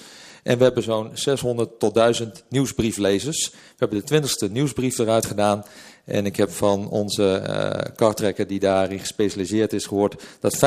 En 0.46 0.58
we 0.58 0.64
hebben 0.64 0.84
zo'n 0.84 1.10
600 1.14 1.80
tot 1.80 1.94
1000 1.94 2.44
nieuwsbrieflezers. 2.50 3.50
We 3.50 3.58
hebben 3.78 3.98
de 3.98 4.04
twintigste 4.04 4.50
nieuwsbrief 4.50 4.98
eruit 4.98 5.26
gedaan. 5.26 5.64
En 6.04 6.26
ik 6.26 6.36
heb 6.36 6.52
van 6.52 6.90
onze 6.90 7.44
uh, 7.48 7.96
kartrekker 7.96 8.48
die 8.48 8.60
daarin 8.60 9.00
gespecialiseerd 9.00 9.74
is 9.74 9.86
gehoord 9.86 10.24
dat 10.40 10.56
50% 10.56 10.60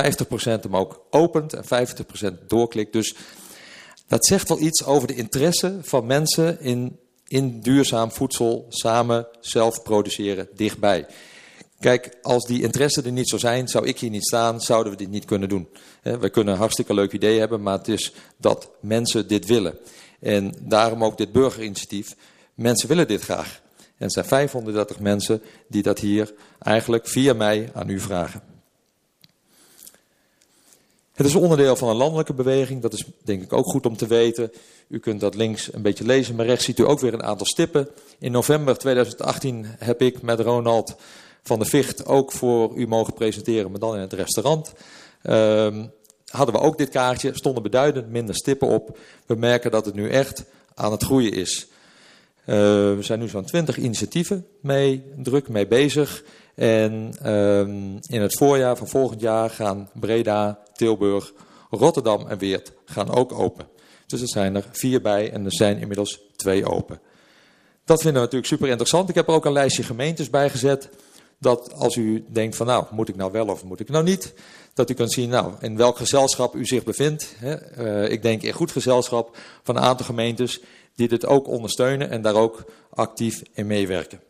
hem 0.43 0.77
ook 0.77 1.01
opent 1.11 1.53
en 1.53 1.65
50% 2.43 2.47
doorklikt. 2.47 2.93
Dus 2.93 3.15
dat 4.07 4.27
zegt 4.27 4.49
wel 4.49 4.61
iets 4.61 4.85
over 4.85 5.09
de 5.09 5.15
interesse 5.15 5.79
van 5.83 6.07
mensen 6.07 6.61
in, 6.61 6.99
in 7.29 7.61
duurzaam 7.61 8.11
voedsel 8.11 8.67
samen 8.69 9.27
zelf 9.41 9.83
produceren 9.83 10.49
dichtbij. 10.55 11.07
Kijk, 11.81 12.17
als 12.23 12.47
die 12.47 12.63
interesse 12.63 13.03
er 13.03 13.13
niet 13.13 13.29
zou 13.29 13.41
zijn, 13.41 13.69
zou 13.69 13.87
ik 13.87 13.99
hier 13.99 14.11
niet 14.11 14.27
staan, 14.27 14.61
zouden 14.61 14.93
we 14.93 14.99
dit 14.99 15.11
niet 15.11 15.25
kunnen 15.25 15.49
doen. 15.49 15.69
We 16.03 16.31
kunnen 16.31 16.53
een 16.53 16.59
hartstikke 16.59 16.95
leuk 16.95 17.13
idee 17.13 17.39
hebben, 17.39 17.63
maar 17.63 17.79
het 17.79 17.89
is 17.89 18.13
dat 18.37 18.71
mensen 18.81 19.29
dit 19.29 19.47
willen. 19.47 19.79
En 20.21 20.55
daarom 20.61 21.05
ook 21.05 21.17
dit 21.17 21.33
burgerinitiatief. 21.33 22.17
Mensen 22.55 22.89
willen 22.89 23.09
dit 23.09 23.23
graag. 23.23 23.61
En 23.77 24.05
er 24.05 24.11
zijn 24.11 24.25
530 24.25 25.01
mensen 25.01 25.43
die 25.69 25.83
dat 25.83 25.99
hier 25.99 26.35
eigenlijk 26.59 27.09
via 27.09 27.33
mij 27.33 27.71
aan 27.75 27.89
u 27.89 28.01
vragen. 28.01 28.43
Het 31.19 31.27
is 31.27 31.35
onderdeel 31.35 31.77
van 31.77 31.89
een 31.89 31.97
landelijke 31.97 32.35
beweging, 32.35 32.83
dat 32.83 32.93
is 32.93 33.05
denk 33.25 33.43
ik 33.43 33.53
ook 33.53 33.67
goed 33.67 33.87
om 33.87 33.97
te 33.97 34.07
weten. 34.07 34.53
U 34.89 34.99
kunt 34.99 35.21
dat 35.21 35.35
links 35.35 35.73
een 35.73 35.83
beetje 35.83 36.05
lezen, 36.05 36.35
maar 36.35 36.47
rechts 36.47 36.65
ziet 36.65 36.79
u 36.79 36.87
ook 36.87 37.01
weer 37.01 37.15
een 37.15 37.23
aantal 37.23 37.47
stippen. 37.47 37.89
In 38.19 38.33
november 38.33 38.79
2018 38.79 39.67
heb 39.79 40.03
ik 40.03 40.23
met 40.23 40.41
Ronald 40.41 40.97
van 41.43 41.59
de 41.59 41.65
Vicht 41.65 42.07
ook 42.07 42.33
voor 42.33 42.77
u 42.77 42.87
mogen 42.87 43.15
presenteren, 43.15 43.71
maar 43.71 43.81
dan 43.81 43.95
in 43.95 44.01
het 44.01 44.13
restaurant. 44.13 44.73
Uh, 45.23 45.77
hadden 46.27 46.55
we 46.55 46.61
ook 46.61 46.79
dit 46.79 46.89
kaartje, 46.89 47.35
stonden 47.35 47.63
beduidend 47.63 48.11
minder 48.11 48.35
stippen 48.35 48.69
op. 48.69 48.99
We 49.27 49.35
merken 49.35 49.71
dat 49.71 49.85
het 49.85 49.95
nu 49.95 50.11
echt 50.11 50.45
aan 50.75 50.93
het 50.93 51.03
groeien 51.03 51.33
is. 51.33 51.67
We 52.45 52.99
zijn 53.01 53.19
nu 53.19 53.29
zo'n 53.29 53.45
twintig 53.45 53.77
initiatieven 53.77 54.47
mee, 54.61 55.05
druk 55.17 55.49
mee 55.49 55.67
bezig. 55.67 56.25
En 56.59 57.15
uh, 57.23 57.61
in 58.09 58.21
het 58.21 58.37
voorjaar 58.37 58.77
van 58.77 58.89
volgend 58.89 59.21
jaar 59.21 59.51
gaan 59.51 59.91
Breda, 59.95 60.59
Tilburg, 60.73 61.33
Rotterdam 61.71 62.27
en 62.29 62.39
Weert 62.39 62.73
gaan 62.85 63.11
ook 63.11 63.33
open. 63.33 63.67
Dus 64.07 64.21
er 64.21 64.29
zijn 64.29 64.57
er 64.57 64.65
vier 64.71 65.01
bij 65.01 65.33
en 65.33 65.45
er 65.45 65.53
zijn 65.53 65.79
inmiddels 65.79 66.21
twee 66.37 66.65
open. 66.65 67.01
Dat 67.85 68.01
vinden 68.01 68.15
we 68.15 68.21
natuurlijk 68.21 68.53
super 68.53 68.69
interessant. 68.69 69.09
Ik 69.09 69.15
heb 69.15 69.29
er 69.29 69.35
ook 69.35 69.45
een 69.45 69.53
lijstje 69.53 69.83
gemeentes 69.83 70.31
bij 70.31 70.51
gezet. 70.51 70.89
Dat 71.39 71.73
als 71.75 71.97
u 71.97 72.25
denkt 72.29 72.57
van 72.57 72.67
nou, 72.67 72.85
moet 72.91 73.09
ik 73.09 73.17
nou 73.17 73.33
wel 73.33 73.47
of 73.47 73.65
moet 73.65 73.81
ik 73.81 73.89
nou 73.89 74.05
niet? 74.05 74.35
Dat 74.75 74.91
u 74.91 74.95
kunt 74.95 75.13
zien 75.13 75.29
nou, 75.29 75.53
in 75.61 75.77
welk 75.77 75.97
gezelschap 75.97 76.55
u 76.55 76.65
zich 76.65 76.85
bevindt. 76.85 77.35
Hè. 77.37 77.79
Uh, 77.79 78.13
ik 78.13 78.23
denk 78.23 78.43
in 78.43 78.53
goed 78.53 78.73
gezelschap 78.73 79.37
van 79.63 79.77
een 79.77 79.83
aantal 79.83 80.07
gemeentes 80.07 80.61
die 80.95 81.09
dit 81.09 81.27
ook 81.27 81.47
ondersteunen 81.47 82.11
en 82.11 82.23
daar 82.23 82.35
ook 82.35 82.65
actief 82.91 83.43
in 83.53 83.67
meewerken. 83.67 84.21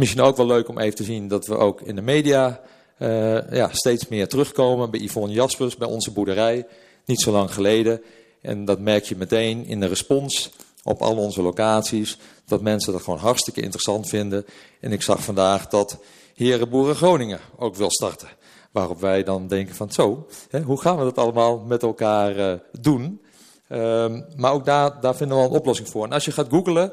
Misschien 0.00 0.20
ook 0.20 0.36
wel 0.36 0.46
leuk 0.46 0.68
om 0.68 0.78
even 0.78 0.94
te 0.94 1.04
zien 1.04 1.28
dat 1.28 1.46
we 1.46 1.56
ook 1.56 1.80
in 1.80 1.94
de 1.94 2.02
media 2.02 2.60
uh, 2.98 3.50
ja, 3.50 3.68
steeds 3.72 4.08
meer 4.08 4.28
terugkomen. 4.28 4.90
Bij 4.90 5.00
Yvonne 5.00 5.34
Jaspers, 5.34 5.76
bij 5.76 5.88
onze 5.88 6.12
boerderij, 6.12 6.66
niet 7.04 7.20
zo 7.20 7.32
lang 7.32 7.54
geleden. 7.54 8.02
En 8.42 8.64
dat 8.64 8.78
merk 8.78 9.04
je 9.04 9.16
meteen 9.16 9.66
in 9.66 9.80
de 9.80 9.86
respons 9.86 10.50
op 10.82 11.02
al 11.02 11.16
onze 11.16 11.42
locaties. 11.42 12.18
Dat 12.46 12.62
mensen 12.62 12.92
dat 12.92 13.02
gewoon 13.02 13.18
hartstikke 13.18 13.60
interessant 13.60 14.08
vinden. 14.08 14.44
En 14.80 14.92
ik 14.92 15.02
zag 15.02 15.22
vandaag 15.22 15.68
dat 15.68 15.98
Herenboeren 16.34 16.96
Groningen 16.96 17.40
ook 17.58 17.76
wil 17.76 17.90
starten. 17.90 18.28
Waarop 18.70 19.00
wij 19.00 19.22
dan 19.22 19.48
denken 19.48 19.74
van 19.74 19.90
zo, 19.90 20.26
hè, 20.50 20.60
hoe 20.60 20.80
gaan 20.80 20.98
we 20.98 21.04
dat 21.04 21.18
allemaal 21.18 21.58
met 21.58 21.82
elkaar 21.82 22.36
uh, 22.36 22.52
doen? 22.80 23.20
Um, 23.68 24.26
maar 24.36 24.52
ook 24.52 24.64
daar, 24.64 25.00
daar 25.00 25.16
vinden 25.16 25.36
we 25.36 25.42
wel 25.42 25.52
een 25.52 25.58
oplossing 25.58 25.88
voor. 25.88 26.04
En 26.04 26.12
als 26.12 26.24
je 26.24 26.32
gaat 26.32 26.48
googlen, 26.50 26.92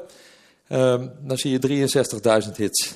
um, 0.68 1.12
dan 1.20 1.38
zie 1.38 1.50
je 1.50 1.88
63.000 2.44 2.56
hits. 2.56 2.94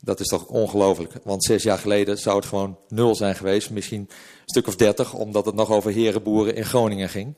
Dat 0.00 0.20
is 0.20 0.26
toch 0.26 0.46
ongelooflijk. 0.46 1.12
Want 1.22 1.44
zes 1.44 1.62
jaar 1.62 1.78
geleden 1.78 2.18
zou 2.18 2.36
het 2.36 2.46
gewoon 2.46 2.78
nul 2.88 3.14
zijn 3.14 3.34
geweest. 3.34 3.70
Misschien 3.70 4.00
een 4.00 4.08
stuk 4.44 4.66
of 4.66 4.76
dertig, 4.76 5.14
omdat 5.14 5.46
het 5.46 5.54
nog 5.54 5.70
over 5.70 5.92
herenboeren 5.92 6.54
in 6.54 6.64
Groningen 6.64 7.08
ging. 7.08 7.34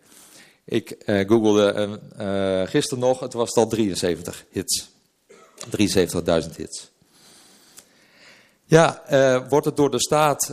Ik 0.64 0.96
uh, 1.06 1.28
googelde 1.28 1.98
uh, 2.20 2.70
gisteren 2.70 3.04
nog, 3.04 3.20
het 3.20 3.32
was 3.32 3.54
al 3.54 3.68
73 3.68 4.44
hits. 4.50 4.90
73.000 5.78 6.56
hits. 6.56 6.90
Ja, 8.64 9.02
uh, 9.10 9.48
wordt 9.48 9.66
het 9.66 9.76
door 9.76 9.90
de 9.90 10.00
staat, 10.00 10.46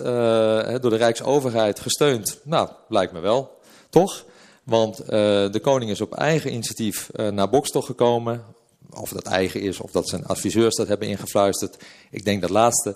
door 0.81 0.89
de 0.89 0.95
Rijksoverheid 0.95 1.79
gesteund? 1.79 2.39
Nou, 2.43 2.69
lijkt 2.89 3.13
me 3.13 3.19
wel, 3.19 3.59
toch? 3.89 4.25
Want 4.63 4.97
de 5.05 5.59
koning 5.61 5.91
is 5.91 6.01
op 6.01 6.13
eigen 6.13 6.51
initiatief 6.53 7.09
naar 7.13 7.49
Bokstok 7.49 7.85
gekomen. 7.85 8.43
Of 8.93 9.09
dat 9.09 9.25
eigen 9.25 9.61
is, 9.61 9.79
of 9.79 9.91
dat 9.91 10.09
zijn 10.09 10.25
adviseurs 10.25 10.75
dat 10.75 10.87
hebben 10.87 11.07
ingefluisterd. 11.07 11.83
Ik 12.11 12.25
denk 12.25 12.41
dat 12.41 12.49
laatste. 12.49 12.95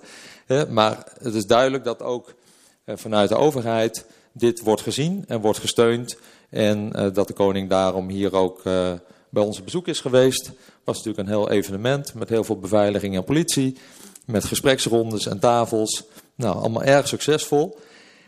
maar 0.69 1.03
het 1.21 1.33
is 1.33 1.45
duidelijk 1.45 1.83
dat 1.83 2.01
ook 2.01 2.35
vanuit 2.85 3.29
de 3.29 3.35
overheid 3.35 4.05
dit 4.31 4.61
wordt 4.61 4.81
gezien 4.81 5.23
en 5.27 5.41
wordt 5.41 5.59
gesteund. 5.59 6.17
En 6.49 6.91
uh, 6.95 7.13
dat 7.13 7.27
de 7.27 7.33
koning 7.33 7.69
daarom 7.69 8.09
hier 8.09 8.35
ook 8.35 8.65
uh, 8.65 8.93
bij 9.29 9.43
ons 9.43 9.63
bezoek 9.63 9.87
is 9.87 9.99
geweest. 9.99 10.51
was 10.83 10.97
natuurlijk 10.97 11.27
een 11.27 11.35
heel 11.35 11.49
evenement 11.49 12.13
met 12.13 12.29
heel 12.29 12.43
veel 12.43 12.59
beveiliging 12.59 13.15
en 13.15 13.23
politie. 13.23 13.77
Met 14.25 14.43
gespreksrondes 14.43 15.25
en 15.25 15.39
tafels. 15.39 16.03
Nou, 16.35 16.55
allemaal 16.55 16.83
erg 16.83 17.07
succesvol. 17.07 17.77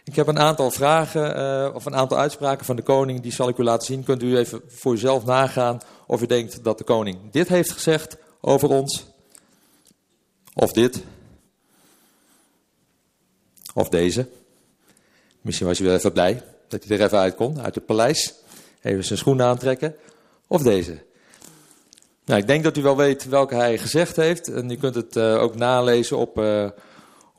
Ik 0.04 0.16
heb 0.16 0.28
een 0.28 0.40
aantal 0.40 0.72
vragen 0.72 1.38
uh, 1.38 1.76
of 1.76 1.86
een 1.86 1.96
aantal 1.96 2.18
uitspraken 2.18 2.66
van 2.66 2.76
de 2.76 2.82
koning. 2.82 3.22
Die 3.22 3.34
zal 3.34 3.50
ik 3.50 3.58
u 3.58 3.64
laten 3.64 3.86
zien. 3.86 4.04
Kunt 4.04 4.24
u 4.24 4.38
even 4.38 4.62
voor 4.68 4.94
uzelf 4.94 5.26
nagaan 5.26 5.80
of 6.08 6.22
u 6.22 6.26
denkt 6.26 6.64
dat 6.64 6.78
de 6.78 6.84
koning 6.84 7.18
dit 7.32 7.48
heeft 7.48 7.72
gezegd 7.72 8.18
over 8.42 8.70
ons. 8.70 9.06
Of 10.54 10.72
dit. 10.72 11.04
Of 13.74 13.90
deze. 13.90 14.28
Misschien 15.42 15.68
was 15.68 15.80
u 15.80 15.86
wel 15.86 15.96
even 15.96 16.12
blij 16.12 16.44
dat 16.68 16.84
hij 16.84 16.98
er 16.98 17.06
even 17.06 17.18
uit 17.18 17.36
kon, 17.36 17.62
uit 17.62 17.76
het 17.76 17.86
paleis. 17.86 18.34
Even 18.82 19.04
zijn 19.04 19.20
schoenen 19.20 19.46
aantrekken. 19.46 19.96
Of 20.48 20.62
deze. 20.62 21.02
Nou, 22.26 22.40
ik 22.40 22.48
denk 22.48 22.64
dat 22.64 22.78
u 22.78 22.82
wel 22.82 22.98
weet 22.98 23.30
welke 23.30 23.56
hij 23.56 23.78
gezegd 23.78 24.16
heeft. 24.16 24.48
En 24.48 24.70
u 24.70 24.76
kunt 24.76 24.96
het 24.96 25.16
uh, 25.16 25.42
ook 25.42 25.56
nalezen 25.56 26.18
op, 26.18 26.40
uh, 26.40 26.70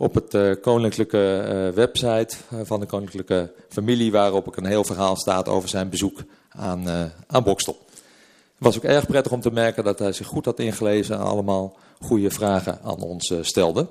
op 0.04 0.14
het 0.14 0.34
uh, 0.34 0.54
koninklijke 0.60 1.70
website 1.74 2.36
van 2.62 2.80
de 2.80 2.86
koninklijke 2.86 3.52
familie, 3.68 4.12
waarop 4.12 4.48
ook 4.48 4.56
een 4.56 4.66
heel 4.66 4.84
verhaal 4.84 5.16
staat 5.16 5.48
over 5.48 5.68
zijn 5.68 5.88
bezoek 5.88 6.18
aan, 6.48 7.12
aan 7.26 7.42
Bokstel. 7.42 7.78
Het 7.88 8.58
was 8.58 8.76
ook 8.76 8.84
erg 8.84 9.06
prettig 9.06 9.32
om 9.32 9.40
te 9.40 9.50
merken 9.50 9.84
dat 9.84 9.98
hij 9.98 10.12
zich 10.12 10.26
goed 10.26 10.44
had 10.44 10.58
ingelezen 10.58 11.14
en 11.14 11.22
allemaal 11.22 11.76
goede 12.00 12.30
vragen 12.30 12.78
aan 12.82 13.00
ons 13.00 13.34
stelde. 13.40 13.86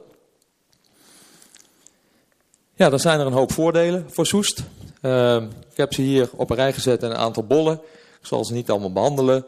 Ja, 2.74 2.90
dan 2.90 3.00
zijn 3.00 3.20
er 3.20 3.26
een 3.26 3.34
hoop 3.34 3.52
voordelen 3.52 4.06
voor 4.10 4.26
Soest. 4.26 4.64
Uh, 5.02 5.36
ik 5.72 5.78
heb 5.78 5.94
ze 5.94 6.02
hier 6.02 6.30
op 6.36 6.50
een 6.50 6.56
rij 6.56 6.74
gezet 6.74 7.04
en 7.04 7.10
een 7.10 7.18
aantal 7.18 7.44
bollen. 7.44 7.74
Ik 8.20 8.28
zal 8.28 8.46
ze 8.46 8.54
niet 8.54 8.70
allemaal 8.70 8.94
behandelen. 8.94 9.46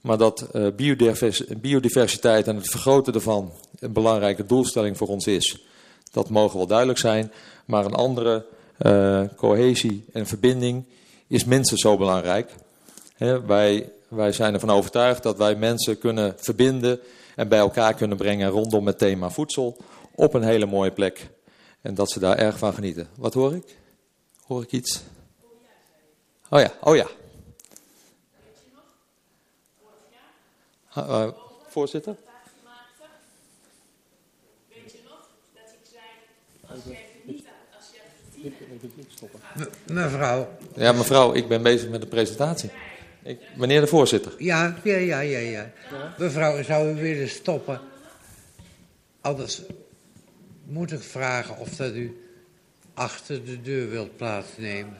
Maar 0.00 0.18
dat 0.18 0.46
biodiversiteit 1.60 2.46
en 2.46 2.56
het 2.56 2.70
vergroten 2.70 3.14
ervan 3.14 3.52
een 3.78 3.92
belangrijke 3.92 4.46
doelstelling 4.46 4.96
voor 4.96 5.08
ons 5.08 5.26
is. 5.26 5.70
Dat 6.12 6.28
mogen 6.28 6.56
wel 6.58 6.66
duidelijk 6.66 6.98
zijn. 6.98 7.32
Maar 7.64 7.84
een 7.84 7.94
andere 7.94 8.46
uh, 8.78 9.22
cohesie 9.36 10.04
en 10.12 10.26
verbinding 10.26 10.84
is 11.26 11.44
minstens 11.44 11.80
zo 11.80 11.96
belangrijk. 11.96 12.50
Wij, 13.46 13.92
wij 14.08 14.32
zijn 14.32 14.54
ervan 14.54 14.70
overtuigd 14.70 15.22
dat 15.22 15.36
wij 15.36 15.54
mensen 15.54 15.98
kunnen 15.98 16.34
verbinden 16.36 17.00
en 17.36 17.48
bij 17.48 17.58
elkaar 17.58 17.94
kunnen 17.94 18.16
brengen 18.16 18.50
rondom 18.50 18.86
het 18.86 18.98
thema 18.98 19.30
voedsel 19.30 19.76
op 20.14 20.34
een 20.34 20.42
hele 20.42 20.66
mooie 20.66 20.90
plek. 20.90 21.30
En 21.80 21.94
dat 21.94 22.10
ze 22.10 22.18
daar 22.18 22.36
erg 22.36 22.58
van 22.58 22.74
genieten. 22.74 23.08
Wat 23.16 23.34
hoor 23.34 23.54
ik? 23.54 23.76
Hoor 24.46 24.62
ik 24.62 24.72
iets? 24.72 25.02
Oh 26.50 26.60
ja, 26.60 26.72
oh 26.80 26.96
ja. 26.96 27.06
Uh, 30.96 31.28
voorzitter? 31.68 32.16
Mevrouw. 39.86 40.48
Ja, 40.76 40.92
mevrouw, 40.92 41.34
ik 41.34 41.48
ben 41.48 41.62
bezig 41.62 41.88
met 41.88 42.00
de 42.00 42.06
presentatie. 42.06 42.70
Ik, 43.22 43.40
meneer 43.56 43.80
de 43.80 43.86
voorzitter. 43.86 44.32
Ja, 44.38 44.76
ja, 44.82 44.96
ja, 44.96 45.20
ja, 45.20 45.38
ja. 45.38 45.72
Mevrouw, 46.18 46.62
zou 46.62 46.90
u 46.90 46.94
willen 46.94 47.28
stoppen? 47.28 47.80
Anders 49.20 49.62
moet 50.64 50.92
ik 50.92 51.02
vragen 51.02 51.58
of 51.58 51.76
dat 51.76 51.94
u 51.94 52.22
achter 52.94 53.44
de 53.44 53.60
deur 53.60 53.90
wilt 53.90 54.16
plaatsnemen. 54.16 54.96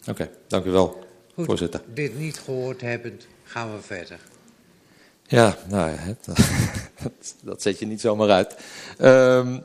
Oké, 0.00 0.10
okay, 0.10 0.30
dank 0.46 0.64
u 0.64 0.70
wel, 0.70 1.06
Goed, 1.34 1.44
voorzitter. 1.44 1.80
Dit 1.94 2.18
niet 2.18 2.38
gehoord 2.38 2.80
hebbend, 2.80 3.26
gaan 3.42 3.74
we 3.74 3.82
verder. 3.82 4.18
Ja, 5.30 5.56
nou 5.66 5.90
ja, 5.90 5.98
dat, 7.42 7.62
zet 7.62 7.78
je 7.78 7.86
niet 7.86 8.00
zomaar 8.00 8.30
uit. 8.30 8.56
Um, 9.00 9.62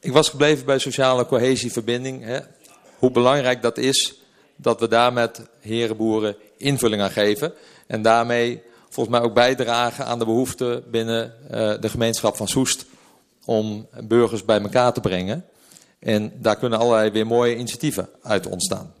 ik 0.00 0.12
was 0.12 0.28
gebleven 0.28 0.66
bij 0.66 0.78
sociale 0.78 1.26
cohesie, 1.26 1.72
verbinding. 1.72 2.24
Hè. 2.24 2.38
Hoe 2.98 3.10
belangrijk 3.10 3.62
dat 3.62 3.78
is 3.78 4.22
dat 4.56 4.80
we 4.80 4.88
daar 4.88 5.12
met 5.12 5.40
herenboeren 5.60 6.36
invulling 6.56 7.02
aan 7.02 7.10
geven. 7.10 7.52
En 7.86 8.02
daarmee 8.02 8.62
volgens 8.88 9.16
mij 9.16 9.26
ook 9.26 9.34
bijdragen 9.34 10.06
aan 10.06 10.18
de 10.18 10.24
behoefte 10.24 10.82
binnen 10.90 11.34
uh, 11.44 11.50
de 11.80 11.88
gemeenschap 11.88 12.36
van 12.36 12.48
Soest 12.48 12.86
om 13.44 13.88
burgers 14.04 14.44
bij 14.44 14.60
elkaar 14.60 14.92
te 14.92 15.00
brengen. 15.00 15.44
En 15.98 16.32
daar 16.34 16.56
kunnen 16.56 16.78
allerlei 16.78 17.10
weer 17.10 17.26
mooie 17.26 17.56
initiatieven 17.56 18.08
uit 18.22 18.46
ontstaan. 18.46 18.92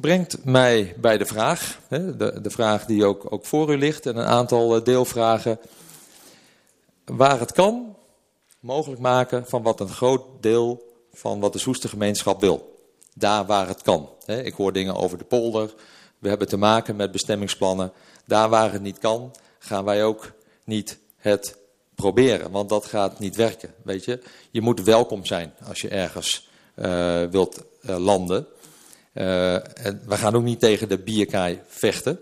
Brengt 0.00 0.44
mij 0.44 0.94
bij 1.00 1.18
de 1.18 1.26
vraag, 1.26 1.80
de, 1.88 2.40
vraag 2.44 2.84
die 2.84 3.04
ook, 3.04 3.32
ook 3.32 3.44
voor 3.44 3.72
u 3.72 3.78
ligt 3.78 4.06
en 4.06 4.16
een 4.16 4.26
aantal 4.26 4.84
deelvragen. 4.84 5.58
Waar 7.04 7.40
het 7.40 7.52
kan, 7.52 7.96
mogelijk 8.60 9.00
maken 9.00 9.46
van 9.46 9.62
wat 9.62 9.80
een 9.80 9.88
groot 9.88 10.22
deel 10.40 10.92
van 11.12 11.40
wat 11.40 11.52
de 11.52 11.58
Soester 11.58 11.88
gemeenschap 11.88 12.40
wil. 12.40 12.78
Daar 13.14 13.46
waar 13.46 13.68
het 13.68 13.82
kan. 13.82 14.08
Ik 14.26 14.54
hoor 14.54 14.72
dingen 14.72 14.94
over 14.94 15.18
de 15.18 15.24
polder. 15.24 15.74
We 16.18 16.28
hebben 16.28 16.48
te 16.48 16.56
maken 16.56 16.96
met 16.96 17.12
bestemmingsplannen. 17.12 17.92
Daar 18.24 18.48
waar 18.48 18.72
het 18.72 18.82
niet 18.82 18.98
kan, 18.98 19.34
gaan 19.58 19.84
wij 19.84 20.04
ook 20.04 20.32
niet 20.64 20.98
het 21.16 21.56
proberen. 21.94 22.50
Want 22.50 22.68
dat 22.68 22.86
gaat 22.86 23.18
niet 23.18 23.36
werken. 23.36 23.74
Weet 23.82 24.04
je? 24.04 24.22
je 24.50 24.60
moet 24.60 24.82
welkom 24.82 25.24
zijn 25.24 25.54
als 25.68 25.80
je 25.80 25.88
ergens 25.88 26.48
uh, 26.74 27.22
wilt 27.24 27.62
uh, 27.82 27.96
landen. 27.96 28.46
Uh, 29.16 29.54
en 29.86 30.02
we 30.06 30.16
gaan 30.16 30.34
ook 30.34 30.42
niet 30.42 30.60
tegen 30.60 30.88
de 30.88 30.98
bierkaai 30.98 31.60
vechten. 31.66 32.20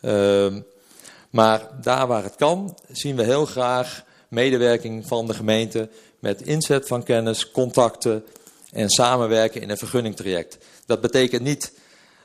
Ehm, 0.00 0.60
maar 1.30 1.68
daar 1.82 2.06
waar 2.06 2.22
het 2.22 2.34
kan, 2.34 2.78
zien 2.90 3.16
we 3.16 3.22
heel 3.22 3.46
graag 3.46 4.04
medewerking 4.28 5.06
van 5.06 5.26
de 5.26 5.34
gemeente 5.34 5.88
met 6.18 6.42
inzet 6.42 6.86
van 6.86 7.02
kennis, 7.02 7.50
contacten 7.50 8.24
en 8.72 8.88
samenwerken 8.88 9.60
in 9.60 9.70
een 9.70 9.76
vergunningtraject. 9.76 10.58
Dat 10.86 11.00
betekent 11.00 11.42
niet 11.42 11.72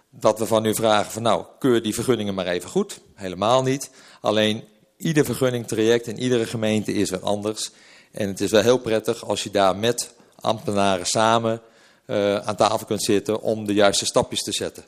dat 0.10 0.40
we 0.40 0.46
van 0.46 0.66
u 0.66 0.76
vragen 0.76 1.12
van 1.12 1.22
nou, 1.22 1.46
keur 1.60 1.82
die 1.82 1.94
vergunningen 1.94 2.34
maar 2.34 2.48
even 2.48 2.70
goed. 2.70 3.00
Helemaal 3.14 3.64
niet. 3.64 3.90
Alleen 4.22 4.64
ieder 4.98 5.26
vergunningtraject 5.26 6.08
in 6.08 6.20
iedere 6.20 6.46
gemeente 6.46 6.94
is 6.94 7.10
weer 7.10 7.24
anders. 7.24 7.72
En 8.12 8.28
het 8.28 8.42
is 8.42 8.52
wel 8.52 8.62
heel 8.62 8.78
prettig 8.78 9.26
als 9.26 9.44
je 9.44 9.52
daar 9.52 9.76
met 9.76 10.14
ambtenaren 10.36 11.06
samen 11.06 11.62
uh, 12.08 12.36
aan 12.36 12.56
tafel 12.56 12.86
kunt 12.86 13.03
zitten 13.03 13.42
om 13.42 13.66
de 13.66 13.74
juiste 13.74 14.06
stapjes 14.06 14.44
te 14.44 14.52
zetten. 14.52 14.84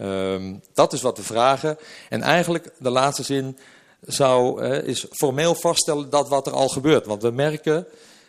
Um, 0.00 0.62
dat 0.74 0.92
is 0.92 1.02
wat 1.02 1.16
we 1.16 1.22
vragen. 1.22 1.78
En 2.08 2.22
eigenlijk 2.22 2.72
de 2.78 2.90
laatste 2.90 3.22
zin 3.22 3.58
zou, 4.00 4.62
uh, 4.62 4.82
is 4.82 5.06
formeel 5.10 5.54
vaststellen 5.54 6.10
dat 6.10 6.28
wat 6.28 6.46
er 6.46 6.52
al 6.52 6.68
gebeurt. 6.68 7.06
Want 7.06 7.22
we 7.22 7.30
merken 7.30 7.86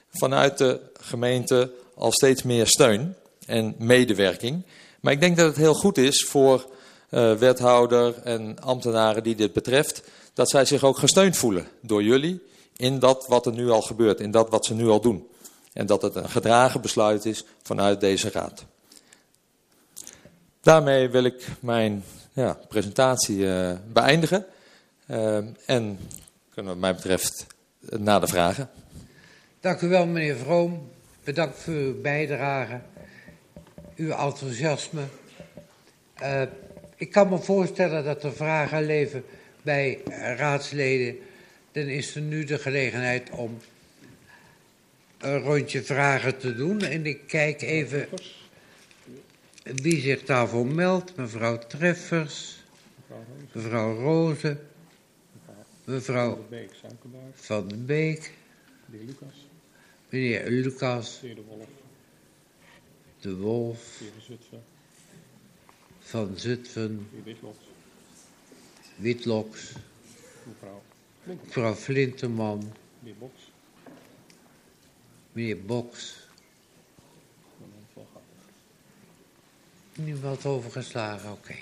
vanuit 0.09 0.57
de 0.57 0.80
gemeente 0.99 1.72
al 1.95 2.11
steeds 2.11 2.43
meer 2.43 2.67
steun 2.67 3.15
en 3.45 3.75
medewerking. 3.77 4.64
Maar 4.99 5.14
ik 5.14 5.19
denk 5.19 5.38
dat 5.38 5.48
het 5.48 5.56
heel 5.56 5.73
goed 5.73 5.98
is 5.98 6.25
voor 6.30 6.65
uh, 7.09 7.33
wethouder 7.33 8.15
en 8.23 8.59
ambtenaren 8.59 9.23
die 9.23 9.35
dit 9.35 9.53
betreft, 9.53 10.03
dat 10.33 10.49
zij 10.49 10.65
zich 10.65 10.83
ook 10.83 10.98
gesteund 10.98 11.38
voelen 11.38 11.67
door 11.81 12.03
jullie 12.03 12.41
in 12.75 12.99
dat 12.99 13.25
wat 13.27 13.45
er 13.45 13.53
nu 13.53 13.69
al 13.69 13.81
gebeurt, 13.81 14.19
in 14.19 14.31
dat 14.31 14.49
wat 14.49 14.65
ze 14.65 14.73
nu 14.73 14.88
al 14.88 15.01
doen. 15.01 15.27
En 15.74 15.85
dat 15.85 16.01
het 16.01 16.16
een 16.16 16.30
gedragen 16.30 16.82
besluit 16.82 17.25
is 17.25 17.45
vanuit 17.64 18.00
deze 18.00 18.30
raad. 18.32 18.66
Daarmee 20.61 21.09
wil 21.09 21.24
ik 21.24 21.48
mijn 21.59 22.03
ja, 22.33 22.58
presentatie 22.67 23.38
uh, 23.38 23.72
beëindigen. 23.93 24.45
Uh, 25.08 25.38
en 25.66 26.00
kunnen 26.53 26.72
wat 26.72 26.82
mij 26.82 26.95
betreft 26.95 27.45
naar 27.80 28.19
de 28.19 28.27
vragen. 28.27 28.69
Dank 29.59 29.82
u 29.82 29.88
wel, 29.88 30.06
meneer 30.06 30.35
Vroom. 30.35 30.90
Bedankt 31.24 31.59
voor 31.59 31.74
uw 31.74 32.01
bijdrage, 32.01 32.82
uw 33.95 34.11
enthousiasme. 34.11 35.01
Uh, 36.22 36.41
ik 36.95 37.11
kan 37.11 37.30
me 37.30 37.38
voorstellen 37.38 38.03
dat 38.03 38.24
er 38.24 38.33
vragen 38.33 38.85
leven 38.85 39.24
bij 39.61 40.00
raadsleden. 40.38 41.16
Dan 41.72 41.83
is 41.83 42.16
er 42.16 42.22
nu 42.22 42.43
de 42.43 42.58
gelegenheid 42.58 43.30
om 43.30 43.58
een 45.22 45.40
rondje 45.40 45.83
vragen 45.83 46.38
te 46.38 46.56
doen. 46.56 46.82
En 46.82 47.06
ik 47.06 47.27
kijk 47.27 47.61
even 47.61 48.08
wie 49.64 50.01
zich 50.01 50.24
daarvoor 50.24 50.66
meldt. 50.66 51.16
Mevrouw 51.16 51.58
Treffers, 51.58 52.64
mevrouw 53.51 53.95
Rozen, 53.95 54.59
mevrouw 55.83 56.48
Van 57.33 57.67
den 57.67 57.85
Beek, 57.85 58.32
meneer 60.09 60.50
Lucas, 60.50 61.22
de 63.19 63.35
Wolf, 63.35 64.01
van 66.00 66.33
Zutphen, 66.35 67.08
Witloks, 68.95 69.72
mevrouw 71.24 71.75
Flinterman, 71.75 72.74
meneer 75.32 75.61
Boks, 75.61 76.27
Boks. 77.93 78.10
Niemand 79.95 80.45
overgeslagen, 80.45 81.32
oké. 81.32 81.56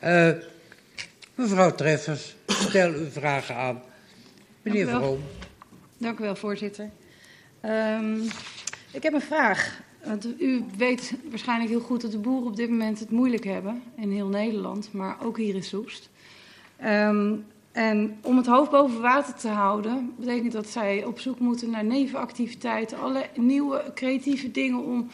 Okay. 0.00 0.36
Uh, 0.36 0.42
mevrouw 1.34 1.74
Treffers, 1.74 2.34
stel 2.46 2.92
uw 2.92 3.10
vragen 3.10 3.54
aan. 3.54 3.82
Meneer 4.62 4.86
Dank 4.86 5.02
Vroom. 5.02 5.22
Dank 5.98 6.18
u 6.18 6.22
wel, 6.22 6.36
voorzitter. 6.36 6.90
Um, 7.64 8.22
ik 8.90 9.02
heb 9.02 9.12
een 9.12 9.20
vraag. 9.20 9.84
Want 10.04 10.40
u 10.40 10.64
weet 10.76 11.14
waarschijnlijk 11.30 11.70
heel 11.70 11.80
goed 11.80 12.00
dat 12.00 12.10
de 12.10 12.18
boeren 12.18 12.50
op 12.50 12.56
dit 12.56 12.70
moment 12.70 12.98
het 12.98 13.10
moeilijk 13.10 13.44
hebben. 13.44 13.82
In 13.96 14.10
heel 14.10 14.28
Nederland, 14.28 14.92
maar 14.92 15.24
ook 15.24 15.36
hier 15.36 15.54
in 15.54 15.62
Soest. 15.62 16.08
Um, 16.84 17.46
en 17.76 18.18
om 18.22 18.36
het 18.36 18.46
hoofd 18.46 18.70
boven 18.70 19.00
water 19.00 19.34
te 19.34 19.48
houden, 19.48 20.14
betekent 20.18 20.52
dat 20.52 20.68
zij 20.68 21.04
op 21.04 21.20
zoek 21.20 21.38
moeten 21.38 21.70
naar 21.70 21.84
nevenactiviteiten, 21.84 22.98
alle 22.98 23.26
nieuwe 23.34 23.90
creatieve 23.94 24.50
dingen 24.50 24.84
om 24.84 25.08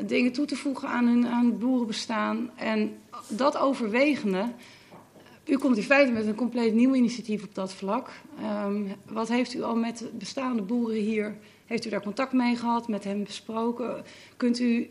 dingen 0.00 0.32
toe 0.32 0.44
te 0.44 0.56
voegen 0.56 0.88
aan 0.88 1.06
hun 1.06 1.26
aan 1.26 1.46
het 1.46 1.58
boerenbestaan. 1.58 2.50
En 2.56 2.98
dat 3.28 3.58
overwegende, 3.58 4.44
u 5.46 5.56
komt 5.56 5.76
in 5.76 5.82
feite 5.82 6.12
met 6.12 6.26
een 6.26 6.34
compleet 6.34 6.74
nieuw 6.74 6.94
initiatief 6.94 7.44
op 7.44 7.54
dat 7.54 7.72
vlak. 7.72 8.10
Um, 8.64 8.92
wat 9.06 9.28
heeft 9.28 9.54
u 9.54 9.62
al 9.62 9.76
met 9.76 10.10
bestaande 10.12 10.62
boeren 10.62 11.00
hier, 11.00 11.36
heeft 11.66 11.86
u 11.86 11.90
daar 11.90 12.02
contact 12.02 12.32
mee 12.32 12.56
gehad, 12.56 12.88
met 12.88 13.04
hen 13.04 13.24
besproken? 13.24 14.04
Kunt 14.36 14.60
u 14.60 14.90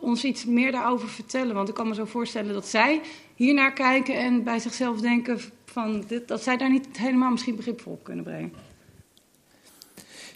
ons 0.00 0.24
iets 0.24 0.44
meer 0.44 0.72
daarover 0.72 1.08
vertellen? 1.08 1.54
Want 1.54 1.68
ik 1.68 1.74
kan 1.74 1.88
me 1.88 1.94
zo 1.94 2.04
voorstellen 2.04 2.52
dat 2.52 2.66
zij 2.66 3.00
hiernaar 3.34 3.72
kijken 3.72 4.14
en 4.14 4.42
bij 4.44 4.58
zichzelf 4.58 5.00
denken 5.00 5.40
van 5.76 6.04
dit, 6.08 6.28
dat 6.28 6.42
zij 6.42 6.56
daar 6.56 6.70
niet 6.70 6.86
helemaal 6.92 7.30
misschien 7.30 7.56
begrip 7.56 7.80
voor 7.80 7.92
op 7.92 8.04
kunnen 8.04 8.24
brengen. 8.24 8.52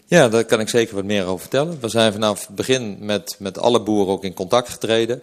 Ja, 0.05 0.29
daar 0.29 0.45
kan 0.45 0.59
ik 0.59 0.69
zeker 0.69 0.95
wat 0.95 1.03
meer 1.03 1.25
over 1.25 1.39
vertellen. 1.39 1.79
We 1.79 1.89
zijn 1.89 2.11
vanaf 2.11 2.47
het 2.47 2.55
begin 2.55 2.97
met, 2.99 3.35
met 3.39 3.57
alle 3.57 3.81
boeren 3.81 4.13
ook 4.13 4.23
in 4.23 4.33
contact 4.33 4.69
getreden. 4.69 5.21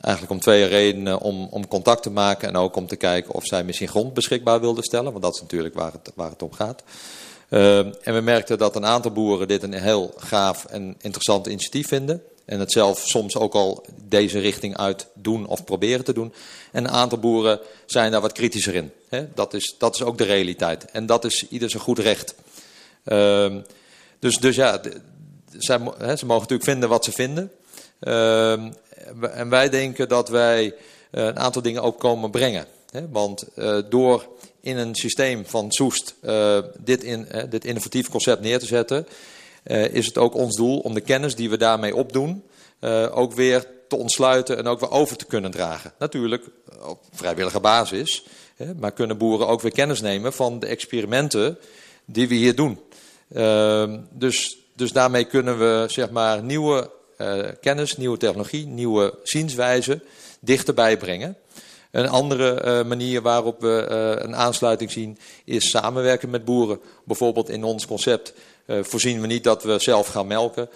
Eigenlijk 0.00 0.34
om 0.34 0.40
twee 0.40 0.64
redenen. 0.64 1.20
Om, 1.20 1.48
om 1.50 1.68
contact 1.68 2.02
te 2.02 2.10
maken 2.10 2.48
en 2.48 2.56
ook 2.56 2.76
om 2.76 2.86
te 2.86 2.96
kijken 2.96 3.34
of 3.34 3.46
zij 3.46 3.64
misschien 3.64 3.88
grond 3.88 4.14
beschikbaar 4.14 4.60
wilden 4.60 4.84
stellen. 4.84 5.10
Want 5.10 5.24
dat 5.24 5.34
is 5.34 5.40
natuurlijk 5.40 5.74
waar 5.74 5.92
het, 5.92 6.12
waar 6.14 6.30
het 6.30 6.42
om 6.42 6.52
gaat. 6.52 6.82
Uh, 7.50 7.78
en 7.78 8.14
we 8.14 8.20
merkten 8.20 8.58
dat 8.58 8.76
een 8.76 8.86
aantal 8.86 9.10
boeren 9.10 9.48
dit 9.48 9.62
een 9.62 9.72
heel 9.72 10.14
gaaf 10.16 10.64
en 10.64 10.94
interessant 11.00 11.46
initiatief 11.46 11.88
vinden. 11.88 12.22
En 12.46 12.60
het 12.60 12.72
zelf 12.72 13.02
soms 13.06 13.36
ook 13.36 13.54
al 13.54 13.84
deze 14.02 14.38
richting 14.38 14.76
uit 14.76 15.06
doen 15.14 15.46
of 15.46 15.64
proberen 15.64 16.04
te 16.04 16.12
doen. 16.12 16.32
En 16.72 16.84
een 16.84 16.90
aantal 16.90 17.18
boeren 17.18 17.60
zijn 17.86 18.10
daar 18.10 18.20
wat 18.20 18.32
kritischer 18.32 18.74
in. 18.74 18.92
Dat, 19.34 19.54
is, 19.54 19.74
dat 19.78 19.94
is 19.94 20.02
ook 20.02 20.18
de 20.18 20.24
realiteit. 20.24 20.84
En 20.84 21.06
dat 21.06 21.24
is 21.24 21.48
ieder 21.48 21.70
zijn 21.70 21.82
goed 21.82 21.98
recht. 21.98 22.34
Ehm, 23.04 23.60
dus, 24.18 24.38
dus 24.38 24.56
ja, 24.56 24.80
ze 25.58 25.78
mogen 25.98 26.26
natuurlijk 26.26 26.64
vinden 26.64 26.88
wat 26.88 27.04
ze 27.04 27.12
vinden. 27.12 27.52
Ehm, 28.00 28.72
en 29.32 29.48
wij 29.48 29.68
denken 29.68 30.08
dat 30.08 30.28
wij 30.28 30.74
eh, 31.10 31.24
een 31.24 31.38
aantal 31.38 31.62
dingen 31.62 31.82
ook 31.82 31.98
komen 31.98 32.30
brengen. 32.30 32.66
Want 33.10 33.46
uh, 33.56 33.78
door 33.88 34.28
in 34.60 34.76
een 34.76 34.94
systeem 34.94 35.46
van 35.46 35.72
Soest 35.72 36.14
uh, 36.22 36.58
dit, 36.78 37.04
in, 37.04 37.28
dit 37.50 37.64
innovatief 37.64 38.08
concept 38.08 38.40
neer 38.42 38.58
te 38.58 38.66
zetten, 38.66 39.06
is 39.66 40.06
het 40.06 40.18
ook 40.18 40.34
ons 40.34 40.56
doel 40.56 40.78
om 40.78 40.94
de 40.94 41.00
kennis 41.00 41.34
die 41.34 41.50
we 41.50 41.56
daarmee 41.56 41.96
opdoen, 41.96 42.42
ook 43.10 43.32
weer 43.32 43.66
te 43.88 43.96
ontsluiten 43.96 44.58
en 44.58 44.66
ook 44.66 44.80
weer 44.80 44.90
over 44.90 45.16
te 45.16 45.24
kunnen 45.24 45.50
dragen. 45.50 45.92
Natuurlijk 45.98 46.44
op 46.82 47.04
vrijwillige 47.12 47.60
basis, 47.60 48.26
maar 48.78 48.92
kunnen 48.92 49.18
boeren 49.18 49.48
ook 49.48 49.60
weer 49.60 49.72
kennis 49.72 50.00
nemen 50.00 50.32
van 50.32 50.60
de 50.60 50.66
experimenten 50.66 51.58
die 52.04 52.28
we 52.28 52.34
hier 52.34 52.54
doen. 52.54 52.80
Ehm, 53.32 53.98
dus, 54.10 54.58
dus 54.74 54.92
daarmee 54.92 55.24
kunnen 55.24 55.58
we 55.58 55.84
zeg 55.88 56.10
maar 56.10 56.42
nieuwe 56.42 56.90
kennis, 57.60 57.96
nieuwe 57.96 58.16
technologie, 58.16 58.66
nieuwe 58.66 59.18
zienswijzen 59.22 60.02
dichterbij 60.40 60.96
brengen. 60.96 61.36
Een 61.90 62.08
andere 62.08 62.84
manier 62.84 63.22
waarop 63.22 63.60
we 63.60 63.86
een 64.20 64.36
aansluiting 64.36 64.90
zien 64.90 65.18
is 65.44 65.70
samenwerken 65.70 66.30
met 66.30 66.44
boeren. 66.44 66.80
Bijvoorbeeld 67.04 67.48
in 67.48 67.64
ons 67.64 67.86
concept 67.86 68.32
voorzien 68.66 69.20
we 69.20 69.26
niet 69.26 69.44
dat 69.44 69.62
we 69.62 69.78
zelf 69.78 70.06
gaan 70.06 70.26
melken. 70.26 70.68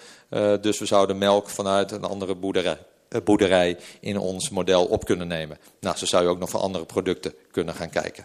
dus 0.61 0.79
we 0.79 0.87
zouden 0.87 1.19
melk 1.19 1.49
vanuit 1.49 1.91
een 1.91 2.05
andere 2.05 2.35
boerderij, 2.35 2.79
boerderij 3.25 3.79
in 4.01 4.19
ons 4.19 4.51
model 4.51 4.85
op 4.85 5.05
kunnen 5.05 5.29
nemen. 5.29 5.59
Nou, 5.81 5.97
zo 5.97 6.07
zou 6.07 6.23
je 6.23 6.29
ook 6.29 6.39
nog 6.39 6.51
voor 6.51 6.61
andere 6.61 6.85
producten 6.85 7.35
kunnen 7.51 7.75
gaan 7.75 7.91
kijken. 7.91 8.25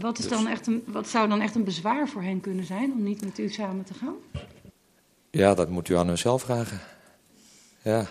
Wat, 0.00 0.18
is 0.18 0.28
dus. 0.28 0.38
dan 0.38 0.46
echt 0.46 0.66
een, 0.66 0.84
wat 0.86 1.08
zou 1.08 1.28
dan 1.28 1.40
echt 1.40 1.54
een 1.54 1.64
bezwaar 1.64 2.08
voor 2.08 2.22
hen 2.22 2.40
kunnen 2.40 2.64
zijn 2.64 2.92
om 2.92 3.02
niet 3.02 3.24
met 3.24 3.38
u 3.38 3.48
samen 3.48 3.84
te 3.84 3.94
gaan? 3.94 4.14
Ja, 5.30 5.54
dat 5.54 5.68
moet 5.68 5.88
u 5.88 5.96
aan 5.96 6.08
hunzelf 6.08 6.42
vragen. 6.42 6.80
Ja. 7.82 8.06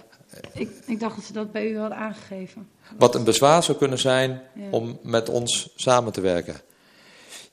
Ik, 0.53 0.69
ik 0.85 0.99
dacht 0.99 1.15
dat 1.15 1.25
ze 1.25 1.33
dat 1.33 1.51
bij 1.51 1.69
u 1.69 1.77
hadden 1.77 1.97
aangegeven. 1.97 2.69
Wat 2.97 3.15
een 3.15 3.23
bezwaar 3.23 3.63
zou 3.63 3.77
kunnen 3.77 3.97
zijn 3.97 4.41
ja. 4.53 4.69
om 4.69 4.99
met 5.03 5.29
ons 5.29 5.69
samen 5.75 6.11
te 6.11 6.21
werken. 6.21 6.61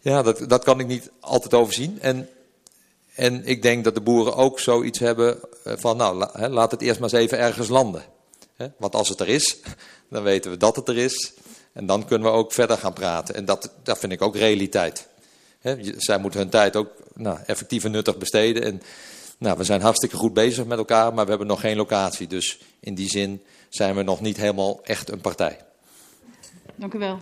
Ja, 0.01 0.23
dat, 0.23 0.49
dat 0.49 0.65
kan 0.65 0.81
ik 0.81 0.87
niet 0.87 1.11
altijd 1.21 1.55
overzien. 1.55 2.01
En, 2.01 2.29
en 3.19 3.45
ik 3.45 3.63
denk 3.63 3.85
dat 3.85 3.95
de 3.95 4.01
boeren 4.01 4.35
ook 4.35 4.61
zoiets 4.61 4.99
hebben 4.99 5.39
van, 5.65 5.97
nou, 5.97 6.27
laat 6.49 6.71
het 6.71 6.83
eerst 6.83 7.01
maar 7.01 7.13
eens 7.13 7.19
even 7.19 7.39
ergens 7.39 7.69
landen. 7.69 8.03
Want 8.77 8.95
als 8.95 9.09
het 9.09 9.21
er 9.21 9.29
is, 9.29 9.59
dan 10.11 10.23
weten 10.23 10.51
we 10.51 10.57
dat 10.57 10.77
het 10.77 10.89
er 10.89 10.97
is. 10.97 11.33
En 11.73 11.87
dan 11.87 12.07
kunnen 12.07 12.31
we 12.31 12.37
ook 12.37 12.53
verder 12.53 12.79
gaan 12.79 12.93
praten. 12.93 13.35
En 13.35 13.45
dat, 13.45 13.73
dat 13.83 13.99
vind 13.99 14.13
ik 14.13 14.23
ook 14.23 14.37
realiteit. 14.37 15.09
zij 15.97 16.19
moeten 16.19 16.41
hun 16.41 16.49
tijd 16.49 16.77
ook 16.77 16.91
nou, 17.15 17.39
effectief 17.47 17.85
en 17.85 17.91
nuttig 17.91 18.19
besteden. 18.19 18.63
En 18.63 18.83
nou, 19.39 19.59
we 19.59 19.65
zijn 19.65 19.81
hartstikke 19.81 20.17
goed 20.17 20.35
bezig 20.35 20.65
met 20.65 20.79
elkaar, 20.79 21.15
maar 21.15 21.25
we 21.25 21.31
hebben 21.31 21.49
nog 21.49 21.61
geen 21.61 21.77
locatie. 21.77 22.27
Dus 22.27 22.61
in 22.81 22.95
die 22.95 23.09
zin 23.09 23.43
zijn 23.69 23.95
we 23.95 24.03
nog 24.03 24.21
niet 24.21 24.37
helemaal 24.37 24.81
echt 24.83 25.11
een 25.11 25.21
partij. 25.21 25.59
Dank 26.75 26.95
u 26.95 26.99
wel. 26.99 27.19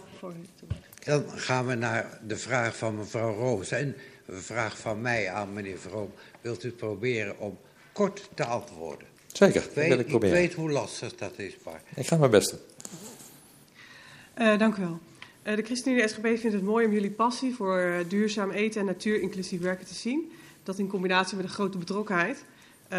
Dan 1.04 1.24
gaan 1.34 1.66
we 1.66 1.74
naar 1.74 2.20
de 2.26 2.36
vraag 2.36 2.76
van 2.76 2.96
mevrouw 2.96 3.34
Roos. 3.34 3.70
En 3.70 3.96
een 4.26 4.42
vraag 4.42 4.78
van 4.78 5.00
mij 5.00 5.30
aan 5.30 5.52
meneer 5.52 5.78
Vroom. 5.78 6.12
Wilt 6.40 6.64
u 6.64 6.70
proberen 6.70 7.38
om 7.38 7.58
kort 7.92 8.28
te 8.34 8.44
antwoorden? 8.44 9.06
Zeker, 9.26 9.62
dat 9.74 9.86
wil 9.86 9.98
ik 9.98 10.06
proberen. 10.06 10.36
Ik 10.36 10.42
weet 10.42 10.54
hoe 10.54 10.70
lastig 10.70 11.16
dat 11.16 11.38
is, 11.38 11.56
maar... 11.64 11.82
Ik 11.94 12.06
ga 12.06 12.16
mijn 12.16 12.30
best 12.30 12.50
doen. 12.50 12.60
Uh, 14.38 14.58
dank 14.58 14.76
u 14.76 14.80
wel. 14.80 14.98
Uh, 15.46 15.56
de 15.56 15.62
ChristenUnie 15.62 16.08
SGB 16.08 16.38
vindt 16.38 16.52
het 16.52 16.62
mooi 16.62 16.86
om 16.86 16.92
jullie 16.92 17.10
passie 17.10 17.54
voor 17.54 17.80
uh, 17.80 17.96
duurzaam 18.08 18.50
eten 18.50 18.80
en 18.80 18.86
natuur-inclusief 18.86 19.60
werken 19.60 19.86
te 19.86 19.94
zien. 19.94 20.32
Dat 20.62 20.78
in 20.78 20.88
combinatie 20.88 21.36
met 21.36 21.44
een 21.44 21.50
grote 21.50 21.78
betrokkenheid 21.78 22.44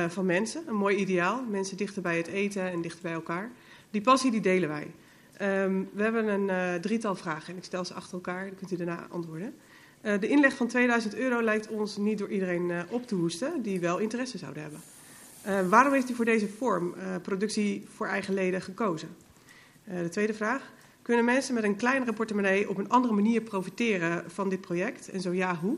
van 0.08 0.26
mensen. 0.26 0.64
Een 0.68 0.76
mooi 0.76 0.96
ideaal. 0.96 1.44
Mensen 1.50 1.78
dichter 1.78 2.02
bij 2.02 2.18
het 2.18 2.28
eten 2.28 2.72
en 2.72 2.82
dichter 2.82 3.02
bij 3.02 3.14
elkaar. 3.14 3.52
Die 3.92 4.02
passie 4.02 4.32
die 4.32 4.42
delen 4.42 4.70
wij. 4.70 4.88
Um, 5.64 5.90
we 5.94 6.04
hebben 6.04 6.28
een 6.28 6.82
drietal 6.82 7.16
vragen 7.16 7.54
en 7.54 7.58
ik 7.58 7.64
stel 7.64 7.86
ze 7.86 7.94
achter 7.94 8.14
elkaar. 8.14 8.46
Dan 8.46 8.56
kunt 8.56 8.72
u 8.72 8.76
daarna 8.76 9.08
antwoorden. 9.10 9.56
Uh, 10.02 10.20
de 10.20 10.28
inleg 10.28 10.56
van 10.56 10.68
2000 10.68 11.16
euro 11.16 11.42
lijkt 11.42 11.68
ons 11.68 11.98
niet 11.98 12.18
door 12.18 12.30
iedereen 12.30 12.72
op 12.90 13.08
te 13.08 13.16
hoesten 13.16 13.62
die 13.62 13.80
wel 13.80 13.98
interesse 13.98 14.38
zouden 14.38 14.64
hebben. 14.64 15.70
waarom 15.70 15.94
heeft 15.94 16.10
u 16.10 16.14
voor 16.14 16.26
deze 16.26 16.48
vorm, 16.48 16.96
productie 17.22 17.86
voor 17.96 18.08
eigen 18.08 18.34
leden, 18.34 18.62
gekozen? 18.62 19.10
de 19.84 20.10
tweede 20.10 20.34
vraag. 20.34 20.62
Kunnen 21.02 21.26
mensen 21.26 21.54
met 21.54 21.64
een 21.64 21.76
kleinere 21.76 22.14
portemonnee 22.14 22.70
op 22.70 22.78
een 22.78 22.90
andere 22.90 23.14
manier 23.14 23.42
profiteren 23.42 24.24
van 24.28 24.50
dit 24.50 24.62
project? 24.62 25.10
En 25.10 25.22
zo 25.22 25.34
ja, 25.34 25.56
hoe? 25.56 25.78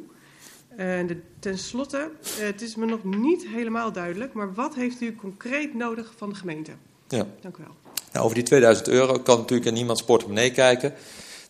En 0.75 1.23
ten 1.39 1.57
slotte, 1.57 2.11
het 2.39 2.61
is 2.61 2.75
me 2.75 2.85
nog 2.85 3.03
niet 3.03 3.47
helemaal 3.47 3.91
duidelijk, 3.91 4.33
maar 4.33 4.53
wat 4.53 4.75
heeft 4.75 5.01
u 5.01 5.15
concreet 5.15 5.73
nodig 5.73 6.13
van 6.17 6.29
de 6.29 6.35
gemeente? 6.35 6.71
Ja. 7.07 7.27
Dank 7.41 7.57
u 7.57 7.61
wel. 7.63 7.75
Nou, 8.11 8.25
over 8.25 8.35
die 8.35 8.43
2000 8.43 8.87
euro 8.87 9.19
kan 9.19 9.37
natuurlijk 9.37 9.67
in 9.67 9.73
niemands 9.73 10.03
portemonnee 10.03 10.51
kijken. 10.51 10.93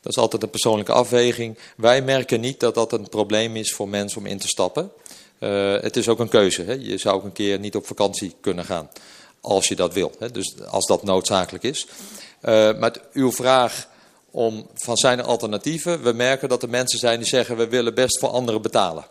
Dat 0.01 0.11
is 0.11 0.17
altijd 0.17 0.43
een 0.43 0.49
persoonlijke 0.49 0.91
afweging. 0.91 1.57
Wij 1.77 2.01
merken 2.01 2.39
niet 2.39 2.59
dat 2.59 2.73
dat 2.73 2.91
een 2.91 3.09
probleem 3.09 3.55
is 3.55 3.73
voor 3.73 3.89
mensen 3.89 4.19
om 4.19 4.25
in 4.25 4.37
te 4.39 4.47
stappen. 4.47 4.91
Uh, 5.39 5.81
het 5.81 5.97
is 5.97 6.07
ook 6.07 6.19
een 6.19 6.29
keuze. 6.29 6.63
Hè. 6.63 6.73
Je 6.73 6.97
zou 6.97 7.15
ook 7.15 7.23
een 7.23 7.31
keer 7.31 7.59
niet 7.59 7.75
op 7.75 7.87
vakantie 7.87 8.35
kunnen 8.41 8.65
gaan, 8.65 8.89
als 9.41 9.67
je 9.67 9.75
dat 9.75 9.93
wil. 9.93 10.11
Hè. 10.19 10.31
Dus 10.31 10.53
als 10.67 10.85
dat 10.85 11.03
noodzakelijk 11.03 11.63
is. 11.63 11.87
Uh, 12.41 12.77
maar 12.79 12.95
uw 13.13 13.31
vraag 13.31 13.87
om 14.31 14.67
van 14.73 14.97
zijn 14.97 15.19
er 15.19 15.25
alternatieven? 15.25 16.03
We 16.03 16.13
merken 16.13 16.49
dat 16.49 16.63
er 16.63 16.69
mensen 16.69 16.99
zijn 16.99 17.19
die 17.19 17.27
zeggen 17.27 17.57
we 17.57 17.67
willen 17.67 17.93
best 17.93 18.19
voor 18.19 18.29
anderen 18.29 18.61
betalen. 18.61 19.05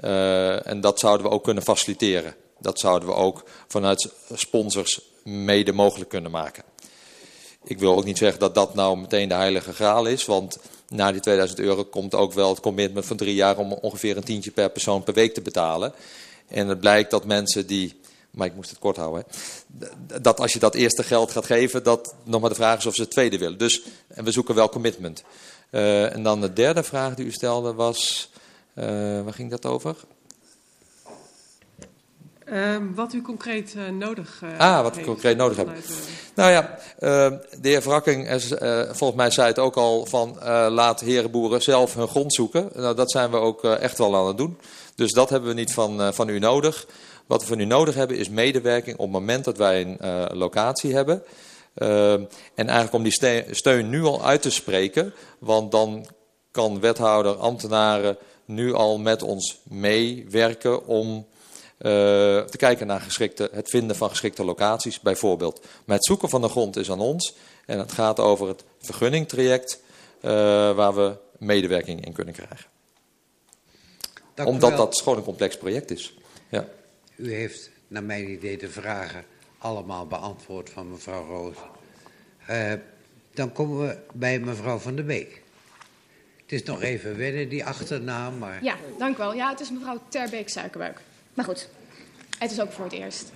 Uh, 0.00 0.66
en 0.66 0.80
dat 0.80 0.98
zouden 0.98 1.26
we 1.26 1.32
ook 1.32 1.44
kunnen 1.44 1.62
faciliteren. 1.62 2.34
Dat 2.58 2.78
zouden 2.78 3.08
we 3.08 3.14
ook 3.14 3.44
vanuit 3.68 4.10
sponsors 4.34 5.00
mede 5.22 5.72
mogelijk 5.72 6.10
kunnen 6.10 6.30
maken. 6.30 6.62
Ik 7.64 7.78
wil 7.78 7.96
ook 7.96 8.04
niet 8.04 8.18
zeggen 8.18 8.40
dat 8.40 8.54
dat 8.54 8.74
nou 8.74 8.98
meteen 8.98 9.28
de 9.28 9.34
heilige 9.34 9.72
graal 9.72 10.06
is, 10.06 10.24
want 10.24 10.58
na 10.88 11.12
die 11.12 11.20
2000 11.20 11.60
euro 11.60 11.84
komt 11.84 12.14
ook 12.14 12.32
wel 12.32 12.48
het 12.48 12.60
commitment 12.60 13.06
van 13.06 13.16
drie 13.16 13.34
jaar 13.34 13.58
om 13.58 13.72
ongeveer 13.72 14.16
een 14.16 14.24
tientje 14.24 14.50
per 14.50 14.70
persoon 14.70 15.02
per 15.02 15.14
week 15.14 15.34
te 15.34 15.40
betalen. 15.40 15.92
En 16.48 16.68
het 16.68 16.80
blijkt 16.80 17.10
dat 17.10 17.24
mensen 17.24 17.66
die 17.66 18.02
maar 18.34 18.46
ik 18.46 18.54
moest 18.54 18.70
het 18.70 18.78
kort 18.78 18.96
houden. 18.96 19.24
Hè. 19.78 20.20
Dat 20.20 20.40
als 20.40 20.52
je 20.52 20.58
dat 20.58 20.74
eerste 20.74 21.02
geld 21.02 21.30
gaat 21.30 21.46
geven, 21.46 21.82
dat 21.82 22.14
nog 22.24 22.40
maar 22.40 22.50
de 22.50 22.56
vraag 22.56 22.78
is 22.78 22.86
of 22.86 22.94
ze 22.94 23.00
het 23.00 23.10
tweede 23.10 23.38
willen. 23.38 23.58
Dus 23.58 23.82
en 24.08 24.24
we 24.24 24.30
zoeken 24.30 24.54
wel 24.54 24.68
commitment. 24.68 25.22
Uh, 25.70 26.14
en 26.14 26.22
dan 26.22 26.40
de 26.40 26.52
derde 26.52 26.82
vraag 26.82 27.14
die 27.14 27.26
u 27.26 27.32
stelde 27.32 27.74
was, 27.74 28.30
uh, 28.74 28.84
waar 29.22 29.32
ging 29.32 29.50
dat 29.50 29.66
over? 29.66 29.96
Uh, 32.52 32.76
wat 32.94 33.12
u 33.12 33.22
concreet 33.22 33.74
uh, 33.76 33.88
nodig 33.88 34.40
uh, 34.44 34.58
Ah, 34.58 34.82
wat 34.82 34.96
we 34.96 35.02
concreet 35.02 35.36
nodig 35.36 35.56
hebben. 35.56 35.74
Nou 36.34 36.50
ja, 36.50 36.78
de 37.60 37.68
heer 37.68 37.82
Wrakking, 37.82 38.28
volgens 38.90 39.14
mij 39.14 39.30
zei 39.30 39.48
het 39.48 39.58
ook 39.58 39.76
al 39.76 40.06
van 40.06 40.38
laat 40.68 41.00
herenboeren 41.00 41.62
zelf 41.62 41.94
hun 41.94 42.08
grond 42.08 42.34
zoeken. 42.34 42.70
Nou, 42.74 42.94
dat 42.94 43.10
zijn 43.10 43.30
we 43.30 43.36
ook 43.36 43.64
echt 43.64 43.98
wel 43.98 44.16
aan 44.16 44.26
het 44.26 44.36
doen. 44.36 44.58
Dus 44.94 45.12
dat 45.12 45.30
hebben 45.30 45.48
we 45.48 45.54
niet 45.54 45.72
van, 45.72 46.14
van 46.14 46.28
u 46.28 46.38
nodig. 46.38 46.86
Wat 47.26 47.46
we 47.46 47.54
nu 47.54 47.64
nodig 47.64 47.94
hebben 47.94 48.16
is 48.16 48.28
medewerking 48.28 48.96
op 48.96 49.02
het 49.02 49.12
moment 49.12 49.44
dat 49.44 49.56
wij 49.56 49.96
een 49.98 50.36
locatie 50.36 50.94
hebben. 50.94 51.22
Uh, 51.74 52.12
en 52.12 52.28
eigenlijk 52.54 52.92
om 52.92 53.02
die 53.02 53.44
steun 53.50 53.88
nu 53.88 54.02
al 54.02 54.24
uit 54.24 54.42
te 54.42 54.50
spreken, 54.50 55.14
want 55.38 55.70
dan 55.70 56.06
kan 56.50 56.80
wethouder, 56.80 57.34
ambtenaren 57.34 58.18
nu 58.44 58.74
al 58.74 58.98
met 58.98 59.22
ons 59.22 59.58
meewerken 59.62 60.86
om 60.86 61.26
te 61.84 62.56
kijken 62.56 62.86
naar 62.86 63.00
geschikte, 63.00 63.50
het 63.52 63.70
vinden 63.70 63.96
van 63.96 64.10
geschikte 64.10 64.44
locaties 64.44 65.00
bijvoorbeeld. 65.00 65.66
Maar 65.84 65.96
het 65.96 66.06
zoeken 66.06 66.28
van 66.28 66.40
de 66.40 66.48
grond 66.48 66.76
is 66.76 66.90
aan 66.90 67.00
ons 67.00 67.34
en 67.66 67.78
het 67.78 67.92
gaat 67.92 68.20
over 68.20 68.48
het 68.48 68.64
vergunningtraject 68.80 69.80
waar 70.20 70.94
we 70.94 71.16
medewerking 71.38 72.04
in 72.04 72.12
kunnen 72.12 72.34
krijgen. 72.34 72.66
Dank 74.34 74.48
Omdat 74.48 74.76
dat 74.76 74.98
gewoon 74.98 75.18
een 75.18 75.24
complex 75.24 75.56
project 75.56 75.90
is. 75.90 76.14
Ja. 76.48 76.68
U 77.16 77.34
heeft 77.34 77.70
naar 77.88 78.02
mijn 78.02 78.30
idee 78.30 78.58
de 78.58 78.70
vragen 78.70 79.24
allemaal 79.58 80.06
beantwoord 80.06 80.70
van 80.70 80.90
mevrouw 80.90 81.26
Roos. 81.26 81.56
Uh, 82.50 82.72
dan 83.34 83.52
komen 83.52 83.86
we 83.86 83.96
bij 84.12 84.38
mevrouw 84.38 84.78
Van 84.78 84.96
der 84.96 85.04
Beek. 85.04 85.42
Het 86.42 86.52
is 86.52 86.62
nog 86.62 86.82
even 86.82 87.16
wennen, 87.16 87.48
die 87.48 87.64
achternaam, 87.64 88.38
maar... 88.38 88.64
Ja, 88.64 88.76
dank 88.98 89.14
u 89.16 89.18
wel. 89.18 89.34
Ja, 89.34 89.50
het 89.50 89.60
is 89.60 89.70
mevrouw 89.70 90.00
Terbeek 90.08 90.48
Suikerbuik. 90.48 91.00
Maar 91.34 91.44
goed, 91.44 91.68
het 92.38 92.50
is 92.50 92.60
ook 92.60 92.72
voor 92.72 92.84
het 92.84 92.92
eerst. 92.92 93.32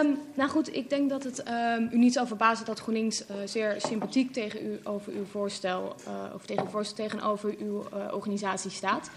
Um, 0.00 0.18
nou 0.34 0.50
goed, 0.50 0.74
ik 0.74 0.90
denk 0.90 1.10
dat 1.10 1.24
het 1.24 1.48
um, 1.48 1.88
u 1.92 1.98
niet 1.98 2.12
zal 2.12 2.26
verbazen 2.26 2.66
dat 2.66 2.78
GroenLinks 2.78 3.20
uh, 3.20 3.36
zeer 3.44 3.74
sympathiek 3.78 4.32
tegen 4.32 4.66
u 4.66 4.80
over 4.84 5.12
uw 5.12 5.24
voorstel, 5.24 5.96
uh, 6.06 6.34
of 6.34 6.46
tegen 6.46 6.64
uw 6.64 6.70
voorstel 6.70 7.04
tegenover 7.04 7.54
uw 7.58 7.84
uh, 7.94 8.14
organisatie 8.14 8.70
staat. 8.70 9.10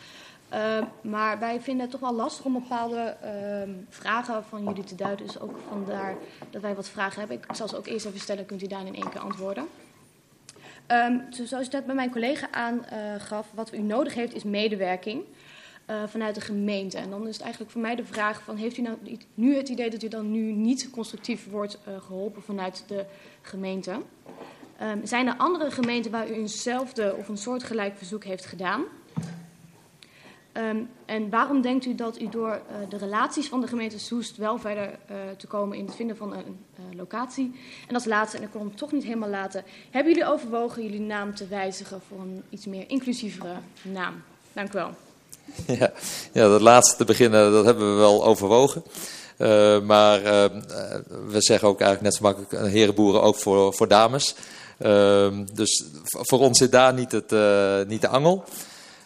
Uh, 0.53 0.82
maar 1.02 1.40
wij 1.40 1.61
vinden 1.61 1.82
het 1.82 1.92
toch 1.92 2.00
wel 2.00 2.14
lastig 2.14 2.45
om 2.45 2.53
bepaalde 2.53 3.16
vragen 3.90 4.44
van 4.50 4.64
jullie 4.64 4.84
te 4.84 4.95
duiden. 4.95 5.26
Dus 5.26 5.40
ook 5.40 5.60
vandaar 5.69 6.16
dat 6.50 6.61
wij 6.61 6.76
wat 6.76 6.90
vragen 6.90 7.19
hebben. 7.19 7.38
Ik 7.38 7.56
zal 7.56 7.68
ze 7.68 7.78
ook 7.78 7.88
eerst 7.88 8.06
even 8.06 8.19
stellen, 8.19 8.45
kunt 8.45 8.64
u 8.64 8.68
daar 8.68 8.86
in 8.86 8.95
één 8.95 9.10
keer 9.10 9.22
antwoorden. 9.22 9.68
Zoals 11.30 11.66
ik 11.66 11.72
net 11.72 11.86
bij 11.86 11.95
mijn 11.95 12.11
collega 12.11 12.48
aangaf, 12.52 13.48
wat 13.53 13.74
u 13.74 13.78
nodig 13.78 14.14
heeft 14.14 14.34
is 14.34 14.44
medewerking 14.44 15.24
uh, 15.90 16.03
vanuit 16.08 16.35
de 16.35 16.42
gemeente. 16.42 16.98
En 16.98 17.09
dan 17.09 17.27
is 17.27 17.34
het 17.34 17.42
eigenlijk 17.42 17.72
voor 17.72 17.82
mij 17.82 17.95
de 17.95 18.06
vraag 18.06 18.43
van, 18.43 18.56
heeft 18.56 18.77
u 18.77 18.82
nou 18.82 18.98
nu 19.34 19.56
het 19.56 19.69
idee 19.69 19.90
dat 19.90 20.03
u 20.03 20.08
dan 20.08 20.32
nu 20.32 20.51
niet 20.51 20.90
constructief 20.90 21.50
wordt 21.50 21.80
uh, 21.88 22.01
geholpen 22.01 22.42
vanuit 22.42 22.84
de 22.88 23.06
gemeente? 23.42 24.01
Um, 24.82 25.06
zijn 25.06 25.27
er 25.27 25.35
andere 25.38 25.72
gemeenten 25.72 26.11
waar 26.11 26.30
u 26.30 26.34
eenzelfde 26.34 27.16
of 27.16 27.27
een 27.27 27.38
soortgelijk 27.38 27.98
verzoek 27.98 28.24
heeft 28.24 28.45
gedaan? 28.45 28.84
Um, 30.53 30.90
en 31.06 31.30
waarom 31.30 31.61
denkt 31.61 31.85
u 31.85 31.95
dat 31.95 32.22
u 32.22 32.30
door 32.30 32.50
uh, 32.50 32.90
de 32.90 32.98
relaties 32.98 33.48
van 33.48 33.61
de 33.61 33.68
gemeente 33.68 34.00
Soest 34.00 34.38
wel 34.38 34.58
verder 34.58 35.00
te 35.38 35.48
komen 35.48 35.77
in 35.77 35.85
het 35.85 35.95
vinden 35.95 36.18
van 36.18 36.34
een 36.34 36.58
locatie? 36.95 37.59
En 37.88 37.93
als 37.93 38.06
laatste, 38.06 38.38
en 38.38 38.43
ik 38.43 38.50
kon 38.50 38.61
hem 38.61 38.76
toch 38.76 38.92
niet 38.92 39.03
helemaal 39.03 39.30
laten, 39.30 39.64
hebben 39.92 40.14
jullie 40.14 40.30
overwogen 40.30 40.84
jullie 40.84 41.00
naam 41.00 41.35
te 41.35 41.48
wijzigen 41.48 42.01
voor 42.01 42.19
een 42.19 42.43
iets 42.50 42.66
meer 42.66 42.90
inclusievere 42.90 43.56
naam? 43.82 44.24
Dank 44.53 44.69
u 44.69 44.77
wel. 44.77 45.09
Ja, 45.80 45.92
ja 46.34 46.48
dat 46.48 46.61
laatste 46.61 46.98
te 46.98 47.06
beginnen, 47.06 47.52
dat 47.52 47.66
hebben 47.66 47.94
we 47.94 48.00
wel 48.00 48.26
overwogen. 48.26 48.84
Uh, 49.40 49.82
maar 49.82 50.22
uh, 50.22 50.45
we 51.28 51.42
zeggen 51.42 51.68
ook 51.68 51.82
eigenlijk 51.82 52.02
net 52.02 52.14
zo 52.14 52.22
makkelijk 52.24 52.72
herenboeren 52.72 53.22
ook 53.22 53.36
voor, 53.36 53.74
voor 53.74 53.88
dames. 53.88 54.36
Uh, 54.80 55.28
dus 55.53 55.84
voor 56.03 56.40
ons 56.40 56.58
zit 56.58 56.72
daar 56.72 56.94
niet, 56.94 57.11
het, 57.11 57.32
niet 57.88 58.02
de 58.02 58.08
angel. 58.08 58.44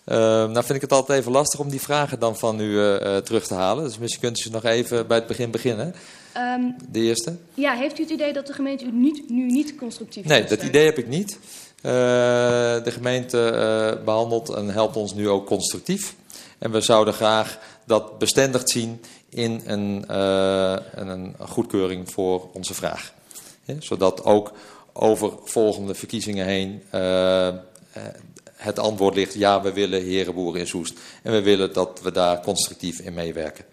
Uh, 0.06 0.16
nou 0.18 0.54
vind 0.54 0.70
ik 0.70 0.82
het 0.82 0.92
altijd 0.92 1.20
even 1.20 1.32
lastig 1.32 1.60
om 1.60 1.70
die 1.70 1.82
vragen 1.82 2.20
dan 2.20 2.38
van 2.38 2.60
u 2.60 3.00
terug 3.24 3.48
te 3.48 3.54
halen. 3.54 3.84
Dus 3.84 3.98
misschien 3.98 4.22
kunt 4.22 4.46
u 4.46 4.50
nog 4.50 4.64
even 4.64 5.08
bij 5.08 5.18
het 5.18 5.28
begin 5.28 5.52
beginnen. 5.52 5.96
Um, 6.38 6.76
de 6.92 7.00
eerste. 7.00 7.36
Ja, 7.54 7.74
heeft 7.74 8.00
u 8.00 8.02
het 8.02 8.12
idee 8.12 8.34
dat 8.34 8.48
de 8.48 8.54
gemeente 8.54 8.86
u 8.86 8.92
niet, 8.92 9.30
nu 9.30 9.46
niet 9.46 9.76
constructief 9.76 10.26
Nee, 10.26 10.44
dat 10.44 10.62
idee 10.62 10.86
heb 10.86 10.98
ik 10.98 11.08
niet. 11.08 11.40
De 11.82 12.92
gemeente 12.92 14.02
behandelt 14.06 14.50
en 14.50 14.70
helpt 14.70 14.96
ons 14.96 15.14
nu 15.14 15.30
ook 15.30 15.46
constructief. 15.46 16.16
En 16.64 16.72
we 16.72 16.82
zouden 16.82 17.14
graag 17.14 17.60
dat 17.86 18.18
bestendigd 18.18 18.70
zien 18.70 19.02
in 19.30 19.62
een, 19.66 20.04
een 21.10 21.36
goedkeuring 21.40 22.12
voor 22.12 22.50
onze 22.54 22.74
vraag. 22.74 23.14
Zodat 23.80 24.24
ook 24.24 24.52
over 24.94 25.32
volgende 25.44 25.94
verkiezingen 25.94 26.46
heen 26.46 26.84
het 28.56 28.80
antwoord 28.80 29.16
ligt, 29.16 29.34
ja, 29.34 29.62
we 29.62 29.74
willen 29.74 30.04
herenboeren 30.04 30.60
in 30.60 30.68
Soest. 30.68 31.00
En 31.22 31.32
we 31.32 31.42
willen 31.42 31.74
dat 31.74 32.00
we 32.04 32.12
daar 32.12 32.42
constructief 32.42 33.00
in 33.00 33.14
meewerken. 33.14 33.66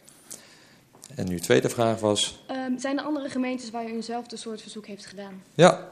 En 1.15 1.29
nu 1.29 1.41
tweede 1.41 1.69
vraag 1.69 2.01
was... 2.01 2.43
Um, 2.51 2.79
zijn 2.79 2.99
er 2.99 3.05
andere 3.05 3.29
gemeentes 3.29 3.71
waar 3.71 3.85
u 3.85 3.93
eenzelfde 3.93 4.37
soort 4.37 4.63
verzoek 4.63 4.87
heeft 4.87 5.07
gedaan? 5.07 5.43
Ja, 5.55 5.89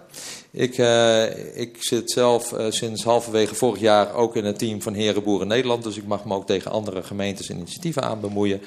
ik, 0.50 0.78
uh, 0.78 1.56
ik 1.58 1.76
zit 1.80 2.10
zelf 2.10 2.52
uh, 2.52 2.66
sinds 2.70 3.04
halverwege 3.04 3.54
vorig 3.54 3.80
jaar 3.80 4.14
ook 4.14 4.36
in 4.36 4.44
het 4.44 4.58
team 4.58 4.82
van 4.82 4.94
Herenboeren 4.94 5.48
Nederland. 5.48 5.82
Dus 5.82 5.96
ik 5.96 6.06
mag 6.06 6.24
me 6.24 6.34
ook 6.34 6.46
tegen 6.46 6.70
andere 6.70 7.02
gemeentes 7.02 7.50
initiatieven 7.50 8.02
aan 8.02 8.20
bemoeien. 8.20 8.60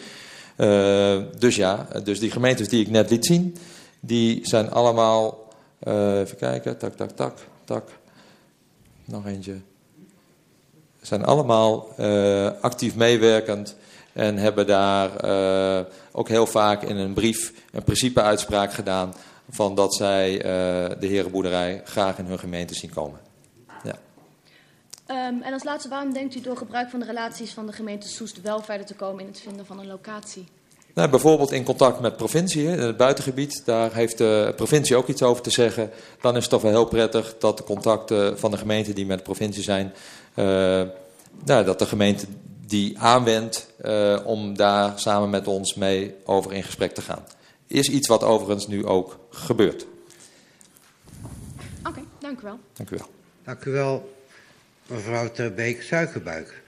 Uh, 0.58 1.18
dus 1.40 1.56
ja, 1.56 1.88
dus 2.04 2.20
die 2.20 2.32
gemeentes 2.32 2.70
die 2.70 2.82
ik 2.82 2.90
net 2.90 3.10
liet 3.10 3.26
zien, 3.26 3.58
die 4.00 4.48
zijn 4.48 4.72
allemaal... 4.72 5.40
even 5.86 6.38
kijken, 6.38 6.78
tak, 6.78 6.96
tak, 6.96 7.12
tak, 7.12 7.38
tak. 7.66 7.90
Nog 9.06 9.26
eentje 9.26 9.56
zijn 11.02 11.26
allemaal 11.26 11.88
actief 12.62 12.96
meewerkend 12.96 13.76
en 14.14 14.38
hebben 14.38 14.68
daar 14.68 15.12
ook 16.12 16.28
heel 16.28 16.46
vaak 16.46 16.84
in 16.84 16.98
een 16.98 17.14
brief 17.14 17.54
een 17.72 17.84
principeuitspraak 17.84 18.74
gedaan 18.74 19.14
van 19.50 19.76
dat 19.76 19.96
zij 19.96 20.36
uh, 20.36 20.44
de 21.00 21.08
herenboerderij 21.08 21.82
graag 21.86 22.18
in 22.18 22.26
hun 22.26 22.40
gemeente 22.40 22.74
zien 22.74 22.94
komen. 22.94 23.20
Ja. 23.84 23.98
Um, 25.28 25.42
en 25.42 25.54
als 25.54 25.64
laatste, 25.64 25.90
waarom 25.90 26.14
denkt 26.14 26.36
u 26.36 26.42
door 26.42 26.58
gebruik 26.58 26.90
van 26.90 27.00
de 27.00 27.06
relaties 27.06 27.52
van 27.52 27.66
de 27.66 27.74
gemeente 27.74 28.08
Soest 28.08 28.42
wel 28.42 28.62
verder 28.62 28.86
te 28.86 28.96
komen 28.96 29.20
in 29.20 29.28
het 29.28 29.40
vinden 29.40 29.66
van 29.66 29.80
een 29.80 29.88
locatie? 29.88 30.48
Nou, 30.94 31.10
bijvoorbeeld 31.10 31.52
in 31.52 31.64
contact 31.64 32.00
met 32.00 32.18
provincie, 32.18 32.64
in 32.64 32.80
het 32.80 32.98
buitengebied, 32.98 33.66
daar 33.66 33.94
heeft 33.94 34.18
de 34.18 34.54
provincie 34.56 34.96
ook 34.96 35.08
iets 35.08 35.24
over 35.24 35.44
te 35.44 35.50
zeggen. 35.50 35.90
Dan 36.22 36.36
is 36.36 36.42
het 36.42 36.52
toch 36.52 36.62
wel 36.62 36.72
heel 36.72 36.86
prettig 36.86 37.36
dat 37.40 37.58
de 37.58 37.64
contacten 37.64 38.40
van 38.40 38.52
de 38.52 38.58
gemeenten 38.58 38.96
die 38.96 39.06
met 39.06 39.18
de 39.18 39.24
provincie 39.24 39.64
zijn, 39.64 39.94
uh, 40.36 40.46
nou, 41.46 41.66
dat 41.66 41.80
de 41.80 41.86
gemeente 41.86 42.26
die 42.72 43.00
aanwendt 43.00 43.68
uh, 43.86 44.20
om 44.26 44.56
daar 44.56 45.00
samen 45.00 45.30
met 45.30 45.48
ons 45.48 45.74
mee 45.74 46.16
over 46.26 46.54
in 46.54 46.64
gesprek 46.64 46.94
te 46.94 47.02
gaan. 47.02 47.24
Is 47.68 47.90
iets 47.90 48.08
wat 48.08 48.24
overigens 48.24 48.68
nu 48.68 48.86
ook 48.86 49.20
gebeurt. 49.30 49.86
Oké, 51.80 51.90
okay, 51.90 52.04
dank 52.20 52.40
u 52.40 52.44
wel. 52.44 52.60
Dank 52.74 52.90
u 52.90 52.98
wel. 52.98 53.08
Dank 53.44 53.66
u 53.66 53.72
wel, 53.72 54.16
mevrouw 54.88 55.32
Terbeek 55.32 55.82
Suikerbuik. 55.82 56.62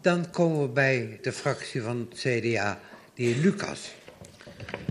Dan 0.00 0.30
komen 0.30 0.62
we 0.62 0.68
bij 0.68 1.18
de 1.22 1.32
fractie 1.32 1.82
van 1.82 2.08
het 2.10 2.18
CDA, 2.18 2.80
de 3.14 3.22
heer 3.22 3.36
Lucas. 3.36 3.92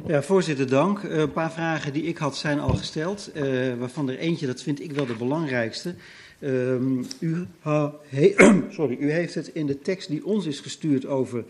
Ja, 0.07 0.21
voorzitter, 0.21 0.67
dank. 0.69 1.01
Uh, 1.01 1.17
een 1.17 1.31
paar 1.31 1.51
vragen 1.51 1.93
die 1.93 2.03
ik 2.03 2.17
had 2.17 2.37
zijn 2.37 2.59
al 2.59 2.73
gesteld, 2.73 3.29
uh, 3.33 3.75
waarvan 3.75 4.09
er 4.09 4.17
eentje, 4.17 4.47
dat 4.47 4.61
vind 4.61 4.81
ik 4.81 4.91
wel 4.91 5.05
de 5.05 5.15
belangrijkste. 5.15 5.95
Um, 6.41 7.05
u, 7.19 7.45
ha, 7.59 7.95
he, 8.07 8.33
sorry, 8.69 8.97
u 8.99 9.11
heeft 9.11 9.35
het 9.35 9.47
in 9.47 9.67
de 9.67 9.81
tekst 9.81 10.09
die 10.09 10.25
ons 10.25 10.45
is 10.45 10.59
gestuurd 10.59 11.05
over 11.05 11.43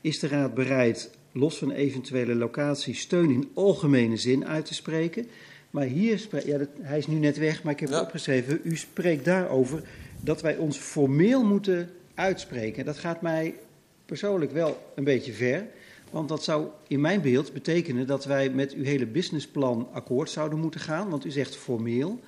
is 0.00 0.18
de 0.18 0.28
Raad 0.28 0.54
bereid 0.54 1.10
los 1.32 1.58
van 1.58 1.70
eventuele 1.70 2.34
locatie 2.34 2.94
steun 2.94 3.30
in 3.30 3.50
algemene 3.54 4.16
zin 4.16 4.46
uit 4.46 4.66
te 4.66 4.74
spreken. 4.74 5.26
Maar 5.70 5.84
hier, 5.84 6.28
ja, 6.44 6.58
dat, 6.58 6.68
hij 6.80 6.98
is 6.98 7.06
nu 7.06 7.14
net 7.14 7.36
weg, 7.36 7.62
maar 7.62 7.72
ik 7.72 7.80
heb 7.80 7.88
ja. 7.88 7.94
het 7.94 8.04
opgeschreven. 8.04 8.60
U 8.62 8.76
spreekt 8.76 9.24
daarover 9.24 9.82
dat 10.20 10.42
wij 10.42 10.56
ons 10.56 10.78
formeel 10.78 11.44
moeten 11.44 11.90
uitspreken. 12.14 12.84
Dat 12.84 12.98
gaat 12.98 13.22
mij 13.22 13.54
persoonlijk 14.06 14.52
wel 14.52 14.92
een 14.94 15.04
beetje 15.04 15.32
ver. 15.32 15.66
Want 16.10 16.28
dat 16.28 16.44
zou 16.44 16.66
in 16.88 17.00
mijn 17.00 17.20
beeld 17.20 17.52
betekenen 17.52 18.06
dat 18.06 18.24
wij 18.24 18.50
met 18.50 18.72
uw 18.72 18.84
hele 18.84 19.06
businessplan 19.06 19.88
akkoord 19.92 20.30
zouden 20.30 20.58
moeten 20.58 20.80
gaan. 20.80 21.10
Want 21.10 21.24
u 21.24 21.30
zegt 21.30 21.56
formeel. 21.56 22.20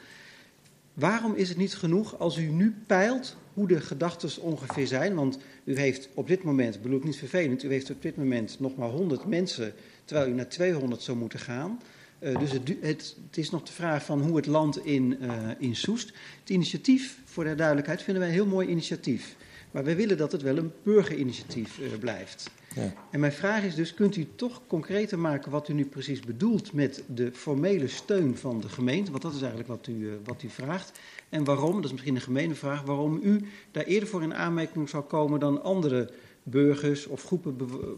Waarom 0.96 1.34
is 1.34 1.48
het 1.48 1.58
niet 1.58 1.74
genoeg 1.74 2.18
als 2.18 2.36
u 2.36 2.42
nu 2.42 2.74
peilt 2.86 3.36
hoe 3.54 3.68
de 3.68 3.80
gedachten 3.80 4.42
ongeveer 4.42 4.86
zijn? 4.86 5.14
Want 5.14 5.38
u 5.64 5.78
heeft 5.78 6.08
op 6.14 6.26
dit 6.26 6.42
moment, 6.42 6.82
bedoel 6.82 6.98
ik 6.98 7.04
niet 7.04 7.16
vervelend, 7.16 7.62
u 7.62 7.68
heeft 7.68 7.90
op 7.90 8.02
dit 8.02 8.16
moment 8.16 8.60
nog 8.60 8.76
maar 8.76 8.88
100 8.88 9.26
mensen, 9.26 9.74
terwijl 10.04 10.30
u 10.30 10.34
naar 10.34 10.48
200 10.48 11.02
zou 11.02 11.18
moeten 11.18 11.38
gaan. 11.38 11.80
Uh, 12.20 12.38
dus 12.38 12.52
het, 12.52 12.74
het, 12.80 13.16
is 13.34 13.50
nog 13.50 13.62
de 13.62 13.72
vraag 13.72 14.04
van 14.04 14.20
hoe 14.22 14.36
het 14.36 14.46
land 14.46 14.84
in, 14.84 15.18
uh, 15.60 15.74
Soest. 15.74 16.12
Het 16.40 16.50
initiatief, 16.50 17.18
voor 17.24 17.44
de 17.44 17.54
duidelijkheid, 17.54 18.02
vinden 18.02 18.22
wij 18.22 18.30
een 18.32 18.38
heel 18.38 18.46
mooi 18.46 18.68
initiatief. 18.68 19.36
Maar 19.70 19.84
wij 19.84 19.96
willen 19.96 20.16
dat 20.16 20.32
het 20.32 20.42
wel 20.42 20.56
een 20.56 20.72
burgerinitiatief 20.82 21.78
uh, 21.78 21.88
blijft. 21.98 22.50
Ja. 22.76 22.92
En 23.10 23.20
mijn 23.20 23.32
vraag 23.32 23.62
is 23.62 23.74
dus, 23.74 23.94
kunt 23.94 24.16
u 24.16 24.28
toch 24.36 24.60
concreter 24.66 25.18
maken 25.18 25.50
wat 25.50 25.68
u 25.68 25.72
nu 25.72 25.84
precies 25.84 26.20
bedoelt 26.20 26.72
met 26.72 27.02
de 27.06 27.30
formele 27.32 27.88
steun 27.88 28.36
van 28.36 28.60
de 28.60 28.68
gemeente? 28.68 29.10
Want 29.10 29.22
dat 29.22 29.34
is 29.34 29.40
eigenlijk 29.40 29.68
wat 29.68 29.86
u, 29.86 29.92
uh, 29.92 30.12
wat 30.24 30.42
u 30.42 30.48
vraagt. 30.48 30.92
En 31.28 31.44
waarom, 31.44 31.74
dat 31.74 31.84
is 31.84 31.90
misschien 31.90 32.14
een 32.14 32.20
gemene 32.20 32.54
vraag, 32.54 32.82
waarom 32.82 33.20
u 33.22 33.48
daar 33.70 33.84
eerder 33.84 34.08
voor 34.08 34.22
in 34.22 34.34
aanmerking 34.34 34.88
zou 34.88 35.02
komen 35.02 35.40
dan 35.40 35.62
andere 35.62 36.10
burgers 36.42 37.06
of 37.06 37.22
groepen 37.22 37.56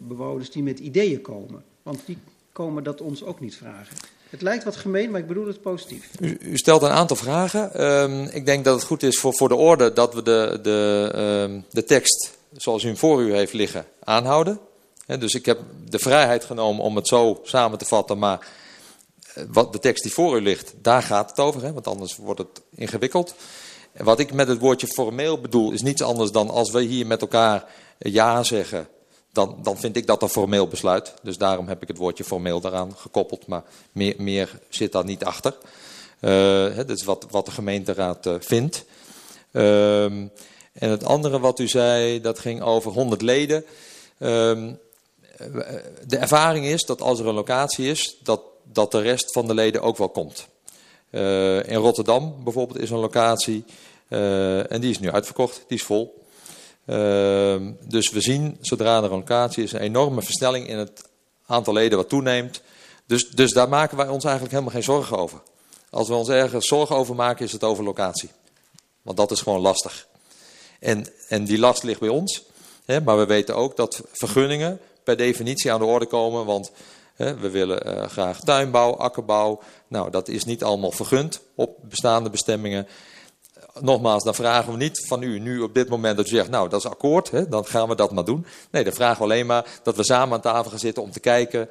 bewoners 0.08 0.50
die 0.50 0.62
met 0.62 0.78
ideeën 0.78 1.20
komen. 1.20 1.64
Want 1.82 2.00
die 2.04 2.18
komen 2.52 2.84
dat 2.84 3.00
ons 3.00 3.24
ook 3.24 3.40
niet 3.40 3.56
vragen. 3.56 3.96
Het 4.30 4.42
lijkt 4.42 4.64
wat 4.64 4.76
gemeen, 4.76 5.10
maar 5.10 5.20
ik 5.20 5.26
bedoel 5.26 5.46
het 5.46 5.60
positief. 5.60 6.10
U, 6.20 6.38
u 6.40 6.56
stelt 6.56 6.82
een 6.82 6.88
aantal 6.88 7.16
vragen. 7.16 7.84
Um, 7.84 8.28
ik 8.32 8.46
denk 8.46 8.64
dat 8.64 8.74
het 8.74 8.84
goed 8.84 9.02
is 9.02 9.18
voor, 9.18 9.34
voor 9.34 9.48
de 9.48 9.54
orde 9.54 9.92
dat 9.92 10.14
we 10.14 10.22
de, 10.22 10.58
de, 10.62 11.12
um, 11.48 11.64
de 11.70 11.84
tekst 11.84 12.38
zoals 12.52 12.82
u 12.82 12.86
hem 12.86 12.96
voor 12.96 13.22
u 13.22 13.32
heeft 13.34 13.52
liggen 13.52 13.84
aanhouden. 14.04 14.58
Dus 15.16 15.34
ik 15.34 15.46
heb 15.46 15.60
de 15.84 15.98
vrijheid 15.98 16.44
genomen 16.44 16.84
om 16.84 16.96
het 16.96 17.08
zo 17.08 17.40
samen 17.44 17.78
te 17.78 17.84
vatten, 17.84 18.18
maar 18.18 18.46
wat 19.48 19.72
de 19.72 19.78
tekst 19.78 20.02
die 20.02 20.12
voor 20.12 20.36
u 20.36 20.42
ligt, 20.42 20.74
daar 20.82 21.02
gaat 21.02 21.30
het 21.30 21.38
over, 21.40 21.72
want 21.72 21.86
anders 21.86 22.16
wordt 22.16 22.40
het 22.40 22.62
ingewikkeld. 22.74 23.34
Wat 23.96 24.18
ik 24.18 24.32
met 24.32 24.48
het 24.48 24.58
woordje 24.58 24.86
formeel 24.86 25.40
bedoel, 25.40 25.72
is 25.72 25.82
niets 25.82 26.02
anders 26.02 26.30
dan 26.30 26.50
als 26.50 26.70
we 26.70 26.82
hier 26.82 27.06
met 27.06 27.20
elkaar 27.20 27.64
ja 27.98 28.42
zeggen, 28.42 28.88
dan, 29.32 29.58
dan 29.62 29.78
vind 29.78 29.96
ik 29.96 30.06
dat 30.06 30.22
een 30.22 30.28
formeel 30.28 30.68
besluit. 30.68 31.14
Dus 31.22 31.38
daarom 31.38 31.68
heb 31.68 31.82
ik 31.82 31.88
het 31.88 31.96
woordje 31.96 32.24
formeel 32.24 32.60
daaraan 32.60 32.96
gekoppeld, 32.96 33.46
maar 33.46 33.62
meer, 33.92 34.14
meer 34.18 34.60
zit 34.68 34.92
daar 34.92 35.04
niet 35.04 35.24
achter. 35.24 35.56
Uh, 36.20 36.76
dat 36.76 36.90
is 36.90 37.04
wat, 37.04 37.26
wat 37.30 37.44
de 37.44 37.50
gemeenteraad 37.50 38.28
vindt. 38.38 38.84
Uh, 39.52 40.04
en 40.04 40.90
het 40.90 41.04
andere 41.04 41.40
wat 41.40 41.58
u 41.58 41.68
zei, 41.68 42.20
dat 42.20 42.38
ging 42.38 42.62
over 42.62 42.92
100 42.92 43.22
leden. 43.22 43.64
Um, 44.18 44.78
de 46.06 46.16
ervaring 46.16 46.66
is 46.66 46.84
dat 46.84 47.00
als 47.00 47.20
er 47.20 47.26
een 47.26 47.34
locatie 47.34 47.90
is, 47.90 48.16
dat, 48.22 48.40
dat 48.64 48.92
de 48.92 49.00
rest 49.00 49.32
van 49.32 49.46
de 49.46 49.54
leden 49.54 49.82
ook 49.82 49.96
wel 49.96 50.08
komt. 50.08 50.48
Uh, 51.10 51.68
in 51.68 51.76
Rotterdam 51.76 52.34
bijvoorbeeld 52.44 52.80
is 52.80 52.90
een 52.90 52.98
locatie 52.98 53.64
uh, 54.08 54.72
en 54.72 54.80
die 54.80 54.90
is 54.90 54.98
nu 54.98 55.10
uitverkocht, 55.10 55.64
die 55.66 55.78
is 55.78 55.84
vol. 55.84 56.24
Ehm, 56.84 57.72
dus 57.80 58.10
we 58.10 58.20
zien, 58.20 58.58
zodra 58.60 58.96
er 58.96 59.04
een 59.04 59.10
locatie 59.10 59.62
is, 59.62 59.72
een 59.72 59.80
enorme 59.80 60.22
versnelling 60.22 60.68
in 60.68 60.78
het 60.78 61.02
aantal 61.46 61.72
leden 61.72 61.98
wat 61.98 62.08
toeneemt. 62.08 62.60
Dus, 63.06 63.30
dus 63.30 63.52
daar 63.52 63.68
maken 63.68 63.96
wij 63.96 64.08
ons 64.08 64.24
eigenlijk 64.24 64.52
helemaal 64.52 64.74
geen 64.74 64.82
zorgen 64.82 65.18
over. 65.18 65.40
Als 65.90 66.08
we 66.08 66.14
ons 66.14 66.28
ergens 66.28 66.66
zorgen 66.66 66.96
over 66.96 67.14
maken, 67.14 67.44
is 67.44 67.52
het 67.52 67.64
over 67.64 67.84
locatie. 67.84 68.30
Want 69.02 69.16
dat 69.16 69.30
is 69.30 69.40
gewoon 69.40 69.60
lastig. 69.60 70.06
En, 70.80 71.06
en 71.28 71.44
die 71.44 71.58
last 71.58 71.82
ligt 71.82 72.00
bij 72.00 72.08
ons. 72.08 72.44
Hè, 72.84 73.00
maar 73.00 73.18
we 73.18 73.26
weten 73.26 73.56
ook 73.56 73.76
dat 73.76 74.02
vergunningen 74.12 74.80
per 75.08 75.16
definitie 75.16 75.72
aan 75.72 75.78
de 75.78 75.84
orde 75.84 76.06
komen. 76.06 76.44
Want 76.44 76.72
hè, 77.14 77.36
we 77.36 77.50
willen 77.50 77.86
uh, 77.86 78.06
graag 78.06 78.40
tuinbouw, 78.40 78.96
akkerbouw. 78.96 79.60
Nou, 79.88 80.10
dat 80.10 80.28
is 80.28 80.44
niet 80.44 80.64
allemaal 80.64 80.90
vergund 80.90 81.40
op 81.54 81.76
bestaande 81.82 82.30
bestemmingen. 82.30 82.86
Nogmaals, 83.80 84.24
dan 84.24 84.34
vragen 84.34 84.72
we 84.72 84.78
niet 84.78 85.06
van 85.06 85.22
u 85.22 85.38
nu 85.38 85.60
op 85.60 85.74
dit 85.74 85.88
moment 85.88 86.16
dat 86.16 86.26
u 86.26 86.28
zegt, 86.28 86.50
nou 86.50 86.68
dat 86.68 86.80
is 86.80 86.90
akkoord, 86.90 87.30
hè, 87.30 87.48
dan 87.48 87.64
gaan 87.66 87.88
we 87.88 87.94
dat 87.94 88.12
maar 88.12 88.24
doen. 88.24 88.46
Nee, 88.70 88.84
dan 88.84 88.92
vragen 88.92 89.16
we 89.16 89.22
alleen 89.22 89.46
maar 89.46 89.80
dat 89.82 89.96
we 89.96 90.04
samen 90.04 90.34
aan 90.34 90.40
tafel 90.40 90.70
gaan 90.70 90.78
zitten 90.78 91.02
om 91.02 91.10
te 91.10 91.20
kijken, 91.20 91.68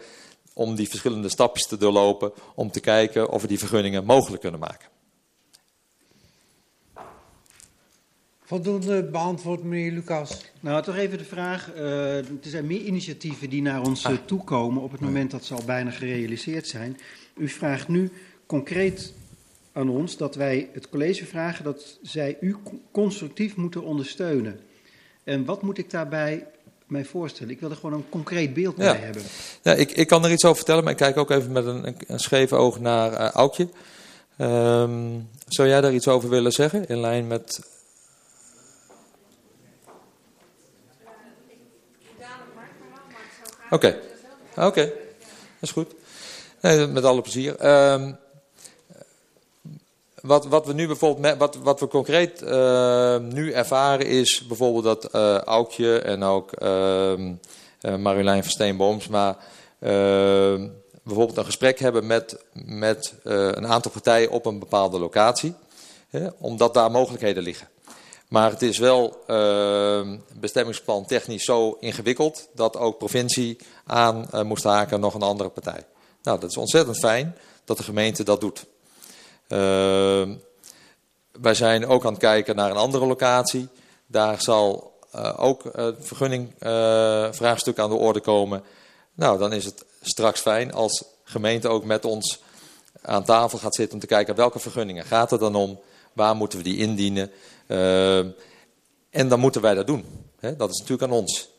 om 0.53 0.75
die 0.75 0.89
verschillende 0.89 1.29
stapjes 1.29 1.67
te 1.67 1.77
doorlopen, 1.77 2.31
om 2.55 2.71
te 2.71 2.79
kijken 2.79 3.29
of 3.29 3.41
we 3.41 3.47
die 3.47 3.59
vergunningen 3.59 4.05
mogelijk 4.05 4.41
kunnen 4.41 4.59
maken. 4.59 4.96
Voldoende 8.47 9.03
beantwoord, 9.03 9.63
meneer 9.63 9.91
Lucas. 9.91 10.41
Nou, 10.59 10.83
toch 10.83 10.95
even 10.95 11.17
de 11.17 11.23
vraag. 11.23 11.71
Uh, 11.75 12.17
er 12.17 12.25
zijn 12.41 12.67
meer 12.67 12.81
initiatieven 12.81 13.49
die 13.49 13.61
naar 13.61 13.81
ons 13.81 14.05
uh, 14.05 14.11
toekomen 14.25 14.83
op 14.83 14.91
het 14.91 14.99
moment 14.99 15.31
dat 15.31 15.45
ze 15.45 15.53
al 15.53 15.63
bijna 15.65 15.91
gerealiseerd 15.91 16.67
zijn. 16.67 16.97
U 17.37 17.49
vraagt 17.49 17.87
nu 17.87 18.11
concreet 18.45 19.13
aan 19.71 19.89
ons 19.89 20.17
dat 20.17 20.35
wij 20.35 20.69
het 20.73 20.89
college 20.89 21.25
vragen 21.25 21.63
dat 21.63 21.97
zij 22.01 22.37
u 22.39 22.55
constructief 22.91 23.55
moeten 23.55 23.83
ondersteunen. 23.83 24.59
En 25.23 25.45
wat 25.45 25.61
moet 25.61 25.77
ik 25.77 25.89
daarbij 25.89 26.45
mij 26.85 27.05
voorstellen? 27.05 27.53
Ik 27.53 27.59
wil 27.59 27.69
er 27.69 27.75
gewoon 27.75 27.93
een 27.93 28.09
concreet 28.09 28.53
beeld 28.53 28.75
bij 28.75 28.97
hebben. 28.97 29.21
Ja, 29.61 29.73
ik, 29.73 29.91
ik 29.91 30.07
kan 30.07 30.25
er 30.25 30.31
iets 30.31 30.45
over 30.45 30.57
vertellen, 30.57 30.83
maar 30.83 30.91
ik 30.91 30.99
kijk 30.99 31.17
ook 31.17 31.31
even 31.31 31.51
met 31.51 31.65
een, 31.65 31.95
een 32.07 32.19
scheef 32.19 32.53
oog 32.53 32.79
naar 32.79 33.11
uh, 33.11 33.29
Aukje. 33.29 33.69
Um, 34.37 35.27
zou 35.47 35.67
jij 35.67 35.81
daar 35.81 35.93
iets 35.93 36.07
over 36.07 36.29
willen 36.29 36.51
zeggen, 36.51 36.87
in 36.87 36.99
lijn 36.99 37.27
met 37.27 37.75
Oké, 43.69 43.99
oké, 44.55 44.85
dat 44.85 45.59
is 45.59 45.71
goed. 45.71 45.93
Met 46.91 47.03
alle 47.03 47.21
plezier. 47.21 47.65
Um, 47.93 48.17
wat, 50.21 50.45
wat 50.45 50.65
we 50.65 50.73
nu 50.73 50.87
bijvoorbeeld, 50.87 51.37
wat, 51.37 51.55
wat 51.55 51.79
we 51.79 51.87
concreet 51.87 52.41
uh, 52.41 53.17
nu 53.17 53.51
ervaren 53.51 54.05
is 54.05 54.45
bijvoorbeeld 54.47 54.83
dat 54.83 55.15
uh, 55.15 55.37
Aukje 55.37 55.99
en 55.99 56.23
ook 56.23 56.51
uh, 56.61 57.13
Marjolein 57.97 58.43
van 58.43 58.51
Steenbooms, 58.51 59.07
maar 59.07 59.37
ehm, 59.79 60.67
bijvoorbeeld 61.03 61.37
een 61.37 61.45
gesprek 61.45 61.79
hebben 61.79 62.07
met, 62.07 62.43
met 62.65 63.13
een 63.23 63.67
aantal 63.67 63.91
partijen 63.91 64.29
op 64.31 64.45
een 64.45 64.59
bepaalde 64.59 64.99
locatie, 64.99 65.53
hè, 66.09 66.27
omdat 66.37 66.73
daar 66.73 66.91
mogelijkheden 66.91 67.43
liggen. 67.43 67.67
Maar 68.27 68.49
het 68.51 68.61
is 68.61 68.77
wel 68.77 69.23
uh, 69.27 70.13
bestemmingsplan 70.33 71.05
technisch 71.05 71.45
zo 71.45 71.77
ingewikkeld 71.79 72.47
dat 72.53 72.77
ook 72.77 72.97
provincie 72.97 73.57
aan 73.85 74.27
uh, 74.33 74.41
moest 74.41 74.63
haken 74.63 74.99
nog 74.99 75.13
een 75.13 75.21
andere 75.21 75.49
partij. 75.49 75.85
Nou, 76.23 76.39
dat 76.39 76.49
is 76.49 76.57
ontzettend 76.57 76.97
fijn 76.97 77.35
dat 77.65 77.77
de 77.77 77.83
gemeente 77.83 78.23
dat 78.23 78.41
doet. 78.41 78.65
Uh, 79.47 80.29
wij 81.31 81.53
zijn 81.53 81.87
ook 81.87 82.05
aan 82.05 82.11
het 82.11 82.21
kijken 82.21 82.55
naar 82.55 82.69
een 82.69 82.77
andere 82.77 83.05
locatie. 83.05 83.67
Daar 84.07 84.41
zal 84.41 84.93
uh, 85.15 85.33
ook 85.37 85.63
het 85.63 85.95
vergunningvraagstuk 85.99 87.79
aan 87.79 87.89
de 87.89 87.95
orde 87.95 88.19
komen. 88.19 88.63
Nou, 89.13 89.37
dan 89.37 89.53
is 89.53 89.65
het 89.65 89.85
straks 90.01 90.41
fijn 90.41 90.73
als 90.73 91.03
gemeente 91.23 91.67
ook 91.67 91.83
met 91.83 92.05
ons 92.05 92.39
aan 93.01 93.23
tafel 93.23 93.57
gaat 93.57 93.75
zitten 93.75 93.93
om 93.93 93.99
te 93.99 94.07
kijken 94.07 94.35
welke 94.35 94.59
vergunningen 94.59 95.05
gaat 95.05 95.31
het 95.31 95.39
dan 95.39 95.55
om, 95.55 95.79
waar 96.17 96.35
moeten 96.35 96.57
we 96.57 96.63
die 96.63 96.77
indienen. 96.77 97.31
Uh, 97.67 98.17
en 99.09 99.27
dan 99.27 99.39
moeten 99.39 99.61
wij 99.61 99.73
dat 99.73 99.87
doen. 99.87 100.05
He, 100.39 100.55
dat 100.55 100.69
is 100.69 100.79
natuurlijk 100.79 101.11
aan 101.11 101.17
ons. 101.17 101.49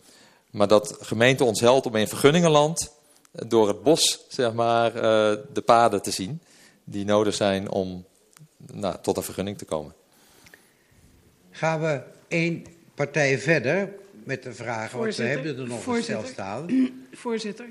Maar 0.51 0.69
dat 0.69 0.97
gemeente 1.01 1.45
ons 1.45 1.61
helpt 1.61 1.87
om 1.87 1.97
in 1.97 2.09
vergunningenland 2.09 2.93
door 3.33 3.69
het 3.69 3.83
bos 3.83 4.25
zeg 4.29 4.53
maar, 4.53 4.95
uh, 4.95 5.03
de 5.53 5.63
paden 5.65 6.03
te 6.03 6.11
zien 6.11 6.41
die 6.85 7.05
nodig 7.05 7.35
zijn 7.35 7.71
om 7.71 8.05
nou, 8.57 8.97
tot 9.03 9.17
een 9.17 9.23
vergunning 9.23 9.59
te 9.59 9.65
komen. 9.65 9.95
Gaan 11.51 11.81
we 11.81 12.03
één 12.29 12.65
partij 12.95 13.39
verder 13.39 13.95
met 14.25 14.43
de 14.43 14.53
vragen, 14.53 14.99
want 14.99 15.17
we 15.17 15.23
hebben 15.23 15.59
er 15.59 15.67
nog 15.67 15.87
een 15.87 16.03
stel 16.03 16.25
staan. 16.25 16.67
Voorzitter. 17.13 17.67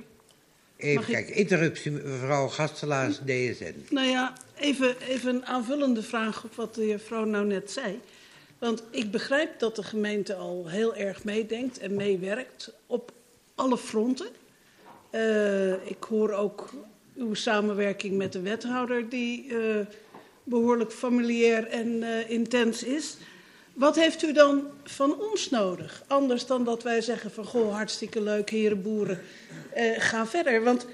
Even 0.77 1.05
kijken, 1.05 1.35
interruptie, 1.35 1.91
mevrouw 1.91 2.47
Gastelaars, 2.47 3.17
DSN. 3.17 3.85
Nou 3.89 4.07
ja, 4.07 4.33
even, 4.59 4.95
even 5.01 5.35
een 5.35 5.45
aanvullende 5.45 6.03
vraag 6.03 6.43
op 6.43 6.55
wat 6.55 6.75
de 6.75 6.83
heer 6.83 6.99
Vrouw 6.99 7.23
nou 7.23 7.45
net 7.45 7.71
zei. 7.71 7.99
Want 8.59 8.83
ik 8.91 9.11
begrijp 9.11 9.59
dat 9.59 9.75
de 9.75 9.83
gemeente 9.83 10.35
al 10.35 10.67
heel 10.67 10.95
erg 10.95 11.23
meedenkt 11.23 11.77
en 11.77 11.95
meewerkt 11.95 12.73
op 12.85 13.11
alle 13.55 13.77
fronten. 13.77 14.27
Uh, 15.11 15.71
ik 15.71 16.03
hoor 16.09 16.31
ook 16.31 16.73
uw 17.15 17.33
samenwerking 17.33 18.17
met 18.17 18.33
de 18.33 18.41
wethouder, 18.41 19.09
die 19.09 19.45
uh, 19.45 19.85
behoorlijk 20.43 20.91
familiair 20.91 21.67
en 21.67 21.87
uh, 21.87 22.29
intens 22.29 22.83
is. 22.83 23.17
Wat 23.77 23.95
heeft 23.95 24.23
u 24.23 24.33
dan 24.33 24.63
van 24.83 25.15
ons 25.31 25.49
nodig? 25.49 26.03
Anders 26.07 26.45
dan 26.45 26.63
dat 26.63 26.83
wij 26.83 27.01
zeggen 27.01 27.31
van, 27.31 27.45
goh, 27.45 27.73
hartstikke 27.73 28.21
leuk, 28.21 28.49
heren 28.49 28.81
boeren, 28.81 29.21
ga 29.97 30.25
verder. 30.25 30.63
Want 30.63 30.85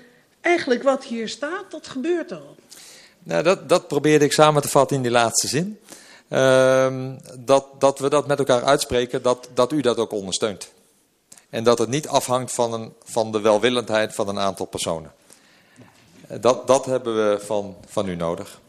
eigenlijk 0.41 0.83
wat 0.83 1.03
hier 1.03 1.29
staat, 1.29 1.71
dat 1.71 1.87
gebeurt 1.87 2.31
al. 2.31 2.55
Nou, 3.23 3.43
dat, 3.43 3.69
dat 3.69 3.87
probeerde 3.87 4.25
ik 4.25 4.31
samen 4.31 4.61
te 4.61 4.67
vatten 4.67 4.95
in 4.97 5.01
die 5.03 5.11
laatste 5.11 5.47
zin. 5.47 5.79
Uh, 6.29 7.11
dat, 7.39 7.65
dat 7.79 7.99
we 7.99 8.09
dat 8.09 8.27
met 8.27 8.39
elkaar 8.39 8.63
uitspreken, 8.63 9.21
dat, 9.21 9.49
dat 9.53 9.71
u 9.71 9.81
dat 9.81 9.97
ook 9.97 10.11
ondersteunt. 10.11 10.71
En 11.49 11.63
dat 11.63 11.77
het 11.79 11.89
niet 11.89 12.07
afhangt 12.07 12.51
van, 12.51 12.73
een, 12.73 12.93
van 13.03 13.31
de 13.31 13.41
welwillendheid 13.41 14.15
van 14.15 14.27
een 14.27 14.39
aantal 14.39 14.65
personen. 14.65 15.11
Dat, 16.39 16.67
dat 16.67 16.85
hebben 16.85 17.15
we 17.15 17.39
van, 17.39 17.75
van 17.87 18.07
u 18.07 18.15
nodig. 18.15 18.61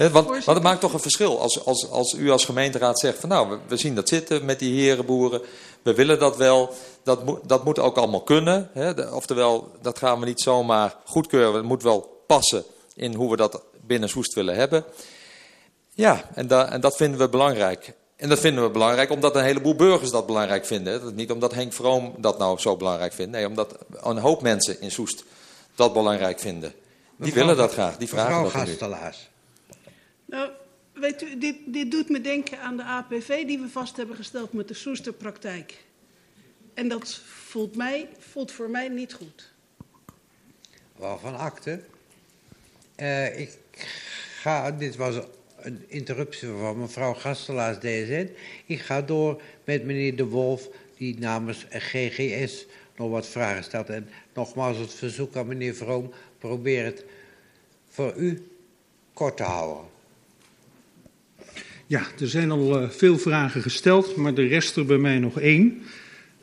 He, 0.00 0.10
want, 0.10 0.28
want 0.28 0.46
het 0.46 0.62
maakt 0.62 0.80
toch 0.80 0.92
een 0.92 1.00
verschil 1.00 1.40
als, 1.40 1.64
als, 1.64 1.90
als 1.90 2.14
u 2.14 2.30
als 2.30 2.44
gemeenteraad 2.44 2.98
zegt 2.98 3.18
van 3.18 3.28
nou, 3.28 3.48
we, 3.48 3.58
we 3.68 3.76
zien 3.76 3.94
dat 3.94 4.08
zitten 4.08 4.44
met 4.44 4.58
die 4.58 4.82
herenboeren. 4.82 5.40
We 5.82 5.94
willen 5.94 6.18
dat 6.18 6.36
wel, 6.36 6.74
dat, 7.02 7.24
moet, 7.24 7.40
dat 7.42 7.64
moet 7.64 7.78
ook 7.78 7.96
allemaal 7.96 8.22
kunnen. 8.22 8.70
He, 8.72 9.12
oftewel, 9.12 9.70
dat 9.82 9.98
gaan 9.98 10.20
we 10.20 10.26
niet 10.26 10.40
zomaar 10.40 10.96
goedkeuren, 11.04 11.54
het 11.54 11.64
moet 11.64 11.82
wel 11.82 12.22
passen 12.26 12.64
in 12.94 13.14
hoe 13.14 13.30
we 13.30 13.36
dat 13.36 13.62
binnen 13.86 14.08
Soest 14.08 14.34
willen 14.34 14.54
hebben. 14.54 14.84
Ja, 15.94 16.30
en, 16.34 16.46
da, 16.46 16.70
en 16.70 16.80
dat 16.80 16.96
vinden 16.96 17.18
we 17.18 17.28
belangrijk. 17.28 17.92
En 18.16 18.28
dat 18.28 18.38
vinden 18.38 18.64
we 18.64 18.70
belangrijk 18.70 19.10
omdat 19.10 19.36
een 19.36 19.44
heleboel 19.44 19.74
burgers 19.74 20.10
dat 20.10 20.26
belangrijk 20.26 20.66
vinden. 20.66 21.14
Niet 21.14 21.30
omdat 21.30 21.54
Henk 21.54 21.72
Vroom 21.72 22.14
dat 22.18 22.38
nou 22.38 22.58
zo 22.58 22.76
belangrijk 22.76 23.12
vindt. 23.12 23.32
Nee, 23.32 23.46
omdat 23.46 23.74
een 24.00 24.18
hoop 24.18 24.42
mensen 24.42 24.80
in 24.80 24.90
Soest 24.90 25.24
dat 25.74 25.92
belangrijk 25.92 26.38
vinden. 26.38 26.70
Die 26.70 26.78
mevrouw, 27.16 27.42
willen 27.42 27.56
dat 27.56 27.72
graag, 27.72 27.96
die 27.96 28.08
vragen 28.08 28.42
dat 28.42 28.52
Gastelaars. 28.52 29.29
Nou, 30.30 30.50
weet 30.92 31.22
u, 31.22 31.38
dit, 31.38 31.56
dit 31.66 31.90
doet 31.90 32.08
me 32.08 32.20
denken 32.20 32.60
aan 32.60 32.76
de 32.76 32.82
APV 32.82 33.46
die 33.46 33.58
we 33.58 33.68
vast 33.68 33.96
hebben 33.96 34.16
gesteld 34.16 34.52
met 34.52 34.68
de 34.68 34.74
Soesterpraktijk. 34.74 35.84
En 36.74 36.88
dat 36.88 37.14
voelt, 37.24 37.76
mij, 37.76 38.08
voelt 38.18 38.52
voor 38.52 38.70
mij 38.70 38.88
niet 38.88 39.12
goed. 39.12 39.52
Waarvan 40.96 41.38
akte? 41.38 41.80
Uh, 42.96 43.38
ik 43.40 43.58
ga, 44.40 44.70
dit 44.70 44.96
was 44.96 45.14
een 45.56 45.84
interruptie 45.86 46.48
van 46.48 46.78
mevrouw 46.78 47.14
Gastelaars 47.14 47.78
DSN. 47.78 48.30
Ik 48.66 48.80
ga 48.80 49.02
door 49.02 49.42
met 49.64 49.84
meneer 49.84 50.16
De 50.16 50.26
Wolf, 50.26 50.68
die 50.96 51.18
namens 51.18 51.66
GGS 51.70 52.66
nog 52.96 53.10
wat 53.10 53.26
vragen 53.26 53.64
stelt. 53.64 53.88
En 53.88 54.08
nogmaals 54.34 54.78
het 54.78 54.94
verzoek 54.94 55.36
aan 55.36 55.46
meneer 55.46 55.74
Vroom, 55.74 56.12
probeer 56.38 56.84
het 56.84 57.04
voor 57.88 58.14
u 58.16 58.50
kort 59.12 59.36
te 59.36 59.42
houden. 59.42 59.89
Ja, 61.90 62.02
er 62.20 62.28
zijn 62.28 62.50
al 62.50 62.82
uh, 62.82 62.88
veel 62.88 63.18
vragen 63.18 63.62
gesteld, 63.62 64.16
maar 64.16 64.34
er 64.34 64.46
rest 64.46 64.76
er 64.76 64.86
bij 64.86 64.98
mij 64.98 65.18
nog 65.18 65.40
één. 65.40 65.82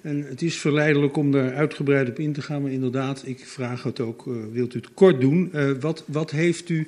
En 0.01 0.24
het 0.24 0.42
is 0.42 0.58
verleidelijk 0.58 1.17
om 1.17 1.32
daar 1.32 1.53
uitgebreid 1.53 2.09
op 2.09 2.19
in 2.19 2.34
te 2.34 2.42
gaan, 2.42 2.61
maar 2.61 2.72
inderdaad, 2.72 3.22
ik 3.26 3.45
vraag 3.45 3.84
het 3.84 4.00
ook, 4.00 4.26
uh, 4.26 4.35
wilt 4.51 4.74
u 4.74 4.77
het 4.77 4.93
kort 4.93 5.22
doen? 5.22 5.51
Uh, 5.53 5.72
wat, 5.80 6.03
wat 6.06 6.32
heeft 6.32 6.69
u 6.69 6.88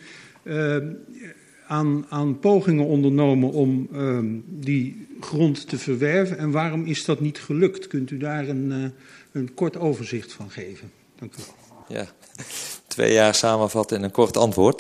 aan, 1.68 2.06
aan 2.10 2.40
pogingen 2.40 2.86
ondernomen 2.86 3.52
om 3.52 3.88
um, 3.94 4.44
die 4.48 5.08
grond 5.20 5.70
te 5.70 5.78
verwerven. 5.78 6.38
En 6.38 6.52
waarom 6.52 6.86
is 6.86 7.06
dat 7.06 7.20
niet 7.20 7.40
gelukt? 7.40 7.88
Kunt 7.88 8.12
u 8.12 8.18
daar 8.18 8.48
een, 8.48 8.94
een 9.32 9.54
kort 9.54 9.78
overzicht 9.78 10.34
van 10.34 10.50
geven? 10.50 10.92
Dank 11.20 11.34
u 11.34 11.38
wel. 11.38 11.98
Ja, 11.98 12.08
twee 12.88 13.14
jaar 13.14 13.36
samenvatten 13.36 13.98
in 13.98 14.04
een 14.04 14.12
kort 14.12 14.38
antwoord. 14.38 14.80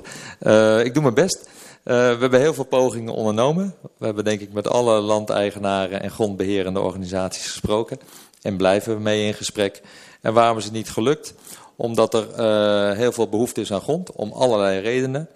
Ik 0.83 0.93
doe 0.93 1.01
mijn 1.01 1.14
best. 1.14 1.49
We 1.95 2.17
hebben 2.19 2.39
heel 2.39 2.53
veel 2.53 2.63
pogingen 2.63 3.13
ondernomen. 3.13 3.75
We 3.97 4.05
hebben 4.05 4.23
denk 4.23 4.41
ik 4.41 4.53
met 4.53 4.67
alle 4.67 4.99
landeigenaren 4.99 6.01
en 6.01 6.11
grondbeherende 6.11 6.79
organisaties 6.79 7.51
gesproken. 7.51 7.99
En 8.41 8.57
blijven 8.57 8.95
we 8.95 9.01
mee 9.01 9.25
in 9.25 9.33
gesprek. 9.33 9.81
En 10.21 10.33
waarom 10.33 10.57
is 10.57 10.63
het 10.63 10.73
niet 10.73 10.89
gelukt? 10.89 11.33
Omdat 11.75 12.13
er 12.13 12.27
uh, 12.29 12.97
heel 12.97 13.11
veel 13.11 13.29
behoefte 13.29 13.61
is 13.61 13.73
aan 13.73 13.81
grond, 13.81 14.11
om 14.11 14.31
allerlei 14.31 14.79
redenen. 14.79 15.29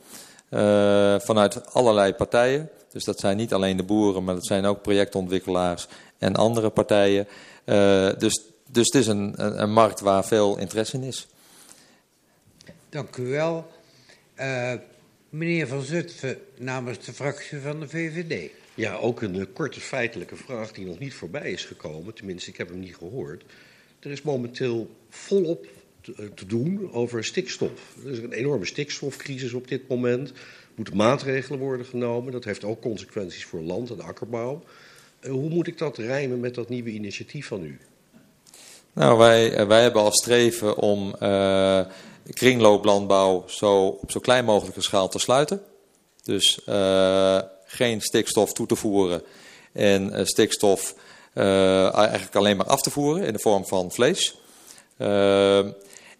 Uh, 0.49 1.19
vanuit 1.19 1.73
allerlei 1.73 2.13
partijen. 2.13 2.69
Dus 2.91 3.03
dat 3.03 3.19
zijn 3.19 3.37
niet 3.37 3.53
alleen 3.53 3.77
de 3.77 3.83
boeren, 3.83 4.23
maar 4.23 4.35
dat 4.35 4.45
zijn 4.45 4.65
ook 4.65 4.81
projectontwikkelaars 4.81 5.87
en 6.17 6.35
andere 6.35 6.69
partijen. 6.69 7.27
Dus, 8.17 8.41
dus 8.69 8.85
het 8.85 8.95
is 8.95 9.07
een, 9.07 9.33
een, 9.61 9.71
markt 9.71 9.99
waar 9.99 10.25
veel 10.25 10.57
interesse 10.57 10.97
in 10.97 11.03
is. 11.03 11.27
Dank 12.89 13.17
u 13.17 13.29
wel. 13.29 13.65
Meneer 15.33 15.67
Van 15.67 15.81
Zutphen 15.81 16.37
namens 16.57 17.05
de 17.05 17.13
fractie 17.13 17.59
van 17.59 17.79
de 17.79 17.89
VVD. 17.89 18.51
Ja, 18.75 18.95
ook 18.95 19.21
een 19.21 19.53
korte 19.53 19.79
feitelijke 19.79 20.35
vraag 20.35 20.71
die 20.71 20.85
nog 20.85 20.99
niet 20.99 21.13
voorbij 21.13 21.51
is 21.51 21.65
gekomen. 21.65 22.13
Tenminste, 22.13 22.49
ik 22.49 22.57
heb 22.57 22.69
hem 22.69 22.79
niet 22.79 22.95
gehoord. 22.95 23.43
Er 23.99 24.11
is 24.11 24.21
momenteel 24.21 24.89
volop 25.09 25.67
te, 26.01 26.31
te 26.33 26.45
doen 26.45 26.91
over 26.91 27.23
stikstof. 27.23 27.95
Er 28.05 28.11
is 28.11 28.17
een 28.17 28.31
enorme 28.31 28.65
stikstofcrisis 28.65 29.53
op 29.53 29.67
dit 29.67 29.87
moment. 29.87 30.29
Er 30.29 30.35
moeten 30.75 30.97
maatregelen 30.97 31.59
worden 31.59 31.85
genomen. 31.85 32.31
Dat 32.31 32.43
heeft 32.43 32.63
ook 32.63 32.81
consequenties 32.81 33.45
voor 33.45 33.61
land- 33.61 33.89
en 33.89 34.01
akkerbouw. 34.01 34.63
Uh, 35.21 35.31
hoe 35.31 35.49
moet 35.49 35.67
ik 35.67 35.77
dat 35.77 35.97
rijmen 35.97 36.39
met 36.39 36.55
dat 36.55 36.69
nieuwe 36.69 36.89
initiatief 36.89 37.47
van 37.47 37.63
u? 37.63 37.77
Nou, 38.93 39.17
wij, 39.17 39.67
wij 39.67 39.81
hebben 39.81 40.01
als 40.01 40.17
streven 40.17 40.77
om 40.77 41.15
uh, 41.21 41.85
kringlooplandbouw 42.29 43.43
zo, 43.47 43.85
op 43.85 44.11
zo 44.11 44.19
klein 44.19 44.45
mogelijke 44.45 44.81
schaal 44.81 45.09
te 45.09 45.19
sluiten. 45.19 45.63
Dus 46.23 46.59
uh, 46.69 47.39
geen 47.65 48.01
stikstof 48.01 48.53
toe 48.53 48.67
te 48.67 48.75
voeren 48.75 49.23
en 49.71 50.27
stikstof 50.27 50.95
eigenlijk 51.33 52.35
alleen 52.35 52.57
maar 52.57 52.65
af 52.65 52.81
te 52.81 52.91
voeren 52.91 53.23
in 53.23 53.33
de 53.33 53.39
vorm 53.39 53.65
van 53.65 53.91
vlees. 53.91 54.37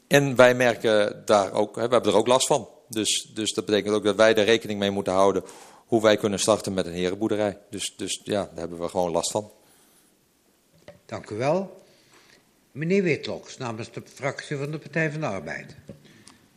En 0.08 0.36
wij 0.36 0.56
merken 0.56 1.22
daar 1.26 1.54
ook, 1.54 1.76
we 1.76 1.82
hebben 1.82 2.04
er 2.04 2.16
ook 2.16 2.28
last 2.28 2.48
van. 2.48 2.70
Dus, 2.88 3.30
dus 3.34 3.54
dat 3.54 3.66
betekent 3.66 3.96
ook 3.96 4.04
dat 4.04 4.16
wij 4.16 4.36
er 4.36 4.44
rekening 4.44 4.80
mee 4.80 4.92
moeten 4.92 5.14
houden 5.14 5.44
hoe 5.88 6.02
wij 6.02 6.18
kunnen 6.18 6.40
starten 6.40 6.74
met 6.74 6.86
een 6.86 6.94
herenboerderij. 6.94 7.58
Dus, 7.70 7.94
dus 7.98 8.22
ja, 8.24 8.42
daar 8.42 8.60
hebben 8.60 8.80
we 8.80 8.90
gewoon 8.90 9.12
last 9.12 9.32
van. 9.32 9.52
Dank 11.06 11.30
u 11.30 11.36
wel. 11.36 11.83
Meneer 12.74 13.04
Witloks, 13.04 13.58
namens 13.58 13.92
de 13.92 14.02
fractie 14.06 14.58
van 14.58 14.72
de 14.72 14.78
Partij 14.78 15.12
van 15.12 15.20
de 15.20 15.26
Arbeid. 15.26 15.76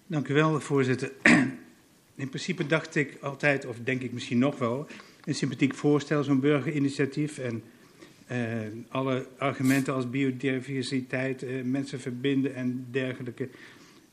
Dank 0.07 0.28
u 0.28 0.35
wel, 0.35 0.61
voorzitter. 0.61 1.12
In 2.15 2.28
principe 2.28 2.67
dacht 2.67 2.95
ik 2.95 3.19
altijd, 3.20 3.67
of 3.67 3.77
denk 3.85 4.03
ik 4.03 4.12
misschien 4.12 4.39
nog 4.39 4.59
wel, 4.59 4.86
een 5.25 5.35
sympathiek 5.35 5.75
voorstel, 5.75 6.25
zo'n 6.25 6.41
burgerinitiatief. 6.41 7.39
En 7.39 7.62
uh, 8.31 8.39
alle 8.89 9.27
argumenten 9.39 9.95
als 9.95 10.11
biodiversiteit, 10.11 11.43
uh, 11.43 11.62
mensen 11.62 12.01
verbinden 12.01 12.55
en 12.55 12.86
dergelijke 12.91 13.49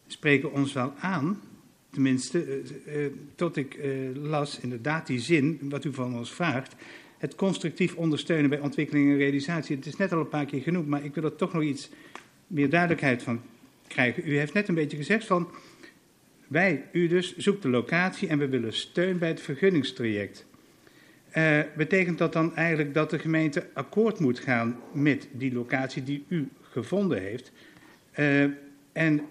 spreken 0.08 0.52
ons 0.52 0.74
wel 0.74 0.94
aan. 1.00 1.42
Tenminste, 1.90 2.62
uh, 2.88 3.06
tot 3.36 3.58
ik 3.58 3.78
las 4.14 4.60
inderdaad 4.60 5.08
die 5.08 5.20
zin, 5.20 5.60
wat 5.62 5.86
u 5.86 5.94
van 5.94 6.16
ons 6.16 6.34
vraagt. 6.34 6.76
Het 7.24 7.36
constructief 7.36 7.96
ondersteunen 7.96 8.50
bij 8.50 8.60
ontwikkeling 8.60 9.10
en 9.10 9.18
realisatie. 9.18 9.76
Het 9.76 9.86
is 9.86 9.96
net 9.96 10.12
al 10.12 10.20
een 10.20 10.30
paar 10.30 10.46
keer 10.46 10.62
genoemd, 10.62 10.88
maar 10.88 11.04
ik 11.04 11.16
wil 11.16 11.24
er 11.24 11.36
toch 11.36 11.54
nog 11.54 11.64
iets 11.64 11.90
meer 12.48 12.70
duidelijkheid 12.70 13.24
van 13.24 13.42
krijgen. 13.88 14.30
U 14.30 14.38
heeft 14.38 14.54
net 14.54 14.68
een 14.68 14.76
beetje 14.76 14.98
gezegd 14.98 15.26
van, 15.26 15.48
wij, 16.48 16.84
u 16.92 17.08
dus, 17.08 17.38
zoekt 17.38 17.62
de 17.62 17.70
locatie 17.70 18.28
en 18.28 18.38
we 18.38 18.48
willen 18.48 18.74
steun 18.74 19.18
bij 19.18 19.28
het 19.28 19.42
vergunningstraject. 19.42 20.46
Uh, 21.38 21.60
betekent 21.78 22.18
dat 22.18 22.34
dan 22.34 22.56
eigenlijk 22.56 22.94
dat 22.94 23.10
de 23.10 23.20
gemeente 23.20 23.68
akkoord 23.74 24.20
moet 24.20 24.40
gaan 24.40 24.80
met 24.94 25.28
die 25.32 25.54
locatie 25.54 26.04
die 26.04 26.26
u 26.28 26.50
gevonden 26.62 27.22
heeft? 27.22 27.52
Uh, 28.16 28.44
en 28.92 29.22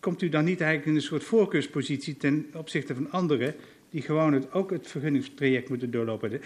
komt 0.00 0.22
u 0.22 0.28
dan 0.28 0.44
niet 0.44 0.60
eigenlijk 0.60 0.90
in 0.90 0.96
een 0.96 1.06
soort 1.06 1.24
voorkeurspositie 1.24 2.16
ten 2.16 2.50
opzichte 2.54 2.94
van 2.94 3.10
anderen 3.10 3.54
die 3.90 4.02
gewoon 4.02 4.52
ook 4.52 4.70
het 4.70 4.86
vergunningstraject 4.86 5.68
moeten 5.68 5.90
doorlopen? 5.90 6.40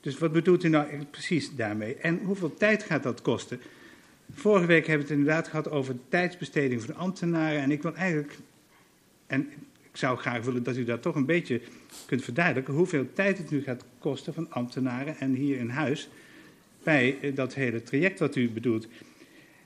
Dus 0.00 0.18
wat 0.18 0.32
bedoelt 0.32 0.64
u 0.64 0.68
nou 0.68 1.04
precies 1.10 1.54
daarmee? 1.54 1.94
En 1.94 2.18
hoeveel 2.18 2.54
tijd 2.54 2.82
gaat 2.82 3.02
dat 3.02 3.22
kosten? 3.22 3.60
Vorige 4.32 4.66
week 4.66 4.86
hebben 4.86 5.06
we 5.06 5.12
het 5.12 5.20
inderdaad 5.20 5.48
gehad 5.48 5.70
over 5.70 5.94
de 5.94 6.00
tijdsbesteding 6.08 6.82
van 6.82 6.94
ambtenaren. 6.94 7.60
En 7.60 7.70
ik 7.70 7.82
wil 7.82 7.94
eigenlijk, 7.94 8.36
en 9.26 9.48
ik 9.90 9.96
zou 9.96 10.18
graag 10.18 10.44
willen 10.44 10.62
dat 10.62 10.76
u 10.76 10.84
dat 10.84 11.02
toch 11.02 11.14
een 11.14 11.26
beetje 11.26 11.60
kunt 12.06 12.24
verduidelijken 12.24 12.74
hoeveel 12.74 13.12
tijd 13.12 13.38
het 13.38 13.50
nu 13.50 13.62
gaat 13.62 13.84
kosten 13.98 14.34
van 14.34 14.50
ambtenaren 14.50 15.16
en 15.18 15.34
hier 15.34 15.58
in 15.58 15.68
huis 15.68 16.08
bij 16.82 17.32
dat 17.34 17.54
hele 17.54 17.82
traject 17.82 18.18
wat 18.18 18.36
u 18.36 18.50
bedoelt. 18.50 18.88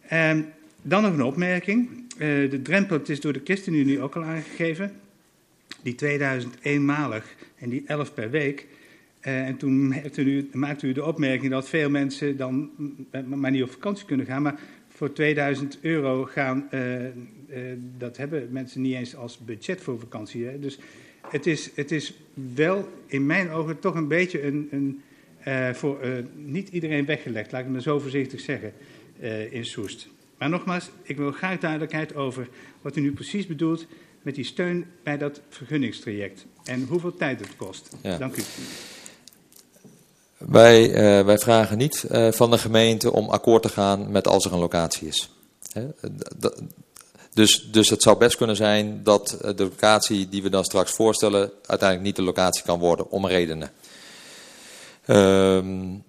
En 0.00 0.52
dan 0.82 1.02
nog 1.02 1.12
een 1.12 1.22
opmerking. 1.22 1.88
Uh, 2.12 2.50
de 2.50 2.62
drempel, 2.62 2.98
het 2.98 3.08
is 3.08 3.20
door 3.20 3.32
de 3.32 3.40
ChristenUnie 3.44 4.00
ook 4.00 4.16
al 4.16 4.24
aangegeven. 4.24 4.92
Die 5.82 5.94
2000 5.94 6.54
eenmalig 6.62 7.34
en 7.58 7.68
die 7.68 7.82
11 7.86 8.14
per 8.14 8.30
week. 8.30 8.66
Uh, 9.26 9.46
en 9.46 9.56
toen 9.56 10.02
u, 10.16 10.48
maakte 10.52 10.86
u 10.86 10.92
de 10.92 11.04
opmerking 11.04 11.50
dat 11.50 11.68
veel 11.68 11.90
mensen 11.90 12.36
dan 12.36 12.70
maar 13.26 13.50
niet 13.50 13.62
op 13.62 13.70
vakantie 13.70 14.06
kunnen 14.06 14.26
gaan. 14.26 14.42
Maar 14.42 14.60
voor 14.88 15.12
2000 15.12 15.78
euro 15.80 16.24
gaan, 16.24 16.68
uh, 16.74 16.80
dat 17.98 18.16
hebben 18.16 18.48
mensen 18.50 18.80
niet 18.80 18.94
eens 18.94 19.16
als 19.16 19.38
budget 19.38 19.80
voor 19.80 19.98
vakantie. 19.98 20.46
Hè? 20.46 20.58
Dus 20.58 20.78
het 21.30 21.46
is, 21.46 21.70
het 21.74 21.90
is 21.90 22.14
wel 22.54 22.88
in 23.06 23.26
mijn 23.26 23.50
ogen 23.50 23.78
toch 23.78 23.94
een 23.94 24.08
beetje 24.08 24.42
een, 24.42 24.68
een 24.70 25.02
uh, 25.48 25.70
voor 25.70 26.04
uh, 26.04 26.12
niet 26.34 26.68
iedereen 26.68 27.04
weggelegd, 27.04 27.52
laat 27.52 27.60
ik 27.60 27.66
het 27.66 27.74
maar 27.74 27.82
zo 27.82 27.98
voorzichtig 27.98 28.40
zeggen, 28.40 28.72
uh, 29.20 29.52
in 29.52 29.64
Soest. 29.64 30.08
Maar 30.38 30.48
nogmaals, 30.48 30.90
ik 31.02 31.16
wil 31.16 31.32
graag 31.32 31.58
duidelijkheid 31.58 32.14
over 32.14 32.48
wat 32.82 32.96
u 32.96 33.00
nu 33.00 33.12
precies 33.12 33.46
bedoelt 33.46 33.86
met 34.22 34.34
die 34.34 34.44
steun 34.44 34.86
bij 35.02 35.18
dat 35.18 35.42
vergunningstraject 35.48 36.46
en 36.64 36.86
hoeveel 36.88 37.14
tijd 37.14 37.40
het 37.40 37.56
kost. 37.56 37.96
Ja. 38.02 38.18
Dank 38.18 38.36
u. 38.36 38.42
Wij, 40.46 40.88
uh, 40.88 41.24
wij 41.24 41.38
vragen 41.38 41.78
niet 41.78 42.04
uh, 42.10 42.32
van 42.32 42.50
de 42.50 42.58
gemeente 42.58 43.12
om 43.12 43.28
akkoord 43.28 43.62
te 43.62 43.68
gaan 43.68 44.10
met 44.10 44.28
als 44.28 44.44
er 44.44 44.52
een 44.52 44.58
locatie 44.58 45.08
is. 45.08 45.30
He, 45.72 45.86
dus, 47.34 47.68
dus 47.70 47.88
het 47.88 48.02
zou 48.02 48.18
best 48.18 48.36
kunnen 48.36 48.56
zijn 48.56 49.00
dat 49.02 49.36
de 49.40 49.62
locatie 49.62 50.28
die 50.28 50.42
we 50.42 50.48
dan 50.48 50.64
straks 50.64 50.90
voorstellen 50.90 51.50
uiteindelijk 51.66 52.02
niet 52.02 52.16
de 52.16 52.22
locatie 52.22 52.62
kan 52.62 52.78
worden, 52.78 53.10
om 53.10 53.26
redenen. 53.26 53.70
Um, 55.06 56.04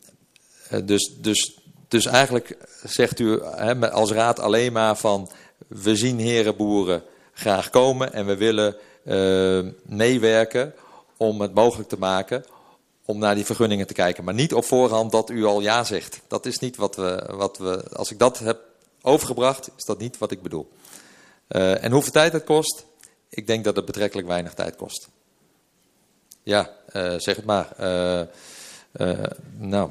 dus, 0.84 1.14
dus, 1.18 1.58
dus 1.88 2.06
eigenlijk 2.06 2.58
zegt 2.84 3.20
u 3.20 3.42
als 3.92 4.12
raad 4.12 4.40
alleen 4.40 4.74
maar 4.74 4.98
van 4.98 5.32
we 5.68 5.96
zien 5.96 6.20
herenboeren 6.20 7.04
graag 7.34 7.70
komen 7.70 8.14
en 8.14 8.26
we 8.26 8.38
willen 8.38 8.76
meewerken 9.86 10.74
om 11.18 11.42
het 11.42 11.54
mogelijk 11.54 11.90
te 11.90 11.98
maken 11.98 12.46
om 13.06 13.18
naar 13.18 13.36
die 13.36 13.46
vergunningen 13.46 13.88
te 13.88 13.94
kijken. 13.94 14.24
Maar 14.24 14.34
niet 14.34 14.54
op 14.54 14.66
voorhand 14.66 15.12
dat 15.12 15.30
u 15.30 15.46
al 15.46 15.62
ja 15.62 15.84
zegt. 15.84 16.22
Dat 16.28 16.46
is 16.46 16.60
niet 16.60 16.76
wat 16.76 16.96
we, 16.96 17.30
wat 17.32 17.58
we 17.58 17.84
als 17.94 18.12
ik 18.12 18.20
dat 18.20 18.40
heb 18.40 18.60
overgebracht, 19.02 19.70
is 19.78 19.86
dat 19.86 20.00
niet 20.00 20.18
wat 20.18 20.32
ik 20.32 20.42
bedoel. 20.42 20.72
Uh, 21.50 21.84
en 21.84 21.92
hoeveel 21.92 22.12
tijd 22.12 22.34
het 22.34 22.44
kost? 22.44 22.86
Ik 23.30 23.48
denk 23.48 23.64
dat 23.64 23.76
het 23.76 23.86
betrekkelijk 23.86 24.28
weinig 24.28 24.54
tijd 24.54 24.76
kost. 24.76 25.08
Ja, 26.44 26.70
uh, 26.94 27.14
zeg 27.18 27.36
het 27.36 27.46
maar. 27.46 27.70
Uh, 27.80 28.22
nou, 29.58 29.90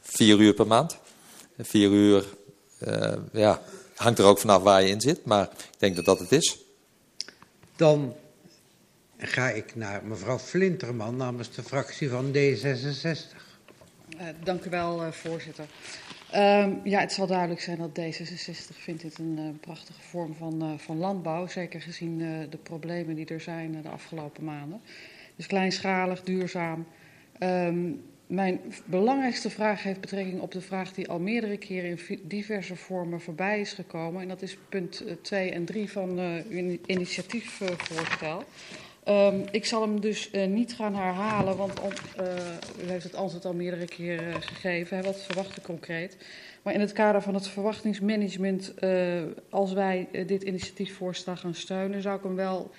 vier 0.00 0.38
uur 0.38 0.54
per 0.54 0.66
maand. 0.66 0.96
Vier 1.58 1.90
uur, 1.90 2.24
ja, 3.32 3.62
hangt 3.96 4.18
er 4.18 4.24
ook 4.24 4.38
vanaf 4.38 4.62
waar 4.62 4.82
je 4.82 4.88
in 4.88 5.00
zit, 5.00 5.24
maar 5.24 5.44
ik 5.44 5.78
denk 5.78 5.96
dat 5.96 6.04
dat 6.04 6.18
het 6.18 6.32
is. 6.32 6.58
Dan 7.76 8.14
ga 9.26 9.50
ik 9.50 9.74
naar 9.74 10.04
mevrouw 10.04 10.38
Flinterman 10.38 11.16
namens 11.16 11.54
de 11.54 11.62
fractie 11.62 12.08
van 12.08 12.32
D66. 12.32 13.36
dank 14.42 14.64
u 14.64 14.70
wel, 14.70 15.12
voorzitter. 15.12 15.64
Um, 16.34 16.80
ja, 16.84 17.00
het 17.00 17.12
zal 17.12 17.26
duidelijk 17.26 17.60
zijn 17.60 17.78
dat 17.78 18.00
D66 18.00 18.76
vindt 18.76 19.02
dit 19.02 19.18
een 19.18 19.38
uh, 19.38 19.48
prachtige 19.60 20.00
vorm 20.00 20.34
van, 20.34 20.78
van 20.80 20.98
landbouw. 20.98 21.46
Zeker 21.46 21.80
gezien 21.80 22.18
de 22.50 22.58
problemen 22.62 23.14
die 23.14 23.26
er 23.26 23.40
zijn 23.40 23.82
de 23.82 23.88
afgelopen 23.88 24.44
maanden. 24.44 24.80
Dus 25.36 25.46
kleinschalig, 25.46 26.22
duurzaam. 26.22 26.86
Um, 27.38 28.02
mijn 28.26 28.60
belangrijkste 28.84 29.50
vraag 29.50 29.82
heeft 29.82 30.00
betrekking 30.00 30.40
op 30.40 30.52
de 30.52 30.60
vraag 30.60 30.92
die 30.92 31.08
al 31.08 31.18
meerdere 31.18 31.56
keren 31.56 31.98
in 32.08 32.20
diverse 32.22 32.76
vormen 32.76 33.20
voorbij 33.20 33.60
is 33.60 33.72
gekomen. 33.72 34.22
En 34.22 34.28
dat 34.28 34.42
is 34.42 34.56
punt 34.68 35.04
2 35.22 35.50
en 35.50 35.64
3 35.64 35.90
van 35.90 36.18
uw 36.50 36.78
initiatiefvoorstel. 36.86 38.44
Um, 39.08 39.44
ik 39.50 39.64
zal 39.64 39.82
hem 39.82 40.00
dus 40.00 40.30
uh, 40.32 40.46
niet 40.46 40.74
gaan 40.74 40.94
herhalen, 40.94 41.56
want 41.56 41.80
uh, 41.80 42.26
u 42.84 42.88
heeft 42.88 43.04
het 43.04 43.14
antwoord 43.14 43.44
al 43.44 43.54
meerdere 43.54 43.84
keren 43.84 44.28
uh, 44.28 44.34
gegeven. 44.40 44.96
Hè, 44.96 45.02
wat 45.02 45.22
verwacht 45.22 45.58
u 45.58 45.62
concreet? 45.62 46.16
Maar 46.62 46.74
in 46.74 46.80
het 46.80 46.92
kader 46.92 47.22
van 47.22 47.34
het 47.34 47.48
verwachtingsmanagement, 47.48 48.74
als 49.50 49.72
wij 49.72 50.08
dit 50.26 50.42
initiatiefvoorstel 50.42 51.36
gaan 51.36 51.54
steunen, 51.54 52.02
zou 52.02 52.16
ik 52.16 52.22
hem 52.22 52.34
wel 52.34 52.70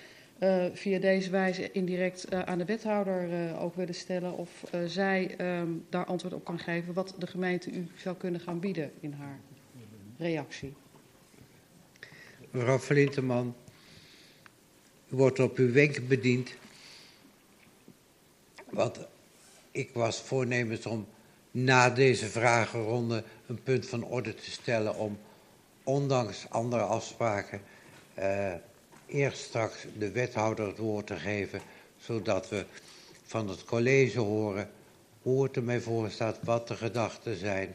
via 0.72 0.98
deze 0.98 1.30
wijze 1.30 1.72
indirect 1.72 2.32
aan 2.34 2.58
de 2.58 2.64
wethouder 2.64 3.28
ook 3.58 3.74
willen 3.74 3.94
stellen 3.94 4.36
of 4.36 4.50
zij 4.86 5.36
um, 5.60 5.84
daar 5.90 6.04
antwoord 6.04 6.34
op 6.34 6.44
kan 6.44 6.58
geven 6.58 6.94
wat 6.94 7.14
de 7.18 7.26
gemeente 7.26 7.70
u 7.70 7.86
zou 7.96 8.16
kunnen 8.16 8.40
gaan 8.40 8.60
bieden 8.60 8.90
in 9.00 9.12
haar 9.12 9.38
reactie. 10.18 10.74
Mevrouw 12.50 12.78
Flinteman, 12.78 13.54
u 15.08 15.16
wordt 15.16 15.38
op 15.38 15.56
uw 15.56 15.72
wenk 15.72 16.08
bediend. 16.08 16.50
Want 18.70 18.98
ik 19.70 19.90
was 19.92 20.20
voornemens 20.20 20.86
om 20.86 21.06
na 21.50 21.90
deze 21.90 22.26
vragenronde 22.26 23.24
een 23.46 23.62
punt 23.62 23.86
van 23.86 24.04
orde 24.04 24.34
te 24.34 24.50
stellen 24.50 24.94
om, 24.96 25.18
ondanks 25.82 26.46
andere 26.48 26.82
afspraken, 26.82 27.60
uh, 28.18 28.52
eerst 29.06 29.38
straks 29.38 29.86
de 29.98 30.10
wethouder 30.10 30.66
het 30.66 30.78
woord 30.78 31.06
te 31.06 31.16
geven, 31.16 31.60
zodat 31.98 32.48
we 32.48 32.64
van 33.22 33.48
het 33.48 33.64
college 33.64 34.18
horen 34.18 34.70
hoe 35.22 35.42
het 35.42 35.56
ermee 35.56 35.80
voor 35.80 36.10
staat, 36.10 36.38
wat 36.42 36.68
de 36.68 36.76
gedachten 36.76 37.36
zijn, 37.36 37.74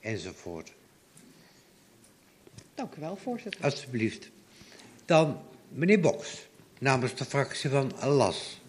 enzovoort. 0.00 0.72
Dank 2.74 2.94
u 2.94 3.00
wel, 3.00 3.16
voorzitter. 3.16 3.64
Alsjeblieft. 3.64 4.30
Dan 5.04 5.40
meneer 5.68 6.00
Boks, 6.00 6.48
namens 6.80 7.14
de 7.14 7.24
fractie 7.24 7.70
van 7.70 7.92
LAS. 8.04 8.60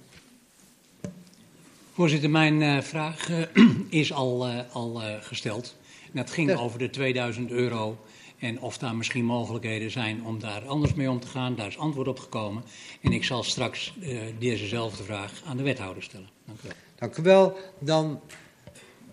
Voorzitter, 1.94 2.30
mijn 2.30 2.62
uh, 2.62 2.82
vraag 2.82 3.30
uh, 3.30 3.46
is 4.02 4.14
al, 4.14 4.48
uh, 4.48 4.60
al 4.72 5.02
gesteld. 5.22 5.76
En 6.04 6.12
dat 6.14 6.32
ging 6.32 6.58
over 6.58 6.80
de 6.80 6.90
2000 6.90 7.52
euro 7.52 7.98
en 8.40 8.60
of 8.60 8.78
daar 8.78 8.96
misschien 8.96 9.26
mogelijkheden 9.26 9.92
zijn 9.92 10.26
om 10.26 10.40
daar 10.40 10.68
anders 10.68 10.94
mee 10.94 11.10
om 11.10 11.20
te 11.20 11.28
gaan. 11.28 11.56
Daar 11.56 11.68
is 11.68 11.78
antwoord 11.78 12.08
op 12.08 12.20
gekomen. 12.20 12.64
En 13.02 13.12
ik 13.12 13.24
zal 13.24 13.44
straks 13.44 13.94
dezezelfde 14.40 15.04
vraag 15.04 15.42
aan 15.46 15.58
de 15.58 15.64
wethouder 15.64 16.04
stellen. 16.04 16.30
Dank 16.46 16.60
u 16.60 16.64
wel. 16.64 16.76
Dank 16.96 17.18
u 17.18 17.22
wel. 17.22 17.58
Dan 17.80 18.22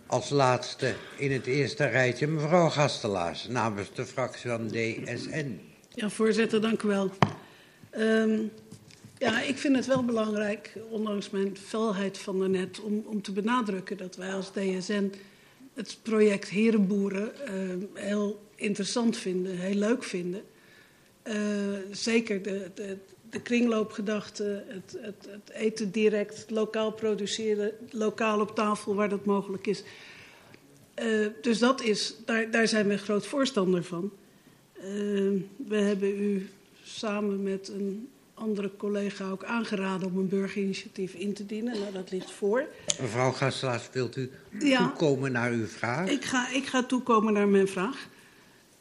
als 0.06 0.30
laatste 0.30 0.94
in 1.16 1.32
het 1.32 1.46
eerste 1.46 1.86
rijtje 1.86 2.26
mevrouw 2.26 2.68
Gastelaars 2.68 3.48
namens 3.48 3.94
de 3.94 4.06
fractie 4.06 4.50
van 4.50 4.68
DSN. 4.68 5.60
Ja, 5.94 6.10
voorzitter, 6.10 6.60
dank 6.60 6.82
u 6.82 6.88
wel. 6.88 7.10
Um, 7.98 8.50
ja, 9.18 9.40
ik 9.40 9.58
vind 9.58 9.76
het 9.76 9.86
wel 9.86 10.04
belangrijk, 10.04 10.72
ondanks 10.90 11.30
mijn 11.30 11.56
felheid 11.56 12.18
van 12.18 12.38
daarnet, 12.38 12.80
om, 12.80 13.02
om 13.06 13.22
te 13.22 13.32
benadrukken 13.32 13.96
dat 13.96 14.16
wij 14.16 14.34
als 14.34 14.52
DSN 14.52 15.12
het 15.78 15.98
project 16.02 16.48
Herenboeren 16.48 17.32
uh, 17.48 18.02
heel 18.04 18.40
interessant 18.54 19.16
vinden, 19.16 19.58
heel 19.58 19.74
leuk 19.74 20.04
vinden. 20.04 20.42
Uh, 21.24 21.34
zeker 21.90 22.42
de, 22.42 22.70
de, 22.74 22.96
de 23.30 23.42
kringloopgedachte, 23.42 24.64
het, 24.66 24.96
het, 25.00 25.28
het, 25.30 25.50
eten 25.50 25.90
direct, 25.90 26.50
lokaal 26.50 26.92
produceren, 26.92 27.72
lokaal 27.90 28.40
op 28.40 28.54
tafel 28.54 28.94
waar 28.94 29.08
dat 29.08 29.24
mogelijk 29.24 29.66
is. 29.66 29.82
Uh, 31.02 31.26
dus 31.42 31.58
dat 31.58 31.82
is, 31.82 32.14
daar, 32.24 32.50
daar 32.50 32.68
zijn 32.68 32.88
we 32.88 32.98
groot 32.98 33.26
voorstander 33.26 33.84
van. 33.84 34.12
we 35.56 35.76
hebben 35.76 36.22
u 36.22 36.48
samen 36.82 37.42
met 37.42 37.68
een 37.68 38.08
andere 38.38 38.70
collega 38.76 39.30
ook 39.30 39.44
aangeraden 39.44 40.08
om 40.08 40.18
een 40.18 40.28
burgerinitiatief 40.28 41.14
in 41.14 41.34
te 41.34 41.46
dienen. 41.46 41.78
Nou, 41.78 41.92
dat 41.92 42.10
ligt 42.10 42.30
voor. 42.30 42.64
Mevrouw 43.00 43.32
Gastelaars, 43.32 43.88
wilt 43.92 44.16
u 44.16 44.30
ja, 44.58 44.78
toekomen 44.78 45.32
naar 45.32 45.50
uw 45.50 45.66
vraag? 45.66 46.08
Ik 46.10 46.24
ga, 46.24 46.50
ik 46.50 46.66
ga 46.66 46.82
toekomen 46.82 47.32
naar 47.32 47.48
mijn 47.48 47.68
vraag. 47.68 48.08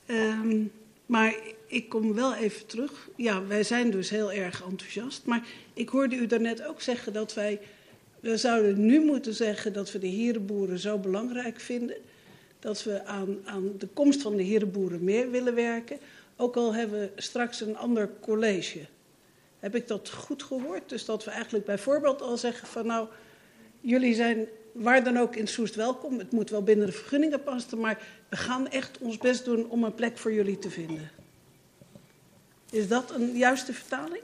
Um, 0.07 0.71
maar 1.05 1.35
ik 1.67 1.89
kom 1.89 2.13
wel 2.13 2.35
even 2.35 2.65
terug. 2.65 3.09
Ja, 3.15 3.45
wij 3.45 3.63
zijn 3.63 3.91
dus 3.91 4.09
heel 4.09 4.31
erg 4.31 4.63
enthousiast. 4.69 5.25
Maar 5.25 5.47
ik 5.73 5.89
hoorde 5.89 6.15
u 6.15 6.27
daarnet 6.27 6.65
ook 6.65 6.81
zeggen 6.81 7.13
dat 7.13 7.33
wij... 7.33 7.59
We 8.19 8.37
zouden 8.37 8.85
nu 8.85 9.05
moeten 9.05 9.33
zeggen 9.33 9.73
dat 9.73 9.91
we 9.91 9.99
de 9.99 10.07
herenboeren 10.07 10.79
zo 10.79 10.97
belangrijk 10.97 11.59
vinden... 11.59 11.97
dat 12.59 12.83
we 12.83 13.05
aan, 13.05 13.37
aan 13.45 13.71
de 13.77 13.87
komst 13.87 14.21
van 14.21 14.35
de 14.35 14.43
herenboeren 14.43 15.03
meer 15.03 15.31
willen 15.31 15.55
werken... 15.55 15.97
Ook 16.39 16.55
al 16.55 16.73
hebben 16.73 16.99
we 16.99 17.11
straks 17.15 17.61
een 17.61 17.77
ander 17.77 18.09
college. 18.21 18.79
Heb 19.59 19.75
ik 19.75 19.87
dat 19.87 20.09
goed 20.09 20.43
gehoord? 20.43 20.89
Dus 20.89 21.05
dat 21.05 21.23
we 21.23 21.31
eigenlijk 21.31 21.65
bijvoorbeeld 21.65 22.21
al 22.21 22.37
zeggen 22.37 22.67
van 22.67 22.85
nou, 22.85 23.07
jullie 23.81 24.15
zijn 24.15 24.47
waar 24.71 25.03
dan 25.03 25.17
ook 25.17 25.35
in 25.35 25.47
Soest 25.47 25.75
welkom. 25.75 26.19
Het 26.19 26.31
moet 26.31 26.49
wel 26.49 26.63
binnen 26.63 26.85
de 26.85 26.91
vergunningen 26.91 27.43
passen, 27.43 27.79
maar 27.79 28.01
we 28.29 28.35
gaan 28.35 28.69
echt 28.69 28.97
ons 28.99 29.17
best 29.17 29.45
doen 29.45 29.69
om 29.69 29.83
een 29.83 29.95
plek 29.95 30.17
voor 30.17 30.33
jullie 30.33 30.59
te 30.59 30.69
vinden. 30.69 31.11
Is 32.69 32.87
dat 32.87 33.11
een 33.11 33.37
juiste 33.37 33.73
vertaling? 33.73 34.23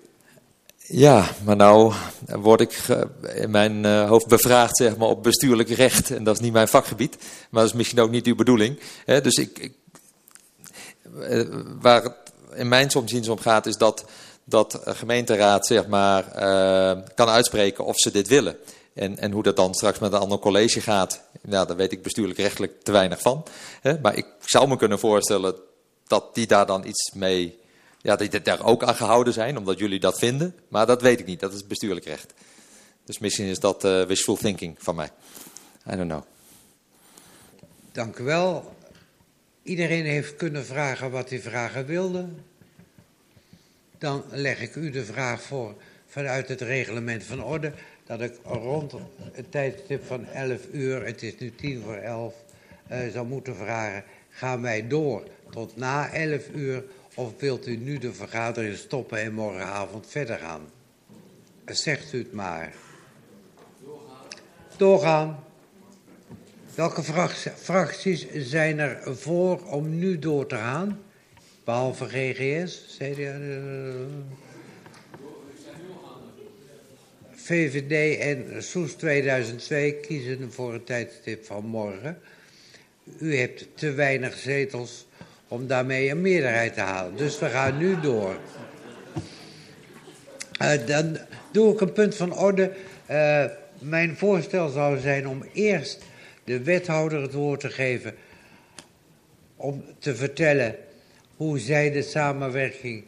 Ja, 0.87 1.29
maar 1.45 1.55
nou 1.55 1.93
word 2.27 2.61
ik 2.61 2.87
in 3.35 3.51
mijn 3.51 3.83
uh, 3.83 4.09
hoofd 4.09 4.27
bevraagd 4.27 4.77
zeg 4.77 4.97
maar, 4.97 5.07
op 5.07 5.23
bestuurlijk 5.23 5.69
recht. 5.69 6.11
En 6.11 6.23
dat 6.23 6.35
is 6.35 6.41
niet 6.41 6.53
mijn 6.53 6.67
vakgebied. 6.67 7.17
Maar 7.49 7.61
dat 7.61 7.71
is 7.71 7.77
misschien 7.77 7.99
ook 7.99 8.11
niet 8.11 8.25
uw 8.25 8.35
bedoeling. 8.35 8.79
Dus 9.05 9.33
ik, 9.33 9.71
uh, 11.19 11.47
waar 11.79 12.03
het 12.03 12.15
in 12.53 12.67
mijn 12.67 12.89
soms 12.89 13.29
om 13.29 13.39
gaat, 13.39 13.65
is 13.65 13.77
dat 13.77 14.05
dat 14.45 14.71
de 14.71 14.95
gemeenteraad 14.95 15.65
zeg 15.65 15.87
maar, 15.87 16.25
uh, 16.35 17.03
kan 17.15 17.27
uitspreken 17.27 17.85
of 17.85 17.97
ze 17.97 18.11
dit 18.11 18.27
willen. 18.27 18.57
En, 18.93 19.17
en 19.17 19.31
hoe 19.31 19.43
dat 19.43 19.55
dan 19.55 19.73
straks 19.73 19.99
met 19.99 20.13
een 20.13 20.19
ander 20.19 20.39
college 20.39 20.81
gaat, 20.81 21.21
nou, 21.41 21.67
daar 21.67 21.75
weet 21.75 21.91
ik 21.91 22.03
bestuurlijk 22.03 22.39
rechtelijk 22.39 22.83
te 22.83 22.91
weinig 22.91 23.21
van. 23.21 23.43
Hè? 23.81 23.99
Maar 23.99 24.17
ik 24.17 24.25
zou 24.45 24.67
me 24.67 24.77
kunnen 24.77 24.99
voorstellen 24.99 25.55
dat 26.07 26.35
die 26.35 26.47
daar 26.47 26.65
dan 26.65 26.85
iets 26.85 27.11
mee, 27.13 27.59
ja, 28.01 28.15
die 28.15 28.41
daar 28.41 28.65
ook 28.65 28.83
aan 28.83 28.95
gehouden 28.95 29.33
zijn, 29.33 29.57
omdat 29.57 29.79
jullie 29.79 29.99
dat 29.99 30.19
vinden. 30.19 30.55
Maar 30.67 30.85
dat 30.85 31.01
weet 31.01 31.19
ik 31.19 31.25
niet, 31.25 31.39
dat 31.39 31.53
is 31.53 31.67
bestuurlijk 31.67 32.05
recht. 32.05 32.33
Dus 33.05 33.19
misschien 33.19 33.47
is 33.47 33.59
dat 33.59 33.85
uh, 33.85 34.03
wishful 34.03 34.35
thinking 34.35 34.75
van 34.79 34.95
mij. 34.95 35.09
I 35.91 35.95
don't 35.95 36.09
know. 36.09 36.23
Dank 37.91 38.17
u 38.17 38.23
wel. 38.23 38.75
Iedereen 39.63 40.05
heeft 40.05 40.35
kunnen 40.35 40.65
vragen 40.65 41.11
wat 41.11 41.29
hij 41.29 41.41
vragen 41.41 41.85
wilde 41.85 42.25
dan 44.03 44.23
leg 44.29 44.61
ik 44.61 44.75
u 44.75 44.89
de 44.89 45.05
vraag 45.05 45.41
voor 45.41 45.75
vanuit 46.07 46.47
het 46.47 46.61
reglement 46.61 47.23
van 47.23 47.43
orde 47.43 47.71
dat 48.05 48.21
ik 48.21 48.33
rond 48.43 48.93
het 49.31 49.51
tijdstip 49.51 50.05
van 50.05 50.25
11 50.25 50.59
uur, 50.71 51.05
het 51.05 51.23
is 51.23 51.37
nu 51.37 51.55
tien 51.55 51.81
voor 51.81 51.95
11, 51.95 52.33
uh, 52.91 52.97
zou 53.11 53.27
moeten 53.27 53.55
vragen, 53.55 54.03
gaan 54.29 54.61
wij 54.61 54.87
door 54.87 55.23
tot 55.49 55.75
na 55.75 56.13
11 56.13 56.49
uur 56.55 56.83
of 57.15 57.31
wilt 57.39 57.67
u 57.67 57.75
nu 57.75 57.97
de 57.97 58.13
vergadering 58.13 58.77
stoppen 58.77 59.19
en 59.19 59.33
morgenavond 59.33 60.07
verder 60.07 60.37
gaan? 60.37 60.61
Zegt 61.65 62.13
u 62.13 62.17
het 62.17 62.33
maar. 62.33 62.73
Doorgaan. 64.77 65.43
Welke 66.75 67.03
fracties 67.55 68.27
zijn 68.31 68.79
er 68.79 69.17
voor 69.17 69.65
om 69.65 69.97
nu 69.97 70.19
door 70.19 70.47
te 70.47 70.55
gaan? 70.55 70.99
Behalve 71.63 72.05
GGS, 72.05 72.97
CDA, 72.97 73.39
VVD 77.31 78.19
en 78.19 78.63
Soes 78.63 78.93
2002 78.93 79.93
kiezen 79.99 80.51
voor 80.51 80.73
het 80.73 80.85
tijdstip 80.85 81.45
van 81.45 81.65
morgen. 81.65 82.19
U 83.19 83.37
hebt 83.37 83.67
te 83.75 83.91
weinig 83.91 84.37
zetels 84.37 85.07
om 85.47 85.67
daarmee 85.67 86.09
een 86.09 86.21
meerderheid 86.21 86.73
te 86.73 86.81
halen. 86.81 87.15
Dus 87.15 87.39
we 87.39 87.49
gaan 87.49 87.77
nu 87.77 87.99
door. 87.99 88.37
Uh, 90.61 90.87
dan 90.87 91.17
doe 91.51 91.73
ik 91.73 91.81
een 91.81 91.93
punt 91.93 92.15
van 92.15 92.37
orde. 92.37 92.71
Uh, 93.11 93.45
mijn 93.79 94.17
voorstel 94.17 94.69
zou 94.69 94.99
zijn 94.99 95.27
om 95.27 95.45
eerst 95.53 96.03
de 96.43 96.63
wethouder 96.63 97.21
het 97.21 97.33
woord 97.33 97.59
te 97.59 97.69
geven... 97.69 98.15
om 99.55 99.83
te 99.99 100.15
vertellen 100.15 100.75
hoe 101.37 101.59
zij 101.59 101.91
de 101.91 102.01
samenwerking 102.01 103.03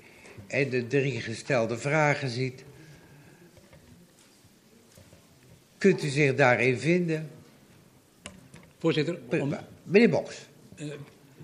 en 0.47 0.69
de 0.69 0.87
drie 0.87 1.21
gestelde 1.21 1.77
vragen 1.77 2.29
ziet. 2.29 2.63
Kunt 5.77 6.03
u 6.03 6.07
zich 6.07 6.35
daarin 6.35 6.79
vinden? 6.79 7.29
Voorzitter, 8.77 9.19
om, 9.29 9.55
meneer 9.83 10.09
Boks. 10.09 10.47
Uh, 10.75 10.93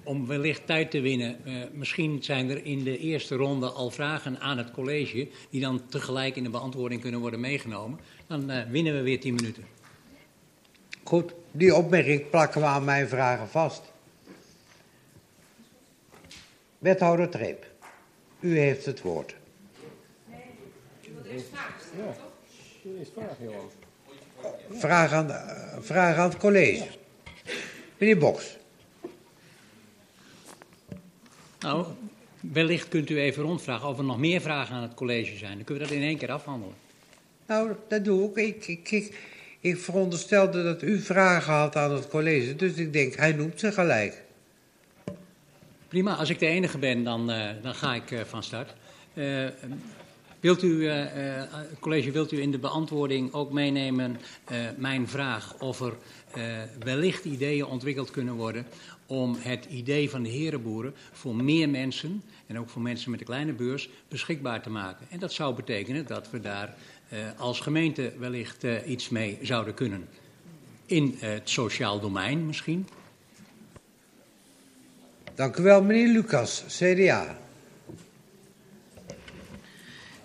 om 0.04 0.28
wellicht 0.28 0.66
tijd 0.66 0.92
te 0.92 1.00
winnen, 1.00 1.38
uh, 1.46 1.54
misschien 1.74 2.24
zijn 2.24 2.50
er 2.50 2.66
in 2.66 2.84
de 2.84 2.98
eerste 2.98 3.36
ronde 3.36 3.70
al 3.70 3.92
vragen 3.92 4.40
aan 4.40 4.58
het 4.58 4.72
college 4.72 5.28
die 5.50 5.62
dan 5.62 5.82
tegelijk 5.90 6.36
in 6.36 6.44
de 6.44 6.50
beantwoording 6.50 7.02
kunnen 7.02 7.20
worden 7.20 7.40
meegenomen. 7.40 8.00
Dan 8.28 8.52
uh, 8.52 8.62
winnen 8.70 8.94
we 8.94 9.02
weer 9.02 9.20
tien 9.20 9.36
minuten. 9.36 9.64
Goed, 11.04 11.34
die 11.52 11.76
opmerking 11.76 12.30
plakken 12.30 12.62
we 12.62 12.68
aan 12.68 12.84
mijn 12.84 13.08
vragen 13.08 13.48
vast. 13.48 13.91
Wethouder 16.82 17.30
Treep, 17.30 17.66
u 18.40 18.60
heeft 18.60 18.86
het 18.86 19.02
woord. 19.02 19.36
Nee, 20.30 20.40
u 21.10 21.14
wilt 21.14 21.26
eerst 21.26 21.48
vragen 21.52 21.82
stellen, 21.88 22.06
ja. 22.06 22.14
toch? 22.14 22.98
Eerst 23.00 23.12
vragen, 23.14 23.44
Johan. 23.44 23.70
Vraag 24.80 25.12
aan, 25.12 25.30
vraag 25.82 26.18
aan 26.18 26.30
het 26.30 26.38
college. 26.38 26.88
Meneer 27.98 28.18
Boks. 28.18 28.58
Nou, 31.60 31.86
wellicht 32.40 32.88
kunt 32.88 33.10
u 33.10 33.20
even 33.20 33.44
rondvragen 33.44 33.88
of 33.88 33.98
er 33.98 34.04
nog 34.04 34.20
meer 34.20 34.42
vragen 34.42 34.76
aan 34.76 34.82
het 34.82 34.94
college 34.94 35.38
zijn. 35.38 35.56
Dan 35.56 35.64
kunnen 35.64 35.84
we 35.84 35.90
dat 35.90 36.00
in 36.00 36.08
één 36.08 36.18
keer 36.18 36.32
afhandelen. 36.32 36.76
Nou, 37.46 37.72
dat 37.88 38.06
doe 38.06 38.30
ik. 38.30 38.38
Ik, 38.38 38.68
ik, 38.68 38.92
ik, 38.92 39.18
ik 39.60 39.78
veronderstelde 39.78 40.64
dat 40.64 40.82
u 40.82 41.00
vragen 41.00 41.54
had 41.54 41.76
aan 41.76 41.94
het 41.94 42.08
college, 42.08 42.56
dus 42.56 42.74
ik 42.74 42.94
denk, 42.94 43.16
hij 43.16 43.32
noemt 43.32 43.60
ze 43.60 43.72
gelijk. 43.72 44.24
Prima, 45.92 46.16
als 46.16 46.30
ik 46.30 46.40
de 46.40 46.46
enige 46.46 46.78
ben, 46.78 47.04
dan, 47.04 47.30
uh, 47.32 47.50
dan 47.62 47.76
ga 47.76 47.96
ik 47.96 48.12
uh, 48.12 48.20
van 48.22 48.44
start. 48.44 48.74
Uh, 49.14 49.48
wilt 50.40 50.64
u, 50.64 50.90
college, 51.80 52.12
wilt 52.12 52.32
u 52.32 52.42
in 52.42 52.52
de 52.52 52.58
beantwoording 52.58 53.34
ook 53.34 53.52
meenemen 53.52 54.20
mijn 54.78 55.08
vraag 55.08 55.60
of 55.60 55.82
er 55.82 55.94
wellicht 56.80 57.26
ideeën 57.26 57.66
ontwikkeld 57.66 58.12
kunnen 58.12 58.34
worden 58.34 58.66
om 59.06 59.36
het 59.40 59.66
idee 59.66 60.10
van 60.10 60.24
de 60.24 60.30
herenboeren 60.30 60.94
voor 61.12 61.36
meer 61.36 61.70
mensen 61.70 62.24
en 62.48 62.60
ook 62.60 62.70
voor 62.70 62.82
mensen 62.82 63.12
met 63.12 63.20
een 63.20 63.26
kleine 63.26 63.54
beurs 63.54 63.90
beschikbaar 64.08 64.62
te 64.62 64.70
maken. 64.70 65.08
En 65.10 65.20
dat 65.20 65.34
zou 65.34 65.56
betekenen 65.56 66.06
dat 66.06 66.30
we 66.30 66.40
daar 66.40 66.76
als 67.38 67.60
gemeente 67.60 68.14
wellicht 68.20 68.66
iets 68.86 69.10
mee 69.10 69.38
zouden 69.42 69.74
kunnen. 69.74 70.08
In 70.86 71.16
het 71.20 71.50
sociaal 71.50 72.00
domein 72.00 72.46
misschien. 72.46 72.88
Dank 75.42 75.58
u 75.58 75.64
wel, 75.64 75.84
meneer 75.84 76.08
Lucas, 76.08 76.64
CDA. 76.68 77.38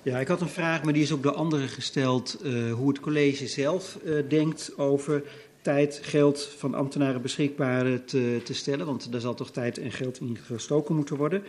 Ja, 0.02 0.18
ik 0.18 0.28
had 0.28 0.40
een 0.40 0.48
vraag, 0.48 0.82
maar 0.82 0.92
die 0.92 1.02
is 1.02 1.12
ook 1.12 1.22
door 1.22 1.34
anderen 1.34 1.68
gesteld. 1.68 2.40
Uh, 2.44 2.72
hoe 2.72 2.88
het 2.88 3.00
college 3.00 3.46
zelf 3.46 3.98
uh, 4.04 4.22
denkt 4.28 4.78
over 4.78 5.22
tijd, 5.62 6.00
geld 6.02 6.54
van 6.58 6.74
ambtenaren 6.74 7.22
beschikbaar 7.22 8.04
te, 8.04 8.40
te, 8.44 8.54
stellen. 8.54 8.86
Want 8.86 9.12
daar 9.12 9.20
zal 9.20 9.34
toch 9.34 9.50
tijd 9.50 9.78
en 9.78 9.92
geld 9.92 10.20
in 10.20 10.38
gestoken 10.42 10.94
moeten 10.94 11.16
worden. 11.16 11.42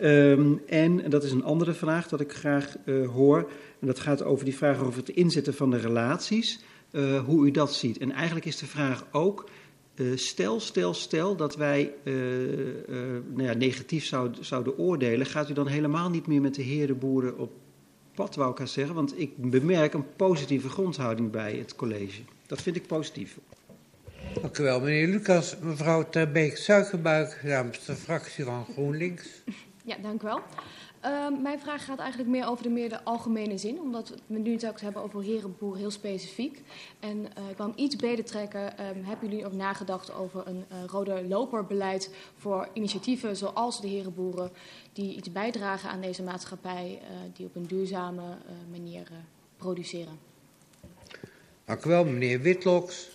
Um, 0.00 0.62
en 0.66 1.10
dat 1.10 1.24
is 1.24 1.32
een 1.32 1.44
andere 1.44 1.72
vraag 1.72 2.08
dat 2.08 2.20
ik 2.20 2.32
graag 2.32 2.76
hoor. 3.12 3.50
En 3.80 3.86
dat 3.86 3.98
gaat 3.98 4.22
over 4.22 4.44
die 4.44 4.56
vraag 4.56 4.80
over 4.80 4.98
het 4.98 5.08
inzetten 5.08 5.54
van 5.54 5.70
de 5.70 5.78
relaties. 5.78 6.60
hoe 7.24 7.46
u 7.46 7.50
dat 7.50 7.74
ziet. 7.74 7.98
En 7.98 8.12
eigenlijk 8.12 8.46
is 8.46 8.56
de 8.56 8.66
vraag 8.66 9.06
ook 9.12 9.48
uh, 9.98 10.16
stel, 10.16 10.60
stel, 10.60 10.94
stel 10.94 11.36
dat 11.36 11.56
wij 11.56 11.92
uh, 12.02 12.14
uh, 12.14 12.76
nou 13.34 13.42
ja, 13.42 13.52
negatief 13.52 14.04
zouden, 14.04 14.44
zouden 14.44 14.78
oordelen, 14.78 15.26
gaat 15.26 15.50
u 15.50 15.52
dan 15.52 15.66
helemaal 15.66 16.10
niet 16.10 16.26
meer 16.26 16.40
met 16.40 16.54
de 16.54 16.62
herenboeren 16.62 17.38
op 17.38 17.52
pad, 18.14 18.34
wou 18.34 18.50
ik 18.50 18.58
haar 18.58 18.68
zeggen? 18.68 18.94
Want 18.94 19.20
ik 19.20 19.50
bemerk 19.50 19.94
een 19.94 20.14
positieve 20.16 20.68
grondhouding 20.68 21.30
bij 21.30 21.54
het 21.54 21.74
college. 21.76 22.20
Dat 22.46 22.62
vind 22.62 22.76
ik 22.76 22.86
positief. 22.86 23.38
Dank 24.40 24.58
u 24.58 24.62
wel, 24.62 24.80
meneer 24.80 25.08
Lucas. 25.08 25.56
Mevrouw 25.58 26.08
Terbeek-Suikerbuik 26.08 27.40
namens 27.42 27.84
de 27.84 27.94
fractie 27.94 28.44
van 28.44 28.66
GroenLinks. 28.72 29.42
Ja, 29.84 29.96
dank 30.02 30.22
u 30.22 30.24
wel. 30.24 30.40
Uh, 31.04 31.40
mijn 31.42 31.60
vraag 31.60 31.84
gaat 31.84 31.98
eigenlijk 31.98 32.30
meer 32.30 32.46
over 32.46 32.62
de 32.62 32.68
meer 32.68 32.88
de 32.88 33.04
algemene 33.04 33.58
zin, 33.58 33.80
omdat 33.80 34.14
we 34.26 34.38
nu 34.38 34.52
het 34.52 34.80
hebben 34.80 35.02
over 35.02 35.22
herenboer 35.22 35.76
heel 35.76 35.90
specifiek. 35.90 36.62
En 37.00 37.18
uh, 37.18 37.50
ik 37.50 37.56
wil 37.56 37.66
hem 37.66 37.74
iets 37.76 37.96
breder 37.96 38.24
trekken. 38.24 38.60
Um, 38.62 39.04
hebben 39.04 39.28
jullie 39.28 39.46
ook 39.46 39.52
nagedacht 39.52 40.14
over 40.14 40.46
een 40.46 40.64
uh, 40.72 40.84
rode 40.86 41.24
loperbeleid 41.28 42.14
voor 42.36 42.68
initiatieven 42.72 43.36
zoals 43.36 43.80
de 43.80 43.88
herenboeren, 43.88 44.50
die 44.92 45.16
iets 45.16 45.32
bijdragen 45.32 45.90
aan 45.90 46.00
deze 46.00 46.22
maatschappij, 46.22 47.00
die 47.32 47.46
op 47.46 47.56
een 47.56 47.66
duurzame 47.66 48.22
manier 48.70 49.08
produceren? 49.56 50.18
Dank 51.64 51.84
u 51.84 51.88
wel, 51.88 52.04
meneer 52.04 52.40
Witloks. 52.40 53.08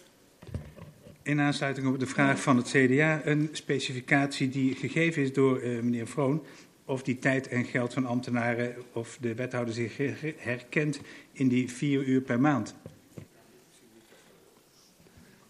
In 1.23 1.39
aansluiting 1.39 1.87
op 1.87 1.99
de 1.99 2.05
vraag 2.05 2.41
van 2.41 2.57
het 2.57 2.67
CDA, 2.67 3.21
een 3.25 3.49
specificatie 3.51 4.49
die 4.49 4.75
gegeven 4.75 5.21
is 5.21 5.33
door 5.33 5.59
meneer 5.59 6.07
Vroon 6.07 6.43
of 6.85 7.03
die 7.03 7.19
tijd 7.19 7.47
en 7.47 7.65
geld 7.65 7.93
van 7.93 8.05
ambtenaren 8.05 8.75
of 8.93 9.17
de 9.21 9.35
wethouder 9.35 9.73
zich 9.73 9.97
herkent 10.37 10.99
in 11.31 11.47
die 11.47 11.71
vier 11.71 12.03
uur 12.03 12.21
per 12.21 12.39
maand. 12.39 12.75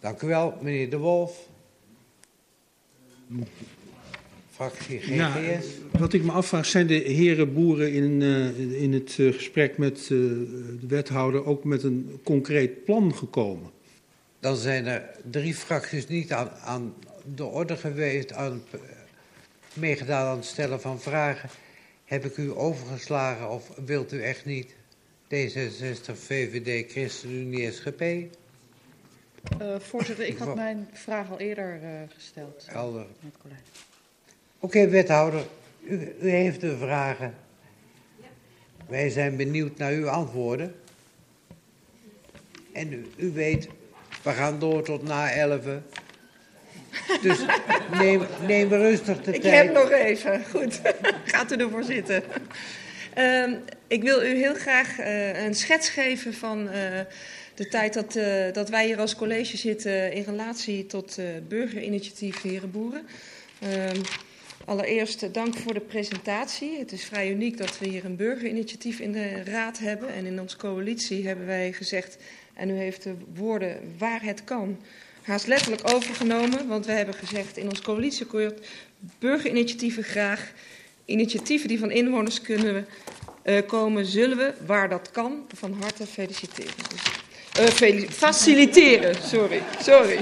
Dank 0.00 0.22
u 0.22 0.26
wel, 0.26 0.58
meneer 0.60 0.90
De 0.90 0.98
Wolf. 0.98 1.48
Fractie 4.50 4.98
GGS. 4.98 5.14
Ja, 5.14 5.32
wat 5.98 6.12
ik 6.12 6.22
me 6.22 6.32
afvraag, 6.32 6.66
zijn 6.66 6.86
de 6.86 6.94
heren 6.94 7.52
boeren 7.52 7.92
in, 7.92 8.20
uh, 8.20 8.82
in 8.82 8.92
het 8.92 9.18
uh, 9.18 9.32
gesprek 9.32 9.78
met 9.78 10.00
uh, 10.00 10.08
de 10.08 10.86
wethouder 10.88 11.44
ook 11.44 11.64
met 11.64 11.82
een 11.82 12.20
concreet 12.24 12.84
plan 12.84 13.14
gekomen? 13.14 13.70
Dan 14.40 14.56
zijn 14.56 14.86
er 14.86 15.10
drie 15.30 15.54
fracties 15.54 16.08
niet 16.08 16.32
aan, 16.32 16.50
aan 16.50 16.94
de 17.34 17.44
orde 17.44 17.76
geweest, 17.76 18.32
aan 18.32 18.62
meegedaan 19.76 20.26
aan 20.26 20.36
het 20.36 20.44
stellen 20.44 20.80
van 20.80 21.00
vragen. 21.00 21.48
Heb 22.04 22.24
ik 22.24 22.36
u 22.36 22.52
overgeslagen 22.52 23.50
of 23.50 23.70
wilt 23.84 24.12
u 24.12 24.22
echt 24.22 24.44
niet? 24.44 24.74
D66, 25.24 26.12
VVD, 26.12 26.92
ChristenUnie, 26.92 27.72
SGP? 27.72 28.00
Uh, 29.60 29.78
voorzitter, 29.78 30.26
ik 30.26 30.38
had 30.38 30.54
mijn 30.54 30.88
vraag 30.92 31.30
al 31.30 31.38
eerder 31.38 31.80
uh, 31.82 31.88
gesteld. 32.14 32.66
Helder. 32.66 33.06
Oké, 33.22 33.46
okay, 34.58 34.90
wethouder, 34.90 35.46
u, 35.82 36.14
u, 36.20 36.30
heeft 36.30 36.60
de 36.60 36.76
vragen. 36.76 37.34
Wij 38.86 39.10
zijn 39.10 39.36
benieuwd 39.36 39.76
naar 39.78 39.92
uw 39.92 40.08
antwoorden. 40.08 40.74
En 42.72 42.92
u, 42.92 43.06
u 43.16 43.32
weet, 43.32 43.68
we 44.22 44.30
gaan 44.30 44.58
door 44.58 44.82
tot 44.82 45.02
na 45.02 45.30
11. 45.30 45.60
Dus 47.22 47.38
neem, 47.98 48.26
neem 48.46 48.68
rustig 48.68 49.22
de 49.22 49.32
ik 49.32 49.42
tijd. 49.42 49.44
Ik 49.44 49.50
heb 49.52 49.72
nog 49.72 49.90
even. 49.90 50.44
Goed, 50.50 50.80
gaat 51.32 51.52
u 51.52 51.56
ervoor 51.56 51.84
zitten. 51.84 52.22
Uh, 53.18 53.52
ik 53.86 54.02
wil 54.02 54.22
u 54.22 54.34
heel 54.34 54.54
graag 54.54 54.98
uh, 54.98 55.44
een 55.44 55.54
schets 55.54 55.88
geven 55.88 56.34
van 56.34 56.62
uh, 56.62 56.70
de 57.54 57.68
tijd 57.68 57.94
dat, 57.94 58.16
uh, 58.16 58.52
dat 58.52 58.68
wij 58.68 58.86
hier 58.86 58.98
als 58.98 59.16
college 59.16 59.56
zitten 59.56 60.12
in 60.12 60.22
relatie 60.22 60.86
tot 60.86 61.18
burgerinitiatief 61.48 62.42
Herenboeren. 62.42 63.06
Ehm, 63.60 64.00
allereerst 64.64 65.34
dank 65.34 65.56
voor 65.56 65.74
de 65.74 65.80
presentatie. 65.80 66.78
Het 66.78 66.92
is 66.92 67.04
vrij 67.04 67.30
uniek 67.30 67.58
dat 67.58 67.78
we 67.78 67.88
hier 67.88 68.04
een 68.04 68.16
burgerinitiatief 68.16 68.98
in 68.98 69.12
de 69.12 69.42
raad 69.44 69.78
hebben. 69.78 70.08
En 70.08 70.26
in 70.26 70.40
onze 70.40 70.56
coalitie 70.56 71.26
hebben 71.26 71.46
wij 71.46 71.72
gezegd, 71.72 72.16
en 72.54 72.70
u 72.70 72.76
heeft 72.76 73.02
de 73.02 73.14
woorden 73.34 73.94
waar 73.98 74.22
het 74.22 74.44
kan 74.44 74.78
haast 75.24 75.46
letterlijk 75.46 75.94
overgenomen. 75.94 76.68
Want 76.68 76.86
we 76.86 76.92
hebben 76.92 77.14
gezegd 77.14 77.56
in 77.56 77.68
ons 77.68 77.80
coalitieakkoord 77.80 78.66
burgerinitiatieven 79.18 80.02
graag. 80.02 80.52
Initiatieven 81.04 81.68
die 81.68 81.78
van 81.78 81.90
inwoners 81.90 82.40
kunnen 82.40 82.86
uh, 83.44 83.58
komen, 83.66 84.06
zullen 84.06 84.36
we, 84.36 84.52
waar 84.66 84.88
dat 84.88 85.10
kan, 85.10 85.46
van 85.54 85.76
harte 85.80 86.06
feliciteren. 86.06 86.72
Dus, 87.54 87.82
uh, 87.82 88.08
faciliteren, 88.08 89.14
sorry. 89.22 89.62
sorry. 89.80 90.18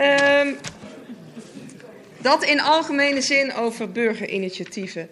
um, 0.00 0.56
dat 2.28 2.44
in 2.44 2.60
algemene 2.60 3.20
zin 3.20 3.54
over 3.54 3.92
burgerinitiatieven. 3.92 5.08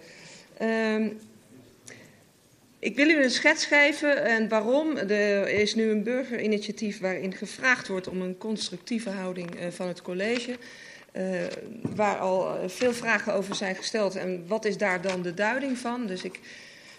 Um, 0.61 1.19
ik 2.83 2.95
wil 2.95 3.09
u 3.09 3.23
een 3.23 3.29
schets 3.29 3.65
geven 3.65 4.25
en 4.25 4.47
waarom. 4.47 4.97
Er 4.97 5.49
is 5.49 5.75
nu 5.75 5.89
een 5.89 6.03
burgerinitiatief 6.03 6.99
waarin 6.99 7.33
gevraagd 7.33 7.87
wordt 7.87 8.07
om 8.07 8.21
een 8.21 8.37
constructieve 8.37 9.09
houding 9.09 9.55
uh, 9.55 9.67
van 9.69 9.87
het 9.87 10.01
college. 10.01 10.57
Uh, 11.17 11.23
waar 11.95 12.17
al 12.17 12.69
veel 12.69 12.93
vragen 12.93 13.33
over 13.33 13.55
zijn 13.55 13.75
gesteld. 13.75 14.15
En 14.15 14.43
wat 14.47 14.65
is 14.65 14.77
daar 14.77 15.01
dan 15.01 15.21
de 15.21 15.33
duiding 15.33 15.77
van? 15.77 16.07
Dus 16.07 16.23
ik 16.23 16.39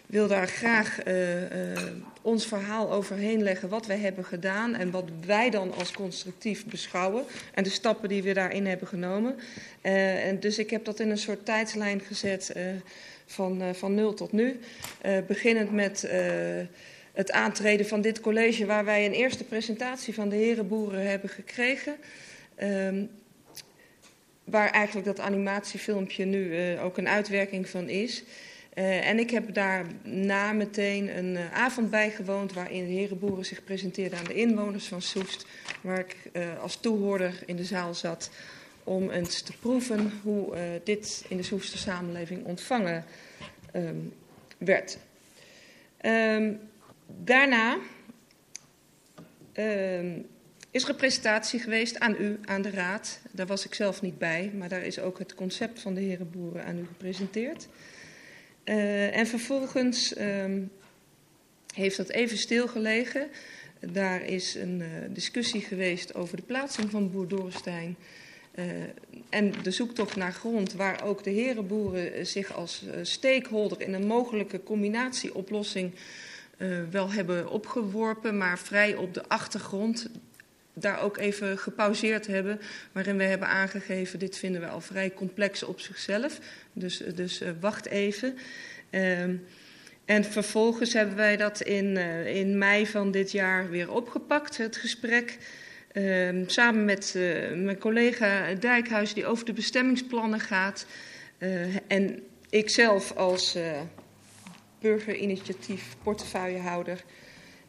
wil 0.06 0.28
daar 0.28 0.48
graag 0.48 0.98
ons 2.22 2.46
verhaal 2.46 2.92
overheen 2.92 3.42
leggen. 3.42 3.68
Wat 3.68 3.86
wij 3.86 3.98
hebben 3.98 4.24
gedaan 4.24 4.74
en 4.74 4.90
wat 4.90 5.04
wij 5.26 5.50
dan 5.50 5.74
als 5.74 5.92
constructief 5.92 6.66
beschouwen. 6.66 7.24
En 7.54 7.62
de 7.62 7.70
stappen 7.70 8.08
die 8.08 8.22
we 8.22 8.32
daarin 8.32 8.66
hebben 8.66 8.88
genomen. 8.88 9.36
en 9.80 10.40
dus 10.40 10.58
ik 10.58 10.70
heb 10.70 10.84
dat 10.84 11.00
in 11.00 11.10
een 11.10 11.18
soort 11.18 11.44
tijdslijn 11.44 12.00
gezet 12.00 12.52
van, 13.26 13.62
uh, 13.62 13.70
van 13.72 13.94
nul 13.94 14.14
tot 14.14 14.32
nu. 14.32 14.60
Uh, 15.06 15.18
beginnend 15.26 15.72
met 15.72 16.04
uh, 16.04 16.12
het 17.12 17.32
aantreden 17.32 17.86
van 17.86 18.00
dit 18.00 18.20
college, 18.20 18.66
waar 18.66 18.84
wij 18.84 19.06
een 19.06 19.12
eerste 19.12 19.44
presentatie 19.44 20.14
van 20.14 20.28
de 20.28 20.36
herenboeren 20.36 21.08
hebben 21.10 21.30
gekregen. 21.30 21.96
Um, 22.62 23.10
waar 24.44 24.70
eigenlijk 24.70 25.06
dat 25.06 25.20
animatiefilmpje 25.20 26.24
nu 26.24 26.78
ook 26.78 26.98
een 26.98 27.08
uitwerking 27.08 27.68
van 27.68 27.88
is. 27.88 28.22
en 28.74 29.18
ik 29.18 29.30
heb 29.30 29.54
daarna 29.54 30.52
meteen 30.52 31.18
een 31.18 31.38
avond 31.52 31.90
bijgewoond 31.90 32.52
waarin 32.52 32.86
de 32.86 32.92
herenboeren 32.92 33.44
zich 33.44 33.64
presenteerden 33.64 34.18
aan 34.18 34.24
de 34.24 34.34
inwoners 34.34 34.86
van 34.86 35.02
Soest. 35.02 35.46
Waar 35.80 35.98
ik 35.98 36.16
als 36.60 36.76
toehoorder 36.76 37.42
in 37.46 37.56
de 37.56 37.64
zaal 37.64 37.94
zat 37.94 38.30
om 38.84 39.10
eens 39.10 39.42
te 39.42 39.52
proeven 39.60 40.12
hoe 40.22 40.54
uh, 40.54 40.62
dit 40.84 41.24
in 41.28 41.36
de 41.36 41.42
Soester 41.42 41.78
samenleving 41.78 42.44
ontvangen 42.44 43.04
um, 43.76 44.12
werd. 44.58 44.98
Um, 46.02 46.60
daarna 47.24 47.78
um, 49.54 50.26
is 50.70 50.82
er 50.82 50.88
een 50.88 50.96
presentatie 50.96 51.60
geweest 51.60 51.98
aan 51.98 52.16
u, 52.18 52.38
aan 52.44 52.62
de 52.62 52.70
raad. 52.70 53.20
Daar 53.30 53.46
was 53.46 53.64
ik 53.64 53.74
zelf 53.74 54.02
niet 54.02 54.18
bij, 54.18 54.52
maar 54.54 54.68
daar 54.68 54.84
is 54.84 54.98
ook 54.98 55.18
het 55.18 55.34
concept 55.34 55.80
van 55.80 55.94
de 55.94 56.00
herenboeren 56.00 56.64
aan 56.64 56.78
u 56.78 56.86
gepresenteerd. 56.86 57.68
Uh, 58.64 59.16
en 59.16 59.26
vervolgens 59.26 60.14
heeft 61.74 61.96
dat 61.96 62.08
even 62.08 62.38
stilgelegen. 62.38 63.28
Daar 63.80 64.24
is 64.24 64.54
een 64.54 64.80
uh, 64.80 64.86
discussie 65.08 65.60
geweest 65.60 66.14
over 66.14 66.36
de 66.36 66.42
plaatsing 66.42 66.90
van 66.90 67.10
boer 67.10 67.28
Dorrestein. 67.28 67.96
Uh, 68.58 68.65
en 69.28 69.52
de 69.62 69.70
zoektocht 69.70 70.16
naar 70.16 70.33
grond, 70.33 70.73
waar 70.73 71.05
ook 71.05 71.24
de 71.24 71.31
herenboeren 71.31 72.26
zich 72.26 72.52
als 72.52 72.84
stakeholder 73.02 73.81
in 73.81 73.94
een 73.94 74.07
mogelijke 74.07 74.62
combinatieoplossing 74.62 75.94
wel 76.91 77.12
hebben 77.12 77.49
opgeworpen, 77.49 78.39
maar 78.39 78.58
vrij 78.58 78.97
op 78.97 79.15
de 79.15 79.28
achtergrond 79.28 80.10
daar 80.74 81.00
ook 81.00 81.16
even 81.16 81.58
gepauzeerd 81.58 82.26
hebben. 82.26 82.60
Waarin 82.92 83.16
we 83.16 83.24
hebben 83.24 83.49
aangegeven, 83.49 84.18
dit 84.18 84.39
vinden 84.39 84.60
we 84.60 84.66
al 84.66 84.81
vrij 84.81 85.12
complex 85.15 85.62
op 85.62 85.81
zichzelf. 85.81 86.39
Dus, 86.73 87.02
dus 87.15 87.42
uh, 87.42 87.49
wacht 87.60 87.86
even. 87.86 88.36
Uh, 88.91 89.23
en 90.05 90.24
vervolgens 90.24 90.92
hebben 90.92 91.16
wij 91.16 91.36
dat 91.36 91.60
in, 91.60 91.84
uh, 91.84 92.36
in 92.36 92.58
mei 92.58 92.86
van 92.86 93.10
dit 93.10 93.33
jaar 93.33 93.70
weer 93.70 93.91
opgepakt, 93.91 94.57
het 94.57 94.76
gesprek. 94.76 95.39
Ehm, 95.94 96.42
samen 96.47 96.84
met 96.84 97.14
uh, 97.16 97.52
mijn 97.55 97.78
collega 97.78 98.55
Dijkhuis, 98.55 99.14
die 99.14 99.26
over 99.26 99.44
de 99.44 99.52
bestemmingsplannen 99.52 100.40
gaat. 100.40 100.86
en 101.86 102.23
ikzelf 102.50 103.12
als 103.16 103.56
burgerinitiatief 104.81 105.97
portefeuillehouder 106.02 107.05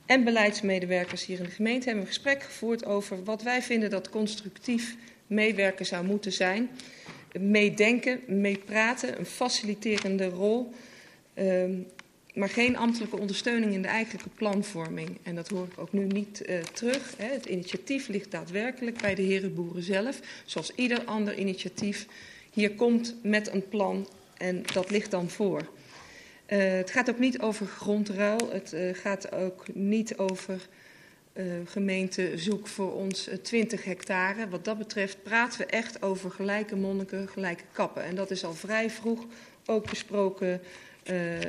en 0.06 0.24
beleidsmedewerkers 0.24 1.26
hier 1.26 1.38
in 1.38 1.44
de 1.44 1.50
gemeente 1.50 1.86
hebben 1.86 2.04
een 2.04 2.14
gesprek 2.14 2.44
gevoerd 2.44 2.86
over 2.86 3.24
wat 3.24 3.44
wij 3.44 3.62
vinden 3.62 3.90
dat 3.90 4.10
constructief 4.10 4.96
meewerken 5.28 5.86
zou 5.86 6.06
moeten 6.06 6.32
zijn. 6.32 6.70
Meedenken, 7.40 8.20
meepraten, 8.28 9.20
een 9.20 9.26
faciliterende 9.26 10.30
rol, 10.30 10.74
um, 11.36 11.88
maar 12.36 12.50
geen 12.50 12.78
ambtelijke 12.78 13.20
ondersteuning 13.20 13.74
in 13.74 13.82
de 13.82 13.88
eigenlijke 13.88 14.30
planvorming. 14.30 15.18
En 15.24 15.36
dat 15.36 15.50
hoor 15.50 15.66
ik 15.66 15.78
ook 15.78 15.92
nu 15.92 16.06
niet 16.06 16.42
uh, 16.46 16.60
terug. 16.60 17.14
Hè. 17.18 17.34
Het 17.34 17.46
initiatief 17.46 18.08
ligt 18.08 18.32
daadwerkelijk 18.32 19.02
bij 19.02 19.16
de 19.16 19.22
herenboeren 19.22 19.84
zelf, 19.84 20.20
zoals 20.46 20.72
ieder 20.76 21.04
ander 21.04 21.38
initiatief 21.38 22.08
hier 22.52 22.76
komt 22.76 23.16
met 23.24 23.54
een 23.54 23.68
plan 23.70 24.08
en 24.38 24.64
dat 24.74 24.90
ligt 24.90 25.12
dan 25.12 25.30
voor. 25.30 25.62
Uh, 25.62 26.72
het 26.72 26.92
gaat 26.92 27.10
ook 27.10 27.20
niet 27.20 27.40
over 27.40 27.66
grondruil. 27.66 28.52
Het 28.52 28.74
uh, 28.74 28.94
gaat 28.94 29.32
ook 29.32 29.66
niet 29.74 30.18
over 30.18 30.68
gemeente 31.66 32.32
zoek 32.36 32.68
voor 32.68 32.94
ons 32.94 33.30
20 33.42 33.84
hectare. 33.84 34.50
Wat 34.50 34.66
dat 34.66 34.78
betreft 34.78 35.24
praten 35.24 35.60
we 35.60 35.66
echt 35.66 36.02
over 36.02 36.32
gelijke 36.32 36.76
monniken, 36.76 37.28
gelijke 37.28 37.64
kappen. 37.72 38.04
En 38.04 38.16
dat 38.16 38.32
is 38.32 38.46
al 38.46 38.54
vrij 38.54 38.90
vroeg 38.90 39.26
ook 39.66 39.90
besproken 39.90 40.62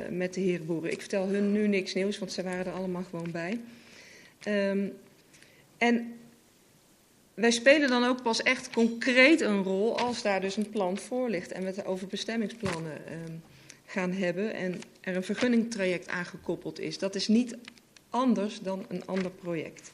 met 0.09 0.33
de 0.33 0.41
herenboeren. 0.41 0.91
Ik 0.91 0.99
vertel 0.99 1.27
hun 1.27 1.51
nu 1.51 1.67
niks 1.67 1.93
nieuws, 1.93 2.17
want 2.19 2.31
ze 2.31 2.43
waren 2.43 2.65
er 2.65 2.71
allemaal 2.71 3.03
gewoon 3.03 3.31
bij. 3.31 3.59
Um, 4.47 4.93
en 5.77 6.13
wij 7.33 7.51
spelen 7.51 7.89
dan 7.89 8.03
ook 8.03 8.21
pas 8.21 8.43
echt 8.43 8.69
concreet 8.69 9.41
een 9.41 9.63
rol 9.63 9.99
als 9.99 10.21
daar 10.21 10.41
dus 10.41 10.57
een 10.57 10.69
plan 10.69 10.97
voor 10.97 11.29
ligt 11.29 11.51
en 11.51 11.61
we 11.61 11.67
het 11.67 11.85
over 11.85 12.07
bestemmingsplannen 12.07 13.01
um, 13.11 13.41
gaan 13.85 14.11
hebben 14.11 14.53
en 14.53 14.81
er 15.01 15.15
een 15.15 15.23
vergunningtraject 15.23 16.07
aangekoppeld 16.07 16.79
is. 16.79 16.97
Dat 16.97 17.15
is 17.15 17.27
niet 17.27 17.57
anders 18.09 18.59
dan 18.59 18.85
een 18.87 19.05
ander 19.05 19.31
project. 19.31 19.91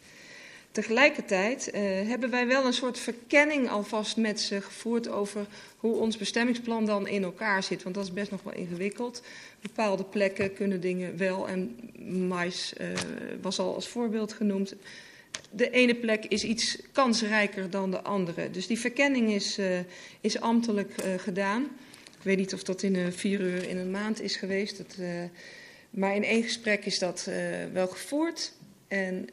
Tegelijkertijd 0.74 1.69
uh, 1.74 1.82
hebben 2.08 2.30
wij 2.30 2.48
wel 2.48 2.66
een 2.66 2.74
soort 2.74 3.00
verkenning 3.00 3.69
alvast 3.69 4.18
met 4.18 4.40
ze 4.40 4.61
gevoerd 4.61 5.08
over 5.08 5.45
hoe 5.77 5.95
ons 5.95 6.18
bestemmingsplan 6.18 6.85
dan 6.85 7.08
in 7.08 7.24
elkaar 7.24 7.64
zit. 7.64 7.84
Want 7.84 7.95
dat 7.95 8.03
is 8.03 8.14
best 8.14 8.32
nog 8.32 8.43
wel 8.43 8.53
ingewikkeld. 8.53 9.24
Bepaalde 9.61 10.03
plekken 10.03 10.53
kunnen 10.53 10.82
dingen 10.82 11.18
wel 11.18 11.48
en 11.48 11.80
mais 12.30 12.74
uh, 12.82 12.88
was 13.42 13.60
al 13.60 13.76
als 13.76 13.88
voorbeeld 13.88 14.34
genoemd. 14.34 14.76
De 15.50 15.69
ene 15.69 15.95
plek 15.95 16.26
is 16.26 16.43
iets 16.43 16.80
kansrijker 16.92 17.69
dan 17.69 17.92
de 17.92 18.02
andere. 18.02 18.52
Dus 18.52 18.68
die 18.68 18.80
verkenning 18.80 19.32
is, 19.32 19.60
uh, 19.60 19.80
is 20.22 20.40
ambtelijk 20.40 20.93
gedaan. 21.18 21.64
Ik 22.18 22.24
weet 22.24 22.38
niet 22.38 22.53
of 22.53 22.64
dat 22.64 22.84
in 22.84 22.95
uh, 22.95 23.08
vier 23.10 23.40
uur 23.40 23.69
in 23.69 23.77
een 23.77 23.92
maand 23.92 24.22
is 24.22 24.35
geweest. 24.35 24.77
Dat, 24.77 24.95
uh, 25.00 25.08
maar 25.90 26.16
in 26.16 26.24
één 26.24 26.43
gesprek 26.43 26.85
is 26.85 27.00
dat 27.00 27.30
wel 27.74 27.88
gevoerd. 27.88 28.53
En 28.88 29.30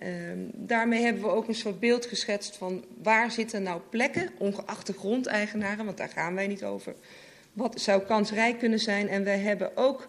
daarmee 0.54 1.02
hebben 1.02 1.22
we 1.22 1.28
ook 1.28 1.48
een 1.48 1.54
soort 1.54 1.80
beeld 1.80 2.06
geschetst 2.06 2.56
van 2.56 2.84
waar 3.02 3.30
zitten 3.30 3.62
nou 3.62 3.80
plekken, 3.90 4.30
ongeacht 4.38 4.86
de 4.86 4.92
grondeigenaren, 4.92 5.84
want 5.84 5.96
daar 5.96 6.08
gaan 6.08 6.34
wij 6.34 6.46
niet 6.46 6.64
over. 6.64 6.94
Wat 7.52 7.80
zou 7.80 8.02
kansrijk 8.02 8.58
kunnen 8.58 8.78
zijn? 8.78 9.08
En 9.08 9.24
wij 9.24 9.38
hebben 9.38 9.76
ook 9.76 10.08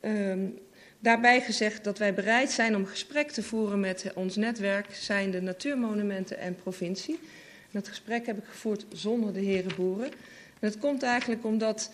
um, 0.00 0.58
daarbij 0.98 1.40
gezegd 1.40 1.84
dat 1.84 1.98
wij 1.98 2.14
bereid 2.14 2.50
zijn 2.50 2.76
om 2.76 2.86
gesprek 2.86 3.30
te 3.30 3.42
voeren 3.42 3.80
met 3.80 4.12
ons 4.14 4.36
netwerk, 4.36 4.94
zijn 4.94 5.30
de 5.30 5.40
natuurmonumenten 5.40 6.38
en 6.38 6.56
provincie. 6.56 7.18
En 7.62 7.80
dat 7.80 7.88
gesprek 7.88 8.26
heb 8.26 8.38
ik 8.38 8.44
gevoerd 8.44 8.86
zonder 8.92 9.32
de 9.32 9.40
heren 9.40 9.76
boeren. 9.76 10.06
En 10.06 10.70
dat 10.70 10.78
komt 10.78 11.02
eigenlijk 11.02 11.44
omdat 11.44 11.90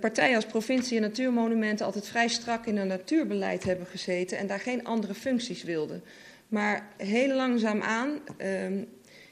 partijen 0.00 0.36
als 0.36 0.46
provincie 0.46 0.96
en 0.96 1.02
natuurmonumenten 1.02 1.86
altijd 1.86 2.06
vrij 2.06 2.28
strak 2.28 2.66
in 2.66 2.76
een 2.76 2.86
natuurbeleid 2.86 3.64
hebben 3.64 3.86
gezeten 3.86 4.38
en 4.38 4.46
daar 4.46 4.60
geen 4.60 4.84
andere 4.84 5.14
functies 5.14 5.62
wilden. 5.62 6.02
Maar 6.48 6.88
heel 6.96 7.34
langzaamaan 7.34 8.18
uh, 8.38 8.82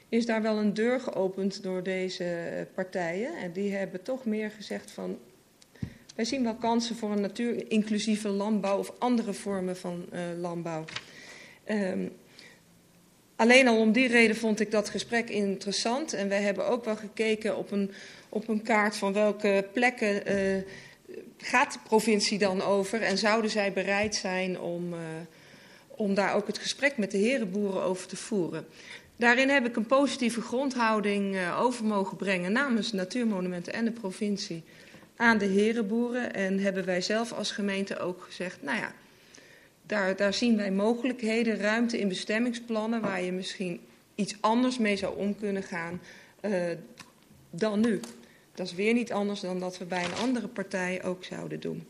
is 0.09 0.25
daar 0.25 0.41
wel 0.41 0.57
een 0.57 0.73
deur 0.73 0.99
geopend 0.99 1.63
door 1.63 1.83
deze 1.83 2.67
partijen. 2.73 3.37
En 3.37 3.51
die 3.51 3.75
hebben 3.75 4.03
toch 4.03 4.25
meer 4.25 4.51
gezegd 4.51 4.91
van. 4.91 5.17
Wij 6.15 6.25
zien 6.25 6.43
wel 6.43 6.55
kansen 6.55 6.95
voor 6.95 7.11
een 7.11 7.21
natuurinclusieve 7.21 8.27
landbouw 8.27 8.77
of 8.77 8.93
andere 8.99 9.33
vormen 9.33 9.77
van 9.77 10.05
uh, 10.13 10.19
landbouw. 10.37 10.85
Um, 11.69 12.11
alleen 13.35 13.67
al 13.67 13.77
om 13.79 13.91
die 13.91 14.07
reden 14.07 14.35
vond 14.35 14.59
ik 14.59 14.71
dat 14.71 14.89
gesprek 14.89 15.29
interessant. 15.29 16.13
En 16.13 16.29
wij 16.29 16.41
hebben 16.41 16.67
ook 16.67 16.85
wel 16.85 16.95
gekeken 16.95 17.57
op 17.57 17.71
een 17.71 17.91
op 18.33 18.47
een 18.47 18.61
kaart 18.61 18.97
van 18.97 19.13
welke 19.13 19.67
plekken 19.73 20.31
uh, 20.31 20.63
gaat 21.37 21.73
de 21.73 21.79
provincie 21.83 22.37
dan 22.37 22.61
over 22.61 23.01
en 23.01 23.17
zouden 23.17 23.51
zij 23.51 23.73
bereid 23.73 24.15
zijn 24.15 24.59
om, 24.59 24.93
uh, 24.93 24.99
om 25.87 26.13
daar 26.13 26.35
ook 26.35 26.47
het 26.47 26.57
gesprek 26.57 26.97
met 26.97 27.11
de 27.11 27.17
herenboeren 27.17 27.83
over 27.83 28.07
te 28.07 28.15
voeren. 28.15 28.65
Daarin 29.15 29.49
heb 29.49 29.65
ik 29.65 29.75
een 29.75 29.85
positieve 29.85 30.41
grondhouding 30.41 31.35
uh, 31.35 31.61
over 31.61 31.85
mogen 31.85 32.17
brengen 32.17 32.51
namens 32.51 32.91
Natuurmonumenten 32.91 33.73
en 33.73 33.85
de 33.85 33.91
provincie 33.91 34.63
aan 35.15 35.37
de 35.37 35.45
herenboeren. 35.45 36.33
En 36.33 36.59
hebben 36.59 36.85
wij 36.85 37.01
zelf 37.01 37.31
als 37.31 37.51
gemeente 37.51 37.99
ook 37.99 38.21
gezegd, 38.21 38.61
nou 38.61 38.77
ja, 38.77 38.93
daar, 39.85 40.15
daar 40.15 40.33
zien 40.33 40.57
wij 40.57 40.71
mogelijkheden, 40.71 41.57
ruimte 41.57 41.99
in 41.99 42.07
bestemmingsplannen 42.07 43.01
waar 43.01 43.21
je 43.21 43.31
misschien 43.31 43.79
iets 44.15 44.35
anders 44.39 44.77
mee 44.77 44.97
zou 44.97 45.17
om 45.17 45.35
kunnen 45.35 45.63
gaan 45.63 46.01
dan 47.49 47.79
nu. 47.79 47.99
Dat 48.55 48.65
is 48.65 48.73
weer 48.73 48.93
niet 48.93 49.11
anders 49.11 49.39
dan 49.39 49.59
dat 49.59 49.77
we 49.77 49.85
bij 49.85 50.03
een 50.03 50.15
andere 50.21 50.47
partij 50.47 51.03
ook 51.03 51.23
zouden 51.23 51.59
doen. 51.59 51.87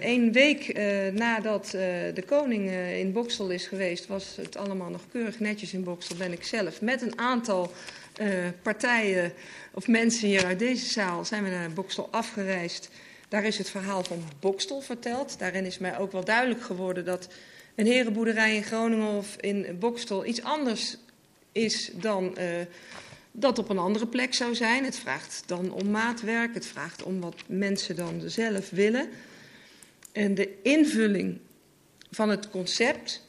Een 0.00 0.32
week 0.32 0.78
uh, 0.78 1.08
nadat 1.12 1.64
uh, 1.66 1.80
de 2.14 2.22
koning 2.26 2.70
in 2.70 3.12
Boksel 3.12 3.48
is 3.48 3.66
geweest, 3.66 4.06
was 4.06 4.36
het 4.36 4.56
allemaal 4.56 4.90
nog 4.90 5.00
keurig 5.10 5.40
netjes 5.40 5.72
in 5.72 5.84
Boksel. 5.84 6.16
Ben 6.16 6.32
ik 6.32 6.44
zelf 6.44 6.80
met 6.80 7.02
een 7.02 7.18
aantal 7.18 7.72
partijen 8.62 9.32
of 9.72 9.88
mensen 9.88 10.28
hier 10.28 10.44
uit 10.44 10.58
deze 10.58 10.86
zaal 10.86 11.24
zijn 11.24 11.44
we 11.44 11.50
naar 11.50 11.72
Boksel 11.72 12.08
afgereisd. 12.10 12.90
Daar 13.28 13.44
is 13.44 13.58
het 13.58 13.70
verhaal 13.70 14.04
van 14.04 14.22
Bokstel 14.40 14.80
verteld. 14.80 15.38
Daarin 15.38 15.64
is 15.64 15.78
mij 15.78 15.98
ook 15.98 16.12
wel 16.12 16.24
duidelijk 16.24 16.62
geworden 16.62 17.04
dat 17.04 17.28
een 17.74 17.86
herenboerderij 17.86 18.56
in 18.56 18.64
Groningen 18.64 19.16
of 19.16 19.36
in 19.36 19.76
Bokstel 19.78 20.26
iets 20.26 20.42
anders 20.42 20.96
is 21.52 21.90
dan 21.94 22.36
dat 23.38 23.58
op 23.58 23.68
een 23.68 23.78
andere 23.78 24.06
plek 24.06 24.34
zou 24.34 24.54
zijn. 24.54 24.84
Het 24.84 24.98
vraagt 24.98 25.42
dan 25.46 25.72
om 25.72 25.90
maatwerk, 25.90 26.54
het 26.54 26.66
vraagt 26.66 27.02
om 27.02 27.20
wat 27.20 27.42
mensen 27.46 27.96
dan 27.96 28.22
zelf 28.24 28.70
willen. 28.70 29.08
En 30.12 30.34
de 30.34 30.62
invulling 30.62 31.38
van 32.10 32.28
het 32.28 32.50
concept 32.50 33.22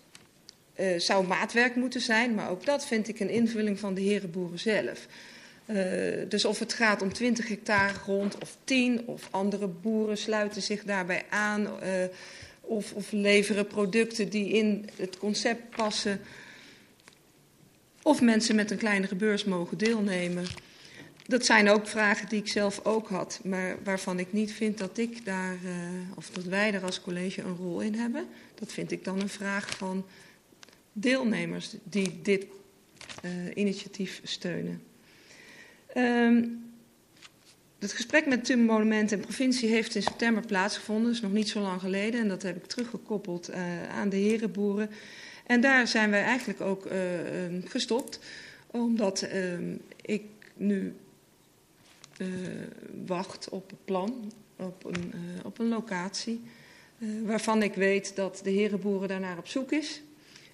uh, 0.79 0.99
zou 0.99 1.27
maatwerk 1.27 1.75
moeten 1.75 2.01
zijn, 2.01 2.35
maar 2.35 2.49
ook 2.49 2.65
dat 2.65 2.85
vind 2.85 3.07
ik 3.07 3.19
een 3.19 3.29
invulling 3.29 3.79
van 3.79 3.93
de 3.93 4.01
herenboeren 4.01 4.59
zelf. 4.59 5.07
Uh, 5.65 5.75
dus 6.29 6.45
of 6.45 6.59
het 6.59 6.73
gaat 6.73 7.01
om 7.01 7.13
20 7.13 7.47
hectare 7.47 7.93
grond 7.93 8.37
of 8.41 8.57
10, 8.63 9.07
of 9.07 9.27
andere 9.31 9.67
boeren 9.67 10.17
sluiten 10.17 10.61
zich 10.61 10.83
daarbij 10.83 11.23
aan, 11.29 11.61
uh, 11.61 11.89
of, 12.61 12.93
of 12.93 13.11
leveren 13.11 13.67
producten 13.67 14.29
die 14.29 14.49
in 14.49 14.89
het 14.95 15.17
concept 15.17 15.69
passen. 15.75 16.21
Of 18.07 18.21
mensen 18.21 18.55
met 18.55 18.71
een 18.71 18.77
kleinere 18.77 19.15
beurs 19.15 19.43
mogen 19.43 19.77
deelnemen. 19.77 20.45
Dat 21.25 21.45
zijn 21.45 21.69
ook 21.69 21.87
vragen 21.87 22.29
die 22.29 22.39
ik 22.39 22.47
zelf 22.47 22.85
ook 22.85 23.09
had, 23.09 23.39
maar 23.43 23.77
waarvan 23.83 24.19
ik 24.19 24.33
niet 24.33 24.51
vind 24.51 24.77
dat 24.77 24.97
ik 24.97 25.25
daar, 25.25 25.57
uh, 25.63 25.71
of 26.15 26.29
dat 26.29 26.43
wij 26.43 26.73
er 26.73 26.83
als 26.83 27.01
college 27.01 27.41
een 27.41 27.55
rol 27.55 27.81
in 27.81 27.93
hebben. 27.93 28.25
Dat 28.55 28.73
vind 28.73 28.91
ik 28.91 29.03
dan 29.03 29.21
een 29.21 29.29
vraag 29.29 29.69
van 29.69 30.05
deelnemers 30.93 31.75
die 31.83 32.19
dit 32.21 32.45
uh, 33.25 33.31
initiatief 33.53 34.21
steunen. 34.23 34.81
Um, 35.97 36.65
het 37.79 37.93
gesprek 37.93 38.25
met 38.25 38.45
Tim 38.45 38.59
Monument 38.59 39.11
en 39.11 39.19
provincie 39.19 39.69
heeft 39.69 39.95
in 39.95 40.03
september 40.03 40.45
plaatsgevonden, 40.45 41.05
dat 41.05 41.15
is 41.15 41.21
nog 41.21 41.31
niet 41.31 41.49
zo 41.49 41.59
lang 41.59 41.81
geleden. 41.81 42.19
En 42.19 42.27
dat 42.27 42.41
heb 42.41 42.55
ik 42.55 42.65
teruggekoppeld 42.65 43.49
uh, 43.49 43.89
aan 43.89 44.09
de 44.09 44.17
herenboeren. 44.17 44.89
En 45.47 45.61
daar 45.61 45.87
zijn 45.87 46.09
wij 46.09 46.23
eigenlijk 46.23 46.61
ook 46.61 46.85
uh, 46.85 46.91
gestopt, 47.63 48.19
omdat 48.67 49.27
ik 50.01 50.23
nu 50.53 50.95
wacht 53.05 53.49
op 53.49 53.71
een 53.71 53.77
plan, 53.85 54.31
op 54.55 54.85
een, 54.85 55.13
op 55.43 55.59
een 55.59 55.67
locatie, 55.67 56.41
waarvan 57.23 57.63
ik 57.63 57.73
weet 57.73 58.15
dat 58.15 58.39
de 58.43 58.49
herenboeren 58.49 59.07
daarnaar 59.07 59.37
op 59.37 59.47
zoek 59.47 59.71
is. 59.71 60.01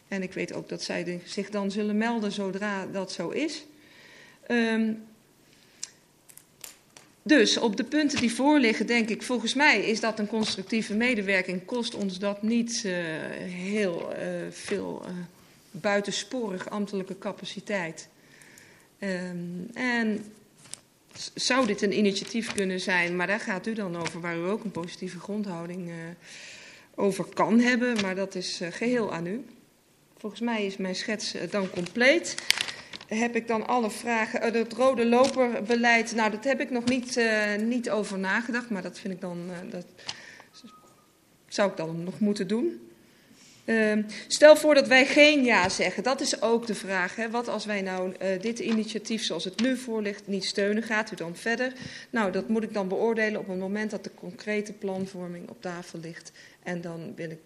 En 0.07 0.23
ik 0.23 0.33
weet 0.33 0.53
ook 0.53 0.69
dat 0.69 0.83
zij 0.83 1.21
zich 1.25 1.49
dan 1.49 1.71
zullen 1.71 1.97
melden 1.97 2.31
zodra 2.31 2.85
dat 2.85 3.11
zo 3.11 3.29
is. 3.29 3.65
Um, 4.47 5.03
dus 7.23 7.57
op 7.57 7.77
de 7.77 7.83
punten 7.83 8.19
die 8.19 8.33
voorliggen, 8.33 8.87
denk 8.87 9.09
ik, 9.09 9.23
volgens 9.23 9.53
mij 9.53 9.85
is 9.85 9.99
dat 9.99 10.19
een 10.19 10.27
constructieve 10.27 10.93
medewerking. 10.93 11.65
Kost 11.65 11.95
ons 11.95 12.19
dat 12.19 12.41
niet 12.41 12.83
uh, 12.85 12.93
heel 13.47 14.11
uh, 14.11 14.17
veel 14.49 15.01
uh, 15.05 15.11
buitensporig 15.71 16.69
ambtelijke 16.69 17.17
capaciteit. 17.17 18.07
Um, 18.99 19.69
en 19.73 20.25
zou 21.33 21.65
dit 21.65 21.81
een 21.81 21.97
initiatief 21.97 22.53
kunnen 22.53 22.79
zijn, 22.79 23.15
maar 23.15 23.27
daar 23.27 23.39
gaat 23.39 23.67
u 23.67 23.73
dan 23.73 23.97
over, 23.97 24.21
waar 24.21 24.37
u 24.37 24.49
ook 24.49 24.63
een 24.63 24.71
positieve 24.71 25.19
grondhouding 25.19 25.91
over 26.95 27.25
kan 27.25 27.59
hebben. 27.59 28.01
Maar 28.01 28.15
dat 28.15 28.35
is 28.35 28.61
geheel 28.69 29.13
aan 29.13 29.25
u. 29.25 29.45
Volgens 30.17 30.41
mij 30.41 30.65
is 30.65 30.77
mijn 30.77 30.95
schets 30.95 31.35
dan 31.49 31.69
compleet 31.69 32.35
heb 33.13 33.35
ik 33.35 33.47
dan 33.47 33.67
alle 33.67 33.91
vragen. 33.91 34.53
Het 34.53 34.73
rode 34.73 35.05
loperbeleid, 35.05 36.15
nou, 36.15 36.31
dat 36.31 36.43
heb 36.43 36.59
ik 36.59 36.69
nog 36.69 36.85
niet, 36.85 37.17
uh, 37.17 37.55
niet 37.55 37.89
over 37.89 38.19
nagedacht, 38.19 38.69
maar 38.69 38.81
dat 38.81 38.99
vind 38.99 39.13
ik 39.13 39.21
dan. 39.21 39.37
Uh, 39.49 39.71
dat 39.71 39.85
zou 41.47 41.69
ik 41.69 41.77
dan 41.77 42.03
nog 42.03 42.19
moeten 42.19 42.47
doen. 42.47 42.87
Ehm, 43.65 44.03
stel 44.27 44.55
voor 44.55 44.73
dat 44.73 44.87
wij 44.87 45.05
geen 45.05 45.43
ja 45.43 45.69
zeggen. 45.69 46.03
Dat 46.03 46.21
is 46.21 46.41
ook 46.41 46.67
de 46.67 46.75
vraag. 46.75 47.15
Hè. 47.15 47.29
Wat 47.29 47.47
als 47.47 47.65
wij 47.65 47.81
nou 47.81 48.13
dit 48.41 48.59
initiatief 48.59 49.23
zoals 49.23 49.43
het 49.43 49.61
nu 49.61 49.77
voor 49.77 50.01
ligt 50.01 50.27
niet 50.27 50.45
steunen? 50.45 50.83
Gaat 50.83 51.11
u 51.11 51.15
dan 51.15 51.35
verder? 51.35 51.73
Nou, 52.09 52.31
dat 52.31 52.47
moet 52.47 52.63
ik 52.63 52.73
dan 52.73 52.87
beoordelen 52.87 53.39
op 53.39 53.47
het 53.47 53.59
moment 53.59 53.91
dat 53.91 54.03
de 54.03 54.13
concrete 54.15 54.73
planvorming 54.73 55.49
op 55.49 55.61
tafel 55.61 55.99
ligt. 55.99 56.31
En 56.63 56.81
dan 56.81 57.13
wil 57.15 57.29
ik 57.29 57.39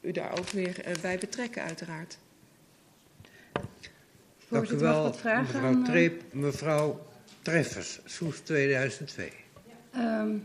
u 0.00 0.12
daar 0.12 0.38
ook 0.38 0.50
weer 0.50 0.84
bij 1.00 1.18
betrekken, 1.18 1.62
uiteraard. 1.62 2.18
Dank 4.50 4.68
u 4.68 4.76
wel, 4.76 5.04
mevrouw 5.24 5.72
eh, 5.72 5.84
Treep. 5.84 6.22
Mevrouw 6.32 7.06
Treffers, 7.42 8.00
Soes 8.04 8.38
2002. 8.38 9.30
Um, 9.96 10.42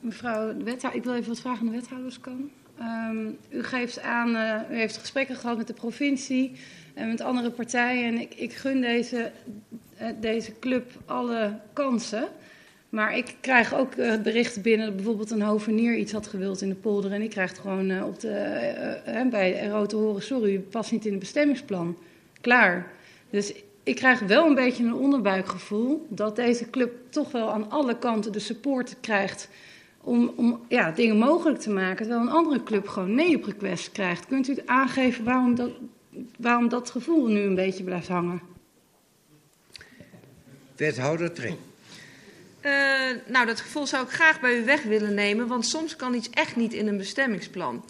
mevrouw 0.00 0.56
de 0.56 0.64
wethouder, 0.64 1.00
ik 1.00 1.04
wil 1.04 1.14
even 1.14 1.28
wat 1.28 1.40
vragen 1.40 1.60
aan 1.60 1.72
de 1.72 1.78
wethouders 1.78 2.20
kan. 2.20 2.50
Um, 2.80 3.36
u 3.48 3.62
geeft 3.62 4.00
aan, 4.00 4.28
uh, 4.36 4.60
u 4.70 4.76
heeft 4.76 4.96
gesprekken 4.96 5.36
gehad 5.36 5.56
met 5.56 5.66
de 5.66 5.72
provincie 5.72 6.52
en 6.94 7.08
met 7.08 7.20
andere 7.20 7.50
partijen. 7.50 8.04
En 8.04 8.20
ik, 8.20 8.34
ik 8.34 8.52
gun 8.52 8.80
deze, 8.80 9.30
uh, 10.00 10.08
deze 10.20 10.58
club 10.58 10.92
alle 11.06 11.58
kansen. 11.72 12.28
Maar 12.88 13.16
ik 13.16 13.34
krijg 13.40 13.74
ook 13.74 13.94
uh, 13.94 14.22
berichten 14.22 14.62
binnen 14.62 14.86
dat 14.86 14.96
bijvoorbeeld 14.96 15.30
een 15.30 15.42
hovenier 15.42 15.96
iets 15.96 16.12
had 16.12 16.26
gewild 16.26 16.62
in 16.62 16.68
de 16.68 16.74
polder. 16.74 17.12
En 17.12 17.22
ik 17.22 17.30
krijg 17.30 17.50
het 17.50 17.58
gewoon 17.58 18.02
op 18.02 18.20
de, 18.20 19.26
bij 19.30 19.66
RO 19.66 19.86
te 19.86 19.96
horen, 19.96 20.22
sorry, 20.22 20.54
u 20.54 20.60
past 20.60 20.92
niet 20.92 21.04
in 21.04 21.10
het 21.10 21.20
bestemmingsplan. 21.20 21.98
Klaar. 22.40 22.92
Dus 23.34 23.52
ik 23.82 23.96
krijg 23.96 24.20
wel 24.20 24.46
een 24.46 24.54
beetje 24.54 24.84
een 24.84 24.94
onderbuikgevoel 24.94 26.06
dat 26.08 26.36
deze 26.36 26.70
club 26.70 26.92
toch 27.10 27.32
wel 27.32 27.52
aan 27.52 27.70
alle 27.70 27.98
kanten 27.98 28.32
de 28.32 28.38
support 28.38 28.96
krijgt 29.00 29.48
om, 30.00 30.32
om 30.36 30.64
ja, 30.68 30.90
dingen 30.90 31.16
mogelijk 31.16 31.60
te 31.60 31.70
maken. 31.70 31.96
Terwijl 31.96 32.20
een 32.20 32.34
andere 32.34 32.62
club 32.62 32.88
gewoon 32.88 33.14
nee 33.14 33.36
op 33.36 33.44
request 33.44 33.92
krijgt. 33.92 34.26
Kunt 34.26 34.48
u 34.48 34.56
aangeven 34.66 35.24
waarom 35.24 35.54
dat, 35.54 35.70
waarom 36.38 36.68
dat 36.68 36.90
gevoel 36.90 37.26
nu 37.26 37.40
een 37.40 37.54
beetje 37.54 37.84
blijft 37.84 38.08
hangen? 38.08 38.40
Wethouder 40.76 41.32
Trink. 41.32 41.58
Uh, 42.62 42.72
nou, 43.26 43.46
dat 43.46 43.60
gevoel 43.60 43.86
zou 43.86 44.04
ik 44.04 44.10
graag 44.10 44.40
bij 44.40 44.58
u 44.58 44.64
weg 44.64 44.82
willen 44.82 45.14
nemen, 45.14 45.46
want 45.46 45.66
soms 45.66 45.96
kan 45.96 46.14
iets 46.14 46.30
echt 46.30 46.56
niet 46.56 46.72
in 46.72 46.86
een 46.86 46.96
bestemmingsplan. 46.96 47.84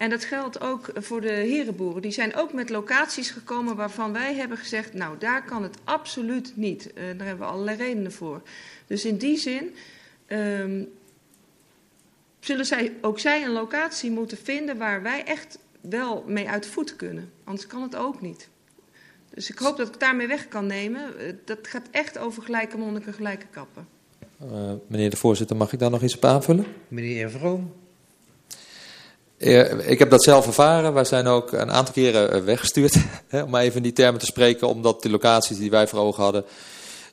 En 0.00 0.10
dat 0.10 0.24
geldt 0.24 0.60
ook 0.60 0.90
voor 0.94 1.20
de 1.20 1.32
herenboeren. 1.32 2.02
Die 2.02 2.10
zijn 2.10 2.36
ook 2.36 2.52
met 2.52 2.70
locaties 2.70 3.30
gekomen 3.30 3.76
waarvan 3.76 4.12
wij 4.12 4.34
hebben 4.34 4.58
gezegd, 4.58 4.94
nou 4.94 5.18
daar 5.18 5.44
kan 5.44 5.62
het 5.62 5.76
absoluut 5.84 6.52
niet. 6.56 6.86
Uh, 6.86 6.94
daar 6.94 7.26
hebben 7.26 7.46
we 7.46 7.52
allerlei 7.52 7.76
redenen 7.76 8.12
voor. 8.12 8.42
Dus 8.86 9.04
in 9.04 9.16
die 9.16 9.36
zin 9.36 9.74
um, 10.28 10.88
zullen 12.38 12.66
zij, 12.66 12.92
ook 13.00 13.18
zij 13.18 13.44
een 13.44 13.50
locatie 13.50 14.10
moeten 14.10 14.38
vinden 14.38 14.78
waar 14.78 15.02
wij 15.02 15.24
echt 15.24 15.58
wel 15.80 16.24
mee 16.26 16.48
uit 16.48 16.66
voet 16.66 16.96
kunnen. 16.96 17.32
Anders 17.44 17.66
kan 17.66 17.82
het 17.82 17.96
ook 17.96 18.20
niet. 18.20 18.48
Dus 19.34 19.50
ik 19.50 19.58
hoop 19.58 19.76
dat 19.76 19.88
ik 19.88 20.00
daarmee 20.00 20.26
weg 20.26 20.48
kan 20.48 20.66
nemen. 20.66 21.02
Uh, 21.18 21.32
dat 21.44 21.58
gaat 21.62 21.88
echt 21.90 22.18
over 22.18 22.42
gelijke 22.42 22.76
monniken, 22.76 23.12
gelijke 23.12 23.46
kappen. 23.50 23.86
Uh, 24.42 24.72
meneer 24.86 25.10
de 25.10 25.16
voorzitter, 25.16 25.56
mag 25.56 25.72
ik 25.72 25.78
daar 25.78 25.90
nog 25.90 26.02
iets 26.02 26.16
op 26.16 26.24
aanvullen? 26.24 26.66
Meneer 26.88 27.30
Vroom. 27.30 27.72
Ik 29.40 29.98
heb 29.98 30.10
dat 30.10 30.22
zelf 30.22 30.46
ervaren. 30.46 30.92
Wij 30.92 31.04
zijn 31.04 31.26
ook 31.26 31.52
een 31.52 31.70
aantal 31.70 31.94
keren 31.94 32.32
eh, 32.32 32.40
weggestuurd, 32.42 32.96
om 33.46 33.56
even 33.56 33.76
in 33.76 33.82
die 33.82 33.92
termen 33.92 34.20
te 34.20 34.26
spreken, 34.26 34.68
omdat 34.68 35.02
de 35.02 35.10
locaties 35.10 35.58
die 35.58 35.70
wij 35.70 35.86
voor 35.88 35.98
ogen 35.98 36.22
hadden 36.22 36.44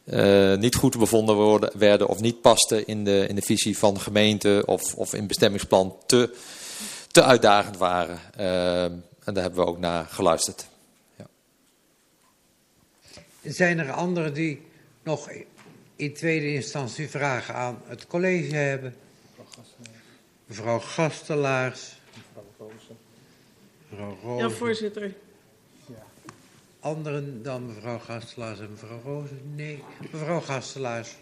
uh, 0.06 0.56
niet 0.56 0.76
goed 0.76 0.98
bevonden 0.98 1.78
werden 1.78 2.08
of 2.08 2.20
niet 2.20 2.42
pasten 2.42 2.88
in 2.88 3.04
de, 3.04 3.26
in 3.28 3.36
de 3.36 3.42
visie 3.42 3.78
van 3.78 3.94
de 3.94 4.00
gemeente 4.00 4.64
of, 4.66 4.96
of 4.96 5.14
in 5.14 5.28
bestemmingsplan 5.28 5.98
te, 6.06 6.36
te 7.12 7.24
uitdagend 7.24 7.78
waren. 7.78 8.20
Uh, 8.40 8.84
en 8.84 9.34
daar 9.34 9.44
hebben 9.44 9.60
we 9.60 9.70
ook 9.70 9.80
naar 9.80 10.06
geluisterd. 10.06 10.68
Ja. 11.16 11.26
Zijn 13.42 13.80
er 13.80 13.92
anderen 13.92 14.34
die 14.34 14.62
nog 15.04 15.30
in 15.96 16.14
tweede 16.14 16.54
instantie 16.54 17.10
vragen 17.10 17.56
aan 17.56 17.82
het 17.86 18.08
college 18.08 18.56
hebben? 18.56 18.96
Mevrouw 20.46 20.80
Gastelaars. 20.80 21.97
Mevrouw 23.90 24.18
Roos. 24.24 24.42
Ja, 24.42 24.50
voorzitter. 24.50 25.14
Ja. 25.86 26.06
Anderen 26.80 27.44
dan 27.44 27.66
mevrouw 27.66 28.00
Gastelaars 28.00 28.60
en 28.60 28.70
mevrouw 28.70 29.02
Roos? 29.04 29.30
Nee, 29.56 29.84
mevrouw 30.12 30.40
Gastelaars. 30.40 31.16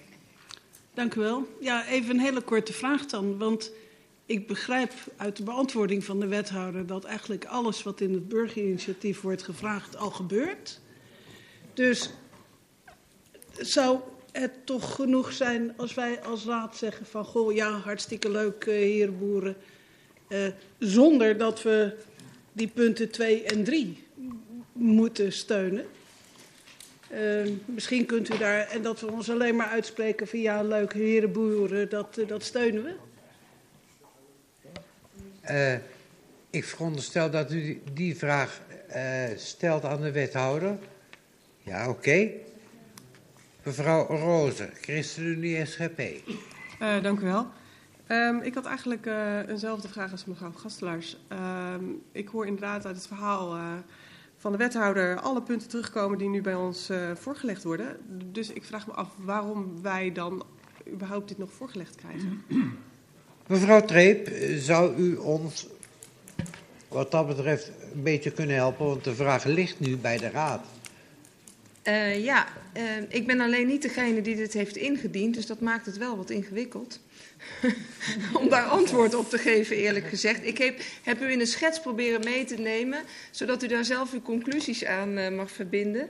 Dank 0.93 1.15
u 1.15 1.19
wel. 1.19 1.47
Ja, 1.59 1.87
even 1.87 2.09
een 2.09 2.21
hele 2.21 2.41
korte 2.41 2.73
vraag 2.73 3.05
dan. 3.05 3.37
Want 3.37 3.71
ik 4.25 4.47
begrijp 4.47 4.91
uit 5.17 5.37
de 5.37 5.43
beantwoording 5.43 6.03
van 6.03 6.19
de 6.19 6.27
wethouder 6.27 6.85
dat 6.85 7.03
eigenlijk 7.03 7.45
alles 7.45 7.83
wat 7.83 8.01
in 8.01 8.13
het 8.13 8.27
burgerinitiatief 8.27 9.21
wordt 9.21 9.43
gevraagd 9.43 9.97
al 9.97 10.11
gebeurt. 10.11 10.79
Dus 11.73 12.09
zou 13.57 13.99
het 14.31 14.65
toch 14.65 14.95
genoeg 14.95 15.31
zijn 15.33 15.73
als 15.77 15.93
wij 15.93 16.23
als 16.23 16.45
raad 16.45 16.77
zeggen 16.77 17.05
van 17.05 17.25
goh 17.25 17.53
ja, 17.53 17.71
hartstikke 17.71 18.29
leuk 18.29 18.65
uh, 18.65 18.73
herenboeren. 18.73 19.55
Uh, 20.29 20.47
zonder 20.79 21.37
dat 21.37 21.61
we 21.61 21.97
die 22.55 22.67
punten 22.67 23.11
2 23.11 23.43
en 23.43 23.63
3 23.63 24.03
moeten 24.73 25.33
steunen. 25.33 25.85
Uh, 27.11 27.49
misschien 27.65 28.05
kunt 28.05 28.33
u 28.33 28.37
daar, 28.37 28.67
en 28.67 28.81
dat 28.81 28.99
we 28.99 29.11
ons 29.11 29.29
alleen 29.29 29.55
maar 29.55 29.67
uitspreken 29.67 30.27
van 30.27 30.39
ja, 30.39 30.63
leuk, 30.63 30.93
herenboeren, 30.93 31.89
dat, 31.89 32.17
uh, 32.17 32.27
dat 32.27 32.43
steunen 32.43 32.83
we. 32.83 32.93
Uh, 35.49 35.79
ik 36.49 36.65
veronderstel 36.65 37.29
dat 37.29 37.51
u 37.51 37.81
die, 37.93 38.15
vraag 38.15 38.61
stelt 39.35 39.83
aan 39.83 40.01
de 40.01 40.11
wethouder. 40.11 40.77
Ja, 41.61 41.89
oké. 41.89 41.97
Okay. 41.97 42.33
Mevrouw 43.63 44.05
Roze, 44.05 44.69
ChristenUnie 44.81 45.65
SGP. 45.65 46.01
dank 47.01 47.19
u 47.19 47.23
wel. 47.23 47.47
Um, 48.07 48.41
ik 48.41 48.53
had 48.53 48.65
eigenlijk 48.65 49.05
uh, 49.05 49.47
eenzelfde 49.47 49.87
vraag 49.87 50.11
als 50.11 50.25
mevrouw 50.25 50.51
Gastelaars. 50.51 51.17
Um, 51.73 52.01
ik 52.11 52.27
hoor 52.27 52.45
inderdaad 52.45 52.85
uit 52.85 52.95
het 52.95 53.07
verhaal 53.07 53.55
uh, 53.55 53.63
van 54.37 54.51
de 54.51 54.57
wethouder 54.57 55.19
alle 55.19 55.41
punten 55.41 55.67
terugkomen 55.67 56.17
die 56.17 56.29
nu 56.29 56.41
bij 56.41 56.55
ons 56.55 56.89
uh, 56.89 57.11
voorgelegd 57.15 57.63
worden. 57.63 57.97
Dus 58.31 58.49
ik 58.49 58.63
vraag 58.63 58.87
me 58.87 58.93
af 58.93 59.09
waarom 59.17 59.81
wij 59.81 60.11
dan 60.11 60.45
überhaupt 60.91 61.27
dit 61.27 61.37
nog 61.37 61.51
voorgelegd 61.51 61.95
krijgen. 61.95 62.43
Mevrouw 63.47 63.81
Treep, 63.81 64.29
zou 64.57 64.95
u 64.95 65.15
ons 65.15 65.67
wat 66.87 67.11
dat 67.11 67.27
betreft 67.27 67.71
een 67.93 68.03
beetje 68.03 68.31
kunnen 68.31 68.55
helpen? 68.55 68.85
Want 68.85 69.03
de 69.03 69.15
vraag 69.15 69.43
ligt 69.43 69.79
nu 69.79 69.97
bij 69.97 70.17
de 70.17 70.29
raad. 70.29 70.65
Uh, 71.83 72.23
ja, 72.23 72.47
uh, 72.77 72.83
ik 73.09 73.27
ben 73.27 73.41
alleen 73.41 73.67
niet 73.67 73.81
degene 73.81 74.21
die 74.21 74.35
dit 74.35 74.53
heeft 74.53 74.75
ingediend, 74.75 75.33
dus 75.33 75.45
dat 75.45 75.59
maakt 75.59 75.85
het 75.85 75.97
wel 75.97 76.17
wat 76.17 76.29
ingewikkeld. 76.29 76.99
Om 78.39 78.49
daar 78.49 78.63
antwoord 78.63 79.15
op 79.15 79.29
te 79.29 79.37
geven, 79.37 79.75
eerlijk 79.75 80.07
gezegd. 80.07 80.45
Ik 80.45 80.57
heb, 80.57 80.79
heb, 81.03 81.21
u 81.21 81.31
in 81.31 81.39
een 81.39 81.47
schets 81.47 81.79
proberen 81.79 82.23
mee 82.23 82.45
te 82.45 82.55
nemen, 82.55 82.99
zodat 83.31 83.63
u 83.63 83.67
daar 83.67 83.85
zelf 83.85 84.13
uw 84.13 84.21
conclusies 84.21 84.85
aan 84.85 85.17
uh, 85.17 85.29
mag 85.29 85.51
verbinden. 85.51 86.09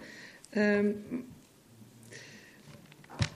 Um, 0.57 1.03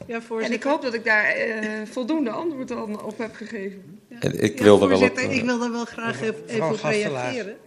ja, 0.07 0.21
en 0.39 0.51
ik 0.51 0.63
hoop 0.63 0.81
dat 0.81 0.93
ik 0.93 1.03
daar 1.03 1.47
uh, 1.47 1.81
voldoende 1.85 2.29
antwoord 2.29 2.71
op 3.01 3.17
heb 3.17 3.35
gegeven. 3.35 3.99
Ja. 4.07 4.31
ik 4.31 4.59
wil 4.59 4.75
ja, 4.75 4.81
er 4.81 4.87
wel 4.87 5.01
op, 5.01 5.17
uh, 5.17 5.35
ik 5.35 5.43
wil 5.43 5.59
daar 5.59 5.71
wel 5.71 5.85
graag 5.85 6.21
even, 6.21 6.47
even 6.47 6.67
op 6.67 6.81
reageren. 6.81 7.57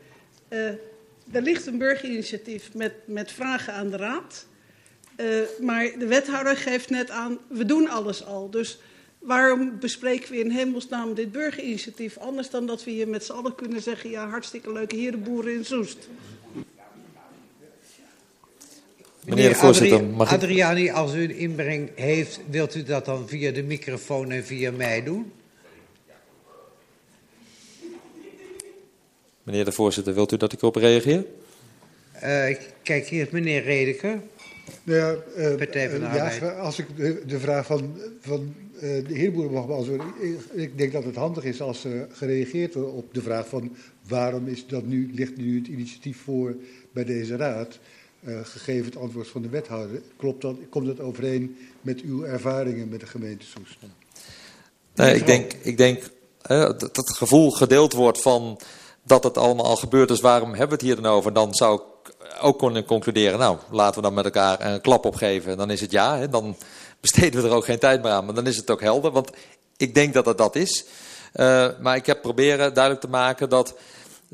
Uh, 0.49 0.59
er 1.33 1.43
ligt 1.43 1.67
een 1.67 1.79
burgerinitiatief 1.79 2.75
met, 2.75 2.93
met 3.05 3.33
vragen 3.33 3.73
aan 3.73 3.91
de 3.91 3.97
raad. 3.97 4.47
maar 5.61 5.93
de 5.99 6.07
wethouder 6.07 6.57
geeft 6.57 6.91
net 6.91 7.11
aan, 7.11 7.39
we 7.49 7.65
doen 7.65 7.89
alles 7.89 8.25
al. 8.25 8.51
Dus 8.51 8.79
waarom 9.23 9.79
bespreken 9.81 10.33
we 10.33 10.39
in 10.39 10.51
hemelsnaam 10.51 11.15
dit 11.15 11.33
burgerinitiatief? 11.33 12.19
Anders 12.19 12.51
dan 12.51 12.67
dat 12.67 12.85
we 12.85 12.91
hier 12.91 13.09
met 13.09 13.25
z'n 13.25 13.33
allen 13.33 13.55
kunnen 13.55 13.83
zeggen, 13.83 14.11
ja 14.11 14.29
hartstikke 14.29 14.73
leuke 14.73 14.97
herenboeren 14.97 15.55
in 15.55 15.65
Soest. 15.65 16.09
Meneer 19.25 19.49
de 19.49 19.55
voorzitter, 19.55 20.05
mag 20.05 20.33
ik... 20.33 20.43
Adriani, 20.43 20.91
als 20.91 21.15
u 21.15 21.23
een 21.23 21.37
inbreng 21.37 21.91
heeft, 21.95 22.41
wilt 22.51 22.75
u 22.75 22.83
dat 22.83 23.05
dan 23.05 23.29
via 23.29 23.51
de 23.51 23.63
microfoon 23.63 24.31
en 24.31 24.45
via 24.45 24.71
mij 24.71 25.03
doen? 25.03 25.33
Meneer 29.43 29.65
de 29.65 29.73
voorzitter, 29.73 30.15
wilt 30.15 30.33
u 30.33 30.37
dat 30.37 30.53
ik 30.53 30.61
erop 30.61 30.77
reageer? 30.77 31.25
Uh, 32.15 32.57
kijk, 32.83 33.07
hier 33.07 33.27
is 33.27 33.31
meneer 33.31 33.63
Redeker. 33.63 34.21
Nou 34.83 34.99
ja, 34.99 35.17
uh, 35.37 35.57
Partij 35.57 35.91
van 35.91 36.01
de 36.01 36.07
uh, 36.07 36.41
ja, 36.41 36.51
als 36.51 36.79
ik 36.79 36.97
de, 36.97 37.23
de 37.27 37.39
vraag 37.39 37.67
van, 37.67 37.97
van 38.21 38.55
de 38.81 39.15
heer 39.15 39.33
Boer 39.33 39.51
mag 39.51 39.67
beantwoorden. 39.67 40.07
Ik, 40.21 40.39
ik 40.53 40.79
denk 40.79 40.93
dat 40.93 41.05
het 41.05 41.17
handig 41.17 41.45
is 41.45 41.61
als 41.61 41.85
er 41.85 42.09
gereageerd 42.13 42.75
wordt 42.75 42.93
op 42.93 43.15
de 43.15 43.23
vraag 43.23 43.49
van 43.49 43.77
waarom 44.09 44.47
is 44.47 44.67
dat 44.67 44.85
nu, 44.85 45.11
ligt 45.15 45.37
nu 45.37 45.59
het 45.59 45.67
initiatief 45.67 46.23
voor 46.25 46.55
bij 46.93 47.05
deze 47.05 47.37
raad. 47.37 47.79
Uh, 48.25 48.39
gegeven 48.43 48.85
het 48.85 48.97
antwoord 48.97 49.29
van 49.29 49.43
de 49.43 49.49
wethouder. 49.49 50.01
Klopt 50.17 50.43
dat, 50.43 50.57
komt 50.71 50.87
dat 50.87 51.01
overeen 51.01 51.57
met 51.81 52.01
uw 52.01 52.25
ervaringen 52.25 52.89
met 52.89 53.01
de 53.01 53.07
gemeente 53.07 53.45
Soest? 53.45 53.79
Nee, 54.95 55.15
ik 55.15 55.27
denk, 55.27 55.53
ik 55.53 55.77
denk 55.77 56.03
uh, 56.51 56.61
dat 56.61 56.97
het 56.97 57.17
gevoel 57.17 57.51
gedeeld 57.51 57.93
wordt 57.93 58.23
van 58.23 58.61
dat 59.05 59.25
het 59.25 59.39
allemaal 59.39 59.65
al 59.65 59.77
gebeurd 59.77 60.11
is. 60.11 60.21
Waarom 60.21 60.49
hebben 60.49 60.69
we 60.69 60.73
het 60.73 60.83
hier 60.83 61.03
dan 61.03 61.07
over? 61.07 61.33
Dan 61.33 61.55
zou 61.55 61.81
ik 61.81 61.83
ook 62.41 62.59
kunnen 62.59 62.85
concluderen, 62.85 63.39
nou, 63.39 63.59
laten 63.71 63.95
we 63.95 64.03
dan 64.03 64.15
met 64.15 64.25
elkaar 64.25 64.61
een 64.61 64.81
klap 64.81 65.05
opgeven. 65.05 65.57
Dan 65.57 65.71
is 65.71 65.81
het 65.81 65.91
ja, 65.91 66.19
hè, 66.19 66.29
dan 66.29 66.57
besteden 67.01 67.43
we 67.43 67.49
er 67.49 67.55
ook 67.55 67.65
geen 67.65 67.79
tijd 67.79 68.03
meer 68.03 68.13
aan. 68.13 68.25
Maar 68.25 68.35
dan 68.35 68.47
is 68.47 68.57
het 68.57 68.71
ook 68.71 68.81
helder, 68.81 69.11
want 69.11 69.31
ik 69.77 69.95
denk 69.95 70.15
dat 70.15 70.27
het 70.27 70.39
dat 70.39 70.57
is. 70.57 70.85
Uh, 71.35 71.69
maar 71.81 71.97
ik 71.97 72.07
heb 72.07 72.23
proberen 72.23 72.75
duidelijk 72.75 73.05
te 73.05 73.11
maken 73.11 73.49
dat 73.49 73.75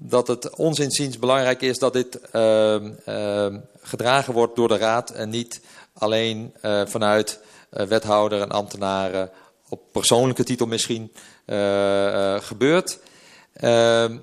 dat 0.00 0.28
het 0.28 0.56
ons 0.56 0.78
inziens 0.78 1.18
belangrijk 1.18 1.62
is 1.62 1.78
dat 1.78 1.92
dit 1.92 2.20
uh, 2.32 2.74
uh, 3.08 3.46
gedragen 3.80 4.32
wordt 4.32 4.56
door 4.56 4.68
de 4.68 4.76
Raad 4.76 5.10
en 5.10 5.28
niet 5.28 5.60
alleen 5.92 6.54
uh, 6.62 6.82
vanuit 6.86 7.40
wethouder 7.70 8.40
en 8.40 8.50
ambtenaren 8.50 9.30
op 9.68 9.80
persoonlijke 9.92 10.44
titel 10.44 10.66
misschien 10.66 11.12
gebeurt. 12.40 12.98
Ehm, 13.52 14.16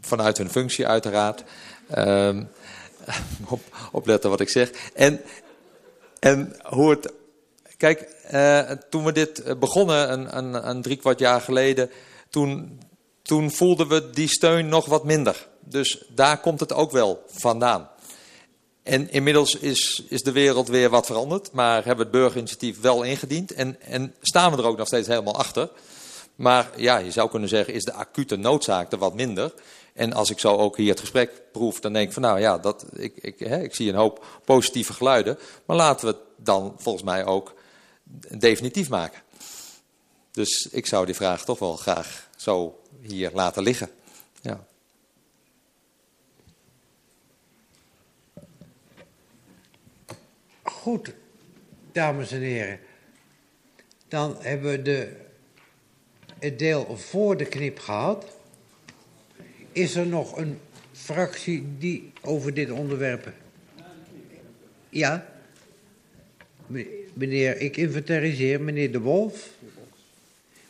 vanuit 0.00 0.38
hun 0.38 0.50
functie 0.50 0.86
uiteraard. 0.86 1.44
Ehm, 1.90 2.44
op, 3.48 3.60
opletten 3.92 4.30
wat 4.30 4.40
ik 4.40 4.48
zeg. 4.48 4.70
En, 4.94 5.20
en 6.18 6.56
hoe 6.62 6.90
het... 6.90 7.12
Kijk, 7.76 8.00
toen 8.90 9.04
we 9.04 9.12
dit 9.12 9.58
begonnen, 9.58 10.12
een, 10.12 10.36
een, 10.36 10.68
een 10.68 10.82
drie 10.82 10.96
kwart 10.96 11.18
jaar 11.18 11.40
geleden... 11.40 11.90
Toen, 12.30 12.80
toen 13.22 13.50
voelden 13.50 13.88
we 13.88 14.10
die 14.10 14.28
steun 14.28 14.68
nog 14.68 14.86
wat 14.86 15.04
minder. 15.04 15.46
Dus 15.60 16.04
daar 16.08 16.40
komt 16.40 16.60
het 16.60 16.72
ook 16.72 16.90
wel 16.90 17.24
vandaan. 17.26 17.88
En 18.82 19.10
inmiddels 19.10 19.54
is, 19.54 20.02
is 20.08 20.22
de 20.22 20.32
wereld 20.32 20.68
weer 20.68 20.90
wat 20.90 21.06
veranderd, 21.06 21.52
maar 21.52 21.74
hebben 21.74 21.96
we 21.96 22.02
het 22.02 22.10
burgerinitiatief 22.10 22.80
wel 22.80 23.02
ingediend 23.02 23.52
en, 23.52 23.80
en 23.80 24.14
staan 24.20 24.52
we 24.52 24.58
er 24.58 24.66
ook 24.66 24.76
nog 24.76 24.86
steeds 24.86 25.08
helemaal 25.08 25.36
achter. 25.36 25.68
Maar 26.36 26.70
ja, 26.76 26.98
je 26.98 27.10
zou 27.10 27.30
kunnen 27.30 27.48
zeggen, 27.48 27.74
is 27.74 27.84
de 27.84 27.92
acute 27.92 28.36
noodzaak 28.36 28.92
er 28.92 28.98
wat 28.98 29.14
minder. 29.14 29.52
En 29.96 30.12
als 30.12 30.30
ik 30.30 30.38
zo 30.38 30.56
ook 30.56 30.76
hier 30.76 30.90
het 30.90 31.00
gesprek 31.00 31.42
proef, 31.52 31.80
dan 31.80 31.92
denk 31.92 32.06
ik 32.06 32.12
van 32.12 32.22
nou 32.22 32.40
ja, 32.40 32.58
dat, 32.58 32.86
ik, 32.92 33.16
ik, 33.16 33.38
hè, 33.38 33.62
ik 33.62 33.74
zie 33.74 33.88
een 33.88 33.94
hoop 33.94 34.24
positieve 34.44 34.92
geluiden. 34.92 35.38
Maar 35.66 35.76
laten 35.76 36.06
we 36.06 36.12
het 36.12 36.22
dan 36.36 36.74
volgens 36.76 37.04
mij 37.04 37.24
ook 37.24 37.54
definitief 38.38 38.88
maken. 38.88 39.22
Dus 40.30 40.68
ik 40.70 40.86
zou 40.86 41.06
die 41.06 41.14
vraag 41.14 41.44
toch 41.44 41.58
wel 41.58 41.76
graag 41.76 42.28
zo 42.36 42.80
hier 43.00 43.30
laten 43.34 43.62
liggen. 43.62 43.90
Ja. 44.40 44.66
Goed, 50.62 51.14
dames 51.92 52.32
en 52.32 52.40
heren. 52.40 52.80
Dan 54.08 54.36
hebben 54.38 54.70
we 54.70 54.82
de, 54.82 55.16
het 56.38 56.58
deel 56.58 56.96
voor 56.96 57.36
de 57.36 57.44
knip 57.44 57.78
gehad. 57.78 58.35
Is 59.76 59.94
er 59.94 60.06
nog 60.06 60.36
een 60.36 60.58
fractie 60.92 61.64
die 61.78 62.12
over 62.20 62.54
dit 62.54 62.70
onderwerp... 62.70 63.32
Ja? 64.88 65.26
Meneer, 67.12 67.60
ik 67.60 67.76
inventariseer 67.76 68.60
meneer 68.60 68.92
De 68.92 69.00
Wolf, 69.00 69.50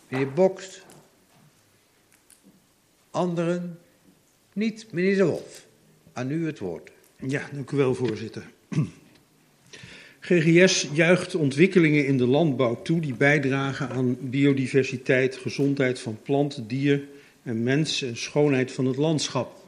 meneer 0.08 0.32
Bokst, 0.32 0.84
Anderen 3.10 3.78
niet. 4.52 4.86
Meneer 4.92 5.16
De 5.16 5.24
Wolf, 5.24 5.66
aan 6.12 6.30
u 6.30 6.46
het 6.46 6.58
woord. 6.58 6.90
Ja, 7.26 7.48
dank 7.52 7.70
u 7.70 7.76
wel, 7.76 7.94
voorzitter. 7.94 8.50
GGS 10.20 10.88
juicht 10.92 11.34
ontwikkelingen 11.34 12.06
in 12.06 12.18
de 12.18 12.26
landbouw 12.26 12.82
toe 12.82 13.00
die 13.00 13.14
bijdragen 13.14 13.88
aan 13.88 14.16
biodiversiteit, 14.20 15.36
gezondheid 15.36 16.00
van 16.00 16.18
plant, 16.22 16.68
dier 16.68 17.14
en 17.46 17.62
mens 17.62 18.02
en 18.02 18.16
schoonheid 18.16 18.72
van 18.72 18.86
het 18.86 18.96
landschap. 18.96 19.64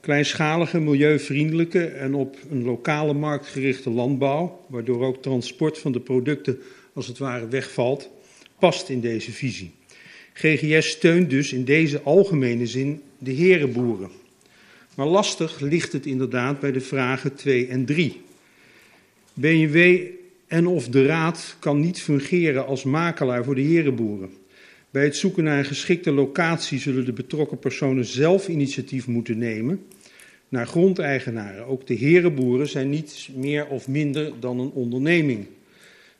Kleinschalige, 0.00 0.80
milieuvriendelijke 0.80 1.84
en 1.84 2.14
op 2.14 2.36
een 2.50 2.64
lokale 2.64 3.12
markt 3.12 3.46
gerichte 3.46 3.90
landbouw, 3.90 4.64
waardoor 4.68 5.04
ook 5.04 5.22
transport 5.22 5.78
van 5.78 5.92
de 5.92 6.00
producten 6.00 6.58
als 6.92 7.06
het 7.06 7.18
ware 7.18 7.48
wegvalt, 7.48 8.10
past 8.58 8.88
in 8.88 9.00
deze 9.00 9.32
visie. 9.32 9.72
GGS 10.32 10.88
steunt 10.88 11.30
dus 11.30 11.52
in 11.52 11.64
deze 11.64 12.00
algemene 12.02 12.66
zin 12.66 13.02
de 13.18 13.32
herenboeren. 13.32 14.10
Maar 14.94 15.06
lastig 15.06 15.60
ligt 15.60 15.92
het 15.92 16.06
inderdaad 16.06 16.60
bij 16.60 16.72
de 16.72 16.80
vragen 16.80 17.34
2 17.34 17.66
en 17.66 17.84
3. 17.84 18.20
BNW 19.34 20.00
en 20.46 20.66
of 20.66 20.88
de 20.88 21.06
Raad 21.06 21.56
kan 21.58 21.80
niet 21.80 22.02
fungeren 22.02 22.66
als 22.66 22.84
makelaar 22.84 23.44
voor 23.44 23.54
de 23.54 23.60
herenboeren. 23.60 24.39
Bij 24.90 25.04
het 25.04 25.16
zoeken 25.16 25.44
naar 25.44 25.58
een 25.58 25.64
geschikte 25.64 26.12
locatie 26.12 26.78
zullen 26.78 27.04
de 27.04 27.12
betrokken 27.12 27.58
personen 27.58 28.04
zelf 28.04 28.48
initiatief 28.48 29.06
moeten 29.06 29.38
nemen 29.38 29.86
naar 30.48 30.66
grondeigenaren. 30.66 31.66
Ook 31.66 31.86
de 31.86 31.94
herenboeren 31.94 32.68
zijn 32.68 32.90
niets 32.90 33.30
meer 33.34 33.66
of 33.66 33.88
minder 33.88 34.32
dan 34.40 34.58
een 34.58 34.70
onderneming. 34.70 35.46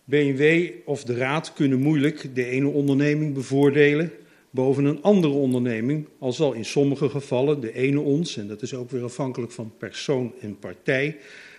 BMW 0.05 0.71
of 0.85 1.05
de 1.05 1.15
Raad 1.15 1.53
kunnen 1.53 1.81
moeilijk 1.81 2.35
de 2.35 2.45
ene 2.45 2.69
onderneming 2.69 3.35
bevoordelen 3.35 4.13
boven 4.51 4.85
een 4.85 5.03
andere 5.03 5.33
onderneming, 5.33 6.07
al 6.19 6.33
zal 6.33 6.53
in 6.53 6.65
sommige 6.65 7.09
gevallen 7.09 7.61
de 7.61 7.73
ene 7.73 8.01
ons, 8.01 8.37
en 8.37 8.49
dat 8.49 8.63
is 8.63 8.75
ook 8.75 8.91
weer 8.91 9.03
afhankelijk 9.03 9.53
van 9.53 9.73
persoon 9.79 10.33
en 10.41 10.59
partij, 10.59 11.17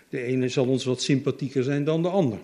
de 0.09 0.23
ene 0.23 0.47
zal 0.47 0.67
ons 0.67 0.85
wat 0.85 1.01
sympathieker 1.01 1.63
zijn 1.63 1.83
dan 1.83 2.01
de 2.01 2.09
ander. 2.09 2.39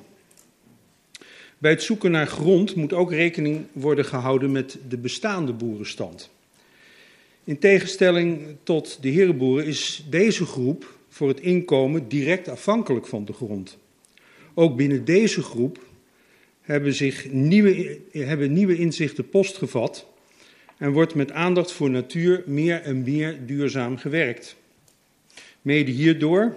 Bij 1.57 1.71
het 1.71 1.83
zoeken 1.83 2.11
naar 2.11 2.27
grond 2.27 2.75
moet 2.75 2.93
ook 2.93 3.11
rekening 3.11 3.65
worden 3.71 4.05
gehouden 4.05 4.51
met 4.51 4.77
de 4.89 4.97
bestaande 4.97 5.53
boerenstand. 5.53 6.29
In 7.43 7.59
tegenstelling 7.59 8.55
tot 8.63 8.97
de 9.01 9.09
herenboeren 9.09 9.65
is 9.65 10.05
deze 10.09 10.45
groep 10.45 10.97
voor 11.09 11.27
het 11.27 11.39
inkomen 11.39 12.07
direct 12.07 12.47
afhankelijk 12.47 13.07
van 13.07 13.25
de 13.25 13.33
grond. 13.33 13.77
Ook 14.53 14.75
binnen 14.75 15.05
deze 15.05 15.41
groep 15.41 15.85
hebben, 16.61 16.93
zich 16.93 17.31
nieuwe, 17.31 17.99
hebben 18.11 18.53
nieuwe 18.53 18.77
inzichten 18.77 19.29
postgevat 19.29 20.07
en 20.77 20.91
wordt 20.91 21.15
met 21.15 21.31
aandacht 21.31 21.71
voor 21.71 21.89
natuur 21.89 22.43
meer 22.45 22.81
en 22.81 23.03
meer 23.03 23.45
duurzaam 23.45 23.97
gewerkt. 23.97 24.55
Mede 25.61 25.91
hierdoor, 25.91 26.55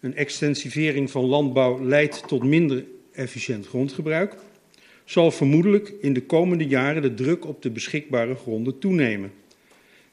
een 0.00 0.16
extensivering 0.16 1.10
van 1.10 1.24
landbouw 1.24 1.84
leidt 1.84 2.28
tot 2.28 2.44
minder 2.44 2.84
efficiënt 3.16 3.66
grondgebruik, 3.66 4.34
zal 5.04 5.30
vermoedelijk 5.30 5.92
in 6.00 6.12
de 6.12 6.22
komende 6.22 6.66
jaren 6.66 7.02
de 7.02 7.14
druk 7.14 7.46
op 7.46 7.62
de 7.62 7.70
beschikbare 7.70 8.34
gronden 8.34 8.78
toenemen. 8.78 9.32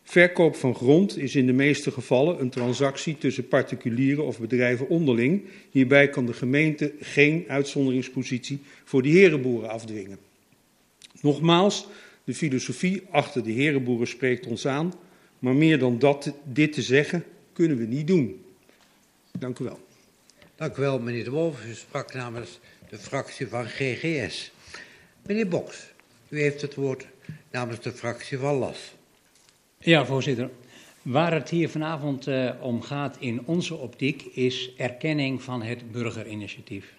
Verkoop 0.03 0.55
van 0.55 0.75
grond 0.75 1.17
is 1.17 1.35
in 1.35 1.45
de 1.45 1.53
meeste 1.53 1.91
gevallen 1.91 2.39
een 2.39 2.49
transactie 2.49 3.17
tussen 3.17 3.47
particulieren 3.47 4.25
of 4.25 4.39
bedrijven 4.39 4.89
onderling. 4.89 5.43
Hierbij 5.71 6.09
kan 6.09 6.25
de 6.25 6.33
gemeente 6.33 6.93
geen 6.99 7.45
uitzonderingspositie 7.47 8.59
voor 8.83 9.01
de 9.01 9.09
herenboeren 9.09 9.69
afdwingen. 9.69 10.17
Nogmaals, 11.21 11.87
de 12.23 12.33
filosofie 12.33 13.01
achter 13.11 13.43
de 13.43 13.51
herenboeren 13.51 14.07
spreekt 14.07 14.45
ons 14.45 14.67
aan, 14.67 14.93
maar 15.39 15.55
meer 15.55 15.79
dan 15.79 15.99
dat, 15.99 16.33
dit 16.43 16.73
te 16.73 16.81
zeggen 16.81 17.23
kunnen 17.53 17.77
we 17.77 17.85
niet 17.85 18.07
doen. 18.07 18.45
Dank 19.39 19.59
u 19.59 19.63
wel. 19.63 19.79
Dank 20.55 20.77
u 20.77 20.81
wel, 20.81 20.99
meneer 20.99 21.23
De 21.23 21.29
Wolf. 21.29 21.65
U 21.65 21.73
sprak 21.73 22.13
namens 22.13 22.59
de 22.93 22.99
fractie 22.99 23.47
van 23.47 23.65
GGS. 23.65 24.51
Meneer 25.25 25.47
Boks, 25.47 25.91
u 26.29 26.41
heeft 26.41 26.61
het 26.61 26.75
woord 26.75 27.07
namens 27.51 27.79
de 27.79 27.91
fractie 27.91 28.37
van 28.37 28.55
LAS. 28.55 28.93
Ja, 29.79 30.05
voorzitter. 30.05 30.49
Waar 31.01 31.33
het 31.33 31.49
hier 31.49 31.69
vanavond 31.69 32.27
uh, 32.27 32.51
om 32.61 32.81
gaat 32.81 33.17
in 33.19 33.41
onze 33.45 33.75
optiek 33.75 34.21
is 34.21 34.75
erkenning 34.77 35.43
van 35.43 35.61
het 35.61 35.91
burgerinitiatief. 35.91 36.93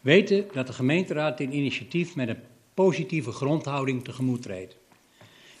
Weten 0.00 0.44
dat 0.52 0.66
de 0.66 0.72
gemeenteraad 0.72 1.38
dit 1.38 1.52
initiatief 1.52 2.14
met 2.14 2.28
een 2.28 2.42
positieve 2.74 3.32
grondhouding 3.32 4.04
tegemoet 4.04 4.42
treedt. 4.42 4.76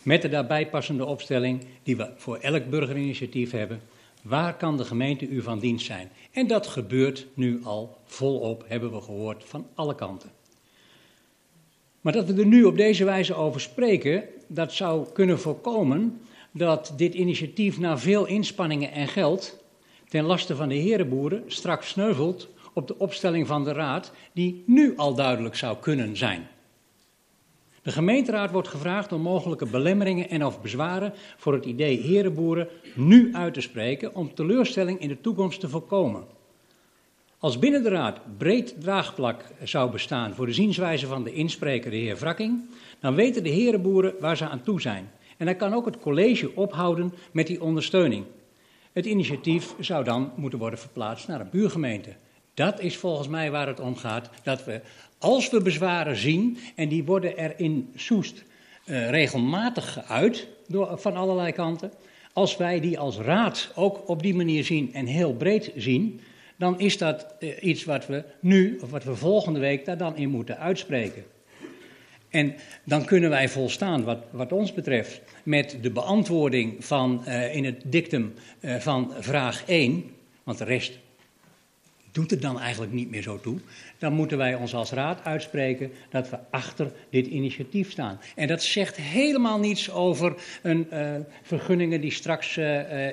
Met 0.02 0.22
de 0.22 0.28
daarbij 0.28 0.68
passende 0.68 1.04
opstelling 1.04 1.64
die 1.82 1.96
we 1.96 2.10
voor 2.16 2.36
elk 2.36 2.70
burgerinitiatief 2.70 3.50
hebben. 3.50 3.80
Waar 4.22 4.56
kan 4.56 4.76
de 4.76 4.84
gemeente 4.84 5.28
u 5.28 5.42
van 5.42 5.58
dienst 5.58 5.86
zijn? 5.86 6.10
En 6.32 6.46
dat 6.46 6.66
gebeurt 6.66 7.26
nu 7.34 7.60
al 7.64 7.98
volop, 8.04 8.64
hebben 8.66 8.92
we 8.92 9.00
gehoord, 9.00 9.44
van 9.44 9.66
alle 9.74 9.94
kanten. 9.94 10.30
Maar 12.00 12.12
dat 12.12 12.26
we 12.26 12.40
er 12.40 12.46
nu 12.46 12.64
op 12.64 12.76
deze 12.76 13.04
wijze 13.04 13.34
over 13.34 13.60
spreken, 13.60 14.24
dat 14.46 14.72
zou 14.72 15.06
kunnen 15.12 15.38
voorkomen 15.40 16.20
dat 16.50 16.92
dit 16.96 17.14
initiatief 17.14 17.78
na 17.78 17.98
veel 17.98 18.26
inspanningen 18.26 18.92
en 18.92 19.08
geld 19.08 19.58
ten 20.08 20.24
laste 20.24 20.56
van 20.56 20.68
de 20.68 20.74
herenboeren 20.74 21.42
straks 21.46 21.88
sneuvelt 21.88 22.48
op 22.72 22.86
de 22.86 22.98
opstelling 22.98 23.46
van 23.46 23.64
de 23.64 23.72
raad, 23.72 24.12
die 24.32 24.62
nu 24.66 24.96
al 24.96 25.14
duidelijk 25.14 25.54
zou 25.54 25.76
kunnen 25.76 26.16
zijn. 26.16 26.48
De 27.82 27.90
gemeenteraad 27.90 28.50
wordt 28.50 28.68
gevraagd 28.68 29.12
om 29.12 29.20
mogelijke 29.20 29.66
belemmeringen 29.66 30.30
en 30.30 30.44
of 30.44 30.60
bezwaren 30.62 31.12
voor 31.36 31.52
het 31.52 31.64
idee 31.64 32.00
herenboeren 32.00 32.68
nu 32.94 33.34
uit 33.34 33.54
te 33.54 33.60
spreken 33.60 34.14
om 34.14 34.34
teleurstelling 34.34 35.00
in 35.00 35.08
de 35.08 35.20
toekomst 35.20 35.60
te 35.60 35.68
voorkomen. 35.68 36.24
Als 37.38 37.58
binnen 37.58 37.82
de 37.82 37.88
raad 37.88 38.20
breed 38.38 38.80
draagplak 38.80 39.44
zou 39.62 39.90
bestaan 39.90 40.34
voor 40.34 40.46
de 40.46 40.52
zienswijze 40.52 41.06
van 41.06 41.24
de 41.24 41.32
inspreker, 41.32 41.90
de 41.90 41.96
heer 41.96 42.16
Wrakking, 42.16 42.60
dan 43.00 43.14
weten 43.14 43.42
de 43.42 43.48
herenboeren 43.48 44.14
waar 44.20 44.36
ze 44.36 44.48
aan 44.48 44.62
toe 44.62 44.80
zijn. 44.80 45.10
En 45.36 45.46
dan 45.46 45.56
kan 45.56 45.74
ook 45.74 45.84
het 45.84 45.98
college 45.98 46.54
ophouden 46.54 47.12
met 47.32 47.46
die 47.46 47.62
ondersteuning. 47.62 48.24
Het 48.92 49.06
initiatief 49.06 49.74
zou 49.78 50.04
dan 50.04 50.32
moeten 50.36 50.58
worden 50.58 50.78
verplaatst 50.78 51.28
naar 51.28 51.40
een 51.40 51.50
buurgemeente. 51.50 52.16
Dat 52.60 52.80
is 52.80 52.96
volgens 52.96 53.28
mij 53.28 53.50
waar 53.50 53.66
het 53.66 53.80
om 53.80 53.96
gaat. 53.96 54.30
Dat 54.42 54.64
we, 54.64 54.80
als 55.18 55.50
we 55.50 55.62
bezwaren 55.62 56.16
zien, 56.16 56.58
en 56.74 56.88
die 56.88 57.04
worden 57.04 57.38
er 57.38 57.54
in 57.56 57.92
Soest 57.94 58.44
uh, 58.86 59.10
regelmatig 59.10 59.92
geuit 59.92 60.48
door, 60.68 60.98
van 60.98 61.16
allerlei 61.16 61.52
kanten. 61.52 61.92
Als 62.32 62.56
wij 62.56 62.80
die 62.80 62.98
als 62.98 63.16
raad 63.16 63.72
ook 63.74 64.08
op 64.08 64.22
die 64.22 64.34
manier 64.34 64.64
zien 64.64 64.94
en 64.94 65.06
heel 65.06 65.34
breed 65.34 65.72
zien, 65.76 66.20
dan 66.56 66.80
is 66.80 66.98
dat 66.98 67.26
uh, 67.38 67.62
iets 67.62 67.84
wat 67.84 68.06
we 68.06 68.24
nu, 68.40 68.78
of 68.82 68.90
wat 68.90 69.04
we 69.04 69.14
volgende 69.14 69.60
week 69.60 69.84
daar 69.84 69.98
dan 69.98 70.16
in 70.16 70.30
moeten 70.30 70.58
uitspreken. 70.58 71.24
En 72.28 72.54
dan 72.84 73.04
kunnen 73.04 73.30
wij 73.30 73.48
volstaan, 73.48 74.04
wat, 74.04 74.18
wat 74.30 74.52
ons 74.52 74.72
betreft, 74.72 75.20
met 75.42 75.78
de 75.82 75.90
beantwoording 75.90 76.84
van, 76.84 77.22
uh, 77.26 77.54
in 77.54 77.64
het 77.64 77.82
dictum 77.84 78.34
van 78.78 79.12
vraag 79.18 79.64
1, 79.66 80.04
want 80.44 80.58
de 80.58 80.64
rest 80.64 80.98
doet 82.12 82.30
het 82.30 82.42
dan 82.42 82.60
eigenlijk 82.60 82.92
niet 82.92 83.10
meer 83.10 83.22
zo 83.22 83.40
toe. 83.40 83.58
Dan 83.98 84.12
moeten 84.12 84.38
wij 84.38 84.54
ons 84.54 84.74
als 84.74 84.90
raad 84.90 85.24
uitspreken 85.24 85.92
dat 86.10 86.30
we 86.30 86.38
achter 86.50 86.92
dit 87.10 87.26
initiatief 87.26 87.90
staan. 87.90 88.20
En 88.34 88.48
dat 88.48 88.62
zegt 88.62 88.96
helemaal 88.96 89.58
niets 89.58 89.90
over 89.90 90.34
een, 90.62 90.86
uh, 90.92 91.14
vergunningen 91.42 92.00
die 92.00 92.12
straks 92.12 92.56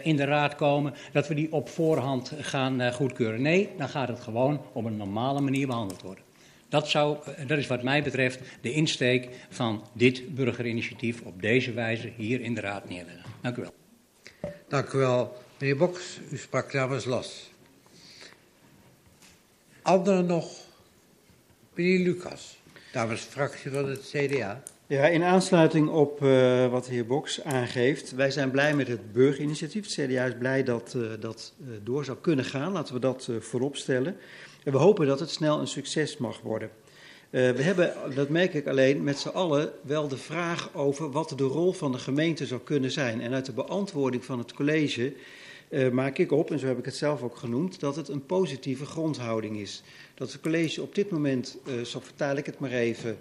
in 0.04 0.16
de 0.16 0.26
raad 0.26 0.56
komen, 0.56 0.94
dat 1.12 1.28
we 1.28 1.34
die 1.34 1.52
op 1.52 1.70
voorhand 1.70 2.32
gaan 2.40 2.94
goedkeuren. 2.94 3.42
Nee, 3.42 3.70
dan 3.78 3.90
gaat 3.90 4.08
het 4.08 4.20
gewoon 4.20 4.62
op 4.74 4.86
een 4.86 4.98
normale 4.98 5.42
manier 5.42 5.68
behandeld 5.68 6.02
worden. 6.02 6.24
Dat, 6.70 6.90
zou, 6.90 7.18
dat 7.48 7.58
is 7.58 7.68
wat 7.68 7.84
mij 7.84 8.04
betreft 8.04 8.40
de 8.62 8.72
insteek 8.72 9.30
van 9.50 9.84
dit 9.94 10.36
burgerinitiatief 10.36 11.22
op 11.22 11.42
deze 11.42 11.74
wijze 11.74 12.12
hier 12.16 12.42
in 12.42 12.54
de 12.54 12.62
Raad 12.62 12.90
neerleggen. 12.90 13.24
Dank 13.42 13.58
u 13.58 13.62
wel. 13.62 13.74
Dank 14.68 14.92
u 14.92 14.98
wel. 14.98 15.38
Meneer 15.60 15.78
Boks, 15.78 16.20
u 16.32 16.38
sprak 16.38 16.74
namens 16.74 17.06
LAS. 17.06 17.52
Anderen 19.88 20.26
nog? 20.26 20.52
Meneer 21.74 22.00
Lucas, 22.00 22.58
namens 22.94 23.22
fractie 23.22 23.72
van 23.72 23.90
het 23.90 24.14
CDA. 24.14 24.64
Ja, 24.88 25.06
in 25.06 25.24
aansluiting 25.24 25.90
op 25.90 26.24
uh, 26.24 26.68
wat 26.72 26.86
de 26.86 26.92
heer 26.92 27.06
Boks 27.06 27.44
aangeeft. 27.44 28.12
Wij 28.12 28.32
zijn 28.32 28.52
blij 28.52 28.76
met 28.76 28.88
het 28.88 29.14
burgerinitiatief. 29.14 29.96
Het 29.96 30.08
CDA 30.08 30.26
is 30.26 30.38
blij 30.40 30.64
dat 30.64 30.94
uh, 30.98 31.10
dat 31.20 31.54
uh, 31.62 31.68
door 31.84 32.06
zou 32.06 32.18
kunnen 32.22 32.46
gaan. 32.46 32.72
Laten 32.72 32.94
we 32.94 33.00
dat 33.00 33.30
voorop 33.40 33.76
stellen. 33.76 34.18
En 34.64 34.72
we 34.72 34.78
hopen 34.78 35.08
dat 35.08 35.20
het 35.20 35.30
snel 35.30 35.60
een 35.60 35.68
succes 35.68 36.18
mag 36.18 36.42
worden. 36.42 36.70
We 37.30 37.62
hebben, 37.62 37.94
dat 38.16 38.30
merk 38.30 38.54
ik 38.54 38.68
alleen, 38.68 39.04
met 39.04 39.20
z'n 39.20 39.28
allen 39.28 39.72
wel 39.82 40.08
de 40.08 40.18
vraag 40.18 40.70
over 40.74 41.12
wat 41.12 41.34
de 41.38 41.44
rol 41.44 41.74
van 41.74 41.92
de 41.92 41.98
gemeente 41.98 42.46
zou 42.46 42.62
kunnen 42.62 42.92
zijn. 42.92 43.22
En 43.22 43.34
uit 43.34 43.46
de 43.46 43.54
beantwoording 43.54 44.26
van 44.26 44.40
het 44.40 44.54
college 44.54 45.14
uh, 45.70 45.90
maak 45.90 46.18
ik 46.18 46.32
op, 46.32 46.52
en 46.52 46.60
zo 46.60 46.68
heb 46.68 46.78
ik 46.78 46.86
het 46.86 46.96
zelf 46.96 47.24
ook 47.24 47.36
genoemd, 47.36 47.80
dat 47.80 47.96
het 47.96 48.08
een 48.08 48.26
positieve 48.26 48.86
grondhouding 48.86 49.58
is. 49.58 49.84
Dat 50.14 50.32
het 50.32 50.42
college 50.42 50.82
op 50.82 50.96
dit 50.96 51.10
moment, 51.10 51.58
uh, 51.68 51.82
zo 51.82 52.00
vertaal 52.00 52.36
ik 52.36 52.46
het 52.46 52.60
maar 52.60 52.72
even, 52.72 53.18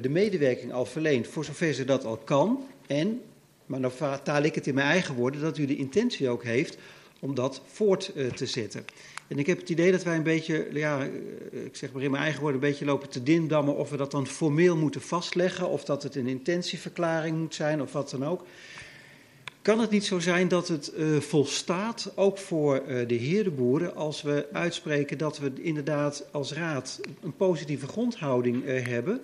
de 0.00 0.08
medewerking 0.08 0.72
al 0.72 0.86
verleent 0.86 1.26
voor 1.26 1.44
zover 1.44 1.72
ze 1.72 1.84
dat 1.84 2.04
al 2.04 2.16
kan. 2.16 2.66
En, 2.86 3.20
maar 3.66 3.80
dan 3.80 3.92
vertaal 3.92 4.42
ik 4.42 4.54
het 4.54 4.66
in 4.66 4.74
mijn 4.74 4.86
eigen 4.86 5.14
woorden, 5.14 5.40
dat 5.40 5.58
u 5.58 5.66
de 5.66 5.76
intentie 5.76 6.28
ook 6.28 6.44
heeft 6.44 6.78
om 7.20 7.34
dat 7.34 7.62
voort 7.66 8.12
te 8.34 8.46
zetten. 8.46 8.84
En 9.28 9.38
ik 9.38 9.46
heb 9.46 9.58
het 9.58 9.70
idee 9.70 9.92
dat 9.92 10.02
wij 10.02 10.16
een 10.16 10.22
beetje, 10.22 10.68
ja, 10.72 11.08
ik 11.50 11.76
zeg 11.76 11.92
maar 11.92 12.02
in 12.02 12.10
mijn 12.10 12.22
eigen 12.22 12.40
woorden, 12.40 12.62
een 12.62 12.68
beetje 12.68 12.84
lopen 12.84 13.08
te 13.08 13.22
dindammen 13.22 13.76
of 13.76 13.90
we 13.90 13.96
dat 13.96 14.10
dan 14.10 14.26
formeel 14.26 14.76
moeten 14.76 15.00
vastleggen, 15.00 15.68
of 15.68 15.84
dat 15.84 16.02
het 16.02 16.14
een 16.14 16.26
intentieverklaring 16.26 17.38
moet 17.38 17.54
zijn, 17.54 17.82
of 17.82 17.92
wat 17.92 18.10
dan 18.10 18.24
ook. 18.24 18.44
Kan 19.66 19.80
het 19.80 19.90
niet 19.90 20.04
zo 20.04 20.18
zijn 20.18 20.48
dat 20.48 20.68
het 20.68 20.92
uh, 20.96 21.20
volstaat, 21.20 22.12
ook 22.14 22.38
voor 22.38 22.82
uh, 22.88 23.08
de 23.08 23.14
herenboeren, 23.14 23.94
als 23.94 24.22
we 24.22 24.46
uitspreken 24.52 25.18
dat 25.18 25.38
we 25.38 25.52
inderdaad 25.54 26.28
als 26.32 26.52
raad 26.52 27.00
een 27.22 27.36
positieve 27.36 27.86
grondhouding 27.86 28.64
uh, 28.64 28.86
hebben? 28.86 29.20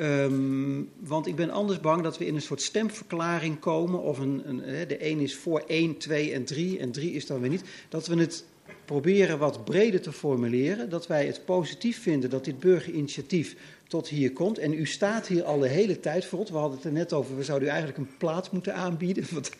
Um, 0.00 0.90
want 0.98 1.26
ik 1.26 1.36
ben 1.36 1.50
anders 1.50 1.80
bang 1.80 2.02
dat 2.02 2.18
we 2.18 2.26
in 2.26 2.34
een 2.34 2.42
soort 2.42 2.62
stemverklaring 2.62 3.58
komen, 3.58 4.00
of 4.00 4.18
een, 4.18 4.42
een, 4.44 4.88
de 4.88 5.10
een 5.10 5.20
is 5.20 5.36
voor 5.36 5.62
1, 5.66 5.96
2 5.96 6.32
en 6.32 6.44
3 6.44 6.78
en 6.78 6.90
3 6.90 7.12
is 7.12 7.26
dan 7.26 7.40
weer 7.40 7.50
niet, 7.50 7.64
dat 7.88 8.06
we 8.06 8.16
het 8.16 8.44
proberen 8.84 9.38
wat 9.38 9.64
breder 9.64 10.00
te 10.00 10.12
formuleren. 10.12 10.90
Dat 10.90 11.06
wij 11.06 11.26
het 11.26 11.44
positief 11.44 12.02
vinden 12.02 12.30
dat 12.30 12.44
dit 12.44 12.58
burgerinitiatief 12.58 13.56
tot 13.88 14.08
hier 14.08 14.32
komt. 14.32 14.58
En 14.58 14.72
u 14.72 14.86
staat 14.86 15.26
hier 15.26 15.44
al 15.44 15.58
de 15.58 15.68
hele 15.68 16.00
tijd 16.00 16.28
ons. 16.32 16.50
We 16.50 16.56
hadden 16.56 16.76
het 16.76 16.86
er 16.86 16.92
net 16.92 17.12
over, 17.12 17.36
we 17.36 17.44
zouden 17.44 17.68
u 17.68 17.70
eigenlijk 17.70 18.00
een 18.00 18.16
plaats 18.18 18.50
moeten 18.50 18.74
aanbieden. 18.74 19.24
Want 19.34 19.50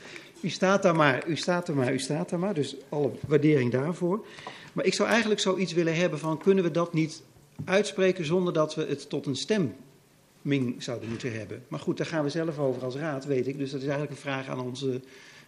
u 0.41 0.49
staat 0.49 0.83
daar 0.83 0.97
maar, 0.97 1.27
u 1.27 1.37
staat 1.37 1.69
er 1.69 1.75
maar, 1.75 1.93
u 1.93 1.99
staat 1.99 2.31
er 2.31 2.39
maar. 2.39 2.55
Dus 2.55 2.77
alle 2.89 3.11
waardering 3.27 3.73
daarvoor. 3.73 4.27
Maar 4.73 4.85
ik 4.85 4.95
zou 4.95 5.09
eigenlijk 5.09 5.41
zoiets 5.41 5.73
willen 5.73 5.95
hebben 5.95 6.19
van, 6.19 6.39
kunnen 6.39 6.65
we 6.65 6.71
dat 6.71 6.93
niet 6.93 7.23
uitspreken 7.65 8.25
zonder 8.25 8.53
dat 8.53 8.75
we 8.75 8.87
het 8.87 9.09
tot 9.09 9.27
een 9.27 9.37
stemming 9.37 10.75
zouden 10.79 11.09
moeten 11.09 11.39
hebben. 11.39 11.65
Maar 11.69 11.81
goed, 11.81 11.97
daar 11.97 12.07
gaan 12.07 12.25
we 12.25 12.31
zelf 12.31 12.59
over 12.59 12.85
als 12.85 12.95
raad, 12.95 13.25
weet 13.25 13.47
ik. 13.47 13.59
Dus 13.59 13.71
dat 13.71 13.81
is 13.81 13.87
eigenlijk 13.87 14.17
een 14.17 14.23
vraag 14.23 14.49
aan 14.49 14.61
onze, 14.61 15.01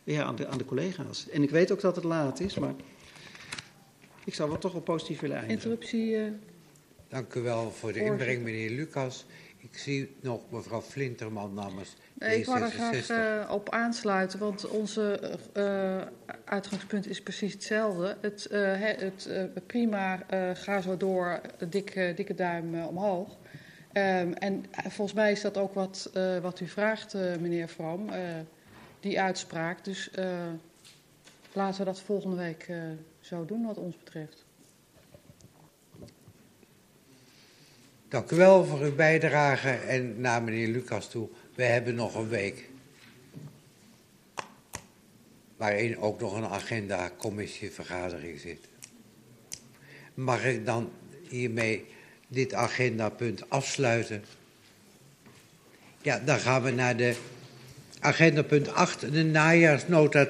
ja, 0.05 0.23
aan 0.25 0.37
de, 0.37 0.47
aan 0.47 0.59
de 0.59 0.65
collega's. 0.65 1.29
En 1.29 1.43
ik 1.43 1.51
weet 1.51 1.73
ook 1.73 1.81
dat 1.81 1.97
het 1.97 2.05
laat 2.05 2.41
is, 2.41 2.59
maar... 2.59 2.75
Ik 4.25 4.35
zou 4.35 4.49
wel 4.49 4.59
toch 4.59 4.73
wel 4.73 4.81
positief 4.81 5.21
willen 5.21 5.37
eindigen. 5.37 5.71
Interruptie. 5.71 6.11
Uh... 6.11 6.31
Dank 7.11 7.35
u 7.35 7.41
wel 7.41 7.71
voor 7.71 7.93
de 7.93 8.01
inbreng, 8.01 8.43
meneer 8.43 8.71
Lucas. 8.71 9.27
Ik 9.59 9.79
zie 9.79 10.17
nog 10.21 10.51
mevrouw 10.51 10.81
Flinterman 10.81 11.55
namens 11.55 11.97
nee, 12.15 12.39
Ik 12.39 12.45
wil 12.45 12.57
er 12.57 12.71
graag 12.71 13.11
uh, 13.11 13.51
op 13.51 13.71
aansluiten, 13.71 14.39
want 14.39 14.69
onze 14.69 15.39
uh, 15.57 16.01
uitgangspunt 16.45 17.07
is 17.09 17.23
precies 17.23 17.53
hetzelfde. 17.53 18.17
Het, 18.21 18.49
het 18.51 19.67
prima, 19.67 20.25
ga 20.55 20.81
zo 20.81 20.97
door, 20.97 21.41
dikke, 21.69 22.13
dikke 22.17 22.35
duim 22.35 22.83
omhoog. 22.83 23.29
Um, 23.93 24.33
en 24.33 24.65
volgens 24.73 25.13
mij 25.13 25.33
is 25.33 25.41
dat 25.41 25.57
ook 25.57 25.75
wat, 25.75 26.11
wat 26.43 26.61
u 26.61 26.67
vraagt, 26.67 27.15
meneer 27.15 27.69
Vroom, 27.69 28.11
die 29.01 29.21
uitspraak. 29.21 29.85
Dus 29.85 30.11
laten 31.53 31.79
we 31.79 31.85
dat 31.85 32.01
volgende 32.01 32.37
week 32.37 32.69
zou 33.21 33.47
doen 33.47 33.67
wat 33.67 33.77
ons 33.79 33.97
betreft. 33.97 34.49
Dank 38.11 38.31
u 38.31 38.37
wel 38.37 38.65
voor 38.65 38.81
uw 38.81 38.95
bijdrage 38.95 39.71
en 39.71 40.21
naar 40.21 40.43
meneer 40.43 40.69
Lucas 40.69 41.11
toe. 41.11 41.29
We 41.55 41.63
hebben 41.63 41.95
nog 41.95 42.15
een 42.15 42.29
week. 42.29 42.69
Waarin 45.57 45.99
ook 45.99 46.21
nog 46.21 46.37
een 46.37 46.47
agenda-commissievergadering 46.47 48.41
zit. 48.41 48.59
Mag 50.15 50.45
ik 50.45 50.67
dan 50.67 50.93
hiermee 51.29 51.87
dit 52.29 52.55
agendapunt 52.55 53.51
afsluiten? 53.51 54.25
Ja, 56.03 56.19
dan 56.19 56.39
gaan 56.39 56.63
we 56.63 56.71
naar 56.71 56.97
de 56.97 57.17
agendapunt 58.01 58.69
8, 58.69 59.13
de 59.13 59.25
najaarsnota 59.25 60.29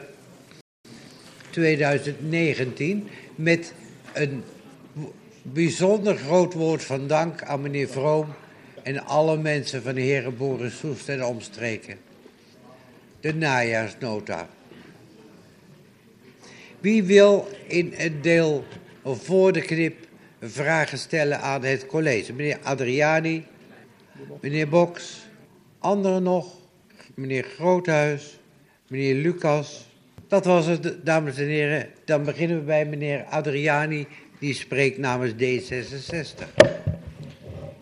2019 1.50 3.08
met 3.34 3.72
een 4.12 4.44
bijzonder 5.42 6.16
groot 6.16 6.54
woord 6.54 6.84
van 6.84 7.06
dank 7.06 7.42
aan 7.42 7.60
meneer 7.60 7.88
Vroom 7.88 8.26
en 8.82 9.04
alle 9.04 9.36
mensen 9.36 9.82
van 9.82 9.94
de 9.94 10.00
Herenboeren 10.00 10.70
Soest 10.70 11.08
en 11.08 11.24
omstreken. 11.24 11.98
De 13.20 13.34
najaarsnota. 13.34 14.48
Wie 16.80 17.02
wil 17.02 17.48
in 17.66 17.92
het 17.96 18.22
deel 18.22 18.64
voor 19.04 19.52
de 19.52 19.60
knip 19.60 20.06
vragen 20.40 20.98
stellen 20.98 21.40
aan 21.40 21.64
het 21.64 21.86
college? 21.86 22.32
Meneer 22.32 22.58
Adriani, 22.62 23.44
meneer 24.40 24.68
Boks, 24.68 25.26
anderen 25.78 26.22
nog, 26.22 26.46
meneer 27.14 27.44
Groothuis, 27.44 28.38
meneer 28.88 29.14
Lucas. 29.14 29.88
Dat 30.28 30.44
was 30.44 30.66
het, 30.66 31.06
dames 31.06 31.38
en 31.38 31.46
heren. 31.46 31.88
Dan 32.04 32.24
beginnen 32.24 32.58
we 32.58 32.64
bij 32.64 32.84
meneer 32.84 33.24
Adriani, 33.24 34.06
die 34.40 34.54
spreekt 34.54 34.98
namens 34.98 35.32
D66. 35.32 36.48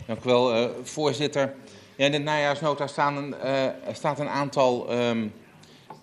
Dank 0.06 0.24
u 0.24 0.24
wel, 0.24 0.62
uh, 0.62 0.68
voorzitter. 0.82 1.54
Ja, 1.96 2.04
in 2.04 2.12
de 2.12 2.18
najaarsnota 2.18 2.86
staan 2.86 3.16
een, 3.16 3.34
uh, 3.44 3.64
staat 3.92 4.20
een 4.20 4.28
aantal 4.28 4.92
um, 4.92 5.32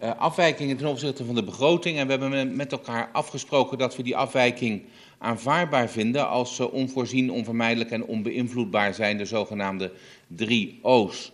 uh, 0.04 0.12
afwijkingen 0.18 0.78
ten 0.78 0.88
opzichte 0.88 1.26
van 1.26 1.36
de 1.36 1.44
begroting. 1.44 1.98
En 1.98 2.08
we 2.08 2.12
hebben 2.12 2.56
met 2.56 2.72
elkaar 2.72 3.10
afgesproken 3.12 3.78
dat 3.78 3.96
we 3.96 4.04
die 4.04 4.18
afwijking 4.18 4.84
aanvaardbaar 5.18 5.90
vinden 5.90 6.30
als 6.30 6.56
ze 6.56 6.72
onvoorzien, 6.72 7.32
onvermijdelijk 7.32 7.92
en 7.92 8.06
onbeïnvloedbaar 8.06 8.94
zijn, 8.94 9.18
de 9.18 9.26
zogenaamde 9.26 9.92
drie 10.28 10.80
O's. 10.82 11.32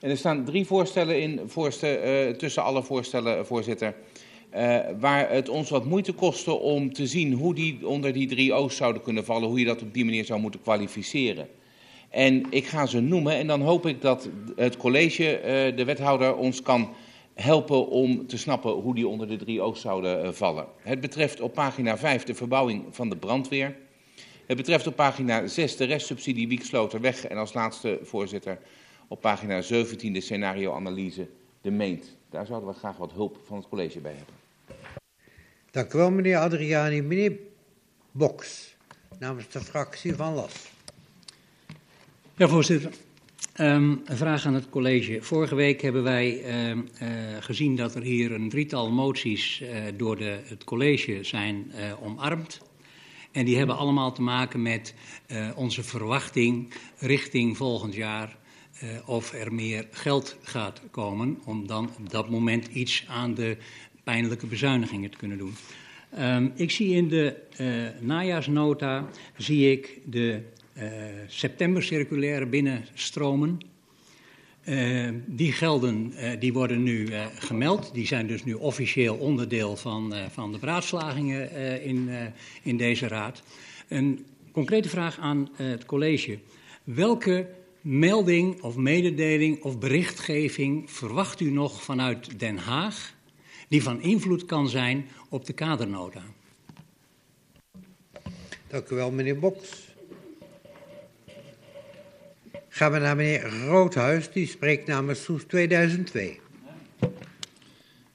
En 0.00 0.10
er 0.10 0.16
staan 0.16 0.44
drie 0.44 0.66
voorstellen 0.66 1.20
in, 1.20 1.40
voorstel, 1.46 1.96
tussen 2.36 2.62
alle 2.62 2.82
voorstellen, 2.82 3.46
voorzitter. 3.46 3.94
Uh, 4.54 4.78
waar 4.98 5.30
het 5.30 5.48
ons 5.48 5.70
wat 5.70 5.84
moeite 5.84 6.12
kostte 6.12 6.52
om 6.52 6.92
te 6.92 7.06
zien 7.06 7.32
hoe 7.32 7.54
die 7.54 7.86
onder 7.86 8.12
die 8.12 8.28
drie 8.28 8.54
O's 8.54 8.76
zouden 8.76 9.02
kunnen 9.02 9.24
vallen, 9.24 9.48
hoe 9.48 9.58
je 9.58 9.64
dat 9.64 9.82
op 9.82 9.94
die 9.94 10.04
manier 10.04 10.24
zou 10.24 10.40
moeten 10.40 10.60
kwalificeren. 10.60 11.48
En 12.08 12.46
ik 12.50 12.66
ga 12.66 12.86
ze 12.86 13.00
noemen 13.00 13.34
en 13.34 13.46
dan 13.46 13.60
hoop 13.60 13.86
ik 13.86 14.00
dat 14.00 14.28
het 14.56 14.76
college, 14.76 15.38
uh, 15.38 15.76
de 15.76 15.84
wethouder, 15.84 16.36
ons 16.36 16.62
kan 16.62 16.94
helpen 17.34 17.88
om 17.88 18.26
te 18.26 18.38
snappen 18.38 18.72
hoe 18.72 18.94
die 18.94 19.08
onder 19.08 19.28
de 19.28 19.36
drie 19.36 19.62
O's 19.62 19.80
zouden 19.80 20.24
uh, 20.24 20.30
vallen. 20.30 20.66
Het 20.82 21.00
betreft 21.00 21.40
op 21.40 21.54
pagina 21.54 21.98
5 21.98 22.24
de 22.24 22.34
verbouwing 22.34 22.84
van 22.90 23.08
de 23.08 23.16
brandweer. 23.16 23.76
Het 24.46 24.56
betreft 24.56 24.86
op 24.86 24.96
pagina 24.96 25.46
6 25.46 25.76
de 25.76 25.84
restsubsidie 25.84 26.48
Wieksloterweg 26.48 27.26
en 27.26 27.36
als 27.36 27.52
laatste, 27.52 27.98
voorzitter, 28.02 28.58
op 29.08 29.20
pagina 29.20 29.60
17 29.60 30.12
de 30.12 30.20
scenarioanalyse 30.20 31.28
de 31.60 31.70
meent. 31.70 32.16
Daar 32.30 32.46
zouden 32.46 32.68
we 32.68 32.74
graag 32.74 32.96
wat 32.96 33.12
hulp 33.12 33.38
van 33.44 33.56
het 33.56 33.68
college 33.68 34.00
bij 34.00 34.14
hebben. 34.16 34.39
Dank 35.70 35.92
u 35.92 35.98
wel, 35.98 36.10
meneer 36.10 36.36
Adriani. 36.36 37.02
Meneer 37.02 37.32
Boks, 38.12 38.76
namens 39.18 39.48
de 39.48 39.60
fractie 39.60 40.14
van 40.14 40.34
LAS. 40.34 40.52
Ja, 42.36 42.48
voorzitter. 42.48 42.90
Um, 43.60 44.02
een 44.04 44.16
vraag 44.16 44.46
aan 44.46 44.54
het 44.54 44.68
college. 44.68 45.18
Vorige 45.22 45.54
week 45.54 45.82
hebben 45.82 46.02
wij 46.02 46.44
uh, 46.44 46.76
uh, 46.76 46.82
gezien 47.40 47.76
dat 47.76 47.94
er 47.94 48.02
hier 48.02 48.32
een 48.32 48.48
drietal 48.48 48.90
moties 48.90 49.60
uh, 49.60 49.68
door 49.96 50.16
de, 50.16 50.40
het 50.44 50.64
college 50.64 51.18
zijn 51.22 51.72
omarmd. 52.02 52.60
En 53.32 53.44
die 53.44 53.56
hebben 53.56 53.76
allemaal 53.76 54.12
te 54.12 54.22
maken 54.22 54.62
met 54.62 54.94
onze 55.54 55.82
verwachting 55.82 56.74
richting 56.98 57.56
volgend 57.56 57.94
jaar 57.94 58.36
of 59.04 59.32
er 59.32 59.54
meer 59.54 59.88
geld 59.90 60.36
gaat 60.42 60.80
komen 60.90 61.40
om 61.44 61.66
dan 61.66 61.90
op 61.98 62.10
dat 62.10 62.30
moment 62.30 62.66
iets 62.66 63.04
aan 63.08 63.34
de 63.34 63.56
pijnlijke 64.10 64.46
bezuinigingen 64.46 65.10
te 65.10 65.16
kunnen 65.16 65.38
doen. 65.38 65.54
Um, 66.18 66.52
ik 66.54 66.70
zie 66.70 66.94
in 66.94 67.08
de 67.08 67.34
uh, 67.60 68.00
najaarsnota 68.00 69.08
zie 69.36 69.72
ik 69.72 69.98
de 70.04 70.40
uh, 70.76 70.84
septembercirculaire 71.26 72.46
binnenstromen. 72.46 73.58
Uh, 74.64 75.08
die 75.26 75.52
gelden 75.52 76.12
die 76.38 76.52
worden 76.52 76.82
nu 76.82 77.08
gemeld. 77.38 77.90
Die 77.94 78.06
zijn 78.06 78.26
dus 78.26 78.44
nu 78.44 78.54
officieel 78.54 79.16
onderdeel 79.16 79.76
van, 79.76 80.14
van 80.30 80.52
de 80.52 80.58
beraadslagingen 80.58 81.52
in, 81.82 82.08
in 82.62 82.76
deze 82.76 83.08
raad. 83.08 83.42
Een 83.88 84.24
concrete 84.52 84.88
vraag 84.88 85.18
aan 85.18 85.48
het 85.52 85.84
college. 85.84 86.38
Welke 86.84 87.48
melding 87.80 88.62
of 88.62 88.76
mededeling 88.76 89.62
of 89.62 89.78
berichtgeving 89.78 90.90
verwacht 90.90 91.40
u 91.40 91.50
nog 91.50 91.82
vanuit 91.82 92.38
Den 92.38 92.56
Haag 92.56 93.18
die 93.70 93.82
van 93.82 94.00
invloed 94.00 94.44
kan 94.44 94.68
zijn 94.68 95.08
op 95.28 95.44
de 95.44 95.52
kadernota? 95.52 96.22
Dank 98.66 98.88
u 98.88 98.94
wel, 98.94 99.10
meneer 99.10 99.38
Boks. 99.38 99.94
Gaan 102.68 102.92
we 102.92 102.98
naar 102.98 103.16
meneer 103.16 103.64
Roodhuis, 103.66 104.32
die 104.32 104.46
spreekt 104.46 104.86
namens 104.86 105.22
Soes 105.22 105.44
2002. 105.44 106.40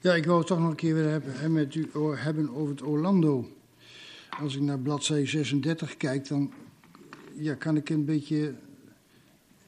Ja, 0.00 0.14
ik 0.14 0.24
wou 0.24 0.38
het 0.38 0.46
toch 0.46 0.58
nog 0.58 0.70
een 0.70 0.76
keer 0.76 0.94
weer 0.94 1.08
hebben, 1.08 1.52
met 1.52 1.74
u 1.74 1.88
hebben 2.14 2.54
over 2.54 2.70
het 2.70 2.82
Orlando. 2.82 3.50
Als 4.40 4.54
ik 4.54 4.60
naar 4.60 4.78
bladzijde 4.78 5.26
36 5.26 5.96
kijk, 5.96 6.28
dan 6.28 6.52
ja, 7.34 7.54
kan 7.54 7.76
ik 7.76 7.90
een 7.90 8.04
beetje 8.04 8.54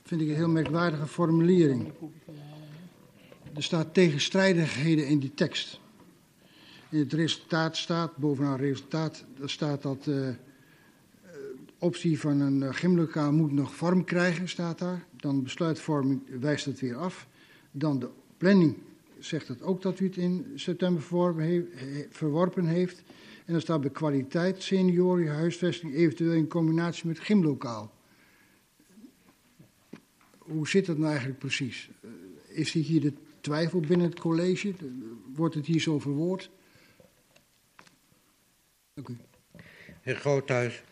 vind 0.04 0.20
ik 0.20 0.28
een 0.28 0.34
heel 0.34 0.48
merkwaardige 0.48 1.06
formulering. 1.06 1.92
Er 3.54 3.62
staat 3.62 3.94
tegenstrijdigheden 3.94 5.06
in 5.06 5.18
die 5.18 5.34
tekst. 5.34 5.80
In 6.90 6.98
het 6.98 7.12
resultaat 7.12 7.76
staat, 7.76 8.16
bovenaan 8.16 8.56
resultaat, 8.56 9.24
staat 9.44 9.82
dat 9.82 10.06
uh, 10.06 10.28
optie 11.78 12.20
van 12.20 12.40
een 12.40 12.60
uh, 12.60 12.68
gymlokaal 12.72 13.32
moet 13.32 13.52
nog 13.52 13.74
vorm 13.74 14.04
krijgen, 14.04 14.48
staat 14.48 14.78
daar. 14.78 15.04
Dan 15.16 15.42
besluitvorming 15.42 16.22
wijst 16.40 16.64
het 16.64 16.80
weer 16.80 16.96
af. 16.96 17.26
Dan 17.70 17.98
de 17.98 18.08
planning 18.36 18.76
zegt 19.18 19.48
het 19.48 19.62
ook 19.62 19.82
dat 19.82 20.00
u 20.00 20.06
het 20.06 20.16
in 20.16 20.52
september 20.54 21.02
verworpen 22.10 22.66
heeft. 22.66 23.02
En 23.44 23.52
dan 23.52 23.60
staat 23.60 23.80
bij 23.80 23.90
kwaliteit, 23.90 24.62
senioren, 24.62 25.34
huisvesting, 25.34 25.94
eventueel 25.94 26.32
in 26.32 26.48
combinatie 26.48 27.06
met 27.06 27.20
gymlokaal 27.20 27.96
hoe 30.48 30.68
zit 30.68 30.86
dat 30.86 30.96
nou 30.96 31.08
eigenlijk 31.08 31.38
precies? 31.38 31.90
Is 32.48 32.74
er 32.74 32.80
hier 32.80 33.00
de 33.00 33.12
twijfel 33.48 33.80
binnen 33.80 34.10
het 34.10 34.20
college? 34.20 34.74
Wordt 35.34 35.54
het 35.54 35.66
hier 35.66 35.80
zo 35.80 35.98
verwoord? 35.98 36.50
Dank 38.94 39.08
u. 39.08 39.16
Heer 40.02 40.16
Groothuis, 40.16 40.82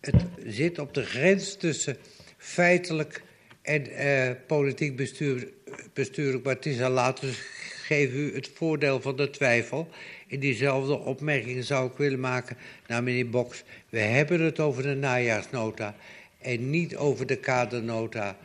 het 0.00 0.24
zit 0.46 0.78
op 0.78 0.94
de 0.94 1.04
grens 1.04 1.56
tussen 1.56 1.96
feitelijk 2.36 3.22
en 3.62 3.90
uh, 3.90 4.30
politiek 4.46 4.96
bestuur, 4.96 5.48
bestuurlijk, 5.92 6.44
maar 6.44 6.54
het 6.54 6.66
is 6.66 6.80
al 6.80 6.90
later, 6.90 7.26
dus 7.26 7.38
geef 7.84 8.12
u 8.12 8.34
het 8.34 8.48
voordeel 8.54 9.00
van 9.00 9.16
de 9.16 9.30
twijfel. 9.30 9.88
In 10.26 10.40
diezelfde 10.40 10.98
opmerking 10.98 11.64
zou 11.64 11.90
ik 11.90 11.96
willen 11.96 12.20
maken 12.20 12.56
naar 12.86 13.02
meneer 13.02 13.30
Boks. 13.30 13.64
We 13.88 14.00
hebben 14.00 14.40
het 14.40 14.60
over 14.60 14.82
de 14.82 14.94
najaarsnota 14.94 15.96
en 16.38 16.70
niet 16.70 16.96
over 16.96 17.26
de 17.26 17.36
kadernota 17.36 18.36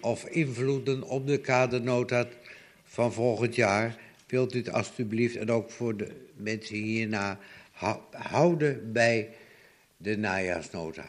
of 0.00 0.24
invloeden 0.24 1.02
op 1.02 1.26
de 1.26 1.38
kadernota 1.38 2.26
van 2.94 3.12
volgend 3.12 3.54
jaar. 3.54 3.96
Wilt 4.26 4.54
u 4.54 4.58
het 4.58 4.72
alstublieft 4.72 5.36
en 5.36 5.50
ook 5.50 5.70
voor 5.70 5.96
de 5.96 6.28
mensen 6.36 6.76
hierna 6.76 7.38
houden 8.10 8.92
bij 8.92 9.30
de 9.96 10.16
najaarsnota. 10.16 11.04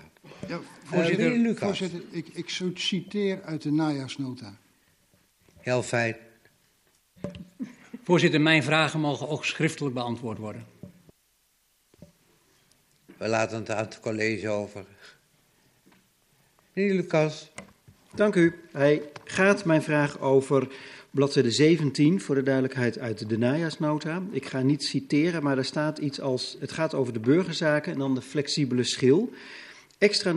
Ja, 0.47 0.59
voorzitter, 0.83 1.35
uh, 1.35 1.57
voorzitter 1.57 2.01
ik, 2.11 2.27
ik 2.27 2.49
citeer 2.73 3.41
uit 3.43 3.61
de 3.61 3.71
najaarsnota. 3.71 4.57
Heel 5.59 5.83
fijn. 5.83 6.15
Voorzitter, 8.03 8.41
mijn 8.41 8.63
vragen 8.63 8.99
mogen 8.99 9.29
ook 9.29 9.45
schriftelijk 9.45 9.95
beantwoord 9.95 10.37
worden. 10.37 10.65
We 13.17 13.27
laten 13.27 13.57
het 13.57 13.69
aan 13.69 13.85
het 13.85 13.99
college 13.99 14.49
over. 14.49 14.85
Meneer 16.73 16.93
Lucas. 16.93 17.51
Dank 18.15 18.35
u. 18.35 18.59
Hij 18.71 19.01
gaat 19.23 19.65
mijn 19.65 19.83
vraag 19.83 20.19
over 20.19 20.67
bladzijde 21.15 21.51
17, 21.51 22.21
voor 22.21 22.35
de 22.35 22.43
duidelijkheid 22.43 22.99
uit 22.99 23.29
de 23.29 23.37
najaarsnota. 23.37 24.23
Ik 24.31 24.45
ga 24.45 24.61
niet 24.61 24.83
citeren, 24.83 25.43
maar 25.43 25.57
er 25.57 25.65
staat 25.65 25.97
iets 25.97 26.21
als: 26.21 26.57
het 26.59 26.71
gaat 26.71 26.93
over 26.93 27.13
de 27.13 27.19
burgerzaken 27.19 27.91
en 27.91 27.99
dan 27.99 28.15
de 28.15 28.21
flexibele 28.21 28.83
schil. 28.83 29.31
Extra 29.97 30.33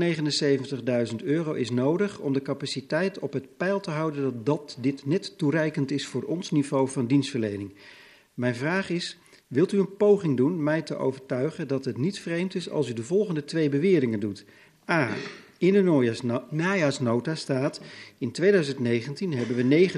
79.000 1.10 1.16
euro 1.24 1.52
is 1.52 1.70
nodig 1.70 2.18
om 2.18 2.32
de 2.32 2.42
capaciteit 2.42 3.18
op 3.18 3.32
het 3.32 3.57
peil 3.57 3.81
te 3.81 3.90
houden 3.90 4.23
dat, 4.23 4.44
dat 4.44 4.78
dit 4.81 5.07
net 5.07 5.39
toereikend 5.39 5.90
is 5.90 6.07
voor 6.07 6.23
ons 6.23 6.50
niveau 6.50 6.89
van 6.89 7.07
dienstverlening. 7.07 7.74
Mijn 8.34 8.55
vraag 8.55 8.90
is: 8.90 9.18
wilt 9.47 9.73
u 9.73 9.78
een 9.78 9.97
poging 9.97 10.36
doen 10.36 10.62
mij 10.62 10.82
te 10.82 10.97
overtuigen 10.97 11.68
dat 11.68 11.84
het 11.84 11.97
niet 11.97 12.20
vreemd 12.20 12.55
is 12.55 12.70
als 12.70 12.89
u 12.89 12.92
de 12.92 13.02
volgende 13.02 13.44
twee 13.44 13.68
beweringen 13.68 14.20
doet? 14.20 14.44
A. 14.90 15.15
In 15.58 15.72
de 15.72 16.42
najaarsnota 16.50 17.34
staat: 17.34 17.80
in 18.18 18.32
2019 18.32 19.32
hebben 19.32 19.56
we 19.56 19.90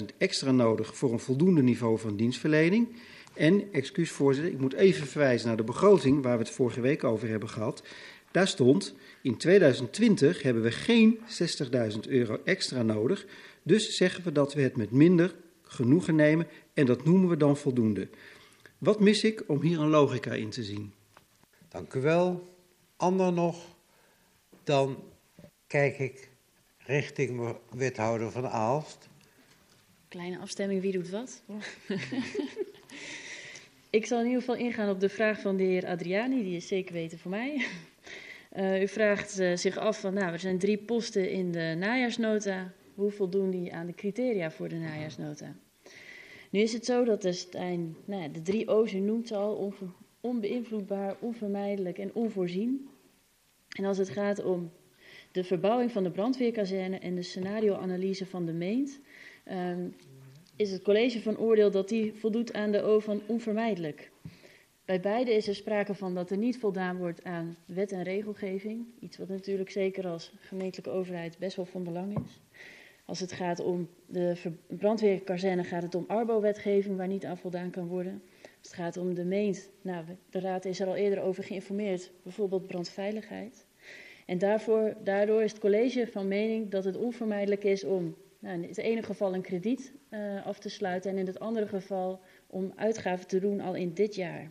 79.000 0.00 0.04
extra 0.18 0.50
nodig 0.50 0.96
voor 0.96 1.12
een 1.12 1.18
voldoende 1.18 1.62
niveau 1.62 1.98
van 1.98 2.16
dienstverlening. 2.16 2.88
En, 3.34 3.72
excuus 3.72 4.10
voorzitter, 4.10 4.52
ik 4.52 4.60
moet 4.60 4.72
even 4.72 5.06
verwijzen 5.06 5.48
naar 5.48 5.56
de 5.56 5.64
begroting 5.64 6.22
waar 6.22 6.38
we 6.38 6.44
het 6.44 6.52
vorige 6.52 6.80
week 6.80 7.04
over 7.04 7.28
hebben 7.28 7.48
gehad. 7.48 7.82
Daar 8.30 8.48
stond, 8.48 8.94
in 9.22 9.36
2020 9.36 10.42
hebben 10.42 10.62
we 10.62 10.70
geen 10.70 11.18
60.000 11.92 11.98
euro 12.08 12.40
extra 12.44 12.82
nodig, 12.82 13.26
dus 13.62 13.96
zeggen 13.96 14.24
we 14.24 14.32
dat 14.32 14.54
we 14.54 14.62
het 14.62 14.76
met 14.76 14.90
minder 14.90 15.34
genoegen 15.62 16.14
nemen 16.14 16.46
en 16.74 16.86
dat 16.86 17.04
noemen 17.04 17.28
we 17.28 17.36
dan 17.36 17.56
voldoende. 17.56 18.08
Wat 18.78 19.00
mis 19.00 19.24
ik 19.24 19.44
om 19.46 19.60
hier 19.60 19.80
een 19.80 19.88
logica 19.88 20.32
in 20.32 20.50
te 20.50 20.64
zien? 20.64 20.92
Dank 21.68 21.94
u 21.94 22.00
wel. 22.00 22.48
Ander 22.96 23.32
nog? 23.32 23.69
Dan 24.64 25.02
kijk 25.66 25.98
ik 25.98 26.30
richting 26.78 27.56
wethouder 27.70 28.30
van 28.30 28.48
Aalst. 28.48 29.08
Kleine 30.08 30.38
afstemming, 30.38 30.80
wie 30.80 30.92
doet 30.92 31.10
wat? 31.10 31.42
ik 33.90 34.06
zal 34.06 34.18
in 34.18 34.26
ieder 34.26 34.40
geval 34.40 34.56
ingaan 34.56 34.90
op 34.90 35.00
de 35.00 35.08
vraag 35.08 35.40
van 35.40 35.56
de 35.56 35.62
heer 35.62 35.86
Adriani, 35.86 36.42
die 36.42 36.56
is 36.56 36.68
zeker 36.68 36.92
weten 36.92 37.18
voor 37.18 37.30
mij. 37.30 37.66
Uh, 38.56 38.82
u 38.82 38.88
vraagt 38.88 39.40
uh, 39.40 39.56
zich 39.56 39.76
af 39.76 40.00
van, 40.00 40.14
nou, 40.14 40.32
er 40.32 40.38
zijn 40.38 40.58
drie 40.58 40.78
posten 40.78 41.30
in 41.30 41.52
de 41.52 41.74
najaarsnota. 41.78 42.72
Hoe 42.94 43.10
voldoen 43.10 43.50
die 43.50 43.74
aan 43.74 43.86
de 43.86 43.94
criteria 43.94 44.50
voor 44.50 44.68
de 44.68 44.76
najaarsnota? 44.76 45.54
Nu 46.50 46.60
is 46.60 46.72
het 46.72 46.84
zo 46.84 47.04
dat 47.04 47.46
zijn, 47.50 47.96
nou, 48.04 48.30
de 48.30 48.42
drie 48.42 48.68
O's, 48.68 48.92
u 48.92 48.98
noemt 48.98 49.28
ze 49.28 49.36
al, 49.36 49.74
onbeïnvloedbaar, 50.20 51.16
onvermijdelijk 51.20 51.98
en 51.98 52.14
onvoorzien. 52.14 52.88
En 53.80 53.86
als 53.86 53.98
het 53.98 54.08
gaat 54.08 54.44
om 54.44 54.70
de 55.32 55.44
verbouwing 55.44 55.92
van 55.92 56.02
de 56.02 56.10
brandweerkazerne 56.10 56.98
en 56.98 57.14
de 57.14 57.22
scenarioanalyse 57.22 58.26
van 58.26 58.46
de 58.46 58.52
meent, 58.52 59.00
um, 59.52 59.94
is 60.56 60.72
het 60.72 60.82
college 60.82 61.20
van 61.20 61.38
oordeel 61.38 61.70
dat 61.70 61.88
die 61.88 62.14
voldoet 62.14 62.52
aan 62.52 62.70
de 62.70 62.82
O 62.82 62.98
van 62.98 63.22
onvermijdelijk. 63.26 64.10
Bij 64.84 65.00
beide 65.00 65.34
is 65.34 65.48
er 65.48 65.54
sprake 65.54 65.94
van 65.94 66.14
dat 66.14 66.30
er 66.30 66.36
niet 66.36 66.58
voldaan 66.58 66.96
wordt 66.96 67.24
aan 67.24 67.56
wet 67.66 67.92
en 67.92 68.02
regelgeving. 68.02 68.86
Iets 68.98 69.18
wat 69.18 69.28
natuurlijk 69.28 69.70
zeker 69.70 70.06
als 70.06 70.32
gemeentelijke 70.40 70.98
overheid 70.98 71.38
best 71.38 71.56
wel 71.56 71.66
van 71.66 71.84
belang 71.84 72.18
is. 72.24 72.40
Als 73.04 73.20
het 73.20 73.32
gaat 73.32 73.60
om 73.60 73.88
de 74.06 74.36
brandweerkazerne 74.66 75.64
gaat 75.64 75.82
het 75.82 75.94
om 75.94 76.04
arbo-wetgeving 76.08 76.96
waar 76.96 77.08
niet 77.08 77.24
aan 77.24 77.38
voldaan 77.38 77.70
kan 77.70 77.86
worden. 77.86 78.22
Als 78.42 78.68
het 78.68 78.74
gaat 78.74 78.96
om 78.96 79.14
de 79.14 79.24
meent, 79.24 79.70
nou, 79.82 80.04
de 80.30 80.40
raad 80.40 80.64
is 80.64 80.80
er 80.80 80.86
al 80.86 80.96
eerder 80.96 81.22
over 81.22 81.44
geïnformeerd, 81.44 82.10
bijvoorbeeld 82.22 82.66
brandveiligheid. 82.66 83.68
En 84.30 84.38
daarvoor, 84.38 84.94
daardoor 85.04 85.42
is 85.42 85.50
het 85.50 85.60
college 85.60 86.06
van 86.06 86.28
mening 86.28 86.70
dat 86.70 86.84
het 86.84 86.96
onvermijdelijk 86.96 87.64
is 87.64 87.84
om 87.84 88.16
nou, 88.38 88.62
in 88.62 88.68
het 88.68 88.78
ene 88.78 89.02
geval 89.02 89.34
een 89.34 89.42
krediet 89.42 89.92
uh, 90.10 90.46
af 90.46 90.58
te 90.58 90.68
sluiten 90.68 91.10
en 91.10 91.18
in 91.18 91.26
het 91.26 91.38
andere 91.38 91.66
geval 91.66 92.20
om 92.46 92.72
uitgaven 92.76 93.26
te 93.26 93.40
doen 93.40 93.60
al 93.60 93.74
in 93.74 93.94
dit 93.94 94.14
jaar. 94.14 94.50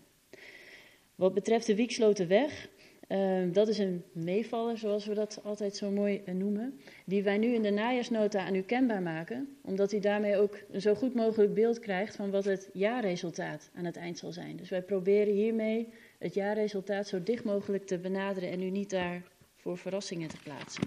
Wat 1.15 1.33
betreft 1.33 1.65
de 1.65 1.75
Wiekslotenweg, 1.75 2.69
uh, 3.07 3.41
dat 3.51 3.67
is 3.67 3.77
een 3.77 4.03
meevaller, 4.11 4.77
zoals 4.77 5.05
we 5.05 5.13
dat 5.13 5.39
altijd 5.43 5.75
zo 5.75 5.91
mooi 5.91 6.21
uh, 6.25 6.35
noemen, 6.35 6.79
die 7.05 7.23
wij 7.23 7.37
nu 7.37 7.53
in 7.53 7.61
de 7.61 7.71
najaarsnota 7.71 8.45
aan 8.45 8.55
u 8.55 8.61
kenbaar 8.61 9.01
maken, 9.01 9.57
omdat 9.61 9.91
u 9.91 9.99
daarmee 9.99 10.37
ook 10.37 10.57
een 10.71 10.81
zo 10.81 10.95
goed 10.95 11.13
mogelijk 11.13 11.53
beeld 11.53 11.79
krijgt 11.79 12.15
van 12.15 12.31
wat 12.31 12.45
het 12.45 12.69
jaarresultaat 12.73 13.69
aan 13.73 13.85
het 13.85 13.97
eind 13.97 14.17
zal 14.17 14.31
zijn. 14.31 14.55
Dus 14.55 14.69
wij 14.69 14.81
proberen 14.81 15.33
hiermee 15.33 15.93
het 16.17 16.33
jaarresultaat 16.33 17.07
zo 17.07 17.23
dicht 17.23 17.43
mogelijk 17.43 17.85
te 17.85 17.99
benaderen 17.99 18.49
en 18.49 18.61
u 18.61 18.69
niet 18.69 18.89
daar 18.89 19.23
voor 19.61 19.77
verrassingen 19.77 20.29
te 20.29 20.37
plaatsen. 20.43 20.83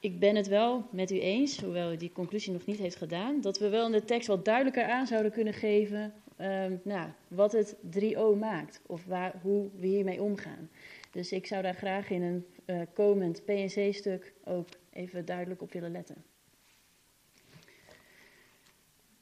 Ik 0.00 0.18
ben 0.18 0.36
het 0.36 0.46
wel 0.46 0.86
met 0.90 1.10
u 1.10 1.20
eens, 1.20 1.60
hoewel 1.60 1.92
u 1.92 1.96
die 1.96 2.12
conclusie 2.12 2.52
nog 2.52 2.66
niet 2.66 2.78
heeft 2.78 2.96
gedaan, 2.96 3.40
dat 3.40 3.58
we 3.58 3.68
wel 3.68 3.86
in 3.86 3.92
de 3.92 4.04
tekst 4.04 4.28
wat 4.28 4.44
duidelijker 4.44 4.84
aan 4.84 5.06
zouden 5.06 5.32
kunnen 5.32 5.54
geven 5.54 6.14
um, 6.40 6.80
nou, 6.84 7.10
wat 7.28 7.52
het 7.52 7.76
3O 8.00 8.38
maakt 8.38 8.80
of 8.86 9.04
waar, 9.04 9.34
hoe 9.42 9.68
we 9.74 9.86
hiermee 9.86 10.22
omgaan. 10.22 10.70
Dus 11.10 11.32
ik 11.32 11.46
zou 11.46 11.62
daar 11.62 11.74
graag 11.74 12.10
in 12.10 12.22
een 12.22 12.46
uh, 12.66 12.80
komend 12.92 13.44
PNC-stuk 13.44 14.32
ook 14.44 14.68
even 14.90 15.24
duidelijk 15.24 15.62
op 15.62 15.72
willen 15.72 15.92
letten. 15.92 16.24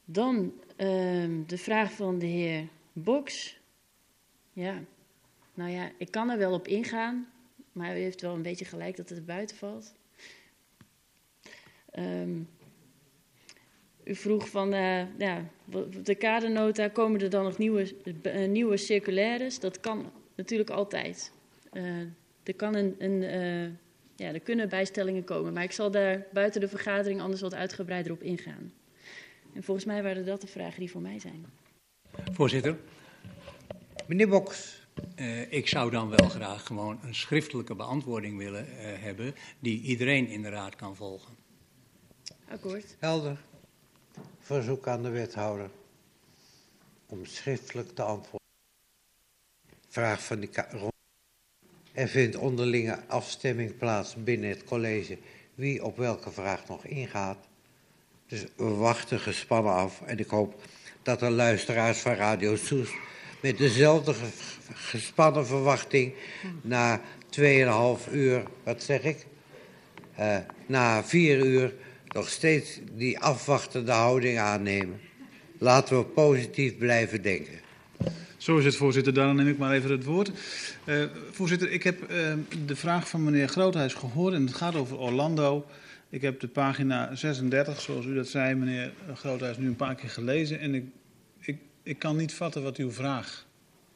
Dan 0.05 0.53
um, 0.77 1.47
de 1.47 1.57
vraag 1.57 1.91
van 1.91 2.19
de 2.19 2.25
heer 2.25 2.67
Boks. 2.93 3.59
Ja, 4.53 4.83
nou 5.55 5.71
ja, 5.71 5.91
ik 5.97 6.11
kan 6.11 6.29
er 6.29 6.37
wel 6.37 6.53
op 6.53 6.67
ingaan, 6.67 7.27
maar 7.71 7.97
u 7.97 7.99
heeft 7.99 8.21
wel 8.21 8.33
een 8.33 8.41
beetje 8.41 8.65
gelijk 8.65 8.97
dat 8.97 9.09
het 9.09 9.25
buiten 9.25 9.57
valt. 9.57 9.93
Um, 11.99 12.49
u 14.03 14.15
vroeg 14.15 14.49
van, 14.49 14.73
uh, 14.73 15.17
ja, 15.17 15.45
de 16.03 16.15
kadernota, 16.15 16.87
komen 16.87 17.21
er 17.21 17.29
dan 17.29 17.43
nog 17.43 17.57
nieuwe, 17.57 17.93
uh, 18.23 18.47
nieuwe 18.47 18.77
circulaires? 18.77 19.59
Dat 19.59 19.79
kan 19.79 20.11
natuurlijk 20.35 20.69
altijd. 20.69 21.31
Uh, 21.73 21.99
er, 22.43 22.55
kan 22.55 22.75
een, 22.75 22.95
een 22.97 23.21
ja, 24.15 24.33
er 24.33 24.39
kunnen 24.39 24.69
bijstellingen 24.69 25.23
komen, 25.23 25.53
maar 25.53 25.63
ik 25.63 25.71
zal 25.71 25.91
daar 25.91 26.25
buiten 26.33 26.61
de 26.61 26.67
vergadering 26.67 27.21
anders 27.21 27.41
wat 27.41 27.53
uitgebreider 27.53 28.11
op 28.11 28.23
ingaan. 28.23 28.73
En 29.53 29.63
volgens 29.63 29.85
mij 29.85 30.03
waren 30.03 30.25
dat 30.25 30.41
de 30.41 30.47
vragen 30.47 30.79
die 30.79 30.91
voor 30.91 31.01
mij 31.01 31.19
zijn. 31.19 31.45
Voorzitter. 32.31 32.77
Meneer 34.07 34.27
Boks. 34.27 34.84
Uh, 35.15 35.51
ik 35.51 35.67
zou 35.67 35.91
dan 35.91 36.09
wel 36.09 36.29
graag 36.29 36.65
gewoon 36.65 36.99
een 37.03 37.15
schriftelijke 37.15 37.75
beantwoording 37.75 38.37
willen 38.37 38.67
uh, 38.67 38.75
hebben 38.79 39.35
die 39.59 39.81
iedereen 39.81 40.27
in 40.27 40.41
de 40.41 40.49
raad 40.49 40.75
kan 40.75 40.95
volgen. 40.95 41.35
Akkoord. 42.49 42.95
Helder. 42.99 43.37
Verzoek 44.39 44.87
aan 44.87 45.03
de 45.03 45.09
wethouder 45.09 45.69
om 47.05 47.25
schriftelijk 47.25 47.95
te 47.95 48.01
antwoorden. 48.01 48.47
Vraag 49.87 50.23
van 50.23 50.39
de 50.39 50.49
Er 51.93 52.07
vindt 52.07 52.35
onderlinge 52.35 52.99
afstemming 53.07 53.77
plaats 53.77 54.15
binnen 54.15 54.49
het 54.49 54.63
college 54.63 55.17
wie 55.55 55.83
op 55.83 55.97
welke 55.97 56.31
vraag 56.31 56.67
nog 56.67 56.85
ingaat. 56.85 57.37
Dus 58.27 58.45
we 58.55 58.69
wachten 58.69 59.19
gespannen 59.19 59.73
af 59.73 60.01
en 60.01 60.19
ik 60.19 60.29
hoop 60.29 60.61
dat 61.03 61.19
de 61.19 61.29
luisteraars 61.29 61.99
van 61.99 62.13
Radio 62.13 62.55
Soes 62.55 62.89
met 63.45 63.57
dezelfde 63.57 64.13
gespannen 64.73 65.45
verwachting 65.45 66.13
na 66.61 67.01
2,5 67.39 68.13
uur, 68.13 68.43
wat 68.63 68.83
zeg 68.83 69.01
ik, 69.01 69.25
uh, 70.19 70.37
na 70.65 71.03
4 71.03 71.45
uur 71.45 71.73
nog 72.07 72.29
steeds 72.29 72.79
die 72.91 73.19
afwachtende 73.19 73.91
houding 73.91 74.39
aannemen. 74.39 74.99
Laten 75.57 75.97
we 75.97 76.03
positief 76.03 76.77
blijven 76.77 77.21
denken. 77.21 77.59
Zo 78.37 78.57
is 78.57 78.65
het, 78.65 78.75
voorzitter. 78.75 79.13
Dan 79.13 79.35
neem 79.35 79.47
ik 79.47 79.57
maar 79.57 79.73
even 79.73 79.91
het 79.91 80.03
woord. 80.03 80.31
Uh, 80.85 81.03
voorzitter, 81.31 81.71
ik 81.71 81.83
heb 81.83 82.11
uh, 82.11 82.33
de 82.65 82.75
vraag 82.75 83.09
van 83.09 83.23
meneer 83.23 83.47
Groothuis 83.47 83.93
gehoord 83.93 84.33
en 84.33 84.45
het 84.45 84.55
gaat 84.55 84.75
over 84.75 84.97
Orlando. 84.97 85.65
Ik 86.09 86.21
heb 86.21 86.39
de 86.39 86.47
pagina 86.47 87.15
36, 87.15 87.81
zoals 87.81 88.05
u 88.05 88.13
dat 88.13 88.27
zei, 88.27 88.55
meneer 88.55 88.91
Groothuis, 89.15 89.57
nu 89.57 89.67
een 89.67 89.75
paar 89.75 89.95
keer 89.95 90.09
gelezen. 90.09 90.59
En 90.59 90.75
ik, 90.75 90.83
ik, 91.85 91.99
kan 91.99 92.15
niet 92.15 92.33
vatten 92.33 92.63
wat 92.63 92.77
uw 92.77 92.91
vraag 92.91 93.45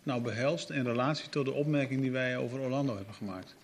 nou 0.04 0.22
behelst 0.22 0.70
in 0.70 0.84
relatie 0.84 1.30
tot 1.30 1.46
de 1.46 1.54
opmerking 1.54 2.02
die 2.02 2.12
wij 2.12 2.38
over 2.38 2.60
Orlando 2.60 2.96
hebben 2.96 3.14
gemaakt. 3.14 3.56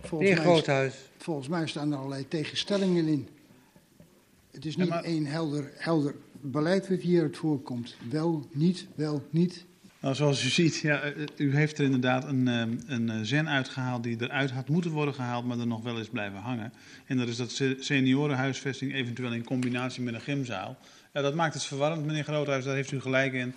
Volgens 0.00 0.30
Meneer 0.30 0.36
Groothuis. 0.36 0.92
Mij, 0.92 1.02
volgens 1.18 1.48
mij 1.48 1.66
staan 1.66 1.92
er 1.92 1.98
allerlei 1.98 2.28
tegenstellingen 2.28 3.06
in. 3.06 3.28
Het 4.50 4.64
is 4.64 4.76
niet 4.76 4.88
ja, 4.88 4.94
maar... 4.94 5.04
één 5.04 5.26
helder, 5.26 5.70
helder 5.74 6.14
beleid 6.40 6.88
wat 6.88 7.00
hier 7.00 7.22
uit 7.22 7.36
voorkomt. 7.36 7.96
Wel, 8.10 8.48
niet, 8.52 8.86
wel, 8.94 9.26
niet. 9.30 9.64
Nou, 10.00 10.14
zoals 10.14 10.44
u 10.44 10.48
ziet, 10.48 10.76
ja, 10.76 11.12
u 11.36 11.56
heeft 11.56 11.78
er 11.78 11.84
inderdaad 11.84 12.24
een, 12.24 12.46
een 12.86 13.26
zen 13.26 13.48
uitgehaald 13.48 14.02
die 14.02 14.16
eruit 14.20 14.50
had 14.50 14.68
moeten 14.68 14.90
worden 14.90 15.14
gehaald, 15.14 15.44
maar 15.44 15.58
er 15.58 15.66
nog 15.66 15.82
wel 15.82 15.98
is 15.98 16.08
blijven 16.08 16.38
hangen. 16.38 16.72
En 17.06 17.16
dat 17.16 17.28
is 17.28 17.36
dat 17.36 17.62
seniorenhuisvesting 17.78 18.94
eventueel 18.94 19.32
in 19.32 19.44
combinatie 19.44 20.02
met 20.02 20.14
een 20.14 20.20
gymzaal. 20.20 20.78
Ja, 21.12 21.22
dat 21.22 21.34
maakt 21.34 21.54
het 21.54 21.64
verwarrend, 21.64 22.06
meneer 22.06 22.24
Groothuis, 22.24 22.64
daar 22.64 22.74
heeft 22.74 22.92
u 22.92 23.00
gelijk 23.00 23.32
in. 23.32 23.54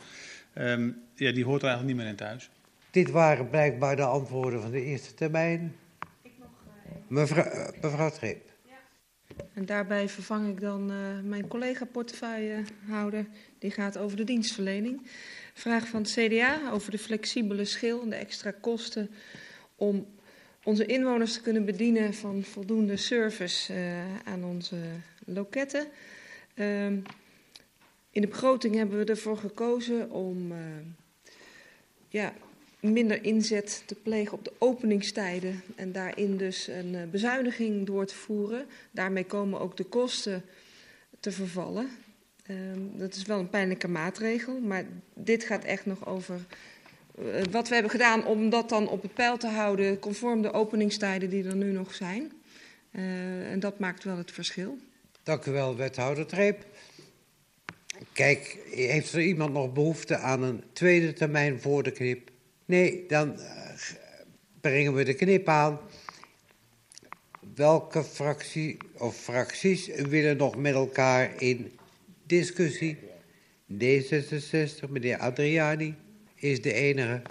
Um, 0.57 1.03
ja, 1.15 1.31
die 1.31 1.45
hoort 1.45 1.61
er 1.61 1.67
eigenlijk 1.67 1.97
niet 1.97 2.05
meer 2.05 2.13
in 2.13 2.19
thuis. 2.19 2.49
Dit 2.91 3.09
waren 3.11 3.49
blijkbaar 3.49 3.95
de 3.95 4.05
antwoorden 4.05 4.61
van 4.61 4.71
de 4.71 4.83
eerste 4.83 5.13
termijn. 5.13 5.75
Mevrouw, 7.07 7.71
mevrouw 7.81 8.09
Treep. 8.09 8.53
En 9.53 9.65
daarbij 9.65 10.09
vervang 10.09 10.49
ik 10.49 10.61
dan 10.61 10.91
uh, 10.91 10.97
mijn 11.23 11.47
collega 11.47 11.85
portefeuillehouder. 11.85 13.25
Die 13.59 13.71
gaat 13.71 13.97
over 13.97 14.17
de 14.17 14.23
dienstverlening. 14.23 15.07
Vraag 15.53 15.87
van 15.87 16.01
het 16.01 16.11
CDA 16.11 16.71
over 16.71 16.91
de 16.91 16.97
flexibele 16.97 17.65
schil 17.65 18.01
en 18.01 18.09
de 18.09 18.15
extra 18.15 18.53
kosten 18.61 19.09
om 19.75 20.07
onze 20.63 20.85
inwoners 20.85 21.33
te 21.33 21.41
kunnen 21.41 21.65
bedienen 21.65 22.13
van 22.13 22.43
voldoende 22.43 22.97
service 22.97 23.73
uh, 23.73 23.99
aan 24.23 24.43
onze 24.43 24.77
loketten. 25.25 25.87
Uh, 26.55 26.87
in 28.15 28.21
de 28.21 28.27
begroting 28.27 28.75
hebben 28.75 28.97
we 28.97 29.05
ervoor 29.05 29.37
gekozen 29.37 30.11
om 30.11 30.51
uh, 30.51 30.57
ja, 32.07 32.33
minder 32.79 33.23
inzet 33.23 33.83
te 33.85 33.95
plegen 33.95 34.33
op 34.33 34.43
de 34.43 34.53
openingstijden 34.57 35.61
en 35.75 35.91
daarin 35.91 36.37
dus 36.37 36.67
een 36.67 36.93
uh, 36.93 37.03
bezuiniging 37.11 37.85
door 37.85 38.05
te 38.05 38.15
voeren. 38.15 38.65
Daarmee 38.91 39.25
komen 39.25 39.59
ook 39.59 39.77
de 39.77 39.83
kosten 39.83 40.43
te 41.19 41.31
vervallen. 41.31 41.89
Uh, 42.47 42.57
dat 42.93 43.15
is 43.15 43.23
wel 43.23 43.39
een 43.39 43.49
pijnlijke 43.49 43.87
maatregel, 43.87 44.59
maar 44.59 44.85
dit 45.13 45.43
gaat 45.43 45.63
echt 45.63 45.85
nog 45.85 46.07
over 46.07 46.39
wat 47.51 47.67
we 47.67 47.73
hebben 47.73 47.91
gedaan 47.91 48.25
om 48.25 48.49
dat 48.49 48.69
dan 48.69 48.87
op 48.87 49.01
het 49.01 49.13
peil 49.13 49.37
te 49.37 49.47
houden, 49.47 49.99
conform 49.99 50.41
de 50.41 50.51
openingstijden 50.51 51.29
die 51.29 51.47
er 51.47 51.55
nu 51.55 51.71
nog 51.71 51.93
zijn. 51.93 52.31
En 53.51 53.59
dat 53.59 53.79
maakt 53.79 54.03
wel 54.03 54.17
het 54.17 54.31
verschil. 54.31 54.77
Dank 55.23 55.45
u 55.45 55.51
wel, 55.51 55.75
wethouder 55.75 56.25
Treep. 56.25 56.65
Kijk, 58.13 58.57
heeft 58.71 59.13
er 59.13 59.21
iemand 59.21 59.53
nog 59.53 59.73
behoefte 59.73 60.17
aan 60.17 60.43
een 60.43 60.63
tweede 60.73 61.13
termijn 61.13 61.61
voor 61.61 61.83
de 61.83 61.91
knip? 61.91 62.29
Nee, 62.65 63.05
dan 63.07 63.33
uh, 63.39 63.45
brengen 64.61 64.93
we 64.93 65.03
de 65.03 65.13
knip 65.13 65.47
aan. 65.47 65.79
Welke 67.55 68.03
fractie 68.03 68.77
of 68.97 69.15
fracties 69.15 69.87
willen 69.87 70.37
nog 70.37 70.55
met 70.55 70.73
elkaar 70.73 71.41
in 71.41 71.71
discussie? 72.25 72.97
D66, 73.73 74.89
meneer 74.89 75.17
Adriani 75.17 75.95
is 76.35 76.61
de 76.61 76.73
enige. 76.73 77.21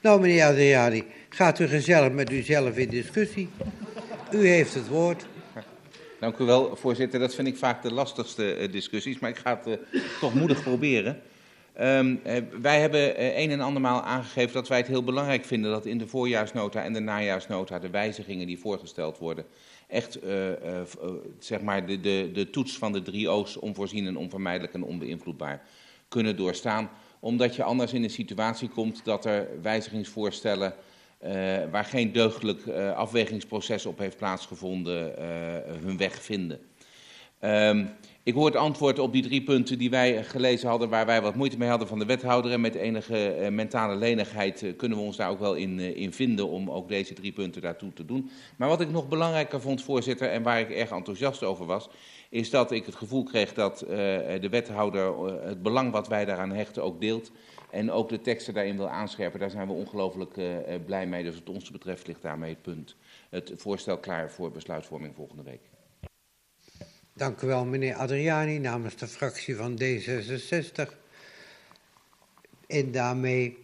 Nou, 0.00 0.20
meneer 0.20 0.44
Adriani, 0.44 1.04
gaat 1.28 1.58
u 1.58 1.66
gezellig 1.66 2.12
met 2.12 2.30
uzelf 2.30 2.76
in 2.76 2.88
discussie. 2.88 3.48
U 4.32 4.46
heeft 4.48 4.74
het 4.74 4.88
woord. 4.88 5.26
Dank 6.22 6.38
u 6.38 6.44
wel, 6.44 6.76
voorzitter. 6.76 7.20
Dat 7.20 7.34
vind 7.34 7.48
ik 7.48 7.56
vaak 7.56 7.82
de 7.82 7.92
lastigste 7.92 8.58
uh, 8.58 8.72
discussies, 8.72 9.18
maar 9.18 9.30
ik 9.30 9.36
ga 9.36 9.60
het 9.62 9.80
uh, 9.92 10.00
toch 10.20 10.34
moedig 10.34 10.62
proberen. 10.62 11.22
Um, 11.80 12.20
uh, 12.26 12.36
wij 12.60 12.80
hebben 12.80 13.24
een 13.40 13.50
en 13.50 13.60
andermaal 13.60 14.02
aangegeven 14.02 14.52
dat 14.52 14.68
wij 14.68 14.78
het 14.78 14.86
heel 14.86 15.04
belangrijk 15.04 15.44
vinden 15.44 15.70
dat 15.70 15.86
in 15.86 15.98
de 15.98 16.06
voorjaarsnota 16.06 16.82
en 16.82 16.92
de 16.92 17.00
najaarsnota 17.00 17.78
de 17.78 17.90
wijzigingen 17.90 18.46
die 18.46 18.58
voorgesteld 18.58 19.18
worden 19.18 19.44
echt 19.88 20.18
zeg 21.38 21.60
maar 21.60 21.86
de, 21.86 22.00
de, 22.00 22.30
de 22.32 22.50
toets 22.50 22.78
van 22.78 22.92
de 22.92 23.02
drie 23.02 23.30
O's 23.30 23.56
onvoorzien 23.56 24.06
en 24.06 24.16
onvermijdelijk 24.16 24.74
en 24.74 24.82
onbeïnvloedbaar 24.82 25.62
kunnen 26.08 26.36
doorstaan. 26.36 26.90
Omdat 27.20 27.56
je 27.56 27.62
anders 27.62 27.92
in 27.92 28.02
een 28.02 28.10
situatie 28.10 28.68
komt 28.68 29.04
dat 29.04 29.24
er 29.24 29.48
wijzigingsvoorstellen 29.62 30.74
waar 31.70 31.84
geen 31.84 32.12
deugdelijk 32.12 32.66
uh, 32.66 32.92
afwegingsproces 32.92 33.86
op 33.86 33.98
heeft 33.98 34.16
plaatsgevonden, 34.16 35.14
uh, 35.18 35.24
hun 35.84 35.96
weg 35.96 36.22
vinden. 36.22 36.58
Um, 37.40 37.90
ik 38.22 38.34
hoor 38.34 38.46
het 38.46 38.56
antwoord 38.56 38.98
op 38.98 39.12
die 39.12 39.22
drie 39.22 39.42
punten 39.42 39.78
die 39.78 39.90
wij 39.90 40.24
gelezen 40.24 40.68
hadden, 40.68 40.88
waar 40.88 41.06
wij 41.06 41.22
wat 41.22 41.34
moeite 41.34 41.58
mee 41.58 41.68
hadden 41.68 41.88
van 41.88 41.98
de 41.98 42.04
wethouder. 42.04 42.52
En 42.52 42.60
met 42.60 42.74
enige 42.74 43.48
mentale 43.50 43.94
lenigheid 43.96 44.64
kunnen 44.76 44.98
we 44.98 45.04
ons 45.04 45.16
daar 45.16 45.30
ook 45.30 45.38
wel 45.38 45.54
in, 45.54 45.80
in 45.80 46.12
vinden 46.12 46.48
om 46.48 46.70
ook 46.70 46.88
deze 46.88 47.14
drie 47.14 47.32
punten 47.32 47.62
daartoe 47.62 47.92
te 47.92 48.04
doen. 48.04 48.30
Maar 48.56 48.68
wat 48.68 48.80
ik 48.80 48.90
nog 48.90 49.08
belangrijker 49.08 49.60
vond, 49.60 49.82
voorzitter, 49.82 50.28
en 50.28 50.42
waar 50.42 50.60
ik 50.60 50.70
erg 50.70 50.90
enthousiast 50.90 51.42
over 51.42 51.66
was, 51.66 51.88
is 52.30 52.50
dat 52.50 52.70
ik 52.70 52.86
het 52.86 52.94
gevoel 52.94 53.22
kreeg 53.22 53.54
dat 53.54 53.78
de 54.40 54.48
wethouder 54.50 55.32
het 55.46 55.62
belang 55.62 55.92
wat 55.92 56.08
wij 56.08 56.24
daaraan 56.24 56.52
hechten 56.52 56.82
ook 56.82 57.00
deelt. 57.00 57.32
En 57.72 57.90
ook 57.90 58.08
de 58.08 58.20
teksten 58.20 58.54
daarin 58.54 58.76
wil 58.76 58.88
aanscherpen. 58.88 59.40
Daar 59.40 59.50
zijn 59.50 59.66
we 59.66 59.72
ongelooflijk 59.72 60.36
uh, 60.36 60.56
blij 60.86 61.06
mee. 61.06 61.22
Dus 61.22 61.34
wat 61.34 61.48
ons 61.48 61.70
betreft 61.70 62.06
ligt 62.06 62.22
daarmee 62.22 62.50
het 62.50 62.62
punt. 62.62 62.96
Het 63.30 63.52
voorstel 63.56 63.98
klaar 63.98 64.30
voor 64.30 64.50
besluitvorming 64.50 65.14
volgende 65.14 65.42
week. 65.42 65.60
Dank 67.14 67.40
u 67.40 67.46
wel, 67.46 67.64
meneer 67.64 67.94
Adriani, 67.94 68.58
namens 68.58 68.96
de 68.96 69.06
fractie 69.06 69.56
van 69.56 69.80
D66. 69.82 70.92
En 72.66 72.90
daarmee 72.90 73.58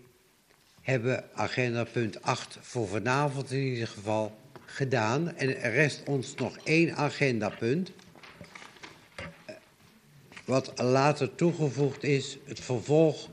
hebben 0.81 1.25
agenda 1.35 1.85
punt 1.85 2.23
8 2.23 2.59
voor 2.61 2.89
vanavond 2.89 3.51
in 3.51 3.63
ieder 3.63 3.89
geval 3.89 4.37
gedaan. 4.65 5.37
En 5.37 5.61
er 5.61 5.73
rest 5.73 6.03
ons 6.09 6.35
nog 6.35 6.59
één 6.65 6.97
agendapunt 6.97 7.93
wat 10.45 10.73
later 10.81 11.35
toegevoegd 11.35 12.05
is, 12.05 12.39
het 12.45 12.61
vervolg. 12.61 13.29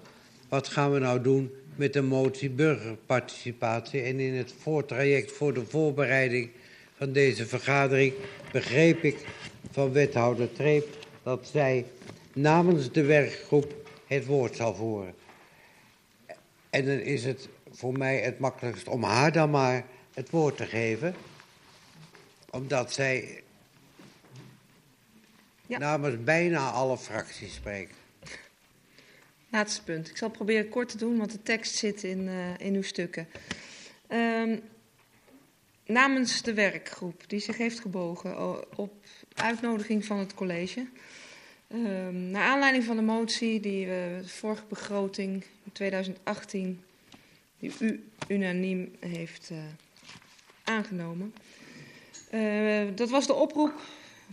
Wat 0.56 0.68
gaan 0.68 0.92
we 0.92 1.00
nou 1.00 1.22
doen 1.22 1.54
met 1.76 1.94
de 1.94 2.02
motie 2.02 2.50
burgerparticipatie? 2.50 4.02
En 4.02 4.20
in 4.20 4.34
het 4.34 4.54
voortraject 4.62 5.32
voor 5.32 5.54
de 5.54 5.66
voorbereiding 5.66 6.50
van 6.98 7.12
deze 7.12 7.46
vergadering 7.48 8.14
begreep 8.52 9.04
ik 9.04 9.26
van 9.72 9.92
wethouder 9.92 10.52
Treep 10.52 10.88
dat 11.24 11.48
zij 11.52 11.86
namens 12.34 12.92
de 12.92 13.04
werkgroep 13.04 13.74
het 14.08 14.26
woord 14.26 14.56
zal 14.56 14.76
voeren. 14.76 15.14
En 16.70 16.86
dan 16.86 17.00
is 17.00 17.26
het 17.26 17.50
voor 17.72 17.98
mij 17.98 18.18
het 18.18 18.40
makkelijkst 18.40 18.88
om 18.88 19.04
haar 19.04 19.32
dan 19.32 19.50
maar 19.50 19.86
het 20.14 20.30
woord 20.30 20.58
te 20.58 20.66
geven, 20.66 21.16
omdat 22.50 22.94
zij 22.94 23.44
ja. 25.66 25.78
namens 25.78 26.24
bijna 26.24 26.70
alle 26.70 26.98
fracties 26.98 27.54
spreken. 27.54 28.05
Laatste 29.56 29.84
punt. 29.84 30.10
Ik 30.10 30.18
zal 30.18 30.30
proberen 30.30 30.70
kort 30.70 30.90
te 30.90 30.98
doen, 30.98 31.18
want 31.18 31.32
de 31.32 31.44
tekst 31.44 31.76
zit 31.76 32.04
in, 32.04 32.20
uh, 32.20 32.58
in 32.58 32.76
uw 32.76 32.82
stukken. 32.82 33.28
Um, 34.10 34.62
namens 35.86 36.42
de 36.42 36.54
werkgroep 36.54 37.30
die 37.30 37.40
zich 37.40 37.58
heeft 37.58 37.80
gebogen 37.80 38.78
op 38.78 38.94
uitnodiging 39.34 40.06
van 40.06 40.20
het 40.20 40.34
college. 40.34 40.88
Um, 41.74 42.30
naar 42.30 42.44
aanleiding 42.44 42.84
van 42.84 42.96
de 42.96 43.02
motie 43.02 43.60
die 43.60 43.88
we 43.88 44.20
de 44.22 44.28
vorige 44.28 44.66
begroting 44.70 45.46
2018, 45.72 46.84
die 47.60 47.72
u 47.80 48.10
unaniem 48.28 48.96
heeft 49.00 49.50
uh, 49.52 49.58
aangenomen. 50.64 51.34
Uh, 52.34 52.84
dat 52.96 53.10
was 53.10 53.28
de 53.28 53.34
oproep 53.34 53.82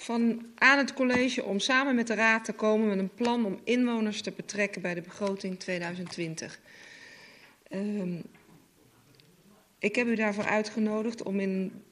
van, 0.02 0.47
aan 0.55 0.78
het 0.78 0.94
college 0.94 1.44
om 1.44 1.58
samen 1.58 1.94
met 1.94 2.06
de 2.06 2.14
Raad 2.14 2.44
te 2.44 2.52
komen 2.52 2.89
met 2.89 2.98
een 2.98 3.14
plan 3.14 3.44
om 3.44 3.60
inwoners 3.64 4.22
te 4.22 4.31
betrekken 4.31 4.82
bij 4.82 4.94
de 4.94 5.00
begroting 5.00 5.58
2020. 5.58 6.60
Um, 7.70 8.22
ik 9.78 9.94
heb 9.94 10.06
u 10.06 10.14
daarvoor 10.14 10.44
uitgenodigd 10.44 11.22
om 11.22 11.40
in 11.40 11.82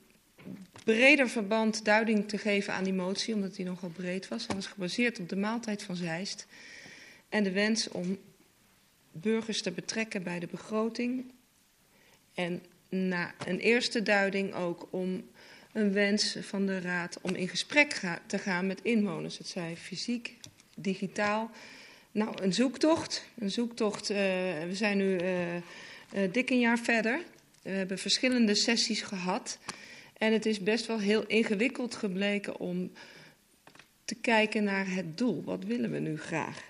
breder 0.84 1.28
verband 1.28 1.84
duiding 1.84 2.28
te 2.28 2.38
geven 2.38 2.72
aan 2.72 2.84
die 2.84 2.92
motie, 2.92 3.34
omdat 3.34 3.54
die 3.54 3.64
nogal 3.64 3.90
breed 3.90 4.28
was. 4.28 4.46
Hij 4.46 4.56
was 4.56 4.66
gebaseerd 4.66 5.20
op 5.20 5.28
de 5.28 5.36
maaltijd 5.36 5.82
van 5.82 5.96
Zeist 5.96 6.46
en 7.28 7.44
de 7.44 7.52
wens 7.52 7.88
om 7.88 8.18
burgers 9.12 9.62
te 9.62 9.70
betrekken 9.70 10.22
bij 10.22 10.38
de 10.38 10.46
begroting. 10.46 11.32
En 12.34 12.62
na 12.88 13.34
een 13.46 13.58
eerste 13.58 14.02
duiding 14.02 14.54
ook 14.54 14.88
om 14.90 15.29
een 15.72 15.92
wens 15.92 16.36
van 16.40 16.66
de 16.66 16.80
Raad 16.80 17.18
om 17.20 17.34
in 17.34 17.48
gesprek 17.48 18.00
te 18.26 18.38
gaan 18.38 18.66
met 18.66 18.82
inwoners. 18.82 19.38
Het 19.38 19.46
zij 19.46 19.76
fysiek, 19.76 20.36
digitaal. 20.74 21.50
Nou, 22.12 22.42
een 22.42 22.54
zoektocht. 22.54 23.24
Een 23.38 23.50
zoektocht. 23.50 24.10
Uh, 24.10 24.16
we 24.16 24.70
zijn 24.72 24.96
nu 24.96 25.20
uh, 25.20 25.54
uh, 25.54 25.62
dik 26.32 26.50
een 26.50 26.60
jaar 26.60 26.78
verder. 26.78 27.20
We 27.62 27.70
hebben 27.70 27.98
verschillende 27.98 28.54
sessies 28.54 29.02
gehad. 29.02 29.58
En 30.18 30.32
het 30.32 30.46
is 30.46 30.60
best 30.60 30.86
wel 30.86 30.98
heel 30.98 31.26
ingewikkeld 31.26 31.94
gebleken 31.94 32.58
om 32.58 32.92
te 34.04 34.14
kijken 34.14 34.64
naar 34.64 34.90
het 34.94 35.18
doel. 35.18 35.42
Wat 35.44 35.64
willen 35.64 35.90
we 35.90 35.98
nu 35.98 36.18
graag? 36.18 36.62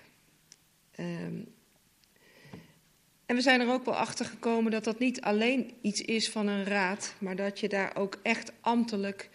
Um, 0.99 1.47
en 3.31 3.37
we 3.37 3.43
zijn 3.43 3.61
er 3.61 3.71
ook 3.71 3.85
wel 3.85 3.95
achter 3.95 4.25
gekomen 4.25 4.71
dat 4.71 4.83
dat 4.83 4.99
niet 4.99 5.21
alleen 5.21 5.73
iets 5.81 6.01
is 6.01 6.29
van 6.29 6.47
een 6.47 6.63
raad, 6.63 7.13
maar 7.17 7.35
dat 7.35 7.59
je 7.59 7.69
daar 7.69 7.95
ook 7.95 8.19
echt 8.23 8.51
ambtelijk 8.61 9.29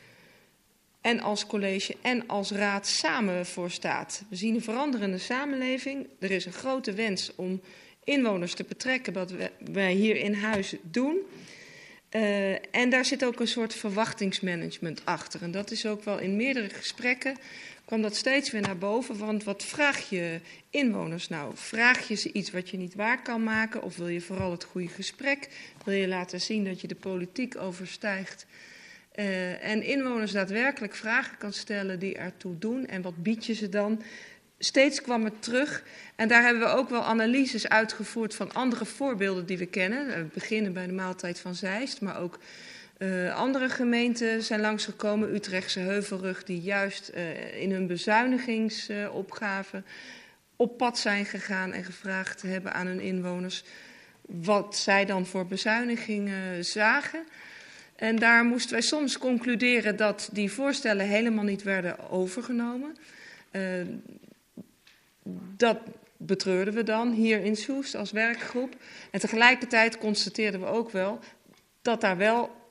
en 1.01 1.21
als 1.21 1.47
college 1.47 1.97
en 2.03 2.27
als 2.27 2.51
raad 2.51 2.87
samen 2.87 3.47
voor 3.47 3.71
staat. 3.71 4.23
We 4.29 4.37
zien 4.37 4.55
een 4.55 4.63
veranderende 4.63 5.19
samenleving. 5.19 6.07
Er 6.19 6.31
is 6.31 6.47
een 6.47 6.53
grote 6.53 6.93
wens 6.93 7.33
om 7.35 7.61
inwoners 8.05 8.55
te 8.55 8.65
betrekken, 8.65 9.13
wat 9.13 9.33
wij 9.73 9.93
hier 9.93 10.17
in 10.17 10.35
huis 10.35 10.75
doen. 10.83 11.19
Uh, 12.11 12.51
en 12.75 12.91
daar 12.91 13.05
zit 13.05 13.25
ook 13.25 13.41
een 13.41 13.49
soort 13.49 13.75
verwachtingsmanagement 13.75 15.01
achter. 15.05 15.43
En 15.43 15.51
dat 15.51 15.71
is 15.71 15.87
ook 15.87 16.05
wel 16.05 16.19
in 16.19 16.37
meerdere 16.37 16.69
gesprekken 16.69 17.37
kwam 17.87 18.03
dat 18.03 18.17
steeds 18.17 18.51
weer 18.51 18.61
naar 18.61 18.79
boven. 18.79 19.19
Want 19.19 19.45
wat 19.45 19.65
vraag 19.65 20.09
je 20.11 20.41
inwoners 20.71 21.29
nou? 21.29 21.53
Vraag 21.55 22.09
je 22.09 22.15
ze 22.15 22.33
iets 22.33 22.51
wat 22.51 22.69
je 22.71 22.77
niet 22.77 22.95
waar 22.95 23.23
kan 23.23 23.45
maken? 23.45 23.83
Of 23.83 23.97
wil 23.97 24.09
je 24.09 24.21
vooral 24.21 24.51
het 24.51 24.65
goede 24.65 24.89
gesprek? 24.89 25.49
Wil 25.85 25.95
je 25.95 26.09
laten 26.09 26.41
zien 26.41 26.65
dat 26.65 26.81
je 26.81 26.87
de 26.87 26.95
politiek 26.95 27.57
overstijgt? 27.57 28.47
Uh, 29.15 29.65
en 29.65 29.83
inwoners 29.83 30.33
daadwerkelijk 30.33 30.95
vragen 30.95 31.39
kan 31.39 31.53
stellen 31.53 31.99
die 31.99 32.17
ertoe 32.17 32.59
doen. 32.59 32.87
En 32.87 33.03
wat 33.03 33.23
bied 33.23 33.47
je 33.47 33.55
ze 33.55 33.69
dan? 33.69 34.03
Steeds 34.59 35.01
kwam 35.01 35.25
het 35.25 35.43
terug. 35.43 35.85
En 36.17 36.29
daar 36.29 36.43
hebben 36.43 36.63
we 36.63 36.69
ook 36.69 36.89
wel 36.91 37.05
analyses 37.05 37.69
uitgevoerd 37.69 38.35
van 38.35 38.53
andere 38.53 38.85
voorbeelden 38.85 39.47
die 39.47 39.59
we 39.59 39.67
kennen. 39.67 40.07
We 40.07 40.27
beginnen 40.33 40.73
bij 40.73 40.87
de 40.87 40.93
maaltijd 40.93 41.39
van 41.39 41.55
Zeist, 41.55 42.01
maar 42.01 42.21
ook 42.21 42.39
Uh, 42.99 43.35
andere 43.35 43.69
gemeenten 43.69 44.43
zijn 44.43 44.61
langsgekomen, 44.61 45.35
Utrechtse 45.35 45.79
Heuvelrug, 45.79 46.45
die 46.45 46.61
juist 46.61 47.11
uh, 47.15 47.63
in 47.63 47.73
hun 47.73 47.87
bezuinigingsopgave 47.87 49.77
uh, 49.77 49.83
op 50.57 50.77
pad 50.77 50.99
zijn 50.99 51.25
gegaan 51.25 51.73
en 51.73 51.85
gevraagd 51.85 52.43
hebben 52.43 52.73
aan 52.73 52.87
hun 52.87 53.01
inwoners 53.01 53.65
wat 54.27 54.77
zij 54.77 55.05
dan 55.05 55.27
voor 55.27 55.47
bezuinigingen 55.47 56.65
zagen. 56.65 57.25
En 57.97 58.17
daar 58.17 58.45
moesten 58.45 58.73
wij 58.73 58.81
soms 58.81 59.19
concluderen 59.19 59.97
dat 59.97 60.29
die 60.33 60.53
voorstellen 60.53 61.07
helemaal 61.07 61.45
niet 61.45 61.63
werden 61.63 62.11
overgenomen. 62.11 62.97
dat 65.57 65.79
betreurden 66.17 66.75
we 66.75 66.83
dan 66.83 67.13
hier 67.13 67.41
in 67.41 67.57
Soest 67.57 67.95
als 67.95 68.13
werkgroep. 68.13 68.77
En 69.11 69.21
tegelijkertijd 69.21 69.99
constateerden 69.99 70.61
we 70.61 70.67
ook 70.67 70.91
wel 70.91 71.19
dat 71.83 72.01
daar 72.01 72.17
wel 72.17 72.65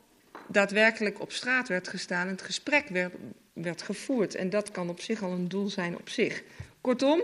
daadwerkelijk 0.47 1.21
op 1.21 1.31
straat 1.31 1.67
werd 1.67 1.87
gestaan 1.87 2.25
en 2.25 2.31
het 2.31 2.41
gesprek 2.41 2.87
werd, 2.87 3.13
werd 3.53 3.81
gevoerd. 3.81 4.35
En 4.35 4.49
dat 4.49 4.71
kan 4.71 4.89
op 4.89 4.99
zich 4.99 5.23
al 5.23 5.31
een 5.31 5.47
doel 5.47 5.69
zijn 5.69 5.97
op 5.97 6.09
zich. 6.09 6.43
Kortom, 6.81 7.21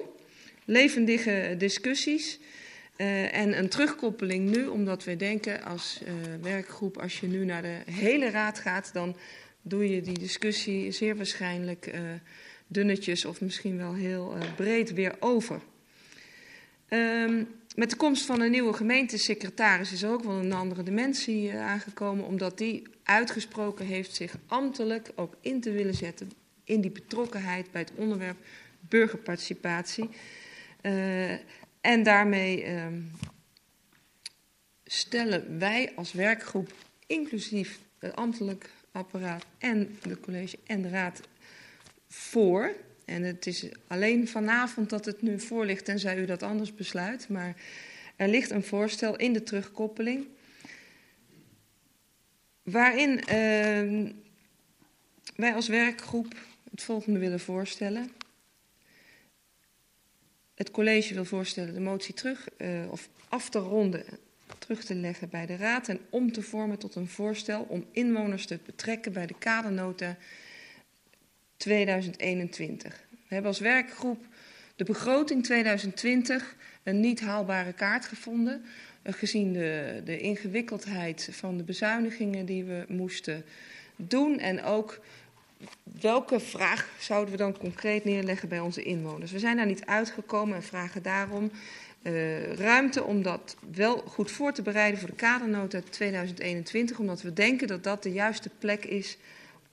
levendige 0.66 1.56
discussies. 1.58 2.40
Uh, 2.98 3.36
en 3.36 3.58
een 3.58 3.70
terugkoppeling 3.70 4.50
nu, 4.50 4.68
omdat 4.68 5.04
we 5.04 5.16
denken 5.16 5.64
als 5.64 6.02
uh, 6.04 6.10
werkgroep, 6.42 6.98
als 6.98 7.20
je 7.20 7.28
nu 7.28 7.46
naar 7.46 7.62
de 7.62 7.82
hele 7.92 8.30
raad 8.30 8.60
gaat, 8.60 8.94
dan 8.94 9.16
doe 9.62 9.90
je 9.90 10.02
die 10.02 10.20
discussie 10.20 10.92
zeer 10.92 11.16
waarschijnlijk 11.16 11.88
uh, 11.88 12.00
dunnetjes 12.68 13.26
of 13.26 13.42
misschien 13.42 13.78
wel 13.78 13.94
heel 13.94 14.36
breed 14.56 14.94
weer 14.94 15.16
over. 15.20 15.62
Um, 16.90 17.48
met 17.76 17.90
de 17.90 17.96
komst 17.96 18.26
van 18.26 18.42
een 18.42 18.52
nieuwe 18.52 18.74
gemeentesecretaris 18.74 19.92
is 19.92 20.02
er 20.02 20.12
ook 20.12 20.24
wel 20.24 20.36
een 20.36 20.54
andere 20.54 20.84
dimensie 20.84 21.58
aangekomen, 21.58 22.26
omdat 22.26 22.58
die 22.58 22.88
uitgesproken 23.04 23.86
heeft 23.86 24.16
zich 24.16 24.36
ambtelijk 24.48 25.12
ook 25.16 25.36
in 25.42 25.62
te 25.62 25.72
willen 25.72 25.94
zetten 25.94 26.32
in 26.64 26.82
die 26.82 26.92
betrokkenheid 26.92 27.72
bij 27.72 27.82
het 27.82 27.92
onderwerp 27.96 28.38
burgerparticipatie. 28.80 30.10
Uh, 30.82 31.32
en 31.82 32.04
daarmee 32.04 32.66
uh, 32.66 32.86
stellen 34.86 35.60
wij 35.60 35.92
als 35.96 36.12
werkgroep, 36.12 36.74
inclusief 37.08 37.80
het 38.00 38.16
ambtelijk 38.16 38.70
apparaat 38.92 39.46
en 39.58 39.98
de 40.02 40.20
college 40.20 40.58
en 40.66 40.82
de 40.82 40.90
raad, 40.90 41.22
voor. 42.08 42.76
En 43.06 43.24
het 43.24 43.48
is 43.48 43.66
alleen 43.88 44.28
vanavond 44.28 44.90
dat 44.90 45.06
het 45.06 45.22
nu 45.22 45.40
voor 45.40 45.66
ligt, 45.66 45.86
tenzij 45.86 46.18
u 46.18 46.26
dat 46.26 46.44
anders 46.44 46.74
besluit. 46.74 47.30
Maar 47.30 47.56
er 48.16 48.28
ligt 48.28 48.50
een 48.50 48.64
voorstel 48.64 49.16
in 49.16 49.34
de 49.34 49.44
terugkoppeling. 49.44 50.28
Waarin 52.64 53.12
uh, 53.12 54.12
wij 55.36 55.54
als 55.54 55.68
werkgroep 55.68 56.36
het 56.72 56.84
volgende 56.84 57.20
willen 57.20 57.40
voorstellen. 57.40 58.12
Het 60.56 60.72
college 60.72 61.14
wil 61.14 61.26
voorstellen 61.26 61.74
de 61.74 61.80
motie 61.80 62.14
terug 62.14 62.48
uh, 62.58 62.92
of 62.92 63.10
af 63.30 63.50
te 63.50 63.60
ronden, 63.60 64.04
terug 64.58 64.84
te 64.84 64.96
leggen 64.96 65.30
bij 65.30 65.46
de 65.46 65.56
Raad 65.56 65.88
en 65.88 66.00
om 66.10 66.32
te 66.32 66.42
vormen 66.42 66.78
tot 66.78 66.96
een 66.96 67.08
voorstel 67.08 67.66
om 67.68 67.86
inwoners 67.92 68.46
te 68.46 68.60
betrekken 68.66 69.14
bij 69.14 69.26
de 69.26 69.36
kadernota 69.40 70.18
2021. 71.62 72.94
We 73.10 73.34
hebben 73.34 73.52
als 73.52 73.60
werkgroep 73.60 74.26
de 74.76 74.84
begroting 74.84 75.44
2020 75.44 76.56
een 76.84 77.00
niet 77.00 77.20
haalbare 77.20 77.74
kaart 77.74 78.06
gevonden, 78.06 78.66
uh, 79.04 79.14
gezien 79.14 79.54
de, 79.54 80.02
de 80.06 80.20
ingewikkeldheid 80.20 81.30
van 81.32 81.58
de 81.58 81.64
bezuinigingen 81.64 82.46
die 82.46 82.64
we 82.64 82.86
moesten 82.88 83.44
doen 83.96 84.40
en 84.40 84.64
ook 84.64 85.00
welke 86.02 86.40
vraag 86.40 86.90
zouden 87.00 87.32
we 87.32 87.38
dan 87.38 87.58
concreet 87.58 88.04
neerleggen 88.04 88.50
bij 88.50 88.60
onze 88.60 88.84
inwoners? 88.84 89.32
We 89.32 89.40
zijn 89.40 89.58
daar 89.58 89.66
niet 89.66 89.86
uitgekomen 89.86 90.56
en 90.56 90.64
vragen 90.64 91.04
daarom 91.04 91.52
uh, 92.02 92.54
ruimte 92.54 93.04
om 93.04 93.22
dat 93.22 93.56
wel 93.72 93.98
goed 93.98 94.32
voor 94.32 94.54
te 94.54 94.62
bereiden 94.62 95.00
voor 95.00 95.10
de 95.10 95.16
kadernota 95.16 95.82
2021, 95.90 97.00
omdat 97.00 97.22
we 97.22 97.34
denken 97.34 97.68
dat 97.68 97.84
dat 97.84 98.04
de 98.04 98.12
juiste 98.12 98.50
plek 98.60 98.86
is 98.86 99.18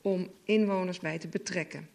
om 0.03 0.31
inwoners 0.45 0.99
bij 0.99 1.19
te 1.19 1.29
betrekken. 1.29 1.89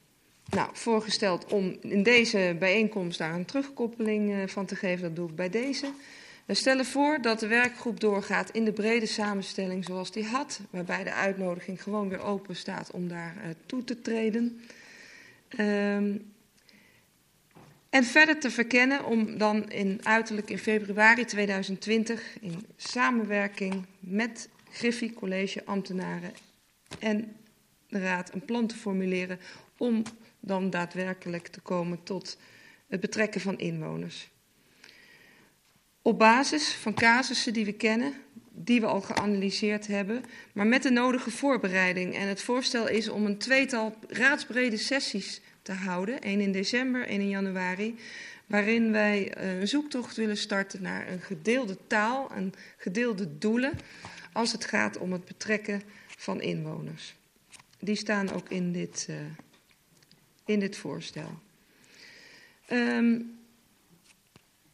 Nou, 0.50 0.70
voorgesteld 0.74 1.46
om 1.46 1.78
in 1.82 2.04
deze 2.04 2.56
bijeenkomst 2.60 3.18
daar 3.18 3.34
een 3.34 3.46
terugkoppeling 3.46 4.30
uh, 4.30 4.48
van 4.48 4.66
te 4.66 4.76
geven, 4.76 5.02
dat 5.02 5.16
doe 5.16 5.30
ik 5.30 5.36
bij 5.36 5.50
deze. 5.50 5.92
We 6.46 6.54
stellen 6.54 6.86
voor 6.86 7.22
dat 7.22 7.40
de 7.40 7.48
werkgroep 7.48 8.00
doorgaat 8.00 8.50
in 8.50 8.66
de 8.66 8.74
brede 8.74 9.06
samenstelling 9.06 9.86
zoals 9.86 10.12
die 10.12 10.26
had, 10.26 10.60
waarbij 10.70 11.04
de 11.04 11.14
uitnodiging 11.14 11.84
gewoon 11.84 12.10
weer 12.10 12.22
open 12.22 12.56
staat 12.56 12.92
om 12.92 13.08
daar 13.08 13.36
uh, 13.38 13.50
toe 13.66 13.84
te 13.84 14.02
treden. 14.02 14.62
Um, 15.60 16.34
en 17.90 18.04
verder 18.04 18.40
te 18.40 18.52
verkennen 18.52 19.06
om 19.06 19.38
dan 19.38 19.70
in, 19.70 20.00
uiterlijk 20.04 20.50
in 20.50 20.58
februari 20.58 21.26
2020 21.26 22.40
in 22.42 22.66
samenwerking 22.76 23.86
met 24.00 24.50
Griffie 24.72 25.14
College 25.14 25.66
ambtenaren 25.66 26.34
en 27.00 27.36
Raad 28.00 28.34
een 28.34 28.46
plan 28.46 28.68
te 28.68 28.76
formuleren 28.76 29.40
om 29.78 30.04
dan 30.40 30.70
daadwerkelijk 30.70 31.48
te 31.48 31.60
komen 31.60 32.04
tot 32.04 32.38
het 32.88 33.00
betrekken 33.00 33.42
van 33.42 33.58
inwoners. 33.58 34.30
Op 36.02 36.20
basis 36.20 36.74
van 36.74 36.94
casussen 36.94 37.54
die 37.54 37.66
we 37.66 37.74
kennen, 37.74 38.14
die 38.52 38.82
we 38.82 38.86
al 38.86 39.02
geanalyseerd 39.02 39.88
hebben, 39.88 40.24
maar 40.54 40.68
met 40.68 40.84
de 40.84 40.92
nodige 40.92 41.32
voorbereiding. 41.32 42.16
En 42.16 42.28
het 42.28 42.42
voorstel 42.42 42.88
is 42.88 43.10
om 43.10 43.26
een 43.26 43.38
tweetal 43.38 43.96
raadsbrede 44.08 44.78
sessies 44.78 45.42
te 45.62 45.72
houden, 45.72 46.22
één 46.22 46.40
in 46.40 46.52
december, 46.52 47.08
één 47.08 47.22
in 47.22 47.30
januari, 47.30 47.96
waarin 48.46 48.92
wij 48.92 49.38
uh, 49.38 49.60
een 49.60 49.68
zoektocht 49.68 50.16
willen 50.16 50.38
starten 50.38 50.82
naar 50.82 51.08
een 51.12 51.22
gedeelde 51.22 51.78
taal 51.88 52.32
en 52.32 52.54
gedeelde 52.78 53.38
doelen 53.38 53.72
als 54.34 54.52
het 54.52 54.66
gaat 54.66 54.98
om 54.98 55.12
het 55.12 55.26
betrekken 55.26 55.82
van 56.18 56.42
inwoners. 56.42 57.16
Die 57.84 57.96
staan 57.96 58.32
ook 58.32 58.50
in 58.50 58.72
dit, 58.72 59.08
uh, 59.10 59.16
in 60.46 60.60
dit 60.60 60.78
voorstel. 60.78 61.40
Um, 62.72 63.40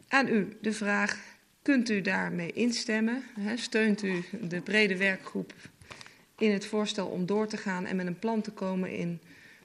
aan 0.07 0.27
u 0.27 0.57
de 0.61 0.73
vraag, 0.73 1.19
kunt 1.61 1.89
u 1.89 2.01
daarmee 2.01 2.53
instemmen? 2.53 3.23
Steunt 3.55 4.03
u 4.03 4.23
de 4.41 4.61
brede 4.61 4.97
werkgroep 4.97 5.53
in 6.37 6.51
het 6.51 6.65
voorstel 6.65 7.07
om 7.07 7.25
door 7.25 7.47
te 7.47 7.57
gaan 7.57 7.85
en 7.85 7.95
met 7.95 8.07
een 8.07 8.19
plan 8.19 8.41
te 8.41 8.51
komen 8.51 8.91
in 8.91 9.19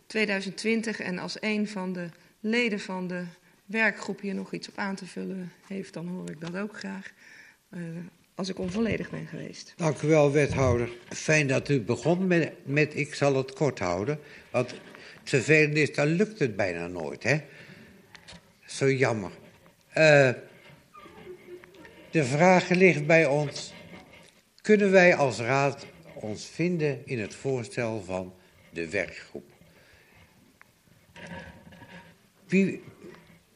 2020? 0.06 1.00
En 1.00 1.18
als 1.18 1.36
een 1.40 1.68
van 1.68 1.92
de 1.92 2.08
leden 2.40 2.80
van 2.80 3.06
de 3.06 3.24
werkgroep 3.66 4.20
hier 4.20 4.34
nog 4.34 4.52
iets 4.52 4.68
op 4.68 4.78
aan 4.78 4.94
te 4.94 5.06
vullen 5.06 5.52
heeft, 5.66 5.92
dan 5.92 6.08
hoor 6.08 6.30
ik 6.30 6.40
dat 6.40 6.56
ook 6.56 6.76
graag. 6.78 7.12
Uh, 7.70 7.80
als 8.34 8.48
ik 8.48 8.58
onvolledig 8.58 9.10
ben 9.10 9.26
geweest. 9.26 9.74
Dank 9.76 10.02
u 10.02 10.08
wel, 10.08 10.32
wethouder. 10.32 10.88
Fijn 11.08 11.46
dat 11.46 11.68
u 11.68 11.80
begon 11.80 12.26
met, 12.26 12.52
met 12.62 12.96
ik 12.96 13.14
zal 13.14 13.36
het 13.36 13.52
kort 13.52 13.78
houden. 13.78 14.18
Want 14.50 14.70
het 14.70 14.80
vervelende 15.22 15.80
is, 15.80 15.94
dan 15.94 16.06
lukt 16.06 16.38
het 16.38 16.56
bijna 16.56 16.86
nooit, 16.86 17.22
hè? 17.22 17.40
Zo 18.66 18.90
jammer. 18.90 19.30
Uh, 19.88 20.30
de 22.10 22.24
vraag 22.24 22.68
ligt 22.68 23.06
bij 23.06 23.26
ons: 23.26 23.72
kunnen 24.60 24.90
wij 24.90 25.14
als 25.14 25.38
raad 25.38 25.86
ons 26.14 26.46
vinden 26.46 27.02
in 27.04 27.18
het 27.18 27.34
voorstel 27.34 28.02
van 28.02 28.34
de 28.70 28.88
werkgroep? 28.88 29.52
Wie 32.46 32.82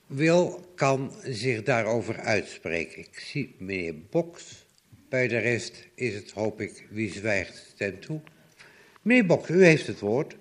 wil, 0.09 0.73
kan 0.75 1.13
zich 1.25 1.63
daarover 1.63 2.21
uitspreken. 2.21 2.99
Ik 2.99 3.19
zie 3.19 3.55
meneer 3.59 3.95
Boks. 4.11 4.58
Bij 5.09 5.29
de 5.29 5.39
rest 5.39 5.89
is 5.95 6.15
het, 6.15 6.31
hoop 6.31 6.61
ik, 6.61 6.87
wie 6.91 7.13
zwijgt 7.13 7.57
stem 7.75 8.01
toe. 8.01 8.21
Meneer 9.03 9.27
Boks, 9.27 9.49
u 9.49 9.65
heeft 9.65 9.87
het 9.87 10.01
woord. 10.01 10.37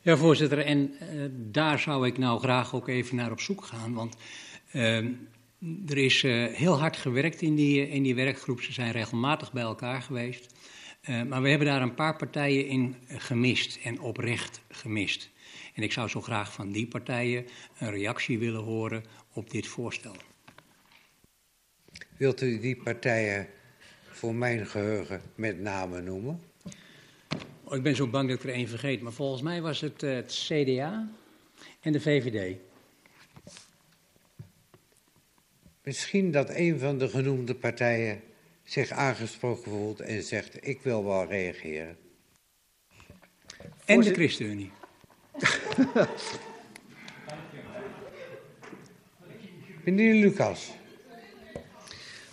Ja, 0.00 0.16
voorzitter, 0.16 0.58
en 0.58 0.94
uh, 1.14 1.24
daar 1.32 1.78
zou 1.78 2.06
ik 2.06 2.18
nou 2.18 2.40
graag 2.40 2.74
ook 2.74 2.88
even 2.88 3.16
naar 3.16 3.30
op 3.30 3.40
zoek 3.40 3.64
gaan. 3.64 3.94
Want 3.94 4.16
uh, 4.72 4.96
er 5.88 5.98
is 5.98 6.22
uh, 6.22 6.54
heel 6.54 6.78
hard 6.78 6.96
gewerkt 6.96 7.42
in 7.42 7.54
die, 7.54 7.88
in 7.88 8.02
die 8.02 8.14
werkgroep. 8.14 8.60
Ze 8.60 8.72
zijn 8.72 8.92
regelmatig 8.92 9.52
bij 9.52 9.62
elkaar 9.62 10.02
geweest. 10.02 10.54
Uh, 11.08 11.22
maar 11.22 11.42
we 11.42 11.48
hebben 11.48 11.66
daar 11.66 11.82
een 11.82 11.94
paar 11.94 12.16
partijen 12.16 12.66
in 12.66 12.96
gemist 13.08 13.78
en 13.82 14.00
oprecht 14.00 14.60
gemist. 14.68 15.30
En 15.74 15.82
ik 15.82 15.92
zou 15.92 16.08
zo 16.08 16.20
graag 16.20 16.52
van 16.52 16.72
die 16.72 16.86
partijen 16.86 17.46
een 17.78 17.90
reactie 17.90 18.38
willen 18.38 18.62
horen 18.62 19.04
op 19.32 19.50
dit 19.50 19.66
voorstel. 19.66 20.16
Wilt 22.20 22.40
u 22.40 22.60
die 22.60 22.76
partijen 22.76 23.46
voor 24.10 24.34
mijn 24.34 24.66
geheugen 24.66 25.22
met 25.34 25.60
name 25.60 26.00
noemen? 26.00 26.42
Oh, 27.64 27.76
ik 27.76 27.82
ben 27.82 27.96
zo 27.96 28.06
bang 28.06 28.28
dat 28.28 28.38
ik 28.38 28.44
er 28.44 28.54
één 28.54 28.68
vergeet, 28.68 29.00
maar 29.00 29.12
volgens 29.12 29.42
mij 29.42 29.62
was 29.62 29.80
het 29.80 30.02
uh, 30.02 30.14
het 30.14 30.32
CDA 30.32 31.10
en 31.80 31.92
de 31.92 32.00
VVD. 32.00 32.56
Misschien 35.82 36.30
dat 36.30 36.50
een 36.50 36.78
van 36.78 36.98
de 36.98 37.08
genoemde 37.08 37.54
partijen 37.54 38.20
zich 38.64 38.90
aangesproken 38.90 39.70
voelt 39.70 40.00
en 40.00 40.22
zegt: 40.22 40.66
Ik 40.66 40.82
wil 40.82 41.04
wel 41.04 41.26
reageren. 41.26 41.96
En 43.84 44.00
de 44.00 44.12
ChristenUnie. 44.12 44.70
Meneer 49.84 50.14
Lucas. 50.14 50.78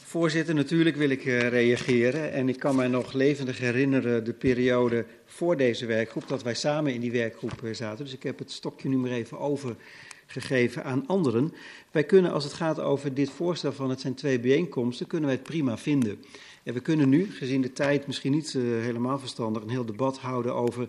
Voorzitter, 0.08 0.56
natuurlijk 0.56 0.95
wil 0.95 1.10
ik 1.10 1.26
uh, 1.26 1.40
reageren. 1.40 2.32
En 2.32 2.50
ik 2.50 2.60
kan 2.60 2.76
mij 2.76 2.88
nog 2.88 3.14
levendig 3.14 3.58
herinneren 3.58 4.24
de 4.24 4.34
periode 4.34 5.06
voor 5.26 5.58
deze 5.58 5.86
werkgroep, 5.86 6.27
dat 6.27 6.44
wij 6.44 6.53
samen 6.53 6.94
in 6.94 7.02
die 7.02 7.11
werkgroep 7.11 7.61
uh, 7.64 7.74
zaten. 7.74 8.06
Dus 8.06 8.14
ik 8.14 8.24
heb 8.24 8.40
het 8.40 8.52
stokje 8.52 8.90
nu 8.90 8.98
maar 8.98 9.11
even 9.11 9.40
overgegeven 9.40 10.84
aan 10.84 11.08
anderen. 11.08 11.53
Wij 11.92 12.03
kunnen, 12.03 12.32
als 12.32 12.44
het 12.44 12.53
gaat 12.53 12.80
over 12.80 13.14
dit 13.14 13.30
voorstel 13.30 13.72
van 13.72 13.90
het 13.90 14.02
zijn 14.02 14.14
twee 14.14 14.40
bijeenkomsten, 14.40 15.08
kunnen 15.08 15.30
wij 15.30 15.38
het 15.38 15.48
prima 15.48 15.77
vinden. 15.77 16.24
En 16.64 16.74
we 16.74 16.80
kunnen 16.80 17.10
nu, 17.10 17.32
gezien 17.32 17.61
de 17.61 17.74
tijd, 17.74 18.08
misschien 18.08 18.32
niet 18.32 18.53
uh, 18.53 18.64
helemaal 18.84 19.19
verstandig, 19.19 19.64
een 19.64 19.69
heel 19.69 19.86
debat 19.86 20.18
houden 20.18 20.53
over 20.53 20.88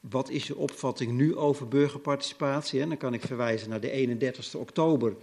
wat 0.00 0.30
is 0.30 0.46
je 0.46 0.56
opvatting 0.56 1.12
nu 1.12 1.36
over 1.36 1.68
burgerparticipatie. 1.68 2.80
En 2.80 2.88
dan 2.88 2.98
kan 2.98 3.14
ik 3.14 3.22
verwijzen 3.22 3.68
naar 3.70 3.80
de 3.80 3.90
31 3.90 4.54
oktober 4.54 5.16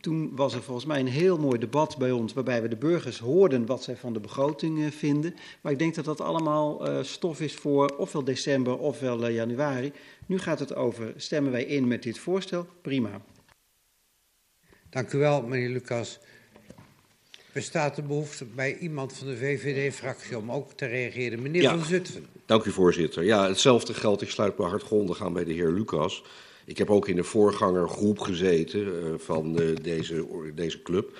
toen 0.00 0.36
was 0.36 0.54
er 0.54 0.62
volgens 0.62 0.86
mij 0.86 1.00
een 1.00 1.06
heel 1.06 1.38
mooi 1.38 1.58
debat 1.58 1.98
bij 1.98 2.10
ons, 2.10 2.32
waarbij 2.32 2.62
we 2.62 2.68
de 2.68 2.76
burgers 2.76 3.18
hoorden 3.18 3.66
wat 3.66 3.82
zij 3.82 3.96
van 3.96 4.12
de 4.12 4.20
begroting 4.20 4.78
uh, 4.78 4.90
vinden. 4.90 5.34
Maar 5.60 5.72
ik 5.72 5.78
denk 5.78 5.94
dat 5.94 6.04
dat 6.04 6.20
allemaal 6.20 6.88
uh, 6.88 7.02
stof 7.02 7.40
is 7.40 7.54
voor 7.54 7.96
ofwel 7.96 8.24
december 8.24 8.78
ofwel 8.78 9.28
uh, 9.28 9.34
januari. 9.34 9.92
Nu 10.26 10.38
gaat 10.38 10.58
het 10.58 10.74
over, 10.74 11.12
stemmen 11.16 11.52
wij 11.52 11.64
in 11.64 11.88
met 11.88 12.02
dit 12.02 12.18
voorstel? 12.18 12.66
Prima. 12.82 13.22
Dank 14.90 15.12
u 15.12 15.18
wel, 15.18 15.42
meneer 15.42 15.68
Lucas. 15.68 16.18
Bestaat 17.52 17.96
er 17.96 18.06
behoefte 18.06 18.44
bij 18.44 18.78
iemand 18.78 19.12
van 19.12 19.26
de 19.26 19.36
VVD-fractie 19.36 20.38
om 20.38 20.52
ook 20.52 20.72
te 20.72 20.86
reageren? 20.86 21.42
Meneer 21.42 21.62
ja, 21.62 21.70
Van 21.70 21.84
Zutphen. 21.84 22.26
Dank 22.46 22.64
u, 22.64 22.70
voorzitter. 22.70 23.24
Ja, 23.24 23.48
hetzelfde 23.48 23.94
geldt, 23.94 24.22
ik 24.22 24.30
sluit 24.30 24.58
me 24.58 24.64
hardgrondig 24.64 25.22
aan 25.22 25.32
bij 25.32 25.44
de 25.44 25.52
heer 25.52 25.70
Lucas. 25.70 26.22
Ik 26.70 26.78
heb 26.78 26.90
ook 26.90 27.08
in 27.08 27.16
de 27.16 27.24
voorgangergroep 27.24 28.18
gezeten 28.18 28.80
uh, 28.80 29.14
van 29.16 29.60
uh, 29.60 29.76
deze, 29.82 30.26
deze 30.54 30.82
club. 30.82 31.18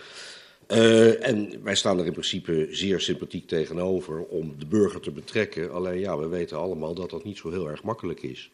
Uh, 0.68 1.26
en 1.26 1.62
wij 1.62 1.74
staan 1.74 1.98
er 1.98 2.06
in 2.06 2.12
principe 2.12 2.66
zeer 2.70 3.00
sympathiek 3.00 3.46
tegenover 3.46 4.24
om 4.24 4.54
de 4.58 4.66
burger 4.66 5.00
te 5.00 5.10
betrekken. 5.10 5.72
Alleen 5.72 5.98
ja, 5.98 6.18
we 6.18 6.28
weten 6.28 6.58
allemaal 6.58 6.94
dat 6.94 7.10
dat 7.10 7.24
niet 7.24 7.38
zo 7.38 7.50
heel 7.50 7.70
erg 7.70 7.82
makkelijk 7.82 8.22
is. 8.22 8.50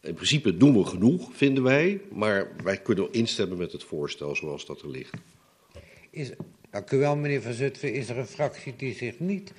In 0.00 0.14
principe 0.14 0.56
doen 0.56 0.78
we 0.78 0.84
genoeg, 0.84 1.28
vinden 1.32 1.62
wij, 1.62 2.00
maar 2.12 2.52
wij 2.62 2.76
kunnen 2.76 3.12
instemmen 3.12 3.58
met 3.58 3.72
het 3.72 3.84
voorstel 3.84 4.36
zoals 4.36 4.66
dat 4.66 4.82
er 4.82 4.90
ligt. 4.90 5.14
Is, 6.10 6.30
dank 6.70 6.90
u 6.90 6.98
wel, 6.98 7.16
meneer 7.16 7.42
Van 7.42 7.52
Zutphen. 7.52 7.92
Is 7.92 8.08
er 8.08 8.18
een 8.18 8.26
fractie 8.26 8.74
die 8.76 8.94
zich 8.94 9.18
niet 9.18 9.52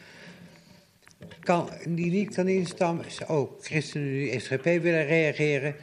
kan, 1.39 1.69
die 1.87 2.11
niet 2.11 2.33
kan 2.33 2.47
instammen? 2.47 3.05
Oh, 3.27 3.61
ChristenUnie, 3.61 4.39
SGP 4.39 4.63
willen 4.63 5.05
reageren. 5.05 5.75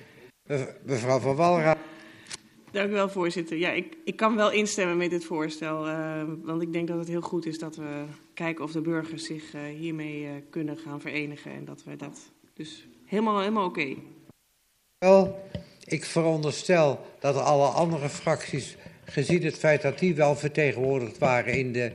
Mevrouw 0.83 1.18
van 1.18 1.36
Walraad. 1.36 1.78
Dank 2.70 2.91
u 2.91 2.93
wel, 2.93 3.09
voorzitter. 3.09 3.57
Ja, 3.57 3.70
ik, 3.70 3.97
ik 4.05 4.17
kan 4.17 4.36
wel 4.36 4.51
instemmen 4.51 4.97
met 4.97 5.10
dit 5.10 5.25
voorstel. 5.25 5.89
Uh, 5.89 6.23
want 6.43 6.62
ik 6.62 6.73
denk 6.73 6.89
dat 6.89 6.99
het 6.99 7.09
heel 7.09 7.20
goed 7.20 7.47
is 7.47 7.59
dat 7.59 7.77
we 7.77 8.05
kijken 8.35 8.65
of 8.65 8.73
de 8.73 8.81
burgers 8.81 9.25
zich 9.25 9.55
uh, 9.55 9.60
hiermee 9.78 10.23
uh, 10.23 10.31
kunnen 10.51 10.77
gaan 10.77 11.01
verenigen. 11.01 11.52
En 11.52 11.65
dat 11.65 11.85
we 11.85 11.97
dat. 11.97 12.33
Dus 12.55 12.89
helemaal, 13.05 13.39
helemaal 13.39 13.67
oké. 13.67 13.81
Okay. 13.81 13.97
Wel, 14.99 15.49
ik 15.85 16.05
veronderstel 16.05 17.07
dat 17.20 17.36
alle 17.36 17.67
andere 17.67 18.09
fracties, 18.09 18.77
gezien 19.05 19.43
het 19.43 19.59
feit 19.59 19.83
dat 19.83 19.99
die 19.99 20.15
wel 20.15 20.36
vertegenwoordigd 20.36 21.18
waren 21.18 21.59
in 21.59 21.73
de 21.73 21.93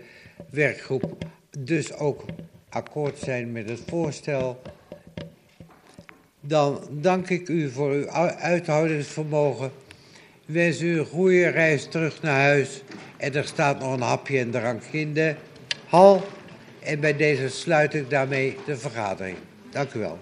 werkgroep, 0.49 1.25
dus 1.59 1.93
ook 1.93 2.25
akkoord 2.69 3.17
zijn 3.17 3.51
met 3.51 3.69
het 3.69 3.81
voorstel. 3.87 4.61
Dan 6.45 6.79
dank 6.89 7.29
ik 7.29 7.49
u 7.49 7.69
voor 7.69 7.91
uw 7.91 8.09
uithoudingsvermogen. 8.39 9.71
Wens 10.45 10.81
u 10.81 10.99
een 10.99 11.05
goede 11.05 11.47
reis 11.47 11.87
terug 11.87 12.21
naar 12.21 12.41
huis. 12.41 12.83
En 13.17 13.33
er 13.33 13.45
staat 13.45 13.79
nog 13.79 13.93
een 13.93 14.01
hapje 14.01 14.39
en 14.39 14.51
drankje 14.51 14.99
in 14.99 15.13
de 15.13 15.35
hal. 15.87 16.23
En 16.79 16.99
bij 16.99 17.15
deze 17.15 17.49
sluit 17.49 17.93
ik 17.93 18.09
daarmee 18.09 18.57
de 18.65 18.77
vergadering. 18.77 19.37
Dank 19.71 19.93
u 19.93 19.99
wel. 19.99 20.19